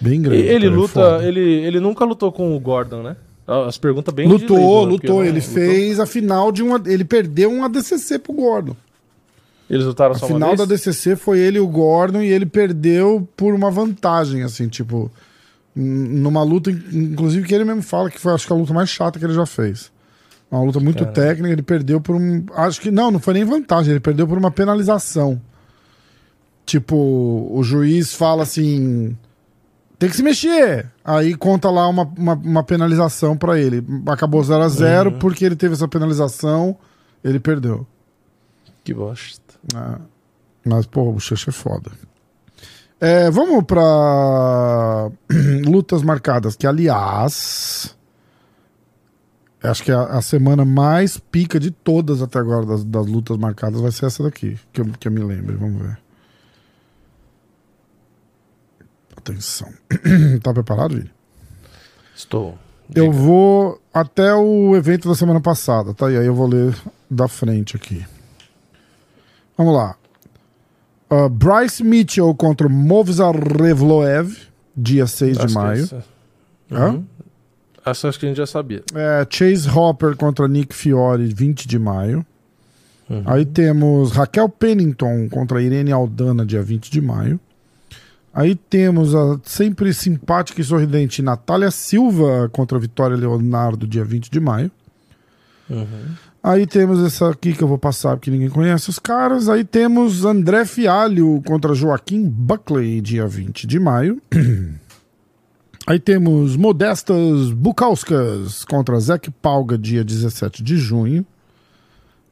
Bem 0.00 0.20
grande. 0.22 0.40
Ele 0.42 0.66
cara, 0.66 0.66
é 0.66 0.68
luta. 0.76 0.92
foda. 0.92 1.24
Ele, 1.24 1.40
ele 1.40 1.80
nunca 1.80 2.04
lutou 2.04 2.32
com 2.32 2.56
o 2.56 2.60
Gordon, 2.60 3.02
né? 3.02 3.16
As 3.46 3.76
perguntas 3.76 4.14
bem 4.14 4.26
Lutou, 4.28 4.86
né? 4.86 4.92
Lutou. 4.92 5.24
Ele 5.24 5.40
fez 5.40 5.98
a 6.00 6.06
final 6.06 6.50
de 6.52 6.62
uma. 6.62 6.80
Ele 6.86 7.04
perdeu 7.04 7.50
um 7.50 7.64
ADCC 7.64 8.18
pro 8.20 8.32
Gordon. 8.32 8.76
Eles 9.72 9.86
lutaram 9.86 10.14
A 10.14 10.18
só 10.18 10.26
final 10.26 10.54
da 10.54 10.66
DCC 10.66 11.16
foi 11.16 11.38
ele 11.40 11.56
e 11.56 11.60
o 11.60 11.66
Gordon 11.66 12.20
e 12.20 12.28
ele 12.28 12.44
perdeu 12.46 13.26
por 13.36 13.54
uma 13.54 13.70
vantagem, 13.70 14.42
assim, 14.42 14.68
tipo, 14.68 15.10
numa 15.74 16.42
luta, 16.44 16.70
in- 16.70 16.82
inclusive 16.92 17.46
que 17.48 17.54
ele 17.54 17.64
mesmo 17.64 17.80
fala 17.82 18.10
que 18.10 18.20
foi, 18.20 18.34
acho 18.34 18.46
que 18.46 18.52
a 18.52 18.56
luta 18.56 18.74
mais 18.74 18.90
chata 18.90 19.18
que 19.18 19.24
ele 19.24 19.32
já 19.32 19.46
fez. 19.46 19.90
Uma 20.50 20.62
luta 20.62 20.78
muito 20.78 20.98
Caramba. 20.98 21.14
técnica, 21.14 21.52
ele 21.54 21.62
perdeu 21.62 21.98
por 22.02 22.14
um, 22.14 22.44
acho 22.54 22.78
que 22.82 22.90
não, 22.90 23.10
não 23.10 23.18
foi 23.18 23.32
nem 23.32 23.44
vantagem, 23.44 23.92
ele 23.92 24.00
perdeu 24.00 24.28
por 24.28 24.36
uma 24.36 24.50
penalização. 24.50 25.40
Tipo, 26.66 26.94
o 27.50 27.62
juiz 27.64 28.14
fala 28.14 28.42
assim, 28.42 29.16
tem 29.98 30.08
que 30.10 30.16
se 30.16 30.22
mexer. 30.22 30.86
Aí 31.04 31.34
conta 31.34 31.70
lá 31.70 31.88
uma, 31.88 32.04
uma, 32.16 32.34
uma 32.34 32.62
penalização 32.62 33.36
pra 33.36 33.58
ele. 33.58 33.82
Acabou 34.06 34.42
0 34.44 34.62
a 34.62 34.68
0 34.68 35.10
Uhum. 35.10 35.18
porque 35.18 35.44
ele 35.44 35.56
teve 35.56 35.74
essa 35.74 35.88
penalização, 35.88 36.76
ele 37.24 37.40
perdeu. 37.40 37.86
Que 38.84 38.92
bosta. 38.94 39.41
Ah, 39.74 40.00
mas, 40.64 40.86
pô, 40.86 41.08
o 41.08 41.12
Bochecha 41.12 41.50
é 41.50 41.52
foda. 41.52 41.90
É, 43.00 43.30
vamos 43.30 43.64
pra 43.64 45.10
lutas 45.66 46.02
marcadas, 46.02 46.54
que 46.54 46.66
aliás. 46.66 47.96
Acho 49.62 49.82
que 49.84 49.92
a, 49.92 50.02
a 50.04 50.22
semana 50.22 50.64
mais 50.64 51.18
pica 51.18 51.58
de 51.58 51.70
todas 51.70 52.20
até 52.20 52.38
agora 52.38 52.66
das, 52.66 52.84
das 52.84 53.06
lutas 53.06 53.36
marcadas 53.36 53.80
vai 53.80 53.92
ser 53.92 54.06
essa 54.06 54.22
daqui, 54.22 54.58
que 54.72 54.80
eu, 54.80 54.86
que 54.98 55.06
eu 55.06 55.12
me 55.12 55.20
lembro. 55.22 55.56
Vamos 55.58 55.82
ver. 55.82 55.98
Atenção. 59.16 59.68
tá 60.42 60.52
preparado, 60.52 60.96
Vini? 60.96 61.10
Estou. 62.14 62.58
Eu 62.94 63.10
Diga. 63.10 63.16
vou 63.16 63.80
até 63.92 64.34
o 64.34 64.76
evento 64.76 65.08
da 65.08 65.14
semana 65.14 65.40
passada, 65.40 65.94
tá? 65.94 66.10
E 66.10 66.16
aí 66.16 66.26
eu 66.26 66.34
vou 66.34 66.46
ler 66.46 66.76
da 67.10 67.26
frente 67.26 67.76
aqui. 67.76 68.04
Vamos 69.56 69.74
lá. 69.74 69.96
Ah, 71.10 71.28
Bryce 71.28 71.84
Mitchell 71.84 72.34
contra 72.34 72.68
Movsar 72.68 73.34
Revloev, 73.36 74.34
dia 74.74 75.06
6 75.06 75.36
Acho 75.36 75.46
de 75.46 75.52
que 75.52 75.58
maio. 75.58 75.88
Hã? 76.70 76.88
Uhum. 76.88 77.04
Essa 77.84 78.08
acho 78.08 78.18
que 78.18 78.24
a 78.24 78.28
gente 78.28 78.38
já 78.38 78.46
sabia. 78.46 78.82
É, 78.94 79.26
Chase 79.28 79.68
Hopper 79.68 80.16
contra 80.16 80.48
Nick 80.48 80.74
Fiore, 80.74 81.26
20 81.26 81.68
de 81.68 81.78
maio. 81.78 82.24
Uhum. 83.10 83.24
Aí 83.26 83.44
temos 83.44 84.12
Raquel 84.12 84.48
Pennington 84.48 85.28
contra 85.28 85.60
Irene 85.60 85.92
Aldana, 85.92 86.46
dia 86.46 86.62
20 86.62 86.90
de 86.90 87.00
maio. 87.00 87.38
Aí 88.32 88.54
temos 88.54 89.14
a 89.14 89.38
sempre 89.44 89.92
simpática 89.92 90.62
e 90.62 90.64
sorridente 90.64 91.20
Natália 91.20 91.70
Silva 91.70 92.48
contra 92.50 92.78
Vitória 92.78 93.16
Leonardo, 93.16 93.86
dia 93.86 94.04
20 94.04 94.30
de 94.30 94.40
maio. 94.40 94.70
Uhum. 95.68 96.14
Aí 96.42 96.66
temos 96.66 97.00
essa 97.04 97.30
aqui 97.30 97.52
que 97.52 97.62
eu 97.62 97.68
vou 97.68 97.78
passar 97.78 98.16
porque 98.16 98.30
ninguém 98.30 98.48
conhece 98.50 98.90
os 98.90 98.98
caras. 98.98 99.48
Aí 99.48 99.62
temos 99.62 100.24
André 100.24 100.64
Fialho 100.64 101.40
contra 101.46 101.72
Joaquim 101.74 102.28
Buckley, 102.28 103.00
dia 103.00 103.26
20 103.28 103.66
de 103.66 103.78
maio. 103.78 104.20
Aí 105.86 105.98
temos 105.98 106.56
Modestas 106.56 107.50
Bukauskas 107.52 108.64
contra 108.64 108.98
Zac 109.00 109.30
Palga, 109.42 109.76
dia 109.76 110.04
17 110.04 110.62
de 110.62 110.76
junho. 110.76 111.24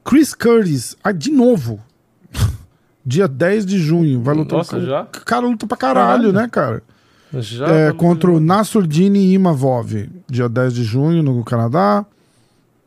Chris 0.05 0.35
Curtis, 0.35 0.97
ah, 1.05 1.13
de 1.13 1.31
novo, 1.31 1.79
dia 3.05 3.29
10 3.29 3.67
de 3.67 3.79
junho. 3.79 4.23
Vai 4.23 4.35
lutar. 4.35 4.59
Nossa, 4.59 4.81
já? 4.81 5.03
O 5.03 5.07
cara 5.25 5.47
luta 5.47 5.67
pra 5.67 5.77
caralho, 5.77 6.07
Caralho. 6.29 6.33
né, 6.33 6.49
cara? 6.49 6.83
Já 7.35 7.67
É, 7.69 7.93
contra 7.93 8.31
o. 8.31 8.41
Nasurdini 8.41 9.33
Imavov, 9.35 10.09
dia 10.29 10.49
10 10.49 10.75
de 10.75 10.83
junho 10.85 11.23
no 11.23 11.45
Canadá. 11.45 12.05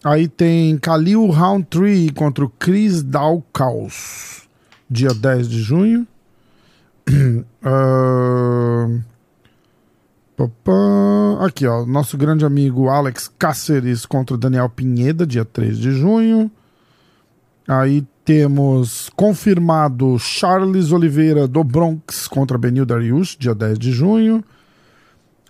Aí 0.04 0.28
tem 0.28 0.76
Khalil 0.78 1.28
Roundtree 1.28 2.12
contra 2.12 2.44
o 2.44 2.50
Chris 2.50 3.02
Daukaus, 3.02 4.50
dia 4.90 5.14
10 5.14 5.48
de 5.48 5.62
junho. 5.62 6.06
Papá. 10.36 11.46
Aqui, 11.46 11.66
ó, 11.66 11.86
nosso 11.86 12.18
grande 12.18 12.44
amigo 12.46 12.90
Alex 12.90 13.32
Cáceres 13.40 14.06
contra 14.06 14.36
o 14.36 14.38
Daniel 14.38 14.68
Pinheda, 14.68 15.26
dia 15.26 15.46
3 15.46 15.78
de 15.78 15.92
junho. 15.94 16.52
Aí 17.66 18.06
temos 18.26 19.10
confirmado 19.16 20.20
Charles 20.20 20.92
Oliveira 20.92 21.48
do 21.48 21.64
Bronx 21.64 22.28
contra 22.28 22.58
Benil 22.58 22.86
Dariush, 22.86 23.38
dia 23.38 23.56
10 23.56 23.80
de 23.80 23.92
junho. 23.94 24.44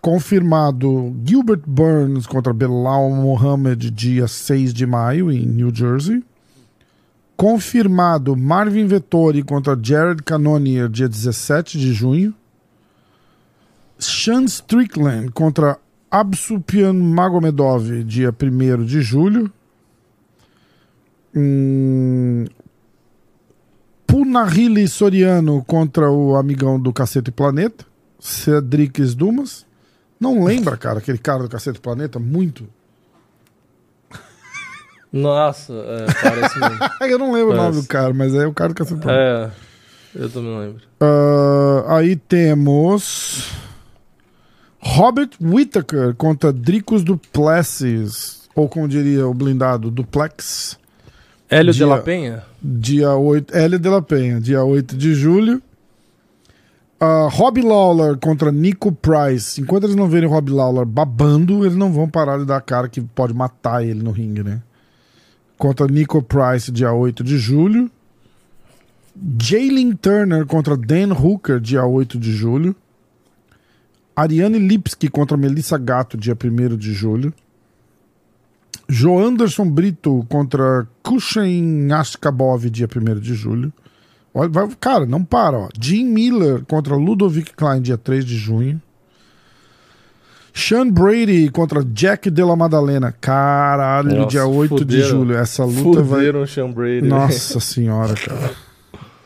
Confirmado 0.04 1.16
Gilbert 1.24 1.62
Burns 1.66 2.28
contra 2.28 2.52
Belal 2.52 3.10
Mohamed, 3.10 3.90
dia 3.90 4.28
6 4.28 4.74
de 4.74 4.86
maio, 4.86 5.32
em 5.32 5.46
New 5.46 5.74
Jersey. 5.74 6.22
Confirmado 7.38 8.36
Marvin 8.36 8.86
Vettori 8.86 9.42
contra 9.42 9.80
Jared 9.82 10.22
Cannonier, 10.22 10.90
dia 10.90 11.08
17 11.08 11.80
de 11.80 11.94
junho. 11.94 12.36
Sean 13.98 14.44
Strickland 14.44 15.32
contra 15.32 15.80
Absupian 16.12 16.92
Magomedov, 16.92 18.04
dia 18.04 18.30
1 18.30 18.84
de 18.84 19.02
julho. 19.02 19.50
Hum, 21.34 22.44
Punahili 24.06 24.86
Soriano 24.86 25.64
contra 25.64 26.12
o 26.12 26.36
amigão 26.36 26.78
do 26.78 26.92
Cacete 26.92 27.32
Planeta, 27.32 27.86
Cedric 28.20 29.02
Dumas. 29.16 29.66
Não 30.24 30.44
lembra, 30.44 30.78
cara, 30.78 31.00
aquele 31.00 31.18
cara 31.18 31.44
do 31.44 31.50
Cacete 31.50 31.80
Planeta? 31.82 32.18
Muito. 32.18 32.66
Nossa, 35.12 35.74
é, 35.74 36.06
parece 36.24 36.60
mesmo. 36.60 36.78
Eu 37.02 37.20
não 37.20 37.32
lembro 37.34 37.52
o 37.52 37.56
nome 37.56 37.70
Parece. 37.70 37.82
do 37.82 37.88
cara, 37.88 38.14
mas 38.14 38.34
é 38.34 38.48
o 38.48 38.54
cara 38.54 38.70
do 38.70 38.76
Cacete 38.76 39.00
Planeta. 39.02 39.54
É, 40.16 40.24
eu 40.24 40.30
também 40.30 40.52
não 40.52 40.60
lembro. 40.60 40.82
Ah, 41.00 41.98
aí 41.98 42.16
temos 42.16 43.52
Robert 44.80 45.30
Whittaker 45.42 46.16
contra 46.16 46.52
Dricos 46.52 47.04
Duplessis, 47.04 48.50
ou 48.56 48.68
como 48.68 48.88
diria 48.88 49.28
o 49.28 49.34
blindado, 49.34 49.92
Duplex. 49.92 50.80
Hélio 51.50 51.72
de 51.74 51.78
Dia- 51.80 51.88
la 51.88 51.98
Penha? 52.00 52.44
Dia 52.62 53.14
8, 53.14 53.56
Hélio 53.56 53.78
de 53.80 53.90
la 53.90 54.02
Penha, 54.02 54.40
dia 54.42 54.64
8 54.64 54.98
de 54.98 55.14
julho. 55.14 55.62
Ah, 57.06 57.28
Rob 57.30 57.62
Lawler 57.62 58.18
contra 58.18 58.50
Nico 58.50 58.90
Price. 58.90 59.60
Enquanto 59.60 59.84
eles 59.84 59.96
não 59.98 60.08
verem 60.08 60.30
Rob 60.30 60.50
Lawler 60.50 60.86
babando, 60.86 61.66
eles 61.66 61.76
não 61.76 61.92
vão 61.92 62.08
parar 62.08 62.38
de 62.38 62.46
dar 62.46 62.56
a 62.56 62.62
cara 62.62 62.88
que 62.88 63.02
pode 63.02 63.34
matar 63.34 63.84
ele 63.84 64.02
no 64.02 64.12
ringue, 64.12 64.42
né? 64.42 64.62
Contra 65.58 65.86
Nico 65.86 66.24
Price, 66.24 66.72
dia 66.72 66.94
8 66.94 67.22
de 67.22 67.38
julho. 67.38 67.92
Jalen 69.38 69.98
Turner 69.98 70.46
contra 70.46 70.78
Dan 70.78 71.12
Hooker, 71.12 71.60
dia 71.60 71.86
8 71.86 72.18
de 72.18 72.32
julho. 72.32 72.74
Ariane 74.16 74.58
Lipski 74.58 75.10
contra 75.10 75.36
Melissa 75.36 75.78
Gato, 75.78 76.16
dia 76.16 76.38
1 76.42 76.78
de 76.78 76.94
julho. 76.94 77.34
Jo 78.88 79.20
Anderson 79.20 79.70
Brito 79.70 80.26
contra 80.30 80.88
Kushen 81.04 81.92
Ashkabov, 81.92 82.70
dia 82.70 82.88
1 82.88 83.20
de 83.20 83.34
julho. 83.34 83.74
Cara, 84.80 85.06
não 85.06 85.24
para, 85.24 85.58
ó. 85.58 85.70
Jim 85.80 86.06
Miller 86.06 86.64
contra 86.66 86.96
Ludovic 86.96 87.54
Klein, 87.54 87.82
dia 87.82 87.98
3 87.98 88.26
de 88.26 88.36
junho. 88.36 88.82
Sean 90.56 90.90
Brady 90.90 91.50
contra 91.50 91.84
Jack 91.84 92.30
Della 92.30 92.56
Madalena. 92.56 93.12
Caralho, 93.12 94.16
Nossa, 94.18 94.30
dia 94.30 94.46
8 94.46 94.74
de 94.76 94.80
fuderam. 95.02 95.10
julho. 95.10 95.36
Essa 95.38 95.64
luta 95.66 96.02
vai. 96.04 96.30
O 96.30 96.46
Sean 96.48 96.72
Brady. 96.72 97.08
Nossa 97.08 97.60
senhora, 97.60 98.14
cara. 98.16 98.52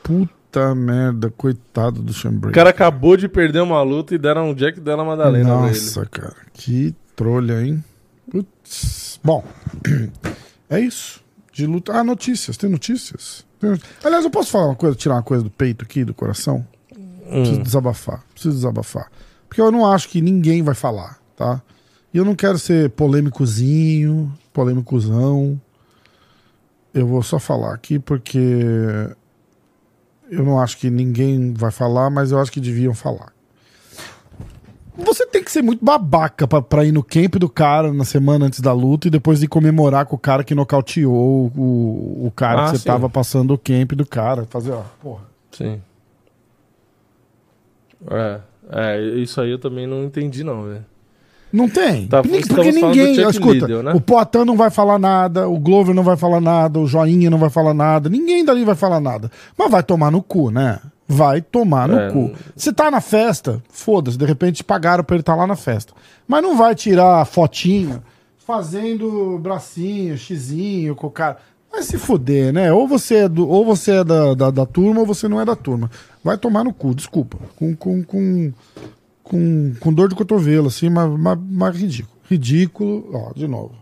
Puta 0.04 0.74
merda, 0.74 1.30
coitado 1.36 2.02
do 2.02 2.14
Sean 2.14 2.32
O 2.32 2.34
Brady. 2.40 2.54
cara 2.56 2.70
acabou 2.70 3.18
de 3.18 3.28
perder 3.28 3.62
uma 3.62 3.82
luta 3.82 4.16
e 4.16 4.18
deram 4.18 4.50
um 4.52 4.54
Jack 4.54 4.80
dela 4.80 5.04
Madalena 5.04 5.46
pra 5.46 5.68
ele. 5.68 5.68
Nossa, 5.70 6.06
cara. 6.06 6.36
Que 6.54 6.96
trolha, 7.16 7.62
hein? 7.62 7.84
Putz. 8.32 9.20
Bom, 9.24 9.44
é 10.70 10.80
isso. 10.80 11.22
De 11.52 11.66
luta. 11.66 11.94
Ah, 11.94 12.04
notícias. 12.04 12.56
Tem 12.56 12.70
notícias? 12.70 13.46
Aliás, 14.04 14.24
eu 14.24 14.30
posso 14.32 14.52
falar 14.52 14.68
uma 14.68 14.76
coisa, 14.76 14.96
tirar 14.96 15.16
uma 15.16 15.24
coisa 15.24 15.44
do 15.44 15.50
peito 15.50 15.84
aqui, 15.84 16.04
do 16.04 16.14
coração? 16.14 16.66
Preciso 17.30 17.60
Hum. 17.60 17.64
desabafar. 17.64 18.24
Preciso 18.34 18.56
desabafar. 18.56 19.12
Porque 19.50 19.60
eu 19.62 19.72
não 19.72 19.86
acho 19.86 20.08
que 20.10 20.22
ninguém 20.22 20.62
vai 20.64 20.76
falar, 20.76 21.20
tá? 21.36 21.62
E 22.14 22.18
eu 22.18 22.24
não 22.26 22.36
quero 22.36 22.58
ser 22.58 22.90
polêmicozinho. 22.92 24.32
polêmicozão. 24.54 25.60
Eu 26.94 27.06
vou 27.06 27.22
só 27.22 27.38
falar 27.38 27.74
aqui 27.76 28.00
porque 28.00 28.40
eu 30.32 30.44
não 30.44 30.60
acho 30.60 30.78
que 30.80 30.90
ninguém 30.90 31.54
vai 31.54 31.70
falar, 31.72 32.10
mas 32.10 32.32
eu 32.32 32.40
acho 32.40 32.52
que 32.52 32.60
deviam 32.60 32.94
falar. 32.94 33.32
Você 34.98 35.26
tem 35.28 35.44
que 35.44 35.52
ser 35.52 35.62
muito 35.62 35.84
babaca 35.86 36.48
pra, 36.48 36.62
pra 36.62 36.84
ir 36.84 36.92
no 36.92 37.04
camp 37.04 37.36
do 37.36 37.48
cara 37.48 37.94
na 37.94 38.04
semana 38.04 38.46
antes 38.48 38.60
da 38.60 38.74
luta 38.74 39.08
e 39.08 39.12
depois 39.12 39.40
de 39.40 39.48
comemorar 39.48 40.06
com 40.06 40.16
o 40.16 40.20
cara 40.20 40.44
que 40.44 40.56
nocauteou 40.56 41.52
o, 41.56 42.26
o 42.28 42.32
cara 42.36 42.62
Ah, 42.62 42.66
que 42.66 42.70
você 42.72 42.78
sim. 42.80 42.86
tava 42.88 43.10
passando 43.10 43.54
o 43.54 43.58
camp 43.58 43.92
do 43.94 44.06
cara. 44.06 44.46
Fazer, 44.50 44.72
ó, 44.72 44.82
porra. 45.02 45.22
Sim. 45.52 45.80
É, 48.10 48.40
é, 48.72 49.02
isso 49.18 49.40
aí 49.42 49.52
eu 49.52 49.60
também 49.60 49.86
não 49.88 50.04
entendi, 50.04 50.44
não, 50.44 50.64
velho. 50.64 50.86
Não 51.52 51.70
tem. 51.70 52.08
Tá, 52.08 52.22
porque 52.22 52.44
falando 52.44 52.74
ninguém. 52.74 53.16
Chuck 53.16 53.30
escuta, 53.32 53.54
Liddell, 53.54 53.84
né? 53.84 53.94
o 53.94 54.02
Poitin 54.02 54.44
não 54.46 54.58
vai 54.58 54.70
falar 54.70 55.00
nada, 55.00 55.48
o 55.48 55.58
Glover 55.58 55.96
não 55.96 56.04
vai 56.04 56.18
falar 56.18 56.42
nada, 56.42 56.78
o 56.80 56.86
Joinha 56.86 57.30
não 57.30 57.38
vai 57.38 57.50
falar 57.50 57.74
nada, 57.74 58.10
ninguém 58.10 58.44
dali 58.44 58.66
vai 58.66 58.76
falar 58.76 59.00
nada. 59.00 59.32
Mas 59.58 59.72
vai 59.72 59.82
tomar 59.82 60.12
no 60.12 60.22
cu, 60.22 60.52
né? 60.52 60.80
Vai 61.08 61.42
tomar 61.42 61.88
no 61.88 61.98
É, 61.98 62.12
cu. 62.12 62.34
Se 62.56 62.74
tá 62.74 62.92
na 62.92 63.00
festa, 63.00 63.64
foda-se, 63.70 64.18
de 64.18 64.26
repente 64.26 64.64
pagaram 64.64 65.04
pra 65.04 65.16
ele 65.16 65.22
estar 65.22 65.36
lá 65.36 65.48
na 65.48 65.56
festa. 65.56 65.94
Mas 66.28 66.44
não 66.44 66.58
vai 66.58 66.76
tirar 66.76 67.26
fotinho 67.26 68.04
fazendo 68.46 69.38
bracinho, 69.40 70.18
xizinho 70.18 70.96
com 70.96 71.08
o 71.08 71.12
cara. 71.12 71.38
Vai 71.72 71.84
se 71.84 71.98
fuder, 71.98 72.54
né? 72.54 72.72
Ou 72.72 72.88
você 72.88 73.16
é, 73.16 73.30
do, 73.30 73.48
ou 73.48 73.66
você 73.66 73.92
é 73.98 74.04
da, 74.04 74.34
da, 74.34 74.52
da 74.52 74.66
turma 74.66 75.02
ou 75.02 75.06
você 75.06 75.28
não 75.28 75.40
é 75.40 75.46
da 75.46 75.56
turma. 75.56 75.92
Vai 76.24 76.38
tomar 76.38 76.64
no 76.64 76.74
cu, 76.74 76.96
desculpa. 76.96 77.38
Com, 77.56 77.76
com, 77.76 78.04
com, 78.04 78.54
com, 79.24 79.74
com 79.80 79.94
dor 79.94 80.10
de 80.10 80.16
cotovelo, 80.16 80.68
assim, 80.68 80.90
mas, 80.90 81.10
mas, 81.20 81.38
mas 81.50 81.76
ridículo. 81.76 82.18
Ridículo, 82.30 83.10
ó, 83.14 83.34
de 83.34 83.48
novo. 83.48 83.76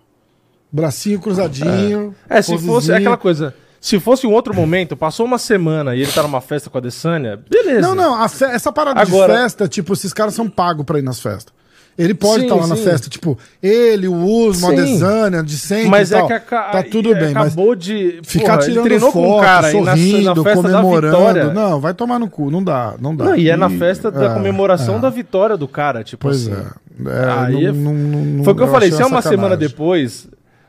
Bracinho 0.71 1.19
cruzadinho. 1.19 2.13
É, 2.27 2.41
se 2.41 2.51
fosse 2.51 2.65
posezinha. 2.65 2.97
aquela 2.97 3.17
coisa. 3.17 3.53
Se 3.85 3.99
fosse 3.99 4.25
um 4.25 4.31
outro 4.33 4.51
momento, 4.51 4.97
passou 4.97 5.27
uma 5.27 5.37
semana 5.37 5.95
e 5.95 6.01
ele 6.01 6.11
tá 6.11 6.23
numa 6.23 6.41
festa 6.41 6.71
com 6.71 6.77
a 6.79 6.81
Desânia, 6.81 7.39
beleza. 7.47 7.81
Não, 7.81 7.93
não, 7.93 8.15
a 8.19 8.27
fe- 8.27 8.45
essa 8.45 8.71
parada 8.71 8.99
Agora- 8.99 9.31
de 9.31 9.39
festa, 9.39 9.67
tipo, 9.67 9.93
esses 9.93 10.11
caras 10.11 10.33
são 10.33 10.49
pagos 10.49 10.83
pra 10.83 10.97
ir 10.97 11.03
nas 11.03 11.19
festas. 11.19 11.53
Ele 11.95 12.15
pode 12.15 12.45
estar 12.45 12.55
lá 12.55 12.65
na 12.65 12.75
sim. 12.75 12.83
festa, 12.83 13.07
tipo, 13.11 13.37
ele, 13.61 14.07
o 14.07 14.15
Usmo, 14.15 14.71
a. 14.71 14.73
Desânia, 14.73 15.43
de 15.43 15.55
sempre 15.55 15.87
Mas 15.89 16.09
e 16.09 16.15
é 16.15 16.17
tal. 16.17 16.25
que 16.27 16.33
aca- 16.33 16.63
tá 16.71 16.81
tudo 16.83 17.11
é, 17.13 17.19
bem, 17.19 17.33
mas 17.35 17.53
acabou 17.53 17.75
de. 17.75 18.21
ficar 18.23 18.57
porra, 18.57 18.67
tirando 18.69 18.99
foto, 19.01 19.11
com 19.13 19.37
um 19.37 19.39
cara 19.39 19.67
aí 19.67 19.81
na, 19.81 19.91
sorrindo, 19.95 20.23
na 20.23 20.33
da 20.33 20.53
comemorando. 20.55 21.53
Não, 21.53 21.79
vai 21.79 21.93
tomar 21.93 22.17
no 22.17 22.27
cu, 22.27 22.49
não 22.49 22.63
dá, 22.63 22.95
não 22.99 23.15
dá. 23.15 23.25
Não, 23.25 23.35
e 23.35 23.51
é 23.51 23.55
na 23.55 23.69
festa 23.69 24.09
da 24.09 24.25
é, 24.25 24.33
comemoração 24.33 24.95
é. 24.95 24.99
da 24.99 25.11
vitória 25.11 25.55
do 25.55 25.67
cara, 25.67 26.03
tipo 26.03 26.23
Pois 26.27 26.47
assim. 26.47 26.53
é. 26.59 27.07
É, 27.07 27.31
Aí 27.39 27.65
é- 27.67 27.71
não- 27.71 27.93
não- 27.93 28.25
não- 28.25 28.43
Foi 28.43 28.53
o 28.53 28.55
que 28.55 28.63
eu, 28.63 28.67
falei, 28.67 28.87
achei 28.89 28.97
se 28.97 29.03
é 29.03 29.05
uma 29.05 29.21
sacanagem. 29.21 29.37
semana 29.37 29.55
depois, 29.55 30.27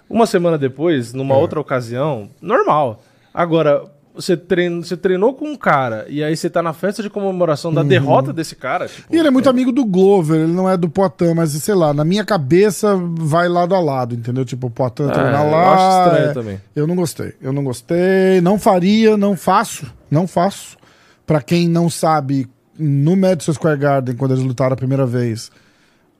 uma 0.08 0.26
semana 0.26 0.56
depois, 0.56 1.12
numa 1.12 1.36
outra 1.36 1.58
ocasião, 1.58 2.28
normal. 2.40 3.02
Agora, 3.38 3.84
você, 4.14 4.34
trein, 4.34 4.80
você 4.80 4.96
treinou 4.96 5.34
com 5.34 5.44
um 5.46 5.56
cara 5.56 6.06
e 6.08 6.24
aí 6.24 6.34
você 6.34 6.48
tá 6.48 6.62
na 6.62 6.72
festa 6.72 7.02
de 7.02 7.10
comemoração 7.10 7.70
da 7.70 7.82
derrota 7.82 8.32
desse 8.32 8.56
cara, 8.56 8.88
tipo, 8.88 9.10
Uhum. 9.10 9.14
E 9.14 9.18
ele 9.18 9.28
é 9.28 9.30
muito 9.30 9.50
amigo 9.50 9.70
do 9.70 9.84
Glover, 9.84 10.40
ele 10.40 10.52
não 10.52 10.70
é 10.70 10.74
do 10.74 10.88
Poitin, 10.88 11.34
mas 11.34 11.50
sei 11.50 11.74
lá, 11.74 11.92
na 11.92 12.02
minha 12.02 12.24
cabeça 12.24 12.96
vai 13.18 13.46
lado 13.46 13.74
a 13.74 13.78
lado, 13.78 14.14
entendeu? 14.14 14.42
Tipo, 14.42 14.68
o 14.68 14.70
Poitin 14.70 15.08
treina 15.08 15.44
eu 15.44 15.50
lá. 15.50 15.74
acho 15.74 16.08
estranho 16.08 16.30
é- 16.30 16.32
também. 16.32 16.60
Eu 16.74 16.86
não 16.86 16.96
gostei, 16.96 17.34
eu 17.42 17.52
não 17.52 17.62
gostei, 17.62 18.40
não 18.40 18.58
faria, 18.58 19.18
não 19.18 19.36
faço, 19.36 19.84
não 20.10 20.26
faço. 20.26 20.78
Pra 21.26 21.42
quem 21.42 21.68
não 21.68 21.90
sabe, 21.90 22.48
no 22.78 23.16
Madison 23.16 23.52
Square 23.52 23.78
Garden, 23.78 24.16
quando 24.16 24.30
eles 24.32 24.42
lutaram 24.44 24.72
a 24.72 24.76
primeira 24.76 25.04
vez, 25.04 25.50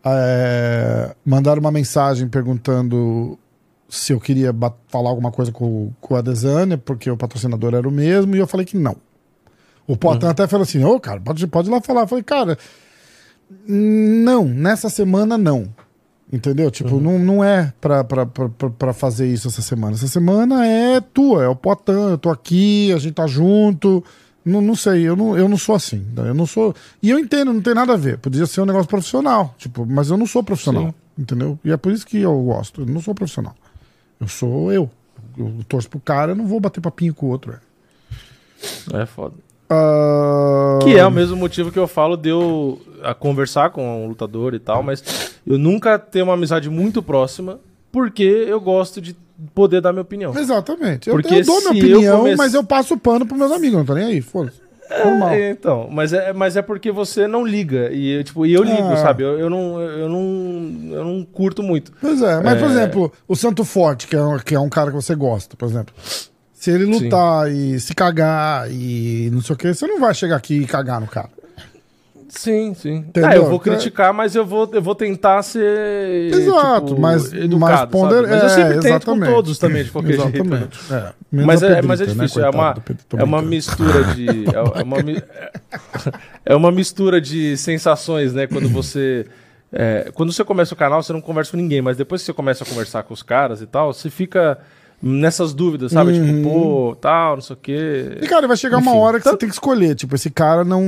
é, 0.04 1.14
mandaram 1.24 1.60
uma 1.60 1.70
mensagem 1.72 2.28
perguntando 2.28 3.38
se 3.88 4.12
eu 4.12 4.20
queria 4.20 4.54
falar 4.88 5.10
alguma 5.10 5.30
coisa 5.30 5.52
com, 5.52 5.92
com 6.00 6.16
a 6.16 6.20
Desânia, 6.20 6.76
porque 6.78 7.10
o 7.10 7.16
patrocinador 7.16 7.74
era 7.74 7.88
o 7.88 7.92
mesmo, 7.92 8.34
e 8.34 8.38
eu 8.38 8.46
falei 8.46 8.66
que 8.66 8.76
não. 8.76 8.96
O 9.86 9.96
Poitin 9.96 10.26
até 10.26 10.46
falou 10.48 10.64
assim: 10.64 10.82
ô, 10.84 10.98
cara, 10.98 11.20
pode, 11.20 11.46
pode 11.46 11.68
ir 11.68 11.70
lá 11.72 11.80
falar. 11.80 12.02
Eu 12.02 12.08
falei, 12.08 12.24
cara, 12.24 12.58
não, 13.68 14.44
nessa 14.44 14.88
semana 14.90 15.38
não. 15.38 15.68
Entendeu? 16.32 16.72
Tipo, 16.72 16.98
não, 16.98 17.20
não 17.20 17.44
é 17.44 17.72
pra, 17.80 18.02
pra, 18.02 18.26
pra, 18.26 18.48
pra- 18.48 18.92
fazer 18.92 19.28
isso 19.28 19.46
essa 19.46 19.62
semana. 19.62 19.94
Essa 19.94 20.08
semana 20.08 20.66
é 20.66 21.00
tua, 21.00 21.44
é 21.44 21.48
o 21.48 21.54
Poitin, 21.54 21.92
eu 21.92 22.18
tô 22.18 22.30
aqui, 22.30 22.92
a 22.92 22.98
gente 22.98 23.14
tá 23.14 23.28
junto. 23.28 24.02
Não, 24.44 24.60
não 24.60 24.74
sei, 24.74 25.02
eu 25.02 25.14
não, 25.14 25.36
eu 25.38 25.48
não 25.48 25.56
sou 25.56 25.74
assim. 25.76 25.98
né? 26.16 26.28
Eu 26.30 26.34
não 26.34 26.46
sou. 26.46 26.74
E 27.00 27.10
eu 27.10 27.18
entendo, 27.18 27.52
não 27.52 27.60
tem 27.60 27.74
nada 27.74 27.92
a 27.92 27.96
ver. 27.96 28.18
Podia 28.18 28.44
ser 28.46 28.60
um 28.60 28.64
negócio 28.66 28.88
profissional. 28.88 29.54
Tipo, 29.56 29.86
mas 29.86 30.10
eu 30.10 30.16
não 30.16 30.26
sou 30.26 30.42
profissional. 30.42 30.86
Sim. 30.88 30.94
Entendeu? 31.18 31.58
E 31.64 31.70
é 31.70 31.76
por 31.76 31.92
isso 31.92 32.04
que 32.06 32.18
eu 32.18 32.36
gosto. 32.42 32.82
Eu 32.82 32.86
não 32.86 33.00
sou 33.00 33.14
profissional. 33.14 33.54
Eu 34.20 34.28
sou 34.28 34.72
eu. 34.72 34.90
Eu 35.38 35.52
torço 35.68 35.88
pro 35.90 36.00
cara, 36.00 36.32
eu 36.32 36.36
não 36.36 36.46
vou 36.46 36.60
bater 36.60 36.80
papinho 36.80 37.14
com 37.14 37.26
o 37.26 37.30
outro. 37.30 37.54
É. 38.92 39.02
É 39.02 39.06
foda. 39.06 39.34
Ah, 39.68 40.78
Que 40.82 40.96
é 40.96 41.04
o 41.06 41.10
mesmo 41.10 41.36
motivo 41.36 41.70
que 41.72 41.78
eu 41.78 41.88
falo 41.88 42.16
de 42.16 42.28
eu 42.28 42.80
a 43.02 43.12
conversar 43.14 43.70
com 43.70 44.04
um 44.04 44.08
lutador 44.08 44.54
e 44.54 44.58
tal, 44.60 44.82
mas 44.82 45.32
eu 45.46 45.58
nunca 45.58 45.98
tenho 45.98 46.24
uma 46.26 46.34
amizade 46.34 46.70
muito 46.70 47.02
próxima, 47.02 47.58
porque 47.92 48.22
eu 48.22 48.60
gosto 48.60 49.00
de 49.00 49.16
poder 49.54 49.80
dar 49.80 49.92
minha 49.92 50.02
opinião. 50.02 50.36
Exatamente. 50.38 51.08
Eu, 51.08 51.14
Porque 51.16 51.34
eu 51.34 51.44
dou 51.44 51.60
minha 51.60 51.72
se 51.72 51.78
eu 51.90 51.96
opinião, 51.96 52.18
comece- 52.18 52.36
mas 52.36 52.54
eu 52.54 52.64
passo 52.64 52.94
o 52.94 52.98
pano 52.98 53.26
pros 53.26 53.38
meus 53.38 53.52
amigos, 53.52 53.76
não 53.78 53.84
tô 53.84 53.94
nem 53.94 54.04
aí, 54.04 54.20
foda-se. 54.20 54.60
Normal. 55.04 55.30
É, 55.30 55.50
então, 55.50 55.88
mas 55.90 56.12
é, 56.12 56.32
mas 56.32 56.56
é 56.56 56.62
porque 56.62 56.90
você 56.92 57.26
não 57.26 57.44
liga. 57.46 57.90
E, 57.92 58.18
eu, 58.18 58.24
tipo, 58.24 58.46
e 58.46 58.52
eu 58.54 58.62
ligo, 58.62 58.88
Ah. 58.92 58.96
sabe? 58.96 59.22
Eu, 59.22 59.38
eu, 59.38 59.50
não, 59.50 59.80
eu, 59.80 60.08
não, 60.08 60.78
eu 60.92 61.04
não 61.04 61.24
curto 61.24 61.62
muito. 61.62 61.92
Pois 62.00 62.20
é, 62.22 62.40
mas 62.42 62.58
por 62.58 62.68
É. 62.68 62.72
exemplo, 62.72 63.12
o 63.26 63.34
Santo 63.36 63.64
Forte, 63.64 64.06
que 64.06 64.16
é, 64.16 64.22
um, 64.22 64.38
que 64.38 64.54
é 64.54 64.60
um 64.60 64.68
cara 64.68 64.90
que 64.90 64.96
você 64.96 65.14
gosta, 65.14 65.56
por 65.56 65.66
exemplo. 65.68 65.94
Se 66.52 66.70
ele 66.70 66.84
lutar 66.84 67.50
e 67.52 67.78
se 67.78 67.94
cagar 67.94 68.68
e 68.70 69.30
não 69.32 69.40
sei 69.40 69.54
o 69.54 69.58
que, 69.58 69.72
você 69.72 69.86
não 69.86 70.00
vai 70.00 70.12
chegar 70.14 70.36
aqui 70.36 70.62
e 70.62 70.66
cagar 70.66 71.00
no 71.00 71.06
cara. 71.06 71.28
Sim, 72.36 72.74
sim. 72.74 73.04
Ah, 73.24 73.34
eu 73.34 73.46
vou 73.46 73.58
criticar, 73.58 74.12
mas 74.12 74.34
eu 74.34 74.44
vou, 74.44 74.68
eu 74.72 74.82
vou 74.82 74.94
tentar 74.94 75.42
ser. 75.42 76.32
Exato, 76.32 76.88
tipo, 76.88 77.00
mas, 77.00 77.32
educado, 77.32 77.58
mas 77.58 77.90
ponder... 77.90 78.22
Mas 78.22 78.40
eu 78.42 78.46
é, 78.46 78.48
sempre 78.48 78.72
tento 78.74 78.82
com 78.82 79.12
exatamente. 79.12 79.32
todos 79.32 79.58
também, 79.58 79.84
de 79.84 79.90
qualquer 79.90 80.20
jeito. 80.20 80.44
né? 80.44 80.56
Exatamente. 80.56 80.92
É, 80.92 81.12
menos 81.32 81.46
Mas 81.46 81.62
é, 81.62 81.82
mas 81.82 82.00
é 82.00 82.04
Pedrita, 82.04 82.22
né, 82.22 82.26
difícil, 82.26 82.44
é, 82.44 82.50
uma, 82.50 82.74
é 83.16 83.24
uma 83.24 83.42
mistura 83.42 84.04
de. 84.14 84.26
É, 84.46 84.80
é 84.80 84.82
uma, 84.82 84.96
é 86.44 86.56
uma 86.56 86.70
mistura 86.70 87.20
de 87.20 87.56
sensações, 87.56 88.32
né? 88.32 88.46
Quando 88.46 88.68
você. 88.68 89.26
é, 89.72 90.10
quando 90.14 90.32
você 90.32 90.44
começa 90.44 90.74
o 90.74 90.76
canal, 90.76 91.02
você 91.02 91.12
não 91.12 91.20
conversa 91.20 91.50
com 91.52 91.56
ninguém, 91.56 91.80
mas 91.80 91.96
depois 91.96 92.20
que 92.20 92.26
você 92.26 92.32
começa 92.32 92.64
a 92.64 92.66
conversar 92.66 93.02
com 93.02 93.14
os 93.14 93.22
caras 93.22 93.60
e 93.62 93.66
tal, 93.66 93.92
você 93.92 94.10
fica 94.10 94.58
nessas 95.02 95.52
dúvidas, 95.52 95.92
sabe? 95.92 96.12
Tipo, 96.12 96.42
pô, 96.48 96.96
tal, 97.00 97.36
não 97.36 97.42
sei 97.42 97.54
o 97.54 97.58
quê. 97.58 98.08
Uhum. 98.18 98.24
E, 98.24 98.28
cara, 98.28 98.46
vai 98.48 98.56
chegar 98.56 98.78
uma 98.78 98.90
Enfim, 98.90 99.00
hora 99.00 99.18
que 99.20 99.28
você 99.28 99.36
tem 99.36 99.48
que 99.48 99.54
escolher. 99.54 99.94
Tipo, 99.94 100.14
esse 100.14 100.30
cara 100.30 100.64
não. 100.64 100.82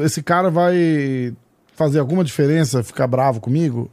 Esse 0.00 0.22
cara 0.22 0.50
vai 0.50 1.32
fazer 1.74 1.98
alguma 1.98 2.24
diferença, 2.24 2.82
ficar 2.82 3.06
bravo 3.06 3.40
comigo? 3.40 3.90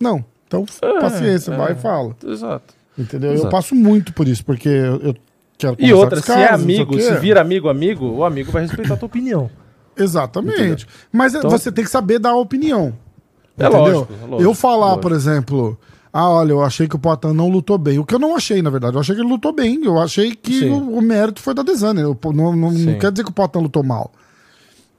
Não. 0.00 0.24
Então, 0.46 0.64
paciência, 1.00 1.52
é. 1.52 1.56
vai 1.56 1.72
e 1.72 1.76
fala. 1.76 2.14
Exato. 2.24 2.74
Entendeu? 2.96 3.30
Eu 3.30 3.34
Exato. 3.36 3.50
passo 3.50 3.74
muito 3.74 4.12
por 4.12 4.28
isso, 4.28 4.44
porque 4.44 4.68
eu, 4.68 4.96
eu 5.00 5.14
quero 5.58 5.76
E 5.78 5.92
outra, 5.92 6.16
com 6.16 6.20
os 6.20 6.24
se 6.26 6.32
é 6.32 6.34
caras, 6.46 6.60
o 6.60 6.64
amigo, 6.64 7.00
se 7.00 7.14
vira 7.16 7.40
amigo, 7.40 7.68
amigo, 7.68 8.06
o 8.06 8.24
amigo 8.24 8.52
vai 8.52 8.62
respeitar 8.62 8.94
a 8.94 8.96
tua 8.96 9.06
opinião. 9.06 9.50
Exatamente. 9.96 10.86
Mas 11.12 11.34
Então- 11.34 11.50
você 11.50 11.72
tem 11.72 11.84
que 11.84 11.90
saber 11.90 12.18
dar 12.18 12.30
a 12.30 12.36
opinião. 12.36 12.92
É 13.58 13.66
entendeu? 13.66 13.80
lógico, 13.80 14.12
é 14.12 14.26
lógico, 14.26 14.42
eu 14.42 14.54
falar, 14.54 14.86
lógico. 14.86 15.02
por 15.02 15.12
exemplo, 15.12 15.78
ah, 16.16 16.30
olha, 16.30 16.52
eu 16.52 16.62
achei 16.62 16.86
que 16.86 16.94
o 16.94 16.98
Poitin 17.00 17.32
não 17.32 17.48
lutou 17.48 17.76
bem. 17.76 17.98
O 17.98 18.04
que 18.04 18.14
eu 18.14 18.20
não 18.20 18.36
achei, 18.36 18.62
na 18.62 18.70
verdade. 18.70 18.94
Eu 18.94 19.00
achei 19.00 19.16
que 19.16 19.20
ele 19.20 19.28
lutou 19.28 19.52
bem. 19.52 19.84
Eu 19.84 19.98
achei 19.98 20.32
que 20.32 20.60
Sim. 20.60 20.70
o, 20.70 20.98
o 20.98 21.02
mérito 21.02 21.42
foi 21.42 21.52
da 21.54 21.64
Desane. 21.64 22.02
Não, 22.02 22.16
não, 22.32 22.54
não 22.54 22.70
Sim. 22.70 22.96
quer 23.00 23.10
dizer 23.10 23.24
que 23.24 23.30
o 23.30 23.34
Poitin 23.34 23.58
lutou 23.58 23.82
mal. 23.82 24.12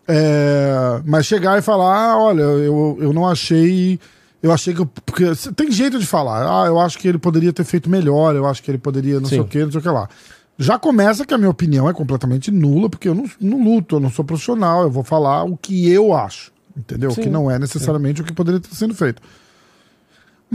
É, 0.06 1.02
mas 1.06 1.26
chegar 1.26 1.58
e 1.58 1.62
falar, 1.62 1.96
ah, 2.12 2.18
olha, 2.20 2.42
eu, 2.42 2.98
eu 3.00 3.14
não 3.14 3.26
achei. 3.26 3.98
Eu 4.44 4.52
achei 4.52 4.74
que. 4.74 4.82
eu- 4.82 4.86
porque 4.86 5.24
tem 5.56 5.72
jeito 5.72 5.98
de 5.98 6.06
falar. 6.06 6.44
Ah, 6.64 6.68
eu 6.68 6.78
acho 6.80 6.98
que 7.00 7.08
ele 7.08 7.18
poderia 7.18 7.54
ter 7.54 7.64
feito 7.64 7.90
melhor. 7.90 8.36
Eu 8.36 8.46
acho 8.46 8.62
que 8.62 8.70
ele 8.70 8.78
poderia 8.78 9.20
não 9.22 9.28
sei 9.30 9.38
Sim. 9.38 9.44
o 9.46 9.48
que, 9.48 9.64
não 9.64 9.72
sei 9.72 9.80
o 9.80 9.84
que 9.84 9.90
lá. 9.90 10.10
Já 10.58 10.78
começa 10.78 11.26
que 11.26 11.34
a 11.34 11.38
minha 11.38 11.50
opinião 11.50 11.90
é 11.90 11.94
completamente 11.94 12.52
nula, 12.52 12.90
porque 12.90 13.08
eu 13.10 13.16
não, 13.16 13.26
não 13.42 13.64
luto, 13.64 13.96
eu 13.96 14.00
não 14.00 14.10
sou 14.10 14.24
profissional, 14.24 14.84
eu 14.84 14.92
vou 14.92 15.04
falar 15.04 15.44
o 15.44 15.58
que 15.58 15.90
eu 15.90 16.14
acho. 16.14 16.52
Entendeu? 16.78 17.12
Sim, 17.12 17.22
que 17.22 17.30
não 17.30 17.50
é 17.50 17.58
necessariamente 17.58 18.22
o 18.22 18.26
que 18.26 18.34
poderia 18.34 18.60
ter 18.60 18.74
sido 18.76 18.94
feito. 18.94 19.22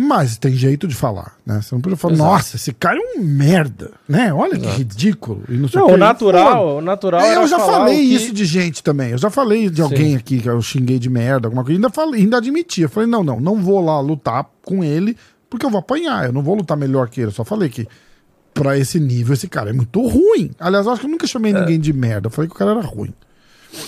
Mas 0.03 0.39
tem 0.39 0.53
jeito 0.55 0.89
de 0.89 0.95
falar, 0.95 1.37
né? 1.45 1.61
Você 1.61 1.75
não 1.75 1.83
pode 1.83 1.95
falar, 1.97 2.15
Exato. 2.15 2.31
nossa, 2.31 2.57
esse 2.57 2.73
cara 2.73 2.97
é 2.99 3.19
um 3.19 3.23
merda, 3.23 3.91
né? 4.09 4.33
Olha 4.33 4.59
que 4.59 4.67
ridículo. 4.67 5.43
E 5.49 5.53
não 5.59 5.69
sei 5.69 5.79
Não, 5.81 5.89
o 5.89 5.91
que. 5.93 5.97
natural, 5.99 6.77
o 6.79 6.81
natural 6.81 7.21
É, 7.21 7.37
eu 7.37 7.47
já 7.47 7.59
falei 7.59 7.97
que- 7.97 8.15
isso 8.15 8.33
de 8.33 8.45
gente 8.47 8.83
também. 8.83 9.11
Eu 9.11 9.19
já 9.19 9.29
falei 9.29 9.69
de 9.69 9.83
alguém 9.83 10.17
aqui 10.17 10.41
que 10.41 10.49
eu 10.49 10.63
xinguei 10.63 10.99
de 10.99 11.11
merda, 11.11 11.49
alguma 11.49 11.63
coisa. 11.63 11.77
Ainda, 11.77 11.91
falei, 11.91 12.23
ainda 12.23 12.39
admiti. 12.39 12.81
Eu 12.83 12.89
falei, 12.89 13.09
não, 13.09 13.23
não, 13.23 13.39
não 13.41 13.57
vou 13.57 13.85
lá 13.85 14.01
lutar 14.01 14.49
com 14.63 14.83
ele 14.83 15.17
porque 15.51 15.67
eu 15.67 15.71
vou 15.71 15.81
apanhar. 15.81 16.25
Eu 16.27 16.33
não 16.33 16.43
vou 16.43 16.55
lutar 16.55 16.77
melhor 16.79 17.09
que 17.11 17.21
ele. 17.21 17.29
Eu 17.29 17.35
só 17.35 17.45
falei 17.45 17.69
que 17.69 17.87
pra 18.55 18.79
esse 18.79 18.99
nível, 18.99 19.35
esse 19.35 19.49
cara 19.49 19.71
é 19.71 19.73
muito 19.73 20.01
ruim. 20.07 20.51
Aliás, 20.59 20.87
eu 20.87 20.93
acho 20.93 21.01
que 21.03 21.07
eu 21.07 21.11
nunca 21.11 21.27
chamei 21.27 21.53
É. 21.53 21.61
ninguém 21.61 21.79
de 21.79 21.93
merda. 21.93 22.27
Eu 22.29 22.31
falei 22.31 22.49
que 22.49 22.55
o 22.55 22.59
cara 22.59 22.71
era 22.71 22.81
ruim. 22.81 23.13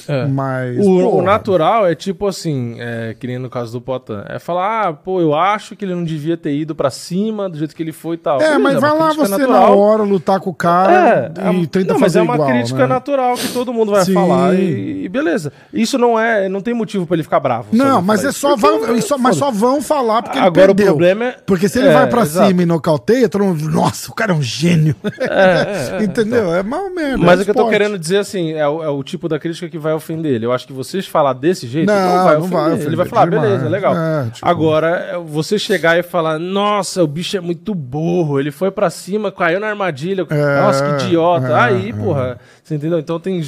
É. 0.08 0.26
Mas. 0.26 0.78
O, 0.84 1.16
o 1.18 1.22
natural 1.22 1.86
é 1.86 1.94
tipo 1.94 2.26
assim, 2.26 2.76
é, 2.78 3.14
que 3.18 3.26
nem 3.26 3.38
no 3.38 3.50
caso 3.50 3.72
do 3.72 3.80
Potan. 3.80 4.24
É 4.28 4.38
falar, 4.38 4.88
ah, 4.88 4.92
pô, 4.92 5.20
eu 5.20 5.34
acho 5.34 5.74
que 5.76 5.84
ele 5.84 5.94
não 5.94 6.04
devia 6.04 6.36
ter 6.36 6.54
ido 6.54 6.74
pra 6.74 6.90
cima 6.90 7.48
do 7.48 7.58
jeito 7.58 7.74
que 7.74 7.82
ele 7.82 7.92
foi 7.92 8.14
e 8.14 8.18
tal. 8.18 8.36
É, 8.40 8.44
Beleza, 8.44 8.58
mas 8.60 8.80
vai 8.80 8.90
lá 8.90 9.06
crítica 9.06 9.24
você 9.26 9.30
natural. 9.38 9.60
na 9.60 9.68
hora 9.74 10.02
lutar 10.02 10.40
com 10.40 10.50
o 10.50 10.54
cara 10.54 11.32
É, 11.36 11.52
e 11.52 11.62
é, 11.62 11.66
tenta 11.66 11.92
não, 11.92 12.00
mas 12.00 12.12
fazer 12.12 12.18
é 12.18 12.22
uma 12.22 12.34
igual, 12.34 12.48
crítica 12.48 12.78
né? 12.80 12.86
natural 12.86 13.34
que 13.36 13.48
todo 13.48 13.72
mundo 13.72 13.90
vai 13.92 14.04
Sim. 14.04 14.14
falar 14.14 14.54
e, 14.54 15.04
e 15.04 15.08
beleza. 15.08 15.52
Isso 15.72 15.98
não 15.98 16.18
é, 16.18 16.48
não 16.48 16.60
tem 16.60 16.74
motivo 16.74 17.06
pra 17.06 17.14
ele 17.16 17.22
ficar 17.22 17.40
bravo. 17.40 17.68
Não, 17.72 18.00
mas 18.02 18.24
é 18.24 18.32
só, 18.32 18.56
vão, 18.56 19.00
só- 19.00 19.18
mas 19.18 19.36
só 19.36 19.50
vão 19.50 19.80
falar 19.82 20.22
porque 20.22 20.38
ele 20.38 20.46
Agora 20.46 20.70
o 20.72 20.74
perdeu. 20.74 20.86
problema 20.92 21.24
é- 21.26 21.36
Porque 21.46 21.68
se 21.68 21.78
ele 21.78 21.88
é, 21.88 21.92
vai 21.92 22.06
pra 22.08 22.22
exato. 22.22 22.48
cima 22.48 22.62
e 22.62 22.66
nocauteia, 22.66 23.28
todo 23.28 23.44
mundo, 23.44 23.68
nossa, 23.70 24.10
o 24.10 24.14
cara 24.14 24.32
é 24.32 24.34
um 24.34 24.42
gênio. 24.42 24.94
É, 25.20 25.96
é, 25.98 26.00
é, 26.00 26.04
Entendeu? 26.04 26.54
É 26.54 26.62
mal 26.62 26.90
mesmo. 26.90 27.24
Mas 27.24 27.38
é 27.40 27.42
o 27.42 27.44
que 27.44 27.50
eu 27.50 27.54
tô 27.54 27.68
querendo 27.68 27.98
dizer, 27.98 28.18
assim, 28.18 28.52
é 28.52 28.66
o, 28.68 28.82
é 28.82 28.88
o 28.88 29.02
tipo 29.02 29.28
da 29.28 29.38
crítica 29.38 29.68
que 29.72 29.78
vai 29.78 29.92
ofender 29.92 30.32
ele. 30.34 30.46
Eu 30.46 30.52
acho 30.52 30.66
que 30.66 30.72
vocês 30.72 31.06
falar 31.06 31.32
desse 31.32 31.66
jeito, 31.66 31.88
Não, 31.88 31.94
não, 32.16 32.24
vai, 32.24 32.34
não 32.36 32.42
ofender. 32.42 32.50
vai 32.60 32.66
Ele 32.66 32.74
ofender 32.80 32.96
vai 32.96 33.06
falar, 33.06 33.24
demais. 33.24 33.42
beleza, 33.48 33.68
legal. 33.68 33.96
É, 33.96 34.30
tipo- 34.30 34.46
Agora, 34.48 34.88
é 34.88 35.18
você 35.18 35.58
chegar 35.58 35.98
e 35.98 36.02
falar, 36.04 36.38
nossa, 36.38 37.02
o 37.02 37.06
bicho 37.06 37.36
é 37.36 37.40
muito 37.40 37.74
burro, 37.74 38.38
ele 38.38 38.50
foi 38.52 38.70
pra 38.70 38.88
cima, 38.90 39.32
caiu 39.32 39.58
na 39.58 39.66
armadilha, 39.68 40.24
É, 40.30 40.60
nossa, 40.62 40.96
que 40.98 41.04
idiota. 41.06 41.48
é, 41.48 41.54
Aí, 41.54 41.90
é. 41.90 41.92
porra, 41.92 42.38
você 42.62 42.76
entendeu? 42.76 42.98
Então 43.00 43.18
tem, 43.18 43.40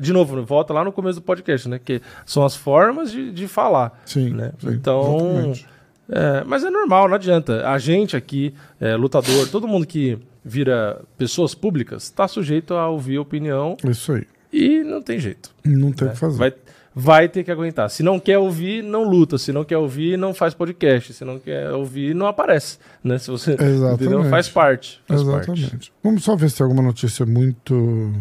de 0.00 0.12
novo, 0.12 0.42
volta 0.44 0.74
lá 0.74 0.84
no 0.84 0.92
começo 0.92 1.20
do 1.20 1.24
podcast, 1.24 1.68
né? 1.68 1.80
Que 1.82 2.02
são 2.26 2.44
as 2.44 2.54
formas 2.54 3.10
de, 3.10 3.30
de 3.32 3.48
falar. 3.48 3.98
Sim, 4.04 4.34
né? 4.34 4.52
sim, 4.58 4.68
então... 4.70 5.16
exatamente. 5.30 5.66
É, 6.12 6.42
mas 6.44 6.64
é 6.64 6.70
normal, 6.70 7.06
não 7.08 7.14
adianta. 7.14 7.68
A 7.68 7.78
gente 7.78 8.16
aqui, 8.16 8.52
é, 8.80 8.96
lutador, 8.96 9.46
todo 9.48 9.68
mundo 9.68 9.86
que 9.86 10.18
vira 10.44 11.02
pessoas 11.16 11.54
públicas, 11.54 12.02
está 12.04 12.26
sujeito 12.26 12.74
a 12.74 12.88
ouvir 12.88 13.18
a 13.18 13.20
opinião 13.20 13.76
Isso 13.84 14.12
aí. 14.14 14.26
E 14.52 14.82
não 14.82 15.00
tem 15.00 15.18
jeito. 15.18 15.50
Não 15.64 15.92
tem 15.92 16.06
o 16.06 16.08
né? 16.08 16.14
que 16.14 16.18
fazer. 16.18 16.38
Vai, 16.38 16.54
vai 16.94 17.28
ter 17.28 17.44
que 17.44 17.50
aguentar. 17.50 17.88
Se 17.90 18.02
não 18.02 18.18
quer 18.18 18.38
ouvir, 18.38 18.82
não 18.82 19.04
luta. 19.04 19.38
Se 19.38 19.52
não 19.52 19.64
quer 19.64 19.78
ouvir, 19.78 20.18
não 20.18 20.34
faz 20.34 20.54
podcast. 20.54 21.12
Se 21.14 21.24
não 21.24 21.38
quer 21.38 21.70
ouvir, 21.70 22.14
não 22.14 22.26
aparece. 22.26 22.78
Né? 23.02 23.18
Se 23.18 23.30
você 23.30 23.52
Exatamente. 23.52 24.04
entendeu? 24.04 24.24
faz 24.24 24.48
parte. 24.48 25.00
Faz 25.06 25.20
Exatamente. 25.20 25.70
parte. 25.70 25.92
Vamos 26.02 26.24
só 26.24 26.36
ver 26.36 26.50
se 26.50 26.56
tem 26.56 26.64
alguma 26.64 26.82
notícia 26.82 27.24
muito. 27.24 28.12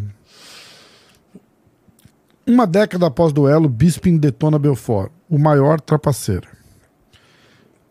Uma 2.46 2.66
década 2.66 3.08
após 3.08 3.32
duelo, 3.32 3.70
Bisping 3.70 4.18
detona 4.18 4.58
Belfort, 4.58 5.12
o 5.30 5.38
maior 5.38 5.80
trapaceiro. 5.80 6.48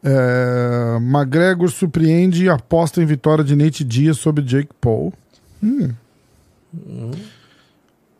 É... 0.02 0.96
McGregor 1.00 1.68
surpreende 1.70 2.44
e 2.44 2.48
aposta 2.48 3.02
em 3.02 3.06
vitória 3.06 3.44
de 3.44 3.54
Nate 3.54 3.84
Diaz 3.84 4.18
sobre 4.18 4.42
Jake 4.42 4.70
Paul. 4.80 5.12
Hum. 5.62 5.90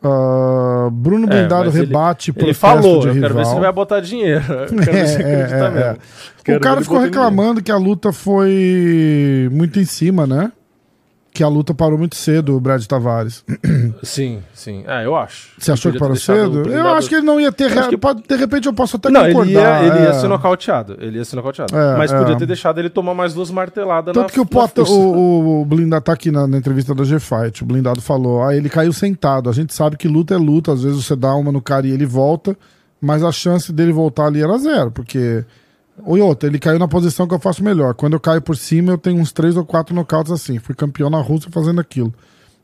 Ah, 0.01 0.89
Bruno 0.91 1.25
É, 1.25 1.29
Blindado 1.29 1.69
ele- 1.69 1.79
rebate 1.79 2.31
Ele 2.31 2.37
protesto 2.53 2.59
falou, 2.61 2.99
de 3.01 3.07
eu 3.09 3.13
quero 3.15 3.21
ver 3.21 3.27
rival. 3.39 3.45
se 3.45 3.51
ele 3.51 3.59
vai 3.61 3.71
botar 3.73 3.99
dinheiro. 3.99 4.43
Eu 4.49 4.65
quero 4.67 4.91
ver 4.93 5.07
se 5.07 5.15
ele 5.15 5.23
É, 5.23 5.33
é, 5.33 5.41
é, 5.41 5.69
mesmo. 5.69 5.77
é. 5.79 5.97
O 6.55 6.59
cara 6.61 6.75
ele 6.77 6.83
ficou 6.83 6.99
reclamando 6.99 7.61
que 7.61 7.71
a 7.71 7.77
luta 7.77 8.11
foi 8.13 9.49
muito 9.51 9.79
em 9.79 9.85
cima, 9.85 10.25
né? 10.25 10.51
Que 11.31 11.43
a 11.43 11.47
luta 11.47 11.73
parou 11.73 11.97
muito 11.97 12.15
cedo, 12.15 12.55
o 12.55 12.59
Brad 12.59 12.83
Tavares. 12.85 13.45
Sim, 14.03 14.39
sim. 14.53 14.83
É, 14.87 15.05
eu 15.05 15.15
acho. 15.15 15.49
Você 15.57 15.71
achou 15.71 15.91
que 15.91 15.99
parou 15.99 16.15
cedo? 16.15 16.67
Eu 16.69 16.87
acho 16.89 17.07
que 17.07 17.15
ele 17.15 17.25
não 17.25 17.39
ia 17.39 17.51
ter. 17.51 17.69
que- 17.87 17.97
de 18.27 18.35
repente 18.35 18.65
eu 18.67 18.73
posso 18.73 18.97
até 18.97 19.09
Não, 19.09 19.23
ele 19.25 19.33
concordar. 19.33 19.83
ia, 19.83 19.87
ele 19.87 19.99
ia 20.05 20.09
é. 20.09 20.13
ser 20.13 20.27
nocauteado. 20.27 20.97
Ele 20.99 21.17
ia 21.17 21.25
ser 21.25 21.35
nocauteado. 21.35 21.75
É, 21.77 21.97
Mas 21.97 22.11
é. 22.11 22.17
podia 22.17 22.35
ter 22.37 22.45
deixado 22.47 22.79
ele 22.79 22.89
tomar 22.89 23.13
mais 23.13 23.33
duas 23.33 23.51
marteladas 23.51 24.13
Tanto 24.13 24.23
na 24.25 24.29
que 24.29 24.39
o, 24.39 24.45
Potter, 24.45 24.83
o, 24.89 25.61
o 25.61 25.65
Blindado 25.65 26.03
tá 26.03 26.13
aqui 26.13 26.31
na, 26.31 26.47
na 26.47 26.57
entrevista 26.57 26.95
da 26.95 27.03
G-Fight. 27.03 27.63
O 27.63 27.65
Blindado 27.65 28.01
falou: 28.01 28.43
ah, 28.43 28.55
ele 28.55 28.67
caiu 28.67 28.91
sentado. 28.91 29.49
A 29.49 29.53
gente 29.53 29.73
sabe 29.73 29.97
que 29.97 30.07
luta 30.07 30.33
é 30.33 30.37
luta. 30.37 30.73
Às 30.73 30.81
vezes 30.83 31.05
você 31.05 31.15
dá 31.15 31.33
uma 31.35 31.51
no 31.51 31.61
cara 31.61 31.85
e 31.85 31.91
ele 31.91 32.05
volta, 32.05 32.57
mas 32.99 33.23
a 33.23 33.31
chance 33.31 33.71
dele 33.71 33.91
voltar 33.93 34.25
ali 34.25 34.41
era 34.41 34.57
zero, 34.57 34.91
porque. 34.91 35.45
E 36.07 36.19
outra, 36.21 36.47
ele 36.49 36.59
caiu 36.59 36.79
na 36.79 36.87
posição 36.87 37.27
que 37.27 37.33
eu 37.33 37.39
faço 37.39 37.63
melhor. 37.63 37.93
Quando 37.93 38.13
eu 38.13 38.19
caio 38.19 38.41
por 38.41 38.55
cima, 38.57 38.91
eu 38.93 38.97
tenho 38.97 39.17
uns 39.19 39.31
três 39.31 39.55
ou 39.57 39.65
quatro 39.65 39.93
nocautes 39.95 40.31
assim. 40.31 40.59
Fui 40.59 40.73
campeão 40.75 41.09
na 41.09 41.19
Rússia 41.19 41.49
fazendo 41.51 41.79
aquilo. 41.81 42.13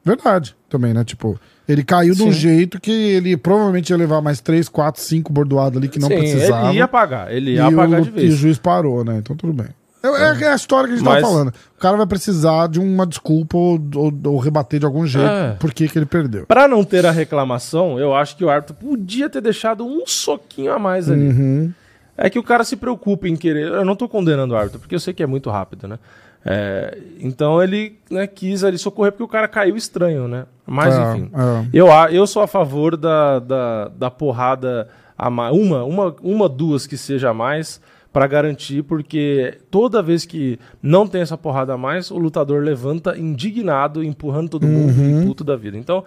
Verdade, 0.04 0.56
também, 0.70 0.94
né? 0.94 1.04
Tipo, 1.04 1.40
ele 1.68 1.84
caiu 1.84 2.14
de 2.14 2.22
um 2.22 2.32
Sim. 2.32 2.40
jeito 2.40 2.80
que 2.80 2.92
ele 2.92 3.36
provavelmente 3.36 3.90
ia 3.90 3.98
levar 3.98 4.22
mais 4.22 4.40
três, 4.40 4.70
quatro, 4.70 5.02
cinco 5.02 5.34
bordoadas 5.34 5.78
ali 5.78 5.88
que 5.88 5.98
não 6.00 6.08
Sim, 6.08 6.18
precisava. 6.18 6.70
ele 6.70 6.78
ia 6.78 6.88
pagar. 6.88 7.32
Ele 7.34 7.54
ia 7.56 7.68
o, 7.68 7.76
pagar 7.76 8.02
de 8.02 8.10
e 8.10 8.12
o 8.12 8.14
vez. 8.14 8.34
juiz 8.36 8.58
parou, 8.60 9.04
né? 9.04 9.18
Então 9.18 9.36
tudo 9.36 9.52
bem. 9.52 9.68
É, 10.04 10.08
é- 10.08 10.44
é 10.44 10.52
a 10.52 10.56
história 10.56 10.88
que 10.88 10.94
a 10.94 10.98
gente 10.98 11.06
Mas- 11.06 11.22
tava 11.24 11.34
falando. 11.34 11.50
O 11.76 11.82
cara 11.82 11.98
vai 11.98 12.06
precisar 12.06 12.68
de 12.68 12.80
uma 12.80 13.08
desculpa 13.08 13.58
ou, 13.58 13.82
ou- 13.96 14.14
ou 14.26 14.38
rebater 14.38 14.80
de 14.80 14.86
algum 14.86 15.08
jeito 15.08 15.28
É. 15.28 15.54
por 15.60 15.74
que 15.74 15.88
que 15.88 15.98
ele 15.98 16.06
perdeu. 16.06 16.46
Pra 16.46 16.68
não 16.68 16.84
ter 16.84 17.04
a 17.08 17.12
reclamação, 17.12 17.98
eu 18.00 18.14
acho 18.14 18.38
que 18.38 18.46
o 18.46 18.50
árbitro 18.52 18.76
podia 18.76 19.28
ter 19.28 19.42
deixado 19.42 19.84
um 19.84 20.06
soquinho 20.06 20.72
a 20.72 20.78
mais 20.78 21.10
ali. 21.10 21.30
Uhum. 21.30 21.74
É 22.18 22.30
que 22.30 22.40
o 22.40 22.44
cara 22.44 22.64
se 22.64 22.76
preocupa 22.78 23.28
em 23.28 23.36
querer. 23.36 23.68
Eu 23.68 23.84
não 23.86 23.96
tô 23.96 24.08
condenando 24.08 24.54
o 24.54 24.58
árbitro, 24.58 24.80
porque 24.80 24.96
eu 24.96 25.00
sei 25.00 25.14
que 25.14 25.22
é 25.24 25.28
muito 25.28 25.50
rápido, 25.50 25.88
né? 25.88 26.00
É, 26.48 26.98
então 27.20 27.62
ele 27.62 27.98
né, 28.10 28.28
quis 28.28 28.64
ali 28.64 28.78
socorrer 28.78 29.12
porque 29.12 29.24
o 29.24 29.28
cara 29.28 29.48
caiu 29.48 29.76
estranho, 29.76 30.28
né? 30.28 30.46
Mas 30.66 30.94
É, 30.96 31.12
enfim. 31.12 31.32
é. 31.34 31.66
Eu, 31.74 31.88
eu 32.12 32.28
sou 32.28 32.44
a 32.44 32.48
favor 32.48 32.96
da, 32.96 33.40
da, 33.40 33.88
da 33.90 34.12
porrada 34.12 34.88
a 35.18 35.30
mais. 35.30 35.56
Uma, 35.56 35.84
uma, 35.84 36.16
uma, 36.22 36.48
duas 36.48 36.86
que 36.86 36.98
seja 36.98 37.32
a 37.32 37.34
mais 37.34 37.82
pra 38.14 38.28
garantir, 38.28 38.84
porque 38.84 39.58
toda 39.70 40.02
vez 40.04 40.24
que 40.24 40.58
não 40.82 41.08
tem 41.08 41.22
essa 41.22 41.38
porrada 41.38 41.74
a 41.74 41.78
mais, 41.78 42.12
o 42.12 42.18
lutador 42.18 42.64
levanta 42.64 43.18
indignado, 43.18 44.04
empurrando 44.04 44.50
todo 44.50 44.66
mundo 44.68 44.94
Uhum. 44.98 45.24
e 45.24 45.26
puto 45.26 45.44
da 45.44 45.56
vida. 45.58 45.78
Então, 45.78 46.04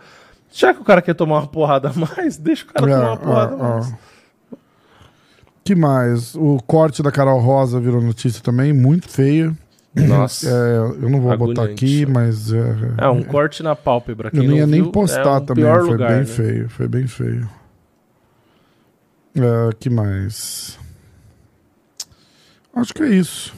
já 0.53 0.73
que 0.73 0.81
o 0.81 0.85
cara 0.85 1.03
quer 1.03 1.15
tomar 1.15 1.41
uma 1.41 1.47
porrada 1.49 1.91
a 1.91 1.93
mais, 1.93 2.39
deixa 2.39 2.65
o 2.65 2.69
cara 2.69 2.91
É, 2.91 2.95
tomar 2.95 3.09
uma 3.11 3.17
porrada 3.19 3.53
é, 3.53 3.55
a 3.55 3.59
mais. 3.75 3.95
É. 5.73 5.75
que 5.75 5.81
mais? 5.81 6.35
O 6.35 6.59
corte 6.67 7.03
da 7.03 7.11
Carol 7.11 7.41
Rosa 7.41 7.81
virou 7.81 8.01
notícia 8.01 8.43
também, 8.43 8.73
muito 8.73 9.09
feio. 9.09 9.57
Nossa. 9.95 10.49
É, 10.49 10.79
eu 11.03 11.09
não 11.11 11.21
vou 11.21 11.37
botar 11.37 11.65
aqui, 11.65 12.07
mas. 12.07 12.53
É, 12.53 12.59
É, 12.99 13.09
um 13.09 13.23
corte 13.23 13.63
na 13.63 13.75
pálpebra. 13.75 14.31
Quem 14.31 14.45
eu 14.45 14.51
não 14.51 14.57
ia 14.57 14.67
nem 14.67 14.83
viu, 14.83 14.93
postar 14.93 15.25
é 15.25 15.37
um 15.39 15.45
também, 15.45 15.65
foi 15.65 15.83
lugar, 15.83 16.09
bem 16.11 16.19
né? 16.19 16.25
feio, 16.25 16.69
foi 16.69 16.89
bem 16.89 17.07
feio. 17.07 17.49
É, 19.35 19.71
que 19.79 19.91
mais? 19.91 20.79
Acho 22.75 22.95
que 22.95 23.03
é 23.03 23.09
isso. 23.09 23.55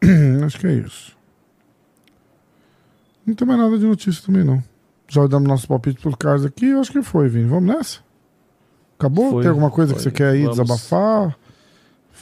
Acho 0.44 0.58
que 0.58 0.66
é 0.66 0.72
isso. 0.74 1.16
Não 3.26 3.34
tem 3.34 3.46
mais 3.46 3.60
nada 3.60 3.78
de 3.78 3.86
notícia 3.86 4.24
também, 4.24 4.44
não. 4.44 4.62
Já 5.08 5.26
damos 5.26 5.48
nosso 5.48 5.68
palpite 5.68 6.00
pros 6.00 6.14
caras 6.16 6.44
aqui, 6.44 6.66
eu 6.66 6.80
acho 6.80 6.90
que 6.90 7.02
foi, 7.02 7.28
Vini. 7.28 7.44
Vamos 7.44 7.74
nessa? 7.74 8.00
Acabou? 8.98 9.30
Foi, 9.32 9.42
tem 9.42 9.50
alguma 9.50 9.70
coisa 9.70 9.92
que 9.92 10.00
foi. 10.00 10.10
você 10.10 10.16
quer 10.16 10.30
aí 10.30 10.42
Vamos. 10.42 10.56
desabafar? 10.56 11.36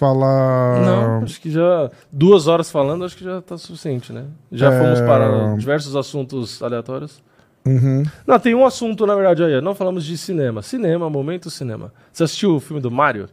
Falar. 0.00 0.80
Não, 0.80 1.22
acho 1.24 1.38
que 1.38 1.50
já. 1.50 1.90
Duas 2.10 2.46
horas 2.48 2.70
falando, 2.70 3.04
acho 3.04 3.14
que 3.14 3.22
já 3.22 3.42
tá 3.42 3.58
suficiente, 3.58 4.14
né? 4.14 4.24
Já 4.50 4.72
É. 4.72 4.78
fomos 4.80 5.00
para 5.02 5.54
diversos 5.56 5.94
assuntos 5.94 6.62
aleatórios. 6.62 7.22
Uhum. 7.66 8.02
Não, 8.26 8.38
tem 8.38 8.54
um 8.54 8.64
assunto, 8.64 9.04
na 9.04 9.14
verdade, 9.14 9.44
aí. 9.44 9.60
Não 9.60 9.74
falamos 9.74 10.06
de 10.06 10.16
cinema. 10.16 10.62
Cinema, 10.62 11.10
momento 11.10 11.50
cinema. 11.50 11.92
Você 12.10 12.24
assistiu 12.24 12.56
o 12.56 12.60
filme 12.60 12.80
do 12.80 12.90
Mario? 12.90 13.28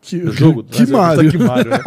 Que, 0.00 0.18
Do 0.26 0.32
jogo? 0.32 0.64
que 0.64 0.80
Mas 0.80 0.90
eu- 0.90 0.98
Mario? 0.98 1.30
Que 1.30 1.38
Mario 1.38 1.70
né? 1.70 1.78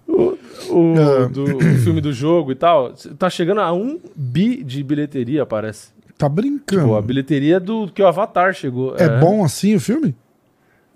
o 0.06 0.36
o- 0.70 0.96
É. 0.96 1.28
do, 1.28 1.56
o 1.56 1.60
filme 1.78 2.00
do 2.00 2.12
jogo 2.12 2.52
e 2.52 2.54
tal. 2.54 2.92
Tá 3.18 3.28
chegando 3.28 3.60
a 3.60 3.72
um 3.72 3.98
bi 4.14 4.62
de 4.62 4.82
bilheteria, 4.84 5.44
parece. 5.44 5.88
Tá 6.16 6.28
brincando. 6.28 6.86
Pô, 6.88 6.96
a 6.96 7.02
bilheteria 7.02 7.58
do 7.58 7.88
que 7.88 8.00
o 8.02 8.06
Avatar 8.06 8.54
chegou. 8.54 8.94
é, 8.96 9.18
bom 9.18 9.42
assim 9.44 9.74
o 9.74 9.80
filme? 9.80 10.14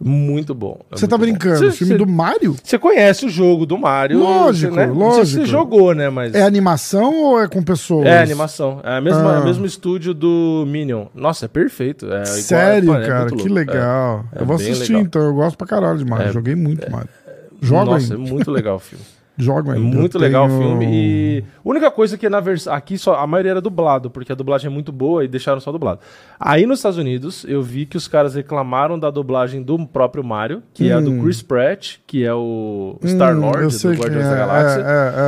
Muito 0.06 0.54
bom. 0.54 0.78
é 0.90 0.96
Você 0.98 1.08
tá 1.08 1.16
muito 1.16 1.32
bom. 1.32 1.38
brincando? 1.38 1.70
Cê- 1.70 1.76
filme 1.78 1.92
cê- 1.94 1.98
do 1.98 2.06
Mario? 2.06 2.54
Você 2.62 2.78
conhece 2.78 3.24
o 3.24 3.28
jogo 3.30 3.64
do 3.64 3.78
Mario. 3.78 4.18
Lógico, 4.18 4.74
né? 4.76 4.86
Não 4.86 4.94
sei 4.94 5.00
se 5.00 5.16
lógico. 5.18 5.40
você 5.40 5.46
jogou, 5.46 5.94
né? 5.94 6.10
Mas. 6.10 6.34
É 6.34 6.42
animação 6.42 7.14
ou 7.24 7.40
é 7.42 7.48
com 7.48 7.62
pessoas? 7.62 8.04
É 8.06 8.20
animação. 8.20 8.80
É 8.84 8.98
a 8.98 9.00
mesma, 9.00 9.32
Ah. 9.32 9.36
é 9.36 9.40
o 9.40 9.44
mesmo 9.46 9.64
estúdio 9.64 10.12
do 10.12 10.64
Minion. 10.68 11.06
Nossa, 11.14 11.46
é 11.46 11.48
perfeito. 11.48 12.12
É 12.12 12.24
Sério, 12.26 12.94
é, 12.94 13.02
é 13.02 13.08
cara, 13.08 13.20
muito 13.30 13.36
que 13.42 13.48
legal. 13.48 14.26
É, 14.32 14.38
é 14.38 14.42
eu 14.42 14.46
vou 14.46 14.56
assistir 14.56 14.88
legal. 14.92 15.02
então, 15.06 15.22
eu 15.22 15.32
gosto 15.34 15.56
pra 15.56 15.66
caralho 15.66 15.96
de 15.98 16.04
Mario. 16.04 16.28
É, 16.28 16.32
Joguei 16.32 16.54
muito 16.54 16.90
Mario. 16.90 17.08
É. 17.26 17.32
Jogo 17.62 17.84
Nossa, 17.86 18.12
ainda. 18.12 18.26
é 18.26 18.30
muito 18.30 18.50
legal 18.50 18.76
o 18.76 18.80
filme. 18.80 19.04
Jogo 19.36 19.72
É 19.72 19.74
ainda. 19.74 19.96
muito 19.96 20.16
Eu 20.16 20.20
legal 20.20 20.46
tenho- 20.46 20.58
o 20.60 20.62
filme. 20.62 20.86
E 20.88 21.44
a 21.64 21.68
única 21.68 21.90
coisa 21.90 22.16
que 22.16 22.28
na 22.28 22.38
versão. 22.38 22.72
Aqui 22.72 22.96
só 22.96 23.16
a 23.16 23.26
maioria 23.26 23.50
era 23.52 23.60
dublado, 23.60 24.08
porque 24.08 24.30
a 24.30 24.34
dublagem 24.34 24.68
é 24.68 24.70
muito 24.72 24.92
boa 24.92 25.24
e 25.24 25.28
deixaram 25.28 25.58
só 25.60 25.72
dublado. 25.72 26.00
Aí 26.38 26.66
nos 26.66 26.78
Estados 26.78 26.98
Unidos, 26.98 27.44
eu 27.48 27.60
vi 27.62 27.84
que 27.84 27.96
os 27.96 28.06
caras 28.06 28.34
reclamaram 28.36 28.98
da 28.98 29.10
dublagem 29.10 29.62
do 29.62 29.84
próprio 29.86 30.22
Mario, 30.22 30.62
que 30.72 30.88
é 30.88 30.92
a 30.92 31.00
do 31.00 31.10
Hum. 31.10 31.22
Chris 31.22 31.42
Pratt, 31.42 31.96
que 32.06 32.24
é 32.24 32.32
o 32.32 32.96
Hum, 33.02 33.08
Star-Lord 33.08 33.62
eu 33.62 33.68
do 33.70 33.88
Guardiões 34.00 34.26
quem 34.26 34.30
da 34.30 34.34
é, 34.34 34.38
Galáxia. 34.38 34.80
É, 34.80 34.84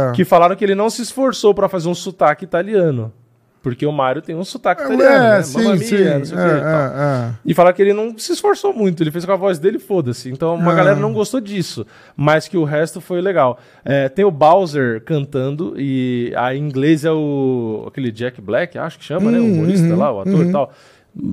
é, 0.06 0.10
é. 0.10 0.12
Que 0.12 0.24
falaram 0.24 0.54
que 0.54 0.64
ele 0.64 0.74
não 0.76 0.88
se 0.88 1.02
esforçou 1.02 1.52
pra 1.52 1.68
fazer 1.68 1.88
um 1.88 1.94
sotaque 1.94 2.44
italiano. 2.44 3.12
Porque 3.66 3.84
o 3.84 3.90
Mario 3.90 4.22
tem 4.22 4.36
um 4.36 4.44
sotaque 4.44 4.80
italiano, 4.80 5.02
É, 5.26 5.30
né? 5.38 5.42
sim, 5.42 5.58
Mamma 5.64 5.76
sim. 5.78 5.96
mia, 5.96 6.18
não 6.20 6.24
sei 6.24 6.36
o 6.36 6.40
É, 6.40 6.44
que 6.44 6.56
e 6.56 6.60
tal. 6.60 6.70
é, 6.70 6.84
é. 6.94 7.30
E 7.46 7.52
falar 7.52 7.72
que 7.72 7.82
ele 7.82 7.92
não 7.92 8.16
se 8.16 8.30
esforçou 8.32 8.72
muito, 8.72 9.02
ele 9.02 9.10
fez 9.10 9.24
com 9.24 9.32
a 9.32 9.36
voz 9.36 9.58
dele, 9.58 9.80
foda-se. 9.80 10.30
Então 10.30 10.54
uma 10.54 10.70
Ah. 10.70 10.74
galera 10.76 10.94
não 11.00 11.12
gostou 11.12 11.40
disso, 11.40 11.84
mas 12.16 12.46
que 12.46 12.56
o 12.56 12.62
resto 12.62 13.00
foi 13.00 13.20
legal. 13.20 13.58
É, 13.84 14.08
tem 14.08 14.24
o 14.24 14.30
Bowser 14.30 15.00
cantando, 15.02 15.74
e 15.76 16.32
a 16.36 16.54
em 16.54 16.62
inglês 16.62 17.04
é 17.04 17.10
o 17.10 17.86
aquele 17.88 18.12
Jack 18.12 18.40
Black, 18.40 18.78
acho 18.78 19.00
que 19.00 19.04
chama, 19.04 19.32
né? 19.32 19.40
O 19.40 19.42
Hum, 19.42 19.52
humorista 19.54 19.88
uhum, 19.88 19.98
lá, 19.98 20.12
o 20.12 20.20
ator 20.20 20.34
uhum. 20.34 20.48
e 20.48 20.52
tal. 20.52 20.72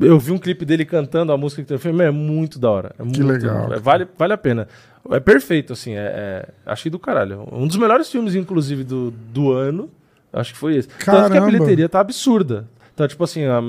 Eu 0.02 0.18
vi 0.18 0.32
um 0.32 0.40
clipe 0.40 0.66
dele 0.66 0.86
cantando 0.86 1.32
a 1.32 1.38
música 1.38 1.62
que 1.62 1.68
tem 1.68 1.76
no 1.76 1.80
filme, 1.80 2.04
é 2.04 2.10
muito 2.10 2.58
da 2.58 2.72
hora. 2.72 2.96
É 2.98 3.04
muito, 3.04 3.24
legal. 3.28 3.72
é- 3.74 3.80
vale, 3.80 4.08
vale 4.18 4.34
a 4.34 4.38
pena. 4.40 4.68
É 5.12 5.20
perfeito, 5.20 5.72
assim, 5.74 5.92
é, 5.94 6.00
é, 6.00 6.50
achei 6.66 6.90
do 6.90 6.98
caralho. 6.98 7.48
Um 7.52 7.68
dos 7.68 7.78
melhores 7.78 8.10
filmes, 8.10 8.34
inclusive, 8.34 8.84
do, 8.84 9.12
do 9.12 9.52
ano, 9.52 9.88
acho 10.34 10.54
que 10.54 10.60
foi 10.60 10.76
esse. 10.76 10.88
Tanto 10.88 11.00
que 11.04 11.10
a 11.12 11.14
Caramba. 11.30 11.46
bilheteria 11.46 11.88
tá 11.88 12.00
absurda. 12.00 12.68
Então, 12.94 13.08
tipo 13.08 13.24
assim, 13.24 13.44
a- 13.46 13.62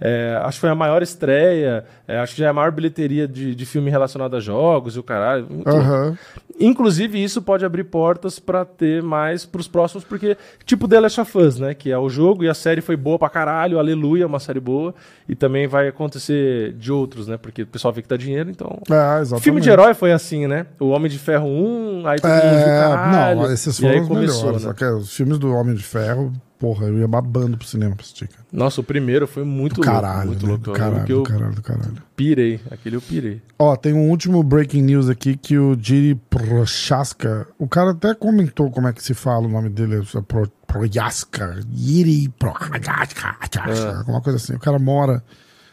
é, 0.00 0.38
acho 0.42 0.56
que 0.56 0.60
foi 0.62 0.70
a 0.70 0.74
maior 0.74 1.02
estreia, 1.02 1.84
é, 2.08 2.18
acho 2.18 2.34
que 2.34 2.40
já 2.40 2.46
é 2.46 2.50
a 2.50 2.52
maior 2.52 2.72
bilheteria 2.72 3.28
de, 3.28 3.54
de 3.54 3.64
filme 3.66 3.90
relacionado 3.90 4.34
a 4.36 4.40
jogos 4.40 4.96
e 4.96 4.98
o 4.98 5.02
caralho. 5.02 5.46
Aham. 5.66 6.18
Inclusive, 6.60 7.22
isso 7.22 7.40
pode 7.40 7.64
abrir 7.64 7.84
portas 7.84 8.38
pra 8.38 8.64
ter 8.64 9.02
mais 9.02 9.44
pros 9.46 9.66
próximos, 9.66 10.04
porque, 10.04 10.36
tipo 10.66 10.86
The 10.86 11.00
Last 11.00 11.20
of 11.20 11.38
Us, 11.38 11.58
né? 11.58 11.74
Que 11.74 11.90
é 11.90 11.98
o 11.98 12.08
jogo 12.08 12.44
e 12.44 12.48
a 12.48 12.54
série 12.54 12.80
foi 12.80 12.96
boa 12.96 13.18
pra 13.18 13.28
caralho, 13.30 13.78
aleluia, 13.78 14.24
é 14.24 14.26
uma 14.26 14.38
série 14.40 14.60
boa. 14.60 14.94
E 15.28 15.34
também 15.34 15.66
vai 15.66 15.88
acontecer 15.88 16.72
de 16.74 16.92
outros, 16.92 17.26
né? 17.28 17.36
Porque 17.36 17.62
o 17.62 17.66
pessoal 17.66 17.92
vê 17.92 18.02
que 18.02 18.08
dá 18.08 18.16
dinheiro, 18.16 18.50
então. 18.50 18.78
É, 18.90 19.20
exatamente. 19.20 19.44
Filme 19.44 19.60
de 19.60 19.70
herói 19.70 19.94
foi 19.94 20.12
assim, 20.12 20.46
né? 20.46 20.66
O 20.78 20.88
Homem 20.88 21.10
de 21.10 21.18
Ferro 21.18 21.46
1, 21.46 22.06
aí 22.06 22.20
todo 22.20 22.30
mundo 22.30 22.40
viu 22.42 22.50
É, 22.58 22.78
caralho. 22.80 23.40
não, 23.42 23.52
esses 23.52 23.78
foram 23.80 24.02
os 24.02 24.08
começou, 24.08 24.38
melhores. 24.46 24.62
né? 24.64 24.68
Só 24.68 24.74
que 24.74 24.84
Os 24.84 25.16
filmes 25.16 25.38
do 25.38 25.52
Homem 25.54 25.74
de 25.74 25.82
Ferro, 25.82 26.32
porra, 26.62 26.86
eu 26.86 26.96
ia 27.00 27.08
babando 27.08 27.58
pro 27.58 27.66
cinema 27.66 27.96
pra 27.96 28.02
assistir. 28.04 28.28
Cara. 28.28 28.44
Nossa, 28.52 28.80
o 28.80 28.84
primeiro 28.84 29.26
foi 29.26 29.42
muito 29.42 29.80
Do 29.80 29.84
louco. 29.84 29.92
caralho, 30.00 30.28
muito 30.28 30.42
né? 30.46 30.48
louco. 30.50 30.64
Do 30.66 30.72
caralho, 30.72 31.06
do 31.06 31.22
caralho, 31.24 31.54
do 31.56 31.62
caralho. 31.62 31.92
pirei. 32.14 32.60
Aquele 32.70 32.94
eu 32.94 33.00
pirei. 33.02 33.42
Ó, 33.58 33.74
tem 33.74 33.92
um 33.92 34.08
último 34.08 34.40
breaking 34.44 34.82
news 34.82 35.08
aqui 35.08 35.36
que 35.36 35.58
o 35.58 35.76
Jiri 35.76 36.14
Prochaska, 36.30 37.48
o 37.58 37.66
cara 37.66 37.90
até 37.90 38.14
comentou 38.14 38.70
como 38.70 38.86
é 38.86 38.92
que 38.92 39.02
se 39.02 39.12
fala 39.12 39.46
o 39.46 39.50
nome 39.50 39.70
dele, 39.70 39.96
é 39.96 40.20
Pro, 40.20 40.48
Prochaska, 40.68 41.58
Jiri 41.74 42.28
Prochaska, 42.38 43.36
É. 43.68 43.96
alguma 43.96 44.20
coisa 44.20 44.36
assim. 44.36 44.54
O 44.54 44.60
cara 44.60 44.78
mora 44.78 45.20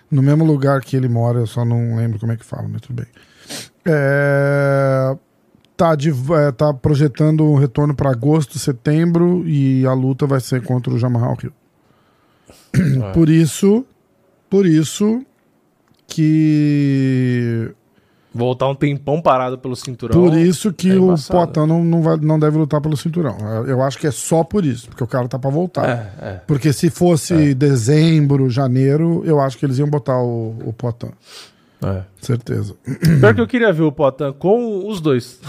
no 0.10 0.24
mesmo 0.24 0.44
lugar 0.44 0.82
que 0.82 0.96
ele 0.98 1.08
mora, 1.08 1.38
eu 1.38 1.46
só 1.46 1.64
não 1.64 1.98
lembro 1.98 2.18
como 2.18 2.32
é 2.32 2.36
que 2.36 2.44
fala, 2.44 2.68
mas 2.68 2.82
tudo 2.82 2.96
bem. 2.96 3.06
É, 3.86 5.16
tá, 5.80 5.96
de- 5.96 6.10
é, 6.34 6.52
tá 6.52 6.74
projetando 6.74 7.46
um 7.46 7.56
retorno 7.56 7.96
para 7.96 8.12
agosto, 8.12 8.60
setembro 8.60 9.48
e 9.48 9.86
a 9.86 9.94
luta 9.94 10.28
vai 10.28 10.42
ser 10.42 10.62
contra 10.62 10.94
o 10.94 11.00
Jamal 11.00 11.38
Hill. 11.42 11.54
É. 13.06 13.12
Por 13.14 13.30
isso, 13.30 13.86
por 14.50 14.66
isso 14.66 15.22
que 16.08 17.72
Voltar 18.32 18.68
um 18.68 18.76
tempão 18.76 19.22
parado 19.22 19.58
pelo 19.58 19.76
cinturão. 19.76 20.22
Por 20.22 20.38
isso 20.38 20.72
que 20.72 20.92
é 20.92 20.96
o. 20.96 21.16
Poitin 21.16 21.66
não, 21.66 21.84
não, 21.84 22.02
vai, 22.04 22.16
não 22.18 22.38
deve 22.38 22.58
lutar 22.60 22.80
pelo 22.80 22.96
cinturão. 22.96 23.38
Eu 23.66 23.82
acho 23.82 23.98
que 23.98 24.06
é 24.06 24.12
só 24.12 24.44
por 24.44 24.64
isso, 24.64 24.88
porque 24.90 25.04
o 25.04 25.08
cara 25.08 25.28
tá 25.28 25.40
pra 25.40 25.50
voltar. 25.50 25.90
É, 25.90 26.14
é. 26.30 26.42
Porque 26.46 26.72
se 26.72 26.92
fosse 26.92 27.56
dezembro, 27.56 28.48
janeiro, 28.50 29.24
eu 29.26 29.40
acho 29.40 29.58
que 29.58 29.66
eles 29.66 29.80
iam 29.80 29.90
botar 29.90 30.22
o, 30.22 30.56
o 30.64 30.74
Poitin. 30.74 31.10
É. 31.84 32.04
Certeza. 32.22 32.76
Pior 33.20 33.34
que 33.36 33.42
eu 33.42 33.48
queria 33.48 33.72
ver 33.74 33.84
o 33.84 33.92
Potan 33.92 34.34
com 34.34 34.88
os 34.88 35.00
dois. 35.02 35.40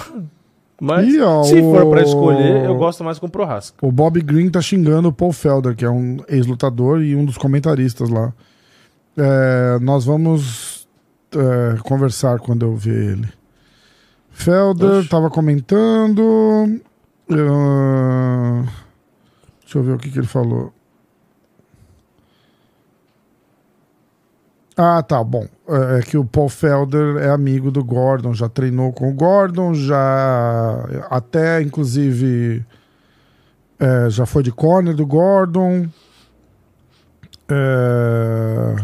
Mas 0.81 1.07
Ih, 1.12 1.20
ó, 1.20 1.43
se 1.43 1.61
for 1.61 1.90
pra 1.90 2.01
o- 2.01 2.02
escolher, 2.05 2.65
eu 2.65 2.74
gosto 2.77 3.05
mais 3.05 3.19
com 3.19 3.27
o 3.27 3.31
Prohaska. 3.31 3.85
O 3.86 3.93
Bob 3.93 4.19
Green 4.23 4.48
tá 4.48 4.61
xingando 4.62 5.09
o 5.09 5.12
Paul 5.12 5.32
Felder, 5.32 5.77
que 5.77 5.85
é 5.85 5.90
um 5.90 6.19
ex-lutador 6.28 7.02
e 7.02 7.15
um 7.15 7.24
dos 7.24 7.36
comentaristas 7.36 8.09
lá. 8.09 8.32
É, 9.16 9.78
nós 9.81 10.05
vamos 10.07 10.89
é, 11.32 11.77
conversar 11.82 12.39
quando 12.39 12.65
eu 12.65 12.74
ver 12.77 13.12
ele. 13.12 13.28
Felder 14.31 15.01
Oxe. 15.01 15.09
tava 15.11 15.28
comentando. 15.28 16.81
ah, 17.31 18.65
deixa 19.61 19.78
eu 19.78 19.82
ver 19.82 19.93
o 19.93 19.98
que, 19.98 20.11
que 20.11 20.19
ele 20.19 20.27
falou. 20.27 20.73
Ah, 24.82 25.02
tá, 25.02 25.23
bom. 25.23 25.47
É 25.69 25.98
é 25.98 26.02
que 26.02 26.16
o 26.16 26.24
Paul 26.24 26.48
Felder 26.48 27.19
é 27.19 27.28
amigo 27.28 27.70
do 27.70 27.85
Gordon, 27.85 28.32
já 28.32 28.48
treinou 28.48 28.94
com 28.94 29.11
o 29.11 29.12
Gordon, 29.12 29.74
já 29.74 30.86
até 31.11 31.61
inclusive 31.61 32.65
é, 33.78 34.09
já 34.09 34.24
foi 34.24 34.43
de 34.43 34.51
corner 34.51 34.94
do 34.94 35.05
Gordon. 35.05 35.86
É, 37.47 38.77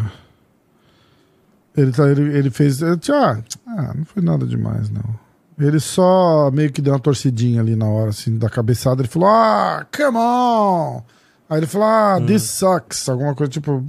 ele, 1.74 1.92
tá, 1.92 2.06
ele, 2.10 2.36
ele 2.36 2.50
fez. 2.50 2.80
tchá, 3.00 3.42
ah, 3.66 3.94
não 3.94 4.04
foi 4.04 4.22
nada 4.22 4.44
demais, 4.46 4.90
não. 4.90 5.18
Ele 5.58 5.80
só 5.80 6.50
meio 6.50 6.70
que 6.70 6.82
deu 6.82 6.92
uma 6.92 7.00
torcidinha 7.00 7.62
ali 7.62 7.74
na 7.74 7.86
hora, 7.86 8.10
assim, 8.10 8.36
da 8.36 8.50
cabeçada. 8.50 9.00
Ele 9.00 9.08
falou: 9.08 9.30
Ah, 9.30 9.86
come 9.96 10.18
on! 10.18 11.02
Aí 11.48 11.58
ele 11.58 11.66
falou: 11.66 11.86
Ah, 11.86 12.20
this 12.26 12.42
sucks. 12.42 13.08
Alguma 13.08 13.34
coisa 13.34 13.50
tipo, 13.50 13.84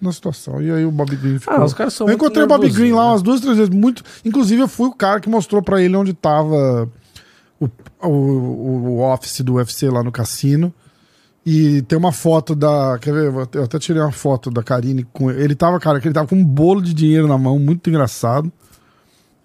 na 0.00 0.12
situação. 0.12 0.60
E 0.62 0.70
aí 0.70 0.84
o 0.84 0.90
Bob 0.90 1.14
Green 1.16 1.38
ficou. 1.38 1.54
Ah, 1.54 1.64
os 1.64 1.74
caras 1.74 1.92
são 1.92 2.08
eu 2.08 2.14
encontrei 2.14 2.44
o 2.44 2.48
Bob 2.48 2.68
Green 2.70 2.92
lá 2.92 3.04
né? 3.04 3.10
umas 3.10 3.22
duas, 3.22 3.40
três 3.40 3.56
vezes. 3.58 3.74
Muito... 3.74 4.02
Inclusive, 4.24 4.62
eu 4.62 4.68
fui 4.68 4.88
o 4.88 4.94
cara 4.94 5.20
que 5.20 5.28
mostrou 5.28 5.62
pra 5.62 5.82
ele 5.82 5.96
onde 5.96 6.14
tava 6.14 6.88
o, 7.60 7.68
o, 8.02 8.08
o 8.08 9.12
office 9.12 9.42
do 9.42 9.54
UFC 9.54 9.88
lá 9.90 10.02
no 10.02 10.10
cassino. 10.10 10.72
E 11.46 11.82
tem 11.82 11.98
uma 11.98 12.12
foto 12.12 12.54
da. 12.54 12.98
Quer 12.98 13.12
ver? 13.12 13.48
Eu 13.52 13.64
até 13.64 13.78
tirei 13.78 14.00
uma 14.00 14.12
foto 14.12 14.50
da 14.50 14.62
Karine 14.62 15.04
com 15.12 15.30
ele. 15.30 15.54
tava, 15.54 15.78
cara, 15.78 16.00
que 16.00 16.08
ele 16.08 16.14
tava 16.14 16.26
com 16.26 16.36
um 16.36 16.44
bolo 16.44 16.80
de 16.80 16.94
dinheiro 16.94 17.28
na 17.28 17.36
mão, 17.36 17.58
muito 17.58 17.90
engraçado. 17.90 18.50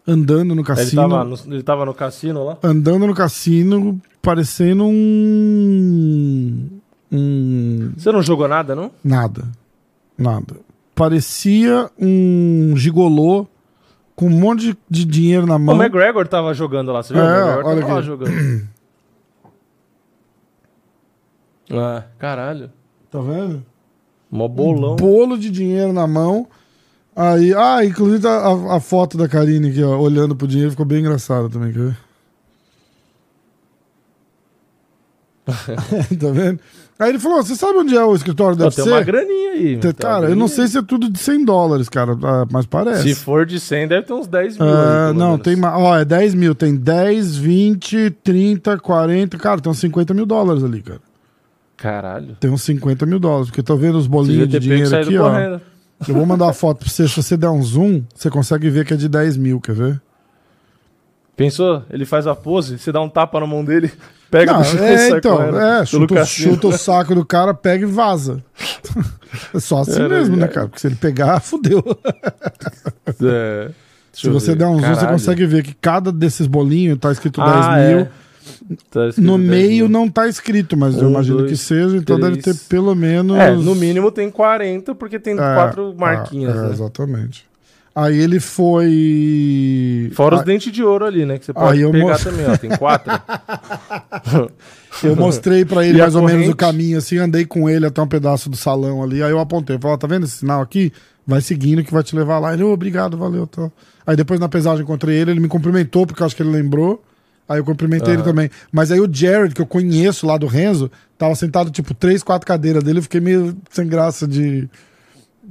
Andando 0.07 0.56
no 0.56 0.61
Ele 0.61 0.64
cassino. 0.64 1.02
tava, 1.10 1.23
no, 1.23 1.38
ele 1.53 1.61
tava 1.64 1.86
no 1.86 1.94
cassino 1.94 2.44
lá? 2.44 2.57
Andando 2.64 3.06
no 3.06 3.14
cassino, 3.14 4.02
parecendo 4.22 4.86
um. 4.86 6.78
Um. 7.11 7.91
Você 7.98 8.11
não 8.11 8.22
jogou 8.22 8.48
nada, 8.48 8.76
não? 8.76 8.91
Nada. 9.03 9.45
Nada. 10.18 10.56
Parecia 10.94 11.90
um 11.98 12.73
gigolô 12.76 13.48
com 14.15 14.27
um 14.27 14.30
monte 14.30 14.77
de, 14.90 15.06
dinheiro 15.06 15.45
na 15.48 15.56
O 15.56 15.60
mão. 15.60 15.76
McGregor 15.81 16.27
tava 16.27 16.53
jogando 16.53 16.91
lá, 16.91 17.02
você 17.02 17.14
viu? 17.14 17.23
É, 17.23 17.26
o 17.26 17.31
McGregor 17.48 17.65
olha 17.72 17.81
tava 17.81 17.94
lá 17.94 18.02
jogando. 18.02 18.68
ah, 21.72 22.03
caralho. 22.19 22.69
Tá 23.10 23.19
vendo? 23.22 23.65
Mó 24.30 24.48
bolão. 24.48 24.95
Bolo 24.98 25.38
de 25.38 25.49
dinheiro 25.49 25.91
na 25.94 26.06
mão. 26.06 26.48
Aí, 27.15 27.53
ah, 27.56 27.84
inclusive 27.84 28.27
a, 28.27 28.31
a- 28.31 28.76
a 28.76 28.80
foto 28.80 29.18
da 29.18 29.27
Karine 29.27 29.69
aqui, 29.69 29.81
ó, 29.84 29.98
olhando 29.98 30.36
pro 30.36 30.48
dinheiro, 30.48 30.72
ficou 30.72 30.86
bem 30.86 30.99
engraçada 30.99 31.49
também, 31.49 31.72
quer 31.73 31.80
ver? 31.80 31.98
tá 36.19 36.31
vendo? 36.31 36.60
Aí 36.99 37.09
ele 37.09 37.19
falou: 37.19 37.41
Você 37.41 37.55
sabe 37.55 37.77
onde 37.77 37.95
é 37.95 38.03
o 38.03 38.13
escritório 38.13 38.57
Pô, 38.57 38.65
UFC? 38.65 38.84
tem 38.84 38.91
uma 38.91 39.01
graninha 39.01 39.51
aí. 39.51 39.77
Te- 39.77 39.80
tem 39.80 39.89
uma 39.89 39.93
Cara, 39.93 40.15
eu 40.15 40.19
graninha 40.21 40.35
não 40.39 40.47
sei 40.49 40.67
se 40.67 40.77
é 40.77 40.81
tudo 40.81 41.09
de 41.09 41.17
100 41.17 41.45
dólares, 41.45 41.88
cara, 41.88 42.17
ah, 42.21 42.45
mas 42.51 42.65
parece. 42.65 43.03
Se 43.03 43.15
for 43.15 43.45
de 43.45 43.57
100, 43.57 43.88
deve 43.88 44.05
ter 44.05 44.13
uns 44.13 44.27
10 44.27 44.57
mil. 44.57 44.67
É, 44.67 45.07
aí, 45.07 45.13
não, 45.13 45.30
menos. 45.31 45.41
tem 45.41 45.55
mais. 45.55 45.76
Ó, 45.81 45.97
é 45.97 46.03
10 46.03 46.34
mil. 46.35 46.53
Tem 46.53 46.76
10, 46.76 47.38
20, 47.38 48.09
30, 48.21 48.77
40. 48.80 49.38
Cara, 49.38 49.61
tem 49.61 49.71
uns 49.71 49.80
50 49.80 50.13
mil 50.13 50.26
dólares 50.26 50.61
ali, 50.63 50.81
cara. 50.81 50.99
Caralho. 51.77 52.35
Tem 52.39 52.51
uns 52.51 52.63
50 52.63 53.05
mil 53.05 53.19
dólares. 53.19 53.47
Porque 53.47 53.63
tô 53.63 53.77
vendo 53.77 53.97
os 53.97 54.05
bolinhos 54.07 54.49
de 54.49 54.59
dinheiro 54.59 54.93
aqui, 54.95 55.17
ó. 55.17 55.30
correndo. 55.30 55.61
Eu 56.07 56.13
vou 56.13 56.26
mandar 56.26 56.45
uma 56.45 56.53
foto 56.53 56.80
pra 56.80 56.89
você. 56.89 57.07
Se 57.07 57.15
você 57.15 57.38
der 57.38 57.49
um 57.49 57.61
zoom, 57.63 58.03
você 58.13 58.30
consegue 58.30 58.69
ver 58.69 58.85
que 58.85 58.93
é 58.93 58.97
de 58.97 59.07
10 59.07 59.38
mil, 59.38 59.61
quer 59.61 59.76
ver? 59.76 60.01
Pensou? 61.40 61.84
Ele 61.90 62.06
faz 62.06 62.28
a 62.28 62.36
pose, 62.36 62.78
você 62.78 62.91
dá 62.91 62.99
um 63.02 63.07
tapa 63.10 63.40
na 63.40 63.48
mão 63.48 63.64
dele, 63.64 63.90
pega 64.30 64.52
Não, 64.53 64.64
chão 64.64 64.80
e 64.80 64.88
é, 64.90 65.10
então, 65.11 65.57
é, 65.60 65.86
chuta, 65.86 66.26
chuta 66.26 66.68
o 66.68 66.78
saco 66.78 67.16
do 67.16 67.26
cara, 67.26 67.53
pega 67.53 67.84
e 67.86 67.90
vaza. 67.90 68.44
é 69.56 69.60
só 69.60 69.80
assim 69.80 70.02
Era, 70.02 70.10
mesmo, 70.10 70.36
né, 70.36 70.45
é. 70.45 70.48
cara? 70.49 70.68
Porque 70.68 70.82
se 70.82 70.88
ele 70.88 70.95
pegar, 70.95 71.40
fudeu. 71.41 71.82
É. 73.24 73.72
Se 74.11 74.28
eu 74.28 74.34
você 74.34 74.48
ver. 74.52 74.57
der 74.57 74.68
um 74.68 74.80
zoom, 74.82 74.95
você 74.95 75.07
consegue 75.07 75.45
ver 75.45 75.64
que 75.64 75.74
cada 75.74 76.11
desses 76.11 76.45
bolinhos 76.45 76.98
tá 76.99 77.11
escrito 77.11 77.40
10 77.41 77.52
Ah, 77.56 77.76
mil. 77.78 77.99
é. 77.99 78.10
Tá 78.91 79.07
escrito 79.07 79.26
No 79.26 79.38
10 79.38 79.49
meio 79.49 79.70
mil. 79.88 79.90
não 79.90 80.10
tá 80.10 80.28
escrito, 80.28 80.76
mas 80.76 80.98
eu 80.98 81.07
Um, 81.07 81.11
imagino 81.11 81.38
dois, 81.38 81.52
que 81.52 81.57
seja, 81.57 81.95
então 81.95 82.20
três. 82.20 82.38
deve 82.38 82.41
ter 82.44 82.56
pelo 82.68 82.94
menos. 82.95 83.38
É, 83.38 83.52
no 83.52 83.74
mínimo 83.76 84.11
tem 84.11 84.30
40, 84.30 84.94
porque 84.95 85.18
tem 85.20 85.34
É, 85.36 85.38
quatro 85.38 85.95
marquinhas, 85.98 86.56
é, 86.56 86.61
né? 86.64 86.70
Exatamente. 86.72 87.48
Aí 88.01 88.17
ele 88.17 88.39
foi. 88.39 90.09
Fora 90.15 90.38
os 90.38 90.43
dentes 90.43 90.71
de 90.71 90.81
ouro 90.84 91.05
ali, 91.05 91.26
né? 91.26 91.38
Que 91.38 91.45
você 91.45 91.53
pode 91.53 91.73
Aí 91.73 91.81
eu 91.81 91.91
pegar 91.91 92.05
mostro- 92.07 92.31
também, 92.31 92.47
ó. 92.47 92.55
Tem 92.57 92.69
quatro. 92.77 93.11
Eu 95.03 95.15
mostrei 95.15 95.63
pra 95.63 95.85
ele 95.85 95.97
E 95.97 96.01
mais 96.01 96.15
ou 96.15 96.21
menos 96.21 96.34
corrente? 96.41 96.53
o 96.53 96.55
caminho, 96.57 96.97
assim, 96.97 97.17
andei 97.17 97.45
com 97.45 97.69
ele 97.69 97.85
até 97.85 98.01
um 98.01 98.07
pedaço 98.07 98.49
do 98.49 98.57
salão 98.57 99.01
ali. 99.03 99.21
Aí 99.23 99.31
eu 99.31 99.39
apontei, 99.39 99.77
falei, 99.80 99.93
ó, 99.95 99.97
tá 99.97 100.07
vendo 100.07 100.26
esse 100.26 100.38
sinal 100.38 100.61
aqui? 100.61 100.91
Vai 101.26 101.39
seguindo 101.41 101.84
que 101.84 101.93
vai 101.93 102.03
te 102.03 102.15
levar 102.15 102.39
lá. 102.39 102.53
Ele, 102.53 102.63
ô, 102.63 102.71
obrigado, 102.73 103.15
valeu. 103.17 103.45
Tá. 103.47 103.69
Aí 104.05 104.15
depois 104.15 104.39
na 104.39 104.49
pesagem 104.49 104.84
encontrei 104.84 105.15
ele, 105.15 105.31
ele 105.31 105.39
me 105.39 105.47
cumprimentou, 105.47 106.05
porque 106.07 106.21
eu 106.21 106.26
acho 106.26 106.35
que 106.35 106.41
ele 106.41 106.49
lembrou. 106.51 107.01
Aí 107.47 107.59
eu 107.59 107.63
cumprimentei 107.63 108.09
ele 108.13 108.21
Aham. 108.23 108.30
também. 108.31 108.49
Mas 108.71 108.91
aí 108.91 108.99
o 108.99 109.07
Jared, 109.11 109.53
que 109.55 109.61
eu 109.61 109.65
conheço 109.65 110.26
lá 110.27 110.38
do 110.38 110.47
Renzo, 110.47 110.91
tava 111.17 111.34
sentado, 111.35 111.69
tipo, 111.71 111.93
três, 111.93 112.21
quatro 112.23 112.45
cadeiras 112.47 112.84
dele. 112.84 112.99
Eu 112.99 113.03
fiquei 113.03 113.21
meio 113.21 113.55
sem 113.69 113.88
graça 113.88 114.27
de, 114.27 114.67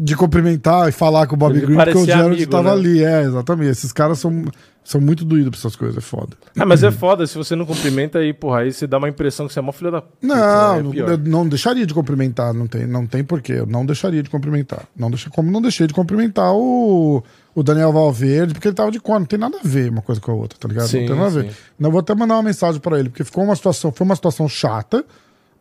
de 0.01 0.15
cumprimentar 0.15 0.89
e 0.89 0.93
falar 0.93 1.27
com 1.27 1.35
o 1.35 1.39
Bob 1.39 1.57
Ele 1.57 1.67
Green, 1.67 1.77
porque 1.77 1.99
o 1.99 2.05
Gerald 2.05 2.37
amigo, 2.37 2.51
tava 2.51 2.69
né? 2.69 2.81
ali. 2.81 3.05
É, 3.05 3.23
exatamente. 3.23 3.71
Esses 3.71 3.93
caras 3.93 4.21
são, 4.21 4.45
são 4.85 5.01
muito 5.01 5.25
doídos 5.25 5.51
pra 5.51 5.59
essas 5.59 5.75
coisas, 5.75 5.99
é 5.99 6.01
foda. 6.01 6.37
Ah, 6.57 6.65
mas 6.65 6.85
é 6.85 6.93
foda, 6.93 7.27
se 7.27 7.37
você 7.37 7.57
não 7.57 7.67
cumprimenta 7.67 8.21
aí, 8.21 8.33
porra, 8.33 8.61
aí 8.61 8.73
você 8.73 8.87
dá 8.87 8.97
uma 8.97 9.09
impressão 9.09 9.49
que 9.49 9.53
você 9.53 9.59
é 9.59 9.63
mó 9.63 9.73
filha 9.73 9.91
da. 9.91 10.05
Não, 10.23 10.37
né? 10.37 10.79
É 10.79 10.83
não, 10.83 10.91
pior. 10.93 11.09
eu 11.09 11.19
não 11.19 11.49
deixaria 11.49 11.85
de 11.85 11.93
cumprimentar, 11.93 12.55
não 12.55 12.69
tem, 12.69 12.87
não 12.87 13.07
tem 13.07 13.25
porquê. 13.25 13.55
Eu 13.55 13.67
não 13.67 13.85
deixaria 13.85 14.23
de 14.23 14.31
cumprimentar. 14.31 14.85
Não 14.97 15.11
deixei, 15.11 15.33
como 15.33 15.51
não 15.51 15.61
deixei 15.61 15.89
de 15.89 15.95
cumprimentar 15.95 16.53
o, 16.55 17.21
o 17.53 17.63
Daniel 17.65 17.93
Valverde, 17.93 18.55
porque 18.55 18.69
ele 18.69 18.77
tava 18.77 18.93
de 18.93 19.01
cor, 19.01 19.19
não 19.19 19.27
tem 19.27 19.39
nada 19.39 19.59
a 19.59 19.67
ver 19.67 19.91
uma 19.91 20.03
coisa 20.03 20.21
com 20.21 20.31
a 20.31 20.35
outra, 20.35 20.57
tá 20.61 20.69
ligado? 20.69 20.87
Sim, 20.87 21.01
não 21.01 21.07
tem 21.09 21.17
nada 21.17 21.27
a 21.27 21.43
ver. 21.43 21.51
sim. 21.51 21.57
Não 21.77 21.91
vou 21.91 21.99
até 21.99 22.15
mandar 22.15 22.35
uma 22.35 22.43
mensagem 22.45 22.81
pra 22.81 23.01
ele, 23.01 23.09
porque 23.09 23.25
ficou 23.25 23.43
uma 23.43 23.57
situação, 23.57 23.91
foi 23.91 24.05
uma 24.05 24.15
situação 24.15 24.49
chata, 24.49 25.05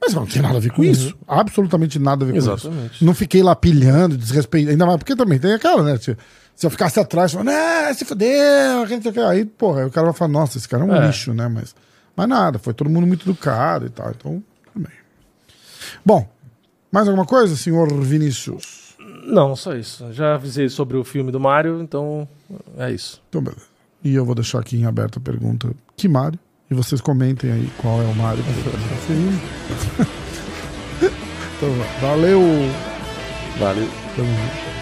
mas 0.01 0.13
não 0.13 0.25
tem 0.25 0.41
nada 0.41 0.57
a 0.57 0.59
ver 0.59 0.71
com 0.71 0.83
isso. 0.83 1.17
Absolutamente 1.27 1.97
nada 1.99 2.23
a 2.23 2.27
ver 2.27 2.33
com 2.33 2.39
Uhum. 2.39 2.53
Exatamente. 2.53 2.95
isso. 2.95 3.05
Não 3.05 3.13
fiquei 3.13 3.41
lá 3.43 3.55
pilhando, 3.55 4.17
desrespeitando, 4.17 4.71
ainda 4.71 4.85
mais, 4.85 4.97
porque 4.97 5.15
também 5.15 5.39
tem 5.39 5.53
aquela, 5.53 5.83
né? 5.83 5.97
Se, 5.97 6.15
se 6.55 6.65
eu 6.65 6.69
ficasse 6.69 6.99
atrás, 6.99 7.31
falando, 7.31 7.49
ah, 7.49 7.93
se 7.93 8.05
fudeu, 8.05 8.85
que 8.87 8.95
não 8.95 9.01
sei 9.01 9.11
o 9.11 9.13
que", 9.13 9.19
aí, 9.19 9.45
porra, 9.45 9.81
aí 9.81 9.85
o 9.87 9.91
cara 9.91 10.05
vai 10.07 10.13
falar, 10.15 10.31
nossa, 10.31 10.57
esse 10.57 10.67
cara 10.67 10.83
é 10.83 10.85
um 10.87 10.95
É. 10.95 11.07
lixo, 11.07 11.33
né? 11.33 11.47
Mas, 11.47 11.75
mas 12.15 12.27
nada, 12.29 12.57
foi 12.59 12.73
todo 12.73 12.89
mundo 12.89 13.05
muito 13.07 13.23
educado 13.29 13.85
e 13.85 13.89
tal, 13.89 14.11
então, 14.11 14.43
bem. 14.75 14.91
Bom, 16.05 16.27
mais 16.91 17.07
alguma 17.07 17.25
coisa, 17.25 17.55
senhor 17.55 17.91
Vinícius? 18.01 18.95
Não, 19.25 19.55
só 19.55 19.75
isso. 19.75 20.11
Já 20.13 20.35
avisei 20.35 20.69
sobre 20.69 20.95
o 20.97 21.03
filme 21.03 21.31
do 21.31 21.39
Mario, 21.39 21.81
então 21.81 22.27
é 22.77 22.91
isso. 22.91 23.21
Então, 23.29 23.41
beleza. 23.41 23.63
E 24.03 24.15
eu 24.15 24.23
vou 24.23 24.33
deixar 24.35 24.59
aqui 24.59 24.77
em 24.77 24.85
aberto 24.85 25.17
a 25.17 25.21
pergunta: 25.21 25.69
que 25.97 26.07
Mario? 26.07 26.39
E 26.69 26.73
vocês 26.73 26.99
comentem 26.99 27.51
aí 27.51 27.69
qual 27.77 28.01
é 28.01 28.05
o 28.05 28.15
Mario. 28.15 28.43
que 28.43 28.51
vocês 28.51 29.17
então, 31.57 31.69
valeu! 32.01 32.41
Valeu. 33.59 33.89
Tamo 34.15 34.29
junto. 34.29 34.76